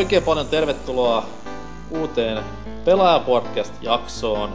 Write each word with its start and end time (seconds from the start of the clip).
oikein 0.00 0.22
paljon 0.22 0.48
tervetuloa 0.48 1.24
uuteen 1.90 2.44
Pelaajapodcast-jaksoon. 2.84 4.50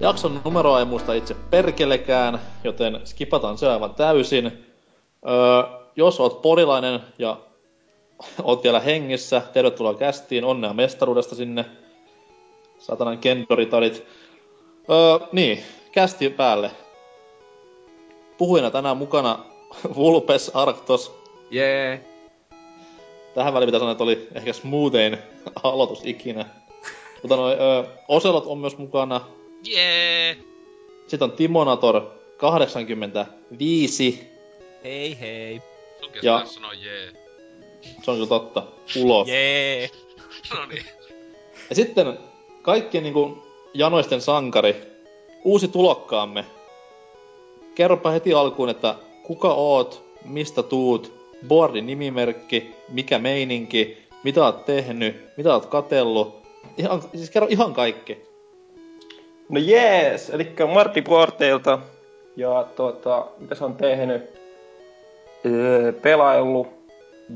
Jakson 0.00 0.40
numeroa 0.44 0.78
ei 0.78 0.84
muista 0.84 1.14
itse 1.14 1.36
perkelekään, 1.50 2.40
joten 2.64 3.00
skipataan 3.04 3.58
se 3.58 3.68
aivan 3.68 3.94
täysin. 3.94 4.46
Öö, 5.28 5.78
jos 5.96 6.20
oot 6.20 6.42
porilainen 6.42 7.00
ja 7.18 7.36
oot 8.42 8.64
vielä 8.64 8.80
hengissä, 8.80 9.42
tervetuloa 9.52 9.94
kästiin, 9.94 10.44
onnea 10.44 10.72
mestaruudesta 10.72 11.34
sinne. 11.34 11.64
Satanan 12.78 13.18
kendoritadit. 13.18 14.04
Öö, 14.90 15.26
niin, 15.32 15.62
kästi 15.92 16.30
päälle. 16.30 16.70
Puhuina 18.38 18.70
tänään 18.70 18.96
mukana 18.96 19.38
Vulpes 19.96 20.50
Arctos, 20.54 21.14
Jee. 21.50 22.15
Tähän 23.36 23.54
väliin 23.54 23.66
pitää 23.68 23.78
sanoa, 23.80 23.92
että 23.92 24.04
oli 24.04 24.28
ehkä 24.34 24.52
smoothein 24.52 25.18
aloitus 25.62 26.00
ikinä. 26.04 26.44
Mutta 27.22 27.36
noi, 27.36 27.52
ö, 27.52 27.84
Oselot 28.08 28.46
on 28.46 28.58
myös 28.58 28.78
mukana. 28.78 29.20
Jee! 29.64 30.36
Sitten 31.06 31.30
on 31.30 31.36
Timonator 31.36 32.10
85. 32.36 34.28
Hei 34.84 35.20
hei. 35.20 35.62
Sunkin 36.00 36.20
Ja- 36.24 36.42
sanoa 36.46 36.72
jee. 36.72 37.12
Se 38.02 38.10
on 38.10 38.16
kyllä 38.16 38.28
totta. 38.28 38.62
Ulos. 39.02 39.28
Jee. 39.28 39.90
No 40.54 40.66
niin. 40.66 40.84
Ja 41.70 41.74
sitten 41.76 42.18
kaikkien 42.62 43.04
niinku 43.04 43.38
janoisten 43.74 44.20
sankari. 44.20 44.76
Uusi 45.44 45.68
tulokkaamme. 45.68 46.44
Kerropa 47.74 48.10
heti 48.10 48.34
alkuun, 48.34 48.68
että 48.68 48.94
kuka 49.22 49.54
oot, 49.54 50.02
mistä 50.24 50.62
tuut, 50.62 51.12
boardin 51.48 51.86
nimimerkki, 51.86 52.74
mikä 52.88 53.18
meininki, 53.18 54.08
mitä 54.22 54.44
oot 54.44 54.64
tehnyt, 54.64 55.36
mitä 55.36 55.54
oot 55.54 55.66
katellut. 55.66 56.42
Ihan, 56.78 57.02
siis 57.02 57.30
kerro 57.30 57.46
ihan 57.50 57.74
kaikki. 57.74 58.26
No 59.48 59.60
jees, 59.60 60.30
eli 60.30 60.52
Martti 60.72 61.02
Porteilta. 61.02 61.78
Ja 62.36 62.66
tuota, 62.76 63.26
mitä 63.38 63.54
se 63.54 63.64
on 63.64 63.74
tehnyt? 63.74 64.22
Öö, 65.46 65.92
pelaillut 65.92 66.68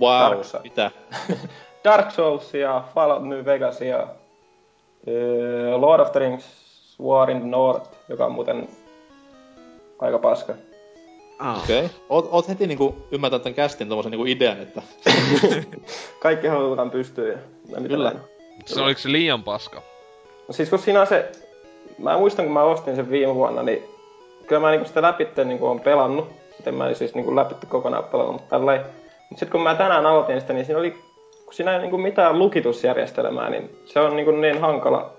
Wow, 0.00 0.31
Dark 0.31 0.44
Side. 0.44 0.62
mitä? 0.62 0.91
Dark 1.84 2.10
Soulsia, 2.10 2.82
Fallout 2.94 3.28
New 3.28 3.44
Vegasia, 3.44 4.06
öö, 5.09 5.76
Lord 5.76 6.00
of 6.00 6.12
the 6.12 6.20
Rings, 6.20 6.44
War 7.03 7.31
in 7.31 7.41
the 7.41 7.49
North, 7.49 7.91
joka 8.09 8.26
on 8.26 8.32
muuten 8.32 8.69
aika 9.99 10.19
paska. 10.19 10.54
Ah. 11.40 11.62
Okei. 11.62 11.78
Okay. 11.84 11.90
Oot, 12.08 12.28
oot 12.30 12.48
heti 12.48 12.66
niinku 12.66 12.96
ymmärtänyt 13.10 13.42
tämän 13.42 13.54
kästin 13.54 13.88
tommosen 13.88 14.10
niinku 14.10 14.26
idean, 14.26 14.60
että... 14.60 14.82
Kaikki 16.22 16.46
halutaan 16.46 16.90
pystyä. 16.90 17.28
Ja, 17.28 17.80
mitä 17.80 17.88
Kyllä. 17.88 18.12
Se 18.66 18.80
oliko 18.80 19.00
se 19.00 19.12
liian 19.12 19.42
paska? 19.42 19.82
No 20.48 20.54
siis 20.54 20.70
kun 20.70 20.78
siinä 20.78 21.00
on 21.00 21.06
se, 21.06 21.32
mä 21.98 22.18
muistan 22.18 22.44
kun 22.44 22.54
mä 22.54 22.62
ostin 22.62 22.96
sen 22.96 23.10
viime 23.10 23.34
vuonna, 23.34 23.62
niin 23.62 23.82
kyllä 24.46 24.60
mä 24.60 24.70
niinku 24.70 24.88
sitä 24.88 25.02
läpitte 25.02 25.44
niinku 25.44 25.66
on 25.66 25.80
pelannut. 25.80 26.28
Miten 26.58 26.74
mä 26.74 26.88
en 26.88 26.96
siis 26.96 27.14
niinku 27.14 27.36
läpitte 27.36 27.66
kokonaan 27.66 28.04
pelannut, 28.04 28.32
mutta 28.32 28.56
tälleen. 28.56 28.80
Mut 29.30 29.38
sit 29.38 29.50
kun 29.50 29.62
mä 29.62 29.74
tänään 29.74 30.06
aloitin 30.06 30.40
sitä, 30.40 30.52
niin 30.52 30.66
siinä 30.66 30.78
oli, 30.78 30.90
kun 31.44 31.54
siinä 31.54 31.74
ei 31.74 31.80
niinku 31.80 31.98
mitään 31.98 32.38
lukitusjärjestelmää, 32.38 33.50
niin 33.50 33.78
se 33.84 34.00
on 34.00 34.16
niinku 34.16 34.32
niin 34.32 34.60
hankala 34.60 35.12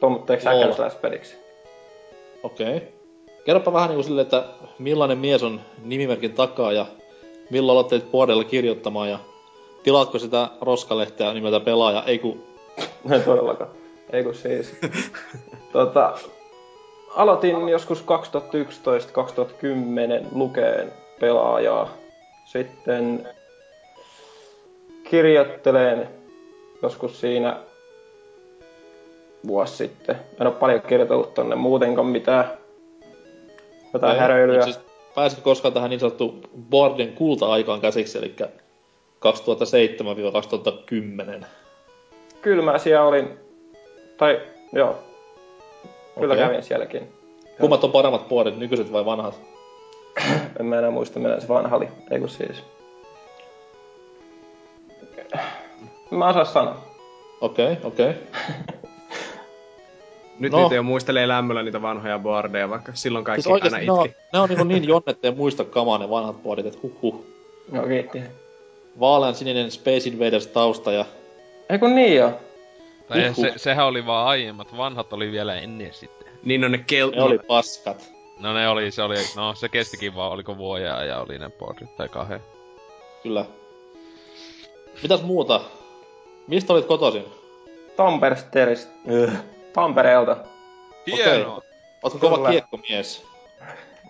tuommoitteeksi 0.00 0.46
Joo. 0.46 0.54
hack 0.54 0.64
and 0.64 0.74
slash 0.74 1.00
peliksi. 1.00 1.36
Okei. 2.42 2.76
Okay. 2.76 2.97
Kerropa 3.44 3.72
vähän 3.72 3.88
niinku 3.88 4.02
silleen, 4.02 4.22
että 4.22 4.44
millainen 4.78 5.18
mies 5.18 5.42
on 5.42 5.60
nimimerkin 5.84 6.32
takaa 6.32 6.72
ja 6.72 6.86
milloin 7.50 7.74
aloitteet 7.74 8.10
puolella 8.10 8.44
kirjoittamaan 8.44 9.10
ja 9.10 9.18
tilaatko 9.82 10.18
sitä 10.18 10.48
roskalehteä 10.60 11.34
nimeltä 11.34 11.60
pelaaja, 11.60 12.02
ei 12.06 12.18
ku... 12.18 12.38
Ei 13.12 13.20
todellakaan. 13.20 13.70
Ei 14.12 14.24
kun 14.24 14.34
siis. 14.34 14.76
tota, 15.72 16.18
aloitin 17.16 17.68
joskus 17.68 18.04
2011-2010 18.04 18.04
lukeen 20.32 20.92
pelaajaa. 21.20 21.88
Sitten 22.44 23.28
kirjoitteleen 25.10 26.08
joskus 26.82 27.20
siinä 27.20 27.56
vuosi 29.46 29.76
sitten. 29.76 30.16
En 30.40 30.46
ole 30.46 30.54
paljon 30.54 30.82
kirjoitellut 30.82 31.34
tonne 31.34 31.56
muutenkaan 31.56 32.06
mitään. 32.06 32.57
Jotain 33.92 34.10
Okei. 34.10 34.20
häröilyä. 34.20 34.62
Siis 34.62 34.80
pääsitkö 35.14 35.44
koskaan 35.44 35.74
tähän 35.74 35.90
niin 35.90 36.00
sanottu 36.00 36.40
boardin 36.70 37.12
kulta-aikaan 37.12 37.80
käsiksi, 37.80 38.18
eli 38.18 38.34
2007-2010? 41.40 41.44
Kyllä 42.42 42.62
mä 42.62 42.78
siellä 42.78 43.06
olin. 43.06 43.38
Tai 44.16 44.40
joo. 44.72 44.98
Kyllä 46.20 46.34
Okei. 46.34 46.46
kävin 46.46 46.62
sielläkin. 46.62 47.12
Kummat 47.60 47.84
on 47.84 47.92
paremmat 47.92 48.28
boardit, 48.28 48.58
nykyiset 48.58 48.92
vai 48.92 49.04
vanhat? 49.04 49.40
En 50.60 50.66
mä 50.66 50.78
enää 50.78 50.90
muista, 50.90 51.18
millä 51.18 51.40
se 51.40 51.48
vanha 51.48 51.76
oli. 51.76 51.88
Ei 52.10 52.20
kun 52.20 52.28
siis. 52.28 52.62
Mä 56.10 56.28
osaan 56.28 56.46
sanoa. 56.46 56.76
Okei, 57.40 57.72
okay, 57.72 57.76
okei. 57.84 58.10
Okay. 58.10 58.74
Nyt 60.38 60.52
No. 60.52 60.58
no. 60.58 60.62
niitä 60.64 60.74
jo 60.74 60.82
muistelee 60.82 61.28
lämmöllä 61.28 61.62
niitä 61.62 61.82
vanhoja 61.82 62.18
boardeja, 62.18 62.70
vaikka 62.70 62.92
silloin 62.94 63.24
kaikki 63.24 63.42
Siis 63.42 63.52
aina 63.52 63.54
oikeesti 63.64 63.86
ne 63.86 63.92
on, 63.92 64.06
itki. 64.06 64.18
ne 64.32 64.38
on 64.38 64.48
niinku 64.48 64.64
niin 64.64 64.88
jonne, 64.88 65.10
ettei 65.10 65.30
muista 65.30 65.64
kamaa 65.64 65.98
ne 65.98 66.10
vanhat 66.10 66.42
boardit, 66.42 66.66
et 66.66 66.82
huh 66.82 66.92
huh. 67.02 67.24
No 67.72 67.82
kiitti. 67.82 68.22
Vaalean 69.00 69.34
sininen 69.34 69.70
Space 69.70 70.08
Invaders 70.08 70.46
tausta 70.46 70.92
ja 70.92 71.04
Ei 71.70 71.78
kun 71.78 71.94
niin 71.94 72.16
joo. 72.16 72.32
Tai 73.08 73.28
Huhhuh. 73.28 73.52
se, 73.52 73.52
sehän 73.56 73.86
oli 73.86 74.06
vaan 74.06 74.26
aiemmat, 74.26 74.76
vanhat 74.76 75.12
oli 75.12 75.32
vielä 75.32 75.54
ennen 75.54 75.94
sitten. 75.94 76.28
Niin 76.44 76.64
on 76.64 76.72
ne 76.72 76.78
kel... 76.86 77.10
ne 77.10 77.22
oli 77.22 77.38
paskat. 77.38 78.12
No 78.40 78.54
ne 78.54 78.68
oli, 78.68 78.90
se 78.90 79.02
oli, 79.02 79.16
no 79.36 79.54
se 79.54 79.68
kestikin 79.68 80.14
vaan, 80.14 80.32
oliko 80.32 80.56
vuoja 80.56 81.04
ja 81.04 81.20
oli 81.20 81.38
ne 81.38 81.50
boardit 81.50 81.96
tai 81.96 82.08
kahden. 82.08 82.40
Kyllä. 83.22 83.44
Mitäs 85.02 85.22
muuta? 85.22 85.60
Mistä 86.46 86.72
olit 86.72 86.86
kotoisin? 86.86 87.24
Tampersteristä. 87.96 88.92
Tampereelta. 89.80 90.36
Hienoa! 91.06 91.62
Ootko 92.02 92.18
kova 92.18 92.36
Kyllä. 92.36 92.50
kiekkomies? 92.50 93.24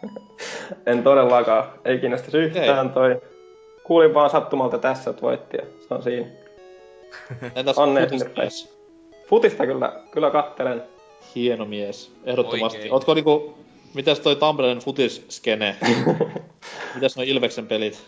En 0.87 1.03
todellakaan. 1.03 1.73
Ei 1.85 1.99
kiinnosta 1.99 2.39
yhtään 2.39 2.91
toi. 2.91 3.21
Kuulin 3.85 4.15
vaan 4.15 4.31
sattumalta 4.31 4.79
tässä, 4.79 5.11
että 5.11 5.23
voitti 5.23 5.57
ja 5.57 5.63
se 5.89 5.95
on 5.95 6.03
siinä. 6.03 6.27
Entäs 7.57 7.77
futismies? 7.77 8.79
Futista 9.27 9.67
kyllä, 9.67 9.93
kyllä 10.11 10.31
kattelen. 10.31 10.83
Hieno 11.35 11.65
mies, 11.65 12.13
ehdottomasti. 12.25 12.79
Oikein. 12.79 12.93
Ootko 12.93 13.15
niinku, 13.15 13.59
mitäs 13.95 14.21
toi 14.21 14.37
Tampereen 14.37 14.79
futisskene? 14.79 15.77
mitäs 16.95 17.17
noi 17.17 17.29
Ilveksen 17.29 17.67
pelit? 17.67 18.03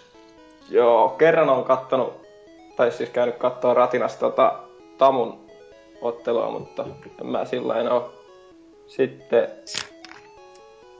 Joo, 0.70 1.08
kerran 1.08 1.50
on 1.50 1.64
kattonut 1.64 2.26
tai 2.76 2.92
siis 2.92 3.10
käynyt 3.10 3.36
katsoa 3.36 3.74
ratinasta 3.74 4.20
tota 4.20 4.58
Tamun 4.98 5.49
ottelua, 6.00 6.50
mutta 6.50 6.86
en 7.20 7.26
mä 7.26 7.44
sillä 7.44 7.80
en 7.80 7.92
oo. 7.92 8.12
Sitten, 8.86 9.48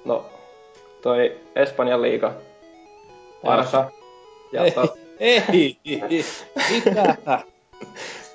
no, 0.05 0.25
toi 1.03 1.39
Espanjan 1.57 2.03
liiga. 2.03 2.33
Barsa. 3.45 3.91
Ja 4.53 4.65
Ei, 4.65 4.71
to, 4.71 4.97
ei, 5.19 5.77
mitä? 6.71 7.43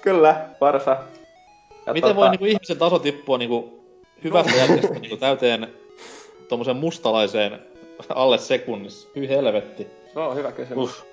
kyllä, 0.02 0.50
Barsa. 0.60 0.98
Ja 1.86 1.94
Miten 1.94 2.16
voi 2.16 2.30
niinku 2.30 2.46
ihmisen 2.46 2.78
taso 2.78 3.00
tippua 3.00 3.38
niinku 3.38 3.80
hyvästä 4.24 4.52
jälkestä 4.52 4.94
niinku 4.94 5.18
täyteen 5.18 5.68
tommoseen 6.50 6.78
mustalaiseen 6.78 7.60
alle 8.10 8.38
sekunnissa? 8.38 9.08
Hyi 9.16 9.30
helvetti. 9.30 9.88
Se 10.14 10.20
on 10.20 10.36
hyvä 10.36 10.52
kysymys. 10.52 10.90
Uh. 10.90 11.06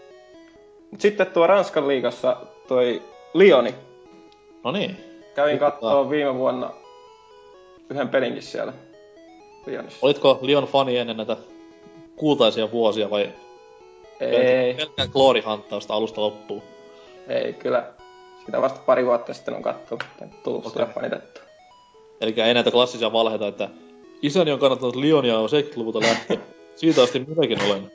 Mut 0.91 1.01
sitten 1.01 1.27
tuo 1.27 1.47
Ranskan 1.47 1.89
liigassa 1.89 2.37
toi 2.69 3.03
Lioni. 3.35 3.75
No 4.65 4.73
niin. 4.73 5.12
Kävin 5.35 5.59
kattoo 5.59 6.11
viime 6.11 6.35
vuonna 6.35 6.71
yhden 7.91 8.09
pelinkin 8.09 8.43
siellä 8.43 8.73
Lionissa. 9.67 9.99
Olitko 10.03 10.39
Lion 10.43 10.65
fani 10.65 10.99
ennen 10.99 11.17
näitä 11.17 11.37
kultaisia 12.17 12.71
vuosia 12.71 13.11
vai 13.11 13.33
Ei, 14.21 14.75
pelkkää 14.75 15.07
gloorihanttausta 15.07 15.95
alusta 15.95 16.21
loppuun? 16.21 16.63
ei 17.29 17.53
kyllä. 17.53 17.93
Sitä 18.47 18.63
vasta 18.63 18.81
pari 18.87 19.07
vuotta 19.07 19.35
sitten 19.35 19.55
on 19.55 19.63
kattonut, 19.63 20.05
tullut 20.43 20.67
okay. 20.67 20.87
fanitettu. 20.87 21.41
Eli 22.21 22.35
ei 22.37 22.55
näitä 22.55 22.71
klassisia 22.71 23.13
valheita, 23.13 23.47
että 23.47 23.69
isäni 24.23 24.53
on 24.53 24.59
kannattanut 24.59 24.97
Lionia 24.97 25.33
jo 25.33 25.47
70-luvulta 25.47 26.01
lähtien. 26.01 26.41
Siitä 26.77 27.03
asti 27.03 27.25
minäkin 27.29 27.63
olen. 27.63 27.93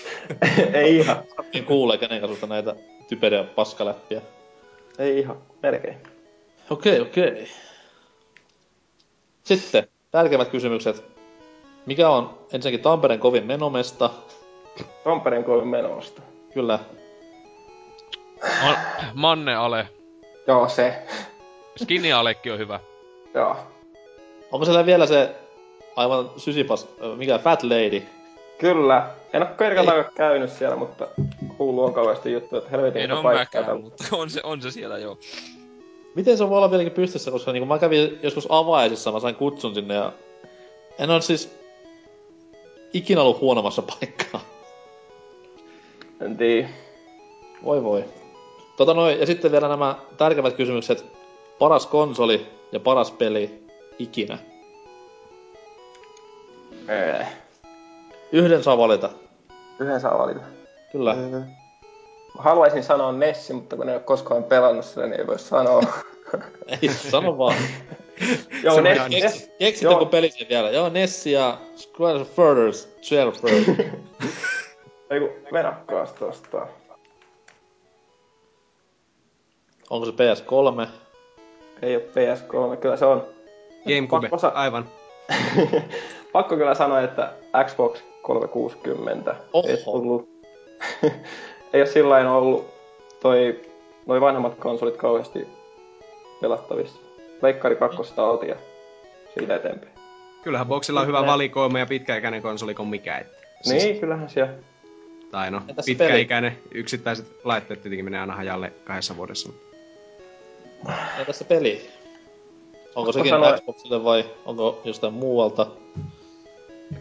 ei 0.74 0.96
ihan. 0.96 1.22
Niin 1.52 1.64
kuulee 1.64 1.98
kenen 1.98 2.20
kanssa 2.20 2.46
näitä 2.46 2.76
typeriä 3.08 3.44
paskaläppiä. 3.44 4.22
Ei 4.98 5.18
ihan. 5.18 5.38
Melkein. 5.62 6.11
Okei, 6.70 7.00
okei. 7.00 7.48
Sitten, 9.44 9.88
tärkeimmät 10.10 10.48
kysymykset. 10.48 11.04
Mikä 11.86 12.08
on 12.08 12.38
ensinnäkin 12.52 12.80
Tampereen 12.82 13.20
kovin 13.20 13.46
menomesta? 13.46 14.10
Tampereen 15.04 15.44
kovin 15.44 15.68
menosta. 15.68 16.22
Kyllä. 16.54 16.78
Ma- 18.62 18.76
Manne 19.14 19.54
Ale. 19.54 19.88
Joo, 20.46 20.68
se. 20.68 21.02
Skinny 21.76 22.12
Alekin 22.12 22.52
on 22.52 22.58
hyvä. 22.58 22.80
Joo. 23.34 23.56
Onko 24.52 24.64
siellä 24.64 24.86
vielä 24.86 25.06
se 25.06 25.30
aivan 25.96 26.30
sysipas, 26.36 26.88
mikä 27.16 27.38
Fat 27.38 27.62
Lady? 27.62 28.02
Kyllä. 28.58 29.10
En 29.32 29.42
oo 29.42 29.48
kertaakaan 29.58 30.04
käynyt 30.14 30.50
siellä, 30.50 30.76
mutta 30.76 31.08
kuuluu 31.56 31.84
on 31.84 31.94
kauheasti 31.94 32.32
juttuja, 32.32 32.58
että 32.58 32.70
helvetin 32.70 33.02
En 33.02 33.10
iso 33.10 33.16
oo 33.16 33.22
paikka. 33.22 33.58
mäkään, 33.58 33.80
mutta 33.80 34.04
on 34.12 34.30
se, 34.30 34.40
on 34.44 34.62
se 34.62 34.70
siellä 34.70 34.98
jo. 34.98 35.18
Miten 36.14 36.38
se 36.38 36.48
voi 36.48 36.56
olla 36.56 36.70
vieläkin 36.70 36.92
pystyssä, 36.92 37.30
koska 37.30 37.52
niinku 37.52 37.66
mä 37.66 37.78
kävin 37.78 38.18
joskus 38.22 38.46
avaisissa, 38.48 39.12
mä 39.12 39.20
sain 39.20 39.34
kutsun 39.34 39.74
sinne 39.74 39.94
ja 39.94 40.12
en 40.98 41.10
ole 41.10 41.20
siis 41.20 41.56
ikinä 42.92 43.22
ollut 43.22 43.40
huonommassa 43.40 43.82
paikkaa. 43.82 44.40
En 46.20 46.36
tiedä. 46.36 46.68
Voi 47.64 47.82
voi. 47.82 48.04
Tota 48.76 48.94
noin, 48.94 49.20
ja 49.20 49.26
sitten 49.26 49.52
vielä 49.52 49.68
nämä 49.68 49.96
tärkeimmät 50.16 50.54
kysymykset. 50.56 51.04
Paras 51.58 51.86
konsoli 51.86 52.46
ja 52.72 52.80
paras 52.80 53.10
peli 53.10 53.64
ikinä. 53.98 54.38
Ee. 56.88 57.26
Yhden 58.32 58.62
saa 58.62 58.78
valita. 58.78 59.10
Yhden 59.78 60.00
saa 60.00 60.18
valita. 60.18 60.40
Kyllä. 60.92 61.16
Haluaisin 62.38 62.82
sanoa 62.84 63.12
Nessi, 63.12 63.52
mutta 63.52 63.76
kun 63.76 63.88
en 63.88 63.94
ole 63.94 64.02
koskaan 64.02 64.44
pelannut 64.44 64.84
sitä, 64.84 65.00
niin 65.06 65.20
ei 65.20 65.26
voi 65.26 65.38
sanoa. 65.38 65.80
Ei, 66.82 66.88
sano 66.88 67.38
vaan. 67.38 67.54
Joo, 68.64 68.74
Se 68.74 68.80
Ness, 68.80 69.00
voidaan- 69.00 69.10
Ness, 69.10 69.34
Keks, 69.40 69.50
keksit 69.58 69.82
Joo. 69.82 69.92
joku 69.92 70.06
peli 70.06 70.30
sen 70.30 70.46
vielä. 70.48 70.70
Joo, 70.70 70.88
Nessi 70.88 71.32
ja 71.32 71.58
Square 71.76 72.20
of 72.20 72.28
Furthers, 72.34 72.88
Jailbird. 73.10 73.68
ei 75.10 75.20
kun 75.20 75.30
venakkaas 75.52 76.12
tosta. 76.12 76.66
Onko 79.90 80.06
se 80.06 80.12
PS3? 80.12 80.88
Ei 81.82 81.96
oo 81.96 82.02
PS3, 82.02 82.76
kyllä 82.76 82.96
se 82.96 83.04
on. 83.04 83.26
Gamecube, 83.88 84.20
Pakko 84.28 84.38
sa- 84.38 84.48
aivan. 84.54 84.88
Pakko 86.32 86.56
kyllä 86.56 86.74
sanoa, 86.74 87.00
että 87.00 87.32
Xbox 87.66 88.00
360 88.22 89.34
Oho. 89.52 89.68
ei 89.68 89.76
tullut. 89.84 90.28
Ei 91.72 91.80
ole 91.80 91.86
sillä 91.86 92.10
lailla 92.10 92.32
ollut 92.32 92.66
toi, 93.20 93.60
noi 94.06 94.20
vanhemmat 94.20 94.54
konsolit 94.54 94.96
kauheasti 94.96 95.46
pelattavissa. 96.40 96.98
Leikkari 97.42 97.76
kakkosta 97.76 98.24
oltiin 98.26 98.50
ja 98.50 98.56
siitä 99.34 99.56
eteenpäin. 99.56 99.92
Kyllähän 100.44 100.66
boxilla 100.66 101.00
on 101.00 101.06
hyvä 101.06 101.26
valikoima 101.26 101.78
ja 101.78 101.86
pitkäikäinen 101.86 102.42
konsoli 102.42 102.74
kuin 102.74 102.88
mikä. 102.88 103.18
Että. 103.18 103.36
Niin, 103.66 104.00
kyllähän 104.00 104.30
siellä. 104.30 104.52
Tai 105.30 105.50
no, 105.50 105.62
Entäs 105.68 105.84
pitkäikäinen 105.86 106.58
yksittäiset 106.70 107.26
laitteet 107.44 107.82
tietenkin 107.82 108.04
menee 108.04 108.20
aina 108.20 108.36
hajalle 108.36 108.72
kahdessa 108.84 109.16
vuodessa. 109.16 109.50
Ja 111.18 111.24
tässä 111.26 111.44
peli. 111.44 111.90
Onko 112.94 113.12
sekin 113.12 113.30
sanoa- 113.30 113.58
Xboxille 113.58 114.04
vai 114.04 114.24
onko 114.46 114.80
jostain 114.84 115.12
muualta? 115.14 115.66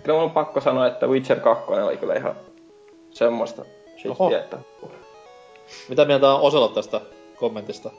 Kyllä 0.04 0.18
mun 0.18 0.24
on 0.24 0.32
pakko 0.32 0.62
sanoa, 0.62 0.88
että 0.88 1.08
Witcher 1.08 1.40
2 1.40 1.72
oli 1.72 1.98
kyllä 1.98 2.16
ihan 2.16 2.36
semmoista 3.12 3.66
Oho. 4.09 4.36
että 4.36 4.57
Mitä 5.89 6.06
mieltä 6.06 6.30
on 6.33 6.42
Oselot 6.42 6.74
tästä 6.74 7.01
kommentista? 7.36 7.92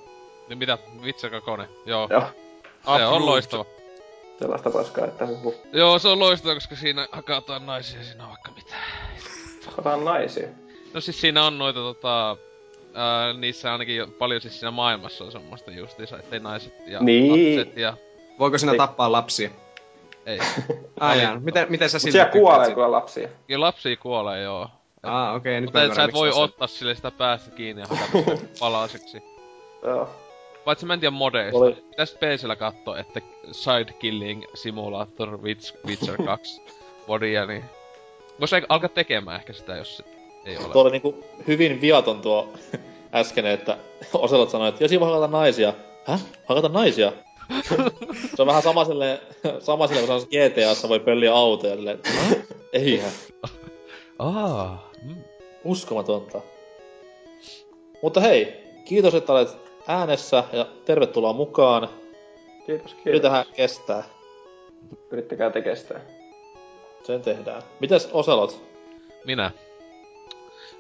Niin 0.49 0.58
mitä? 0.58 0.78
Vitsi 1.04 1.31
kakone. 1.31 1.69
Joo. 1.87 2.08
joo, 2.10 2.22
Se 2.99 3.04
on 3.06 3.26
loistava. 3.26 3.64
sellaista 4.38 4.70
paskaa, 4.70 5.04
että 5.06 5.26
huhu. 5.26 5.54
Joo, 5.72 5.99
se 5.99 6.08
on 6.08 6.19
loistava, 6.19 6.54
koska 6.54 6.76
siinä 6.76 7.08
hakataan 7.12 7.66
naisia 7.66 8.02
siinä 8.04 8.22
on 8.25 8.28
vaikka 8.31 8.50
mitä. 8.56 8.75
Otetaan 9.72 10.04
naisia. 10.04 10.49
No 10.94 11.00
siis 11.00 11.20
siinä 11.20 11.44
on 11.44 11.58
noita 11.58 11.78
tota... 11.81 12.37
Ää, 12.94 13.32
niissä 13.32 13.72
ainakin 13.72 13.96
jo, 13.96 14.06
paljon 14.06 14.40
siis 14.40 14.54
siinä 14.60 14.70
maailmassa 14.70 15.25
on 15.25 15.32
semmoista 15.32 15.70
justiinsa, 15.70 16.19
ettei 16.19 16.40
naiset 16.40 16.75
ja 16.87 17.00
Niin. 17.00 17.56
lapset 17.58 17.76
ja... 17.76 17.96
Voiko 18.38 18.58
sinä 18.58 18.72
Ei. 18.72 18.78
tappaa 18.78 19.12
lapsia? 19.12 19.50
Ei. 20.26 20.38
Ai 21.00 21.16
Oli- 21.16 21.22
jaa, 21.22 21.40
miten, 21.40 21.66
miten 21.70 21.90
sä 21.90 21.96
Mut 21.96 22.02
siltä 22.02 22.12
siellä 22.12 22.32
kuolee 22.32 22.75
kyllä 22.75 22.90
lapsia. 22.90 23.28
Kyllä 23.46 23.66
lapsia 23.66 23.96
kuolee, 23.96 24.43
joo. 24.43 24.69
Aa, 25.02 25.32
okei, 25.34 25.54
nyt 25.54 25.64
Mutta 25.64 25.78
mä 25.78 25.84
et, 25.84 25.94
sä 25.94 26.04
et 26.04 26.12
voi 26.12 26.32
sä- 26.32 26.38
ottaa 26.38 26.68
sille 26.68 26.94
sitä 26.94 27.11
päästä 27.11 27.50
kiinni 27.50 27.82
ja 27.82 27.87
hakata 27.88 28.38
palaseksi. 28.61 29.23
Joo. 29.82 30.09
Paitsi 30.64 30.87
mä 30.87 30.94
en 30.94 31.00
tiedä 31.00 31.11
modeista. 31.11 31.59
Oli- 31.59 31.75
Pitäis 31.90 32.14
PCllä 32.14 32.56
katsoa, 32.56 32.99
että 32.99 33.21
Side 33.52 33.92
Killing 33.99 34.42
Simulator 34.54 35.42
Witch, 35.42 35.75
Witcher 35.87 36.23
2 36.26 36.62
modia, 37.06 37.47
niin... 37.47 37.64
Vois 38.40 38.52
ei 38.52 38.62
alkaa 38.68 38.88
tekemään 38.88 39.40
ehkä 39.40 39.52
sitä, 39.52 39.76
jos 39.76 39.97
se 39.97 40.04
ei 40.44 40.56
ole. 40.56 40.68
Tuo 40.68 40.82
oli 40.82 40.90
niinku 40.90 41.25
hyvin 41.47 41.80
viaton 41.80 42.21
tuo 42.21 42.52
äsken, 43.14 43.47
että 43.47 43.76
Oselot 44.12 44.50
sanoi, 44.50 44.68
että 44.68 44.85
ja 44.85 44.88
siinä 44.88 45.00
voi 45.00 45.12
hakata 45.12 45.32
naisia. 45.32 45.75
Häh? 46.04 46.21
Hakata 46.47 46.68
naisia? 46.68 47.12
se 48.37 48.42
on 48.42 48.47
vähän 48.47 48.62
sama 48.62 48.85
silleen, 48.85 49.18
sama 49.61 49.87
silleen, 49.87 50.06
kun 50.06 50.26
GTAssa 50.28 50.88
voi 50.88 51.00
pölliä 51.00 51.35
autoja 51.35 51.75
silleen? 51.76 51.99
Eihän. 52.73 53.11
Aa, 54.18 54.90
mm. 55.04 55.14
Uskomatonta. 55.64 56.40
Mutta 58.02 58.21
hei, 58.21 58.64
kiitos, 58.85 59.14
että 59.14 59.32
olet 59.32 59.56
äänessä 59.87 60.44
ja 60.52 60.66
tervetuloa 60.85 61.32
mukaan. 61.32 61.88
Kiitos, 62.66 62.94
kiitos. 62.94 63.06
Yritetään 63.06 63.44
kestää. 63.56 64.04
Yrittäkää 65.11 65.50
te 65.50 65.62
kestää. 65.62 66.00
Sen 67.02 67.23
tehdään. 67.23 67.62
Mitäs 67.80 68.09
Oselot? 68.12 68.62
Minä. 69.25 69.50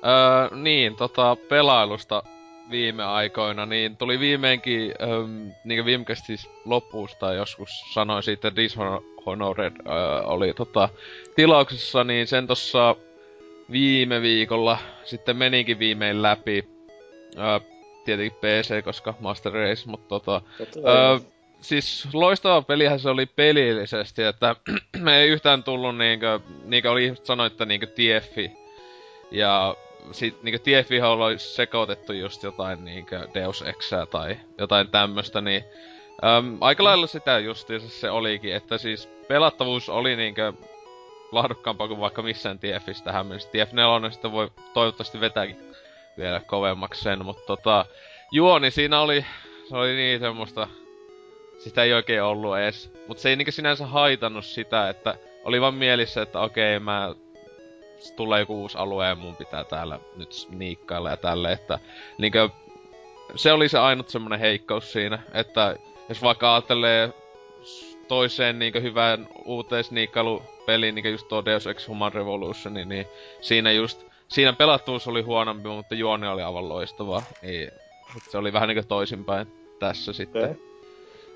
Öö, 0.04 0.56
niin, 0.56 0.96
tota, 0.96 1.36
pelailusta 1.48 2.22
viime 2.70 3.04
aikoina, 3.04 3.66
niin 3.66 3.96
tuli 3.96 4.18
viimeinkin, 4.18 4.94
öm, 5.02 5.52
niin 5.64 5.78
kuin 5.78 5.84
viime 5.84 6.04
siis 6.26 6.50
lopusta 6.64 7.32
joskus 7.32 7.70
sanoin 7.94 8.22
siitä, 8.22 8.48
että 8.48 8.60
Dishonored 8.62 9.72
öö, 9.86 10.22
oli 10.22 10.54
tota, 10.54 10.88
tilauksessa, 11.36 12.04
niin 12.04 12.26
sen 12.26 12.46
tossa 12.46 12.96
viime 13.72 14.22
viikolla 14.22 14.78
sitten 15.04 15.36
menikin 15.36 15.78
viimein 15.78 16.22
läpi. 16.22 16.68
Öö, 17.38 17.60
tietenkin 18.04 18.38
PC, 18.38 18.84
koska 18.84 19.14
Master 19.20 19.52
Race, 19.52 19.90
mutta 19.90 20.08
tota, 20.08 20.42
Öö, 20.76 21.18
siis 21.60 22.08
loistava 22.12 22.62
pelihän 22.62 23.00
se 23.00 23.08
oli 23.08 23.26
pelillisesti, 23.26 24.22
että 24.22 24.56
me 24.98 25.18
ei 25.18 25.28
yhtään 25.28 25.62
tullut 25.62 25.96
niinkö, 25.96 26.40
niinkö 26.64 26.90
oli 26.90 27.08
just 27.08 27.26
sanoitte 27.26 27.64
niinkö 27.64 27.86
TFI. 27.86 28.52
Ja 29.30 29.76
sit 30.12 30.42
niinkö 30.42 30.58
TFI 30.58 31.00
oli 31.00 31.38
sekoitettu 31.38 32.12
just 32.12 32.42
jotain 32.42 32.84
niinkö 32.84 33.28
Deus 33.34 33.62
Exää 33.62 34.06
tai 34.06 34.36
jotain 34.58 34.88
tämmöstä, 34.88 35.40
niin 35.40 35.64
äm, 36.24 36.58
aika 36.60 36.84
lailla 36.84 37.06
sitä 37.06 37.38
justiinsa 37.38 37.88
se 37.88 38.10
olikin, 38.10 38.54
että 38.54 38.78
siis 38.78 39.08
pelattavuus 39.28 39.88
oli 39.88 40.16
niinkö 40.16 40.52
lahdukkaampaa 41.32 41.88
kuin 41.88 42.00
vaikka 42.00 42.22
missään 42.22 42.58
TFistä 42.58 43.04
tähän 43.04 43.26
mennessä. 43.26 43.48
TF4 43.48 44.12
sitten 44.12 44.32
voi 44.32 44.50
toivottavasti 44.74 45.20
vetääkin 45.20 45.56
vielä 46.18 46.40
kovemmaksi 46.40 47.02
sen, 47.02 47.24
mutta 47.24 47.42
tota, 47.46 47.86
juoni 48.30 48.70
siinä 48.70 49.00
oli, 49.00 49.24
se 49.68 49.76
oli 49.76 49.96
niin 49.96 50.20
semmoista, 50.20 50.68
sitä 51.58 51.82
ei 51.82 51.92
oikein 51.92 52.22
ollut 52.22 52.58
edes. 52.58 52.92
Mut 53.08 53.18
se 53.18 53.28
ei 53.28 53.36
niinku 53.36 53.52
sinänsä 53.52 53.86
haitannut 53.86 54.44
sitä, 54.44 54.88
että 54.88 55.14
oli 55.44 55.60
vaan 55.60 55.74
mielissä, 55.74 56.22
että 56.22 56.40
okei 56.40 56.78
mä 56.78 57.14
tulee 58.16 58.40
joku 58.40 58.60
uusi 58.60 58.78
alue 58.78 59.06
ja 59.06 59.14
mun 59.14 59.36
pitää 59.36 59.64
täällä 59.64 59.98
nyt 60.16 60.32
sniikkailla 60.32 61.10
ja 61.10 61.16
tälle, 61.16 61.52
että 61.52 61.78
niinkö 62.18 62.48
se 63.36 63.52
oli 63.52 63.68
se 63.68 63.78
ainut 63.78 64.08
semmonen 64.08 64.40
heikkous 64.40 64.92
siinä, 64.92 65.18
että 65.34 65.76
jos 66.08 66.22
vaikka 66.22 66.54
ajattelee 66.54 67.12
toiseen 68.12 68.58
niinkö 68.58 68.80
hyvään 68.80 69.28
uuteen 69.44 69.84
sniikkailupeliin, 69.84 70.94
niinkö 70.94 71.08
just 71.10 71.28
tuo 71.28 71.44
Deus 71.44 71.66
Ex 71.66 71.88
Human 71.88 72.12
Revolution, 72.12 72.74
niin, 72.74 72.88
niin 72.88 73.06
siinä 73.40 73.72
just, 73.72 74.04
siinä 74.28 74.52
pelattuus 74.52 75.08
oli 75.08 75.22
huonompi, 75.22 75.68
mutta 75.68 75.94
juoni 75.94 76.26
oli 76.26 76.42
aivan 76.42 76.68
loistavaa. 76.68 77.22
Niin, 77.42 77.70
mut 78.14 78.22
se 78.30 78.38
oli 78.38 78.52
vähän 78.52 78.68
niinkö 78.68 78.82
toisinpäin 78.82 79.46
tässä 79.78 80.12
sitten. 80.12 80.44
Okei. 80.44 80.62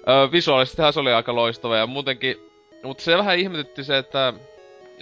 Öö, 0.08 0.32
visuaalisestihan 0.32 0.92
se 0.92 1.00
oli 1.00 1.12
aika 1.12 1.34
loistava 1.34 1.76
ja 1.76 1.86
muutenkin, 1.86 2.36
mutta 2.82 3.02
se 3.02 3.18
vähän 3.18 3.38
ihmetytti 3.38 3.84
se, 3.84 3.98
että 3.98 4.32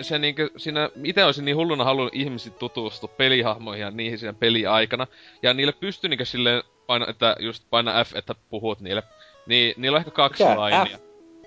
se 0.01 0.19
niinkö 0.19 0.51
siinä, 0.57 0.91
itse 1.05 1.25
olisin 1.25 1.45
niin 1.45 1.57
hulluna 1.57 1.85
halunnut 1.85 2.15
ihmiset 2.15 2.59
tutustua 2.59 3.11
pelihahmoihin 3.17 3.83
ja 3.83 3.91
niihin 3.91 4.19
siinä 4.19 4.33
peliaikana. 4.33 5.07
Ja 5.43 5.55
niille 5.55 5.73
pystyi 5.73 6.11
niinkö 6.11 6.25
silleen 6.25 6.63
paina, 6.87 7.07
että 7.09 7.37
just 7.39 7.65
paina 7.71 8.05
F, 8.05 8.17
että 8.17 8.35
puhut 8.51 8.81
niille. 8.81 9.03
Niin 9.47 9.75
niillä 9.77 9.97
on 9.97 10.01
ehkä 10.01 10.11
kaksi 10.11 10.45
Mikä 10.45 10.61
lainia. 10.61 10.99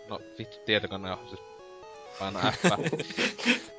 No 0.10 0.22
vittu, 0.40 0.58
tietokone 0.66 1.12
on 1.12 1.18
siis 1.28 1.42
paina 2.20 2.40
F. 2.52 2.64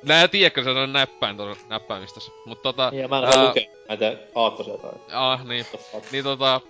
Nää 0.03 0.27
tiedätkö, 0.27 0.63
se 0.63 0.69
on 0.69 0.93
näppäin 0.93 1.37
tuossa 1.37 1.65
näppäimistössä. 1.69 2.31
Mut 2.45 2.61
tota... 2.61 2.91
Ja 2.93 3.07
mä 3.07 3.17
en 3.17 3.23
ää, 3.23 3.47
lukea 3.47 3.63
näitä 3.89 4.17
aakkosia 4.35 4.77
tai... 4.77 4.91
Ah, 5.11 5.45
niin. 5.45 5.65
Niin 6.11 6.23
tota... 6.23 6.61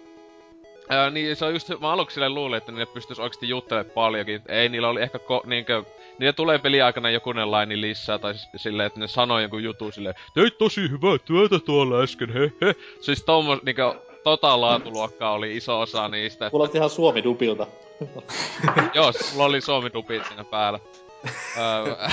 Ää, 0.90 1.10
niin 1.10 1.36
se 1.36 1.46
on 1.46 1.54
just, 1.54 1.70
mä 1.80 1.92
aluksi 1.92 2.14
silleen 2.14 2.34
luulin, 2.34 2.58
että 2.58 2.72
niille 2.72 2.86
pystyis 2.86 3.20
oikeesti 3.20 3.50
juttelemaan 3.50 3.94
paljonkin. 3.94 4.42
Ei, 4.48 4.70
niillä 4.70 4.90
oli 4.90 5.02
ehkä 5.02 5.20
ko, 5.20 5.44
niinkö... 5.46 5.84
Niille 6.20 6.34
tulee 6.34 6.58
peliaikana 6.58 7.10
jokunen 7.10 7.52
laini 7.52 7.82
lisää, 7.82 8.18
tai 8.18 8.34
s- 8.38 8.48
silleen, 8.56 8.88
että 8.88 9.00
ne 9.00 9.08
sanoo 9.08 9.40
jonkun 9.40 9.64
jutun 9.64 9.94
silleen, 9.94 10.16
teit 10.34 10.58
tosi 10.58 10.82
hyvää 10.82 11.18
työtä 11.26 11.60
tuolla 11.60 12.02
äsken, 12.02 12.34
he 12.34 12.52
he. 12.62 12.76
Siis 13.02 13.24
tommos, 13.24 13.64
niinkö, 13.64 13.96
tota 14.30 14.62
laatuluokkaa 14.62 15.32
oli 15.32 15.58
iso 15.58 15.80
osa 15.80 16.08
niistä. 16.08 16.46
Että, 16.46 16.52
Kuulosti 16.52 16.78
ihan 16.78 16.90
Suomi-dupilta. 16.90 17.68
joo, 18.96 19.12
mulla 19.34 19.46
oli 19.46 19.62
suomi-dupit 19.62 20.28
siinä 20.28 20.44
päällä. 20.44 20.80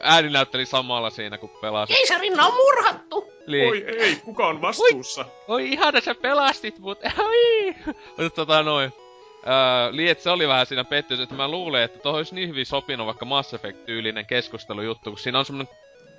Ääni 0.00 0.30
näytteli 0.30 0.66
samalla 0.66 1.10
siinä, 1.10 1.38
kun 1.38 1.50
pelasin. 1.60 1.96
Keisarinna 1.96 2.46
on 2.46 2.54
murhattu! 2.54 3.32
Niin. 3.46 3.88
ei, 3.88 4.16
kuka 4.16 4.46
on 4.46 4.62
vastuussa? 4.62 5.24
Oi 5.48 5.72
ihana 5.72 6.00
sä 6.00 6.14
pelastit 6.14 6.78
mut, 6.78 6.98
oi! 7.18 7.74
Mutta 8.06 8.30
tota 8.30 8.62
noin. 8.62 8.92
Öö, 9.46 9.96
liet 9.96 10.20
se 10.20 10.30
oli 10.30 10.48
vähän 10.48 10.66
siinä 10.66 10.84
pettys, 10.84 11.20
että 11.20 11.34
mä 11.34 11.48
luulen, 11.48 11.82
että 11.82 11.98
tohon 11.98 12.16
olisi 12.16 12.34
niin 12.34 12.48
hyvin 12.48 12.66
sopinut 12.66 13.06
vaikka 13.06 13.24
Mass 13.24 13.54
Effect-tyylinen 13.54 14.26
keskustelujuttu, 14.26 15.10
kun 15.10 15.18
siinä 15.18 15.38
on 15.38 15.44
semmonen 15.44 15.74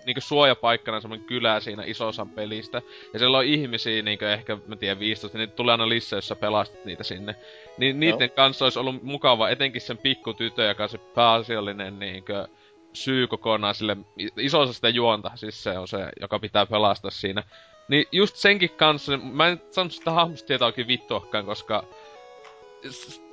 niinku 0.06 0.22
suojapaikkana 0.22 1.02
semmonen 1.02 1.26
kylä 1.26 1.60
siinä 1.60 1.84
isosan 1.86 2.30
pelistä. 2.30 2.82
Ja 3.14 3.20
siellä 3.20 3.38
on 3.38 3.46
ihmisiä 3.46 4.02
niinku 4.02 4.26
ehkä, 4.26 4.58
mä 4.68 4.76
tiedän, 4.76 5.00
15, 5.00 5.38
niitä 5.38 5.56
tulee 5.56 5.72
aina 5.72 5.90
lisää, 5.90 6.18
jos 6.18 6.28
sä 6.28 6.36
pelastat 6.36 6.86
niitä 6.86 7.04
sinne. 7.04 7.36
Niin 7.78 8.00
niiden 8.00 8.32
kanssa 8.32 8.66
olisi 8.66 8.80
ollut 8.80 9.04
mukava, 9.04 9.50
etenkin 9.50 9.82
sen 9.82 9.98
pikkutytö, 9.98 10.64
joka 10.64 10.84
on 10.84 10.90
se 10.90 10.98
pääasiallinen 10.98 12.00
niinkö 12.00 12.48
syy 12.94 13.28
kokonaan 13.28 13.76
sille 13.76 13.98
isossa 14.38 14.74
sitä 14.74 14.90
juonta, 14.90 15.32
siis 15.36 15.64
se 15.64 15.78
on 15.78 15.88
se, 15.88 15.98
joka 16.22 16.40
pitää 16.40 16.66
pelastaa 16.66 17.12
siinä. 17.12 17.44
Niin 17.88 18.06
just 18.12 18.36
senkin 18.36 18.70
kanssa, 18.70 19.18
mä 19.18 19.48
en 19.48 19.62
saanut 19.72 19.94
sitä 19.94 20.12
hahmosta 20.12 20.48
tietää 20.48 20.66
oikein 20.66 20.88
vittuakaan, 20.88 21.46
koska 21.46 21.84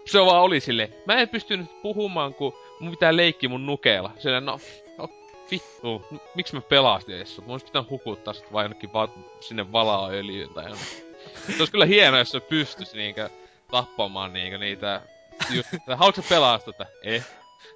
se 0.04 0.20
vaan 0.20 0.42
oli 0.42 0.60
sille. 0.60 0.90
Mä 1.06 1.14
en 1.14 1.28
pystynyt 1.28 1.82
puhumaan, 1.82 2.34
kun 2.34 2.54
mun 2.80 2.90
pitää 2.90 3.16
leikki 3.16 3.48
mun 3.48 3.66
nukeella. 3.66 4.10
Silleen, 4.18 4.44
no, 4.44 4.52
no 4.52 4.87
vittu, 5.50 6.06
miksi 6.34 6.54
mä 6.54 6.60
pelastin 6.60 7.16
edes 7.16 7.36
sut? 7.36 7.46
Mun 7.46 7.54
olisi 7.54 7.66
pitänyt 7.66 7.90
hukuttaa 7.90 8.34
sut 8.34 8.52
vaan 8.52 8.64
jonnekin 8.64 8.92
va- 8.92 9.08
sinne 9.40 9.72
valaöljyyn 9.72 10.54
tai 10.54 10.64
jonnekin. 10.64 11.16
Se 11.46 11.56
olisi 11.58 11.72
kyllä 11.72 11.86
hienoa, 11.86 12.18
jos 12.18 12.30
se 12.30 12.40
pystyisi 12.40 12.96
niinkö 12.96 13.30
tappamaan 13.70 14.32
niinkö 14.32 14.58
niitä 14.58 15.02
just, 15.50 15.68
haluatko 15.96 16.22
sä 16.22 16.28
pelastaa 16.28 16.72
tätä? 16.72 16.90
Eh. 17.02 17.26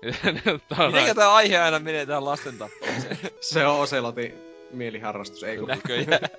Mitenkä 0.87 1.15
tää 1.15 1.35
aihe 1.35 1.59
aina 1.59 1.79
menee 1.79 2.07
tähän 2.07 2.25
lasten 2.25 2.59
tappamiseen? 2.59 3.19
Se 3.41 3.67
on 3.67 3.81
Oselotin 3.81 4.35
mieliharrastus, 4.71 5.43
ei 5.43 5.57
kun... 5.57 5.69
Näköjään. 5.69 6.21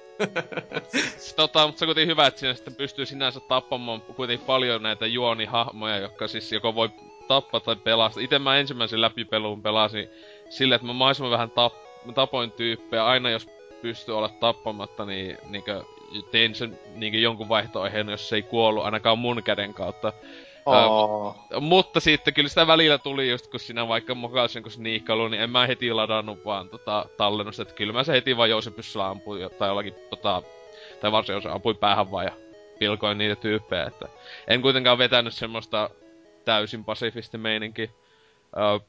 Tota, 1.36 1.66
mutta 1.66 1.80
se 1.80 1.86
on 1.86 1.88
kuitenkin 1.88 2.12
hyvä, 2.12 2.28
että 2.28 2.40
siinä 2.40 2.54
sitten 2.54 2.76
pystyy 2.76 3.06
sinänsä 3.06 3.40
tappamaan 3.40 4.02
kuitenkin 4.02 4.46
paljon 4.46 4.84
näitä 4.84 5.06
juonihahmoja, 5.06 5.98
jotka 5.98 6.28
siis 6.28 6.52
joko 6.52 6.76
voi 6.76 6.90
tappaa 7.28 7.60
tai 7.60 7.76
pelastaa. 7.76 8.24
Itse 8.24 8.40
mä 8.40 8.58
ensimmäisen 8.58 9.02
läpipelun 9.02 9.62
pelasin 9.62 10.10
sillä, 10.50 10.76
että 10.76 10.88
mä 10.88 10.94
mahdollisimman 10.94 11.32
vähän 11.32 11.50
tap- 11.50 12.06
mä 12.06 12.14
tapoin 12.14 12.52
tyyppejä. 12.52 13.06
Aina 13.06 13.30
jos 13.30 13.50
pystyy 13.82 14.18
olla 14.18 14.30
tappamatta, 14.30 15.06
niin 15.06 15.38
niinkö 15.50 15.84
tein 16.32 16.56
sen 16.56 16.80
niinkö 16.96 17.18
jonkun 17.18 17.50
vaihtoehdon, 17.50 18.10
jos 18.10 18.30
se 18.30 18.36
ei 18.36 18.42
kuollut 18.42 18.86
ainakaan 18.86 19.20
mun 19.20 19.44
käden 19.44 19.74
kautta. 19.74 20.14
Aa. 20.66 21.48
Mutta 21.60 22.00
sitten 22.00 22.34
kyllä 22.34 22.50
sitä 22.50 22.68
välillä 22.68 22.98
tuli 22.98 23.30
just, 23.30 23.48
kun 23.48 23.60
sinä 23.60 23.88
vaikka 23.88 24.16
mokasin 24.16 24.64
kun 24.64 24.72
sniikkailu, 24.72 25.28
niin 25.28 25.42
en 25.42 25.50
mä 25.50 25.68
heti 25.68 25.94
ladannut 25.94 26.46
vaan 26.46 26.70
tota 26.70 27.06
tallennusta, 27.18 27.62
että 27.62 27.74
kyllä 27.74 27.94
mä 27.94 28.04
se 28.04 28.14
heti 28.14 28.38
vaan 28.38 28.50
jousipyssyllä 28.50 29.08
ampuin 29.08 29.42
jo- 29.42 29.50
tai 29.50 29.70
jollakin 29.70 29.96
tota, 30.10 30.42
tai 31.02 31.12
varsin 31.12 31.36
osa 31.36 31.54
ampuin 31.54 31.78
päähän 31.78 32.12
vaan 32.12 32.26
ja 32.26 32.32
pilkoin 32.80 33.18
niitä 33.18 33.36
tyyppejä, 33.36 33.84
että 33.84 34.08
en 34.48 34.62
kuitenkaan 34.62 34.98
vetänyt 34.98 35.34
semmoista 35.34 35.90
täysin 36.46 36.86
pasifisti 36.86 37.38
meininki. 37.38 37.92
Öö, 38.58 38.80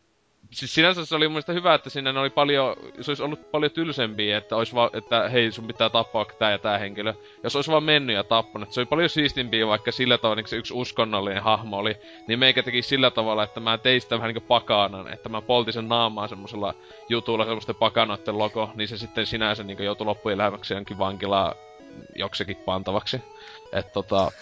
siis 0.51 0.75
sinänsä 0.75 1.05
se 1.05 1.17
oli 1.17 1.29
mun 1.29 1.33
mielestä 1.33 1.53
hyvä, 1.53 1.75
että 1.75 1.91
siinä 1.91 2.21
oli 2.21 2.31
paljon, 2.31 2.77
se 3.01 3.11
olisi 3.11 3.23
ollut 3.23 3.51
paljon 3.51 3.73
tylsempiä, 3.73 4.39
että 4.39 4.57
olisi 4.57 4.75
vaan, 4.75 4.91
että 4.93 5.29
hei 5.29 5.53
sun 5.53 5.67
pitää 5.67 5.91
tappaa 5.91 6.27
tää 6.39 6.51
ja 6.51 6.59
tää 6.59 6.79
henkilö. 6.79 7.15
Jos 7.43 7.57
olisi 7.57 7.71
vaan 7.71 7.85
mennyt 7.85 8.17
ja 8.17 8.25
tappanut, 8.25 8.73
se 8.73 8.81
oli 8.81 8.87
paljon 8.87 9.09
siistimpiä 9.09 9.67
vaikka 9.67 9.93
sillä 9.93 10.19
tavalla, 10.19 10.37
niin 10.37 10.49
se 10.49 10.57
yksi 10.57 10.75
uskonnollinen 10.75 11.43
hahmo 11.43 11.77
oli, 11.77 11.97
niin 12.29 12.39
meikä 12.39 12.63
teki 12.63 12.83
sillä 12.83 13.11
tavalla, 13.11 13.43
että 13.43 13.61
mä 13.61 13.79
tein 13.79 14.01
sitä 14.01 14.17
vähän 14.17 14.29
niinku 14.29 14.49
pakanan, 14.49 15.13
että 15.13 15.29
mä 15.29 15.41
poltin 15.41 15.73
sen 15.73 15.89
naamaa 15.89 16.29
semmosella 16.29 16.75
jutulla 17.09 17.45
semmoisten 17.45 17.75
pakanoiden 17.75 18.39
logo, 18.39 18.71
niin 18.75 18.89
se 18.89 18.97
sitten 18.97 19.27
sinänsä 19.27 19.63
niinku 19.63 19.83
joutui 19.83 20.05
loppuelämäksi 20.05 20.75
jonkin 20.75 20.99
vankilaan 20.99 21.55
joksikin 22.17 22.57
pantavaksi. 22.57 23.21
Et 23.73 23.93
tota... 23.93 24.33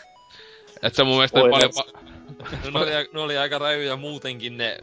Et 0.83 0.95
se 0.95 1.05
mun 1.05 1.15
mielestä 1.15 1.41
Oi, 1.41 1.51
paljon... 1.51 1.71
Pa- 1.71 2.03
No, 2.73 2.85
ne, 2.85 2.97
oli, 2.97 3.09
ne 3.13 3.21
oli 3.21 3.39
aika 3.39 3.59
rajuja 3.59 3.97
muutenkin 3.97 4.57
ne 4.57 4.79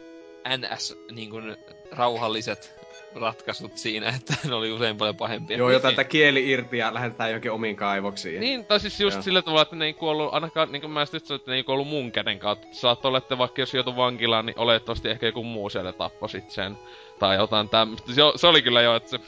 NS 0.48 0.98
niin 1.12 1.30
kuin, 1.30 1.56
rauhalliset 1.92 2.80
ratkaisut 3.14 3.78
siinä, 3.78 4.08
että 4.16 4.34
ne 4.48 4.54
oli 4.54 4.72
usein 4.72 4.96
paljon 4.96 5.16
pahempia. 5.16 5.56
Joo, 5.56 5.70
jo 5.70 5.80
tältä 5.80 6.04
kieli 6.04 6.50
irti 6.50 6.78
ja 6.78 6.94
lähdetään 6.94 7.30
johonkin 7.30 7.52
omiin 7.52 7.76
kaivoksiin. 7.76 8.40
Niin, 8.40 8.64
tai 8.64 8.80
siis 8.80 9.00
just 9.00 9.14
Joo. 9.14 9.22
sillä 9.22 9.42
tavalla, 9.42 9.62
että 9.62 9.76
ne 9.76 9.84
ei 9.84 9.94
kuollut, 9.94 10.34
ainakaan 10.34 10.72
niin 10.72 10.80
kuin 10.80 10.90
mä 10.90 11.06
sanoin, 11.06 11.40
että 11.40 11.50
ne 11.50 11.56
ei 11.56 11.64
kuollut 11.64 11.88
mun 11.88 12.12
käden 12.12 12.38
kautta. 12.38 12.66
Saattoi 12.72 13.08
olla, 13.08 13.18
että 13.18 13.38
vaikka 13.38 13.62
jos 13.62 13.74
joutui 13.74 13.96
vankilaan, 13.96 14.46
niin 14.46 14.58
oletettavasti 14.58 15.08
ehkä 15.08 15.26
joku 15.26 15.42
muu 15.42 15.70
siellä 15.70 15.92
tappoi 15.92 16.28
sit 16.28 16.50
sen. 16.50 16.78
Tai 17.18 17.36
jotain 17.36 17.68
tämmöstä. 17.68 18.12
Se, 18.12 18.22
se 18.36 18.46
oli 18.46 18.62
kyllä 18.62 18.82
jo, 18.82 18.96
että 18.96 19.10
se 19.10 19.20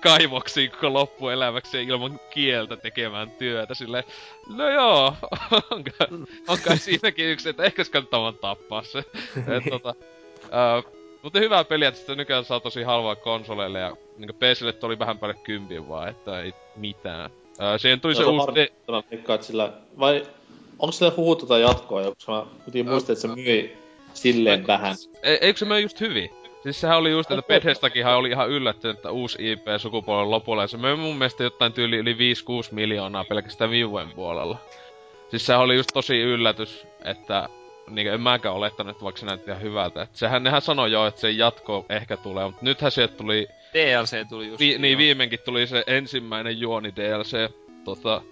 kaivoksiin 0.00 0.70
koko 0.70 0.92
loppuelämäksi 0.92 1.84
ilman 1.84 2.20
kieltä 2.30 2.76
tekemään 2.76 3.30
työtä 3.30 3.74
silleen, 3.74 4.04
no 4.56 4.70
joo, 4.70 5.14
on 5.70 5.84
kai, 5.84 6.08
on 6.48 6.58
kai 6.64 6.78
siinäkin 6.78 7.26
yksi, 7.26 7.48
että 7.48 7.62
ehkä 7.62 7.84
se 7.84 7.90
kannattaa 7.90 8.20
vaan 8.20 8.38
tappaa 8.38 8.82
se. 8.82 8.98
Et, 9.56 9.64
tota, 9.70 9.94
ää, 10.50 10.82
mutta 11.22 11.38
hyvää 11.38 11.64
peliä, 11.64 11.88
että 11.88 12.00
sitä 12.00 12.14
nykyään 12.14 12.44
saa 12.44 12.60
tosi 12.60 12.82
halvaa 12.82 13.16
konsoleille 13.16 13.78
ja 13.78 13.96
niin 14.18 14.34
PClle 14.34 14.72
tuli 14.72 14.98
vähän 14.98 15.18
päälle 15.18 15.38
kympin 15.44 15.88
vaan, 15.88 16.08
että 16.08 16.40
ei 16.40 16.54
mitään. 16.76 17.30
Ää, 17.58 17.78
siihen 17.78 18.00
tuli 18.00 18.14
se 18.14 18.22
Joo, 18.22 18.30
uusi... 18.30 18.72
Mä 18.90 19.02
veikkaan, 19.10 19.42
sillä... 19.42 19.72
Vai 19.98 20.26
onko 20.78 20.92
sillä 20.92 21.12
huhuttu 21.16 21.46
tai 21.46 21.60
jatkoa 21.60 22.02
jo? 22.02 22.14
Koska 22.14 22.32
mä 22.32 22.46
kuitenkin 22.64 22.88
muistin, 22.88 23.12
että 23.12 23.20
se 23.20 23.28
myi 23.28 23.76
silleen 24.14 24.66
vähän. 24.66 24.96
E- 25.22 25.38
eikö 25.40 25.58
se 25.58 25.64
mene 25.64 25.80
just 25.80 26.00
hyvin? 26.00 26.30
Siis 26.62 26.80
sehän 26.80 26.98
oli 26.98 27.10
just, 27.10 27.30
että 27.30 27.42
Bethesdakinhan 27.48 28.16
oli 28.16 28.30
ihan 28.30 28.50
yllättynyt, 28.50 28.96
että 28.96 29.10
uusi 29.10 29.52
IP 29.52 29.66
sukupolven 29.78 30.30
lopulla. 30.30 30.62
Ja 30.62 30.66
se 30.68 30.76
möi 30.76 30.96
mun 30.96 31.16
mielestä 31.16 31.42
jotain 31.42 31.72
tyyli 31.72 31.96
yli 31.96 32.14
5-6 32.14 32.16
miljoonaa 32.70 33.24
pelkästään 33.24 33.70
Viven 33.70 34.10
puolella. 34.14 34.58
Siis 35.30 35.46
sehän 35.46 35.62
oli 35.62 35.76
just 35.76 35.90
tosi 35.94 36.20
yllätys, 36.20 36.86
että 37.04 37.48
niin 37.90 38.06
en 38.06 38.20
mäkään 38.20 38.54
olettanut, 38.54 38.90
että 38.90 39.04
vaikka 39.04 39.20
se 39.20 39.26
näytti 39.26 39.50
ihan 39.50 39.62
hyvältä. 39.62 40.02
Et 40.02 40.16
sehän 40.16 40.42
nehän 40.42 40.62
sanoi 40.62 40.92
jo, 40.92 41.06
että 41.06 41.20
se 41.20 41.30
jatko 41.30 41.86
ehkä 41.88 42.16
tulee, 42.16 42.44
mutta 42.44 42.64
nythän 42.64 42.90
sieltä 42.90 43.16
tuli, 43.16 43.48
DLC 43.74 44.28
tuli 44.28 44.46
just. 44.46 44.60
vi, 44.60 44.78
niin 44.78 44.98
viimeinkin 44.98 45.38
tuli 45.44 45.66
se 45.66 45.84
ensimmäinen 45.86 46.60
juoni 46.60 46.92
DLC. 46.96 47.52
Tota, 47.84 48.22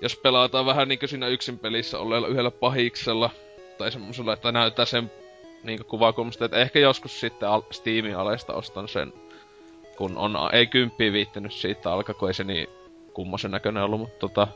jos 0.00 0.16
pelataan 0.16 0.66
vähän 0.66 0.88
niinkö 0.88 1.06
siinä 1.06 1.28
yksin 1.28 1.58
pelissä 1.58 1.98
olleella 1.98 2.28
yhdellä 2.28 2.50
pahiksella, 2.50 3.30
tai 3.78 3.92
semmosella, 3.92 4.32
että 4.32 4.52
näyttää 4.52 4.84
sen 4.84 5.10
niinkö 5.62 5.84
kuvakulmasta, 5.84 6.44
että 6.44 6.56
ehkä 6.56 6.78
joskus 6.78 7.20
sitten 7.20 7.48
al- 7.48 7.62
Steamin 7.70 8.16
alesta 8.16 8.52
ostan 8.52 8.88
sen, 8.88 9.12
kun 9.96 10.18
on, 10.18 10.36
ei 10.52 10.66
kymppiä 10.66 11.12
viittänyt 11.12 11.52
siitä 11.52 11.92
alkaa, 11.92 12.14
kun 12.14 12.28
ei 12.28 12.34
se 12.34 12.44
niin 12.44 12.66
kummosen 13.12 13.50
näköinen 13.50 13.82
ollut, 13.82 14.00
mutta 14.00 14.18
tota... 14.18 14.48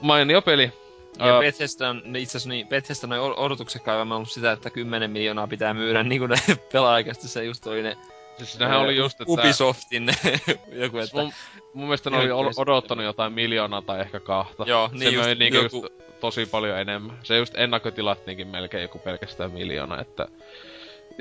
Mainio 0.00 0.42
peli. 0.42 0.72
Ja 1.18 1.34
Ää, 1.34 1.40
Bethesda 1.40 1.88
on, 1.88 2.02
ne 2.04 2.18
itse 2.18 2.30
asiassa 2.38 2.48
niin, 2.48 2.68
Bethesda 2.68 3.22
on 3.22 3.38
odotukset 3.38 3.82
kai 3.82 4.00
on 4.00 4.12
ollut 4.12 4.30
sitä, 4.30 4.52
että 4.52 4.70
10 4.70 5.10
miljoonaa 5.10 5.46
pitää 5.46 5.74
myydä, 5.74 6.02
niin 6.02 6.18
kuin 6.18 6.30
ne 6.30 6.56
pelaajakästi 6.72 7.28
se 7.28 7.44
just 7.44 7.66
oli 7.66 7.82
ne 7.82 7.96
siis 8.38 8.58
nehän 8.58 8.80
oli 8.80 8.96
just, 8.96 9.20
että... 9.20 9.32
Ubisoftin 9.32 10.06
joku, 10.82 10.96
Siis 10.96 11.08
että... 11.08 11.22
mun, 11.22 11.32
mun 11.74 11.84
mielestä 11.84 12.10
ne 12.10 12.16
oli 12.16 12.30
odottanut 12.56 13.04
jotain 13.04 13.32
miljoonaa 13.32 13.82
tai 13.82 14.00
ehkä 14.00 14.20
kahta. 14.20 14.64
Joo, 14.66 14.88
se 14.88 14.98
niin 14.98 15.14
just 15.14 15.26
möi 15.26 15.34
niinku 15.34 15.58
joku- 15.58 15.76
just 15.82 16.20
tosi 16.20 16.46
paljon 16.46 16.78
enemmän. 16.78 17.18
Se 17.22 17.36
just 17.36 17.54
ennakkotilattiinkin 17.56 18.48
melkein 18.48 18.82
joku 18.82 18.98
pelkästään 18.98 19.50
miljoona, 19.52 20.00
että... 20.00 20.28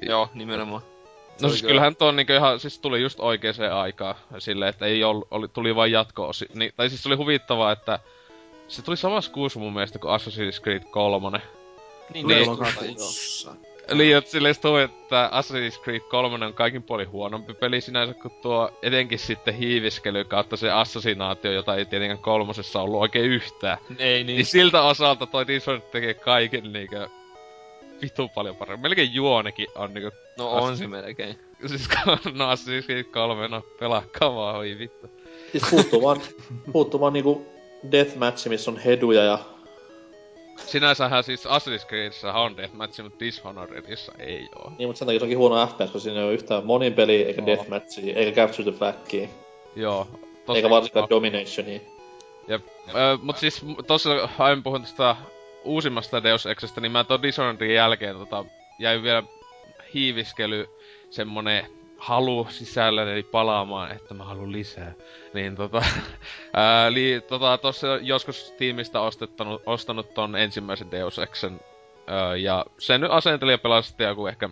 Joo, 0.02 0.30
nimenomaan. 0.34 0.82
Se 0.82 1.44
No 1.44 1.50
siis 1.50 1.62
kyllä- 1.62 1.72
kyllähän 1.72 1.96
tuo 1.96 2.12
niinku 2.12 2.34
ihan, 2.34 2.60
siis 2.60 2.80
tuli 2.80 3.02
just 3.02 3.20
oikeeseen 3.20 3.74
aikaan 3.74 4.16
silleen, 4.40 4.70
että 4.70 4.86
ei 4.86 5.04
ollut, 5.04 5.28
oli, 5.32 5.48
tuli 5.48 5.76
vain 5.76 5.92
jatko 5.92 6.32
niin, 6.54 6.74
Tai 6.76 6.90
siis 6.90 7.08
oli 7.08 7.16
huvittavaa, 7.16 7.72
että 7.72 8.00
se 8.68 8.82
tuli 8.82 8.98
samassa 8.98 9.32
kuussa 9.32 9.60
mun 9.60 9.74
mielestä 9.74 10.00
kuin 10.00 10.20
Assassin's 10.20 10.62
Creed 10.62 10.84
3. 10.92 11.42
Niin, 12.14 12.28
Niin. 12.28 12.48
Lokakuussa. 12.50 13.56
Eli 13.88 14.12
et 14.12 14.28
silleen 14.28 14.56
toi, 14.62 14.84
että 14.84 15.32
Assassin's 15.34 15.84
Creed 15.84 16.00
3 16.00 16.46
on 16.46 16.54
kaikin 16.54 16.84
puolin 16.84 17.12
huonompi 17.12 17.54
peli 17.54 17.82
sinänsä, 17.82 18.14
kuin 18.14 18.34
tuo 18.42 18.72
etenkin 18.82 19.20
sitten 19.20 19.54
hiiviskely 19.54 20.24
kautta 20.24 20.58
se 20.58 20.72
assassinaatio, 20.72 21.52
jota 21.52 21.76
ei 21.76 21.86
tietenkään 21.86 22.20
kolmosessa 22.20 22.82
ollut 22.82 23.02
oikein 23.02 23.26
yhtään. 23.26 23.78
Ei 24.00 24.24
Niin 24.24 24.28
niin. 24.38 24.46
siltä 24.46 24.82
osalta 24.82 25.26
toi 25.26 25.48
Dishonored 25.48 25.90
tekee 25.92 26.14
kaiken 26.14 26.74
niinkö 26.74 27.10
vitu 28.02 28.28
paljon 28.28 28.56
paremmin. 28.56 28.82
Melkein 28.82 29.14
juonekin 29.14 29.68
on 29.76 29.94
niinku... 29.94 30.18
No 30.38 30.50
on 30.50 30.78
se 30.78 30.88
melkein. 30.88 31.40
Siis 31.66 31.90
no 32.34 32.54
Assassin's 32.54 32.86
Creed 32.86 33.04
3, 33.04 33.48
no 33.48 33.62
pelaa 33.80 34.04
kavaa, 34.20 34.58
oi 34.58 34.76
vittu. 34.80 35.10
Siis 35.52 35.64
puuttuu 35.70 36.02
vaan, 36.02 36.22
puuttuu 36.72 37.00
vaan 37.00 37.14
niinku 37.14 37.55
deathmatch, 37.92 38.48
missä 38.48 38.72
on 38.72 38.78
heduja 38.78 39.24
ja... 39.24 39.40
Sinänsähän 40.58 41.24
siis 41.24 41.46
Assassin's 41.46 41.88
Creedissä 41.88 42.34
on 42.34 42.58
deathmatch, 42.58 43.04
mutta 43.04 43.20
Dishonoredissa 43.20 44.12
ei 44.20 44.50
oo. 44.56 44.72
Niin, 44.78 44.90
mutta 44.90 45.00
sen 45.00 45.06
takia 45.06 45.20
se 45.20 45.24
onkin 45.24 45.38
huono 45.38 45.68
FPS, 45.68 45.78
koska 45.78 46.00
siinä 46.00 46.20
ei 46.20 46.26
ole 46.26 46.34
yhtään 46.34 46.66
monin 46.66 46.94
peli, 46.94 47.22
eikä 47.22 47.42
Oo. 47.42 47.48
deathmatchia, 47.48 48.16
eikä 48.16 48.42
capture 48.42 48.72
the 48.72 48.78
flagia, 48.80 49.28
Joo. 49.76 50.08
tosi- 50.46 50.58
eikä 50.58 50.70
varsinkaan 50.70 51.10
dominationia. 51.10 51.80
Jep. 52.48 52.62
Öö, 52.96 53.18
mut 53.22 53.38
siis 53.38 53.62
tossa 53.88 54.30
aiemmin 54.40 54.64
puhun 54.64 54.82
tästä 54.82 55.16
uusimmasta 55.64 56.24
Deus 56.24 56.46
Exestä, 56.46 56.82
niin 56.82 56.92
mä 56.92 57.04
ton 57.04 57.22
Dishonoredin 57.22 57.74
jälkeen 57.74 58.16
tota, 58.16 58.46
jäin 58.80 59.04
vielä 59.04 59.24
hiiviskely 59.94 60.68
semmonen 61.10 61.66
halu 61.98 62.48
sisällä, 62.50 63.12
eli 63.12 63.24
palaamaan, 63.24 63.92
että 63.92 64.14
mä 64.14 64.24
haluan 64.24 64.52
lisää. 64.52 64.94
Niin 65.34 65.56
tota, 65.56 65.82
ää, 66.54 66.94
li, 66.94 67.22
tota 67.28 67.58
tossa 67.58 67.88
joskus 68.02 68.54
tiimistä 68.58 69.02
ostettanut, 69.02 69.62
ostanut 69.66 70.14
ton 70.14 70.36
ensimmäisen 70.36 70.92
Deus 70.92 71.20
Exen, 71.20 71.60
ää, 72.08 72.36
ja 72.36 72.66
sen 72.78 73.02
nyt 73.02 73.12
asentelin 73.12 73.60
ja 73.76 73.82
sitten 73.82 74.08
joku 74.08 74.28
ehkä 74.28 74.48
4-5 74.48 74.52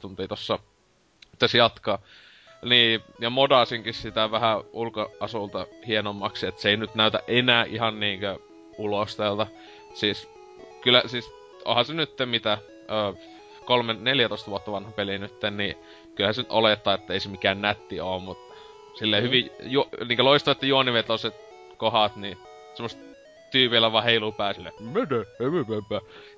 tuntia 0.00 0.28
tossa, 0.28 0.58
tässä 1.38 1.58
jatkaa. 1.58 1.98
Niin, 2.64 3.00
ja 3.18 3.30
modasinkin 3.30 3.94
sitä 3.94 4.30
vähän 4.30 4.60
ulkoasulta 4.72 5.66
hienommaksi, 5.86 6.46
että 6.46 6.62
se 6.62 6.70
ei 6.70 6.76
nyt 6.76 6.94
näytä 6.94 7.20
enää 7.26 7.64
ihan 7.64 8.00
niinkö 8.00 8.38
ulostelta. 8.78 9.46
Siis, 9.94 10.30
kyllä, 10.80 11.02
siis, 11.06 11.32
onhan 11.64 11.84
se 11.84 11.94
nyt 11.94 12.14
mitä, 12.24 12.58
ö, 12.90 13.14
kolme, 13.64 13.94
14 13.94 14.50
vuotta 14.50 14.72
vanha 14.72 14.90
peli 14.90 15.18
nyt, 15.18 15.34
niin 15.50 15.76
kyllähän 16.14 16.34
se 16.34 16.40
nyt 16.42 16.50
olettaa, 16.50 16.94
että 16.94 17.12
ei 17.12 17.20
se 17.20 17.28
mikään 17.28 17.60
nätti 17.60 18.00
oo, 18.00 18.18
mutta 18.18 18.54
silleen 18.94 19.22
Mm. 19.22 19.26
hyvin, 19.26 19.50
ju, 19.62 19.88
niinkö 20.08 20.24
loistavat 20.24 20.62
juonivetoiset 20.62 21.34
kohdat, 21.76 22.16
niin 22.16 22.38
semmoista 22.74 23.00
tyypillä 23.50 23.92
vaan 23.92 24.04
heiluu 24.04 24.32
pää 24.32 24.52
silleen, 24.52 24.74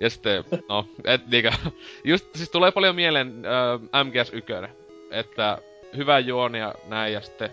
ja 0.00 0.10
sitten, 0.10 0.44
no, 0.68 0.86
et 1.04 1.26
niinkö, 1.26 1.50
just, 2.04 2.26
siis 2.34 2.50
tulee 2.50 2.72
paljon 2.72 2.94
mieleen 2.94 3.42
ö, 3.44 3.78
MGS1, 4.04 4.68
että 5.10 5.58
hyvä 5.96 6.18
juoni 6.18 6.58
ja 6.58 6.74
näin, 6.86 7.12
ja 7.12 7.20
sitten 7.20 7.50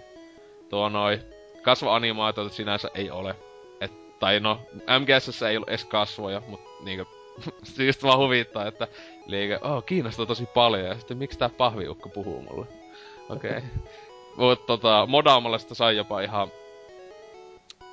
tuo 0.70 0.90
noi 0.90 1.20
kasvoanimaatioita 1.62 2.54
sinänsä 2.54 2.90
ei 2.96 3.12
ole. 3.12 3.36
Et, 3.82 4.20
tai 4.20 4.40
no, 4.40 4.60
MGS 5.00 5.42
ei 5.42 5.58
ollut 5.58 5.70
edes 5.70 5.86
kasvoja, 5.86 6.42
mut 6.48 6.62
niinkö, 6.84 7.06
just 7.88 8.04
vaan 8.04 8.20
huvittaa, 8.20 8.68
että 8.68 8.88
liike, 9.26 9.60
oh, 9.62 9.86
kiinnostaa 9.86 10.26
tosi 10.26 10.46
paljon, 10.46 10.88
ja 10.88 10.96
sitten 10.98 11.18
miksi 11.18 11.40
tää 11.40 11.50
pahviukko 11.50 12.10
puhuu 12.10 12.42
mulle? 12.42 12.66
Okei. 13.30 13.52
Okay. 13.52 13.62
Mut 14.38 14.66
tota, 14.66 15.06
modaamalla 15.06 15.58
sitä 15.58 15.76
sai 15.76 15.98
jopa 15.98 16.22
ihan 16.22 16.48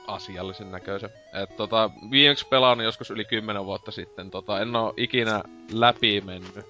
asiallisen 0.07 0.71
näköisen. 0.71 1.11
Et 1.43 1.57
tota, 1.57 1.91
viimeksi 2.11 2.47
pelannut 2.49 2.85
joskus 2.85 3.11
yli 3.11 3.25
10 3.25 3.65
vuotta 3.65 3.91
sitten, 3.91 4.31
tota, 4.31 4.61
en 4.61 4.77
oo 4.77 4.95
ikinä 4.97 5.43
läpi 5.73 6.21
mennyt. 6.21 6.67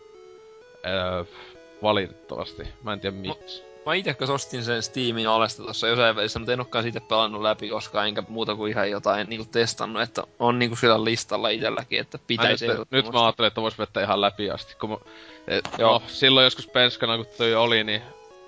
Öö, 0.87 1.25
valitettavasti. 1.83 2.63
Mä 2.83 2.93
en 2.93 3.01
tiedä 3.01 3.17
miksi. 3.17 3.70
Mä 3.87 4.15
kanssa 4.19 4.35
ostin 4.35 4.65
sen 4.65 4.83
Steamin 4.83 5.29
alesta 5.29 5.63
tossa 5.63 5.89
jossain 5.89 6.17
välissä, 6.17 6.39
mutta 6.39 6.53
en 6.53 6.61
olekaan 6.61 6.83
siitä 6.83 7.01
pelannut 7.01 7.43
läpi 7.43 7.69
koskaan, 7.69 8.09
enkä 8.09 8.23
muuta 8.29 8.57
kuin 8.57 8.73
ihan 8.73 8.91
jotain 8.91 9.29
niinku 9.29 9.49
testannut, 9.53 10.03
että 10.03 10.23
on 10.39 10.59
niinku 10.59 10.77
sillä 10.77 11.05
listalla 11.05 11.49
itelläkin, 11.49 12.01
että 12.01 12.19
pitäisi 12.27 12.67
nyt, 12.67 12.91
nyt 12.91 13.13
mä 13.13 13.25
ajattelin, 13.25 13.47
että 13.47 13.61
vois 13.61 13.79
vetää 13.79 14.03
ihan 14.03 14.21
läpi 14.21 14.51
asti, 14.51 14.75
kun 14.81 14.91
mä, 14.91 14.97
et, 15.49 15.69
Joo. 15.79 15.93
no, 15.93 16.03
silloin 16.07 16.45
joskus 16.45 16.67
penskana 16.67 17.17
kun 17.17 17.27
toi 17.39 17.55
oli, 17.55 17.85
niin 17.85 18.03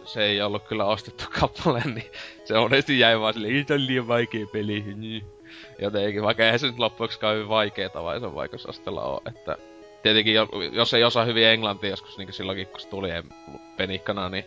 se 0.05 0.25
ei 0.25 0.43
ollut 0.43 0.69
kyllä 0.69 0.85
ostettu 0.85 1.25
kappale, 1.41 1.83
niin 1.95 2.13
se 2.45 2.55
monesti 2.55 2.99
jäi 2.99 3.21
vaan 3.21 3.35
silleen, 3.35 3.57
ei 3.57 3.65
tää 3.65 3.75
on 3.75 3.87
liian 3.87 4.09
vaikea 4.09 4.47
peli, 4.53 4.85
niin. 4.97 5.25
Jotenkin, 5.79 6.23
vaikka 6.23 6.45
eihän 6.45 6.59
se 6.59 6.67
nyt 6.67 6.79
loppuksikaan 6.79 7.35
hyvin 7.35 7.49
vaikeeta 7.49 8.03
vai 8.03 8.21
se 8.21 8.35
vaikeusastella 8.35 9.03
oo, 9.03 9.23
että 9.27 9.57
tietenkin 10.03 10.35
jo, 10.35 10.49
jos 10.73 10.95
ei 10.95 11.05
osaa 11.05 11.25
hyvin 11.25 11.47
englantia 11.47 11.91
joskus 11.91 12.19
niin 12.19 12.33
silloinkin 12.33 12.67
kun 12.67 12.81
se 12.81 12.89
tuli 12.89 13.11
en- 13.11 13.29
penikkana, 13.77 14.29
niin 14.29 14.45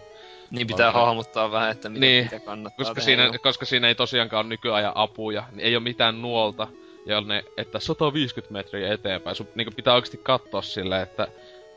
Niin 0.51 0.67
pitää 0.67 0.91
se- 0.91 0.97
hahmottaa 0.97 1.51
vähän, 1.51 1.71
että 1.71 1.89
mitä, 1.89 1.99
Niin, 2.05 2.23
mitä 2.23 2.39
kannattaa 2.39 2.77
koska 2.77 2.93
tehdä. 3.01 3.05
siinä, 3.05 3.38
koska 3.43 3.65
siinä 3.65 3.88
ei 3.88 3.95
tosiaankaan 3.95 4.45
ole 4.45 4.49
nykyajan 4.49 4.91
apuja, 4.95 5.43
niin 5.51 5.65
ei 5.65 5.75
ole 5.75 5.84
mitään 5.84 6.21
nuolta, 6.21 6.67
jonne, 7.05 7.43
että 7.58 7.79
150 7.79 8.53
metriä 8.53 8.93
eteenpäin. 8.93 9.36
Sun 9.36 9.47
niin 9.55 9.75
pitää 9.75 9.93
oikeasti 9.93 10.19
katsoa 10.23 10.62
silleen, 10.62 11.01
että 11.03 11.27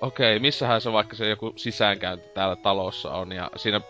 okei, 0.01 0.33
okay, 0.37 0.39
missähän 0.39 0.81
se 0.81 0.93
vaikka 0.93 1.17
se 1.17 1.29
joku 1.29 1.53
sisäänkäynti 1.57 2.29
täällä 2.35 2.57
talossa 2.57 3.11
on, 3.11 3.33
ja 3.33 3.51
siinä 3.57 3.81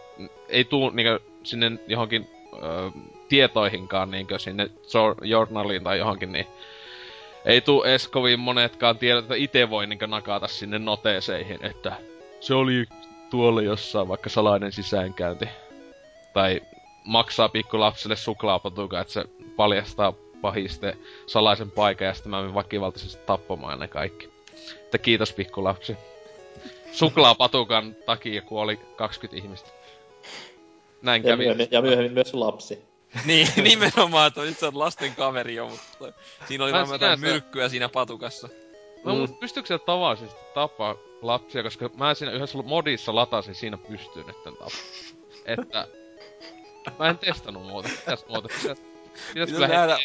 ei 0.49 0.65
tuu 0.65 0.91
niin 0.91 1.19
sinne 1.43 1.73
johonkin 1.87 2.29
ö, 2.53 2.91
tietoihinkaan 3.29 4.11
niin 4.11 4.27
sinne 4.39 4.65
jour- 4.65 5.25
journaliin 5.27 5.85
tai 5.85 5.99
johonkin, 5.99 6.33
niin 6.33 6.47
ei 7.45 7.61
tuu 7.61 7.83
edes 7.83 8.09
kovin 8.09 8.41
monetkaan 8.41 8.99
tiedot, 8.99 9.25
että 9.25 9.35
itse 9.35 9.71
voi 9.71 9.87
niin 9.87 9.99
nakata 10.07 10.49
sinne 10.49 10.79
noteeseihin, 10.79 11.59
että 11.63 11.93
se 12.41 12.55
oli 12.55 12.85
tuolla 13.31 13.63
jossain 13.63 14.09
vaikka 14.09 14.31
salainen 14.31 14.73
sisäänkäynti. 14.73 15.49
Tai 16.35 16.61
maksaa 17.05 17.49
pikkulapselle 17.49 18.17
suklaapatukan, 18.17 19.01
että 19.01 19.13
se 19.13 19.25
paljastaa 19.57 20.13
pahiste 20.41 20.97
salaisen 21.27 21.71
paikan 21.71 22.07
ja 22.07 22.15
sitten 22.15 22.31
mä 22.31 22.39
menen 22.41 22.55
väkivaltaisesti 22.55 23.27
tappamaan 23.27 23.81
ne 23.81 23.89
kaikki. 23.89 24.29
Että 24.83 24.99
kiitos 24.99 25.33
pikkulapsi. 25.33 25.97
Suklaapatukan 26.93 27.95
takia 28.07 28.43
kuoli 28.43 28.77
20 28.97 29.37
ihmistä. 29.45 29.71
Näin 31.03 31.23
Ja 31.23 31.29
kävi. 31.31 31.43
myöhemmin, 31.43 31.69
ja 31.71 31.83
myöhemmin 31.83 32.13
myös 32.13 32.35
lapsi. 32.35 32.85
niin, 33.25 33.49
nimenomaan, 33.63 34.29
että 34.29 34.41
se 34.61 34.67
on 34.67 34.79
lasten 34.79 35.15
kaveri 35.15 35.55
jo, 35.55 35.69
mutta 35.69 36.13
siinä 36.49 36.65
oli 36.65 36.73
Mä 36.73 36.79
varmaan 36.79 36.95
jotain 36.95 37.19
sinänsä- 37.19 37.33
myrkkyä 37.35 37.69
siinä 37.69 37.89
patukassa. 37.89 38.49
No 39.05 39.15
Mm. 39.15 39.35
pystyykö 39.35 39.67
se 39.67 39.79
tavallisesti 39.79 40.41
tappaa 40.55 40.95
lapsia, 41.23 41.63
koska 41.63 41.91
mä 41.97 42.15
siinä 42.15 42.33
yhdessä 42.33 42.59
modissa 42.63 43.15
latasin 43.15 43.55
siinä 43.55 43.79
pystyyn 43.79 44.27
nytten 44.27 44.53
tappaa. 44.53 44.79
Että... 45.45 45.89
Mä 46.99 47.09
en 47.09 47.19
testannut 47.19 47.67
muuta. 47.67 47.89
Mitäs 47.89 48.27
muuta? 48.29 48.49
Pitäis, 48.49 48.79
pitäis 48.79 48.89
Pitäis 49.35 49.51
kyllä 49.51 49.69
nähdä, 49.69 49.99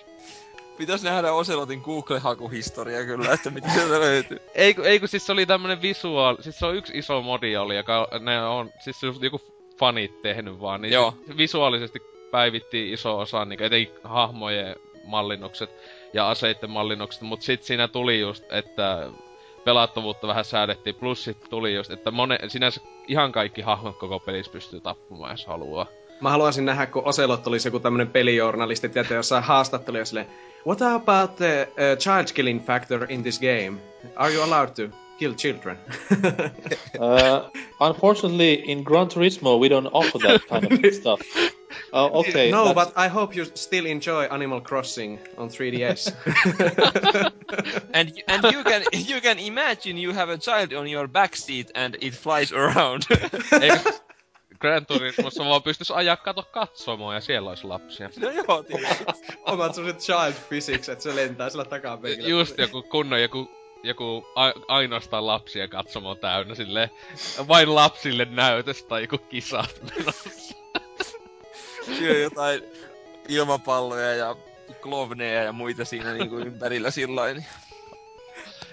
pitäis 0.77 1.03
nähdä 1.03 1.31
Oselotin 1.31 1.81
Google-hakuhistoria 1.81 3.05
kyllä, 3.05 3.33
että 3.33 3.49
mitä 3.49 3.69
sieltä 3.69 3.99
löytyy. 3.99 4.39
Ei, 4.55 4.75
ei 4.83 4.99
kun 4.99 5.09
siis 5.09 5.25
se 5.25 5.31
oli 5.31 5.45
tämmönen 5.45 5.81
visuaali, 5.81 6.43
siis 6.43 6.59
se 6.59 6.65
on 6.65 6.75
yksi 6.75 6.97
iso 6.97 7.21
modi 7.21 7.57
oli, 7.57 7.75
joka 7.75 8.07
ne 8.19 8.47
on, 8.47 8.71
siis 8.79 8.99
se 8.99 9.07
joku 9.21 9.41
fanit 9.79 10.21
tehnyt 10.21 10.61
vaan, 10.61 10.81
niin 10.81 10.93
Joo. 10.93 11.13
Se 11.27 11.37
visuaalisesti 11.37 11.99
päivittiin 12.31 12.93
iso 12.93 13.19
osa, 13.19 13.45
niin 13.45 13.63
etenkin 13.63 13.95
hahmojen 14.03 14.75
mallinnukset 15.03 15.69
ja 16.13 16.29
aseitten 16.29 16.69
mallinnukset, 16.69 17.21
mutta 17.21 17.45
sit 17.45 17.63
siinä 17.63 17.87
tuli 17.87 18.19
just, 18.19 18.43
että 18.51 19.09
pelattavuutta 19.63 20.27
vähän 20.27 20.45
säädettiin, 20.45 20.95
plus 20.95 21.23
sit 21.23 21.37
tuli 21.49 21.75
just, 21.75 21.91
että 21.91 22.11
mone, 22.11 22.39
sinänsä 22.47 22.81
ihan 23.07 23.31
kaikki 23.31 23.61
hahmot 23.61 23.97
koko 23.97 24.19
pelissä 24.19 24.51
pystyy 24.51 24.79
tappamaan, 24.79 25.31
jos 25.31 25.45
haluaa. 25.45 25.85
Mä 26.21 26.29
haluaisin 26.29 26.65
nähdä, 26.65 26.85
kun 26.85 27.01
Ocelot 27.05 27.47
olisi 27.47 27.67
joku 27.67 27.79
tämmönen 27.79 28.07
pelijournalisti, 28.07 28.89
tiedätkö, 28.89 29.15
jossain 29.15 29.43
haastatteluja 29.43 30.05
silleen, 30.05 30.27
What 30.65 30.81
about 30.81 31.35
the 31.35 31.67
uh, 31.77 31.97
child 31.97 32.31
killing 32.33 32.65
factor 32.65 33.05
in 33.09 33.21
this 33.23 33.39
game? 33.39 33.81
Are 34.15 34.33
you 34.33 34.43
allowed 34.43 34.75
to 34.75 34.95
kill 35.19 35.33
children? 35.33 35.77
Uh, 36.99 37.49
unfortunately, 37.81 38.53
in 38.53 38.83
Gran 38.83 39.07
Turismo, 39.09 39.59
we 39.59 39.67
don't 39.67 39.89
offer 39.91 40.19
that 40.19 40.41
kind 40.47 40.71
of 40.71 40.93
stuff. 41.01 41.19
Oh, 41.95 42.09
Okei. 42.13 42.51
No, 42.51 42.65
that's- 42.65 42.73
but 42.73 42.93
I 43.05 43.07
hope 43.07 43.35
you 43.39 43.45
still 43.55 43.85
enjoy 43.85 44.27
Animal 44.29 44.61
Crossing 44.61 45.19
on 45.37 45.49
3DS. 45.49 46.13
And 47.93 48.09
and 48.27 48.43
you 48.53 48.63
can 48.63 48.81
you 49.09 49.21
can 49.21 49.39
imagine 49.39 49.97
you 50.03 50.13
have 50.13 50.33
a 50.33 50.37
child 50.37 50.73
on 50.73 50.87
your 50.87 51.07
backseat 51.07 51.69
and 51.75 51.95
it 52.01 52.13
flies 52.13 52.51
around. 52.53 53.03
Gran 54.59 54.85
Turismossa 54.85 55.45
vaan 55.45 55.63
pystyis 55.63 55.91
ajaa 55.91 56.17
kato 56.17 56.43
katsomoa 56.51 57.13
ja 57.13 57.21
siellä 57.21 57.49
olisi 57.49 57.67
lapsia. 57.67 58.09
no 58.19 58.29
joo, 58.29 58.63
tietysti. 58.63 59.03
Omat 59.45 59.75
sellaiset 59.75 60.01
child 60.01 60.33
physics, 60.49 60.89
että 60.89 61.03
se 61.03 61.15
lentää 61.15 61.49
sillä 61.49 61.65
takapenkillä. 61.65 62.29
Just 62.29 62.57
joku 62.57 62.81
kunnon 62.83 63.21
joku, 63.21 63.51
joku 63.83 64.25
a, 64.35 64.51
ainoastaan 64.67 65.27
lapsia 65.27 65.67
katsomo 65.67 66.15
täynnä 66.15 66.55
silleen, 66.55 66.89
vain 67.47 67.75
lapsille 67.75 68.25
näytös 68.25 68.83
tai 68.83 69.01
joku 69.01 69.17
kisat 69.17 69.75
menossa. 69.97 70.29
Siellä 71.85 72.15
on 72.15 72.21
jotain 72.21 72.63
ilmapalloja 73.27 74.15
ja 74.15 74.35
klovneja 74.81 75.43
ja 75.43 75.51
muita 75.51 75.85
siinä 75.85 76.13
niinku 76.13 76.37
ympärillä 76.37 76.91
sillain. 76.91 77.45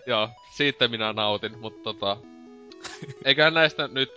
Joo, 0.07 0.29
siitä 0.57 0.89
minä 0.89 1.13
nautin, 1.13 1.59
mutta 1.59 1.83
tota... 1.83 2.17
Eiköhän 3.25 3.55
näistä 3.55 3.89
nyt 3.89 4.13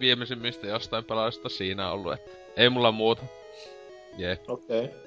viimeisimmistä 0.00 0.66
jostain 0.66 1.04
pelaajista 1.04 1.48
siinä 1.48 1.90
ollut, 1.90 2.12
että 2.12 2.30
ei 2.56 2.70
mulla 2.70 2.92
muuta. 2.92 3.22
Jee. 4.16 4.38
Okei. 4.48 4.84
Okay. 4.84 4.98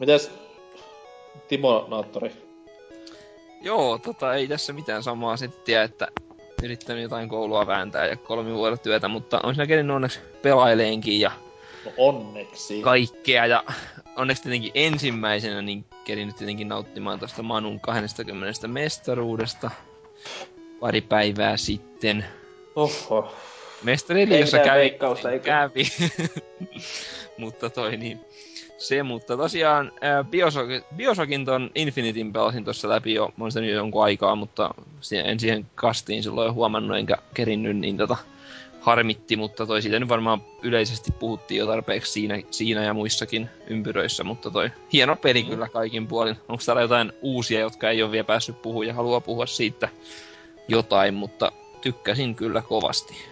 Mites 0.00 0.30
Timo 1.48 1.86
Naattori? 1.88 2.32
Joo, 3.60 3.98
tota 3.98 4.34
ei 4.34 4.48
tässä 4.48 4.72
mitään 4.72 5.02
samaa 5.02 5.36
settiä, 5.36 5.82
että 5.82 6.08
yrittänyt 6.62 7.02
jotain 7.02 7.28
koulua 7.28 7.66
vääntää 7.66 8.06
ja 8.06 8.16
kolmi 8.16 8.54
vuotta 8.54 8.82
työtä, 8.82 9.08
mutta 9.08 9.40
on 9.42 9.54
siinä 9.54 9.66
kerennyt 9.66 9.96
onneksi 9.96 10.20
pelaileenkin 10.42 11.20
ja 11.20 11.32
No 11.84 11.92
onneksi. 11.96 12.82
kaikkea 12.82 13.46
ja 13.46 13.64
onneksi 14.16 14.42
tietenkin 14.42 14.72
ensimmäisenä 14.74 15.62
niin 15.62 15.84
kerinyt 16.04 16.36
tietenkin 16.36 16.68
nauttimaan 16.68 17.18
tuosta 17.18 17.42
Manun 17.42 17.80
20 17.80 18.68
mestaruudesta 18.68 19.70
pari 20.80 21.00
päivää 21.00 21.56
sitten. 21.56 22.24
Oho. 22.76 23.34
Mestariliigassa 23.82 24.58
Ei 24.58 24.64
kävi, 24.64 24.78
veikkausta, 24.78 25.30
eikö? 25.30 25.44
kävi. 25.44 25.84
mutta 27.38 27.70
toi 27.70 27.96
niin, 27.96 28.20
se, 28.78 29.02
mutta 29.02 29.36
tosiaan 29.36 29.92
ää, 30.00 30.24
Bioshock, 30.24 30.68
Bioshockin 30.96 31.44
ton 31.44 31.70
Infinityn 31.74 32.32
pelasin 32.32 32.64
tuossa 32.64 32.88
läpi 32.88 33.14
jo, 33.14 33.32
mä 33.36 33.44
oon 33.44 33.52
sitä 33.52 33.60
nyt 33.60 33.70
jo 33.70 33.76
jonkun 33.76 34.04
aikaa, 34.04 34.36
mutta 34.36 34.74
en 35.24 35.40
siihen 35.40 35.66
kastiin 35.74 36.22
silloin 36.22 36.54
huomannut 36.54 36.98
enkä 36.98 37.18
kerinnyt, 37.34 37.76
niin 37.76 37.96
tota, 37.96 38.16
harmitti, 38.82 39.36
mutta 39.36 39.66
toi 39.66 39.82
siitä 39.82 39.98
nyt 39.98 40.08
varmaan 40.08 40.42
yleisesti 40.62 41.12
puhuttiin 41.12 41.58
jo 41.58 41.66
tarpeeksi 41.66 42.12
siinä, 42.12 42.42
siinä 42.50 42.84
ja 42.84 42.94
muissakin 42.94 43.50
ympyröissä, 43.66 44.24
mutta 44.24 44.50
toi 44.50 44.70
hieno 44.92 45.16
peli 45.16 45.42
kyllä 45.42 45.68
kaikin 45.68 46.06
puolin. 46.06 46.36
Onko 46.48 46.62
täällä 46.66 46.82
jotain 46.82 47.12
uusia, 47.22 47.60
jotka 47.60 47.90
ei 47.90 48.02
ole 48.02 48.12
vielä 48.12 48.24
päässyt 48.24 48.62
puhumaan 48.62 48.86
ja 48.86 48.94
haluaa 48.94 49.20
puhua 49.20 49.46
siitä 49.46 49.88
jotain, 50.68 51.14
mutta 51.14 51.52
tykkäsin 51.80 52.34
kyllä 52.34 52.62
kovasti. 52.62 53.31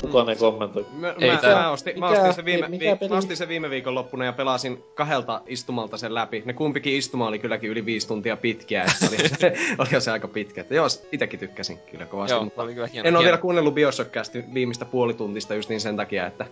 Kukaan 0.00 0.28
ei 0.28 0.36
kommentoi. 0.36 0.86
Mä, 0.92 1.14
Ei 1.20 1.30
mä, 1.30 1.36
tää- 1.36 1.54
mä, 1.54 1.70
ostin, 1.70 1.98
mä, 1.98 2.08
ostin 2.08 2.34
sen 2.34 2.44
viime, 2.44 2.68
mikä 2.68 2.96
vi, 3.00 3.08
mä 3.08 3.16
ostin 3.16 3.36
sen 3.36 3.48
viime 3.48 3.70
viikon 3.70 3.94
loppuna 3.94 4.24
ja 4.24 4.32
pelasin 4.32 4.84
kahdelta 4.94 5.40
istumalta 5.46 5.98
sen 5.98 6.14
läpi. 6.14 6.42
Ne 6.46 6.52
kumpikin 6.52 6.92
istuma 6.96 7.26
oli 7.28 7.38
kylläkin 7.38 7.70
yli 7.70 7.86
viisi 7.86 8.08
tuntia 8.08 8.36
pitkiä, 8.36 8.82
ja 8.84 8.90
se 8.90 9.06
oli, 9.08 9.28
se, 9.40 9.52
oli 9.78 10.00
se 10.00 10.10
aika 10.10 10.28
pitkä. 10.28 10.60
Että 10.60 10.74
joo, 10.74 10.86
itekin 11.12 11.40
tykkäsin 11.40 11.78
kyllä 11.90 12.06
kovasti. 12.06 12.34
Joo, 12.34 12.44
mutta 12.44 12.62
oli 12.62 12.74
kyllä 12.74 12.86
hieno. 12.86 13.08
en 13.08 13.16
ole 13.16 13.24
vielä 13.24 13.38
kuunnellut 13.38 13.74
Bioshockcasti 13.74 14.44
viimeistä 14.54 14.84
puolituntista 14.84 15.54
just 15.54 15.68
niin 15.68 15.80
sen 15.80 15.96
takia, 15.96 16.26
että 16.26 16.46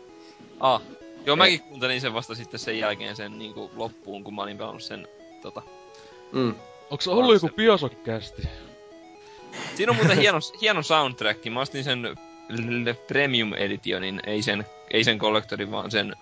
Ah. 0.60 0.82
Joo, 1.26 1.36
mäkin 1.36 1.60
kuuntelin 1.60 2.00
sen 2.00 2.14
vasta 2.14 2.34
sitten 2.34 2.60
sen 2.60 2.78
jälkeen 2.78 3.16
sen 3.16 3.38
niin 3.38 3.54
kuin 3.54 3.70
loppuun, 3.76 4.24
kun 4.24 4.34
mä 4.34 4.42
olin 4.42 4.58
pelannut 4.58 4.82
sen 4.82 5.08
tota... 5.42 5.62
mm, 6.32 6.54
Onks 6.90 7.08
ollut 7.08 7.34
joku 7.34 7.48
Bioshock-kästi? 7.56 8.42
Siinä 9.74 9.90
on 9.90 9.96
muuten 9.96 10.18
hieno, 10.18 10.38
hieno 10.60 10.82
soundtrack. 10.82 11.44
Mä 11.50 11.60
ostin 11.60 11.84
sen 11.84 12.16
Premium 13.06 13.52
Editionin, 13.54 14.20
ei 14.26 14.42
sen, 14.42 14.66
ei 14.90 15.04
sen 15.04 15.18
Collectorin, 15.18 15.70
vaan 15.70 15.90
sen 15.90 16.16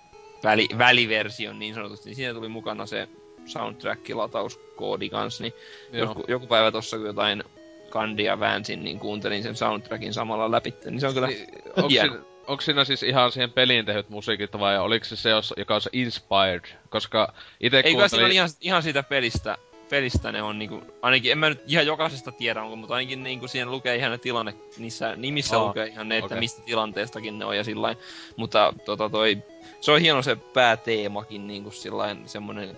väli, 0.44 0.68
väliversion 0.78 1.58
niin 1.58 1.74
sanotusti. 1.74 2.14
Siinä 2.14 2.34
tuli 2.34 2.48
mukana 2.48 2.86
se 2.86 3.08
soundtrack-latauskoodi 3.46 5.08
kans, 5.10 5.40
niin 5.40 5.52
Joo. 5.92 6.06
joku, 6.08 6.24
joku 6.28 6.46
päivä 6.46 6.70
tossa 6.72 6.96
kun 6.96 7.06
jotain 7.06 7.44
kandia 7.90 8.40
väänsin, 8.40 8.84
niin 8.84 8.98
kuuntelin 8.98 9.42
sen 9.42 9.56
soundtrackin 9.56 10.14
samalla 10.14 10.50
läpi. 10.50 10.74
Niin 10.84 11.00
se 11.00 11.06
on 11.06 11.14
kyllä 11.14 11.26
Niin, 11.26 11.48
hieno. 11.90 12.18
siinä, 12.60 12.84
siis 12.84 13.02
ihan 13.02 13.32
siihen 13.32 13.50
peliin 13.52 13.86
tehdyt 13.86 14.08
musiikit 14.08 14.52
vai 14.58 14.78
oliko 14.78 15.04
se 15.04 15.16
se, 15.16 15.30
joka 15.56 15.74
on 15.74 15.80
se 15.80 15.90
inspired? 15.92 16.76
Koska 16.88 17.34
ite 17.60 17.76
Ei 17.76 17.82
kyllä 17.82 17.92
siinä 17.92 18.04
on 18.04 18.08
kuuntelin... 18.10 18.32
ihan, 18.32 18.48
ihan 18.60 18.82
siitä 18.82 19.02
pelistä, 19.02 19.58
pelistä 19.90 20.32
ne 20.32 20.42
on 20.42 20.58
niinku, 20.58 20.82
ainakin 21.02 21.32
en 21.32 21.38
mä 21.38 21.48
nyt 21.48 21.62
ihan 21.66 21.86
jokaisesta 21.86 22.32
tiedä 22.32 22.62
onko, 22.62 22.76
mutta 22.76 22.94
ainakin 22.94 23.22
niinku 23.22 23.48
siihen 23.48 23.70
lukee 23.70 23.96
ihan 23.96 24.10
ne 24.10 24.18
tilanne, 24.18 24.54
niissä 24.78 25.16
nimissä 25.16 25.58
Aa, 25.58 25.68
lukee 25.68 25.86
ihan 25.86 26.08
ne, 26.08 26.18
että 26.18 26.34
mistä 26.34 26.62
tilanteestakin 26.62 27.38
ne 27.38 27.44
on 27.44 27.56
ja 27.56 27.64
sillain. 27.64 27.96
Mutta 28.36 28.72
tota 28.84 29.08
toi, 29.08 29.38
se 29.80 29.92
on 29.92 30.00
hieno 30.00 30.22
se 30.22 30.36
pääteemakin 30.36 31.46
niinku 31.46 31.70
sillain 31.70 32.28
semmonen 32.28 32.76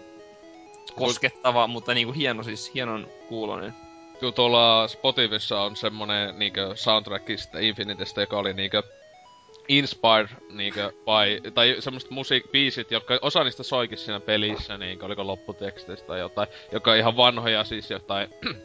koskettava, 0.95 1.67
mutta 1.67 1.95
niinku 1.95 2.13
hieno 2.13 2.43
siis, 2.43 2.75
hienon 2.75 3.09
kuulonen. 3.29 3.75
Kyllä 4.21 4.33
tuolla 4.33 4.89
Spotifyssa 4.89 5.61
on 5.61 5.77
semmonen 5.77 6.39
niinkö 6.39 6.77
soundtrackista 6.77 7.59
Infinitestä, 7.59 8.21
joka 8.21 8.39
oli 8.39 8.53
niinkö 8.53 8.83
inspired 9.69 10.29
niinkö 10.51 10.93
by, 10.93 11.51
tai 11.51 11.77
semmoset 11.81 12.11
musiikbiisit, 12.11 12.91
jotka 12.91 13.19
osa 13.23 13.45
niistä 13.45 13.63
soikin 13.63 13.99
siinä 13.99 14.21
pelissä, 14.21 14.79
niinkö 14.79 15.07
oliko 15.07 15.27
lopputeksteistä 15.27 16.07
tai 16.07 16.19
jotain, 16.19 16.49
joka 16.73 16.91
on 16.91 16.97
ihan 16.97 17.17
vanhoja 17.17 17.65
siis 17.65 17.91
jotain 17.91 18.29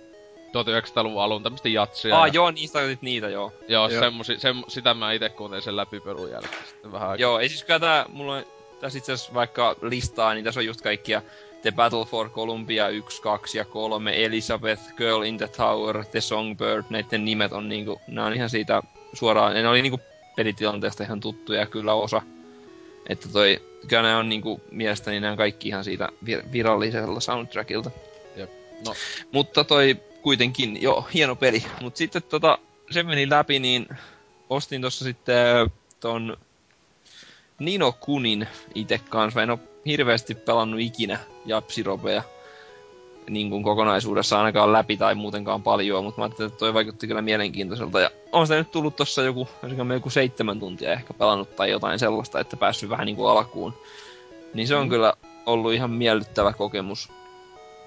1900-luvun 0.48 1.22
alun 1.22 1.44
tämmöstä 1.44 1.70
jatsia. 1.70 2.16
Aa 2.16 2.28
ja- 2.28 2.34
joo, 2.34 2.52
niistä 2.52 2.80
otit 2.80 3.02
niitä 3.02 3.30
joo. 3.30 3.54
Joo, 3.68 3.90
Joo. 3.90 4.00
semmosi, 4.00 4.40
sem, 4.40 4.64
sitä 4.68 4.94
mä 4.94 5.12
ite 5.12 5.30
kuuntelin 5.30 5.64
sen 5.64 5.76
läpi 5.78 6.00
perun 6.00 6.32
jälkeen 6.32 6.66
sitten 6.68 6.92
vähän 6.92 7.10
aikaa. 7.10 7.22
Joo, 7.22 7.40
ei 7.40 7.50
siis 7.50 7.64
kyllä 7.64 7.80
tää, 7.80 8.06
mulla 8.10 8.36
on 8.36 8.46
tässä 8.80 8.98
itse 8.98 9.14
asiassa 9.14 9.34
vaikka 9.34 9.76
listaa, 9.82 10.34
niin 10.34 10.44
tässä 10.44 10.60
on 10.60 10.66
just 10.66 10.82
kaikkia 10.82 11.22
The 11.62 11.72
Battle 11.72 12.06
for 12.06 12.30
Columbia 12.30 12.90
1, 12.90 13.22
2 13.22 13.58
ja 13.58 13.66
3, 13.66 14.26
Elizabeth, 14.26 14.96
Girl 14.96 15.22
in 15.22 15.38
the 15.38 15.48
Tower, 15.48 16.06
The 16.06 16.22
Songbird, 16.22 16.84
näiden 16.90 17.26
nimet 17.26 17.52
on 17.54 17.70
niinku, 17.70 18.02
nää 18.08 18.26
on 18.26 18.34
ihan 18.34 18.50
siitä 18.50 18.82
suoraan, 19.14 19.54
ne 19.54 19.68
oli 19.68 19.82
niinku 19.82 20.00
pelitilanteesta 20.38 21.04
ihan 21.04 21.20
tuttuja 21.20 21.66
kyllä 21.66 21.94
osa. 21.94 22.22
Että 23.10 23.30
toi, 23.30 23.62
kyllä 23.88 24.02
ne 24.02 24.16
on 24.16 24.30
niinku, 24.30 24.62
mielestäni 24.72 25.20
nämä 25.20 25.36
kaikki 25.36 25.68
ihan 25.68 25.84
siitä 25.84 26.10
vir- 26.26 26.52
virallisella 26.52 27.20
soundtrackilta. 27.20 27.92
Jep. 28.36 28.50
No. 28.86 28.94
Mutta 29.32 29.64
toi 29.64 29.98
kuitenkin, 30.22 30.82
joo, 30.82 31.08
hieno 31.14 31.36
peli. 31.36 31.64
Mut 31.82 31.96
sitten 31.96 32.24
tota, 32.24 32.58
se 32.92 33.04
meni 33.04 33.30
läpi, 33.30 33.60
niin 33.60 33.88
ostin 34.50 34.82
tossa 34.82 35.06
sitten 35.06 35.70
ton 36.00 36.38
Nino 37.60 37.92
Kunin 37.92 38.48
itse 38.76 39.00
kanssa. 39.10 39.44
En 39.44 39.50
oo 39.50 39.60
hirveästi 39.86 40.36
pelannut 40.36 40.80
ikinä 40.80 41.20
Japsiropeja 41.46 42.24
niin 43.30 43.50
kuin 43.50 43.64
kokonaisuudessa 43.64 44.38
ainakaan 44.38 44.74
läpi 44.74 44.98
tai 44.98 45.16
muutenkaan 45.16 45.64
paljon, 45.64 46.04
mutta 46.04 46.22
mä 46.22 46.26
ajattelin, 46.26 46.48
että 46.48 46.60
toi 46.60 46.74
vaikutti 46.74 47.08
kyllä 47.08 47.22
mielenkiintoiselta. 47.22 48.00
Ja 48.00 48.10
on 48.32 48.48
sitä 48.48 48.58
nyt 48.58 48.72
tullut 48.72 48.96
tossa 48.96 49.22
joku, 49.22 49.48
joku 49.94 50.10
seitsemän 50.10 50.60
tuntia 50.60 50.94
ehkä 50.94 51.14
pelannut 51.14 51.56
tai 51.56 51.72
jotain 51.72 52.00
sellaista, 52.00 52.40
että 52.40 52.58
päässyt 52.58 52.90
vähän 52.90 53.06
niin 53.06 53.16
kuin 53.16 53.30
alkuun. 53.30 53.74
Niin 54.54 54.68
se 54.68 54.76
on 54.76 54.90
kyllä 54.90 55.14
ollut 55.46 55.74
ihan 55.74 55.92
miellyttävä 55.92 56.54
kokemus, 56.54 57.10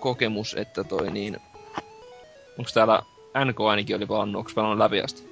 kokemus 0.00 0.55
että 0.55 0.85
toi 0.85 1.11
niin... 1.11 1.37
Onks 2.59 2.72
täällä 2.72 3.03
NK 3.44 3.61
ainakin 3.61 3.96
oli 3.96 4.07
pelannut, 4.07 4.38
onks 4.38 4.55
pelannut 4.55 4.79
läpi 4.79 5.00
asti? 5.00 5.22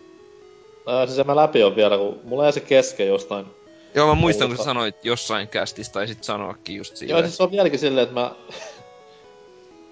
Ää, 0.86 1.06
siis 1.06 1.18
en 1.18 1.26
mä 1.26 1.36
läpi 1.36 1.62
on 1.62 1.76
vielä, 1.76 1.98
kun 1.98 2.20
mulla 2.24 2.42
jäi 2.42 2.52
se 2.52 2.60
kesken 2.60 3.06
jostain. 3.06 3.46
Joo, 3.94 4.06
mä 4.06 4.14
muistan, 4.14 4.48
kun 4.48 4.56
sä 4.56 4.62
sanoit 4.62 5.04
jossain 5.04 5.48
kästissä, 5.48 5.92
tai 5.92 6.08
sit 6.08 6.24
sanoakin 6.24 6.76
just 6.76 6.92
Joo, 6.92 6.96
silleen. 6.96 7.24
siis 7.24 7.36
se 7.36 7.42
on 7.42 7.50
vieläkin 7.50 7.78
silleen, 7.78 8.02
että 8.02 8.20
mä... 8.20 8.30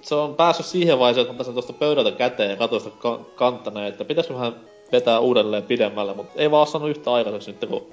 se 0.07 0.15
on 0.15 0.35
päässyt 0.35 0.67
siihen 0.67 0.99
vaiheeseen, 0.99 1.23
että 1.23 1.33
mä 1.33 1.37
pääsen 1.37 1.55
tuosta 1.55 1.73
pöydältä 1.73 2.13
käteen 2.13 2.51
ja 2.51 2.57
katsoin 2.57 2.83
sitä 2.83 2.97
ka- 2.99 3.21
kantana, 3.35 3.87
että 3.87 4.05
pitäisikö 4.05 4.35
vähän 4.35 4.57
vetää 4.93 5.19
uudelleen 5.19 5.63
pidemmälle, 5.63 6.15
mutta 6.15 6.33
ei 6.37 6.51
vaan 6.51 6.67
saanut 6.67 6.91
yhtä 6.91 7.13
aikaiseksi 7.13 7.51
nyt, 7.51 7.71
kun 7.71 7.87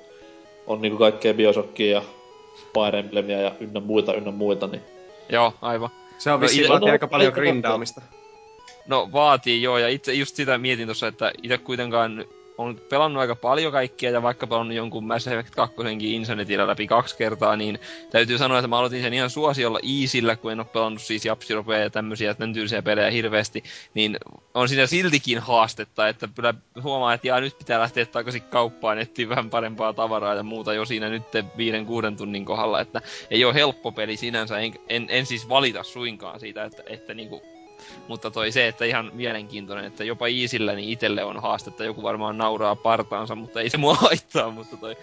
on 0.68 0.82
niinku 0.82 0.98
kaikkea 0.98 1.34
Bioshockia 1.34 1.92
ja 1.92 2.02
Fire 2.74 3.00
Emblemia 3.00 3.42
ja 3.42 3.52
ynnä 3.60 3.80
muita, 3.80 4.14
ynnä 4.14 4.32
muita, 4.32 4.68
niin... 4.68 4.82
Joo, 5.30 5.54
aivan. 5.62 5.90
se 6.18 6.32
on 6.32 6.40
No 6.40 6.44
vissiin 6.44 6.66
ite- 6.66 6.70
vaatii 6.70 6.88
no, 6.88 6.92
aika 6.92 7.08
paljon 7.08 7.34
grindaamista. 7.34 8.02
No 8.88 9.10
vaatii 9.14 9.62
joo, 9.62 9.78
ja 9.78 9.90
itse 9.90 10.14
just 10.14 10.36
sitä 10.36 10.58
mietin 10.58 10.88
tuossa, 10.88 11.08
että 11.08 11.32
itse 11.44 11.58
kuitenkaan 11.58 12.26
on 12.58 12.82
pelannut 12.90 13.22
aika 13.22 13.36
paljon 13.36 13.72
kaikkia 13.72 14.10
ja 14.10 14.22
vaikka 14.22 14.48
pelannut 14.48 14.78
jonkun 14.78 15.08
Mass 15.08 15.28
Effect 15.28 15.56
2 15.56 15.76
Insanitillä 16.00 16.68
läpi 16.68 16.88
kaksi 16.88 17.18
kertaa, 17.18 17.56
niin 17.56 17.80
täytyy 18.12 18.38
sanoa, 18.38 18.60
että 18.60 18.68
mä 18.68 18.78
aloitin 18.78 19.02
sen 19.02 19.14
ihan 19.14 19.30
suosiolla 19.30 19.80
easillä, 20.02 20.36
kun 20.36 20.52
en 20.52 20.60
ole 20.60 20.68
pelannut 20.74 21.02
siis 21.02 21.26
Japsiropea 21.26 21.80
ja 21.80 21.90
tämmöisiä 21.90 22.34
tämän 22.34 22.54
tyylisiä 22.54 22.82
pelejä 22.82 23.10
hirveästi, 23.10 23.64
niin 23.94 24.18
on 24.54 24.70
siinä 24.70 24.88
siltikin 24.88 25.40
haastetta, 25.40 26.08
että 26.08 26.30
kyllä 26.36 26.54
huomaa, 26.84 27.14
että 27.14 27.28
jaa, 27.28 27.40
nyt 27.40 27.58
pitää 27.58 27.80
lähteä 27.80 28.06
takaisin 28.06 28.42
kauppaan, 28.42 29.00
etsiä 29.00 29.30
vähän 29.30 29.50
parempaa 29.50 29.94
tavaraa 29.94 30.36
ja 30.36 30.44
muuta 30.44 30.74
jo 30.74 30.86
siinä 30.86 31.10
nyt 31.10 31.24
viiden 31.58 31.86
kuuden 31.86 32.18
tunnin 32.18 32.46
kohdalla, 32.46 32.82
että 32.82 33.02
ei 33.32 33.46
ole 33.46 33.54
helppo 33.54 33.92
peli 33.92 34.18
sinänsä, 34.18 34.60
en, 34.60 34.74
en, 34.90 35.06
en 35.10 35.26
siis 35.26 35.50
valita 35.50 35.84
suinkaan 35.84 36.40
siitä, 36.40 36.64
että, 36.64 36.84
että 36.88 37.14
niinku 37.14 37.53
mutta 38.08 38.32
toi 38.32 38.52
se, 38.52 38.68
että 38.68 38.86
ihan 38.86 39.12
mielenkiintoinen, 39.14 39.86
että 39.86 40.04
jopa 40.04 40.28
Iisillä 40.28 40.74
niin 40.74 40.90
itselle 40.90 41.24
on 41.24 41.42
haastetta. 41.42 41.84
Joku 41.84 42.04
varmaan 42.04 42.38
nauraa 42.38 42.76
partaansa, 42.76 43.36
mutta 43.36 43.62
ei 43.62 43.70
se 43.70 43.78
mua 43.78 43.96
haittaa, 44.10 44.50
mutta 44.50 44.78
toi... 44.78 44.98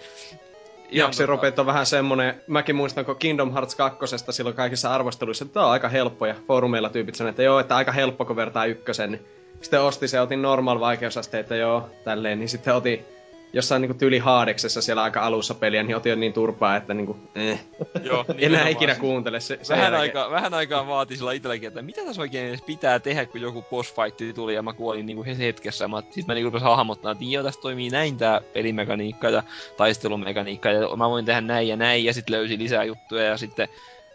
Jaksi 0.91 1.25
Robet 1.25 1.59
on 1.59 1.65
vähän 1.65 1.85
semmonen, 1.85 2.41
mäkin 2.47 2.75
muistan, 2.75 3.05
kun 3.05 3.15
Kingdom 3.15 3.51
Hearts 3.53 3.75
2. 3.75 4.05
silloin 4.29 4.55
kaikissa 4.55 4.93
arvosteluissa, 4.93 5.45
että 5.45 5.53
tää 5.53 5.65
on 5.65 5.71
aika 5.71 5.89
helppo, 5.89 6.25
ja 6.25 6.35
foorumeilla 6.47 6.89
tyypit 6.89 7.15
sanoivat, 7.15 7.33
että 7.33 7.43
joo, 7.43 7.59
että 7.59 7.75
aika 7.75 7.91
helppo, 7.91 8.25
kun 8.25 8.35
vertaa 8.35 8.65
ykkösen. 8.65 9.19
Sitten 9.61 9.81
osti 9.81 10.07
se, 10.07 10.21
otin 10.21 10.41
normal 10.41 10.79
vaikeusaste, 10.79 11.39
että 11.39 11.55
joo, 11.55 11.89
tälleen, 12.03 12.39
niin 12.39 12.49
sitten 12.49 12.75
otin 12.75 13.05
jossain 13.53 13.81
niinku 13.81 13.97
tyli 13.97 14.19
haadeksessa 14.19 14.81
siellä 14.81 15.03
aika 15.03 15.21
alussa 15.21 15.53
peliä, 15.53 15.83
niin 15.83 15.95
otin 15.95 16.19
niin 16.19 16.33
turpaa, 16.33 16.75
että 16.75 16.93
niinku, 16.93 17.17
eh. 17.35 17.65
Joo, 18.03 18.25
Enää 18.37 18.67
ikinä 18.67 18.95
kuuntele 18.95 19.39
se. 19.39 19.59
se 19.61 19.73
vähän, 19.73 19.93
aikaa, 19.93 20.31
vähän 20.31 20.53
aikaa 20.53 20.87
vaati 20.87 21.17
sillä 21.17 21.33
itselläkin, 21.33 21.67
että 21.67 21.81
mitä 21.81 22.01
tässä 22.05 22.21
oikein 22.21 22.47
edes 22.47 22.61
pitää 22.61 22.99
tehdä, 22.99 23.25
kun 23.25 23.41
joku 23.41 23.61
boss 23.61 23.93
fight 23.95 24.35
tuli 24.35 24.53
ja 24.53 24.63
mä 24.63 24.73
kuolin 24.73 25.05
niinku 25.05 25.25
hetkessä. 25.39 25.87
Mä, 25.87 26.03
sit 26.09 26.27
mä 26.27 26.33
niinku 26.33 26.47
rupesin 26.47 26.67
hahmottaa, 26.67 27.11
että 27.11 27.23
joo, 27.23 27.43
tässä 27.43 27.61
toimii 27.61 27.89
näin 27.89 28.17
tää 28.17 28.41
pelimekaniikka 28.53 29.29
ja 29.29 29.43
taistelumekaniikka 29.77 30.69
ja 30.69 30.95
mä 30.95 31.09
voin 31.09 31.25
tehdä 31.25 31.41
näin 31.41 31.67
ja 31.67 31.75
näin 31.75 32.05
ja 32.05 32.13
sitten 32.13 32.35
löysi 32.35 32.57
lisää 32.57 32.83
juttuja 32.83 33.23
ja 33.23 33.37
sitten 33.37 33.67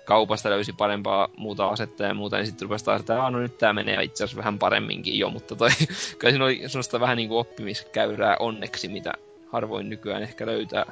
kaupasta 0.07 0.51
löysi 0.51 0.72
parempaa 0.72 1.29
muuta 1.37 1.68
asetta 1.68 2.05
ja 2.05 2.14
muuta, 2.14 2.37
niin 2.37 2.46
sitten 2.46 2.68
rupesi 2.68 2.85
taas, 2.85 3.01
että 3.01 3.31
no 3.31 3.38
nyt 3.38 3.59
tää 3.59 3.72
menee 3.72 4.03
itse 4.03 4.25
asiassa 4.25 4.38
vähän 4.38 4.59
paremminkin 4.59 5.18
jo, 5.18 5.31
mutta 5.31 5.57
toi, 5.57 5.70
kai 6.18 6.31
siinä 6.31 6.44
oli 6.44 6.62
sellaista 6.66 7.01
vähän 7.01 7.16
niinku 7.16 7.38
oppimiskäyrää 7.38 8.37
onneksi, 8.40 8.88
mitä 8.88 9.12
harvoin 9.53 9.89
nykyään 9.89 10.23
ehkä 10.23 10.47
löytää, 10.47 10.87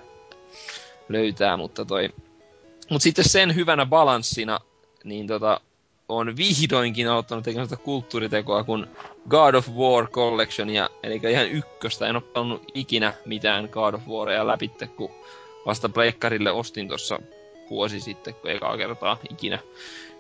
löytää 1.09 1.57
mutta 1.57 1.85
toi... 1.85 2.09
Mut 2.91 3.03
sitten 3.03 3.29
sen 3.29 3.55
hyvänä 3.55 3.87
balanssina, 3.87 4.61
niin 5.05 5.27
tota, 5.27 5.61
on 6.09 6.37
vihdoinkin 6.37 7.09
aloittanut 7.09 7.45
tekemään 7.45 7.69
sitä 7.69 7.83
kulttuuritekoa, 7.83 8.65
kun 8.65 8.87
God 9.29 9.55
of 9.55 9.69
War 9.69 10.09
Collectionia, 10.09 10.91
eli 11.03 11.21
ihan 11.31 11.51
ykköstä. 11.51 12.07
En 12.07 12.17
ole 12.17 12.23
pelannut 12.23 12.63
ikinä 12.75 13.15
mitään 13.25 13.69
God 13.73 13.95
of 13.95 14.09
Waria 14.09 14.47
läpitte, 14.47 14.87
kun 14.87 15.11
vasta 15.67 15.89
Pleikkarille 15.89 16.51
ostin 16.51 16.89
tuossa 16.89 17.19
vuosi 17.71 18.01
sitten, 18.01 18.35
kun 18.35 18.51
ekaa 18.51 18.77
kertaa 18.77 19.19
ikinä. 19.31 19.59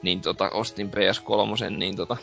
Niin 0.02 0.20
tota, 0.20 0.50
ostin 0.50 0.90
PS3, 0.90 1.70
niin 1.70 1.96
tota, 1.96 2.16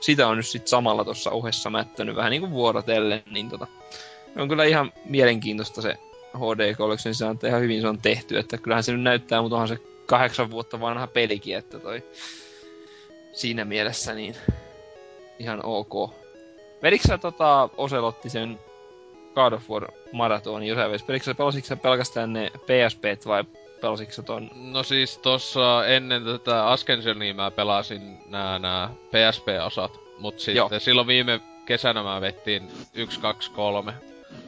sitä 0.00 0.28
on 0.28 0.36
nyt 0.36 0.46
sitten 0.46 0.68
samalla 0.68 1.04
tuossa 1.04 1.30
ohessa 1.30 1.70
mättänyt 1.70 2.16
vähän 2.16 2.30
niin 2.30 2.40
kuin 2.40 2.52
vuorotellen, 2.52 3.22
niin 3.30 3.50
tota, 3.50 3.66
on 4.36 4.48
kyllä 4.48 4.64
ihan 4.64 4.92
mielenkiintoista 5.04 5.82
se 5.82 5.98
HD 6.36 6.74
Collection, 6.74 7.14
se 7.14 7.24
on 7.24 7.38
ihan 7.46 7.60
hyvin 7.60 7.80
se 7.80 7.88
on 7.88 7.98
tehty, 7.98 8.38
että 8.38 8.58
kyllähän 8.58 8.82
se 8.82 8.92
nyt 8.92 9.02
näyttää, 9.02 9.42
mutta 9.42 9.56
onhan 9.56 9.68
se 9.68 9.78
kahdeksan 10.06 10.50
vuotta 10.50 10.80
vanha 10.80 11.06
pelikin, 11.06 11.56
että 11.56 11.78
toi 11.78 12.02
siinä 13.32 13.64
mielessä 13.64 14.14
niin 14.14 14.34
ihan 15.38 15.60
ok. 15.64 16.14
Vedikö 16.82 17.08
sä 17.08 17.18
tota 17.18 17.68
Oselotti 17.76 18.30
sen 18.30 18.58
God 19.34 19.52
of 19.52 19.70
War 19.70 19.88
maratoni 20.12 20.68
jossain 20.68 20.84
vaiheessa? 20.84 21.08
Vedikö 21.08 21.24
sä, 21.24 21.34
pelasitko 21.34 21.66
sä 21.66 21.76
pelkästään 21.76 22.32
ne 22.32 22.50
PSP 22.50 23.04
vai 23.26 23.44
pelasitko 23.80 24.12
sä 24.14 24.22
ton? 24.22 24.50
No 24.54 24.82
siis 24.82 25.18
tossa 25.18 25.86
ennen 25.86 26.24
tätä 26.24 26.66
Ascensionia 26.66 27.34
mä 27.34 27.50
pelasin 27.50 28.18
nää, 28.26 28.58
nää 28.58 28.90
PSP-osat. 29.10 30.00
Mut 30.18 30.40
sitten 30.40 30.56
Joo. 30.56 30.70
silloin 30.78 31.06
viime 31.06 31.40
kesänä 31.66 32.02
mä 32.02 32.20
vettiin 32.20 32.70
1, 32.94 33.20
2, 33.20 33.50
3 33.50 33.94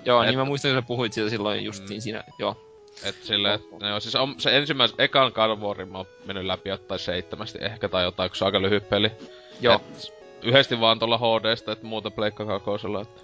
Joo, 0.04 0.22
et... 0.22 0.28
niin 0.28 0.38
mä 0.38 0.44
muistan, 0.44 0.70
että 0.70 0.80
sä 0.80 0.86
puhuit 0.86 1.12
siitä 1.12 1.30
silloin 1.30 1.64
justiin 1.64 1.98
mm. 1.98 2.02
siinä, 2.02 2.24
joo. 2.38 2.56
Et 3.04 3.14
sille, 3.22 3.54
et, 3.54 3.62
no, 3.80 4.00
siis 4.00 4.14
on, 4.14 4.34
se 4.38 4.56
ensimmäisen, 4.56 4.96
ekan 4.98 5.32
God 5.34 5.58
Warin 5.58 5.88
mä 5.88 5.98
oon 5.98 6.06
mennyt 6.26 6.44
läpi 6.44 6.68
jotain 6.68 7.00
seitsemästi 7.00 7.58
ehkä 7.60 7.88
tai 7.88 8.04
jotain, 8.04 8.30
kun 8.30 8.36
se 8.36 8.44
on 8.44 8.46
aika 8.46 8.62
lyhyt 8.62 8.88
peli. 8.88 9.12
Joo. 9.60 9.74
Et, 9.74 10.12
yhdesti 10.42 10.80
vaan 10.80 10.98
tuolla 10.98 11.18
HDstä, 11.18 11.72
että 11.72 11.86
muuta 11.86 12.10
pleikka 12.10 12.44
kakosella, 12.44 13.00
että... 13.00 13.20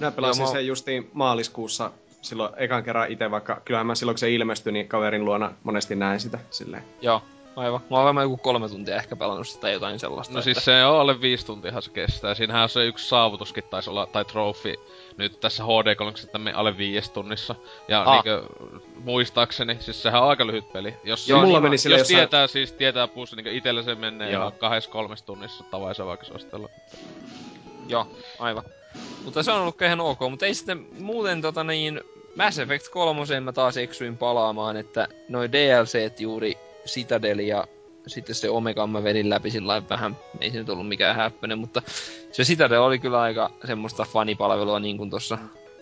Mä 0.00 0.10
pelasin 0.10 0.42
Joo, 0.42 0.48
mä... 0.48 0.52
sen 0.52 0.66
justiin 0.66 1.10
maaliskuussa 1.12 1.90
silloin 2.22 2.52
ekan 2.56 2.84
kerran 2.84 3.12
itse, 3.12 3.30
vaikka 3.30 3.60
kyllähän 3.64 3.86
mä 3.86 3.94
silloin 3.94 4.14
kun 4.14 4.18
se 4.18 4.30
ilmestyi, 4.30 4.72
niin 4.72 4.88
kaverin 4.88 5.24
luona 5.24 5.52
monesti 5.64 5.96
näin 5.96 6.20
sitä 6.20 6.38
silleen. 6.50 6.84
Joo, 7.00 7.22
aivan. 7.56 7.80
Mä 7.90 7.96
oon 7.96 8.04
varmaan 8.04 8.24
joku 8.24 8.36
kolme 8.36 8.68
tuntia 8.68 8.96
ehkä 8.96 9.16
pelannut 9.16 9.48
sitä 9.48 9.60
tai 9.60 9.72
jotain 9.72 9.98
sellaista. 9.98 10.34
No 10.34 10.38
että... 10.38 10.44
siis 10.44 10.64
se 10.64 10.84
on 10.84 11.00
alle 11.00 11.20
viisi 11.20 11.46
tuntia 11.46 11.80
se 11.80 11.90
kestää. 11.90 12.34
Siinähän 12.34 12.68
se 12.68 12.86
yksi 12.86 13.08
saavutuskin 13.08 13.64
taisi 13.70 13.90
olla, 13.90 14.06
tai 14.06 14.24
trofi, 14.24 14.74
nyt 15.16 15.40
tässä 15.40 15.64
hd 15.64 15.96
että 16.24 16.38
me 16.38 16.52
alle 16.52 16.78
viides 16.78 17.10
tunnissa. 17.10 17.54
Ja 17.88 18.02
ah. 18.02 18.12
niinkö, 18.12 18.42
muistaakseni, 19.04 19.76
siis 19.80 20.02
sehän 20.02 20.22
on 20.22 20.28
aika 20.28 20.46
lyhyt 20.46 20.72
peli. 20.72 20.94
Jos, 21.04 21.28
Joo, 21.28 21.40
mulla 21.40 21.60
meni 21.60 21.74
jos 21.74 21.84
jossain... 21.84 22.06
tietää, 22.06 22.46
siis 22.46 22.72
tietää 22.72 23.08
plus, 23.08 23.36
niin 23.36 23.46
itellä 23.46 23.82
se 23.82 23.94
menee 23.94 24.32
Joo. 24.32 24.50
kahdessa 24.50 24.90
kolmes 24.90 25.22
tunnissa 25.22 25.64
tavaisen 25.70 26.06
vaikka 26.06 26.26
suositella. 26.26 26.68
Joo, 27.88 28.06
aivan. 28.38 28.64
Mutta 29.24 29.42
se 29.42 29.52
on 29.52 29.60
ollut 29.60 29.82
ihan 29.82 30.00
ok, 30.00 30.20
mutta 30.30 30.46
ei 30.46 30.54
sitten 30.54 30.86
muuten 30.98 31.42
tota 31.42 31.64
niin... 31.64 32.00
Mass 32.36 32.58
Effect 32.58 32.88
3 32.88 33.40
mä 33.40 33.52
taas 33.52 33.76
eksyin 33.76 34.16
palaamaan, 34.16 34.76
että 34.76 35.08
noi 35.28 35.52
DLCt 35.52 36.20
juuri 36.20 36.58
Citadel 36.86 37.38
ja 37.38 37.66
sitten 38.10 38.34
se 38.34 38.50
Omega 38.50 38.86
mä 38.86 39.04
vedin 39.04 39.30
läpi 39.30 39.50
sillä 39.50 39.82
vähän, 39.90 40.16
ei 40.40 40.50
se 40.50 40.58
nyt 40.58 40.68
ollut 40.68 40.88
mikään 40.88 41.16
häppönen, 41.16 41.58
mutta 41.58 41.82
se 42.32 42.42
Citadel 42.42 42.82
oli 42.82 42.98
kyllä 42.98 43.20
aika 43.20 43.50
semmoista 43.66 44.04
fanipalvelua, 44.04 44.80
niin 44.80 44.96
kuin 44.96 45.10
tuossa 45.10 45.38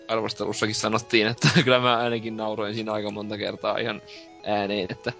arvostelussakin 0.07 0.75
sanottiin, 0.75 1.27
että 1.27 1.49
kyllä 1.63 1.79
mä 1.79 1.97
ainakin 1.97 2.37
nauroin 2.37 2.75
siinä 2.75 2.91
aika 2.91 3.11
monta 3.11 3.37
kertaa 3.37 3.77
ihan 3.77 4.01
ääneen, 4.43 4.87
että 4.89 5.13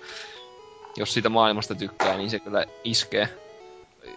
jos 0.98 1.13
siitä 1.13 1.30
maailmasta 1.30 1.76
tykkää, 1.76 2.17
niin 2.17 2.30
se 2.30 2.39
kyllä 2.39 2.65
iskee. 2.84 3.30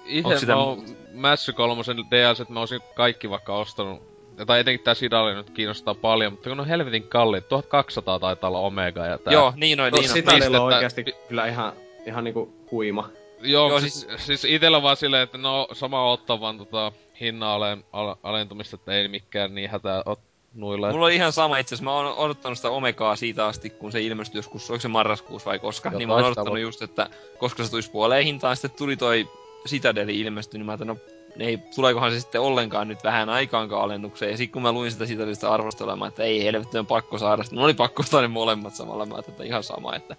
Itse 0.05 0.39
sitä... 0.39 0.55
mä 0.55 0.63
oon 0.63 0.85
Mass 1.15 1.51
3 1.57 1.83
DLC, 2.11 2.41
että 2.41 2.53
mä 2.53 2.61
olisin 2.61 2.81
kaikki 2.95 3.31
vaikka 3.31 3.57
ostanut 3.57 4.13
tai 4.47 4.61
etenkin 4.61 4.85
tää 4.85 4.95
Sidali 4.95 5.35
nyt 5.35 5.51
kiinnostaa 5.51 5.95
paljon, 5.95 6.33
mutta 6.33 6.51
kun 6.51 6.61
on 6.61 6.67
helvetin 6.67 7.03
kalliit, 7.03 7.49
1200 7.49 8.19
taitaa 8.19 8.49
olla 8.49 8.59
Omega 8.59 9.07
ja 9.07 9.19
tää... 9.19 9.33
Joo, 9.33 9.53
niin 9.57 9.81
on, 9.81 9.93
niin 9.93 10.11
on. 10.11 10.15
Citadel 10.15 10.55
on 10.55 10.61
oikeasti 10.61 11.05
kyllä 11.29 11.47
ihan, 11.47 11.73
ihan 12.07 12.25
niinku 12.25 12.55
huima. 12.73 13.09
Joo, 13.41 13.69
Joo 13.69 13.81
siis, 13.81 14.01
siis, 14.01 14.27
siis 14.27 14.45
itellä 14.45 14.83
vaan 14.83 14.97
silleen, 14.97 15.23
että 15.23 15.39
no 15.39 15.69
sama 15.73 16.13
ottaa 16.13 16.41
vaan 16.41 16.59
tota 16.59 16.93
hinnan 17.21 17.49
alen, 17.49 17.85
al, 17.93 18.15
alentumista, 18.23 18.77
että 18.77 18.93
ei 18.93 19.09
mikään 19.09 19.55
niin 19.55 19.71
hätää 19.71 20.03
ot, 20.07 20.21
nuilla. 20.55 20.93
Mulla 20.93 21.07
on 21.07 21.13
ihan 21.13 21.33
sama 21.33 21.59
itse 21.59 21.75
asiassa. 21.75 21.85
Mä 21.85 21.95
oon 21.97 22.17
odottanut 22.17 22.59
sitä 22.59 22.71
Omegaa 22.71 23.17
siitä 23.17 23.47
asti, 23.47 23.71
kun 23.71 23.93
se 23.93 24.01
ilmestyi 24.01 24.39
joskus, 24.39 24.71
oliko 24.71 24.81
se 24.81 24.89
marraskuussa 24.89 25.51
vai 25.51 25.59
koska. 25.59 25.89
Joo, 25.89 25.99
niin 25.99 26.09
mä 26.09 26.15
oon 26.15 26.25
odottanut 26.25 26.59
just, 26.59 26.83
että 26.83 27.11
koska 27.39 27.65
se 27.65 27.71
tulisi 27.71 27.91
puoleen 27.91 28.25
hintaan. 28.25 28.57
Sitten 28.57 28.79
tuli 28.79 28.97
toi 28.97 29.29
Citadeli 29.69 30.21
ilmestyi, 30.21 30.59
niin 30.59 30.67
mä 30.67 30.73
ajattelin, 30.73 30.89
no 30.89 30.97
ei, 31.39 31.59
tuleekohan 31.75 32.13
se 32.13 32.21
sitten 32.21 32.41
ollenkaan 32.41 32.89
nyt 32.89 33.05
vähän 33.05 33.29
aikaankaan 33.29 33.83
alennukseen. 33.83 34.31
Ja 34.31 34.37
sitten 34.37 34.53
kun 34.53 34.63
mä 34.63 34.73
luin 34.73 34.91
sitä 34.91 35.07
sitä 35.07 35.51
arvostelemaan, 35.51 36.09
että 36.09 36.23
ei 36.23 36.45
helvetti 36.45 36.79
on 36.79 36.87
pakko 36.87 37.19
saada, 37.19 37.43
sitten 37.43 37.59
oli 37.59 37.75
pakko 37.75 38.01
ostaa 38.01 38.21
ne 38.21 38.29
molemmat 38.29 38.75
samalla. 38.75 39.07
Mä 39.07 39.19
että 39.19 39.45
ihan 39.45 39.63
sama, 39.63 39.97
että 39.97 40.17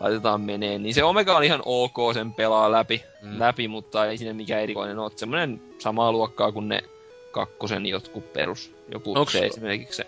laitetaan 0.00 0.40
menee. 0.40 0.78
Niin 0.78 0.94
se 0.94 1.04
Omega 1.04 1.36
on 1.36 1.44
ihan 1.44 1.62
ok, 1.64 1.96
sen 2.14 2.34
pelaa 2.34 2.72
läpi, 2.72 3.02
mm. 3.22 3.38
läpi 3.38 3.68
mutta 3.68 4.06
ei 4.06 4.18
sinne 4.18 4.32
mikään 4.32 4.62
erikoinen 4.62 4.98
ole. 4.98 5.10
Semmoinen 5.16 5.60
samaa 5.78 6.12
luokkaa 6.12 6.52
kuin 6.52 6.68
ne 6.68 6.82
kakkosen 7.30 7.86
jotkut 7.86 8.32
perus. 8.32 8.72
Joku 8.92 9.18
Onks... 9.18 9.32
se 9.32 9.38
esimerkiksi 9.38 9.96
se 9.96 10.04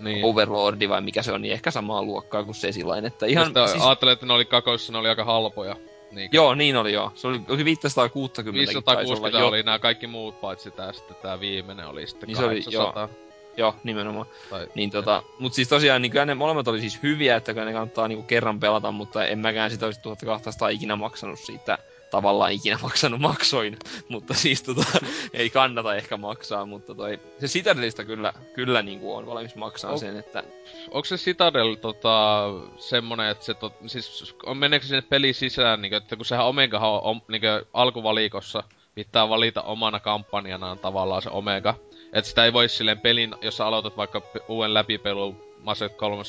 niin. 0.00 0.24
Overlordi 0.24 0.88
vai 0.88 1.00
mikä 1.00 1.22
se 1.22 1.32
on, 1.32 1.42
niin 1.42 1.52
ehkä 1.52 1.70
samaa 1.70 2.02
luokkaa 2.02 2.44
kuin 2.44 2.54
se 2.54 2.72
sillain, 2.72 3.04
että 3.04 3.26
ihan... 3.26 3.52
siis... 3.66 3.84
Ajattelin, 3.84 4.12
että 4.12 4.26
ne 4.26 4.32
oli 4.32 4.44
kakoissa, 4.44 4.92
ne 4.92 4.98
oli 4.98 5.08
aika 5.08 5.24
halpoja. 5.24 5.76
Niin. 6.10 6.30
Joo, 6.32 6.54
niin 6.54 6.76
oli 6.76 6.92
joo. 6.92 7.12
Se 7.14 7.26
oli, 7.26 7.40
oli 7.48 7.64
560. 7.64 8.58
560 8.58 9.46
oli 9.46 9.62
nämä 9.62 9.78
kaikki 9.78 10.06
muut, 10.06 10.40
paitsi 10.40 10.70
tää 10.70 10.92
sitten 10.92 11.16
tää 11.22 11.40
viimeinen 11.40 11.86
oli 11.86 12.06
sitten 12.06 12.26
niin 12.26 12.36
800. 12.36 12.72
Se 12.72 12.78
oli, 12.78 12.94
joo. 12.96 13.10
Joo, 13.56 13.74
nimenomaan. 13.84 14.26
Tai, 14.50 14.68
niin 14.74 14.90
tota, 14.90 15.22
mut 15.38 15.54
siis 15.54 15.68
tosiaan 15.68 16.02
niin 16.02 16.12
ne 16.26 16.34
molemmat 16.34 16.68
oli 16.68 16.80
siis 16.80 17.02
hyviä, 17.02 17.36
että 17.36 17.52
ne 17.52 17.72
kannattaa 17.72 18.08
niinku 18.08 18.22
kerran 18.22 18.60
pelata, 18.60 18.92
mutta 18.92 19.26
en 19.26 19.38
mäkään 19.38 19.70
sitä 19.70 19.86
olisi 19.86 20.00
1200 20.00 20.68
ikinä 20.68 20.96
maksanut 20.96 21.38
siitä 21.38 21.78
tavallaan 22.10 22.52
ikinä 22.52 22.78
maksanut 22.82 23.20
maksoin, 23.20 23.78
mutta 24.08 24.34
siis 24.34 24.62
tota, 24.62 24.84
ei 25.32 25.50
kannata 25.50 25.94
ehkä 25.94 26.16
maksaa, 26.16 26.66
mutta 26.66 26.94
toi, 26.94 27.20
se 27.38 27.46
Citadelista 27.46 28.04
kyllä, 28.04 28.32
kyllä 28.54 28.82
niin 28.82 29.00
kuin 29.00 29.16
on 29.16 29.26
valmis 29.26 29.56
maksaa 29.56 29.92
o, 29.92 29.96
sen, 29.96 30.16
että... 30.16 30.44
Onko 30.90 31.04
se 31.04 31.16
Citadel 31.16 31.74
tota, 31.74 32.44
semmonen, 32.76 33.30
että 33.30 33.44
se 33.44 33.54
tot, 33.54 33.72
siis 33.86 34.34
on, 34.46 34.56
meneekö 34.56 34.86
sinne 34.86 35.02
peli 35.02 35.32
sisään, 35.32 35.82
niin 35.82 35.90
kuin, 35.90 36.02
että 36.02 36.16
kun 36.16 36.24
sehän 36.24 36.46
Omega 36.46 36.78
on, 36.78 37.00
on 37.02 37.22
niin 37.28 37.40
kuin, 37.40 37.68
alkuvalikossa, 37.72 38.62
pitää 38.94 39.28
valita 39.28 39.62
omana 39.62 40.00
kampanjanaan 40.00 40.78
tavallaan 40.78 41.22
se 41.22 41.30
Omega, 41.30 41.74
että 42.12 42.28
sitä 42.28 42.44
ei 42.44 42.52
voi 42.52 42.68
silleen 42.68 43.00
pelin, 43.00 43.34
jos 43.42 43.56
sä 43.56 43.66
aloitat 43.66 43.96
vaikka 43.96 44.22
uuden 44.48 44.74
läpipelun 44.74 45.45
Mass 45.66 45.82
Effect 45.82 45.98
3, 45.98 46.22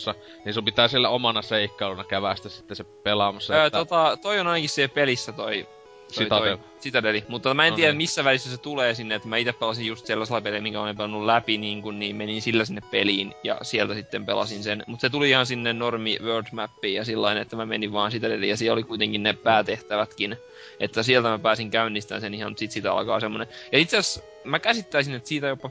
niin 0.46 0.54
sun 0.54 0.66
pitää 0.66 0.88
siellä 0.88 1.10
omana 1.10 1.42
seikkailuna 1.42 2.04
kävästä 2.04 2.50
sitten 2.50 2.78
se 2.78 2.84
pelaamassa. 2.84 3.54
Öö, 3.54 3.66
että... 3.66 3.78
tota, 3.78 4.18
toi 4.22 4.40
on 4.40 4.48
ainakin 4.48 4.70
siellä 4.70 4.94
pelissä 4.94 5.32
toi, 5.32 5.68
Citadel. 6.12 6.58
toi 6.58 6.66
Citadeli. 6.82 7.24
Mutta 7.28 7.54
mä 7.54 7.66
en 7.66 7.72
No 7.72 7.76
tiedä 7.76 7.92
niin. 7.92 7.98
missä 7.98 8.24
välissä 8.24 8.52
se 8.52 8.58
tulee 8.58 8.94
sinne, 8.94 9.16
että 9.16 9.28
mä 9.28 9.38
itse 9.38 9.54
pelasin 9.54 9.88
just 9.88 10.06
sellaisella 10.06 10.42
pelillä, 10.42 10.62
minkä 10.62 10.82
olen 10.82 10.98
pelannut 10.98 11.26
läpi, 11.26 11.58
niin, 11.58 11.82
kun, 11.82 12.00
niin 12.00 12.16
menin 12.16 12.42
sillä 12.42 12.66
sinne 12.66 12.82
peliin 12.92 13.34
ja 13.44 13.58
sieltä 13.62 13.94
sitten 13.94 14.26
pelasin 14.26 14.64
sen. 14.64 14.84
Mutta 14.88 15.02
se 15.02 15.10
tuli 15.10 15.30
ihan 15.30 15.46
sinne 15.46 15.74
normi 15.74 16.18
world 16.22 16.48
mappiin 16.52 16.96
ja 16.96 17.06
sillä 17.06 17.42
että 17.42 17.56
mä 17.56 17.66
menin 17.66 17.94
vaan 17.94 18.12
Citadeliin 18.12 18.50
ja 18.50 18.58
siellä 18.58 18.74
oli 18.74 18.84
kuitenkin 18.84 19.24
ne 19.24 19.34
päätehtävätkin. 19.34 20.38
Että 20.80 21.04
sieltä 21.04 21.30
mä 21.30 21.40
pääsin 21.40 21.72
käynnistämään 21.72 22.22
sen 22.22 22.34
ihan, 22.34 22.58
sit 22.58 22.72
siitä 22.72 22.94
alkaa 22.94 23.20
semmonen. 23.20 23.48
Ja 23.72 23.80
itse 23.80 23.98
asiassa 23.98 24.22
mä 24.44 24.60
käsittäisin, 24.60 25.16
että 25.16 25.30
siitä 25.30 25.48
jopa 25.48 25.70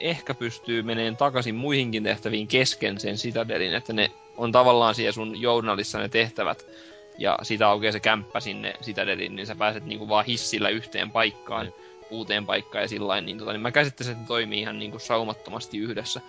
ehkä 0.00 0.34
pystyy 0.34 0.82
meneen 0.82 1.16
takaisin 1.16 1.54
muihinkin 1.54 2.02
tehtäviin 2.02 2.48
kesken 2.48 3.00
sen 3.00 3.16
Citadelin, 3.16 3.74
että 3.74 3.92
ne 3.92 4.10
on 4.36 4.52
tavallaan 4.52 4.94
siellä 4.94 5.12
sun 5.12 5.40
journalissa 5.40 5.98
ne 5.98 6.08
tehtävät, 6.08 6.66
ja 7.18 7.38
siitä 7.42 7.68
aukeaa 7.68 7.92
se 7.92 8.00
kämppä 8.00 8.40
sinne 8.40 8.74
Citadeliin, 8.82 9.36
niin 9.36 9.46
sä 9.46 9.54
pääset 9.54 9.86
niinku 9.86 10.08
vaan 10.08 10.24
hissillä 10.24 10.68
yhteen 10.68 11.10
paikkaan, 11.10 11.66
Mm. 11.66 12.16
uuteen 12.16 12.46
paikkaan 12.46 12.82
ja 12.82 12.88
sillä 12.88 13.20
niin, 13.20 13.38
tota, 13.38 13.52
niin 13.52 13.60
mä 13.60 13.70
käsittäisin, 13.70 14.12
että 14.12 14.22
ne 14.22 14.28
toimii 14.28 14.60
ihan 14.60 14.78
niinku 14.78 14.98
saumattomasti 14.98 15.78
yhdessä. 15.78 16.20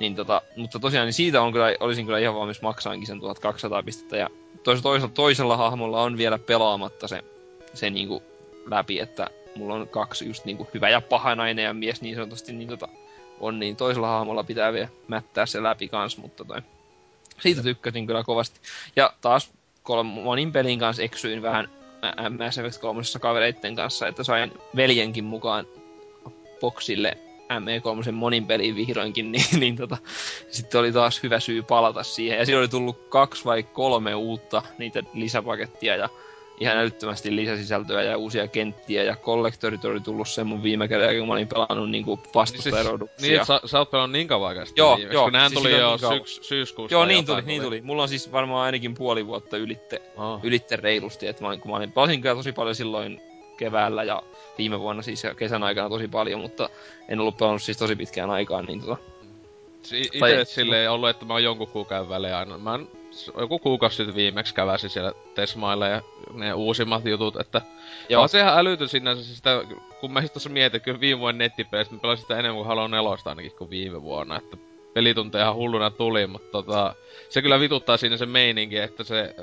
Niin 0.00 0.16
tota, 0.16 0.42
mutta 0.56 0.78
tosiaan 0.78 1.06
niin 1.06 1.12
siitä 1.12 1.42
on 1.42 1.52
kyllä, 1.52 1.76
olisin 1.80 2.06
kyllä 2.06 2.18
ihan 2.18 2.34
valmis 2.34 2.62
maksaankin 2.62 3.06
sen 3.06 3.20
1200 3.20 3.82
pistettä, 3.82 4.16
ja 4.16 4.28
toisella, 4.64 4.82
toisella, 4.82 5.12
toisella 5.14 5.56
hahmolla 5.56 6.02
on 6.02 6.18
vielä 6.18 6.38
pelaamatta 6.38 7.08
se, 7.08 7.24
se 7.74 7.90
niinku 7.90 8.22
läpi, 8.70 8.98
että 9.00 9.26
mulla 9.56 9.74
on 9.74 9.88
kaksi 9.88 10.26
just 10.26 10.44
niinku 10.44 10.68
hyvä 10.74 10.88
ja 10.88 11.00
paha 11.00 11.34
nainen 11.34 11.64
ja 11.64 11.74
mies 11.74 12.02
niin 12.02 12.14
sanotusti, 12.14 12.52
niin 12.52 12.68
tota, 12.68 12.88
on, 13.40 13.58
niin 13.58 13.76
toisella 13.76 14.08
hahmolla 14.08 14.44
pitää 14.44 14.72
vielä 14.72 14.88
mättää 15.08 15.46
se 15.46 15.62
läpi 15.62 15.88
kans, 15.88 16.18
mutta 16.18 16.44
toi. 16.44 16.62
Siitä 17.40 17.62
tykkäsin 17.62 18.06
kyllä 18.06 18.24
kovasti. 18.24 18.60
Ja 18.96 19.12
taas 19.20 19.52
kolm, 19.82 20.06
monin 20.06 20.52
pelin 20.52 20.78
kanssa 20.78 21.02
eksyin 21.02 21.42
vähän 21.42 21.68
Mass 22.38 22.58
Effect 22.58 22.80
3 22.80 23.02
kavereitten 23.20 23.76
kanssa, 23.76 24.08
että 24.08 24.24
sain 24.24 24.52
veljenkin 24.76 25.24
mukaan 25.24 25.66
boksille 26.60 27.18
ME3 27.50 28.12
monin 28.12 28.46
peliin 28.46 28.76
vihdoinkin, 28.76 29.30
niin, 29.32 29.60
niin 29.60 29.76
tota, 29.76 29.96
sitten 30.50 30.80
oli 30.80 30.92
taas 30.92 31.22
hyvä 31.22 31.40
syy 31.40 31.62
palata 31.62 32.02
siihen. 32.02 32.38
Ja 32.38 32.46
siinä 32.46 32.58
oli 32.58 32.68
tullut 32.68 33.08
kaksi 33.08 33.44
vai 33.44 33.62
kolme 33.62 34.14
uutta 34.14 34.62
niitä 34.78 35.02
lisäpakettia 35.14 35.96
ja 35.96 36.08
ihan 36.60 36.76
älyttömästi 36.76 37.36
lisäsisältöä 37.36 38.02
ja 38.02 38.16
uusia 38.16 38.48
kenttiä 38.48 39.02
ja 39.02 39.16
kollektorit 39.16 39.84
oli 39.84 40.00
tullut 40.00 40.28
sen 40.28 40.46
mun 40.46 40.62
viime 40.62 40.88
kerran, 40.88 41.16
kun 41.18 41.26
mä 41.28 41.32
olin 41.34 41.48
pelannut 41.48 41.90
niinku 41.90 42.20
vastustajarouduksia. 42.34 43.16
Niin, 43.28 43.34
että 43.34 43.46
sä, 43.46 43.60
sä 43.64 43.78
oot 43.78 43.90
pelannut 43.90 44.12
niin 44.12 44.28
kauan 44.28 44.48
aikaa 44.48 44.64
Joo, 44.76 44.96
viimeksi, 44.96 45.14
joo, 45.16 45.30
kun 45.30 45.40
siis 45.40 45.52
tuli 45.52 45.68
sitä 45.68 45.80
jo 45.80 45.96
niin 45.96 46.18
syks, 46.18 46.48
syyskuussa. 46.48 46.94
Joo, 46.94 47.04
niin 47.04 47.26
tuli, 47.26 47.42
niin 47.42 47.62
tuli. 47.62 47.80
Mulla 47.80 48.02
on 48.02 48.08
siis 48.08 48.32
varmaan 48.32 48.64
ainakin 48.66 48.94
puoli 48.94 49.26
vuotta 49.26 49.56
ylitte, 49.56 50.02
Oh. 50.16 50.40
ylitte 50.42 50.76
reilusti, 50.76 51.26
että 51.26 51.44
mä, 51.44 51.56
kun 51.56 51.70
mä 51.70 51.76
olin, 51.76 51.92
pelasin 51.92 52.20
kyllä 52.22 52.34
tosi 52.34 52.52
paljon 52.52 52.74
silloin 52.74 53.20
keväällä 53.56 54.04
ja 54.04 54.22
viime 54.58 54.80
vuonna 54.80 55.02
siis 55.02 55.24
ja 55.24 55.34
kesän 55.34 55.62
aikana 55.62 55.88
tosi 55.88 56.08
paljon, 56.08 56.40
mutta 56.40 56.68
en 57.08 57.20
ollut 57.20 57.36
pelannut 57.36 57.62
siis 57.62 57.76
tosi 57.78 57.96
pitkään 57.96 58.30
aikaan, 58.30 58.64
niin 58.64 58.80
tota, 58.80 58.96
Si- 59.82 60.10
Tai- 60.20 60.44
silleen 60.44 60.90
ollut, 60.90 61.08
että 61.08 61.24
mä 61.24 61.32
oon 61.32 61.42
jonkun 61.44 61.66
kuukauden 61.68 62.08
välein 62.08 62.34
aina. 62.34 62.58
Mä 62.58 62.78
s- 62.78 62.86
joku 63.38 63.58
kuukausi 63.58 63.96
sitten 63.96 64.14
viimeksi 64.14 64.54
käväsin 64.54 64.90
siellä 64.90 65.12
Tesmailla 65.34 65.88
ja 65.88 66.02
ne 66.32 66.54
uusimmat 66.54 67.04
jutut, 67.04 67.36
että 67.36 67.62
Joo. 68.08 68.22
On 68.22 68.28
se 68.28 68.38
ihan 68.38 68.58
älytön 68.58 68.88
sinänsä 68.88 69.34
sitä, 69.34 69.64
kun 70.00 70.12
mä 70.12 70.22
tuossa 70.22 70.50
mietin, 70.50 70.80
kyllä 70.80 71.00
viime 71.00 71.20
vuoden 71.20 71.38
nettipeleistä 71.38 71.94
mä 71.94 72.00
pelasin 72.00 72.22
sitä 72.22 72.38
enemmän 72.38 72.56
kuin 72.56 72.66
Halo 72.66 72.88
4 72.88 73.10
ainakin 73.24 73.52
kuin 73.58 73.70
viime 73.70 74.02
vuonna, 74.02 74.36
että 74.36 74.56
pelitunteja 74.94 75.44
ihan 75.44 75.54
hulluna 75.54 75.90
tuli, 75.90 76.26
mutta 76.26 76.50
tota, 76.50 76.94
se 77.28 77.42
kyllä 77.42 77.60
vituttaa 77.60 77.96
siinä 77.96 78.16
se 78.16 78.26
meininki, 78.26 78.78
että 78.78 79.04
se 79.04 79.34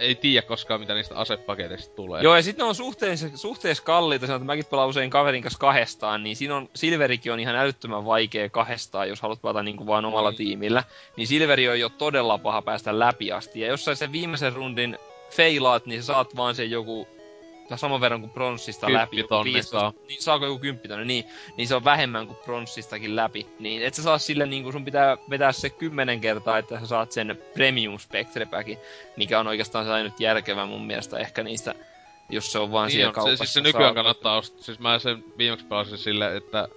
ei 0.00 0.14
tiedä 0.14 0.46
koskaan 0.46 0.80
mitä 0.80 0.94
niistä 0.94 1.14
asepaketeista 1.14 1.94
tulee. 1.94 2.22
Joo, 2.22 2.36
ja 2.36 2.42
sitten 2.42 2.62
ne 2.62 2.68
on 2.68 2.74
suhteessa, 2.74 3.26
suhteessa 3.34 3.82
kalliita, 3.82 4.26
sanotaan, 4.26 4.42
että 4.42 4.52
mäkin 4.52 4.64
pelaan 4.70 4.88
usein 4.88 5.10
kaverin 5.10 5.42
kanssa 5.42 5.58
kahdestaan, 5.58 6.22
niin 6.22 6.36
siinä 6.36 6.56
on, 6.56 6.68
Silverikin 6.74 7.32
on 7.32 7.40
ihan 7.40 7.56
älyttömän 7.56 8.04
vaikea 8.04 8.48
kahdestaan, 8.48 9.08
jos 9.08 9.20
haluat 9.22 9.42
pelata 9.42 9.62
niin 9.62 9.76
kuin 9.76 9.86
vaan 9.86 10.04
omalla 10.04 10.30
Niin. 10.30 10.36
tiimillä. 10.36 10.84
Niin 11.16 11.26
Silveri 11.26 11.68
on 11.68 11.80
jo 11.80 11.88
todella 11.88 12.38
paha 12.38 12.62
päästä 12.62 12.98
läpi 12.98 13.32
asti, 13.32 13.60
ja 13.60 13.66
jos 13.66 13.84
sä 13.84 13.94
sen 13.94 14.12
viimeisen 14.12 14.52
rundin 14.52 14.98
feilaat, 15.30 15.86
niin 15.86 16.02
sä 16.02 16.06
saat 16.06 16.36
vaan 16.36 16.54
sen 16.54 16.70
joku 16.70 17.08
saman 17.76 18.00
verran 18.00 18.20
kuin 18.20 18.30
pronssista 18.30 18.92
läpi. 18.92 19.16
joku 19.16 19.28
Kymppitonni 19.28 19.52
15 19.52 19.80
saa. 19.80 19.92
Niin, 20.08 20.22
saako 20.22 20.46
joku 20.46 20.58
kymppitonni, 20.58 21.04
niin, 21.04 21.24
niin 21.56 21.68
se 21.68 21.74
on 21.74 21.84
vähemmän 21.84 22.26
kuin 22.26 22.36
pronssistakin 22.44 23.16
läpi. 23.16 23.46
Niin 23.58 23.82
et 23.82 23.94
sä 23.94 24.02
saa 24.02 24.18
sille 24.18 24.46
niin 24.46 24.62
kuin 24.62 24.72
sun 24.72 24.84
pitää 24.84 25.16
vetää 25.30 25.52
se 25.52 25.70
kymmenen 25.70 26.20
kertaa, 26.20 26.58
että 26.58 26.80
sä 26.80 26.86
saat 26.86 27.12
sen 27.12 27.38
Premium 27.54 27.98
Spectre 27.98 28.46
Packin, 28.46 28.78
mikä 29.16 29.40
on 29.40 29.46
oikeastaan 29.46 29.84
se 29.84 29.92
ainut 29.92 30.20
järkevä 30.20 30.66
mun 30.66 30.86
mielestä 30.86 31.18
ehkä 31.18 31.42
niistä, 31.42 31.74
jos 32.30 32.52
se 32.52 32.58
on 32.58 32.72
vaan 32.72 32.86
Niin 32.86 32.92
siellä 32.92 33.08
on, 33.08 33.14
se, 33.14 33.16
kaupassa. 33.16 33.36
siis 33.44 33.52
se 33.52 33.60
nykyään 33.60 33.94
kannattaa 33.94 34.36
ostaa. 34.36 34.62
Siis 34.62 34.78
mä 34.78 34.98
sen 34.98 35.24
viimeksi 35.38 35.66
pelasin 35.66 35.98
silleen, 35.98 36.36
että 36.36 36.68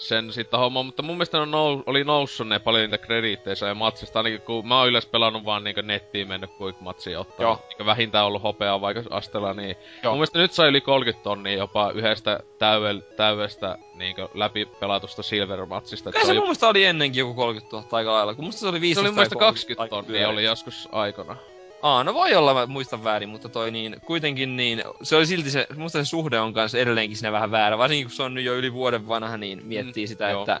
sen 0.00 0.32
sitten 0.32 0.60
homma, 0.60 0.82
mutta 0.82 1.02
mun 1.02 1.16
mielestä 1.16 1.38
ne 1.38 1.42
on 1.42 1.50
nou, 1.50 1.82
oli 1.86 2.04
noussut 2.04 2.48
ne 2.48 2.58
paljon 2.58 2.82
niitä 2.82 2.98
krediitteissä 2.98 3.66
ja 3.66 3.74
matsista, 3.74 4.18
ainakin 4.18 4.40
kun 4.40 4.68
mä 4.68 4.78
oon 4.78 4.88
yleensä 4.88 5.08
pelannut 5.08 5.44
vaan 5.44 5.64
niinku 5.64 5.80
nettiin 5.80 6.28
mennyt 6.28 6.50
quick 6.60 6.80
matsia 6.80 7.20
ottaa. 7.20 7.46
Joo. 7.46 7.58
Niinku 7.68 7.86
vähintään 7.86 8.26
ollut 8.26 8.42
hopeaa 8.42 8.80
vaikka 8.80 9.02
astella, 9.10 9.54
niin 9.54 9.76
Joo. 10.02 10.12
mun 10.12 10.18
mielestä 10.18 10.38
nyt 10.38 10.52
sai 10.52 10.68
yli 10.68 10.80
30 10.80 11.24
tonnia 11.24 11.52
jopa 11.52 11.90
yhdestä 11.90 12.40
täyvel, 12.58 13.00
täydestä 13.16 13.78
niinku 13.94 14.30
läpi 14.34 14.66
pelatusta 14.80 15.22
silver-matsista. 15.22 16.12
Kyllä 16.12 16.26
se 16.26 16.34
mun 16.34 16.42
mielestä 16.42 16.68
oli 16.68 16.84
ennenkin 16.84 17.20
joku 17.20 17.34
30 17.34 17.76
000 17.76 17.88
aika 17.92 18.12
lailla, 18.12 18.34
kun 18.34 18.44
musta 18.44 18.60
se 18.60 18.68
oli 18.68 18.76
se 18.76 18.80
15 18.80 19.00
oli 19.00 19.08
mun 19.08 19.14
mielestä 19.14 19.34
tai 19.34 19.46
20 19.46 19.88
30 19.88 20.06
tonnia 20.06 20.28
oli 20.28 20.44
joskus 20.44 20.88
aikana. 20.92 21.36
Aa, 21.82 22.04
no 22.04 22.14
voi 22.14 22.34
olla, 22.34 22.54
mä 22.54 22.66
muistan 22.66 23.04
väärin, 23.04 23.28
mutta 23.28 23.48
toi 23.48 23.70
niin, 23.70 23.96
kuitenkin 24.06 24.56
niin, 24.56 24.82
se 25.02 25.16
oli 25.16 25.26
silti 25.26 25.50
se, 25.50 25.66
musta 25.76 26.04
se 26.04 26.08
suhde 26.08 26.40
on 26.40 26.54
kanssa 26.54 26.78
edelleenkin 26.78 27.16
siinä 27.16 27.32
vähän 27.32 27.50
väärä, 27.50 27.78
varsinkin 27.78 28.06
kun 28.06 28.16
se 28.16 28.22
on 28.22 28.34
nyt 28.34 28.44
jo 28.44 28.54
yli 28.56 28.72
vuoden 28.72 29.08
vanha, 29.08 29.36
niin 29.36 29.60
miettii 29.64 30.04
Mm, 30.04 30.08
sitä, 30.08 30.30
joo. 30.30 30.42
että 30.42 30.60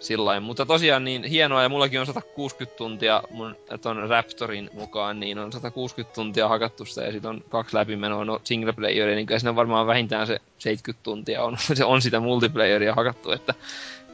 sillä 0.00 0.40
Mutta 0.40 0.66
tosiaan 0.66 1.04
niin 1.04 1.24
hienoa, 1.24 1.62
ja 1.62 1.68
mullakin 1.68 2.00
on 2.00 2.06
160 2.06 2.76
tuntia 2.78 3.22
mun 3.30 3.56
ton 3.80 4.08
Raptorin 4.08 4.70
mukaan, 4.72 5.20
niin 5.20 5.38
on 5.38 5.52
160 5.52 6.14
tuntia 6.14 6.48
hakattu 6.48 6.84
sitä, 6.84 7.02
ja 7.02 7.12
sit 7.12 7.24
on 7.24 7.44
kaksi 7.48 7.76
läpimenoa 7.76 8.24
no 8.24 8.40
single 8.44 8.72
playeria, 8.72 9.16
niin 9.16 9.26
kyllä 9.26 9.38
siinä 9.38 9.56
varmaan 9.56 9.86
vähintään 9.86 10.26
se 10.26 10.40
70 10.58 11.02
tuntia 11.04 11.44
on, 11.44 11.56
se 11.74 11.84
on 11.84 12.02
sitä 12.02 12.20
multiplayeria 12.20 12.94
hakattu, 12.94 13.32
että 13.32 13.54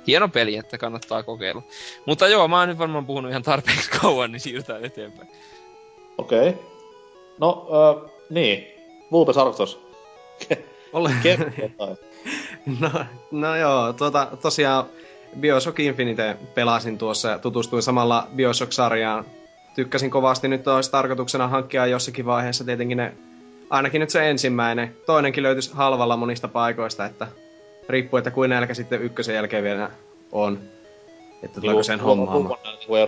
hieno 0.06 0.28
peli, 0.28 0.56
että 0.56 0.78
kannattaa 0.78 1.22
kokeilla. 1.22 1.62
Mutta 2.06 2.28
joo, 2.28 2.48
mä 2.48 2.58
oon 2.58 2.68
nyt 2.68 2.78
varmaan 2.78 3.06
puhunut 3.06 3.30
ihan 3.30 3.42
tarpeeksi 3.42 3.90
kauan, 4.00 4.32
niin 4.32 4.40
siirrytään 4.40 4.84
eteenpäin. 4.84 5.28
Okei. 6.18 6.48
Okay. 6.48 6.62
No, 7.38 7.66
äh, 7.72 8.10
niin. 8.30 8.66
Vulpes 9.12 9.38
Arctos. 9.38 9.80
Ole. 10.92 11.10
No, 12.80 12.90
no 13.30 13.56
joo, 13.56 13.92
tuota, 13.92 14.28
tosiaan 14.42 14.84
Bioshock 15.40 15.80
Infinite 15.80 16.36
pelasin 16.54 16.98
tuossa 16.98 17.28
ja 17.28 17.38
tutustuin 17.38 17.82
samalla 17.82 18.26
Bioshock-sarjaan. 18.36 19.24
Tykkäsin 19.74 20.10
kovasti, 20.10 20.48
nyt 20.48 20.68
olisi 20.68 20.90
tarkoituksena 20.90 21.48
hankkia 21.48 21.86
jossakin 21.86 22.26
vaiheessa 22.26 22.64
tietenkin 22.64 22.96
ne, 22.96 23.12
ainakin 23.70 24.00
nyt 24.00 24.10
se 24.10 24.30
ensimmäinen. 24.30 24.96
Toinenkin 25.06 25.42
löytyisi 25.42 25.70
halvalla 25.74 26.16
monista 26.16 26.48
paikoista, 26.48 27.06
että 27.06 27.26
riippuu, 27.88 28.18
että 28.18 28.30
kuin 28.30 28.50
nälkä 28.50 28.74
sitten 28.74 29.02
ykkösen 29.02 29.34
jälkeen 29.34 29.64
vielä 29.64 29.90
on. 30.32 30.58
Että 31.42 31.60
tuleeko 31.60 31.82
sen 31.82 32.00
hommaamaan. 32.00 32.58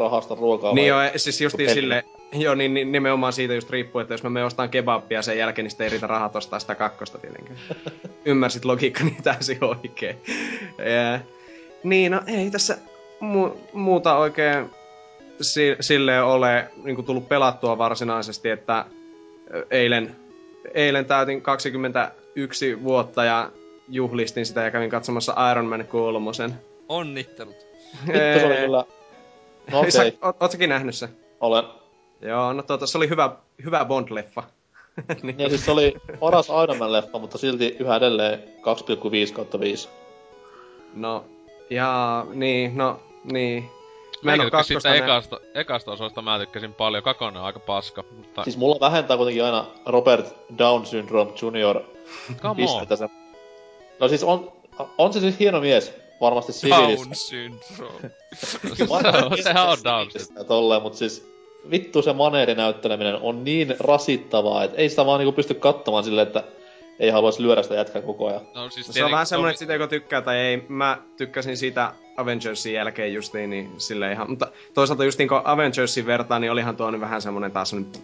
Rahasta 0.01 0.35
ruokaa. 0.35 0.75
Niin 0.75 0.95
vai- 0.95 1.07
joo, 1.07 1.13
siis 1.17 1.41
justiin 1.41 1.71
sille, 1.71 2.05
joo, 2.45 2.55
niin, 2.55 2.75
niin 2.75 2.93
nimenomaan 2.93 3.33
siitä 3.33 3.55
just 3.55 3.71
riippuu, 3.71 4.01
että 4.01 4.15
jos 4.15 4.23
mä 4.23 4.31
menen 4.31 4.47
ostaan 4.47 4.71
kebabia 4.71 5.23
sen 5.23 5.39
jälkeen, 5.39 5.65
niin 5.65 5.71
sitten 5.71 5.85
ei 5.85 5.91
riitä 5.91 6.07
rahat 6.07 6.37
ostaa 6.37 6.59
sitä 6.59 6.75
kakkosta 6.75 7.19
tietenkin. 7.19 7.57
Ymmärsit 8.25 8.65
logiikkani 8.65 9.17
täysin 9.23 9.65
oikein. 9.65 10.17
Ja, 10.79 11.21
niin, 11.83 12.13
no 12.13 12.21
ei 12.27 12.51
tässä 12.51 12.79
mu- 13.23 13.57
muuta 13.73 14.17
oikein 14.17 14.71
si- 15.41 15.77
silleen 15.81 16.25
ole 16.25 16.71
niin 16.85 17.05
tullut 17.05 17.29
pelattua 17.29 17.79
varsinaisesti, 17.79 18.51
että 18.51 18.85
eilen, 19.71 20.17
eilen 20.75 21.05
täytin 21.05 21.43
21 21.43 22.83
vuotta 22.83 23.25
ja 23.25 23.51
juhlistin 23.89 24.47
sitä 24.47 24.63
ja 24.63 24.71
kävin 24.71 24.91
katsomassa 24.91 25.51
Iron 25.51 25.67
Man 25.67 25.87
3. 25.87 26.31
Onnittelut. 26.89 27.57
Vittu 28.07 28.39
se 28.41 28.47
oli 28.47 28.57
kyllä... 28.57 28.85
No 29.73 29.85
Sä, 29.89 30.01
okay. 30.01 30.13
oot, 30.23 30.37
oot 30.41 30.51
säkin 30.51 30.69
nähnyt 30.69 30.95
sen? 30.95 31.09
olen. 31.41 31.80
Joo, 32.23 32.53
no 32.53 32.63
tota, 32.63 32.87
se 32.87 32.99
oli 32.99 33.09
hyvä, 33.09 33.31
hyvä 33.65 33.87
Bond-leffa. 33.89 34.43
niin. 35.23 35.37
Niin 35.37 35.51
siis 35.51 35.65
se 35.65 35.71
oli 35.71 35.95
paras 36.21 36.47
Iron 36.63 36.79
Man 36.79 36.93
leffa, 36.93 37.19
mutta 37.19 37.39
silti 37.39 37.77
yhä 37.79 37.97
edelleen 37.97 38.39
2,5 39.29 39.33
kautta 39.35 39.61
5. 39.61 39.89
No, 40.95 41.25
ja 41.71 42.27
niin, 42.35 42.77
no, 42.77 43.01
niin. 43.33 43.71
Mä 44.23 44.35
en 44.35 44.41
kakkosta 44.41 44.67
siitä 44.81 44.95
ekasta, 44.95 45.41
ekasta 45.55 45.93
osasta 45.93 46.23
mä 46.23 46.39
tykkäsin 46.39 46.75
paljon, 46.75 47.03
kakonen 47.03 47.41
on 47.41 47.47
aika 47.47 47.59
paska, 47.61 48.05
mutta 48.17 48.45
Siis 48.45 48.57
mulla 48.57 48.81
vähentää 48.81 49.17
kuitenkin 49.17 49.45
aina 49.45 49.65
Robert 49.87 50.27
Down 50.59 50.87
Syndrome 50.87 51.31
Jr. 51.31 51.81
come 52.37 52.49
on. 52.51 52.57
pisteitä 52.57 52.97
sen. 52.97 53.11
No 54.01 54.09
siis 54.09 54.25
on, 54.25 54.53
on 54.99 55.13
se 55.13 55.21
siis 55.21 55.39
hieno 55.39 55.61
mies. 55.61 55.93
varmasti 56.21 56.53
siviilissä. 56.53 57.05
Down 57.05 57.15
syndrome. 57.15 58.11
Vaikka 58.89 59.13
Se 59.21 59.25
on- 59.27 59.43
Sehän 59.43 59.69
on 59.69 59.79
Down 59.85 60.11
syndrome. 60.11 60.41
ja 60.41 60.45
tolleen, 60.45 60.83
mut 60.83 60.95
siis 60.95 61.31
vittu 61.71 62.03
se 62.03 62.13
maneerin 62.13 62.57
näytteleminen 62.57 63.17
on 63.17 63.45
niin 63.45 63.77
rasittavaa, 63.81 64.65
että 64.65 64.77
ei 64.77 64.89
sitä 64.89 65.07
vaan 65.07 65.19
niinku 65.19 65.33
pysty 65.33 65.55
katsomaan 65.55 66.05
silleen, 66.05 66.27
että 66.27 66.45
ei 67.01 67.11
haluaisi 67.11 67.43
lyödä 67.43 67.63
sitä 67.63 67.75
jätkää 67.75 68.03
koko 68.03 68.29
ajan. 68.29 68.41
No, 68.55 68.71
siis 68.71 68.87
Se 68.87 69.05
on 69.05 69.11
vähän 69.11 69.27
semmonen, 69.27 69.51
että 69.51 69.59
sitä 69.59 69.73
joko 69.73 69.87
tykkää 69.87 70.23
tai 70.23 70.37
ei. 70.37 70.65
Mä 70.69 70.99
tykkäsin 71.17 71.57
siitä 71.57 71.93
Avengersin 72.17 72.73
jälkeen 72.73 73.15
justiin, 73.15 73.51
niin 73.51 73.73
sille 73.79 74.13
ihan... 74.13 74.31
Mutta 74.31 74.49
toisaalta 74.75 75.05
justiin 75.05 75.29
kun 75.29 75.41
Avengersin 75.45 76.07
vertaa, 76.07 76.39
niin 76.39 76.53
olihan 76.53 76.77
tuo 76.77 76.91
nyt 76.91 77.01
vähän 77.01 77.23
semmonen 77.23 77.51
taas 77.51 77.71
semmonen... 77.71 78.03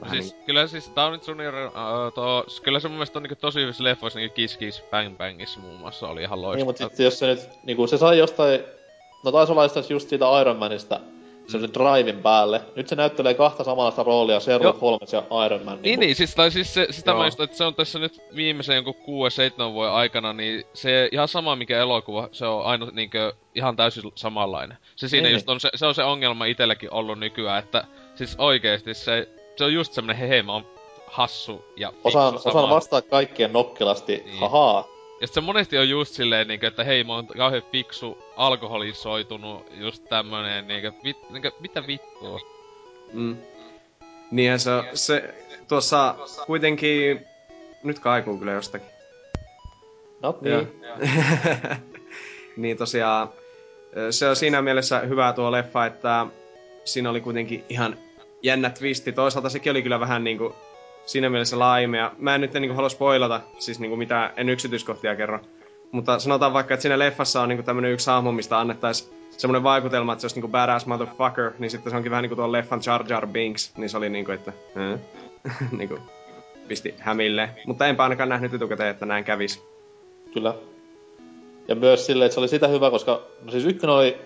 Vähän 0.00 0.22
Siis, 0.22 0.36
kyllä 0.46 0.66
siis 0.66 0.92
Downey 0.96 1.20
Jr. 1.28 1.54
Uh, 1.54 2.12
tuo, 2.14 2.44
kyllä 2.62 2.80
se 2.80 2.88
mun 2.88 2.96
mielestä 2.96 3.18
on 3.18 3.22
niinku 3.22 3.36
tosi 3.40 3.60
hyvissä 3.60 3.84
leffoissa, 3.84 4.18
niinku 4.18 4.34
Kiss 4.34 4.56
Kiss 4.56 4.82
Bang 4.90 5.16
Bangissa 5.16 5.60
muun 5.60 5.80
muassa 5.80 6.08
oli 6.08 6.22
ihan 6.22 6.42
loistava. 6.42 6.56
Niin, 6.56 6.66
mutta 6.66 6.84
sitten 6.84 7.04
jos 7.04 7.18
se 7.18 7.26
nyt, 7.26 7.40
niinku 7.64 7.86
se 7.86 7.98
sai 7.98 8.18
jostain, 8.18 8.60
no 9.24 9.32
taisi 9.32 9.52
olla 9.52 9.62
jostain 9.62 9.86
just 9.88 10.08
siitä 10.08 10.40
Iron 10.40 10.56
Manista, 10.56 11.00
semmosen 11.48 11.74
drivein 11.74 12.22
päälle. 12.22 12.60
Nyt 12.76 12.88
se 12.88 12.96
näyttelee 12.96 13.34
kahta 13.34 13.64
samanlaista 13.64 14.02
roolia, 14.02 14.40
Sherlock 14.40 14.80
Holmes 14.80 15.12
ja 15.12 15.22
Iron 15.46 15.64
Man. 15.64 15.78
Niin, 15.82 16.00
niin, 16.00 16.16
siis, 16.16 16.34
tai 16.34 16.50
siis 16.50 16.74
se, 16.74 16.86
sitä 16.90 17.10
Joo. 17.10 17.18
mä 17.18 17.24
just, 17.26 17.40
että 17.40 17.56
se 17.56 17.64
on 17.64 17.74
tässä 17.74 17.98
nyt 17.98 18.20
viimeisen 18.36 18.74
jonkun 18.76 18.94
6-7 19.70 19.72
vuoden 19.72 19.92
aikana, 19.92 20.32
niin 20.32 20.64
se 20.74 21.08
ihan 21.12 21.28
sama 21.28 21.56
mikä 21.56 21.78
elokuva, 21.78 22.28
se 22.32 22.46
on 22.46 22.64
aina 22.64 22.86
niinkö 22.92 23.32
ihan 23.54 23.76
täysin 23.76 24.12
samanlainen. 24.14 24.78
Se 24.96 25.08
siinä 25.08 25.28
Niin, 25.28 25.34
just 25.34 25.48
on 25.48 25.60
se, 25.60 25.70
se 25.74 25.86
on 25.86 25.94
se 25.94 26.04
ongelma 26.04 26.44
itelläkin 26.44 26.92
ollut 26.92 27.18
nykyään, 27.18 27.58
että 27.58 27.84
siis 28.14 28.34
oikeesti 28.38 28.94
se, 28.94 29.28
se 29.56 29.64
on 29.64 29.74
just 29.74 29.92
semmonen 29.92 30.16
hehe, 30.16 30.42
mä 30.42 30.52
oon 30.52 30.66
hassu 31.06 31.64
ja 31.76 31.92
Osaan, 32.04 32.34
osaan 32.34 32.70
vastaa 32.70 33.02
kaikkien 33.02 33.52
nokkelasti, 33.52 34.22
Niin. 34.26 34.40
hahaa. 34.40 34.93
Ja 35.24 35.28
sit 35.28 35.34
se 35.34 35.40
monesti 35.40 35.78
on 35.78 35.88
just 35.88 36.14
silleen, 36.14 36.48
niinkö, 36.48 36.66
että 36.66 36.84
hei, 36.84 37.04
mä 37.04 37.14
oon 37.14 37.26
kauhean 37.26 37.62
fiksu, 37.72 38.18
alkoholisoitunut, 38.36 39.66
just 39.74 40.04
tämmönen, 40.08 40.68
niinkö, 40.68 40.92
vit, 41.04 41.30
niinkö 41.30 41.50
mitä 41.60 41.86
vittua. 41.86 42.40
Mm. 43.12 43.36
Niinhän 44.30 44.60
se 44.60 44.70
on. 44.70 44.84
Se 44.94 45.34
tuossa 45.68 46.14
kuitenkin... 46.46 47.20
Nyt 47.82 47.98
kaikuu 47.98 48.38
kyllä 48.38 48.52
jostakin. 48.52 48.88
Joo. 50.22 50.38
niin. 50.40 50.68
niin 52.56 52.76
tosiaan, 52.76 53.28
se 54.10 54.28
on 54.28 54.36
siinä 54.36 54.62
mielessä 54.62 54.98
hyvä 54.98 55.32
tuo 55.32 55.52
leffa, 55.52 55.86
että 55.86 56.26
siinä 56.84 57.10
oli 57.10 57.20
kuitenkin 57.20 57.64
ihan 57.68 57.98
jännä 58.42 58.70
twisti. 58.70 59.12
Toisaalta 59.12 59.48
sekin 59.48 59.70
oli 59.70 59.82
kyllä 59.82 60.00
vähän 60.00 60.24
niinku 60.24 60.54
siinä 61.06 61.30
mielessä 61.30 61.58
laimea. 61.58 62.12
Mä 62.18 62.34
en 62.34 62.40
nyt 62.40 62.52
niinku 62.52 62.74
halua 62.74 62.88
spoilata, 62.88 63.40
siis 63.58 63.80
niinku 63.80 63.96
mitä, 63.96 64.32
en 64.36 64.48
yksityiskohtia 64.48 65.16
kerro. 65.16 65.40
Mutta 65.92 66.18
sanotaan 66.18 66.52
vaikka, 66.52 66.74
että 66.74 66.82
siinä 66.82 66.98
leffassa 66.98 67.42
on 67.42 67.48
niinku 67.48 67.62
tämmönen 67.62 67.92
yksi 67.92 68.10
hahmo, 68.10 68.32
mistä 68.32 68.58
annettais 68.58 69.12
semmonen 69.30 69.62
vaikutelma, 69.62 70.12
että 70.12 70.20
se 70.20 70.24
olisi 70.24 70.36
niinku 70.36 70.48
badass 70.48 70.86
motherfucker, 70.86 71.52
niin 71.58 71.70
sitten 71.70 71.90
se 71.90 71.96
onkin 71.96 72.10
vähän 72.10 72.22
niinku 72.22 72.36
tuon 72.36 72.52
leffan 72.52 72.80
Jar 72.86 73.04
Jar 73.08 73.26
Binks, 73.26 73.72
niin 73.76 73.90
se 73.90 73.96
oli 73.96 74.08
niinku, 74.08 74.32
että... 74.32 74.52
Äh? 74.76 75.00
niinku, 75.78 75.98
pisti 76.68 76.94
hämille. 76.98 77.50
Mutta 77.66 77.86
enpä 77.86 78.02
ainakaan 78.02 78.28
nähnyt 78.28 78.54
etukäteen, 78.54 78.90
että 78.90 79.06
näin 79.06 79.24
kävis. 79.24 79.64
Kyllä. 80.34 80.54
Ja 81.68 81.74
myös 81.74 82.06
silleen, 82.06 82.26
että 82.26 82.34
se 82.34 82.40
oli 82.40 82.48
sitä 82.48 82.68
hyvä, 82.68 82.90
koska 82.90 83.22
no 83.44 83.50
siis 83.50 83.64
ykkönen 83.64 83.96
oli 83.96 84.18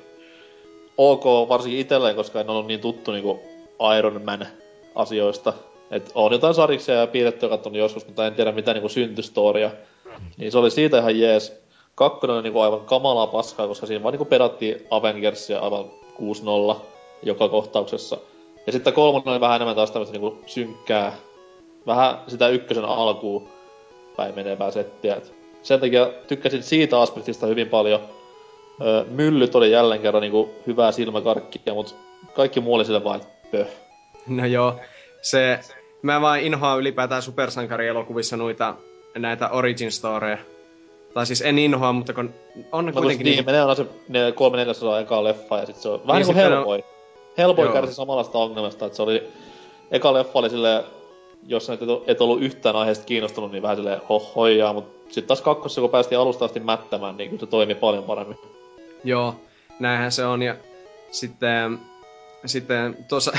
ok 0.97 1.49
varsinkin 1.49 1.81
itselleen, 1.81 2.17
koska 2.17 2.41
en 2.41 2.51
ollut 2.51 2.67
niin 2.67 2.81
tuttu 2.81 3.13
niinku 3.13 3.43
Iron 3.99 4.23
Man 4.25 4.47
asioista. 4.95 5.53
Et 5.91 6.13
on 6.15 6.33
jotain 6.33 6.55
sariksia 6.55 6.95
ja 6.95 7.07
piirrettyä 7.07 7.49
katsonut 7.49 7.79
joskus, 7.79 8.07
mutta 8.07 8.27
en 8.27 8.35
tiedä 8.35 8.53
mitä 8.53 8.73
niinku 8.73 8.89
syntystoria. 8.89 9.71
Niin 10.37 10.53
se 10.53 10.59
oli 10.59 10.71
siitä 10.71 10.99
ihan 10.99 11.21
jees. 11.21 11.63
Kakkonen 11.95 12.37
oli 12.37 12.43
niinku 12.43 12.61
aivan 12.61 12.81
kamalaa 12.81 13.27
paskaa, 13.27 13.69
koska 13.69 13.87
siinä 13.87 14.03
vaan 14.03 14.13
niinku 14.13 14.25
pedattiin 14.25 14.87
Avengersia 14.91 15.59
aivan 15.59 15.85
6-0 16.75 16.77
joka 17.23 17.49
kohtauksessa. 17.49 18.17
Ja 18.67 18.73
sitten 18.73 18.93
kolmonen 18.93 19.29
oli 19.29 19.41
vähän 19.41 19.57
enemmän 19.57 19.77
taas 19.77 19.91
tämmöistä 19.91 20.13
niinku 20.19 20.39
synkkää, 20.47 21.13
vähän 21.87 22.19
sitä 22.29 22.49
ykkösen 22.49 22.85
alkuun 22.85 23.49
päin 24.17 24.35
menevää 24.35 24.71
settiä. 24.71 25.15
Et 25.17 25.35
sen 25.63 25.81
takia 25.81 26.11
tykkäsin 26.27 26.63
siitä 26.63 27.01
aspektista 27.01 27.47
hyvin 27.47 27.69
paljon. 27.69 28.01
Öö, 28.83 29.05
myllyt 29.05 29.55
oli 29.55 29.71
jälleen 29.71 30.01
kerran 30.01 30.21
niinku 30.21 30.51
hyvää 30.67 30.93
silmäkarkkia, 30.93 31.75
mutta 31.75 31.95
kaikki 32.35 32.61
muu 32.61 32.75
oli 32.75 32.85
sille 32.85 33.03
että 33.17 33.29
pöh. 33.51 33.67
No 34.27 34.47
joo, 34.47 34.75
se... 35.23 35.61
Mä 36.03 36.21
vaan 36.21 36.41
inhoan 36.41 36.79
ylipäätään 36.79 37.23
supersankarielokuvissa 37.23 38.37
noita 38.37 38.75
näitä 39.19 39.49
origin 39.49 39.93
storeja. 39.93 40.39
Tai 41.15 41.27
siis 41.27 41.43
en 41.43 41.59
inhoa, 41.59 41.93
mutta 41.93 42.13
kun 42.13 42.35
on 42.73 42.87
No, 42.87 42.93
kuitenkin... 42.93 43.25
niin, 43.25 43.47
menee 43.47 43.61
aina 43.61 43.75
se 43.75 43.87
ne 44.09 44.33
kolme 44.33 44.57
neljäsosaa 44.57 45.01
ekaa 45.01 45.25
leffa 45.25 45.59
ja 45.59 45.67
sit 45.67 45.77
se 45.77 45.89
on 45.89 46.01
vähän 46.07 46.21
Niin, 46.21 46.27
sitten 46.27 46.51
helpoin. 46.51 46.85
Helpoin 47.39 47.67
Joo. 47.67 47.75
kärsi 47.75 47.95
samanlaista 47.95 48.39
ongelmasta, 48.39 48.87
että 48.87 48.97
se 48.97 49.03
oli... 49.03 49.29
Eka 49.91 50.13
leffa 50.15 50.39
oli 50.39 50.51
silleen, 50.51 50.83
jos 51.47 51.67
sä 51.67 51.79
et 52.07 52.21
ollut 52.21 52.43
yhtään 52.43 52.77
aiheesta 52.77 53.05
kiinnostunut, 53.05 53.53
niin 53.53 53.63
vähän 53.63 53.77
silleen 53.77 54.01
hohojaa, 54.09 54.73
mutta 54.73 55.05
sitten 55.05 55.29
taas 55.29 55.41
kakkossa, 55.43 55.81
kun 55.81 55.91
päästiin 55.91 56.19
alusta 56.19 56.45
asti 56.45 56.61
mättämään, 56.61 57.17
niin 57.17 57.31
kyllä 57.31 57.41
se 57.41 57.47
toimi 57.47 57.75
paljon 57.75 58.05
paremmin. 58.05 58.39
Joo, 59.05 59.35
näinhän 59.79 60.13
se 60.13 60.27
on. 60.27 60.43
Ja 60.43 60.55
sitten, 61.11 61.79
sitten 62.47 62.97
tuossa 63.09 63.33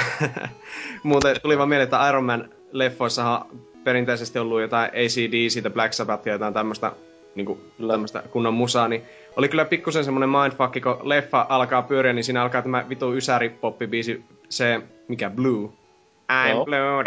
muuten 1.04 1.42
tuli 1.42 1.58
vaan 1.58 1.70
mieleen, 1.70 1.84
että 1.84 2.10
Iron 2.10 2.24
Man 2.24 2.50
leffoissahan 2.72 3.42
on 3.42 3.62
perinteisesti 3.84 4.40
ollut 4.40 4.62
jotain 4.62 4.90
ACD, 4.90 5.50
siitä 5.50 5.70
Black 5.70 5.94
Sabbath 5.94 6.28
ja 6.28 6.34
jotain 6.34 6.54
tämmöistä 6.54 6.92
niinku, 7.36 7.60
Kyllä. 7.78 7.94
tämmöistä 7.94 8.24
kunnon 8.32 8.54
musaa, 8.54 8.88
niin 8.88 9.04
oli 9.36 9.50
kyllä 9.50 9.66
pikkusen 9.66 10.04
semmonen 10.04 10.30
mindfuck, 10.30 10.84
kun 10.84 11.10
leffa 11.10 11.46
alkaa 11.50 11.82
pyöriä, 11.82 12.14
niin 12.14 12.24
siinä 12.24 12.42
alkaa 12.42 12.62
tämä 12.62 12.86
vitu 12.90 13.14
ysäri 13.14 13.50
poppibiisi, 13.50 14.24
se, 14.50 14.82
mikä 15.08 15.30
Blue. 15.30 15.70
I'm 16.32 16.50
Joo. 16.50 16.66
blue. 16.66 17.04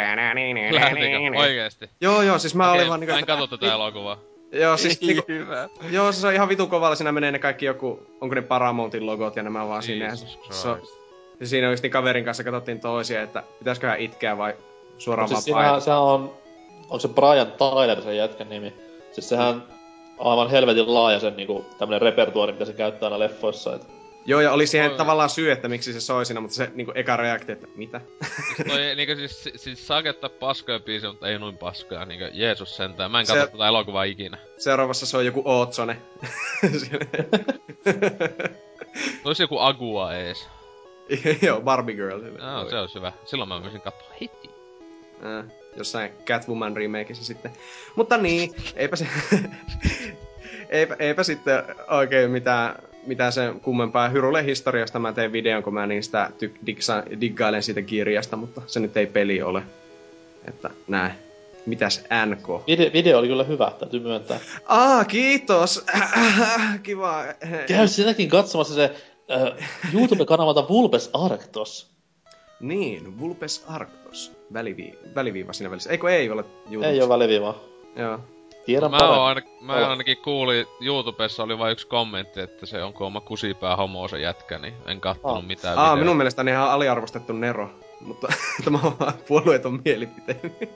Lähtikö? 0.71 1.39
Oikeesti. 1.39 1.91
Joo, 2.01 2.23
joo, 2.23 2.39
siis 2.39 2.55
mä 2.55 2.71
olin 2.71 2.81
Okei, 2.81 2.89
vaan 2.89 3.01
niinku, 3.01 3.13
mä 3.13 3.19
en 3.19 3.27
katso 3.27 3.47
tätä 3.47 3.73
elokuvaa. 3.73 4.19
Joo, 4.53 4.77
siis 4.77 5.01
niinku, 5.01 5.25
hyvä. 5.29 5.69
Joo, 5.91 6.13
se 6.13 6.27
on 6.27 6.35
ihan 6.35 6.49
vitu 6.49 6.67
kovalla. 6.67 6.95
Siinä 6.95 7.13
menee 7.13 7.33
ne 7.33 7.39
kaikki 7.39 7.67
joku, 7.67 8.07
onko 8.21 8.35
ne 8.35 8.43
Paramountin 8.43 9.07
logot 9.07 9.37
ja 9.37 9.43
nämä 9.43 9.69
vaan 9.69 9.83
sinne. 9.83 10.17
Se 10.51 10.69
on-. 10.69 10.83
Ja 11.43 11.49
siinä 11.49 11.71
just 11.71 11.83
niin 11.83 11.91
kaverin 11.91 12.25
kanssa 12.25 12.45
katsottiin 12.45 12.81
toisia, 12.81 13.23
että 13.23 13.43
pitäisiköhän 13.59 14.01
itkeä 14.01 14.39
vai 14.39 14.55
suoraan 14.99 15.29
Siis 15.29 15.51
vaan 15.51 15.81
sehän 15.81 16.01
on, 16.01 16.35
on 16.91 17.01
se 17.01 17.09
Brian 17.09 17.53
Tyler 17.53 18.03
sen 18.03 18.17
jätkän 18.17 18.49
nimi. 18.49 18.75
Siis 19.13 19.29
sehän 19.29 19.63
aivan 20.19 20.51
helvetin 20.51 20.95
laaja 20.95 21.21
sen 21.21 21.37
niinku 21.37 21.65
tämmönen 21.79 22.03
repertuaari, 22.03 22.53
mitä 22.53 22.65
se 22.65 22.73
käyttää 22.73 23.07
aina 23.07 23.19
leffoissa. 23.19 23.75
Et 23.75 23.83
Joo, 24.27 24.41
ja 24.41 24.53
oli 24.53 24.67
siihen 24.67 24.91
Oi. 24.91 24.97
tavallaan 24.97 25.31
syy, 25.31 25.51
että 25.51 25.69
miksi 25.69 25.93
se 25.93 26.01
soi 26.01 26.27
siinä, 26.27 26.41
mutta 26.41 26.55
se 26.55 26.71
niinku 26.75 26.93
eka 26.95 27.17
reaktio, 27.17 27.53
että 27.53 27.67
mitä? 27.75 28.01
Toi 28.69 28.81
niinkö 28.97 29.17
siis, 29.17 29.49
siis 29.57 29.87
saa 29.87 30.03
käyttää 30.03 30.31
paskoja 30.31 30.81
biisiä, 30.81 31.11
mutta 31.11 31.29
ei 31.29 31.39
noin 31.39 31.59
paskoja, 31.59 32.05
niinkö 32.05 32.31
Jeesus 32.33 32.77
sentään. 32.77 33.11
Mä 33.11 33.21
en 33.21 33.27
Se- 33.27 33.33
katso 33.33 33.53
tätä 33.53 33.69
elokuvaa 33.69 34.05
ikinä. 34.05 34.39
Seuraavassa 34.59 35.07
se 35.07 35.17
on 35.17 35.27
joku 35.27 35.43
Ootsone. 35.45 35.97
Ois 39.25 39.41
joku 39.41 39.59
Agua 39.59 40.15
ees. 40.15 40.49
Joo, 41.47 41.61
Barbie 41.61 41.95
Girl. 41.95 42.21
No, 42.21 42.71
se 42.71 42.79
olisi 42.79 42.95
hyvä. 42.95 43.13
Silloin 43.25 43.49
mä 43.49 43.59
menisin 43.59 43.81
katsoa 43.81 44.09
heti. 44.21 44.51
Äh, 45.25 45.45
jossain 45.77 46.11
Catwoman 46.25 46.77
remakeissa 46.77 47.25
sitten. 47.25 47.53
Mutta 47.97 48.17
niin, 48.19 48.55
eipä 48.77 48.97
se... 48.97 49.07
eipä, 50.69 50.97
eipä 50.99 51.23
sitten 51.23 51.63
oikein 51.91 52.31
mitään, 52.31 52.75
mitään 53.07 53.33
sen 53.33 53.61
kummempaa. 53.61 54.09
Hyrulle 54.09 54.45
historiasta 54.45 54.99
mä 54.99 55.13
tein 55.13 55.33
videon, 55.33 55.63
kun 55.63 55.75
mä 55.75 55.87
niin 55.87 56.03
sitä 56.03 56.31
tyk- 56.39 56.67
digsa, 56.67 57.03
diggailen 57.21 57.63
siitä 57.63 57.83
kirjasta, 57.83 58.37
mutta 58.37 58.63
se 58.67 58.81
nyt 58.81 58.97
ei 58.97 59.07
peli 59.07 59.43
ole. 59.43 59.63
Että 60.45 60.71
näin. 60.89 61.13
Mitäs 61.67 62.05
NK? 62.27 62.67
Video, 62.67 62.93
video 62.93 63.19
oli 63.19 63.29
kyllä 63.29 63.45
hyvä, 63.45 63.73
täytyy 63.79 64.01
myöntää. 64.01 64.41
Aa, 64.67 65.05
kiitos! 65.05 65.85
Kiva. 66.83 67.25
Käy 67.69 67.89
sinäkin 67.89 68.29
katsomassa 68.29 68.75
se 68.75 68.91
YouTube-kanavalta 69.95 70.69
Vulpes 70.69 71.11
Arctos. 71.13 71.93
Niin, 72.61 73.19
Vulpes 73.19 73.65
Arctos. 73.69 74.33
Välivi- 74.53 74.99
väliviiva 75.15 75.53
siinä 75.53 75.71
välissä. 75.71 75.91
Eikö 75.91 76.11
ei 76.17 76.31
ole 76.31 76.45
YouTube? 76.71 76.91
Ei 76.91 77.01
ole 77.01 77.09
väliviivaa. 77.09 77.55
Joo. 77.97 78.19
Tiedän 78.67 78.91
Mä, 78.91 78.97
oon 79.03 79.27
aina, 79.29 79.41
mä 79.61 79.73
Ole. 79.77 79.87
ainakin 79.87 80.17
kuulin, 80.17 80.67
YouTubessa 80.81 81.43
oli 81.43 81.59
vain 81.59 81.73
yksi 81.73 81.87
kommentti, 81.87 82.41
että 82.41 82.67
se 82.67 82.83
on 82.83 82.93
kooma 82.93 83.21
kusipää 83.21 83.77
homo 83.77 84.09
se 84.09 84.19
jätkä, 84.21 84.59
niin 84.59 84.75
en 84.87 85.01
kattonut 85.01 85.37
Ah. 85.39 85.45
mitään 85.47 85.79
Aa, 85.79 85.85
videoa. 85.85 85.97
minun 85.97 86.17
mielestäni 86.17 86.51
ihan 86.51 86.71
aliarvostettu 86.71 87.33
Nero. 87.33 87.71
Mutta 88.01 88.29
tämä 88.65 88.79
on 88.85 88.97
vaan 89.01 89.13
puolueeton 89.29 89.81
mielipiteeni. 89.85 90.55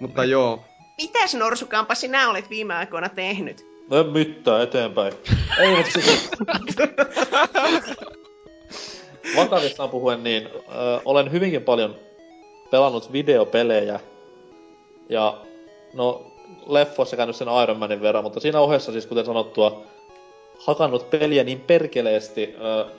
Mutta 0.00 0.24
joo. 0.24 0.64
Mitäs 1.02 1.34
Norsukampa 1.34 1.94
sinä 1.94 2.30
olet 2.30 2.50
viime 2.50 2.74
aikoina 2.74 3.08
tehnyt? 3.08 3.66
No 3.90 4.04
mitään 4.04 4.62
eteenpäin. 4.62 5.12
Ei, 5.58 5.76
mutta 5.76 5.92
siis... 5.92 6.30
Vakavissaan 9.36 9.90
puhuen, 9.90 10.24
niin 10.24 10.46
ö, 10.46 11.00
olen 11.04 11.32
hyvinkin 11.32 11.62
paljon 11.62 11.96
pelannut 12.70 13.12
videopelejä. 13.12 14.00
Ja 15.08 15.38
no, 15.94 16.26
leffoissa 16.68 17.16
käynyt 17.16 17.36
sen 17.36 17.48
Iron 17.62 17.78
Manin 17.78 18.00
verran, 18.00 18.24
mutta 18.24 18.40
siinä 18.40 18.60
ohessa 18.60 18.92
siis 18.92 19.06
kuten 19.06 19.24
sanottua, 19.24 19.82
hakannut 20.58 21.10
peliä 21.10 21.44
niin 21.44 21.60
perkeleesti. 21.60 22.54
Äh, 22.54 22.92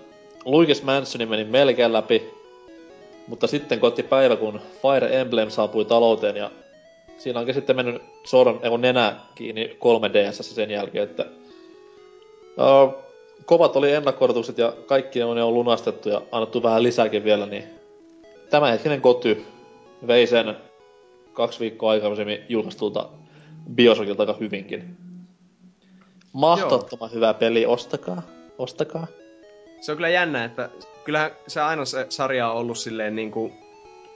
Luigi's 0.46 0.84
Mansionin 0.84 1.30
meni 1.30 1.44
melkein 1.44 1.94
läpi, 1.94 2.34
mutta 3.28 3.48
sitten 3.48 3.80
kotti 3.80 4.04
päivä, 4.04 4.36
kun 4.36 4.62
Fire 4.82 5.20
Emblem 5.20 5.50
saapui 5.50 5.86
talouteen 5.86 6.36
ja 6.36 6.52
siinä 7.18 7.40
onkin 7.40 7.56
sitten 7.56 7.76
mennyt 7.76 8.02
soron, 8.24 8.60
ei 8.64 8.78
nenä 8.78 9.16
kiinni 9.36 9.78
3DS 9.80 10.44
sen 10.44 10.72
jälkeen, 10.72 11.04
että 11.04 11.26
uh, 12.58 12.96
kovat 13.46 13.76
oli 13.76 13.92
ennakkoidotukset 13.92 14.58
ja 14.58 14.74
kaikki 14.86 15.24
on 15.24 15.38
jo 15.38 15.52
lunastettu 15.52 16.10
ja 16.10 16.22
annettu 16.32 16.64
vähän 16.64 16.84
lisääkin 16.84 17.24
vielä, 17.24 17.46
niin 17.46 17.64
tämänhetkinen 18.50 19.02
koty 19.02 19.46
vei 20.08 20.28
sen 20.28 20.56
kaksi 21.34 21.60
viikkoa 21.60 21.92
aikaisemmin 21.92 22.44
julkaistulta 22.50 23.10
Bioshockilta 23.76 24.24
aika 24.24 24.36
hyvinkin. 24.40 24.98
Mahtottoman 26.34 27.12
hyvä 27.12 27.34
peli, 27.34 27.66
ostakaa, 27.66 28.22
ostakaa. 28.58 29.08
Se 29.82 29.92
on 29.92 29.98
kyllä 29.98 30.10
jännä, 30.10 30.44
että 30.46 30.70
kyllähän 31.04 31.32
se 31.48 31.62
aina 31.62 31.86
se 31.86 32.06
sarja 32.10 32.50
on 32.52 32.58
ollut 32.58 32.78
silleen 32.78 33.16
niinku 33.16 33.52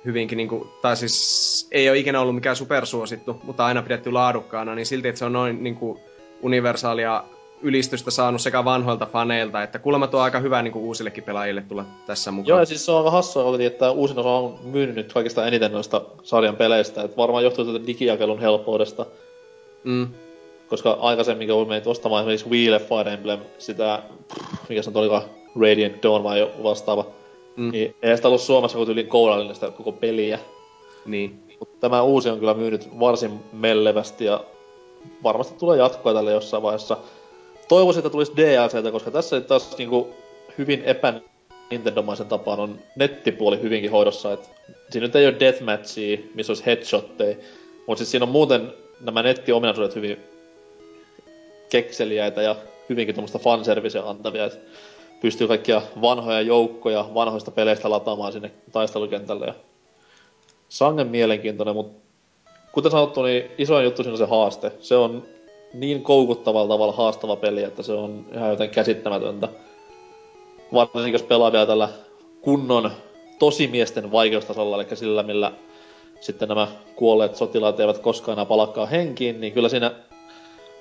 hyvinkin 0.06 0.38
niinku, 0.38 0.68
tai 0.82 0.98
siis 0.98 1.68
ei 1.72 1.90
ole 1.90 1.98
ikinä 1.98 2.22
ollut 2.22 2.36
mikään 2.36 2.56
supersuosittu, 2.56 3.42
mutta 3.44 3.66
aina 3.66 3.82
pidetty 3.82 4.12
laadukkaana, 4.12 4.76
niin 4.76 4.86
silti, 4.86 5.08
että 5.08 5.20
se 5.20 5.26
on 5.26 5.34
noin 5.34 5.64
niinku 5.64 6.00
universaalia 6.42 7.24
ylistystä 7.62 8.12
saanut 8.12 8.42
sekä 8.42 8.66
vanhoilta 8.66 9.06
faneilta, 9.06 9.64
että 9.64 9.80
kuulemma 9.80 10.08
tuo 10.08 10.20
on 10.20 10.24
aika 10.24 10.40
hyvä 10.40 10.62
niin 10.62 10.72
kuin 10.72 10.86
uusillekin 10.86 11.24
pelaajille 11.24 11.62
tulla 11.62 11.86
tässä 12.06 12.32
mukaan. 12.32 12.48
Joo, 12.48 12.60
ja 12.60 12.66
siis 12.66 12.86
se 12.86 12.92
on 12.92 12.98
aika 12.98 13.12
hassua, 13.12 13.58
että 13.60 13.92
uusin 13.92 14.20
osa 14.20 14.30
on 14.30 14.60
myynyt 14.64 14.96
nyt 14.96 15.14
kaikista 15.14 15.48
eniten 15.48 15.72
noista 15.72 16.02
sarjan 16.24 16.56
peleistä, 16.56 17.04
että 17.04 17.18
varmaan 17.18 17.44
johtuu 17.44 17.66
tätä 17.66 17.88
digijakelun 17.88 18.40
helppoudesta. 18.40 19.06
Mm. 19.84 20.08
Koska 20.68 20.98
aikaisemmin, 21.02 21.48
kun 21.48 21.68
menit 21.68 21.88
ostamaan 21.88 22.22
esimerkiksi 22.22 22.50
Wheel 22.50 22.80
Fire 22.80 23.14
Emblem, 23.14 23.40
sitä, 23.58 24.04
mikä 24.70 24.82
se 24.82 24.90
on 24.90 24.98
olikaan, 24.98 25.24
Radiant 25.62 26.04
Dawn 26.04 26.24
vai 26.24 26.52
vastaava, 26.64 27.06
mm. 27.62 27.72
niin 27.72 27.96
ei 28.02 28.16
sitä 28.16 28.28
ollut 28.28 28.42
Suomessa 28.42 28.78
kuin 28.78 28.90
yli 28.90 29.04
kourallinen 29.04 29.56
sitä 29.56 29.72
koko 29.72 29.92
peliä. 29.92 30.40
Niin. 31.06 31.40
Mutta 31.60 31.78
tämä 31.80 32.02
uusi 32.02 32.30
on 32.30 32.40
kyllä 32.40 32.54
myynyt 32.54 33.00
varsin 33.00 33.40
mellevästi 33.54 34.26
ja 34.26 34.44
varmasti 35.24 35.56
tulee 35.60 35.78
jatkoa 35.78 36.14
tälle 36.14 36.32
jossain 36.32 36.64
vaiheessa 36.64 36.98
toivoisin, 37.68 38.00
että 38.00 38.10
tulisi 38.10 38.34
DLCtä, 38.38 38.92
koska 38.92 39.12
tässä 39.12 39.42
taas 39.42 39.78
niinku 39.78 40.10
hyvin 40.58 40.84
epän 40.86 41.22
Nintendomaisen 41.72 42.28
tapaan 42.28 42.60
on 42.60 42.80
nettipuoli 42.96 43.62
hyvinkin 43.62 43.92
hoidossa, 43.92 44.34
että 44.34 44.48
siinä 44.90 45.08
nyt 45.08 45.16
ei 45.16 45.28
ole 45.28 45.40
deathmatchia, 45.40 46.18
missä 46.34 46.52
olisi 46.52 46.66
headshotteja, 46.66 47.36
mutta 47.88 48.00
siis 48.00 48.12
siinä 48.12 48.24
on 48.24 48.32
muuten 48.32 48.74
nämä 49.02 49.24
nettiominaisuudet 49.24 49.96
hyvin 49.96 50.18
kekseliäitä 51.70 52.42
ja 52.42 52.56
hyvinkin 52.90 53.16
tuommoista 53.16 53.40
fanserviceä 53.40 54.04
antavia, 54.10 54.46
että 54.46 54.58
pystyy 55.22 55.48
kaikkia 55.48 55.82
vanhoja 56.02 56.42
joukkoja 56.42 57.06
vanhoista 57.14 57.52
peleistä 57.52 57.90
lataamaan 57.90 58.34
sinne 58.34 58.52
taistelukentälle 58.72 59.46
ja 59.46 59.54
sangen 60.70 61.08
mielenkiintoinen, 61.08 61.76
mutta 61.76 62.02
kuten 62.72 62.92
sanottu, 62.92 63.24
niin 63.24 63.52
isoin 63.58 63.86
juttu 63.86 64.04
siinä 64.04 64.14
on 64.14 64.18
se 64.18 64.26
haaste. 64.26 64.72
Se 64.80 64.96
on 64.96 65.24
niin 65.74 66.04
koukuttavalla 66.04 66.74
tavalla 66.74 66.94
haastava 66.94 67.36
peli, 67.36 67.64
että 67.64 67.84
se 67.84 67.94
on 67.94 68.26
ihan 68.34 68.50
joten 68.50 68.70
käsittämätöntä. 68.70 69.48
Varsinkin 70.74 71.14
jos 71.14 71.24
pelaa 71.24 71.52
vielä 71.52 71.66
tällä 71.66 71.90
kunnon 72.42 72.92
tosimiesten 73.40 74.12
vaikeustasolla, 74.12 74.76
eli 74.76 74.96
sillä 74.96 75.24
millä 75.24 75.52
sitten 76.20 76.50
nämä 76.50 76.68
kuolleet 76.96 77.36
sotilaat 77.36 77.80
eivät 77.80 77.98
koskaan 77.98 78.36
enää 78.36 78.46
palakkaa 78.46 78.86
henkiin, 78.86 79.42
niin 79.42 79.54
kyllä 79.54 79.70
siinä 79.70 79.92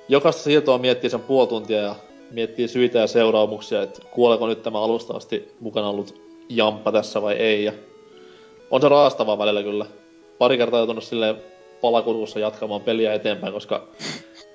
jokaista 0.08 0.42
siirtoa 0.42 0.78
miettii 0.78 1.10
sen 1.10 1.20
puoli 1.20 1.48
tuntia 1.48 1.78
ja 1.78 1.94
miettii 2.30 2.68
syitä 2.68 2.98
ja 2.98 3.06
seuraamuksia, 3.06 3.82
että 3.82 4.02
kuoleeko 4.10 4.46
nyt 4.46 4.62
tämä 4.62 4.82
alusta 4.82 5.14
asti 5.16 5.54
mukana 5.60 5.88
ollut 5.88 6.22
jamppa 6.48 6.92
tässä 6.92 7.22
vai 7.22 7.34
ei. 7.34 7.64
Ja 7.64 7.72
on 8.70 8.80
se 8.80 8.88
raastavaa 8.88 9.38
välillä 9.38 9.62
kyllä. 9.62 9.86
Pari 10.38 10.58
kertaa 10.58 10.80
joutunut 10.80 11.04
silleen 11.04 11.36
palakurussa 11.80 12.38
jatkamaan 12.38 12.80
peliä 12.80 13.14
eteenpäin, 13.14 13.52
koska 13.52 13.88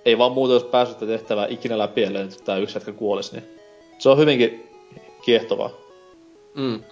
ei 0.06 0.18
vaan 0.18 0.32
muuta, 0.32 0.54
jos 0.54 0.64
päässyt 0.64 1.08
tehtävää 1.08 1.48
ikinä 1.50 1.78
läpi, 1.78 2.04
ellei 2.04 2.24
nyt 2.24 2.42
tää 2.46 2.58
yksi 2.58 2.78
jätkä 2.78 2.92
kuolisi, 2.92 3.32
niin 3.32 3.44
se 3.98 4.10
on 4.10 4.18
hyvinkin 4.18 4.70
kiehtovaa. 5.26 5.70
Mm. 6.56 6.84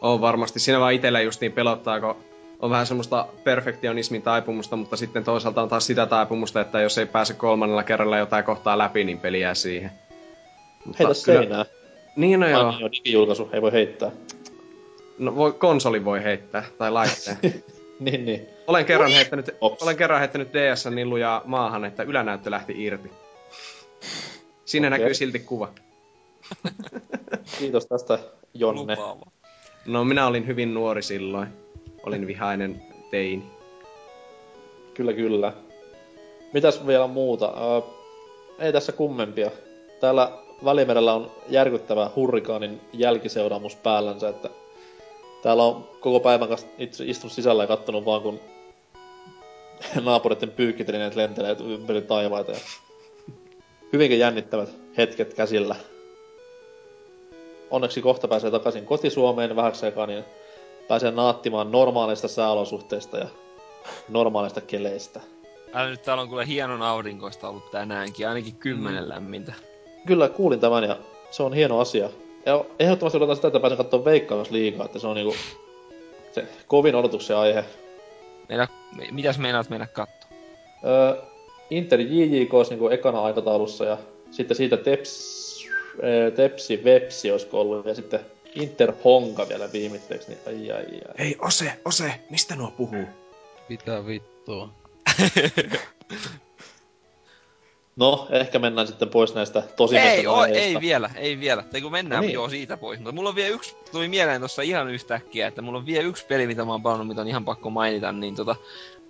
On 0.00 0.20
varmasti. 0.20 0.60
Siinä 0.60 0.80
vaan 0.80 0.92
itellä 0.92 1.20
justiin 1.20 1.52
pelottaa, 1.52 2.00
kun 2.00 2.14
on 2.60 2.70
vähän 2.70 2.86
semmoista 2.86 3.28
perfektionismin 3.44 4.22
taipumusta, 4.22 4.76
mutta 4.76 4.96
sitten 4.96 5.24
toisaalta 5.24 5.62
on 5.62 5.68
taas 5.68 5.86
sitä 5.86 6.06
taipumusta, 6.06 6.60
että 6.60 6.80
jos 6.80 6.98
ei 6.98 7.06
pääse 7.06 7.34
kolmannella 7.34 7.82
kerralla 7.82 8.18
jotain 8.18 8.44
kohtaa 8.44 8.78
läpi, 8.78 9.04
niin 9.04 9.20
peli 9.20 9.40
jää 9.40 9.54
siihen. 9.54 9.90
Mutta 10.84 10.98
Heitä 10.98 11.24
kyllä... 11.24 11.40
seinää. 11.40 11.64
Niin, 12.16 12.40
no 12.40 12.48
joo. 12.48 12.66
Aina 12.66 12.80
jo 12.80 12.90
digijulkaisu, 12.90 13.50
ei 13.52 13.62
voi 13.62 13.72
heittää. 13.72 14.10
No 15.18 15.36
voi, 15.36 15.52
konsoli 15.52 16.04
voi 16.04 16.22
heittää, 16.22 16.64
tai 16.78 16.90
laitteen. 16.90 17.38
niin, 18.00 18.26
niin. 18.26 18.48
Olen 18.66 18.84
kerran, 18.84 19.12
heittänyt, 19.12 19.50
olen 19.60 19.96
kerran 19.96 20.18
heittänyt 20.18 20.48
DS 20.52 20.86
niin 20.86 21.10
lujaa 21.10 21.42
maahan, 21.44 21.84
että 21.84 22.02
ylänäyttö 22.02 22.50
lähti 22.50 22.84
irti. 22.84 23.10
Siinä 24.64 24.88
okay. 24.88 24.98
näkyy 24.98 25.14
silti 25.14 25.38
kuva. 25.38 25.68
Kiitos 27.58 27.86
tästä, 27.86 28.18
Jonne. 28.54 28.94
Lupaava. 28.96 29.26
No 29.86 30.04
minä 30.04 30.26
olin 30.26 30.46
hyvin 30.46 30.74
nuori 30.74 31.02
silloin. 31.02 31.48
Olin 32.08 32.26
vihainen 32.26 32.82
teini. 33.10 33.44
Kyllä, 34.94 35.12
kyllä. 35.12 35.52
Mitäs 36.52 36.86
vielä 36.86 37.06
muuta? 37.06 37.46
Äh, 37.46 37.82
ei 38.58 38.72
tässä 38.72 38.92
kummempia. 38.92 39.50
Täällä 40.00 40.32
Välimerellä 40.64 41.14
on 41.14 41.30
järkyttävä 41.48 42.10
hurrikaanin 42.16 42.80
jälkiseuraamus 42.92 43.76
päällänsä, 43.76 44.28
että 44.28 44.50
täällä 45.42 45.62
on 45.62 45.88
koko 46.00 46.20
päivän 46.20 46.48
kanssa 46.48 46.66
istunut 46.78 47.32
sisällä 47.32 47.62
ja 47.62 47.66
kattonut 47.66 48.04
vaan, 48.04 48.22
kun 48.22 48.40
naapureiden 50.04 50.50
pyykkitelineet 50.50 51.16
lentelee 51.16 51.56
ympäri 51.64 52.02
taivaita. 52.02 52.52
Ja 52.52 52.58
hyvinkin 53.92 54.18
jännittävät 54.18 54.68
hetket 54.96 55.34
käsillä. 55.34 55.76
Onneksi 57.70 58.02
kohta 58.02 58.28
pääsee 58.28 58.50
takaisin 58.50 58.86
kotisuomeen 58.86 59.56
vähäksi 59.56 59.86
aikaa, 59.86 60.06
niin 60.06 60.24
pääsee 60.88 61.10
naattimaan 61.10 61.72
normaaleista 61.72 62.28
sääolosuhteista 62.28 63.18
ja 63.18 63.26
normaaleista 64.08 64.60
keleistä. 64.60 65.20
Älä 65.72 65.90
nyt 65.90 66.02
täällä 66.02 66.22
on 66.22 66.28
kyllä 66.28 66.44
hienon 66.44 66.82
aurinkoista 66.82 67.48
ollut 67.48 67.70
tänäänkin, 67.70 68.28
ainakin 68.28 68.54
kymmenen 68.54 69.02
mm. 69.04 69.08
lämmintä. 69.08 69.52
Kyllä, 70.06 70.28
kuulin 70.28 70.60
tämän 70.60 70.84
ja 70.84 70.96
se 71.30 71.42
on 71.42 71.54
hieno 71.54 71.80
asia. 71.80 72.10
Ja 72.46 72.64
ehdottomasti 72.78 73.16
odotan 73.16 73.36
sitä, 73.36 73.48
että 73.48 73.60
pääsen 73.60 73.76
katsomaan 73.76 74.04
veikkaus 74.04 74.50
liikaa, 74.50 74.86
että 74.86 74.98
se 74.98 75.06
on 75.06 75.16
niinku 75.16 75.36
se 76.32 76.44
kovin 76.66 76.94
odotuksen 76.94 77.36
aihe. 77.36 77.64
Meina, 78.48 78.68
mitäs 79.10 79.38
meinaat 79.38 79.70
mennä 79.70 79.86
katsoa? 79.86 80.30
Öö, 80.84 81.22
Inter 81.70 82.00
JJK 82.00 82.54
olisi 82.54 82.70
niinku 82.70 82.88
ekana 82.88 83.22
aikataulussa 83.22 83.84
ja 83.84 83.98
sitten 84.30 84.56
siitä 84.56 84.76
Teps, 84.76 85.66
öö, 86.02 86.30
Tepsi 86.30 86.84
Vepsi 86.84 87.30
olisiko 87.30 87.60
ollut 87.60 87.86
ja 87.86 87.94
sitten 87.94 88.20
Inter 88.54 88.92
Honka 89.04 89.48
vielä 89.48 89.72
viimitteeksi, 89.72 90.28
niin 90.28 90.38
ai 90.46 90.72
ai 90.72 90.84
ai. 90.84 91.14
Hei, 91.18 91.36
Ose, 91.38 91.72
Ose, 91.84 92.20
mistä 92.30 92.56
nuo 92.56 92.70
puhuu? 92.70 93.04
Mitä 93.68 94.06
vittua? 94.06 94.68
No, 97.98 98.26
ehkä 98.30 98.58
mennään 98.58 98.86
sitten 98.86 99.08
pois 99.08 99.34
näistä 99.34 99.62
tosi 99.76 99.98
Ei, 99.98 100.26
o, 100.26 100.44
ei 100.44 100.80
vielä, 100.80 101.10
ei 101.16 101.40
vielä. 101.40 101.62
Tai 101.62 101.80
kun 101.80 101.92
mennään 101.92 102.20
no 102.22 102.26
niin. 102.26 102.34
joo 102.34 102.48
siitä 102.48 102.76
pois. 102.76 102.98
Mutta 102.98 103.12
mulla 103.12 103.28
on 103.28 103.34
vielä 103.34 103.54
yksi, 103.54 103.76
tuli 103.92 104.08
mieleen 104.08 104.40
tuossa 104.40 104.62
ihan 104.62 104.90
yhtäkkiä, 104.90 105.46
että 105.46 105.62
mulla 105.62 105.78
on 105.78 105.86
vielä 105.86 106.04
yksi 106.04 106.26
peli, 106.26 106.46
mitä 106.46 106.64
mä 106.64 106.72
oon 106.72 106.82
palannut, 106.82 107.08
mitä 107.08 107.20
on 107.20 107.28
ihan 107.28 107.44
pakko 107.44 107.70
mainita, 107.70 108.12
niin 108.12 108.34
tota, 108.34 108.56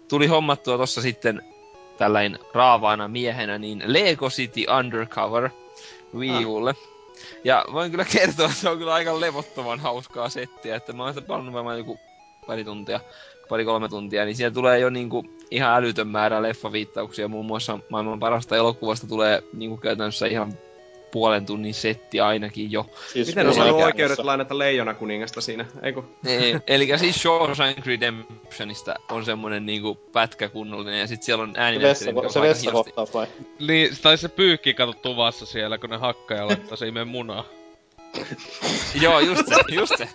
tuli 0.08 0.26
hommattua 0.26 0.78
tossa 0.78 1.02
sitten 1.02 1.42
tällain 1.98 2.38
raavaana 2.54 3.08
miehenä, 3.08 3.58
niin 3.58 3.82
Lego 3.86 4.28
City 4.28 4.64
Undercover 4.78 5.50
Wii 6.14 6.44
Ulle. 6.44 6.70
Ah. 6.70 6.97
Ja 7.44 7.64
voin 7.72 7.90
kyllä 7.90 8.04
kertoa, 8.04 8.46
että 8.46 8.58
se 8.58 8.68
on 8.68 8.78
kyllä 8.78 8.94
aika 8.94 9.20
levottoman 9.20 9.80
hauskaa 9.80 10.28
settiä, 10.28 10.76
että 10.76 10.92
mä 10.92 11.04
oon 11.04 11.14
sitä 11.14 11.26
palannut 11.26 11.54
varmaan 11.54 11.78
joku 11.78 12.00
pari 12.46 12.64
tuntia, 12.64 13.00
pari-kolme 13.48 13.88
tuntia, 13.88 14.24
niin 14.24 14.36
siellä 14.36 14.54
tulee 14.54 14.78
jo 14.78 14.90
niinku 14.90 15.24
ihan 15.50 15.74
älytön 15.74 16.08
määrä 16.08 16.42
leffaviittauksia. 16.42 17.28
Muun 17.28 17.46
muassa 17.46 17.78
maailman 17.88 18.20
parasta 18.20 18.56
elokuvasta 18.56 19.06
tulee 19.06 19.42
niinku 19.52 19.76
käytännössä 19.76 20.26
ihan 20.26 20.52
puolen 21.10 21.46
tunnin 21.46 21.74
setti 21.74 22.20
ainakin 22.20 22.72
jo. 22.72 22.90
Siis 23.12 23.28
Miten 23.28 23.46
on 23.48 23.54
saanut 23.54 23.80
oikeudet 23.82 24.18
lainata 24.18 24.58
Leijona 24.58 24.94
kuningasta 24.94 25.40
siinä, 25.40 25.66
eiku? 25.82 26.04
Ei, 26.26 26.56
eli 26.66 26.98
siis 26.98 27.16
Shawshank 27.16 27.86
Redemptionista 27.86 28.94
on 29.10 29.24
semmonen 29.24 29.66
niinku 29.66 29.94
pätkä 29.94 30.48
kunnollinen, 30.48 31.00
ja 31.00 31.06
sit 31.06 31.22
siellä 31.22 31.42
on 31.42 31.54
ääninäyttely, 31.56 32.22
Se, 32.22 32.32
se 32.32 32.40
vessakohtaus 32.40 33.14
vai? 33.14 33.26
Niin, 33.60 33.96
tai 34.02 34.18
se 34.18 34.28
pyykki 34.28 34.74
kato 34.74 34.92
tuvassa 34.92 35.46
siellä, 35.46 35.78
kun 35.78 35.90
ne 35.90 35.96
hakkaa 35.96 36.36
ja 36.36 36.46
laittaa 36.46 36.76
se 36.76 36.88
imeen 36.88 37.08
munaa. 37.08 37.44
Joo, 39.02 39.20
just 39.20 39.46
se, 39.48 39.74
just 39.74 39.92
se. 39.98 40.08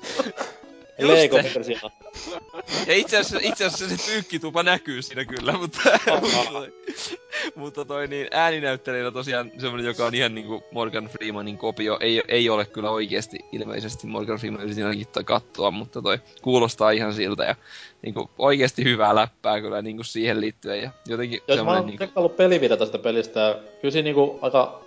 Lego-versiona. 0.98 1.92
Ja 2.88 2.96
itse 2.96 3.18
asiassa, 3.18 3.48
itse 3.50 3.66
asiassa 3.66 3.98
se 3.98 4.12
pyykkitupa 4.12 4.64
näkyy 4.64 5.02
siinä 5.02 5.26
kyllä, 5.26 5.52
mutta, 5.52 5.80
mutta, 7.56 7.86
toi, 7.86 8.08
niin 8.08 8.28
ääninäyttelijänä 8.32 9.12
tosiaan 9.12 9.52
semmonen, 9.58 9.86
joka 9.86 10.06
on 10.06 10.16
ihan 10.16 10.36
niinku 10.36 10.64
Morgan 10.72 11.06
Freemanin 11.06 11.58
kopio. 11.58 11.98
Ei, 12.00 12.24
ei 12.28 12.50
ole 12.50 12.66
kyllä 12.66 12.90
oikeasti 12.90 13.40
ilmeisesti 13.52 14.08
Morgan 14.08 14.38
Freeman 14.38 14.62
yritin 14.62 14.86
katsoa, 15.26 15.72
mutta 15.72 16.02
toi 16.02 16.20
kuulostaa 16.42 16.92
ihan 16.92 17.14
siltä 17.14 17.44
ja 17.44 17.56
niinku 18.02 18.30
oikeasti 18.38 18.84
hyvää 18.84 19.16
läppää 19.16 19.62
kyllä 19.62 19.82
niinku 19.82 20.04
siihen 20.04 20.42
liittyen 20.42 20.82
ja 20.82 20.92
jotenkin 21.08 21.40
Jos 21.48 21.64
mä 21.64 21.72
oon 21.72 21.86
niinku... 21.86 22.30
pelivide 22.30 22.78
tästä 22.78 23.00
pelistä 23.00 23.40
ja 23.40 23.60
kyllä 23.82 23.92
siinä 23.92 24.04
niinku 24.04 24.40
aika 24.42 24.83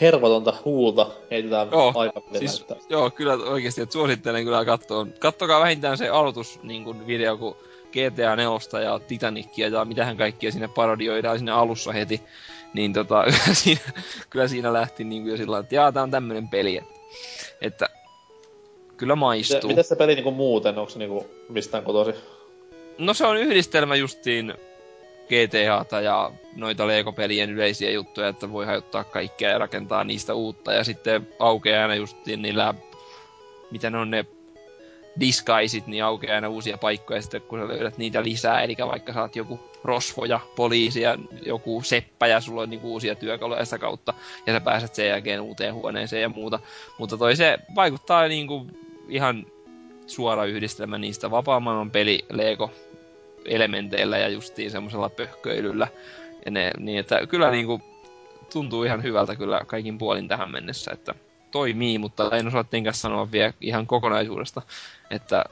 hervotonta 0.00 0.54
huulta 0.64 1.10
heitetään 1.30 1.68
Joo, 1.70 1.92
aikavälillä. 1.94 2.38
Siis, 2.38 2.60
että... 2.60 2.76
joo, 2.88 3.10
kyllä 3.10 3.32
oikeesti, 3.32 3.80
että 3.80 3.92
suosittelen 3.92 4.44
kyllä 4.44 4.64
katsoa. 4.64 5.06
Kattokaa 5.18 5.60
vähintään 5.60 5.98
se 5.98 6.08
aloitus 6.08 6.60
niin 6.62 6.84
kuin 6.84 7.06
video, 7.06 7.36
kun 7.36 7.56
GTA 7.92 8.36
4 8.36 8.80
ja 8.84 8.98
Titanicia 8.98 9.68
ja 9.68 9.84
mitähän 9.84 10.16
kaikkia 10.16 10.52
sinne 10.52 10.68
parodioidaan 10.68 11.38
sinne 11.38 11.52
alussa 11.52 11.92
heti. 11.92 12.20
Niin 12.74 12.92
tota, 12.92 13.24
kyllä 13.44 13.54
siinä, 13.54 13.80
kyllä 14.30 14.48
siinä 14.48 14.72
lähti 14.72 15.04
niin 15.04 15.22
kuin 15.22 15.30
jo 15.30 15.36
sillä 15.36 15.58
että 15.58 15.74
jaa, 15.74 15.92
tää 15.92 16.02
on 16.02 16.10
tämmönen 16.10 16.48
peli. 16.48 16.76
Että, 16.76 16.90
että 17.60 17.88
kyllä 18.96 19.16
maistuu. 19.16 19.56
Miten, 19.56 19.68
miten 19.68 19.84
se 19.84 19.96
peli 19.96 20.14
niinku 20.14 20.30
muuten, 20.30 20.78
onko 20.78 20.90
se 20.90 20.98
niinku 20.98 21.26
mistään 21.48 21.84
kotosi? 21.84 22.20
No 22.98 23.14
se 23.14 23.26
on 23.26 23.36
yhdistelmä 23.36 23.96
justiin 23.96 24.54
GTAta 25.32 26.00
ja 26.00 26.30
noita 26.56 26.86
Lego-pelien 26.86 27.50
yleisiä 27.50 27.90
juttuja, 27.90 28.28
että 28.28 28.52
voi 28.52 28.66
hajottaa 28.66 29.04
kaikkea 29.04 29.50
ja 29.50 29.58
rakentaa 29.58 30.04
niistä 30.04 30.34
uutta. 30.34 30.72
Ja 30.72 30.84
sitten 30.84 31.28
aukeaa 31.38 31.82
aina 31.82 31.94
justiin 31.94 32.42
niillä, 32.42 32.74
mitä 33.70 33.90
ne 33.90 33.98
on 33.98 34.10
ne 34.10 34.26
disguisit, 35.20 35.86
niin 35.86 36.04
aukeaa 36.04 36.34
aina 36.34 36.48
uusia 36.48 36.78
paikkoja 36.78 37.22
sitten, 37.22 37.42
kun 37.42 37.58
sä 37.58 37.68
löydät 37.68 37.98
niitä 37.98 38.22
lisää. 38.22 38.62
Eli 38.62 38.76
vaikka 38.86 39.12
saat 39.12 39.36
joku 39.36 39.60
rosvo 39.84 40.24
ja 40.24 40.40
poliisi 40.56 41.00
ja 41.00 41.18
joku 41.46 41.82
seppä 41.82 42.26
ja 42.26 42.40
sulla 42.40 42.62
on 42.62 42.70
niinku 42.70 42.92
uusia 42.92 43.14
työkaluja 43.14 43.64
sitä 43.64 43.78
kautta. 43.78 44.14
Ja 44.46 44.52
sä 44.52 44.60
pääset 44.60 44.94
sen 44.94 45.08
jälkeen 45.08 45.40
uuteen 45.40 45.74
huoneeseen 45.74 46.22
ja 46.22 46.28
muuta. 46.28 46.58
Mutta 46.98 47.16
toi 47.16 47.36
se 47.36 47.58
vaikuttaa 47.74 48.28
niinku 48.28 48.66
ihan 49.08 49.46
suora 50.06 50.44
yhdistelmä 50.44 50.98
niistä 50.98 51.30
vapaa 51.30 51.62
peli 51.92 52.24
Lego 52.30 52.70
elementeillä 53.44 54.18
ja 54.18 54.28
justiin 54.28 54.70
semmoisella 54.70 55.08
pöhköilyllä. 55.08 55.88
Ja 56.44 56.50
ne, 56.50 56.70
niin 56.78 56.98
että 56.98 57.26
kyllä 57.26 57.50
niinku 57.50 57.80
tuntuu 58.52 58.84
ihan 58.84 59.02
hyvältä 59.02 59.36
kyllä 59.36 59.60
kaikin 59.66 59.98
puolin 59.98 60.28
tähän 60.28 60.50
mennessä, 60.50 60.90
että 60.94 61.14
toimii, 61.50 61.98
mutta 61.98 62.30
en 62.36 62.46
osaa 62.46 62.64
tietenkään 62.64 62.94
sanoa 62.94 63.32
vielä 63.32 63.52
ihan 63.60 63.86
kokonaisuudesta. 63.86 64.62
Että, 65.10 65.44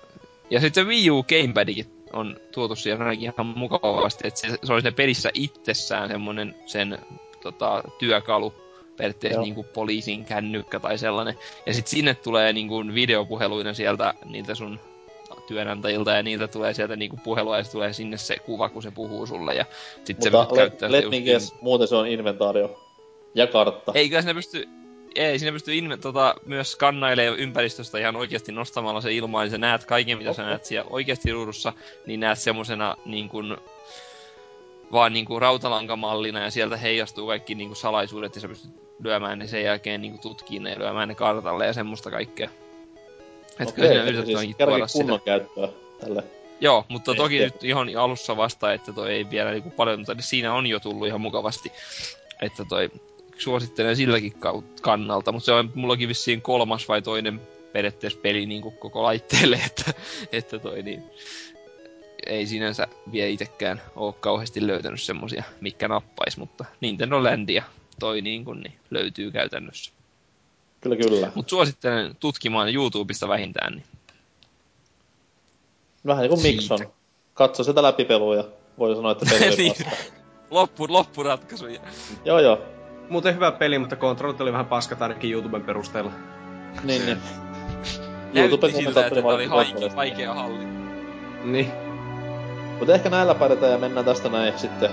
ja 0.51 0.61
sitten 0.61 0.85
se 0.85 0.89
Wii 0.89 1.11
U 1.11 1.23
Gamepadikin 1.23 1.87
on 2.13 2.37
tuotu 2.53 2.77
siihen 2.77 3.03
ainakin 3.03 3.23
ihan 3.23 3.47
mukavasti, 3.47 4.29
että 4.29 4.41
se, 4.41 4.59
se 4.65 4.73
on 4.73 4.83
se 4.83 4.91
pelissä 4.91 5.31
itsessään 5.35 6.09
semmonen 6.09 6.55
sen 6.67 6.99
tota, 7.43 7.83
työkalu, 7.99 8.55
periaatteessa 8.97 9.41
niin 9.41 9.55
kuin 9.55 9.67
poliisin 9.75 10.25
kännykkä 10.25 10.81
tai 10.81 10.99
sellainen. 10.99 11.35
Ja 11.67 11.75
sitten 11.75 11.91
sinne 11.91 12.15
tulee 12.15 12.53
niin 12.53 12.69
kuin 12.69 12.95
videopuheluina 12.95 13.75
sieltä 13.75 14.15
niiltä 14.25 14.55
sun 14.55 14.81
työnantajilta 15.51 16.11
ja 16.11 16.23
niiltä 16.23 16.49
tulee 16.49 16.75
sieltä 16.75 16.97
niinku 16.97 17.17
puhelua 17.25 17.59
ja 17.59 17.65
tulee 17.65 17.93
sinne 17.93 18.17
se 18.17 18.37
kuva, 18.39 18.69
kun 18.69 18.83
se 18.83 18.91
puhuu 18.91 19.27
sulle 19.27 19.55
ja 19.55 19.65
sit 20.05 20.23
se 20.23 20.31
Mutta 20.31 20.55
käyttää 20.55 20.93
let, 20.93 21.05
let 21.05 21.13
just 21.13 21.25
guess, 21.25 21.55
muuten 21.61 21.89
se 21.89 21.97
on 21.97 22.07
inventaario. 22.07 22.81
Ja 23.35 23.47
kartta. 23.47 23.93
Ei, 23.95 24.09
kyllä 24.09 24.23
sinne 24.23 24.35
pystyy, 24.35 24.69
ei, 25.15 25.39
sinne 25.39 25.53
pystyy 25.53 25.75
inve, 25.75 25.97
tota, 25.97 26.35
myös 26.47 26.73
skannailemaan 26.73 27.39
ympäristöstä 27.39 27.99
ihan 27.99 28.17
oikeasti 28.17 28.53
nostamalla 28.53 29.01
se 29.01 29.13
ilmaan, 29.13 29.45
niin 29.45 29.51
sä 29.51 29.59
näet 29.59 29.85
kaiken, 29.85 30.19
mitä 30.19 30.31
okay. 30.31 30.45
sä 30.45 30.49
näet 30.49 30.65
siellä 30.65 30.91
oikeasti 30.91 31.33
ruudussa, 31.33 31.73
niin 32.07 32.21
näet 32.21 32.39
semmosena 32.39 32.97
niin 33.05 33.29
kuin, 33.29 33.57
vaan 34.93 35.13
niin 35.13 35.25
kuin 35.25 35.43
rautalankamallina 35.43 36.41
ja 36.45 36.51
sieltä 36.51 36.77
heijastuu 36.77 37.27
kaikki 37.27 37.55
niin 37.55 37.69
kuin 37.69 37.77
salaisuudet 37.77 38.35
ja 38.35 38.41
sä 38.41 38.49
pystyt 38.49 38.71
lyömään 39.05 39.39
ne 39.39 39.47
sen 39.47 39.65
jälkeen 39.65 40.01
niin 40.01 40.13
kuin 40.13 40.23
tutkiin 40.23 40.63
ne 40.63 40.71
ja 40.71 40.79
lyömään 40.79 41.09
ne 41.09 41.15
kartalle 41.15 41.67
ja 41.67 41.73
semmoista 41.73 42.11
kaikkea. 42.11 42.51
Että 43.61 43.75
kyllä 43.75 43.89
siinä 43.89 44.03
yritetään 44.03 44.45
siis 44.45 44.57
tuoda 44.57 44.87
kunnon 44.93 45.19
sitä. 45.19 45.25
käyttöä 45.25 45.69
tälle. 46.01 46.25
Joo, 46.61 46.85
mutta 46.89 47.15
toki 47.15 47.39
Ei, 47.39 47.45
nyt 47.45 47.65
ihan 47.65 47.97
alussa 47.97 48.37
vasta, 48.37 48.73
että 48.73 48.93
toi 48.93 49.13
ei 49.13 49.31
vielä 49.31 49.51
niinku 49.51 49.71
paljon, 49.71 50.01
mutta 50.01 50.15
siinä 50.21 50.55
on 50.55 50.67
jo 50.67 50.81
tullut 50.81 51.07
ihan 51.07 51.21
mukavasti. 51.21 51.73
Että 52.43 52.65
toi 52.65 52.91
suosittelen 53.39 53.97
silläkin 53.97 54.35
kannalta, 54.83 55.33
mutta 55.33 55.45
se 55.45 55.53
on 55.53 55.73
mullakin 55.75 56.09
vissiin 56.09 56.43
kolmas 56.43 56.89
vai 56.89 57.03
toinen 57.03 57.41
periaatteessa 57.73 58.19
peli 58.23 58.47
niinku 58.47 58.71
koko 58.71 59.03
laitteelle, 59.03 59.61
että, 59.67 59.93
että 60.33 60.59
toi 60.59 60.83
niin, 60.83 61.03
ei 62.27 62.47
sinänsä 62.47 62.89
vielä 63.13 63.29
itekään 63.29 63.83
oo 63.97 64.13
kauheasti 64.13 64.67
löytänyt 64.67 65.03
semmosia, 65.03 65.45
mikä 65.61 65.89
nappais, 65.89 66.37
mutta 66.37 66.65
Nintendo 66.81 67.25
Landia 67.25 67.63
toi 67.99 68.23
niin 68.23 68.45
kun, 68.45 68.61
niin 68.61 68.75
löytyy 68.91 69.31
käytännössä. 69.31 69.93
Kyllä, 70.81 70.97
kyllä. 70.97 71.33
Mut 71.35 71.49
suosittelen 71.49 72.17
tutkimaan 72.21 72.75
YouTubesta 72.75 73.29
vähintään, 73.29 73.73
niin 73.73 73.85
Vähän 76.07 76.23
niinku 76.23 76.41
Mikson. 76.41 76.79
Siitä. 76.79 76.93
Katso 77.35 77.65
sitä 77.65 77.83
läpipeluja. 77.83 78.45
Voi 78.79 78.97
sanoa, 78.97 79.13
että 79.13 79.27
peli 79.31 79.57
Niin. 79.57 79.75
loppu, 80.51 80.87
loppuratkaisu. 80.89 81.65
Joo, 82.25 82.39
joo. 82.39 82.59
Muuten 83.11 83.35
hyvä 83.35 83.53
peli, 83.53 83.79
mutta 83.79 83.97
kontrollit 83.97 84.41
oli 84.41 84.53
vähän 84.53 84.67
paskat 84.67 85.03
ainakin 85.03 85.33
YouTuben 85.33 85.63
perusteella. 85.63 86.13
Niin, 86.85 87.07
niin. 87.07 87.19
Näytti 88.33 88.41
YouTuben 88.41 88.75
siltä, 88.75 89.07
että 89.07 89.21
oli 89.25 89.47
haike, 89.47 89.97
vaikea 89.97 90.35
hallita. 90.35 90.65
Niin. 91.45 91.73
Mutta 92.79 92.95
ehkä 92.95 93.11
näillä 93.11 93.35
pärjätään 93.35 93.73
ja 93.73 93.79
mennään 93.79 94.07
tästä 94.07 94.29
näin 94.29 94.59
sitten 94.59 94.91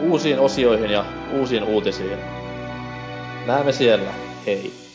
uusiin 0.00 0.38
osioihin 0.38 0.90
ja 0.90 1.04
uusiin 1.32 1.64
uutisiin. 1.64 2.18
Näemme 3.46 3.72
siellä. 3.72 4.10
Hei. 4.46 4.87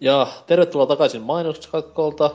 Ja 0.00 0.26
tervetuloa 0.46 0.86
takaisin 0.86 1.22
mainoskatkolta. 1.22 2.30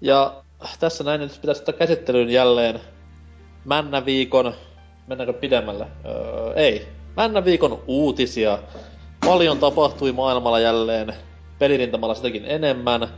Ja 0.00 0.42
tässä 0.80 1.04
näin 1.04 1.20
nyt 1.20 1.38
pitäisi 1.40 1.60
ottaa 1.60 1.74
käsittelyyn 1.74 2.30
jälleen 2.30 2.80
Männäviikon, 3.64 4.54
mennäänkö 5.06 5.32
pidemmälle? 5.32 5.86
Öö, 6.04 6.54
ei. 6.54 6.88
Männäviikon 7.16 7.82
uutisia. 7.86 8.58
Paljon 9.26 9.58
tapahtui 9.58 10.12
maailmalla 10.12 10.60
jälleen, 10.60 11.14
pelirintamalla 11.58 12.14
sitäkin 12.14 12.44
enemmän. 12.46 13.08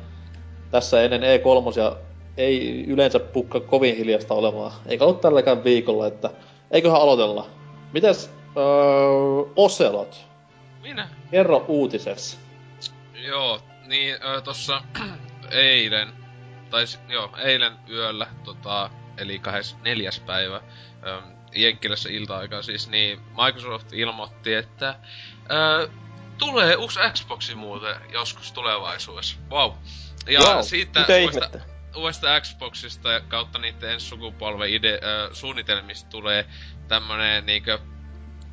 Tässä 0.71 1.03
ennen 1.03 1.23
E3 1.23 1.97
ei 2.37 2.85
yleensä 2.85 3.19
pukka 3.19 3.61
kovin 3.61 3.97
hiljasta 3.97 4.35
olemaan, 4.35 4.73
eikä 4.87 5.05
ollut 5.05 5.21
tälläkään 5.21 5.65
viikolla, 5.65 6.07
että 6.07 6.31
eiköhän 6.71 7.01
aloitella. 7.01 7.47
Mites 7.93 8.31
öö, 8.57 9.53
Oselot? 9.57 10.27
Minä? 10.83 11.09
Kerro 11.31 11.65
uutisessa. 11.69 12.39
Joo, 13.27 13.61
niin 13.87 14.17
ö, 14.25 14.41
tossa 14.41 14.83
eilen, 15.51 16.13
tai 16.71 16.85
joo, 17.09 17.31
eilen 17.39 17.77
yöllä, 17.91 18.27
tota, 18.45 18.91
eli 19.19 19.39
24. 19.39 20.11
päivä, 20.27 20.61
ö, 21.07 21.23
Jenkkilässä 21.55 22.09
ilta-aikaa 22.09 22.63
siis, 22.63 22.89
niin 22.89 23.21
Microsoft 23.45 23.93
ilmoitti, 23.93 24.55
että 24.55 24.95
ö, 25.51 25.89
tulee 26.39 26.77
uusi 26.77 27.01
Xboxi 27.13 27.55
muuten 27.55 27.97
joskus 28.13 28.53
tulevaisuudessa. 28.53 29.37
Wow. 29.51 29.73
Ja 30.29 30.41
Wow, 30.41 30.63
siitä 30.63 31.01
mitä 31.01 31.13
uudesta, 31.17 31.45
ihmettä? 31.45 31.75
uudesta 31.97 32.41
Xboxista 32.41 33.13
ja 33.13 33.21
kautta 33.21 33.59
niiden 33.59 33.91
ensi 33.91 34.07
sukupolven 34.07 34.71
ide, 34.71 34.93
ö, 35.03 35.35
suunnitelmista 35.35 36.11
tulee 36.11 36.47
tämmönen 36.89 37.47
niinkö 37.47 37.79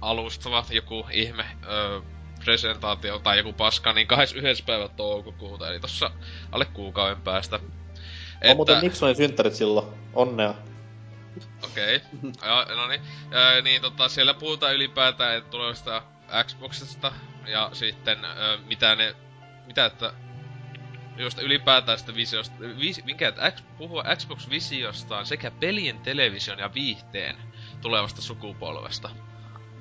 alustava 0.02 0.66
joku 0.70 1.08
ihme 1.12 1.46
ö, 1.64 2.02
presentaatio 2.46 3.20
tai 3.20 3.38
joku 3.38 3.54
paska, 3.54 3.94
niin 3.94 4.08
21. 4.08 4.64
päivä 4.64 4.88
toukokuuta, 4.88 5.70
eli 5.70 5.80
tossa 5.80 6.12
alle 6.52 6.66
kuukauden 6.66 7.22
päästä. 7.22 7.60
On 8.50 8.56
muuten 8.56 8.82
Nixonin 8.82 9.16
synttärit 9.16 9.56
silloin. 9.56 9.88
Onnea. 10.14 10.54
Okei. 11.64 12.02
Okay. 12.62 12.76
no 12.76 12.88
niin. 12.88 13.02
Ö, 13.34 13.62
niin 13.62 13.82
tota, 13.82 14.10
siellä 14.10 14.34
puhutaan 14.34 14.76
ylipäätään 14.76 15.44
tulevasta 15.44 16.04
Xboxista 16.44 17.12
ja 17.48 17.70
sitten 17.74 18.26
ö, 18.26 18.58
mitä 18.66 18.96
ne... 18.96 19.16
Mitä 19.66 19.86
että... 19.86 20.14
Just 21.18 21.40
ylipäätään 21.40 22.00
sitä 22.00 22.16
visiosta... 22.16 22.56
Vis, 22.60 23.06
minkä, 23.06 23.28
että 23.28 23.52
X, 23.52 23.64
puhua 23.78 24.04
Xbox-visiostaan 24.16 25.26
sekä 25.26 25.52
pelien, 25.52 26.00
television 26.00 26.60
ja 26.60 26.74
viihteen 26.74 27.36
tulevasta 27.82 28.22
sukupolvesta. 28.22 29.10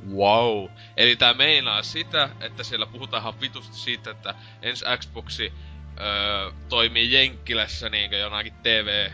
Wow. 0.09 0.69
Eli 0.97 1.17
tää 1.17 1.35
meinaa 1.35 1.83
sitä, 1.83 2.31
että 2.41 2.65
siellä 2.65 2.87
puhutaan 2.87 3.21
ihan 3.21 3.41
vitusti 3.41 3.77
siitä, 3.77 4.11
että 4.11 4.35
ensi 4.63 4.85
Xboxi 4.99 5.53
öö, 6.01 6.53
toimii 6.69 7.13
Jenkkilässä 7.13 7.89
niinkö 7.89 8.17
jonakin 8.17 8.55
TV 8.63 9.11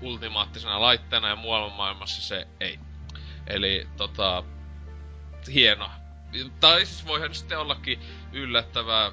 ultimaattisena 0.00 0.80
laitteena 0.80 1.28
ja 1.28 1.36
muualla 1.36 1.74
maailmassa 1.74 2.22
se 2.22 2.46
ei. 2.60 2.78
Eli 3.46 3.88
tota, 3.96 4.44
hieno. 5.54 5.90
Tai 6.60 6.86
siis 6.86 7.06
voihan 7.06 7.34
sitten 7.34 7.58
ollakin 7.58 8.00
yllättävää 8.32 9.12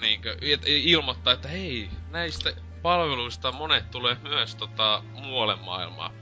niinkö, 0.00 0.36
ilmoittaa, 0.66 1.32
että 1.32 1.48
hei, 1.48 1.90
näistä 2.10 2.52
palveluista 2.82 3.52
monet 3.52 3.90
tulee 3.90 4.16
myös 4.22 4.54
tota 4.54 5.02
muualle 5.12 5.56
maailmaan. 5.56 6.12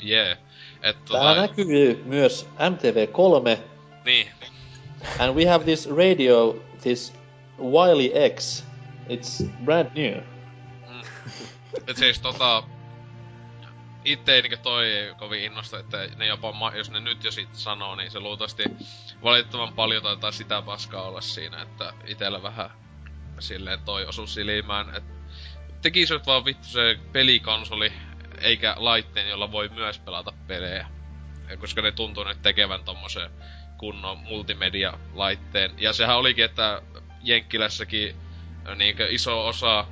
Jee. 0.00 0.26
Yeah. 0.26 0.38
Et 0.82 1.04
Täällä 1.04 1.34
tota, 1.34 1.40
näkyy 1.40 2.02
myös 2.04 2.48
MTV3, 2.58 3.58
niin, 4.04 4.28
and 5.18 5.34
we 5.34 5.46
have 5.46 5.64
this 5.64 5.88
radio, 5.96 6.62
this 6.82 7.12
Wiley 7.58 8.10
X. 8.36 8.64
It's 9.08 9.48
brand 9.64 9.90
new. 9.94 10.22
Et 11.86 11.96
siis 11.96 12.20
tota... 12.20 12.62
Itte 14.04 14.34
ei 14.34 14.42
niinkö 14.42 14.56
toi 14.56 15.14
kovin 15.18 15.44
innosta, 15.44 15.78
että 15.78 16.08
ne 16.16 16.26
jopa, 16.26 16.52
ma- 16.52 16.74
jos 16.74 16.90
ne 16.90 17.00
nyt 17.00 17.24
jo 17.24 17.30
sit 17.30 17.54
sanoo, 17.54 17.96
niin 17.96 18.10
se 18.10 18.20
luultavasti 18.20 18.62
valitettavan 19.22 19.72
paljon 19.72 20.02
taitaa 20.02 20.32
sitä 20.32 20.62
paskaa 20.62 21.02
olla 21.02 21.20
siinä, 21.20 21.62
että 21.62 21.92
itellä 22.06 22.42
vähän 22.42 22.70
silleen 23.38 23.80
toi 23.80 24.06
osu 24.06 24.26
silmään, 24.26 24.94
että 24.96 25.12
tekisivät 25.82 26.26
vaan 26.26 26.44
vittu 26.44 26.68
se 26.68 26.98
pelikonsoli, 27.12 27.92
eikä 28.42 28.74
laitteen, 28.76 29.28
jolla 29.28 29.52
voi 29.52 29.68
myös 29.68 29.98
pelata 29.98 30.32
pelejä. 30.46 30.86
Ja 31.50 31.56
Koska 31.56 31.82
ne 31.82 31.92
tuntuu 31.92 32.24
nyt 32.24 32.42
tekevän 32.42 32.84
tommosen 32.84 33.30
kunnon 33.78 34.18
multimedia-laitteen. 34.18 35.70
Ja 35.78 35.92
sehän 35.92 36.16
olikin, 36.16 36.44
että 36.44 36.82
Jenkkilässäkin 37.22 38.16
niinkö 38.76 39.06
iso 39.10 39.46
osa 39.46 39.84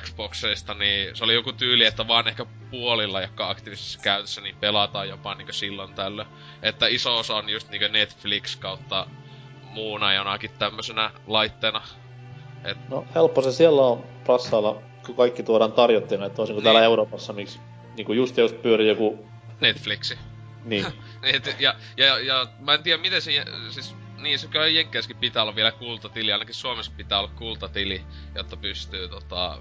Xboxeista, 0.00 0.74
niin 0.74 1.16
se 1.16 1.24
oli 1.24 1.34
joku 1.34 1.52
tyyli, 1.52 1.84
että 1.84 2.08
vaan 2.08 2.28
ehkä 2.28 2.46
puolilla, 2.70 3.20
jotka 3.20 3.44
on 3.44 3.50
aktiivisessa 3.50 4.00
käytössä, 4.02 4.40
niin 4.40 4.56
pelataan 4.60 5.08
jopa 5.08 5.34
niinkö 5.34 5.52
silloin 5.52 5.94
tällöin. 5.94 6.28
Että 6.62 6.86
iso 6.86 7.18
osa 7.18 7.34
on 7.34 7.48
just 7.48 7.70
niinkö 7.70 7.88
Netflix 7.88 8.56
kautta 8.56 9.06
muuna 9.62 10.14
jonakin 10.14 10.50
tämmöisenä 10.58 11.10
laitteena. 11.26 11.82
Et, 12.64 12.88
No 12.88 13.06
helppo 13.14 13.42
se 13.42 13.52
siellä 13.52 13.82
on 13.82 14.04
rassailla, 14.26 14.82
kun 15.06 15.14
kaikki 15.16 15.42
tuodaan 15.42 15.72
tarjottina, 15.72 16.26
että 16.26 16.36
toisin 16.36 16.54
kuin 16.54 16.62
Niin. 16.62 16.64
täällä 16.64 16.84
Euroopassa, 16.84 17.32
miksi 17.32 17.60
niinku 18.00 18.12
just 18.12 18.36
just 18.36 18.62
pyörii 18.62 18.88
joku, 18.88 19.26
Netflixi. 19.60 20.18
niin. 20.64 20.86
Et, 21.22 21.56
ja, 21.58 21.74
ja, 21.96 22.18
ja, 22.18 22.46
mä 22.60 22.74
en 22.74 22.82
tiedä 22.82 23.02
miten 23.02 23.22
se, 23.22 23.44
siis, 23.70 23.94
niin 24.18 24.38
se 24.38 24.48
kyllä 24.48 24.66
Jenkkeissäkin 24.66 25.16
pitää 25.16 25.42
olla 25.42 25.56
vielä 25.56 25.72
kultatili, 25.72 26.32
ainakin 26.32 26.54
Suomessa 26.54 26.92
pitää 26.96 27.18
olla 27.18 27.30
kultatili, 27.36 28.02
jotta 28.34 28.56
pystyy 28.56 29.08
tota, 29.08 29.58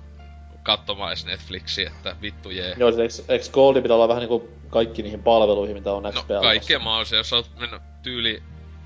katsomaan 0.63 1.09
edes 1.09 1.25
Netflixiä, 1.25 1.91
että 1.95 2.15
vittu 2.21 2.49
jee. 2.49 2.75
Joo, 2.77 2.91
siis 2.91 3.19
eikö, 3.19 3.33
eikö 3.33 3.45
Goldi 3.51 3.81
pitää 3.81 3.95
olla 3.95 4.07
vähän 4.07 4.21
niinku 4.21 4.49
kaikki 4.69 5.03
niihin 5.03 5.23
palveluihin, 5.23 5.75
mitä 5.75 5.93
on 5.93 6.03
No, 6.03 6.11
XP 6.11 6.27
kaikkea 6.41 6.79
mahdollisia, 6.79 7.17
jos 7.17 7.33
oot 7.33 7.49
mennyt 7.59 7.81
tyyli, 8.03 8.43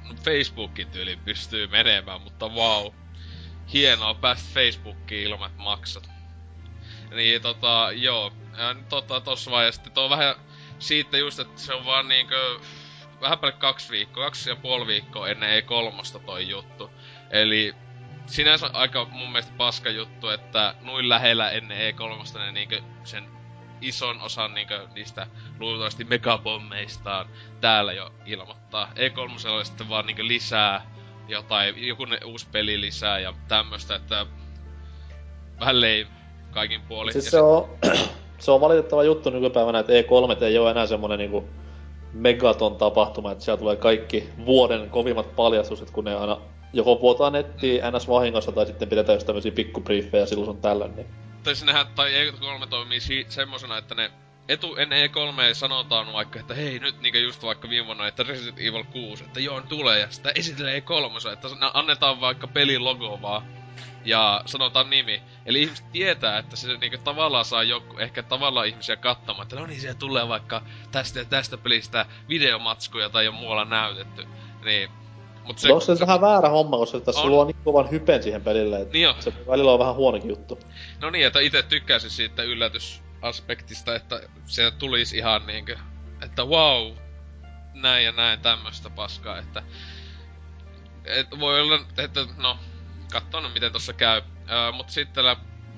no 0.09 0.15
Facebookin 0.23 0.87
tyyli 0.87 1.19
pystyy 1.25 1.67
menemään, 1.67 2.21
mutta 2.21 2.47
wow. 2.47 2.93
Hienoa 3.73 4.13
päästä 4.13 4.49
Facebookiin 4.53 5.23
ilman, 5.23 5.49
että 5.51 5.63
maksat. 5.63 6.09
Niin 7.15 7.41
tota, 7.41 7.89
joo. 7.93 8.31
Ja, 8.57 8.73
nyt 8.73 8.89
tota, 8.89 9.21
tossa 9.21 9.51
vaiheessa 9.51 9.81
tuo 9.93 10.09
vähän 10.09 10.35
siitä 10.79 11.17
just, 11.17 11.39
että 11.39 11.61
se 11.61 11.73
on 11.73 11.85
vaan 11.85 12.07
niinkö 12.07 12.59
vähän 13.21 13.39
päälle 13.39 13.57
kaksi 13.57 13.89
viikkoa, 13.89 14.23
kaksi 14.23 14.49
ja 14.49 14.55
puoli 14.55 14.87
viikkoa 14.87 15.27
ennen 15.27 15.63
E3 15.63 16.19
toi 16.25 16.49
juttu. 16.49 16.91
Eli 17.29 17.75
sinänsä 18.25 18.69
aika 18.73 19.05
mun 19.05 19.31
mielestä 19.31 19.53
paska 19.57 19.89
juttu, 19.89 20.29
että 20.29 20.75
noin 20.81 21.09
lähellä 21.09 21.51
ennen 21.51 21.93
E3 21.93 22.39
ne 22.39 22.51
niinkö 22.51 22.81
sen 23.03 23.27
ison 23.81 24.21
osan 24.21 24.53
niinkö 24.53 24.87
niistä 24.95 25.27
luultavasti 25.59 26.03
megabommeistaan 26.03 27.25
täällä 27.61 27.93
jo 27.93 28.13
ilmoittaa. 28.25 28.91
E3 28.95 29.49
oli 29.49 29.65
sitten 29.65 29.89
vaan 29.89 30.05
niinkö 30.05 30.27
lisää 30.27 30.93
jotain, 31.27 31.87
joku 31.87 32.05
ne 32.05 32.19
uusi 32.25 32.47
peli 32.51 32.81
lisää 32.81 33.19
ja 33.19 33.33
tämmöstä, 33.47 33.95
että 33.95 34.25
vähän 35.59 35.81
lame 35.81 36.07
kaikin 36.51 36.81
puolin. 36.81 37.13
Siis 37.13 37.25
Ja 37.25 37.31
se 37.31 37.41
on, 37.41 37.69
se 38.43 38.51
on 38.51 38.61
valitettava 38.61 39.03
juttu 39.03 39.29
nykypäivänä, 39.29 39.79
että 39.79 39.93
E3 39.93 40.43
ei 40.43 40.57
ole 40.57 40.71
enää 40.71 40.85
semmonen 40.85 41.19
niinku 41.19 41.43
megaton 42.13 42.75
tapahtuma, 42.75 43.31
että 43.31 43.43
siellä 43.43 43.59
tulee 43.59 43.75
kaikki 43.75 44.29
vuoden 44.45 44.89
kovimmat 44.89 45.35
paljastukset, 45.35 45.91
kun 45.91 46.05
ne 46.05 46.15
aina 46.15 46.37
joko 46.73 47.01
vuotaa 47.01 47.29
nettiin 47.29 47.81
ns 47.91 48.07
vahingossa 48.07 48.51
tai 48.51 48.65
sitten 48.65 48.89
pidetään 48.89 49.15
just 49.15 49.27
tämmösiä 49.27 49.51
pikkubriefejä 49.51 50.25
silloin 50.25 50.45
sun 50.45 50.61
tällöin, 50.61 50.95
niin 50.95 51.07
tai 51.43 51.55
sinnehän, 51.55 51.87
tai 51.95 52.09
E3 52.11 52.67
toimii 52.67 52.99
si- 52.99 53.25
semmosena, 53.29 53.77
että 53.77 53.95
ne 53.95 54.11
etu 54.49 54.75
ennen 54.75 55.09
E3 55.09 55.53
sanotaan 55.53 56.13
vaikka, 56.13 56.39
että 56.39 56.53
hei 56.53 56.79
nyt 56.79 57.01
niinkö 57.01 57.19
just 57.19 57.43
vaikka 57.43 57.69
viime 57.69 57.85
vuonna, 57.85 58.07
että 58.07 58.23
Resident 58.23 58.59
Evil 58.59 58.83
6, 58.83 59.23
että 59.23 59.39
joo 59.39 59.61
tulee 59.61 59.99
ja 59.99 60.07
sitä 60.09 60.31
esittelee 60.35 60.79
E3, 60.79 61.33
että 61.33 61.47
ne 61.47 61.71
annetaan 61.73 62.21
vaikka 62.21 62.47
pelin 62.47 62.83
logo 62.83 63.19
vaan 63.21 63.62
ja 64.05 64.41
sanotaan 64.45 64.89
nimi. 64.89 65.21
Eli 65.45 65.61
ihmiset 65.61 65.91
tietää, 65.91 66.37
että 66.37 66.55
se 66.55 66.77
niinkö 66.77 66.97
tavallaan 66.97 67.45
saa 67.45 67.63
joku, 67.63 67.97
ehkä 67.97 68.23
tavallaan 68.23 68.67
ihmisiä 68.67 68.95
katsomaan, 68.95 69.43
että 69.43 69.55
no 69.55 69.65
niin 69.65 69.81
siellä 69.81 69.99
tulee 69.99 70.27
vaikka 70.27 70.61
tästä 70.91 71.19
ja 71.19 71.25
tästä 71.25 71.57
pelistä 71.57 72.05
videomatskuja 72.29 73.09
tai 73.09 73.27
on 73.27 73.33
muualla 73.33 73.65
näytetty. 73.65 74.25
Niin, 74.65 74.89
mut 75.43 75.59
se, 75.59 75.73
onko 75.73 75.85
se 75.85 75.99
vähän 75.99 76.21
väärä 76.21 76.49
homma, 76.49 76.77
koska 76.77 76.99
tässä 76.99 77.21
On. 77.21 77.29
luo 77.29 77.45
niin 77.45 77.55
kovan 77.63 77.91
hypen 77.91 78.23
siihen 78.23 78.41
pelille, 78.41 78.81
että 78.81 78.93
Niin 78.93 79.09
on. 79.09 79.15
se 79.19 79.33
välillä 79.47 79.71
on 79.71 79.79
vähän 79.79 79.95
huonokin 79.95 80.29
juttu. 80.29 80.59
No 81.01 81.09
niin, 81.09 81.27
että 81.27 81.39
itse 81.39 81.63
tykkäsin 81.63 82.09
siitä 82.09 82.43
yllätysaspektista, 82.43 83.95
että 83.95 84.21
se 84.45 84.71
tulisi 84.71 85.17
ihan 85.17 85.47
niinkö, 85.47 85.77
että 86.21 86.43
wow, 86.43 86.91
näin 87.73 88.05
ja 88.05 88.11
näin 88.11 88.39
tämmöstä 88.39 88.89
paskaa, 88.89 89.37
että 89.37 89.63
et 91.05 91.27
voi 91.39 91.61
olla, 91.61 91.79
että 91.97 92.19
no, 92.37 92.57
katsoo 93.13 93.41
nyt 93.41 93.53
miten 93.53 93.71
tossa 93.71 93.93
käy. 93.93 94.21
Öö, 94.51 94.71
mut 94.71 94.89
sitten 94.89 95.13
täällä 95.13 95.35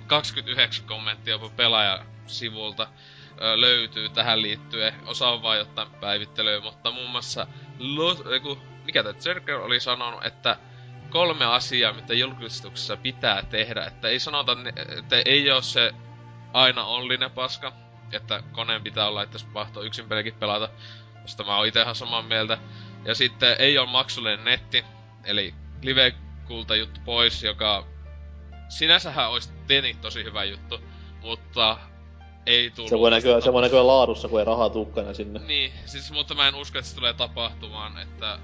29 0.08 0.86
kommenttia 0.86 1.34
jopa 1.34 1.50
pelaajasivulta 1.50 2.88
öö, 3.42 3.62
löytyy 3.62 4.10
tähän 4.10 4.42
liittyen. 4.42 4.94
Osa 5.06 5.28
on 5.30 5.42
vaan 5.42 5.58
jotain 5.58 5.92
päivittelyä, 5.92 6.62
mutta 6.62 6.92
muun 6.92 7.10
muassa 7.10 7.48
Los, 7.80 8.24
eiku, 8.32 8.58
mikä 8.86 9.04
tää 9.04 9.14
Zerker 9.14 9.56
oli 9.56 9.80
sanonut, 9.80 10.26
että 10.26 10.58
kolme 11.10 11.46
asiaa, 11.46 11.94
mitä 11.94 12.14
julkistuksessa 12.14 12.98
pitää 12.98 13.44
tehdä. 13.44 13.86
Että 13.86 14.08
ei 14.08 14.20
sanota, 14.20 14.58
että 14.98 15.22
ei 15.26 15.52
ole 15.52 15.62
se 15.62 15.94
aina 16.54 16.86
onlinen 16.86 17.32
paska, 17.32 17.74
että 18.12 18.44
koneen 18.52 18.84
pitää 18.84 19.08
olla, 19.08 19.24
että 19.24 19.38
se 19.38 19.46
yksin 19.84 20.10
pelikin 20.10 20.34
pelata, 20.34 20.70
josta 21.22 21.44
mä 21.44 21.58
oon 21.58 21.68
itehan 21.68 21.96
samaa 21.96 22.22
mieltä. 22.22 22.58
Ja 23.06 23.16
sitten 23.16 23.56
ei 23.60 23.78
ole 23.78 23.90
maksullinen 23.90 24.46
netti, 24.46 24.86
eli 25.24 25.54
live-kulta 25.82 26.25
juttu 26.80 27.00
pois, 27.06 27.44
joka 27.44 27.86
sinänsähän 28.70 29.30
olisi 29.30 29.50
tietenkin 29.68 30.02
tosi 30.02 30.24
hyvä 30.24 30.44
juttu, 30.44 30.80
mutta 31.22 31.78
ei 32.46 32.72
tullut. 32.72 32.90
Se 32.90 33.00
voi 33.00 33.12
näkyä, 33.12 33.42
se 33.42 33.54
voi 33.54 33.62
näkyä 33.62 33.88
laadussa, 33.88 34.28
kun 34.28 34.40
ei 34.40 34.46
rahaa 34.46 34.70
tukkana 34.70 35.14
sinne. 35.14 35.40
Niin, 35.40 35.72
siis, 35.86 36.12
mutta 36.12 36.36
mä 36.36 36.48
en 36.48 36.56
usko, 36.56 36.78
että 36.78 36.90
se 36.90 36.96
tulee 36.96 37.14
tapahtumaan, 37.14 37.98
että, 37.98 38.40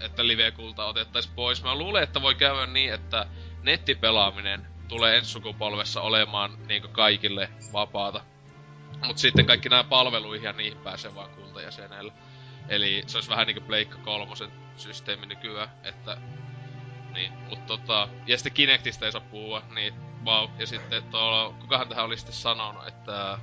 että 0.00 0.26
live-kulta 0.26 0.84
otettaisiin 0.84 1.34
pois. 1.34 1.62
Mä 1.62 1.74
luulen, 1.74 2.02
että 2.02 2.22
voi 2.22 2.34
käydä 2.34 2.66
niin, 2.66 2.94
että 2.94 3.26
nettipelaaminen 3.62 4.66
tulee 4.88 5.16
ensi 5.16 5.30
sukupolvessa 5.30 6.00
olemaan 6.00 6.58
niin 6.66 6.82
kaikille 6.82 7.48
vapaata. 7.72 8.20
Mut 9.06 9.18
sitten 9.18 9.46
kaikki 9.46 9.68
nämä 9.68 9.84
palveluihin 9.84 10.44
ja 10.44 10.52
niihin 10.52 10.78
pääsee 10.78 11.14
vaan 11.14 11.30
kultajäsenellä. 11.30 12.12
Eli 12.68 13.02
se 13.06 13.16
olisi 13.16 13.30
vähän 13.30 13.46
niinku 13.46 13.62
Pleikka 13.66 13.98
kolmosen 13.98 14.50
systeemi 14.76 15.26
nykyään, 15.26 15.70
että... 15.84 16.18
Niin, 17.18 17.32
mut 17.48 17.66
tota... 17.66 18.08
Ja 18.26 18.38
sitten 18.38 18.52
Kinectistä 18.52 19.06
ei 19.06 19.12
saa 19.12 19.20
puhua, 19.20 19.62
niin 19.74 19.94
vau. 20.24 20.48
Ja 20.58 20.66
sitten 20.66 21.02
tuolla... 21.02 21.54
Kukahan 21.60 21.88
tähän 21.88 22.04
oli 22.04 22.16
sitten 22.16 22.34
sanonut, 22.34 22.86
että... 22.86 23.38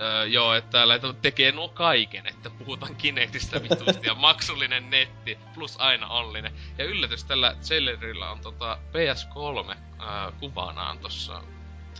Öö, 0.00 0.24
joo, 0.26 0.54
että 0.54 0.70
täällä 0.70 0.98
tekee 1.22 1.52
nuo 1.52 1.68
kaiken, 1.68 2.26
että 2.26 2.50
puhutaan 2.50 2.96
Kinectistä 2.96 3.62
vitusti 3.62 4.06
ja 4.06 4.14
maksullinen 4.28 4.90
netti, 4.90 5.38
plus 5.54 5.80
aina 5.80 6.08
onlinen. 6.08 6.52
Ja 6.78 6.84
yllätys 6.84 7.24
tällä 7.24 7.56
trailerilla 7.68 8.30
on 8.30 8.40
tota 8.40 8.78
PS3 8.92 9.76
ää, 9.98 10.32
kuvanaan 10.40 10.98
tossa 10.98 11.42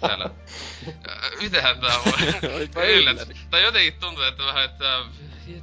täällä. 0.01 0.25
Ää, 1.09 1.31
Mitenhän 1.41 1.81
tää 1.81 1.99
voi? 2.75 2.89
yllätys. 2.99 3.47
Tai 3.51 3.63
jotenkin 3.63 4.01
tuntuu, 4.01 4.25
että 4.25 4.47
vähän, 4.47 4.65
että 4.65 5.05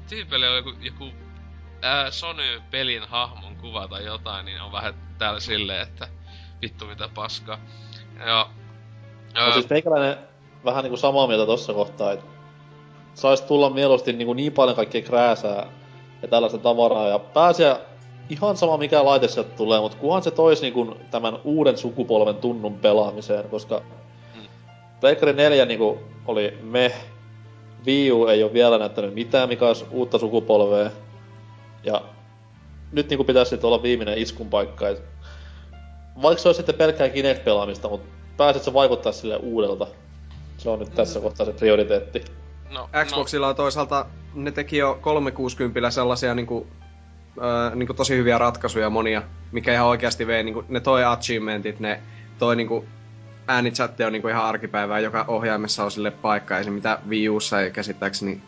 tyypille 0.09 0.49
on 0.49 0.55
joku, 0.55 0.73
joku 0.79 1.13
ää, 1.81 2.11
Sony-pelin 2.11 3.03
hahmon 3.07 3.52
kuva 3.63 3.87
tai 3.87 4.05
jotain, 4.05 4.45
niin 4.45 4.61
on 4.61 4.71
vähän 4.71 4.93
täällä 5.17 5.39
silleen, 5.39 5.81
että 5.81 6.07
vittu 6.61 6.85
mitä 6.85 7.09
paskaa. 7.15 7.59
Ja... 8.25 8.49
No 9.35 9.53
siis 9.53 9.65
teikäläinen 9.65 10.17
vähän 10.65 10.83
niinku 10.83 10.97
samaa 10.97 11.27
mieltä 11.27 11.45
tossa 11.45 11.73
kohtaa, 11.73 12.11
että 12.11 12.25
sais 13.13 13.41
tulla 13.41 13.69
mieluusti 13.69 14.13
niinku 14.13 14.33
niin 14.33 14.53
paljon 14.53 14.75
kaikkea 14.75 15.01
krääsää 15.01 15.67
ja 16.21 16.27
tällaista 16.27 16.57
tavaraa 16.57 17.07
ja 17.07 17.19
pääsiä 17.19 17.79
ihan 18.29 18.57
sama 18.57 18.77
mikä 18.77 19.05
laite 19.05 19.27
sieltä 19.27 19.55
tulee, 19.55 19.79
mutta 19.79 19.97
kunhan 19.97 20.23
se 20.23 20.31
tois 20.31 20.61
niinku 20.61 20.97
tämän 21.11 21.39
uuden 21.43 21.77
sukupolven 21.77 22.35
tunnun 22.35 22.79
pelaamiseen, 22.79 23.49
koska 23.49 23.81
Mm. 24.35 24.47
Pleikkari 24.99 25.33
4 25.33 25.65
niinku 25.65 25.99
oli 26.27 26.57
me, 26.61 26.91
Wii 27.85 28.11
U 28.11 28.27
ei 28.27 28.43
ole 28.43 28.53
vielä 28.53 28.77
näyttänyt 28.77 29.13
mitään, 29.13 29.49
mikä 29.49 29.67
olisi 29.67 29.85
uutta 29.91 30.17
sukupolvea. 30.17 30.89
Ja 31.83 32.01
nyt 32.93 33.09
niinku 33.09 33.23
pitäisi 33.23 33.49
sitten 33.49 33.67
olla 33.67 33.83
viimeinen 33.83 34.17
iskun 34.17 34.49
paikka. 34.49 34.89
Et 34.89 35.01
vaikka 36.21 36.41
se 36.41 36.47
olisi 36.47 36.57
sitten 36.57 36.75
pelkkää 36.75 37.09
Kinect-pelaamista, 37.09 37.89
mutta 37.89 38.07
pääset 38.37 38.63
se 38.63 38.73
vaikuttaa 38.73 39.11
sille 39.11 39.35
uudelta. 39.35 39.87
Se 40.57 40.69
on 40.69 40.79
nyt 40.79 40.95
tässä 40.95 41.19
kohtaa 41.19 41.45
se 41.45 41.53
prioriteetti. 41.53 42.23
No, 42.69 42.89
Xboxilla 43.05 43.47
on 43.47 43.55
toisaalta, 43.55 44.05
ne 44.33 44.51
teki 44.51 44.77
jo 44.77 44.99
360 45.01 45.89
sellaisia 45.89 46.35
niinku, 46.35 46.67
öö, 47.37 47.75
niinku 47.75 47.93
tosi 47.93 48.17
hyviä 48.17 48.37
ratkaisuja 48.37 48.89
monia, 48.89 49.21
mikä 49.51 49.73
ihan 49.73 49.87
oikeasti 49.87 50.27
vei, 50.27 50.43
niinku, 50.43 50.65
ne 50.69 50.79
toi 50.79 51.03
achievementit, 51.03 51.79
ne 51.79 52.01
toi 52.39 52.55
niinku, 52.55 52.85
äänichatti 53.47 54.03
on 54.03 54.13
niinku 54.13 54.27
ihan 54.27 54.45
arkipäivää, 54.45 54.99
joka 54.99 55.25
ohjaimessa 55.27 55.83
on 55.83 55.91
sille 55.91 56.11
paikka, 56.11 56.57
ei 56.57 56.63
se 56.63 56.69
mitä 56.69 56.99
Wii 57.09 57.29
Ussa 57.29 57.61
ei 57.61 57.71
käsittääkseni 57.71 58.41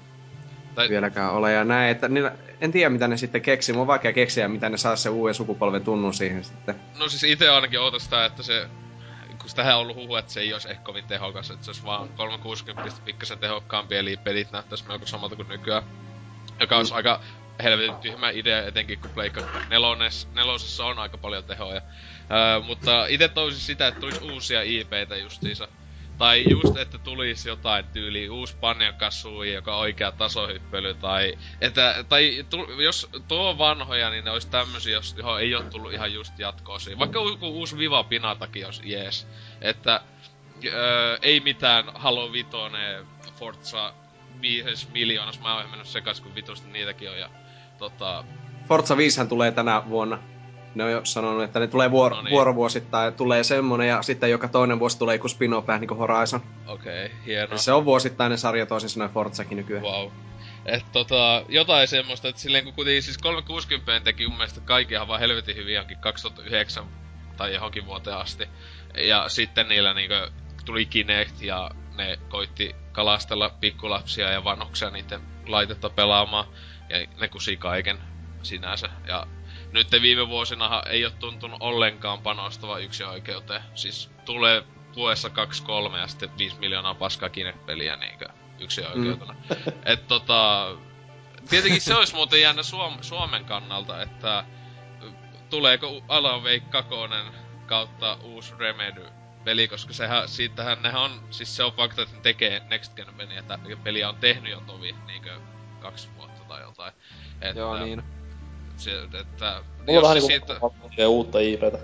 Tai- 0.75 0.89
vieläkään 0.89 1.33
ole 1.33 1.53
ja 1.53 1.63
näin, 1.63 1.91
että 1.91 2.07
niillä, 2.07 2.31
en 2.61 2.71
tiedä 2.71 2.89
mitä 2.89 3.07
ne 3.07 3.17
sitten 3.17 3.41
keksi, 3.41 3.73
mun 3.73 3.81
on 3.81 3.87
vaikea 3.87 4.13
keksiä, 4.13 4.47
mitä 4.47 4.69
ne 4.69 4.77
saa 4.77 4.95
se 4.95 5.09
uuden 5.09 5.33
sukupolven 5.35 5.83
tunnun 5.83 6.13
siihen 6.13 6.43
sitten. 6.43 6.75
No 6.99 7.09
siis 7.09 7.23
itse 7.23 7.49
ainakin 7.49 7.79
ootan 7.79 7.99
sitä, 7.99 8.25
että 8.25 8.43
se... 8.43 8.67
Kun 9.39 9.49
sitähän 9.49 9.75
on 9.75 9.81
ollut 9.81 9.95
huhu, 9.95 10.15
että 10.15 10.31
se 10.33 10.39
ei 10.39 10.53
olisi 10.53 10.69
ehkä 10.69 10.83
kovin 10.83 11.03
tehokas, 11.07 11.51
että 11.51 11.65
se 11.65 11.69
olisi 11.71 11.85
vaan 11.85 12.09
360 12.09 12.91
pikkasen 13.05 13.39
tehokkaampi, 13.39 13.95
eli 13.95 14.17
pelit 14.17 14.51
näyttäisi 14.51 14.87
melko 14.87 15.05
samalta 15.05 15.35
kuin 15.35 15.47
nykyään. 15.47 15.83
Joka 16.59 16.77
olisi 16.77 16.93
aika 16.93 17.19
helvetin 17.63 17.95
tyhmä 17.95 18.29
idea, 18.29 18.65
etenkin 18.65 18.99
kun 18.99 19.09
Pleikka 19.09 19.41
nelones, 19.69 20.27
nelosessa 20.35 20.85
on 20.85 20.99
aika 20.99 21.17
paljon 21.17 21.43
tehoja. 21.43 21.81
Öö, 22.31 22.61
mutta 22.61 23.05
itse 23.07 23.27
toisin 23.27 23.61
sitä, 23.61 23.87
että 23.87 23.99
tulisi 23.99 24.23
uusia 24.23 24.61
IPtä 24.61 25.17
justiinsa. 25.17 25.67
Tai 26.17 26.45
just, 26.49 26.77
että 26.77 26.97
tulisi 26.97 27.49
jotain 27.49 27.85
tyyli 27.85 28.29
uusi 28.29 28.55
Banjo 28.61 28.93
Kazooie, 28.93 29.53
joka 29.53 29.75
on 29.75 29.81
oikea 29.81 30.11
tasohyppely, 30.11 30.93
tai, 30.93 31.37
että, 31.61 32.05
tai 32.09 32.45
tu, 32.49 32.81
jos 32.81 33.09
tuo 33.27 33.49
on 33.49 33.57
vanhoja, 33.57 34.09
niin 34.09 34.25
ne 34.25 34.31
olisi 34.31 34.49
tämmösiä, 34.49 34.93
jos, 34.93 35.15
johon 35.17 35.41
ei 35.41 35.55
ole 35.55 35.63
tullut 35.63 35.93
ihan 35.93 36.13
just 36.13 36.39
jatkoa 36.39 36.79
siihen. 36.79 36.99
Vaikka 36.99 37.19
joku 37.19 37.47
uusi 37.47 37.77
Viva 37.77 38.03
Pinatakin 38.03 38.65
olisi 38.65 38.91
jees. 38.91 39.27
Että 39.61 40.01
öö, 40.65 41.17
ei 41.21 41.39
mitään 41.39 41.85
Halo 41.93 42.31
Vitone, 42.31 43.05
Forza 43.39 43.93
viides 44.41 44.89
miljoonas, 44.93 45.39
mä 45.39 45.55
oon 45.55 45.69
mennyt 45.69 45.87
sekas, 45.87 46.21
kun 46.21 46.35
vitusti 46.35 46.69
niitäkin 46.69 47.09
on, 47.09 47.19
ja 47.19 47.29
tota, 47.77 48.23
Forza 48.67 48.97
5 48.97 49.27
tulee 49.27 49.51
tänä 49.51 49.83
vuonna. 49.89 50.19
Ne 50.75 50.83
on 50.83 50.91
jo 50.91 51.01
sanonut, 51.03 51.43
että 51.43 51.59
ne 51.59 51.67
tulee 51.67 51.91
vuor- 51.91 52.13
No 52.15 52.21
niin. 52.21 52.31
vuorovuosittain. 52.31 53.13
Tulee 53.13 53.43
semmonen 53.43 53.87
ja 53.87 54.01
sitten 54.01 54.31
joka 54.31 54.47
toinen 54.47 54.79
vuosi 54.79 54.99
tulee 54.99 55.15
joku 55.15 55.27
spin-off 55.27 55.67
vähän 55.67 55.81
niinku 55.81 55.95
Horizon. 55.95 56.41
okei, 56.67 57.05
okay, 57.05 57.17
hienoa. 57.25 57.57
Se 57.57 57.73
on 57.73 57.85
vuosittainen 57.85 58.37
sarja 58.37 58.65
toisin 58.65 58.89
sanoen 58.89 59.11
Forzakin 59.11 59.55
nykyään. 59.57 59.83
Wow. 59.83 60.11
Et 60.65 60.85
tota, 60.91 61.43
jotain 61.49 61.87
semmoista, 61.87 62.27
että 62.27 62.41
silleen 62.41 62.63
kun 62.63 62.73
kuitenkin 62.73 63.03
siis 63.03 63.17
360 63.17 64.03
teki 64.03 64.27
mun 64.27 64.37
mielestä 64.37 64.61
kaikki 64.61 64.93
ihan 64.93 65.07
vaan 65.07 65.19
helvetin 65.19 65.55
hyvin 65.55 65.73
johonkin 65.73 65.97
2009 65.97 66.83
tai 67.37 67.53
johonkin 67.53 67.85
vuoteen 67.85 68.17
asti. 68.17 68.47
Ja 68.97 69.29
sitten 69.29 69.67
niillä 69.69 69.93
niinkö 69.93 70.31
tuli 70.65 70.85
Kinect 70.85 71.41
ja 71.41 71.71
ne 71.97 72.19
koitti 72.29 72.75
kalastella 72.91 73.49
pikkulapsia 73.49 74.31
ja 74.31 74.43
vanhuksia 74.43 74.89
niiden 74.89 75.21
laitetta 75.47 75.89
pelaamaan. 75.89 76.45
Ja 76.89 77.07
ne 77.19 77.27
kusi 77.27 77.57
kaiken 77.57 77.97
sinänsä. 78.43 78.89
Ja 79.07 79.27
nyt 79.75 79.91
viime 79.91 80.27
vuosina 80.27 80.83
ei 80.89 81.05
ole 81.05 81.13
tuntunut 81.19 81.57
ollenkaan 81.61 82.21
panostava 82.21 82.79
yksi 82.79 83.03
oikeuteen. 83.03 83.61
Siis 83.75 84.11
tulee 84.25 84.63
vuodessa 84.95 85.29
2-3 85.93 85.97
ja 85.97 86.07
sitten 86.07 86.37
5 86.37 86.59
miljoonaa 86.59 86.95
paskaa 86.95 87.29
Kinect-peliä 87.29 87.95
niinkö 87.95 88.29
yksi 88.59 88.81
oikeutena. 88.81 89.33
Mm. 89.33 89.73
Et 89.91 90.07
tota... 90.07 90.67
Tietenkin 91.49 91.81
se 91.81 91.95
olisi 91.95 92.15
muuten 92.15 92.41
jännä 92.41 92.63
Suom- 92.63 92.97
Suomen 93.03 93.45
kannalta, 93.45 94.01
että 94.01 94.43
tuleeko 95.49 96.03
Alan 96.07 96.43
Wake 96.43 96.65
2 96.69 96.91
kautta 97.65 98.17
uusi 98.23 98.53
Remedy 98.57 99.05
peli, 99.43 99.67
koska 99.67 99.93
sehän, 99.93 100.27
siitähän 100.27 100.81
nehän 100.81 101.01
on, 101.01 101.23
siis 101.31 101.55
se 101.55 101.63
on 101.63 101.73
fakta, 101.73 102.01
että 102.01 102.15
ne 102.15 102.21
tekee 102.21 102.61
Next 102.69 102.95
Gen 102.95 103.15
peliä, 103.17 103.39
että 103.39 103.59
peliä 103.83 104.09
on 104.09 104.15
tehnyt 104.15 104.51
jo 104.51 104.63
tovi 104.67 104.95
niinkö 105.07 105.39
kaksi 105.79 106.09
vuotta 106.17 106.41
tai 106.47 106.61
jotain. 106.61 106.93
Että, 107.41 107.59
Joo, 107.59 107.79
niin. 107.79 108.03
Se, 108.77 109.03
että, 109.03 109.61
Mulla 109.87 109.99
on 109.99 110.03
vähän 110.03 110.17
niinku 110.17 110.47
siitä... 110.91 111.07
uutta 111.07 111.39
IPtä. 111.39 111.79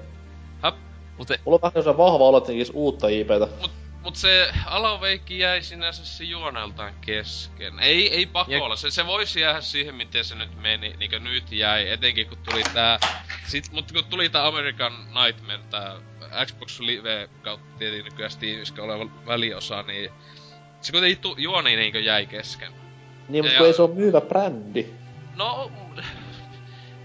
Häp? 0.62 0.76
Mut, 1.18 1.28
Mulla 1.46 1.56
on 1.56 1.62
vähän 1.62 1.72
semmosen 1.74 1.98
vahva 1.98 2.26
olo, 2.26 2.38
että 2.38 2.52
uutta 2.74 3.08
IPtä. 3.08 3.48
mut, 3.62 3.72
mut 4.04 4.16
se 4.16 4.48
Wake 5.02 5.34
jäi 5.34 5.62
sinänsä 5.62 6.06
se 6.06 6.24
juoneltaan 6.24 6.94
kesken. 7.02 7.80
Ei, 7.80 8.16
ei 8.16 8.26
pakolla. 8.26 8.76
Se, 8.76 8.92
se 8.92 9.06
voisi 9.06 9.42
jäädä 9.42 9.62
siihen, 9.62 9.96
miten 9.96 10.26
se 10.26 10.36
nyt 10.36 10.62
meni, 10.62 10.96
niinkö 11.00 11.20
nyt 11.20 11.52
jäi. 11.52 11.89
Etenkin 11.89 12.30
kun 12.30 12.38
tuli 12.50 12.64
tää... 12.74 13.00
Sit, 13.48 13.72
mut 13.72 13.92
kun 13.92 14.04
tuli 14.10 14.30
tää 14.30 14.48
American 14.48 14.94
Nightmare, 15.06 15.60
tää 15.70 15.96
Xbox 16.46 16.80
Live 16.80 17.30
kautta 17.42 17.66
tietenkin 17.80 18.06
nykyään 18.06 18.32
Steamissa 18.32 18.84
oleva 18.84 19.06
väliosa, 19.28 19.84
niin... 19.84 20.12
Se 20.82 20.92
kuitenkin 20.92 21.18
tu, 21.18 21.36
juoni 21.38 21.76
niinkö 21.76 22.00
jäi 22.00 22.26
kesken. 22.26 22.72
Niin, 23.30 23.44
mutta 23.46 23.54
Ja- 23.54 23.58
kun 23.58 23.68
ei 23.68 23.74
se 23.74 23.82
ole 23.82 23.94
myyvä 23.96 24.22
brändi. 24.22 24.86
No... 25.36 25.72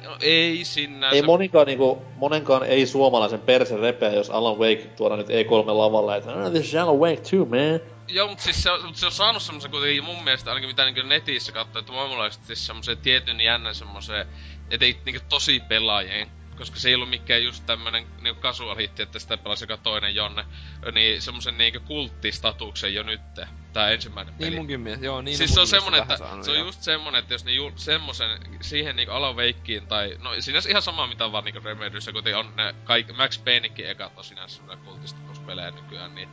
no 0.07 0.16
ei 0.20 0.64
sinänsä. 0.64 1.16
Ei 1.16 1.22
monikaan 1.22 1.66
niinku, 1.66 2.02
monenkaan 2.16 2.64
ei 2.64 2.86
suomalaisen 2.86 3.40
perse 3.40 3.76
repeä, 3.76 4.12
jos 4.12 4.30
Alan 4.30 4.59
Wake 4.59 4.90
tuoda 4.96 5.16
nyt 5.16 5.28
E3 5.28 5.66
lavalle, 5.66 6.16
että 6.16 6.32
oh, 6.34 6.50
this 6.50 6.66
is 6.68 6.74
Alan 6.74 6.98
Wake 6.98 7.22
too, 7.30 7.44
man. 7.44 7.80
Joo, 8.09 8.28
mutta 8.28 8.44
siis 8.44 8.62
se, 8.62 8.70
on- 8.70 8.84
mut 8.86 8.96
se 8.96 9.07
on 9.07 9.12
saanut 9.12 9.42
semmosen 9.42 9.70
kuitenkin 9.70 10.04
mun 10.04 10.24
mielestä 10.24 10.50
ainakin 10.50 10.68
mitä 10.68 10.84
niinku 10.84 11.02
netissä 11.02 11.52
katsoo, 11.52 11.80
että 11.80 11.92
maailmanlaiset 11.92 12.44
siis 12.44 12.66
semmosen 12.66 12.98
tietyn 12.98 13.40
jännän 13.40 13.74
semmosen, 13.74 14.26
ettei 14.70 14.96
niinku 15.04 15.24
tosi 15.28 15.61
pelaajien 15.68 16.28
koska 16.57 16.76
se 16.76 16.88
ei 16.88 16.94
ollut 16.94 17.11
mikään 17.11 17.44
just 17.44 17.66
tämmönen 17.66 18.07
niinku 18.20 18.40
casual 18.40 18.76
hitti, 18.76 19.02
että 19.02 19.18
sitä 19.18 19.36
pelasi 19.36 19.64
joka 19.64 19.76
toinen 19.76 20.14
jonne, 20.14 20.44
niin 20.92 21.22
semmosen 21.22 21.59
niinku 21.59 21.80
kulttistatuksen 21.80 22.94
jo 22.94 23.02
nytte. 23.02 23.48
Tää 23.72 23.90
ensimmäinen 23.90 24.34
peli. 24.34 24.50
Niin 24.50 24.59
munkin 24.59 24.80
mielestä, 24.80 25.07
joo, 25.07 25.22
niin 25.22 25.36
siis 25.36 25.54
se 25.54 25.61
on 25.61 25.66
semmonen, 25.66 26.02
että 26.02 26.16
saanut, 26.16 26.44
se 26.44 26.50
on 26.50 26.57
joo. 26.57 26.66
just 26.66 26.82
semmonen, 26.82 27.18
että 27.18 27.34
jos 27.34 27.44
ne 27.44 27.52
jul, 27.52 27.70
semmosen, 27.76 28.40
siihen 28.61 28.96
niinku 28.96 29.14
Alan 29.14 29.36
Wakein 29.36 29.86
tai, 29.86 30.16
no 30.18 30.40
sinänsä 30.40 30.68
ihan 30.68 30.82
sama 30.82 31.07
mitä 31.07 31.32
vaan 31.32 31.44
niinku 31.44 31.61
Remedyissä, 31.64 32.12
kun 32.12 32.22
on 32.36 32.52
ne 32.57 32.74
kaikki, 32.84 33.12
Max 33.12 33.44
Paynekin 33.44 33.90
ekat 33.90 34.12
on 34.16 34.24
sinänsä 34.24 34.57
semmonen 34.57 34.84
kultistatuspelejä 34.84 35.70
nykyään, 35.70 36.14
niin 36.14 36.28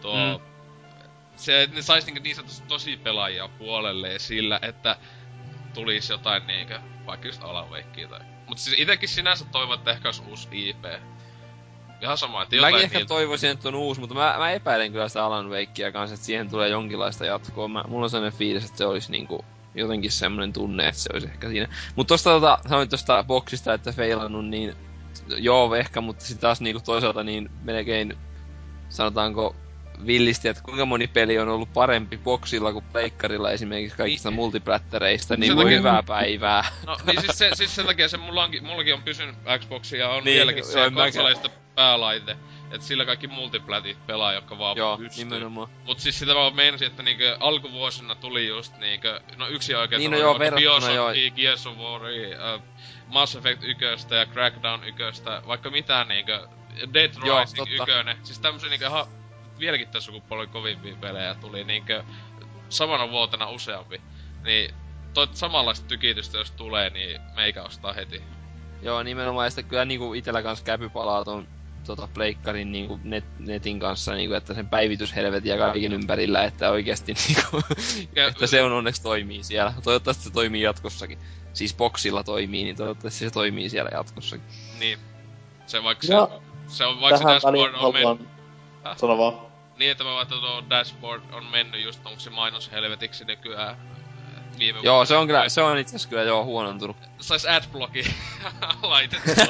tuo, 0.00 0.38
Mm. 0.38 0.44
se, 1.36 1.68
ne 1.72 1.82
sais 1.82 2.06
niinku 2.06 2.22
niin 2.22 2.36
sanotusti 2.36 2.68
tosi 2.68 2.96
pelaajia 2.96 3.48
puolelleen 3.48 4.20
sillä, 4.20 4.58
että 4.62 4.96
tulisi 5.74 6.12
jotain 6.12 6.46
niinkö, 6.46 6.80
vaikka 7.06 7.28
just 7.28 7.42
Alan 7.42 7.70
Wakea 7.70 8.08
tai... 8.08 8.20
Mut 8.48 8.58
siis 8.58 8.80
itekin 8.80 9.08
sinänsä 9.08 9.44
toivon, 9.52 9.78
että 9.78 9.90
ehkä 9.90 10.08
olisi 10.08 10.22
uusi 10.28 10.48
IP. 10.52 10.84
Ihan 12.00 12.18
sama, 12.18 12.42
että 12.42 12.56
jotain 12.56 12.74
Mäkin 12.74 12.84
ehkä 12.84 12.98
niiltä- 12.98 13.08
toivoisin, 13.08 13.50
että 13.50 13.68
on 13.68 13.74
uusi, 13.74 14.00
mutta 14.00 14.14
mä, 14.14 14.34
mä 14.38 14.50
epäilen 14.50 14.92
kyllä 14.92 15.08
sitä 15.08 15.24
Alan 15.24 15.50
Wakea 15.50 15.92
kanssa, 15.92 16.14
että 16.14 16.26
siihen 16.26 16.50
tulee 16.50 16.68
jonkinlaista 16.68 17.26
jatkoa. 17.26 17.68
Mä, 17.68 17.84
mulla 17.88 18.04
on 18.04 18.10
sellainen 18.10 18.38
fiilis, 18.38 18.64
että 18.64 18.78
se 18.78 18.86
olisi 18.86 19.12
niinku 19.12 19.44
jotenkin 19.74 20.12
semmoinen 20.12 20.52
tunne, 20.52 20.88
että 20.88 21.00
se 21.00 21.10
olisi 21.12 21.26
ehkä 21.26 21.48
siinä. 21.48 21.68
Mutta 21.96 22.08
tosta 22.08 22.30
tota, 22.30 22.58
sanoit 22.68 22.90
tosta 22.90 23.24
boksista, 23.24 23.74
että 23.74 23.92
feilannut, 23.92 24.46
niin 24.46 24.76
joo 25.36 25.74
ehkä, 25.74 26.00
mutta 26.00 26.24
sitten 26.24 26.40
taas 26.40 26.60
niinku 26.60 26.82
toisaalta 26.84 27.24
niin 27.24 27.50
melkein 27.62 28.18
sanotaanko 28.88 29.56
villisti, 30.06 30.48
että 30.48 30.62
kuinka 30.62 30.86
moni 30.86 31.06
peli 31.06 31.38
on 31.38 31.48
ollut 31.48 31.72
parempi 31.72 32.16
boksilla 32.18 32.72
kuin 32.72 32.84
pleikkarilla 32.92 33.50
esimerkiksi 33.50 33.96
kaikista 33.96 34.30
multiplättäreistä, 34.30 35.36
niin 35.36 35.46
Sen 35.50 35.56
voi 35.56 35.64
takia- 35.64 35.78
hyvää 35.78 36.02
päivää. 36.02 36.64
No 36.86 36.96
niin 37.06 37.20
siis, 37.20 37.38
se, 37.38 37.50
siis 37.54 37.74
sen 37.74 37.86
takia 37.86 38.08
se 38.08 38.16
mulla 38.16 38.44
onkin, 38.44 38.64
mullakin 38.64 38.94
on 38.94 39.02
pysynyt 39.02 39.34
Xbox 39.58 39.92
ja 39.92 40.08
on 40.08 40.14
Niin, 40.14 40.24
niin, 40.24 40.34
vieläkin 40.36 40.64
se 40.64 40.90
konsoleista 40.94 41.50
päälaite. 41.74 42.36
Että 42.72 42.86
sillä 42.86 43.04
kaikki 43.04 43.26
multiplatit 43.28 44.06
pelaa, 44.06 44.32
jotka 44.32 44.58
vaan 44.58 44.76
Joo, 44.76 44.96
pystyy. 44.98 45.24
nimenomaan. 45.24 45.68
Mut 45.84 46.00
siis 46.00 46.18
sitä 46.18 46.34
vaan 46.34 46.56
meinasin, 46.56 46.86
että 46.86 47.02
niinkö 47.02 47.36
alkuvuosina 47.40 48.14
tuli 48.14 48.46
just 48.48 48.78
niinkö, 48.78 49.20
no 49.36 49.48
yksi 49.48 49.74
oikein 49.74 49.98
Niin, 49.98 50.10
no 50.10 50.16
joo, 50.18 50.38
verrattuna 50.38 50.60
Bioshockia, 50.60 50.94
joo. 50.94 51.34
Gears 51.36 51.66
of 51.66 51.76
Waria, 51.76 52.54
uh, 52.54 52.62
Mass 53.06 53.36
Effect 53.36 53.62
1 53.64 53.84
ja 54.14 54.26
Crackdown 54.26 54.84
1, 54.84 55.22
vaikka 55.46 55.70
mitään 55.70 56.08
niinkö, 56.08 56.48
Dead 56.94 57.10
Rising 57.14 57.68
totta. 57.78 58.00
1, 58.10 58.16
siis 58.22 58.38
tämmösiä 58.38 58.68
niinkö 58.68 58.86
ihan, 58.86 59.06
vieläkin 59.58 59.88
tässä 59.88 60.06
sukupolven 60.06 60.48
kovimpia 60.48 60.96
pelejä 61.00 61.34
tuli 61.34 61.64
niinkö 61.64 62.04
samana 62.68 63.10
vuotena 63.10 63.50
useampi. 63.50 64.00
Niin 64.44 64.74
toi 65.14 65.28
samanlaista 65.32 65.86
tykitystä 65.86 66.38
jos 66.38 66.50
tulee, 66.50 66.90
niin 66.90 67.20
meikä 67.36 67.62
ostaa 67.62 67.92
heti. 67.92 68.22
Joo, 68.82 69.02
nimenomaan. 69.02 69.46
Ja 69.46 69.50
sitten 69.50 69.64
kyllä 69.64 69.84
niinku 69.84 70.14
itellä 70.14 70.42
kanssa 70.42 70.64
käpy 70.64 70.88
palaa 70.88 71.24
ton 71.24 71.46
tota, 71.86 72.08
pleikkarin 72.14 72.72
niinku 72.72 73.00
net, 73.04 73.24
netin 73.38 73.80
kanssa, 73.80 74.14
niinku, 74.14 74.34
että 74.34 74.54
sen 74.54 74.68
päivityshelvetin 74.68 75.50
ja 75.50 75.58
kaiken 75.58 75.92
ympärillä, 75.92 76.44
että 76.44 76.70
oikeasti 76.70 77.14
niinku, 77.28 77.62
Ja- 78.16 78.26
että 78.28 78.46
se 78.46 78.62
on 78.62 78.72
onneksi 78.72 79.02
toimii 79.02 79.44
siellä. 79.44 79.74
Toivottavasti 79.84 80.24
se 80.24 80.30
toimii 80.30 80.62
jatkossakin. 80.62 81.18
Siis 81.52 81.74
boksilla 81.74 82.24
toimii, 82.24 82.64
niin 82.64 82.76
toivottavasti 82.76 83.24
se 83.24 83.30
toimii 83.30 83.68
siellä 83.70 83.90
jatkossakin. 83.94 84.46
Niin. 84.78 84.98
Se 85.66 85.82
vaikka 85.82 86.06
Ja 86.06 86.28
se, 86.66 86.76
se 86.76 86.84
on 86.84 87.00
vaikka 87.00 87.18
se 87.18 87.24
tähän 87.24 87.40
väliin 87.44 87.64
dashboard 87.64 87.94
on 87.94 87.94
haluan... 87.94 88.28
Häh? 88.84 88.98
Sano 88.98 89.18
vaan. 89.18 89.47
Niin 89.78 89.90
että 89.90 90.04
mä 90.04 90.10
vaan, 90.10 90.22
että 90.22 90.34
tuo 90.34 90.64
dashboard 90.70 91.22
on 91.32 91.44
mennyt 91.46 91.84
just 91.84 92.06
onko 92.06 92.20
se 92.20 92.30
mainoshelvetiksi 92.30 93.24
nykyään 93.24 93.76
viime 94.58 94.78
Joo, 94.82 95.04
se 95.04 95.16
on 95.16 95.26
kyllä, 95.26 95.48
se 95.48 95.62
on 95.62 95.78
itse 95.78 95.90
asiassa 95.90 96.08
kyllä 96.08 96.22
joo 96.22 96.44
huonontunut. 96.44 96.96
sais 97.20 97.46
adblocki 97.46 98.14
laitettua. 98.82 99.44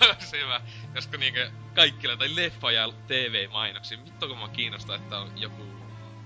Olisi 0.08 0.40
hyvä. 0.40 0.60
Koska 0.94 1.18
niinkö 1.18 1.50
kaikille 1.74 2.16
tai 2.16 2.36
leffa 2.36 2.72
ja 2.72 2.92
TV-mainoksia. 3.06 3.98
Vittu 4.04 4.28
kun 4.28 4.38
mä 4.38 4.48
kiinnostaa, 4.48 4.96
että 4.96 5.18
on 5.18 5.30
joku... 5.36 5.62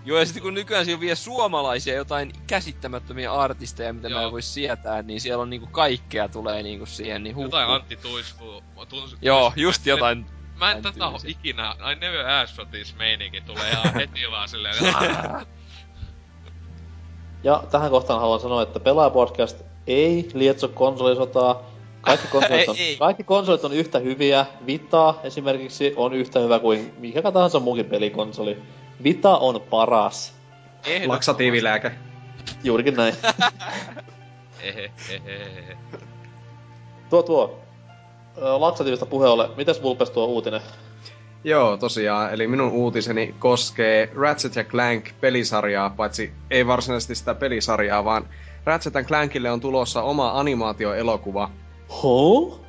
Joo, 0.05 0.19
ja 0.19 0.25
sitten 0.27 0.43
kun 0.43 0.55
nykyään 0.55 0.85
siellä 0.85 0.97
on 0.97 1.01
vielä 1.01 1.15
suomalaisia 1.15 1.95
jotain 1.95 2.33
käsittämättömiä 2.47 3.33
artisteja, 3.33 3.93
mitä 3.93 4.09
mä 4.09 4.15
Joo. 4.15 4.25
en 4.25 4.33
voi 4.33 4.43
sietää, 4.43 5.03
niin 5.03 5.21
siellä 5.21 5.43
on 5.43 5.51
niinku 5.51 5.67
kaikkea 5.67 6.29
tulee 6.29 6.63
niinku 6.63 6.87
siihen, 6.87 7.23
niin 7.23 7.37
huh, 7.37 7.45
Jotain. 7.45 7.71
Antti 7.71 7.97
Tuisku. 7.97 8.63
Tuns, 8.89 9.17
Joo, 9.23 9.51
tuis- 9.51 9.63
just 9.63 9.87
jotain. 9.87 10.27
Mä 10.57 10.73
en 10.73 10.83
tätä 10.83 11.07
oo 11.07 11.19
ikinä... 11.27 11.75
I 11.93 11.95
never 12.01 12.27
asked 12.27 12.57
for 12.57 12.67
this 12.67 12.97
meininki 12.97 13.41
tulee 13.41 13.71
ihan 13.71 13.95
heti 13.95 14.21
vaan 14.31 14.49
silleen... 14.49 14.75
Ja 17.45 17.63
tähän 17.71 17.91
kohtaan 17.91 18.21
haluan 18.21 18.41
sanoa, 18.41 18.63
että 18.63 18.81
Pelaajapodcast 18.81 19.63
ei 19.87 20.29
lietso 20.35 20.69
konsolisotaa. 20.69 21.63
Kaikki 22.01 22.29
konsolit, 22.29 22.69
on, 22.69 22.77
Ei, 22.79 22.97
kaikki 22.97 23.25
konsolit 23.25 23.65
on 23.65 23.73
yhtä 23.73 23.99
hyviä. 23.99 24.47
Vita 24.67 25.15
esimerkiksi 25.23 25.95
on 25.97 26.13
yhtä 26.13 26.41
hyvä 26.41 26.59
kuin 26.59 26.95
mikä 26.99 27.33
tahansa 27.33 27.61
muukin 27.61 27.87
pelikonsoli. 27.87 28.63
Vita 29.03 29.39
on 29.39 29.61
paras. 29.61 30.35
Ehdottomasti. 30.77 31.09
Laksatiivilääke. 31.09 31.93
Juurikin 32.65 32.97
näin. 32.97 33.15
Ehe, 34.61 34.93
ehe, 35.11 35.21
ehe. 35.27 35.77
tuo 37.11 37.23
tuo. 37.23 37.66
Laksatiivista 38.37 39.07
puhe 39.07 39.29
ole. 39.29 39.51
Mites 39.57 39.83
Vulpes 39.83 40.11
tuo 40.11 40.27
uutinen? 40.27 40.61
Joo, 41.45 41.77
tosiaan. 41.77 42.35
Eli 42.35 42.47
minun 42.47 42.73
uutiseni 42.73 43.35
koskee 43.39 44.11
Ratchet 44.15 44.57
ja 44.57 44.65
Clank 44.65 45.05
pelisarjaa, 45.21 45.91
paitsi 45.91 46.33
ei 46.51 46.67
varsinaisesti 46.67 47.15
sitä 47.15 47.35
pelisarjaa, 47.35 48.05
vaan 48.05 48.29
Ratchet 48.65 49.07
Clankille 49.07 49.51
on 49.51 49.61
tulossa 49.61 50.03
oma 50.03 50.41
animaatioelokuva. 50.41 51.51
Huh? 52.03 52.61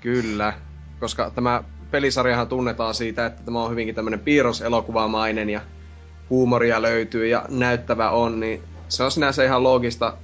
Kyllä, 0.00 0.52
koska 1.00 1.30
tämä 1.30 1.64
pelisarjahan 1.90 2.48
tunnetaan 2.48 2.94
siitä, 2.94 3.26
että 3.26 3.42
tämä 3.42 3.62
on 3.62 3.70
hyvinkin 3.70 3.94
tämmöinen 3.94 4.20
piirroselokuvamainen 4.20 5.50
ja 5.50 5.60
huumoria 6.30 6.82
löytyy 6.82 7.26
ja 7.26 7.44
näyttävä 7.48 8.10
on, 8.10 8.40
niin 8.40 8.62
se 8.88 9.02
on 9.02 9.10
sinänsä 9.10 9.44
ihan 9.44 9.62
loogista. 9.62 10.16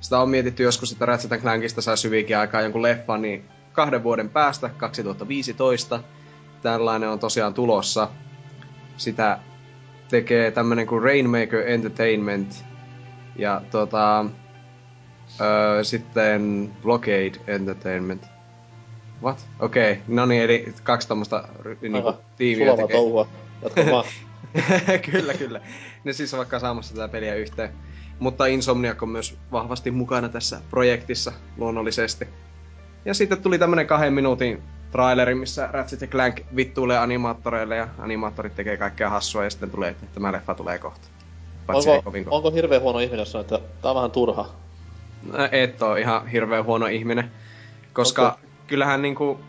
Sitä 0.00 0.18
on 0.18 0.30
mietitty 0.30 0.62
joskus, 0.62 0.92
että 0.92 1.06
Ratchet 1.06 1.40
Clankista 1.40 1.82
saisi 1.82 2.08
hyvinkin 2.08 2.38
aikaa 2.38 2.62
jonkun 2.62 2.82
leffan, 2.82 3.22
niin 3.22 3.44
kahden 3.72 4.02
vuoden 4.02 4.30
päästä, 4.30 4.68
2015, 4.76 6.00
tällainen 6.62 7.08
on 7.08 7.18
tosiaan 7.18 7.54
tulossa. 7.54 8.08
Sitä 8.96 9.38
tekee 10.08 10.50
tämmönen 10.50 10.86
kuin 10.86 11.02
Rainmaker 11.02 11.68
Entertainment 11.68 12.64
ja 13.36 13.62
tota, 13.70 14.24
öö, 15.40 15.84
sitten 15.84 16.70
Blockade 16.82 17.32
Entertainment. 17.46 18.26
What? 19.22 19.46
Okei, 19.60 19.92
okay. 19.92 20.04
no 20.08 20.26
niin, 20.26 20.42
eli 20.42 20.74
kaksi 20.82 21.08
ry- 21.62 21.78
niinku, 21.80 22.14
tiimiä 22.36 22.76
tekee. 22.76 22.96
touhua. 22.96 23.28
Jatka 23.62 23.90
vaan. 23.90 24.04
kyllä, 25.12 25.34
kyllä. 25.34 25.60
Ne 26.04 26.12
siis 26.12 26.34
on 26.34 26.38
vaikka 26.38 26.58
saamassa 26.58 26.94
tätä 26.94 27.08
peliä 27.08 27.34
yhteen. 27.34 27.70
Mutta 28.18 28.46
Insomniac 28.46 29.02
on 29.02 29.08
myös 29.08 29.38
vahvasti 29.52 29.90
mukana 29.90 30.28
tässä 30.28 30.60
projektissa 30.70 31.32
luonnollisesti. 31.56 32.28
Ja 33.04 33.14
sitten 33.14 33.42
tuli 33.42 33.58
tämmönen 33.58 33.86
kahden 33.86 34.12
minuutin 34.12 34.62
traileri, 34.90 35.34
missä 35.34 35.68
Ratchet 35.72 36.10
Clank 36.10 36.40
vittuilee 36.56 36.98
animaattoreille 36.98 37.76
ja 37.76 37.88
animaattorit 37.98 38.54
tekee 38.54 38.76
kaikkea 38.76 39.10
hassua 39.10 39.44
ja 39.44 39.50
sitten 39.50 39.70
tulee, 39.70 39.90
että 39.90 40.06
tämä 40.14 40.32
leffa 40.32 40.54
tulee 40.54 40.78
kohta. 40.78 41.08
Onko, 41.68 42.02
kovin 42.02 42.24
kohta. 42.24 42.36
onko 42.36 42.50
hirveän 42.50 42.82
huono 42.82 42.98
ihminen, 42.98 43.18
jos 43.18 43.32
sanoo, 43.32 43.40
että 43.40 43.60
tää 43.82 43.90
on 43.90 43.94
vähän 43.94 44.10
turha? 44.10 44.48
No, 45.32 45.48
et 45.52 45.82
oo 45.82 45.96
ihan 45.96 46.26
hirveän 46.26 46.64
huono 46.64 46.86
ihminen. 46.86 47.30
Koska 47.92 48.28
Okei. 48.28 48.48
kyllähän 48.66 49.02
niinku... 49.02 49.40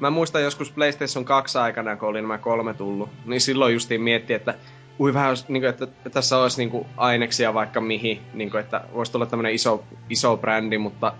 Mä 0.00 0.10
muistan 0.10 0.42
joskus 0.42 0.70
PlayStation 0.70 1.24
2 1.24 1.58
aikana, 1.58 1.96
kun 1.96 2.08
oli 2.08 2.20
nämä 2.20 2.38
kolme 2.38 2.74
tullut, 2.74 3.08
niin 3.24 3.40
silloin 3.40 3.74
justiin 3.74 4.00
mietti, 4.00 4.32
että 4.32 4.54
ui 5.00 5.14
vähän, 5.14 5.28
olisi, 5.28 5.44
niinku, 5.48 5.68
että 5.68 5.86
tässä 6.12 6.38
olisi 6.38 6.58
niinku 6.58 6.86
aineksia 6.96 7.54
vaikka 7.54 7.80
mihin, 7.80 8.20
niinku, 8.34 8.56
että 8.56 8.84
voisi 8.94 9.12
tulla 9.12 9.26
tämmönen 9.26 9.54
iso, 9.54 9.84
iso 10.10 10.36
brändi, 10.36 10.78
mutta 10.78 11.12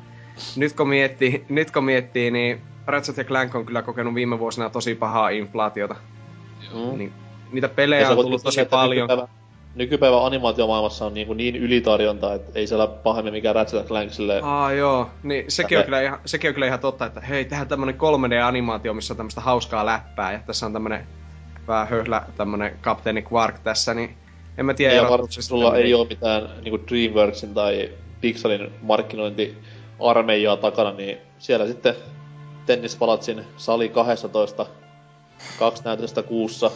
nyt 0.57 0.73
kun 0.73 0.89
miettii, 0.89 1.45
nyt 1.49 1.71
kun 1.71 1.85
miettii 1.85 2.31
niin 2.31 2.61
Ratchet 2.87 3.17
ja 3.17 3.25
Clank 3.25 3.55
on 3.55 3.67
kyllä 3.67 3.83
kokenut 3.83 4.15
viime 4.15 4.39
vuosina 4.39 4.71
tosi 4.71 4.95
pahaa 4.95 5.29
inflaatiota. 5.29 5.97
Mm. 6.75 6.99
Niin, 6.99 7.13
niitä 7.53 7.69
pelejä 7.69 8.11
on 8.11 8.17
tullut 8.17 8.43
tosi 8.43 8.65
paljon. 8.65 9.09
Nykypäivä, 9.09 9.29
nykypäivän 9.75 10.25
animaatiomaailmassa 10.25 11.07
on 11.07 11.15
niin, 11.15 11.37
niin 11.37 11.57
ylitarjonta, 11.57 12.35
että 12.35 12.53
ei 12.55 12.67
siellä 12.67 12.87
pahemmin 12.87 13.33
mikään 13.33 13.55
Ratchet 13.55 13.87
Clank 13.87 14.13
silleen... 14.13 14.45
Aa 14.45 14.73
joo, 14.73 15.11
niin 15.23 15.45
sekin 15.49 15.79
on, 15.79 15.85
kyllä 15.85 16.03
ihan, 16.03 16.19
sekin 16.25 16.49
on 16.49 16.55
kyllä 16.55 16.67
ihan 16.67 16.81
totta, 16.81 17.07
että 17.07 17.21
hei, 17.21 17.45
tehdään 17.45 17.69
tämmönen 17.69 17.95
3D-animaatio, 17.95 18.95
missä 18.95 19.13
on 19.13 19.17
tämmöistä 19.17 19.41
hauskaa 19.41 19.87
läppää, 19.87 20.33
ja 20.33 20.41
tässä 20.47 20.67
on 20.67 20.73
tämmönen 20.73 21.07
vähän 21.69 21.89
höhlä 21.89 22.23
tämmönen 22.37 22.73
kapteeni 22.81 23.25
Quark 23.33 23.59
tässä, 23.59 23.95
niin 23.95 24.17
en 24.59 24.67
mä 24.67 24.75
tiedä. 24.75 24.95
Ja 24.95 25.11
varmasti 25.11 25.43
sulla 25.43 25.77
ei 25.77 25.95
ole 25.95 26.09
mitään 26.09 26.49
niin 26.65 26.81
Dreamworksin 26.89 27.55
tai 27.55 27.91
Pixelin 28.21 28.73
markkinointiarmeijaa 30.01 30.57
takana, 30.57 30.93
niin 30.93 31.19
siellä 31.39 31.67
sitten 31.67 31.95
tennispalatsin 32.67 33.45
sali 33.57 33.89
12, 33.89 34.67
kaksi 35.59 35.85
näytöstä 35.85 36.23
kuussa. 36.23 36.71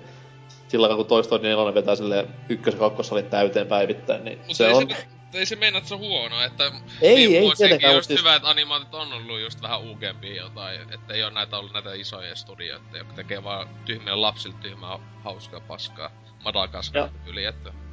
Sillä 0.68 0.88
kun 0.88 1.24
Story 1.24 1.42
4 1.42 1.74
vetää 1.74 1.96
silleen 1.96 2.28
ykkös- 2.48 2.74
ja 2.74 2.80
kakkossalin 2.80 3.26
täyteen 3.26 3.66
päivittäin, 3.66 4.24
niin 4.24 4.38
Mut 4.46 4.56
se 4.56 4.66
ei 4.66 4.74
on... 4.74 4.90
se, 4.90 5.06
ei 5.34 5.46
se 5.46 5.56
meinaa, 5.56 5.78
että 5.78 5.88
se 5.88 5.94
on 5.94 6.00
huono, 6.00 6.42
että 6.42 6.72
Ei, 7.02 7.36
ei 7.36 7.50
tietenkään, 7.56 7.94
just 7.94 8.08
siis- 8.08 8.20
hyvät 8.20 8.44
animaatit 8.44 8.94
on 8.94 9.12
ollut 9.12 9.40
just 9.40 9.62
vähän 9.62 9.80
uukempia 9.80 10.42
jotain, 10.42 10.80
että 10.94 11.14
ei 11.14 11.22
oo 11.22 11.30
näitä 11.30 11.58
ollut 11.58 11.72
näitä 11.72 11.94
isoja 11.94 12.36
studioita, 12.36 12.98
jotka 12.98 13.14
tekee 13.14 13.44
vaan 13.44 13.68
tyhmille 13.84 14.16
lapsille 14.16 14.56
tyhmää 14.60 14.98
hauskaa 15.24 15.60
paskaa. 15.60 16.10
Madagaskar 16.44 17.08
yli, 17.26 17.44
että... 17.44 17.85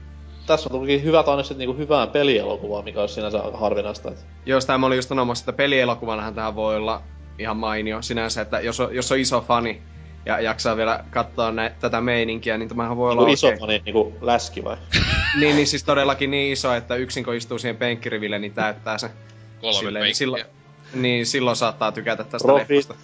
Tässä 0.47 0.69
on 0.69 0.79
tulikin 0.79 1.03
hyvät 1.03 1.27
annokset 1.27 1.57
niinku 1.57 1.77
hyvään 1.77 2.09
pelielokuvaan, 2.09 2.83
mikä 2.83 3.01
olisi 3.01 3.13
sinänsä 3.13 3.41
aika 3.41 3.57
harvinaista. 3.57 4.11
Et. 4.11 4.25
Jos 4.45 4.65
tämä 4.65 4.87
oli 4.87 4.95
just 4.95 5.09
sanomassa, 5.09 5.41
että 5.41 5.53
pelielokuvanahan 5.53 6.35
tähän 6.35 6.55
voi 6.55 6.75
olla 6.75 7.01
ihan 7.39 7.57
mainio 7.57 8.01
sinänsä, 8.01 8.41
että 8.41 8.59
jos 8.59 8.79
on, 8.79 8.95
jos 8.95 9.11
on 9.11 9.19
iso 9.19 9.41
fani 9.41 9.81
ja 10.25 10.39
jaksaa 10.39 10.77
vielä 10.77 11.03
katsoa 11.11 11.51
nä- 11.51 11.69
tätä 11.79 12.01
meininkiä, 12.01 12.57
niin 12.57 12.69
tämähän 12.69 12.97
voi 12.97 13.11
olla 13.11 13.21
Niinku 13.21 13.33
iso 13.33 13.47
oikein. 13.47 13.59
fani, 13.59 13.81
niinku 13.85 14.17
läski 14.21 14.63
vai? 14.63 14.77
Niin, 15.39 15.55
niin 15.55 15.67
siis 15.67 15.83
todellakin 15.83 16.31
niin 16.31 16.53
iso, 16.53 16.73
että 16.73 16.95
yksin 16.95 17.23
kun 17.25 17.35
istuu 17.35 17.59
siihen 17.59 17.77
penkkiriville, 17.77 18.39
niin 18.39 18.53
täyttää 18.53 18.97
se. 18.97 19.09
Kolme 19.61 19.79
Silleen, 19.79 20.03
penkkiä. 20.03 20.13
silloin, 20.17 20.43
niin 20.93 21.25
silloin 21.25 21.55
saattaa 21.55 21.91
tykätä 21.91 22.23
tästä 22.23 22.47
Profi. 22.47 22.75
leffasta. 22.75 22.95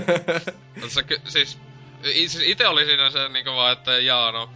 Tässä 0.80 1.02
ky- 1.02 1.20
siis, 1.28 1.58
siis 2.02 2.42
ite 2.44 2.66
oli 2.68 2.84
siinä 2.84 3.10
se 3.10 3.28
niinku 3.28 3.50
vaan, 3.50 3.72
että 3.72 3.98
jaa 3.98 4.32
no, 4.32 4.48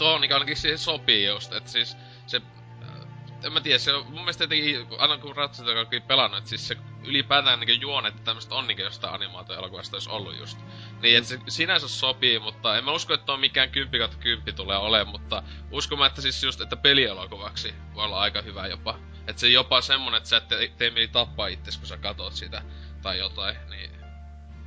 tuo 0.00 0.18
niinku 0.18 0.34
ainakin 0.34 0.56
siihen 0.56 0.78
sopii 0.78 1.26
just, 1.26 1.52
että 1.52 1.70
siis 1.70 1.96
se, 2.26 2.42
äh, 2.82 3.06
en 3.44 3.52
mä 3.52 3.60
tiedä, 3.60 3.78
se 3.78 3.92
on 3.92 4.04
mun 4.04 4.14
mielestä 4.14 4.44
jotenkin, 4.44 4.86
aina 4.98 5.18
kun 5.18 5.36
Ratchet 5.36 5.68
on 5.68 5.74
kaikki 5.74 6.00
pelannut, 6.00 6.38
että 6.38 6.48
siis 6.48 6.68
se 6.68 6.76
ylipäätään 7.04 7.60
niinku 7.60 7.80
juonet, 7.80 8.14
että 8.14 8.24
tämmöstä 8.24 8.54
on 8.54 8.66
niinku 8.66 8.82
jostain 8.82 9.14
animaatioelokuvasta 9.14 9.96
olisi 9.96 10.10
ollut 10.10 10.38
just. 10.38 10.58
Niin, 11.02 11.18
että 11.18 11.28
se 11.28 11.38
sinänsä 11.48 11.88
sopii, 11.88 12.38
mutta 12.38 12.78
en 12.78 12.84
mä 12.84 12.92
usko, 12.92 13.14
että 13.14 13.32
on 13.32 13.40
mikään 13.40 13.70
10 13.70 14.00
kautta 14.00 14.22
10 14.22 14.54
tulee 14.54 14.76
olemaan, 14.76 15.08
mutta 15.08 15.42
uskon 15.70 15.98
mä, 15.98 16.06
että 16.06 16.22
siis 16.22 16.42
just, 16.42 16.60
että 16.60 16.76
pelielokuvaksi 16.76 17.74
voi 17.94 18.04
olla 18.04 18.20
aika 18.20 18.42
hyvä 18.42 18.66
jopa. 18.66 18.98
Että 19.26 19.40
se 19.40 19.48
jopa 19.48 19.80
semmonen, 19.80 20.18
että 20.18 20.28
sä 20.28 20.36
et 20.36 20.48
te- 20.48 20.72
tee 20.78 20.90
mieli 20.90 21.08
tappaa 21.08 21.46
itses, 21.46 21.78
kun 21.78 21.86
sä 21.86 21.96
katot 21.96 22.32
sitä 22.32 22.62
tai 23.02 23.18
jotain, 23.18 23.56
niin 23.70 23.90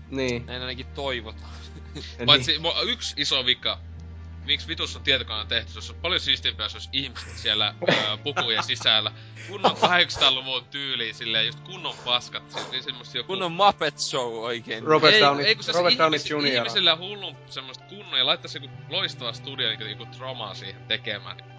Niin. 0.10 0.46
Näin 0.46 0.62
ainakin 0.62 0.86
toivotaan. 0.86 1.54
Paitsi 2.26 2.52
niin. 2.52 2.90
yksi 2.90 3.14
iso 3.18 3.46
vika. 3.46 3.80
Miksi 4.46 4.68
vitus 4.68 4.96
on 4.96 5.02
tietokone 5.02 5.46
tehty? 5.46 5.72
Se 5.72 5.78
olisi 5.78 5.94
paljon 5.94 6.20
siistimpää, 6.20 6.66
jos 6.66 6.74
olisi 6.74 6.90
ihmiset 6.94 7.38
siellä 7.38 7.66
ää, 7.66 8.18
pukujen 8.18 8.64
sisällä. 8.64 9.12
Kunnon 9.48 9.72
800-luvun 9.72 10.66
tyyliin, 10.72 11.16
silleen 11.16 11.46
just 11.46 11.60
kunnon 11.60 11.96
paskat. 12.06 12.52
Se, 12.52 12.60
niin 12.72 12.84
semmoista 12.84 13.18
joku... 13.18 13.34
Kun 13.34 13.44
on 13.44 13.52
Muppet 13.52 14.00
Show 14.00 14.34
oikein. 14.34 14.84
Robert 14.84 15.14
ei, 15.14 15.22
Downey, 15.22 15.46
ei, 15.46 15.56
kun 15.56 15.64
se 15.64 15.72
Robert 15.72 15.98
Downey 15.98 16.18
ihmis, 16.18 16.32
Jr. 16.32 16.58
ihmisillä 16.58 16.96
hullun 16.96 17.36
semmoista 17.46 17.84
kunnon 17.90 18.20
ja 18.20 18.26
laittaisi 18.26 18.58
joku 18.58 18.70
loistava 18.90 19.34
studio, 19.34 19.70
niin 19.70 19.90
joku 19.90 20.06
dramaa 20.18 20.54
siihen 20.54 20.82
tekemään. 20.88 21.38
Niin 21.38 21.54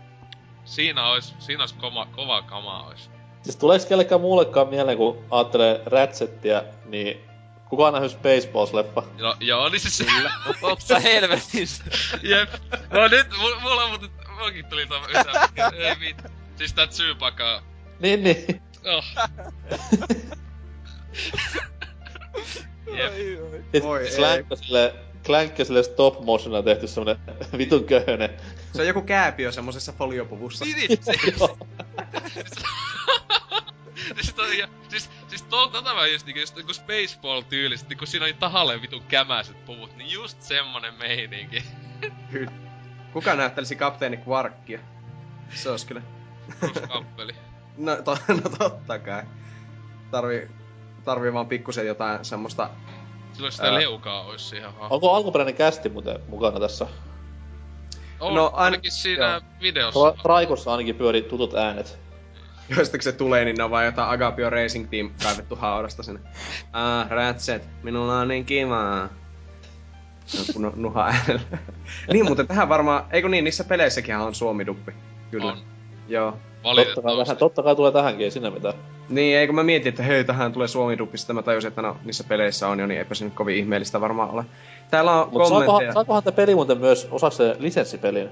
siinä 0.64 1.07
olisi, 1.07 1.35
siinä 1.39 1.62
olisi 1.62 1.74
kova, 1.74 2.07
kova 2.07 2.43
kamaa 2.43 2.87
olisi. 2.87 3.11
Siis 3.43 3.57
tuleeks 3.57 3.87
kellekään 3.87 4.20
muullekaan 4.20 4.68
mieleen, 4.68 4.99
kun 4.99 5.24
ajattelee 5.30 5.80
Ratchettia, 5.87 6.62
niin 6.85 7.20
kuka 7.69 7.87
on 7.87 7.93
nähnyt 7.93 8.12
Spaceballs-leffa? 8.12 9.03
No, 9.19 9.37
joo, 9.41 9.69
niin 9.69 9.81
siis... 9.81 10.05
Totta 10.61 10.99
helvetissä. 10.99 11.85
Jep. 12.23 12.51
No 12.91 13.09
nyt, 13.09 13.27
mu- 13.33 13.61
mulla 13.61 13.83
on 13.85 13.91
muuten, 13.91 14.11
mullakin 14.37 14.65
tuli 14.65 14.87
tämä 14.87 15.07
yhtä, 15.07 15.49
ei 15.77 15.97
mit. 15.99 16.23
Siis 16.57 16.73
tää 16.73 16.87
Tsubaka. 16.87 17.62
Niin, 18.01 18.25
niin. 18.25 18.62
Oh. 18.85 19.05
Jep. 22.97 23.12
Sit 23.75 23.85
Voi 23.85 24.03
ei. 24.05 24.11
Slänkköselle, 24.11 24.95
Klänkköselle 25.27 25.83
stop 25.83 26.25
motiona 26.25 26.62
tehty 26.62 26.87
semmonen 26.87 27.17
vitun 27.59 27.85
köhönen. 27.85 28.31
Se 28.75 28.83
on 28.83 28.89
joku 28.89 29.03
kääpiö 29.03 29.53
semmosessa 29.53 29.93
foliopuvussa. 29.93 30.65
Niin, 30.65 30.77
niin. 30.77 30.99
siis, 34.21 34.35
toi, 34.35 34.59
ja, 34.59 34.69
siis, 34.89 35.11
siis 35.29 35.43
to, 35.43 35.67
tota 35.67 35.95
mä 35.95 36.07
just 36.07 36.27
niinku, 36.27 36.41
just 36.41 36.57
niinku 36.57 36.73
Spaceball 36.73 37.41
tyyliset, 37.43 37.89
niinku 37.89 38.07
siinä 38.07 38.25
oli 38.25 38.33
tahalleen 38.35 38.83
vitun 38.83 39.03
kämäiset 39.09 39.65
puvut, 39.65 39.97
niin 39.97 40.11
just 40.11 40.43
semmonen 40.43 40.95
meininki. 40.95 41.65
Kuka 43.13 43.35
näyttelisi 43.35 43.77
kapteeni 43.77 44.21
Quarkia? 44.29 44.79
Se 45.55 45.71
olisi 45.71 45.87
kyllä. 45.87 46.03
Bruce 46.61 46.81
Campbell. 46.81 47.31
No, 47.79 47.97
to, 47.97 48.19
no 48.29 48.51
totta 48.59 48.99
kai. 48.99 49.23
Tarvii, 50.11 50.49
tarvii 51.05 51.33
vaan 51.33 51.47
pikkusen 51.47 51.87
jotain 51.87 52.25
semmoista... 52.25 52.71
Silloin 53.33 53.53
sitä 53.53 53.67
Ää. 53.67 53.75
leukaa 53.75 54.23
ois 54.25 54.49
siihen 54.51 54.73
hahmo. 54.73 54.89
Onko 54.95 55.15
alkuperäinen 55.15 55.55
kästi 55.55 55.89
muuten 55.89 56.19
mukana 56.29 56.61
tässä? 56.61 56.87
On, 58.21 58.35
No, 58.35 58.41
no, 58.41 58.47
ain- 58.49 58.55
ainakin 58.55 58.93
siinä 58.93 59.27
joo. 59.31 59.41
videossa. 59.61 60.01
Ra- 60.11 60.21
Raikossa 60.25 60.71
ainakin 60.73 60.95
pyörii 60.95 61.23
tutut 61.23 61.55
äänet. 61.55 61.99
Joista 62.69 62.99
se 63.01 63.12
tulee, 63.12 63.45
niin 63.45 63.57
ne 63.57 63.65
on 63.65 63.71
vaan 63.71 63.85
jotain 63.85 64.11
Agapio 64.11 64.51
Racing 64.51 64.91
Team 64.91 65.11
kaivettu 65.23 65.57
haudasta 65.57 66.03
sinne. 66.03 66.21
Ah, 66.73 67.11
Ratchet, 67.11 67.62
minulla 67.83 68.21
on 68.21 68.29
niin 68.29 68.45
kivaa. 68.45 69.09
No, 70.39 70.45
kun 70.53 70.73
nuha 70.77 71.07
äänellä. 71.07 71.59
niin, 72.12 72.25
mutta 72.25 72.45
tähän 72.45 72.69
varmaan, 72.69 73.05
eikö 73.11 73.29
niin, 73.29 73.45
niissä 73.45 73.65
peleissäkin 73.65 74.17
on 74.17 74.35
suomiduppi. 74.35 74.93
Kyllä. 75.31 75.53
On. 75.53 75.59
Joo. 76.09 76.39
Totta 76.62 77.03
kai, 77.03 77.17
tähän, 77.17 77.37
totta 77.37 77.62
kai 77.62 77.77
tulee 77.77 77.93
tähänkin, 77.93 78.25
ei 78.25 78.31
siinä 78.31 78.51
mitään. 78.51 78.75
Niin, 79.09 79.39
eikö 79.39 79.53
mä 79.53 79.62
mietin, 79.62 79.89
että 79.89 80.03
hei, 80.03 80.25
tähän 80.25 80.53
tulee 80.53 80.69
suomiduppi, 80.69 81.19
sitten 81.19 81.37
mä 81.37 81.43
tajusin, 81.43 81.69
että 81.69 81.83
no, 81.83 81.97
niissä 82.05 82.25
peleissä 82.25 82.69
on 82.69 82.81
jo, 82.81 82.87
niin 82.87 82.99
eipä 82.99 83.15
se 83.15 83.25
nyt 83.25 83.35
kovin 83.35 83.57
ihmeellistä 83.57 84.01
varmaan 84.01 84.31
ole. 84.31 84.45
Täällä 84.91 85.12
on 85.12 85.19
Mutta 85.19 85.39
kommentteja. 85.39 85.67
saakohan, 85.67 85.95
saakohan 85.95 86.23
tämä 86.23 86.37
peli 86.37 86.55
muuten 86.55 86.79
myös 86.79 87.09
osaksi 87.11 87.37
se 87.37 87.57
lisenssipelin? 87.59 88.29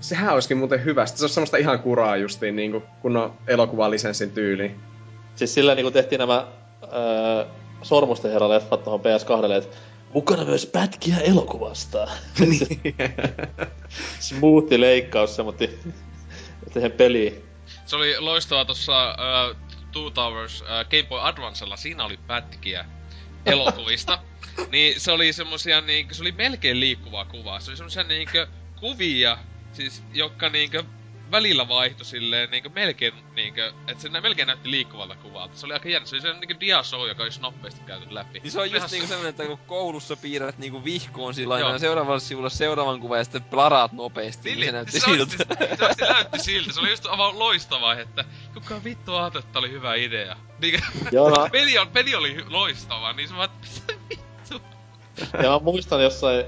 Sehän 0.00 0.34
olisikin 0.34 0.56
muuten 0.56 0.84
hyvä. 0.84 1.06
Sitten 1.06 1.18
se 1.18 1.24
on 1.24 1.28
semmoista 1.28 1.56
ihan 1.56 1.78
kuraa 1.78 2.16
justiin, 2.16 2.56
niin 2.56 2.70
kuin, 2.70 2.84
kun 3.02 3.16
on 3.16 3.34
elokuvalisenssin 3.46 4.30
tyyliin. 4.30 4.80
Siis 5.34 5.54
sillä 5.54 5.74
niinku 5.74 5.90
tehtiin 5.90 6.18
nämä 6.18 6.46
öö, 6.82 7.46
Sormusten 7.82 8.32
herra 8.32 8.48
leffat 8.48 8.84
tuohon 8.84 9.00
PS2, 9.00 9.52
että 9.52 9.76
mukana 10.14 10.44
myös 10.44 10.66
pätkiä 10.66 11.18
elokuvasta. 11.18 12.08
Smoothi 14.20 14.80
leikkaus 14.80 15.36
semmoitti 15.36 15.78
siihen 16.72 16.92
peliin. 16.92 17.44
Se 17.86 17.96
oli 17.96 18.18
loistavaa 18.18 18.64
tossa 18.64 19.16
uh, 19.50 19.56
Two 19.92 20.10
Towers 20.10 20.60
uh, 20.60 20.66
Game 20.66 21.08
Boy 21.08 21.20
Advancella, 21.22 21.76
siinä 21.76 22.04
oli 22.04 22.16
pätkiä 22.26 22.84
elokuvista. 23.46 24.18
niin 24.72 25.00
se 25.00 25.12
oli 25.12 25.32
semmosia 25.32 25.80
niinku, 25.80 26.14
se 26.14 26.22
oli 26.22 26.32
melkein 26.32 26.80
liikkuvaa 26.80 27.24
kuvaa. 27.24 27.60
Se 27.60 27.70
oli 27.70 27.76
semmosia 27.76 28.02
niinku 28.02 28.38
kuvia, 28.80 29.38
siis 29.76 30.02
jotka 30.12 30.48
niinku 30.48 30.82
välillä 31.30 31.68
vaihtui 31.68 32.04
silleen 32.06 32.50
niinku 32.50 32.70
melkein 32.74 33.14
niinku, 33.34 33.60
että 33.88 34.02
se 34.02 34.08
nä- 34.08 34.20
melkein 34.20 34.46
näytti 34.46 34.70
liikkuvalta 34.70 35.14
kuvalta. 35.16 35.56
Se 35.56 35.66
oli 35.66 35.72
aika 35.74 35.88
jännä, 35.88 36.06
se 36.06 36.14
oli 36.16 36.20
sellainen 36.22 36.48
niinku 36.48 36.60
diashow, 36.60 37.08
joka 37.08 37.22
olisi 37.22 37.40
nopeasti 37.40 37.80
käyty 37.86 38.14
läpi. 38.14 38.40
Niin 38.40 38.50
se 38.50 38.60
on 38.60 38.66
just 38.66 38.76
Ihan 38.76 38.88
niinku 38.90 39.08
semmonen, 39.08 39.30
että 39.30 39.46
kun 39.46 39.58
koulussa 39.58 40.16
piirrät 40.16 40.58
niinku 40.58 40.84
vihkoon 40.84 41.34
sillä 41.34 41.54
Joo. 41.58 41.62
lailla 41.64 41.78
seuraavalla 41.78 42.18
sivulla 42.18 42.48
seuraavan 42.48 43.00
kuvan 43.00 43.18
ja 43.18 43.24
sitten 43.24 43.44
plaraat 43.44 43.92
nopeasti, 43.92 44.48
niin, 44.54 44.58
Niin, 44.58 44.66
se 44.68 44.72
näytti 44.72 44.92
se, 44.92 45.04
siltä. 45.04 45.36
se 45.36 45.44
oikeesti 45.84 46.02
näytti 46.12 46.38
siltä. 46.38 46.72
Se 46.72 46.80
oli 46.80 46.90
just 46.90 47.06
aivan 47.06 47.38
loistavaa, 47.38 47.94
että 48.00 48.24
kuka 48.54 48.84
vittu 48.84 49.14
ajatteli, 49.16 49.44
että 49.46 49.58
oli 49.58 49.70
hyvä 49.70 49.94
idea. 49.94 50.36
Niin, 50.60 50.82
Joo, 51.12 51.30
no, 51.30 51.48
peli, 51.52 51.78
on, 51.78 51.88
peli 51.88 52.14
oli 52.14 52.44
loistava, 52.48 53.12
niin 53.12 53.28
se 53.28 53.36
vaan, 53.36 53.50
mitä 53.62 53.92
vittu. 54.10 54.60
ja 55.42 55.50
mä 55.50 55.58
muistan 55.58 56.02
jossain 56.02 56.44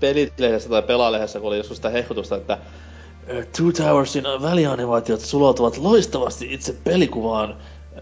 pelilehdessä 0.00 0.68
tai 0.68 0.82
pelalehdessä, 0.82 1.40
kun 1.40 1.48
oli 1.48 1.56
joskus 1.56 1.76
sitä 1.76 1.90
hehkutusta, 1.90 2.36
että 2.36 2.58
"Ö, 3.32 3.44
Two 3.56 3.72
Towersin 3.72 4.24
välianimaatiot 4.42 5.20
suloutuvat 5.20 5.76
loistavasti 5.76 6.54
itse 6.54 6.76
pelikuvaan, 6.84 7.56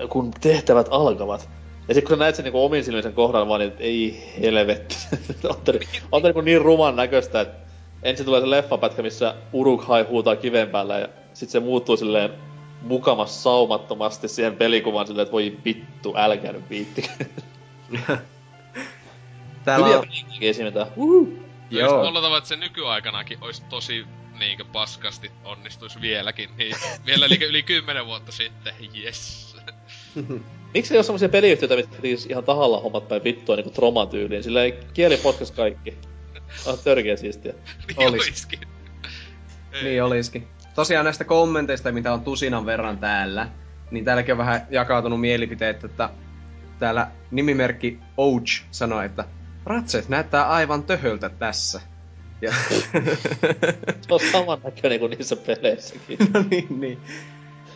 kun 0.08 0.30
tehtävät 0.40 0.88
alkavat. 0.90 1.48
Ja 1.88 1.94
sitten 1.94 2.08
kun 2.08 2.16
sä 2.16 2.24
näet 2.24 2.34
sen 2.34 2.44
niinku 2.44 2.64
omin 2.64 2.84
silmin 2.84 3.02
sen 3.02 3.12
kohdan 3.12 3.48
vaan, 3.48 3.60
niin 3.60 3.68
että 3.70 3.82
ei 3.84 4.32
helvetti. 4.40 4.96
on 5.48 5.56
tää, 5.64 5.74
tää 6.10 6.20
niinku 6.22 6.40
niin 6.40 6.62
ruman 6.62 6.96
näköistä, 6.96 7.40
että 7.40 7.56
ensin 8.02 8.26
tulee 8.26 8.40
se 8.40 8.50
leffapätkä, 8.50 9.02
missä 9.02 9.34
Urukhai 9.52 10.02
huutaa 10.02 10.36
kiven 10.36 10.68
päällä 10.68 10.98
ja 10.98 11.08
sitten 11.32 11.52
se 11.52 11.60
muuttuu 11.60 11.96
silleen 11.96 12.30
mukamas 12.82 13.42
saumattomasti 13.42 14.28
siihen 14.28 14.56
pelikuvaan 14.56 15.06
silleen, 15.06 15.22
että 15.22 15.32
voi 15.32 15.56
vittu, 15.64 16.14
älkää 16.16 16.52
nyt 16.52 16.70
viittikö. 16.70 17.08
Täällä 19.64 19.86
Hyviä 19.86 19.98
on... 19.98 20.04
Uhu. 20.96 21.45
Joo. 21.70 21.90
Joo. 21.90 22.00
Olla 22.00 22.20
tavalla, 22.20 22.38
että 22.38 22.48
se 22.48 22.56
nykyaikanakin 22.56 23.38
olisi 23.40 23.62
tosi 23.64 24.06
niinkö 24.38 24.64
paskasti 24.64 25.30
onnistuisi 25.44 26.00
vieläkin, 26.00 26.50
niin 26.56 26.76
vielä 27.06 27.26
yli, 27.26 27.44
yli 27.44 27.62
kymmenen 27.62 28.06
vuotta 28.06 28.32
sitten, 28.32 28.74
yes. 29.04 29.56
Miksi 30.74 30.94
ei 30.94 30.98
ole 30.98 31.04
semmosia 31.04 31.28
peliyhtiöitä, 31.28 31.76
mitkä 31.76 31.96
tekis 31.96 32.26
ihan 32.26 32.44
tahalla 32.44 32.80
hommat 32.80 33.08
päin 33.08 33.24
vittua 33.24 33.56
niinku 33.56 33.70
Troman 33.70 34.08
tyyliin? 34.08 34.42
Sillä 34.42 34.62
ei 34.62 34.78
kieli 34.94 35.16
potkas 35.16 35.50
kaikki. 35.50 35.94
On 36.66 36.78
törkeä 36.84 37.16
siistiä. 37.16 37.52
niin 37.88 38.08
Olis. 38.08 38.26
olisikin. 38.26 38.60
Ei. 39.72 39.84
Niin 39.84 40.02
olisikin. 40.02 40.48
Tosiaan 40.74 41.04
näistä 41.04 41.24
kommenteista, 41.24 41.92
mitä 41.92 42.12
on 42.12 42.20
tusinan 42.20 42.66
verran 42.66 42.98
täällä, 42.98 43.48
niin 43.90 44.04
täälläkin 44.04 44.32
on 44.32 44.38
vähän 44.38 44.66
jakautunut 44.70 45.20
mielipiteet, 45.20 45.84
että 45.84 46.10
täällä 46.78 47.10
nimimerkki 47.30 47.98
Ouch 48.16 48.62
sanoi, 48.70 49.06
että 49.06 49.24
Ratchet 49.66 50.08
näyttää 50.08 50.48
aivan 50.48 50.82
töhöltä 50.82 51.28
tässä. 51.28 51.80
Ja, 52.42 52.52
Se 54.00 54.14
on 54.14 54.20
saman 54.32 54.58
näköinen 54.64 54.98
kuin 54.98 55.10
niissä 55.10 55.36
peleissäkin. 55.36 56.18
no 56.34 56.44
niin, 56.50 56.80
niin. 56.80 56.98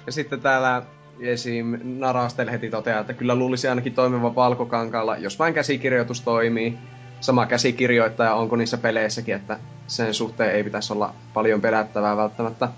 Ja 0.06 0.12
sitten 0.12 0.40
täällä 0.40 0.82
esim. 1.20 1.78
Narastel 1.82 2.50
heti 2.50 2.70
toteaa, 2.70 3.00
että 3.00 3.12
kyllä 3.12 3.34
luulisi 3.34 3.68
ainakin 3.68 3.94
toimiva 3.94 4.34
valkokankaalla, 4.34 5.16
jos 5.16 5.38
vain 5.38 5.54
käsikirjoitus 5.54 6.20
toimii. 6.20 6.78
Sama 7.20 7.46
käsikirjoittaja 7.46 8.34
onko 8.34 8.56
niissä 8.56 8.78
peleissäkin, 8.78 9.34
että 9.34 9.58
sen 9.86 10.14
suhteen 10.14 10.54
ei 10.54 10.64
pitäisi 10.64 10.92
olla 10.92 11.14
paljon 11.34 11.60
pelättävää 11.60 12.16
välttämättä. 12.16 12.68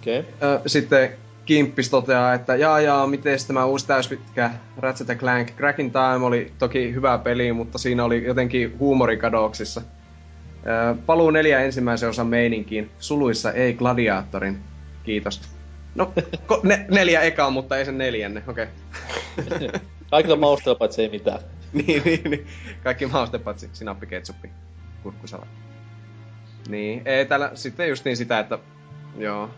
Okay. 0.00 0.24
Sitten 0.66 1.10
Kimppis 1.44 1.90
toteaa, 1.90 2.34
että 2.34 2.56
jaa 2.56 2.80
jaa, 2.80 3.06
miten 3.06 3.38
tämä 3.46 3.64
uusi 3.64 3.86
täyspitkä 3.86 4.50
Ratchet 4.76 5.18
Clank 5.18 5.48
Cracking 5.56 5.90
Time 5.92 6.26
oli 6.26 6.52
toki 6.58 6.94
hyvä 6.94 7.18
peli, 7.18 7.52
mutta 7.52 7.78
siinä 7.78 8.04
oli 8.04 8.24
jotenkin 8.24 8.78
huumorikadoksissa. 8.78 9.82
Paluu 11.06 11.30
neljä 11.30 11.60
ensimmäisen 11.60 12.08
osan 12.08 12.26
meininkiin, 12.26 12.90
suluissa 12.98 13.52
ei 13.52 13.74
gladiaattorin. 13.74 14.58
Kiitos. 15.04 15.40
No, 15.94 16.12
ko- 16.46 16.60
ne, 16.62 16.86
neljä 16.90 17.20
ekaa, 17.20 17.50
mutta 17.50 17.76
ei 17.76 17.84
sen 17.84 17.98
neljänne, 17.98 18.42
okei. 18.46 18.66
Okay. 19.38 19.68
Kaikilla 20.10 20.36
mausteilla 20.36 20.78
paitsi 20.78 21.02
ei 21.02 21.08
mitään. 21.08 21.40
niin, 21.86 22.02
niin, 22.04 22.30
niin. 22.30 22.46
Kaikki 22.82 23.06
mauste 23.06 23.38
paitsi 23.38 23.70
sinappi, 23.72 24.06
ketsuppi, 24.06 24.50
kurkkusala. 25.02 25.46
Niin, 26.68 27.02
ei 27.04 27.26
täällä 27.26 27.50
sitten 27.54 27.88
just 27.88 28.04
niin 28.04 28.16
sitä, 28.16 28.38
että 28.38 28.58
joo. 29.18 29.50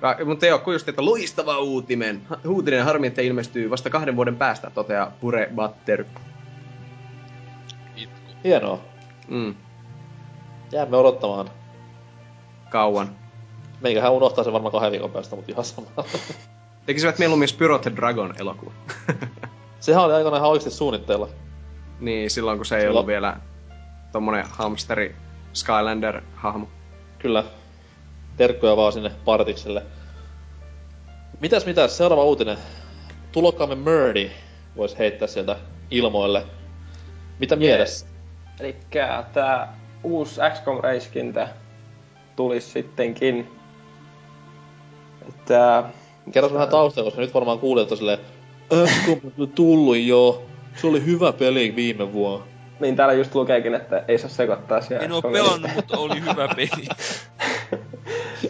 Ka- 0.00 0.16
mutta 0.24 0.46
joo, 0.46 0.58
kun 0.58 0.72
just, 0.72 0.88
että 0.88 1.04
loistava 1.04 1.58
uutinen. 1.58 2.22
Ha- 2.28 2.36
uutinen 2.48 2.84
harmi, 2.84 3.06
että 3.06 3.22
ilmestyy 3.22 3.70
vasta 3.70 3.90
kahden 3.90 4.16
vuoden 4.16 4.36
päästä, 4.36 4.70
toteaa 4.70 5.12
Pure 5.20 5.50
Butter. 5.54 6.04
Itku. 7.96 8.20
Hienoa. 8.44 8.78
Mm, 9.28 9.54
Jäämme 10.72 10.96
odottamaan. 10.96 11.50
kauan. 12.70 13.08
Meikähän 13.80 14.12
unohtaa 14.12 14.44
sen 14.44 14.52
varmaan 14.52 14.72
kahden 14.72 14.92
viikon 14.92 15.10
päästä, 15.10 15.36
mutta 15.36 15.52
ihan 15.52 15.64
sama. 15.64 15.86
Tekisivät 16.86 17.18
mieluummin 17.18 17.48
Spyro 17.48 17.78
the 17.78 17.92
Dragon 17.96 18.34
elokuva. 18.38 18.72
Sehän 19.80 20.04
oli 20.04 20.12
aikoinaan 20.14 20.40
ihan 20.40 20.50
oikeasti 20.50 20.70
suunnitteilla. 20.70 21.28
niin, 22.00 22.30
silloin 22.30 22.58
kun 22.58 22.66
se 22.66 22.76
ei 22.76 22.80
Silloin- 22.80 22.96
ollut 22.96 23.06
vielä 23.06 23.36
tommonen 24.12 24.44
hamsteri 24.50 25.16
Skylander-hahmo. 25.54 26.66
Kyllä. 27.18 27.44
Terkkuja 28.36 28.76
vaan 28.76 28.92
sinne 28.92 29.10
partikselle. 29.24 29.82
Mitäs 31.40 31.66
mitäs, 31.66 31.96
seuraava 31.96 32.24
uutinen. 32.24 32.56
Tulokkaamme 33.32 33.74
Murdy 33.74 34.30
voisi 34.76 34.98
heittää 34.98 35.28
sieltä 35.28 35.56
ilmoille. 35.90 36.44
Mitä 37.38 37.56
mielessä? 37.56 38.06
Elikkä 38.60 39.24
tää 39.32 39.78
uusi 40.02 40.40
XCOM 40.54 40.80
reiskintä 40.80 41.48
tulisi 42.36 42.70
sittenkin. 42.70 43.50
Että 45.28 45.84
Kerro 46.32 46.52
vähän 46.52 46.68
taustaa, 46.68 47.04
koska 47.04 47.20
nyt 47.20 47.34
varmaan 47.34 47.58
kuulijat 47.58 47.90
on 47.90 47.96
silleen, 47.96 48.18
XCOM 48.86 49.20
on 49.38 49.48
tullut 49.48 49.96
jo. 49.96 50.42
Se 50.76 50.86
oli 50.86 51.04
hyvä 51.04 51.32
peli 51.32 51.76
viime 51.76 52.12
vuonna. 52.12 52.46
niin 52.80 52.96
täällä 52.96 53.14
just 53.14 53.34
lukeekin, 53.34 53.74
että 53.74 54.04
ei 54.08 54.18
saa 54.18 54.30
sekoittaa 54.30 54.80
siellä 54.80 55.04
En 55.04 55.12
oo 55.12 55.22
pelannut, 55.22 55.70
mutta 55.74 55.98
oli 55.98 56.20
hyvä 56.20 56.48
peli. 56.56 56.86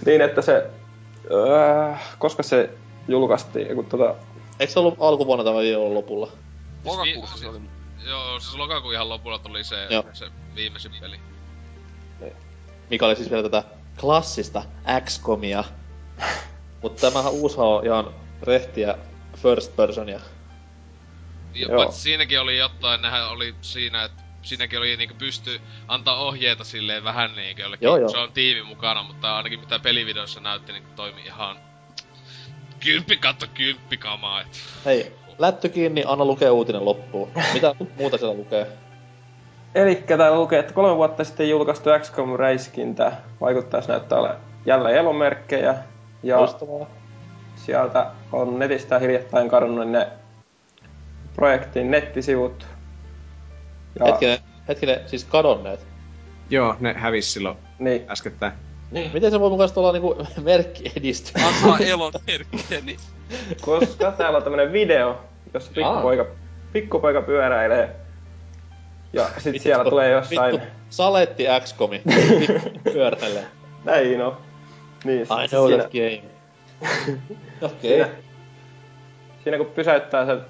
niin, 0.06 0.20
että 0.20 0.42
se... 0.42 0.70
Öö, 1.30 1.94
koska 2.18 2.42
se 2.42 2.70
julkaistiin, 3.08 3.74
kun 3.74 3.86
tota... 3.86 4.14
Eikö 4.60 4.72
se 4.72 4.78
ollut 4.78 4.96
alkuvuonna 5.00 5.44
tai 5.44 5.72
joulun 5.72 5.94
lopulla? 5.94 6.28
Lokakuussa 6.84 7.36
se 7.36 7.40
Siis 7.40 7.50
oli. 7.50 7.60
Joo, 8.08 8.40
siis 8.40 8.54
lokakuun 8.54 8.94
ihan 8.94 9.08
lopulla 9.08 9.38
tuli 9.38 9.64
se, 9.64 9.86
Joo. 9.90 10.04
se 10.12 10.26
viimeisin 10.54 10.92
peli. 11.00 11.20
mikä 12.90 13.06
oli 13.06 13.16
siis 13.16 13.30
vielä 13.30 13.42
tätä 13.42 13.64
klassista 14.00 14.62
XCOMia. 15.04 15.64
Mutta 16.82 17.10
tämähän 17.10 17.32
uushan 17.32 17.66
on 17.66 17.84
ihan 17.84 18.14
rehtiä 18.42 18.98
first 19.36 19.76
personia. 19.76 20.20
Ja 21.54 21.66
Joo. 21.68 21.76
paitsi 21.76 22.00
siinäkin 22.00 22.40
oli 22.40 22.58
jotain, 22.58 23.02
nehän 23.02 23.30
oli 23.30 23.54
siinä, 23.60 24.04
että 24.04 24.22
siinäkin 24.44 24.78
oli 24.78 24.96
niinku 24.96 25.14
pysty 25.18 25.60
antaa 25.88 26.20
ohjeita 26.20 26.64
silleen 26.64 27.04
vähän 27.04 27.36
niinku 27.36 27.60
jollekin. 27.60 27.86
Joo, 27.86 27.96
joo. 27.96 28.08
Se 28.08 28.18
on 28.18 28.32
tiimi 28.32 28.62
mukana, 28.62 29.02
mutta 29.02 29.36
ainakin 29.36 29.60
mitä 29.60 29.78
pelivideossa 29.78 30.40
näytti, 30.40 30.72
niin 30.72 30.84
toimi 30.96 31.20
ihan 31.20 31.56
kymppi 32.80 33.16
katto 33.16 33.46
kymppi 33.54 33.96
kamaa, 33.96 34.40
et. 34.40 34.60
Hei, 34.84 35.12
lätty 35.38 35.68
kiinni, 35.68 36.04
anna 36.06 36.24
lukea 36.24 36.52
uutinen 36.52 36.84
loppuun. 36.84 37.30
Mitä 37.54 37.74
muuta 37.98 38.18
siellä 38.18 38.36
lukee? 38.36 38.66
Elikkä 39.74 40.16
täällä 40.16 40.38
lukee, 40.38 40.58
että 40.58 40.72
kolme 40.72 40.96
vuotta 40.96 41.24
sitten 41.24 41.50
julkaistu 41.50 41.90
XCOM 42.00 42.36
reiskintä 42.36 43.12
vaikuttaisi 43.40 43.88
näyttää 43.88 44.18
ole 44.18 44.36
jälleen 44.66 44.96
elomerkkejä. 44.96 45.74
Ja 46.22 46.40
Loistavaa. 46.40 46.86
sieltä 47.56 48.10
on 48.32 48.58
netistä 48.58 48.98
hiljattain 48.98 49.48
kadonnut 49.48 49.88
ne 49.88 50.08
projektin 51.34 51.90
nettisivut. 51.90 52.66
Ja, 54.00 54.06
Hetkinen, 54.06 54.38
hetkinen, 54.68 55.00
siis 55.06 55.24
kadonneet. 55.24 55.86
Joo, 56.50 56.76
ne 56.80 56.92
hävis 56.92 57.32
silloin 57.32 57.56
Niin, 57.78 58.04
äskettäin. 58.08 58.52
Miten 59.12 59.30
se 59.30 59.40
voi 59.40 59.50
mukaan 59.50 59.70
olla 59.76 59.92
niinku 59.92 60.16
merkki 60.42 60.92
edistyä? 60.96 61.46
Antaa 61.46 61.78
elon 61.78 62.12
merkkiä, 62.26 62.80
niin 62.82 62.98
koska 63.60 64.12
täällä 64.12 64.36
on 64.36 64.42
tämmönen 64.42 64.72
video, 64.72 65.20
jossa 65.54 65.72
pikkupoika, 65.74 66.26
pikkupoika 66.72 67.22
pyöräilee. 67.22 67.96
Ja 69.12 69.28
sit 69.38 69.62
siellä 69.62 69.84
tulee 69.84 70.10
jossain... 70.10 70.52
Vittu, 70.52 70.66
saletti 70.90 71.44
XCOMi. 71.60 72.02
Pyöräilee. 72.92 73.46
Näin 73.84 74.22
on. 74.22 74.36
Niin, 75.04 75.20
I 75.22 75.48
know 75.48 75.68
siinä, 75.68 75.82
that 75.82 75.92
game. 75.92 76.22
Okei. 77.62 77.90
siinä, 77.90 78.08
siinä 79.44 79.56
kun 79.58 79.66
pysäyttää 79.66 80.26
sen 80.26 80.40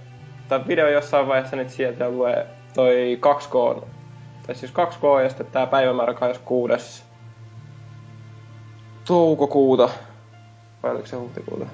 tai 0.49 0.61
video 0.69 0.89
jossain 0.89 1.29
vaiheessa, 1.29 1.57
niin 1.57 1.71
sieltä 1.71 2.09
lue 2.11 2.47
toi 2.75 3.19
2K, 3.21 3.85
tai 4.47 4.55
siis 4.55 4.73
2K 4.73 5.23
ja 5.23 5.29
sitten 5.29 5.47
tää 5.47 5.67
päivämäärä 5.67 6.15
26. 6.15 7.03
toukokuuta. 9.05 9.89
Vai 10.83 10.91
oliko 10.91 11.07
se 11.07 11.17
huhtikuuta? 11.17 11.67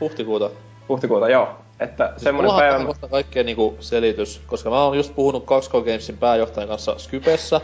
Huhtikuuta. 0.00 0.50
Huhtikuuta, 0.88 1.28
joo. 1.28 1.48
Että 1.80 2.12
semmonen 2.16 2.50
Mullahan 2.50 2.68
päivä... 2.68 2.78
on 2.78 2.86
kohta 2.86 3.08
kaikkea 3.08 3.42
niinku 3.44 3.76
selitys, 3.80 4.42
koska 4.46 4.70
mä 4.70 4.84
oon 4.84 4.96
just 4.96 5.14
puhunut 5.14 5.44
2K 5.44 5.84
Gamesin 5.84 6.18
pääjohtajan 6.18 6.68
kanssa 6.68 6.98
Skypessä, 6.98 7.60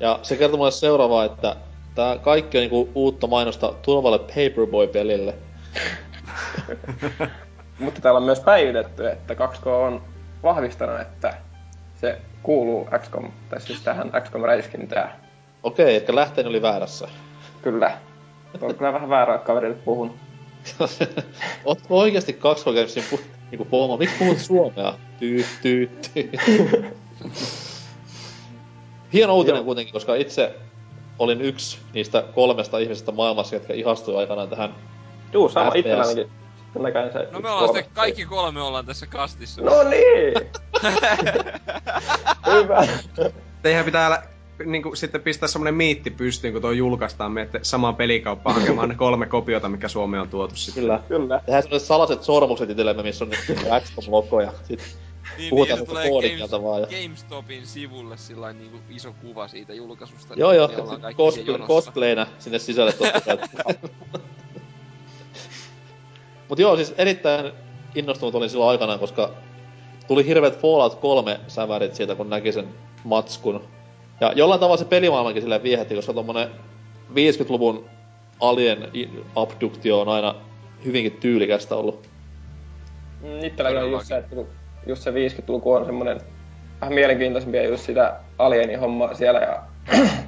ja 0.00 0.18
se 0.22 0.36
kertoi 0.36 0.58
mulle 0.58 0.70
seuraavaa, 0.70 1.24
että 1.24 1.56
tää 1.94 2.18
kaikki 2.18 2.58
on 2.58 2.62
niinku 2.62 2.88
uutta 2.94 3.26
mainosta 3.26 3.74
tulevalle 3.82 4.18
Paperboy-pelille. 4.18 5.34
Mutta 7.78 8.00
täällä 8.00 8.18
on 8.18 8.24
myös 8.24 8.40
päivitetty, 8.40 9.08
että 9.08 9.34
2K 9.34 9.66
on 9.68 10.02
vahvistanut, 10.42 11.00
että 11.00 11.34
se 12.04 12.18
kuuluu 12.42 12.88
XCOM, 12.98 13.32
tai 13.48 13.60
siis 13.60 13.80
tähän 13.80 14.10
XCOM-räiskintään. 14.20 15.10
Okei, 15.62 15.96
ehkä 15.96 16.14
lähteen 16.14 16.46
oli 16.46 16.62
väärässä. 16.62 17.08
Kyllä. 17.62 17.98
On 18.60 18.74
kyllä 18.74 18.92
vähän 18.92 19.08
väärää 19.08 19.38
kaverille 19.38 19.76
puhunut. 19.84 20.16
Ootko 21.64 21.98
oikeesti 21.98 22.32
2K 22.32 22.64
Gamesin 22.64 23.04
pu- 23.12 23.24
niinku 23.50 23.64
pomo? 23.64 23.96
Miksi 23.96 24.16
puhut 24.18 24.38
suomea? 24.38 24.94
Tyy, 25.18 25.44
tyy, 25.62 25.90
tyy. 26.14 26.30
Hieno 29.12 29.34
uutinen 29.36 29.58
Joo. 29.58 29.64
kuitenkin, 29.64 29.92
koska 29.92 30.14
itse 30.14 30.54
olin 31.18 31.40
yksi 31.40 31.78
niistä 31.92 32.24
kolmesta 32.34 32.78
ihmisestä 32.78 33.12
maailmassa, 33.12 33.56
jotka 33.56 33.72
ihastui 33.72 34.16
aikanaan 34.16 34.48
tähän 34.48 34.74
Juu, 35.32 35.48
sama 35.48 35.72
itsellänikin. 35.74 36.30
No 37.32 37.40
me 37.40 37.50
ollaan 37.50 37.84
kaikki 37.92 38.24
kolme 38.24 38.62
ollaan 38.62 38.86
tässä 38.86 39.06
kastissa. 39.06 39.62
No 39.62 39.82
niin! 39.82 40.34
Hyvä. 42.52 42.86
Teihän 43.62 43.84
pitää 43.84 44.06
älä, 44.06 44.22
niinku, 44.64 44.96
sitten 44.96 45.20
pistää 45.20 45.48
semmonen 45.48 45.74
miitti 45.74 46.10
pystyyn, 46.10 46.52
kun 46.52 46.62
tuo 46.62 46.70
julkaistaan, 46.70 47.32
menette 47.32 47.60
samaan 47.62 47.96
pelikauppaan 47.96 48.60
hakemaan 48.60 48.88
ne 48.88 48.94
kolme 49.04 49.26
kopiota, 49.26 49.68
mikä 49.68 49.88
Suomeen 49.88 50.20
on 50.20 50.28
tuotu 50.28 50.56
sitten. 50.56 50.82
Kyllä. 50.82 51.00
Kyllä. 51.08 51.40
Tehdään 51.46 51.62
sellaiset 51.62 51.88
salaiset 51.88 52.22
sormukset 52.22 52.70
itsellemme, 52.70 53.02
missä 53.02 53.24
on 53.24 53.30
nyt 53.30 53.58
XCOM-logo 53.80 54.40
ja 54.40 54.52
sit 54.64 54.96
Niin, 55.38 55.50
puhutaan 55.50 55.78
niin, 55.78 55.88
tulee 55.88 56.08
koodikkeelta 56.08 56.62
vaan. 56.62 56.80
Ja... 56.80 56.86
GameStopin 56.86 57.66
sivulle 57.66 58.16
sillä 58.16 58.52
niinku 58.52 58.78
iso 58.90 59.12
kuva 59.22 59.48
siitä 59.48 59.74
julkaisusta. 59.74 60.34
Joo 60.36 60.52
joo, 60.52 60.66
niin 60.66 60.78
cos- 61.16 61.46
jonossa. 61.46 61.66
cosplayna 61.66 62.26
sinne 62.38 62.58
sisälle 62.58 62.92
totta 62.92 63.20
kai. 63.20 63.38
Mut 66.48 66.58
joo, 66.58 66.76
siis 66.76 66.94
erittäin 66.98 67.52
innostunut 67.94 68.34
olin 68.34 68.50
silloin 68.50 68.70
aikanaan, 68.70 68.98
koska 68.98 69.34
tuli 70.08 70.26
hirveät 70.26 70.60
Fallout 70.60 70.94
3 70.94 71.40
sävärit 71.48 71.94
siitä, 71.94 72.14
kun 72.14 72.30
näki 72.30 72.52
sen 72.52 72.68
matskun. 73.04 73.64
Ja 74.20 74.32
jollain 74.36 74.60
tavalla 74.60 74.76
se 74.76 74.84
pelimaailmakin 74.84 75.42
silleen 75.42 75.62
viehätti, 75.62 75.94
koska 75.94 76.12
tommonen 76.12 76.48
50-luvun 77.10 77.84
alien 78.40 78.90
abduktio 79.34 80.00
on 80.00 80.08
aina 80.08 80.34
hyvinkin 80.84 81.12
tyylikästä 81.12 81.74
ollut. 81.74 82.08
Mm, 83.20 83.44
Itselläkin 83.44 83.82
on 83.82 83.90
just 83.90 84.06
se, 84.06 84.16
että 84.16 84.36
just 84.86 85.02
se 85.02 85.10
50-luku 85.10 85.72
on 85.72 85.86
semmonen 85.86 86.20
vähän 86.80 86.94
mielenkiintoisempi 86.94 87.64
just 87.64 87.86
sitä 87.86 88.20
alienin 88.38 88.80
hommaa 88.80 89.14
siellä 89.14 89.40
ja 89.40 89.62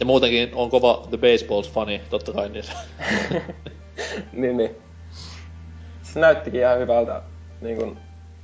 Ja 0.00 0.06
muutenkin 0.06 0.50
on 0.54 0.70
kova 0.70 1.06
The 1.10 1.16
Baseballs-fani, 1.16 2.00
totta 2.10 2.32
kai, 2.32 2.48
niin 2.48 2.64
niin, 4.32 4.56
niin. 4.56 4.76
Se 6.02 6.20
näyttikin 6.20 6.60
ihan 6.60 6.78
hyvältä. 6.78 7.22
Niin 7.60 7.76
kuin 7.76 7.98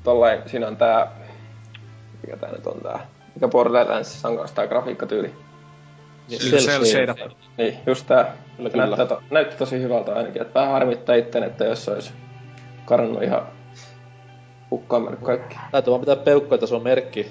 tollain, 0.04 0.42
siinä 0.46 0.66
on 0.66 0.76
tää... 0.76 1.12
Mikä 2.22 2.36
tää 2.36 2.52
nyt 2.52 2.66
on 2.66 2.80
tää? 2.80 3.06
Mikä 3.34 3.48
Borderlandsissa 3.48 4.28
on 4.28 4.36
kanssa 4.36 4.56
tää 4.56 4.66
grafiikkatyyli. 4.66 5.34
Niin, 6.28 6.40
Cell. 6.40 6.84
Niin, 7.58 7.78
just 7.86 8.06
tää. 8.06 8.36
Kyllä, 8.56 8.70
kyllä. 8.70 8.86
näyttää, 8.86 9.06
to, 9.06 9.22
näytti 9.30 9.56
tosi 9.56 9.82
hyvältä 9.82 10.14
ainakin. 10.14 10.42
Että 10.42 10.60
vähän 10.60 10.72
harmittaa 10.72 11.14
itten, 11.14 11.42
että 11.42 11.64
jos 11.64 11.84
se 11.84 11.90
olisi 11.90 12.12
karannut 12.84 13.22
ihan 13.22 13.46
hukkaan 14.70 15.02
mennyt 15.02 15.20
kaikki. 15.20 15.56
Täytyy 15.72 15.90
vaan 15.90 16.00
pitää 16.00 16.16
peukkoa, 16.16 16.54
että 16.54 16.66
se 16.66 16.74
on 16.74 16.82
merkki 16.82 17.26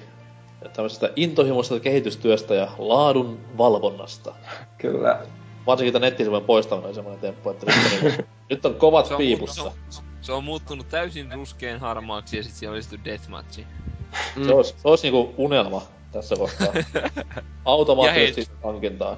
tämmöisestä 0.74 1.10
intohimoisesta 1.16 1.80
kehitystyöstä 1.80 2.56
ja 2.56 2.68
laadun 2.78 3.40
valvonnasta. 3.58 4.34
Kyllä. 4.78 5.20
Varsinkin 5.68 5.94
tämän 5.94 6.06
nettisivujen 6.08 6.46
poistaminen 6.46 6.90
on 6.90 6.96
semmoinen 6.96 7.22
temppu, 7.22 7.50
että 7.50 7.66
nyt 7.66 8.04
on, 8.04 8.26
nyt 8.50 8.66
on 8.66 8.76
kovat 8.76 9.06
Se 9.06 9.14
on, 9.14 9.18
piipussa. 9.18 9.72
se, 9.90 10.00
on, 10.00 10.06
se 10.26 10.32
on 10.32 10.44
muuttunut 10.44 10.90
täysin 10.90 11.32
ruskeen 11.32 11.80
harmaaksi 11.80 12.38
ja 12.38 12.44
sit 12.44 12.54
siellä 12.54 12.74
oli 12.74 12.82
sitten 12.82 13.06
deathmatchi. 13.06 13.68
Se 14.46 14.54
olisi, 14.54 14.76
se 14.78 14.88
olisi 14.88 15.12
niinku 15.12 15.34
unelma 15.38 15.82
tässä 16.12 16.36
kohtaa. 16.36 16.68
Automaattisesti 17.66 18.54
hankintaan. 18.64 19.18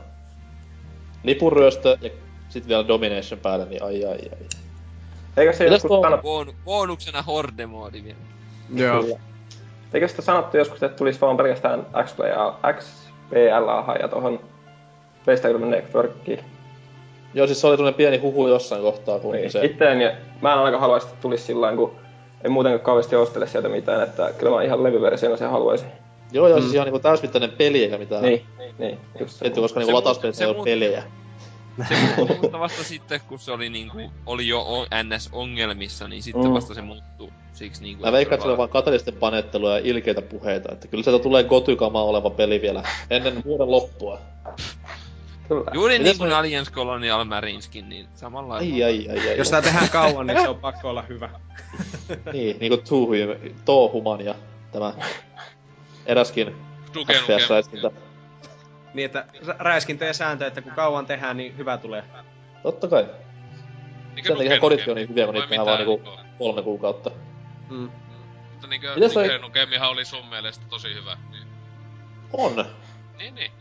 Lipunryöstö 1.23 1.97
ja 2.01 2.09
sitten 2.49 2.69
vielä 2.69 2.87
Domination 2.87 3.39
päälle, 3.39 3.65
niin 3.65 3.83
ai 3.83 4.05
ai 4.05 4.11
ai. 4.11 4.47
Eikö 5.37 5.53
se 5.53 5.65
joskus 5.65 5.89
tuo- 5.89 6.01
sanottu, 6.01 6.21
Boonu, 6.21 6.53
bonuksena 6.65 7.21
horde-moodi 7.21 8.03
vielä. 8.03 8.19
Joo. 8.75 9.01
Kyllä. 9.03 9.19
eikö 9.93 10.07
sitä 10.07 10.21
sanottu 10.21 10.57
joskus, 10.57 10.83
että 10.83 10.97
tulisi 10.97 11.21
vaan 11.21 11.37
pelkästään 11.37 11.85
XPLA, 12.05 12.59
XPLA 12.79 13.95
ja 14.01 14.07
tohon 14.07 14.39
PlayStation 15.25 15.69
Networkiin? 15.69 16.56
Joo, 17.37 17.47
siis 17.47 17.61
se 17.61 17.67
oli 17.67 17.77
semmonen 17.77 17.93
pieni 17.93 18.17
huhu 18.17 18.47
jossain 18.47 18.81
kohtaa, 18.81 19.19
kun 19.19 19.35
Niin. 19.35 19.51
se... 19.51 19.65
Itteen, 19.65 20.01
ja 20.01 20.11
mä 20.41 20.53
en 20.53 20.59
ainakaan 20.59 20.81
haluaisi, 20.81 21.07
että 21.07 21.21
tulisi 21.21 21.43
sillä 21.43 21.75
kun 21.75 21.95
en 22.43 22.51
muutenkaan 22.51 22.85
kauheasti 22.85 23.15
ostele 23.15 23.47
sieltä 23.47 23.69
mitään, 23.69 24.03
että 24.03 24.33
kyllä 24.37 24.55
mä 24.55 24.63
ihan 24.63 24.83
levyversiona 24.83 25.37
sen 25.37 25.49
haluaisin. 25.49 25.87
Joo, 26.31 26.47
joo, 26.47 26.61
siis 26.61 26.73
ihan 26.73 26.85
niinku 26.85 26.99
täysmittainen 26.99 27.51
peli 27.51 27.83
eikä 27.83 27.97
mitään. 27.97 28.23
Niin, 28.23 28.45
niin, 28.77 28.97
just 29.19 29.33
se. 29.33 29.39
Tietty, 29.39 29.61
koska 29.61 29.79
Se 29.79 29.85
niinku 29.85 30.33
se 30.33 30.43
ei 30.43 30.49
ole 30.49 30.63
pelejä. 30.63 31.03
Se 31.89 31.95
muuttui 32.17 32.37
mutta 32.41 32.59
vasta 32.59 32.83
sitten, 32.83 33.21
kun 33.27 33.39
se 33.39 33.51
oli 33.51 33.69
niinku, 33.69 33.97
oli 34.25 34.47
jo 34.47 34.65
NS-ongelmissa, 35.03 36.07
niin 36.07 36.23
sitten 36.23 36.43
Mm. 36.43 36.47
mm. 36.49 36.53
vasta 36.53 36.73
se 36.73 36.81
muuttuu 36.81 37.29
siksi 37.53 37.81
niinku... 37.81 38.03
Mä 38.05 38.11
veikkaan, 38.11 38.33
että 38.35 38.45
se 38.45 38.51
on 38.51 38.57
vaan 38.57 38.69
katalisten 38.69 39.13
panettelua 39.13 39.73
ja 39.73 39.81
ilkeitä 39.83 40.21
puheita, 40.21 40.71
että 40.71 40.87
kyllä 40.87 41.03
sieltä 41.03 41.23
tulee 41.23 41.43
gotykamaa 41.43 42.03
oleva 42.03 42.29
peli 42.29 42.61
vielä 42.61 42.83
ennen 43.09 43.43
vuoden 43.45 43.71
loppua. 43.71 44.19
Kyllä. 45.47 45.71
Juuri 45.73 45.99
niin 45.99 46.17
kuin 46.17 46.33
Aliens 46.33 46.71
Colonial 46.71 47.23
Marineskin, 47.23 47.89
niin 47.89 48.07
samalla 48.15 48.55
Ai 48.55 48.83
ai 48.83 49.07
ai 49.09 49.29
ai. 49.29 49.37
Jos 49.37 49.49
tää 49.49 49.61
tehdään 49.61 49.89
kauan, 49.89 50.27
niin 50.27 50.41
se 50.41 50.49
on 50.49 50.59
pakko 50.59 50.89
olla 50.89 51.01
hyvä. 51.01 51.29
Niin, 52.33 52.59
niinku 52.59 52.77
Too, 52.77 53.05
Hum- 53.05 53.53
Too 53.65 53.91
Human 53.91 54.25
ja 54.25 54.35
tämä 54.71 54.93
eräskin 56.05 56.55
FPS-räiskintä. 56.91 57.91
Niin, 58.93 59.05
että 59.05 59.25
rä- 59.47 59.55
räiskintöjen 59.59 60.13
sääntö, 60.13 60.47
että 60.47 60.61
kun 60.61 60.71
kauan 60.71 61.05
tehdään, 61.05 61.37
niin 61.37 61.57
hyvä 61.57 61.77
tulee. 61.77 62.03
Totta 62.63 62.87
kai. 62.87 63.05
Sen 64.23 64.37
takia 64.37 64.59
koditkin 64.59 64.89
on 64.89 64.95
niin 64.95 65.09
hyviä, 65.09 65.25
kun 65.25 65.33
niitä 65.33 65.47
tehdään 65.47 65.65
vaan 65.65 65.77
niinku 65.77 66.09
kolme 66.37 66.61
kuukautta. 66.61 67.11
Mm. 67.69 67.89
Mutta 68.51 68.67
niinkö 68.67 68.95
Nukemihan 69.41 69.89
oli 69.89 70.05
sun 70.05 70.25
mielestä 70.25 70.65
tosi 70.69 70.93
hyvä. 70.93 71.17
Niin, 71.31 71.47
On. 72.33 72.65
niin. 73.17 73.35
niin. 73.35 73.51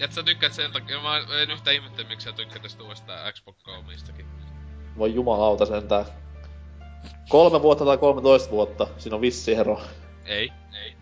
Et 0.00 0.12
sä 0.12 0.22
tykkäät 0.22 0.52
sen 0.52 0.72
takia, 0.72 1.00
mä 1.00 1.16
en 1.16 1.50
yhtä 1.50 1.70
ihmettä, 1.70 2.02
miksi 2.08 2.24
sä 2.24 2.32
tykkäät 2.32 2.62
tästä 2.62 2.82
uudesta 2.82 3.12
Xbox 3.32 3.56
Gomistakin. 3.64 4.26
Voi 4.98 5.14
jumalauta 5.14 5.66
sentään. 5.66 6.04
Kolme 7.28 7.62
vuotta 7.62 7.84
tai 7.84 7.98
13 7.98 8.50
vuotta, 8.50 8.86
siinä 8.98 9.14
on 9.14 9.20
vissi 9.20 9.54
ero. 9.54 9.80
Ei, 10.24 10.52
ei. 10.82 10.96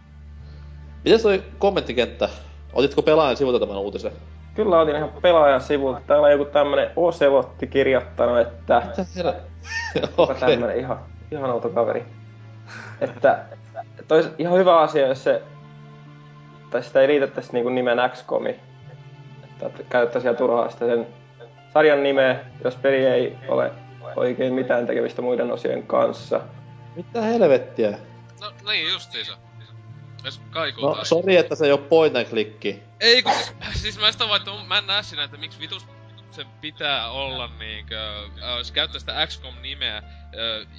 Mites 1.04 1.22
toi 1.22 1.42
kommenttikenttä? 1.58 2.28
Otitko 2.72 3.02
pelaajan 3.02 3.36
sivulta 3.36 3.60
tämän 3.66 3.82
uutisen? 3.82 4.12
Kyllä 4.54 4.80
otin 4.80 4.96
ihan 4.96 5.10
pelaajan 5.22 5.60
sivulta. 5.60 6.00
Täällä 6.06 6.26
on 6.26 6.32
joku 6.32 6.44
tämmönen 6.44 6.90
Oselotti 6.96 7.66
kirjoittanut, 7.66 8.38
että... 8.38 8.82
Mitä 8.86 9.06
herra? 9.16 9.32
Kuka 10.16 10.22
Okei. 10.22 10.50
tämmönen 10.50 10.78
ihan, 10.78 10.98
ihan 11.30 11.50
outo 11.50 11.68
kaveri. 11.68 12.04
Että 13.00 13.44
tois 14.08 14.28
ihan 14.38 14.58
hyvä 14.58 14.80
asia, 14.80 15.06
jos 15.06 15.24
se... 15.24 15.42
Tai 16.70 16.82
sitä 16.82 17.00
ei 17.00 17.08
liitettäisi 17.08 17.52
niinku 17.52 17.68
nimen 17.68 17.98
XCOMi. 18.08 18.60
Ihan 20.22 20.36
turhaa 20.36 20.70
sitä 20.70 20.86
sen 20.86 21.06
sarjan 21.74 22.02
nimeä, 22.02 22.40
jos 22.64 22.76
peli 22.76 22.96
ei 23.06 23.36
ole 23.48 23.72
oikein 24.16 24.54
mitään 24.54 24.86
tekemistä 24.86 25.22
muiden 25.22 25.52
osien 25.52 25.86
kanssa. 25.86 26.40
Mitä 26.96 27.20
helvettiä? 27.20 27.98
No 28.40 28.52
niin, 28.66 28.92
justiinsa. 28.92 29.36
Jos 30.24 30.40
kaikuu 30.50 30.88
No, 30.88 30.94
taas. 30.94 31.08
sori, 31.08 31.36
että 31.36 31.54
se 31.54 31.64
ei 31.66 31.72
oo 31.72 31.78
point 31.78 32.16
and 32.16 32.26
clicki. 32.26 32.82
Ei 33.00 33.22
kun 33.22 33.32
siis, 33.32 33.52
siis 33.82 33.98
mä 34.00 34.12
sitä 34.12 34.28
vaan, 34.28 34.36
että 34.40 34.50
mä 34.66 34.78
en 34.78 34.86
näe 34.86 35.02
siinä, 35.02 35.24
että 35.24 35.36
miksi 35.36 35.60
vitus 35.60 35.86
se 36.30 36.46
pitää 36.60 37.10
olla 37.10 37.50
niinkö, 37.58 37.98
äh, 38.42 38.58
jos 38.58 38.72
käyttää 38.72 39.00
sitä 39.00 39.26
XCOM-nimeä, 39.26 39.96
äh, 39.96 40.02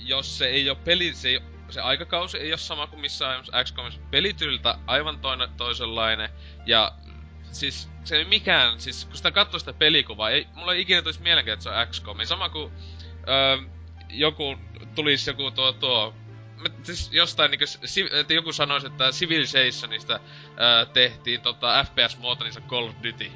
jos 0.06 0.38
se 0.38 0.46
ei 0.48 0.70
oo 0.70 0.76
peli, 0.76 1.14
se, 1.14 1.28
ei, 1.30 1.40
se 1.70 1.82
aikakausi 1.82 2.38
ei 2.38 2.52
oo 2.52 2.58
sama 2.58 2.88
kuin 2.88 3.00
missään 3.00 3.44
XCOMissa 3.64 4.00
pelityyliltä 4.12 4.76
aivan 4.88 5.20
toinen, 5.20 5.50
toisenlainen, 5.58 6.30
ja 6.66 6.92
siis 7.52 7.90
se 8.04 8.16
ei 8.16 8.26
mikään, 8.26 8.82
siis 8.82 9.06
kun 9.06 9.18
sitä 9.18 9.32
katsoo 9.32 9.60
sitä 9.60 9.74
pelikuvaa, 9.74 10.30
ei, 10.30 10.48
mulla 10.56 10.74
ei 10.74 10.82
ikinä 10.82 11.02
tulisi 11.02 11.22
mielenkiä, 11.22 11.54
että 11.54 11.64
se 11.64 11.70
on 11.70 11.88
XCOM, 11.88 12.18
sama 12.24 12.50
kuin 12.50 12.72
äh, 13.14 13.66
joku, 14.10 14.56
tulisi 14.96 15.30
joku 15.30 15.52
tuo, 15.52 15.72
tuo 15.72 16.14
siis 16.84 17.10
jostain 17.14 17.52
niinku, 17.52 17.66
si, 17.86 18.10
että 18.12 18.34
joku 18.34 18.54
sanoisi, 18.54 18.88
että 18.88 19.12
Civilizationista 19.12 20.20
ää, 20.58 20.86
tehtiin 20.86 21.42
tota 21.42 21.84
FPS-muoto, 21.84 22.44
niin 22.44 22.54
se 22.54 22.62
Call 22.62 22.88
of 22.88 22.96
Duty. 23.04 23.32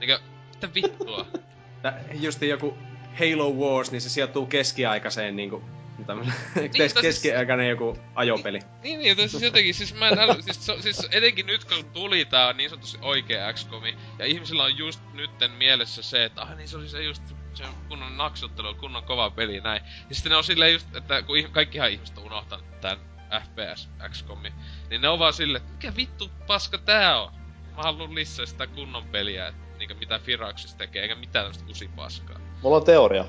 Niinkö, 0.00 0.20
mitä 0.54 0.74
vittua? 0.74 1.26
Justi 2.22 2.48
joku 2.48 2.78
Halo 3.20 3.50
Wars, 3.50 3.90
niin 3.92 4.00
se 4.00 4.08
sijoittuu 4.08 4.46
keskiaikaiseen 4.46 5.36
niinku... 5.36 5.64
Tämmönen, 6.06 6.34
tai 6.54 6.68
siis- 6.72 6.94
keskiaikainen 6.94 7.68
joku 7.68 7.98
ajopeli. 8.14 8.58
niin, 8.82 8.98
niin, 8.98 9.08
joten 9.08 9.28
siis 9.28 9.42
jotenkin, 9.42 9.74
siis 9.74 9.94
mä 9.94 10.08
en 10.08 10.18
äly, 10.18 10.42
siis, 10.42 10.66
so, 10.66 10.82
siis 10.82 11.08
etenkin 11.10 11.46
nyt 11.46 11.64
kun 11.64 11.84
tuli 11.84 12.24
tää 12.24 12.52
niin 12.52 12.70
sanotusti 12.70 12.98
oikea 13.02 13.52
XCOMi, 13.52 13.96
ja 14.18 14.26
ihmisillä 14.26 14.64
on 14.64 14.78
just 14.78 15.00
nytten 15.12 15.50
mielessä 15.50 16.02
se, 16.02 16.24
että 16.24 16.42
ah 16.42 16.56
niin 16.56 16.68
se 16.68 16.76
oli 16.76 16.88
se 16.88 17.02
just 17.02 17.22
se 17.54 17.64
kunnon 17.88 18.16
naksuttelu, 18.16 18.74
kunnon 18.74 19.02
kova 19.02 19.30
peli, 19.30 19.60
näin. 19.60 19.82
Ja 20.08 20.14
sitten 20.14 20.30
ne 20.30 20.36
on 20.36 20.44
silleen 20.44 20.72
just, 20.72 20.96
että 20.96 21.22
kun 21.22 21.36
ih- 21.38 21.50
kaikkihan 21.50 21.90
ihmiset 21.90 22.18
on 22.18 22.24
unohtanut 22.24 22.80
tän 22.80 22.98
FPS 23.44 23.88
XCOMi, 24.10 24.52
niin 24.90 25.00
ne 25.00 25.08
on 25.08 25.18
vaan 25.18 25.32
silleen, 25.32 25.62
että 25.62 25.72
mikä 25.72 25.96
vittu 25.96 26.30
paska 26.46 26.78
tää 26.78 27.20
on? 27.22 27.32
Mä 27.76 27.82
haluan 27.82 28.14
lisää 28.14 28.46
sitä 28.46 28.66
kunnon 28.66 29.04
peliä, 29.04 29.46
että 29.48 29.60
niinkö 29.78 29.94
mitä 29.94 30.18
Firaxis 30.18 30.74
tekee, 30.74 31.02
eikä 31.02 31.14
mitään 31.14 31.44
tämmöstä 31.44 31.70
usipaskaa. 31.70 32.40
Mulla 32.62 32.76
on 32.76 32.84
teoria. 32.84 33.24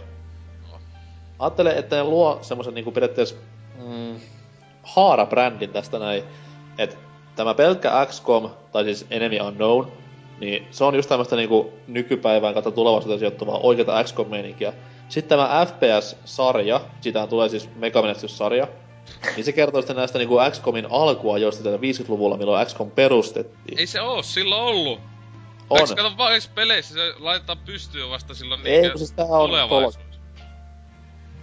No. 1.40 1.45
Ajattele, 1.45 1.78
että 1.78 1.95
ne 1.95 2.03
luo 2.03 2.40
semmosen 2.41 2.74
niinku 2.74 2.91
periaatteessa 2.91 3.36
mm, 3.88 4.20
haarabrändin 4.84 5.70
tästä 5.70 5.99
näin, 5.99 6.24
että 6.78 6.95
tämä 7.36 7.53
pelkkä 7.53 8.06
XCOM, 8.06 8.49
tai 8.72 8.84
siis 8.84 9.06
Enemy 9.10 9.40
Unknown, 9.40 9.91
niin 10.40 10.68
se 10.72 10.84
on 10.84 10.95
just 10.95 11.10
tämmöstä 11.10 11.36
niinku 11.36 11.74
nykypäivään 11.88 12.53
kautta 12.53 12.72
tulevaisuuteen 12.72 13.20
sijoittuvaa 13.20 13.57
oikeata 13.57 14.03
XCOM-meininkiä. 14.03 14.74
Sitten 15.10 15.38
tämä 15.38 15.66
FPS-sarja, 15.66 16.82
siitä 17.02 17.28
tulee 17.28 17.49
siis 17.49 17.70
Megamenestys-sarja, 17.76 18.68
niin 19.36 19.44
se 19.45 19.52
kertoo 19.52 19.82
sitten 19.82 19.95
näistä 19.95 20.18
niinku 20.18 20.38
XCOMin 20.52 20.88
alkuajoista 20.90 21.64
tätä 21.64 21.78
50-luvulla, 21.78 22.38
milloin 22.38 22.68
XCOM 22.68 22.91
perustettiin. 22.91 23.80
Ei 23.80 23.88
se 23.88 24.02
oo 24.02 24.22
silloin 24.22 24.62
ollut. 24.62 24.99
on. 25.70 25.80
Eikö 25.80 25.95
kato 25.95 26.18
vaan 26.18 26.41
peleissä 26.56 26.94
se 26.94 27.14
laitetaan 27.20 27.57
pystyyn 27.66 28.10
vasta 28.10 28.34
silloin 28.34 28.62
Ei, 28.66 28.90
kun 28.90 28.98
siis 28.98 29.12
tää 29.12 29.26
on. 29.26 29.94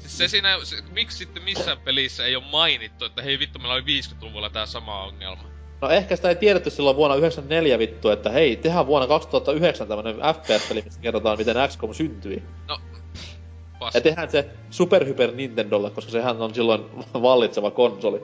Siis 0.02 0.18
se 0.18 0.28
siinä, 0.28 0.58
se, 0.62 0.76
miksi 0.90 1.18
sitten 1.18 1.42
missään 1.42 1.78
pelissä 1.78 2.26
ei 2.26 2.36
ole 2.36 2.44
mainittu, 2.52 3.04
että 3.04 3.22
hei 3.22 3.38
vittu, 3.38 3.58
meillä 3.58 3.74
oli 3.74 4.00
50-luvulla 4.00 4.50
tää 4.50 4.66
sama 4.66 5.04
ongelma. 5.04 5.42
No 5.80 5.90
ehkä 5.90 6.16
sitä 6.16 6.28
ei 6.28 6.36
tiedetty 6.36 6.70
silloin 6.70 6.96
vuonna 6.96 7.16
94 7.16 7.78
vittu, 7.78 8.10
että 8.10 8.30
hei, 8.30 8.56
tehdään 8.56 8.86
vuonna 8.86 9.08
2009 9.08 9.88
tämmönen 9.88 10.16
FPS-peli, 10.16 10.82
mistä 10.82 11.02
kerrotaan 11.02 11.38
miten 11.38 11.56
XCOM 11.68 11.94
syntyi. 11.94 12.42
No, 12.68 12.80
pas. 13.78 13.94
Ja 13.94 14.00
tehdään 14.00 14.30
se 14.30 14.50
Super 14.70 15.06
Hyper 15.06 15.32
Nintendolle, 15.32 15.90
koska 15.90 16.10
sehän 16.10 16.42
on 16.42 16.54
silloin 16.54 16.84
vallitseva 17.22 17.70
konsoli. 17.70 18.22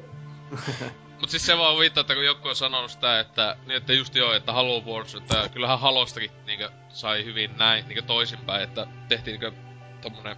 Mut 1.20 1.30
siis 1.30 1.46
se 1.46 1.58
vaan 1.58 1.78
viittaa, 1.78 2.00
että 2.00 2.14
kun 2.14 2.24
joku 2.24 2.48
on 2.48 2.56
sanonut 2.56 2.90
sitä, 2.90 3.20
että, 3.20 3.56
niin 3.66 3.76
että 3.76 3.92
just 3.92 4.14
joo, 4.14 4.32
että 4.32 4.52
Halo 4.52 4.80
Wars, 4.80 5.14
että 5.14 5.48
kyllähän 5.52 5.80
Halostakin 5.80 6.30
niinkö 6.46 6.70
sai 6.88 7.24
hyvin 7.24 7.50
näin 7.58 7.84
niinkö 7.84 8.02
toisinpäin, 8.02 8.62
että 8.62 8.86
tehtiin 9.08 9.40
niinkö 9.40 9.52
tommonen 10.02 10.36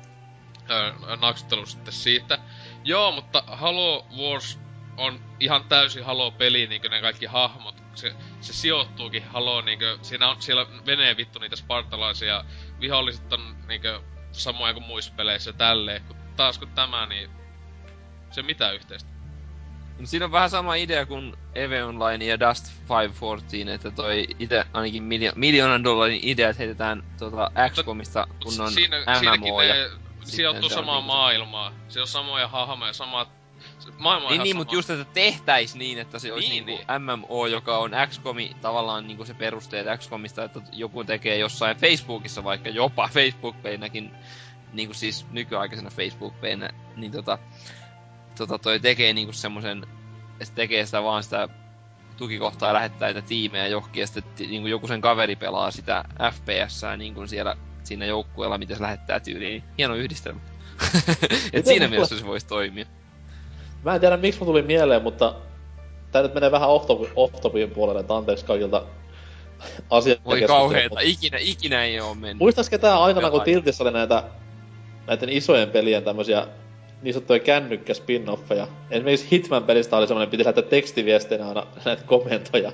öö, 0.70 0.92
naksuttelu 1.20 1.66
sitten 1.66 1.92
siitä. 1.92 2.38
Joo, 2.84 3.12
mutta 3.12 3.42
Halo 3.46 4.06
Wars 4.18 4.58
on 4.96 5.20
ihan 5.40 5.64
täysin 5.64 6.04
Halo-peli, 6.04 6.66
niinkö 6.66 6.88
ne 6.88 7.00
kaikki 7.00 7.26
hahmot. 7.26 7.82
Se, 7.94 8.14
se 8.40 8.52
sijoittuukin, 8.52 9.24
haloo 9.24 9.60
niinkö, 9.60 9.98
siinä 10.02 10.28
on, 10.28 10.42
siellä 10.42 10.66
menee 10.86 11.16
vittu 11.16 11.38
niitä 11.38 11.56
spartalaisia, 11.56 12.44
viholliset 12.80 13.32
on 13.32 13.56
niinkö 13.68 14.00
samoja 14.32 14.72
kuin 14.72 14.86
muissa 14.86 15.12
peleissä 15.16 15.52
tälleen, 15.52 16.02
kun 16.02 16.16
taas 16.36 16.58
kun 16.58 16.68
tämä, 16.68 17.06
niin 17.06 17.30
se 18.30 18.42
mitä 18.42 18.72
yhteistä. 18.72 19.10
No, 19.98 20.06
siinä 20.06 20.24
on 20.24 20.32
vähän 20.32 20.50
sama 20.50 20.74
idea 20.74 21.06
kuin 21.06 21.34
Eve 21.54 21.84
Online 21.84 22.24
ja 22.24 22.40
Dust 22.40 22.72
514, 22.88 23.74
että 23.74 23.90
toi 23.90 24.26
itse 24.38 24.64
ainakin 24.72 25.02
miljo- 25.02 25.32
miljoonan 25.34 25.84
dollarin 25.84 26.20
idea, 26.22 26.48
että 26.48 26.62
heitetään 26.62 27.02
tuota 27.18 27.50
XCOMista 27.68 28.26
kunnon 28.42 28.72
Siinä, 28.72 28.96
MMO 28.96 29.18
siinäkin 29.18 29.54
ne 29.56 30.09
se 30.24 30.48
on 30.48 30.70
samaan 30.70 30.96
niinku- 30.96 31.12
maailmaan. 31.12 31.72
Se 31.88 32.00
on 32.00 32.06
samoja 32.06 32.48
hahmoja, 32.48 32.92
samat... 32.92 33.28
Maailma 33.98 34.26
on 34.26 34.32
Niin, 34.32 34.42
niin 34.42 34.56
mutta 34.56 34.74
just, 34.74 34.90
että 34.90 35.04
tehtäis 35.14 35.74
niin, 35.74 35.98
että 35.98 36.18
se 36.18 36.32
olisi 36.32 36.48
Niin, 36.48 36.66
niin, 36.66 36.80
niinku 36.88 37.16
MMO, 37.16 37.46
joka 37.46 37.78
on 37.78 37.90
XCOMi 38.06 38.56
tavallaan 38.60 39.06
niinku 39.06 39.24
se 39.24 39.34
perusteet 39.34 39.86
XCOMista, 39.98 40.44
että 40.44 40.60
joku 40.72 41.04
tekee 41.04 41.38
jossain 41.38 41.76
Facebookissa 41.76 42.44
vaikka 42.44 42.68
jopa 42.68 43.08
Facebook-peinäkin, 43.14 44.10
niinku 44.72 44.94
siis 44.94 45.26
nykyaikaisena 45.30 45.90
Facebook-peinä, 45.90 46.70
niin 46.96 47.12
tota, 47.12 47.38
tota 48.38 48.58
toi 48.58 48.80
tekee 48.80 49.12
niinku 49.12 49.32
semmosen, 49.32 49.86
se 50.42 50.52
tekee 50.52 50.86
sitä 50.86 51.02
vaan 51.02 51.22
sitä 51.22 51.48
tukikohtaa 52.16 52.68
ja 52.68 52.74
lähettää 52.74 53.08
niitä 53.08 53.28
tiimejä 53.28 53.66
johonkin, 53.66 54.00
ja 54.00 54.06
sitten 54.06 54.50
niinku 54.50 54.68
joku 54.68 54.86
sen 54.86 55.00
kaveri 55.00 55.36
pelaa 55.36 55.70
sitä 55.70 56.04
FPS-ää 56.32 56.96
niin 56.96 57.14
kuin 57.14 57.28
siellä 57.28 57.56
siinä 57.86 58.06
joukkueella, 58.06 58.58
mitä 58.58 58.74
se 58.74 58.82
lähettää 58.82 59.20
tyyliin. 59.20 59.62
Hieno 59.78 59.94
yhdistelmä. 59.94 60.40
Et 61.52 61.66
siinä 61.66 61.84
mulla- 61.84 61.90
mielessä 61.90 62.18
se 62.18 62.26
voisi 62.26 62.46
toimia. 62.46 62.86
Mä 63.84 63.94
en 63.94 64.00
tiedä 64.00 64.16
miksi 64.16 64.40
mun 64.40 64.46
tuli 64.46 64.62
mieleen, 64.62 65.02
mutta 65.02 65.34
tää 66.12 66.22
nyt 66.22 66.34
menee 66.34 66.50
vähän 66.50 66.68
off-topin, 67.16 67.70
puolelle, 67.70 68.00
että 68.00 68.16
anteeksi 68.16 68.44
kaikilta 68.44 68.86
asiaa. 69.90 70.16
Voi 70.24 70.42
kauheeta, 70.42 71.00
ikinä, 71.00 71.38
ikinä 71.40 71.84
ei 71.84 72.00
oo 72.00 72.14
mennyt. 72.14 72.38
Muistais 72.38 72.70
ketään 72.70 73.02
aikana, 73.02 73.30
kun. 73.30 73.40
Tiltissä 73.40 73.84
oli 73.84 73.92
näitä 73.92 74.24
näiden 75.06 75.28
isojen 75.28 75.70
pelien 75.70 76.04
tämmösiä 76.04 76.46
niin 77.02 77.14
sanottuja 77.14 77.38
kännykkä 77.38 77.92
spin-offeja. 77.92 78.66
Esimerkiksi 78.90 79.30
Hitman-pelistä 79.30 79.96
oli 79.96 80.06
semmonen, 80.06 80.30
piti 80.30 80.44
lähettää 80.44 80.64
tekstiviesteinä 80.64 81.48
aina 81.48 81.66
näitä 81.84 82.02
komentoja. 82.02 82.72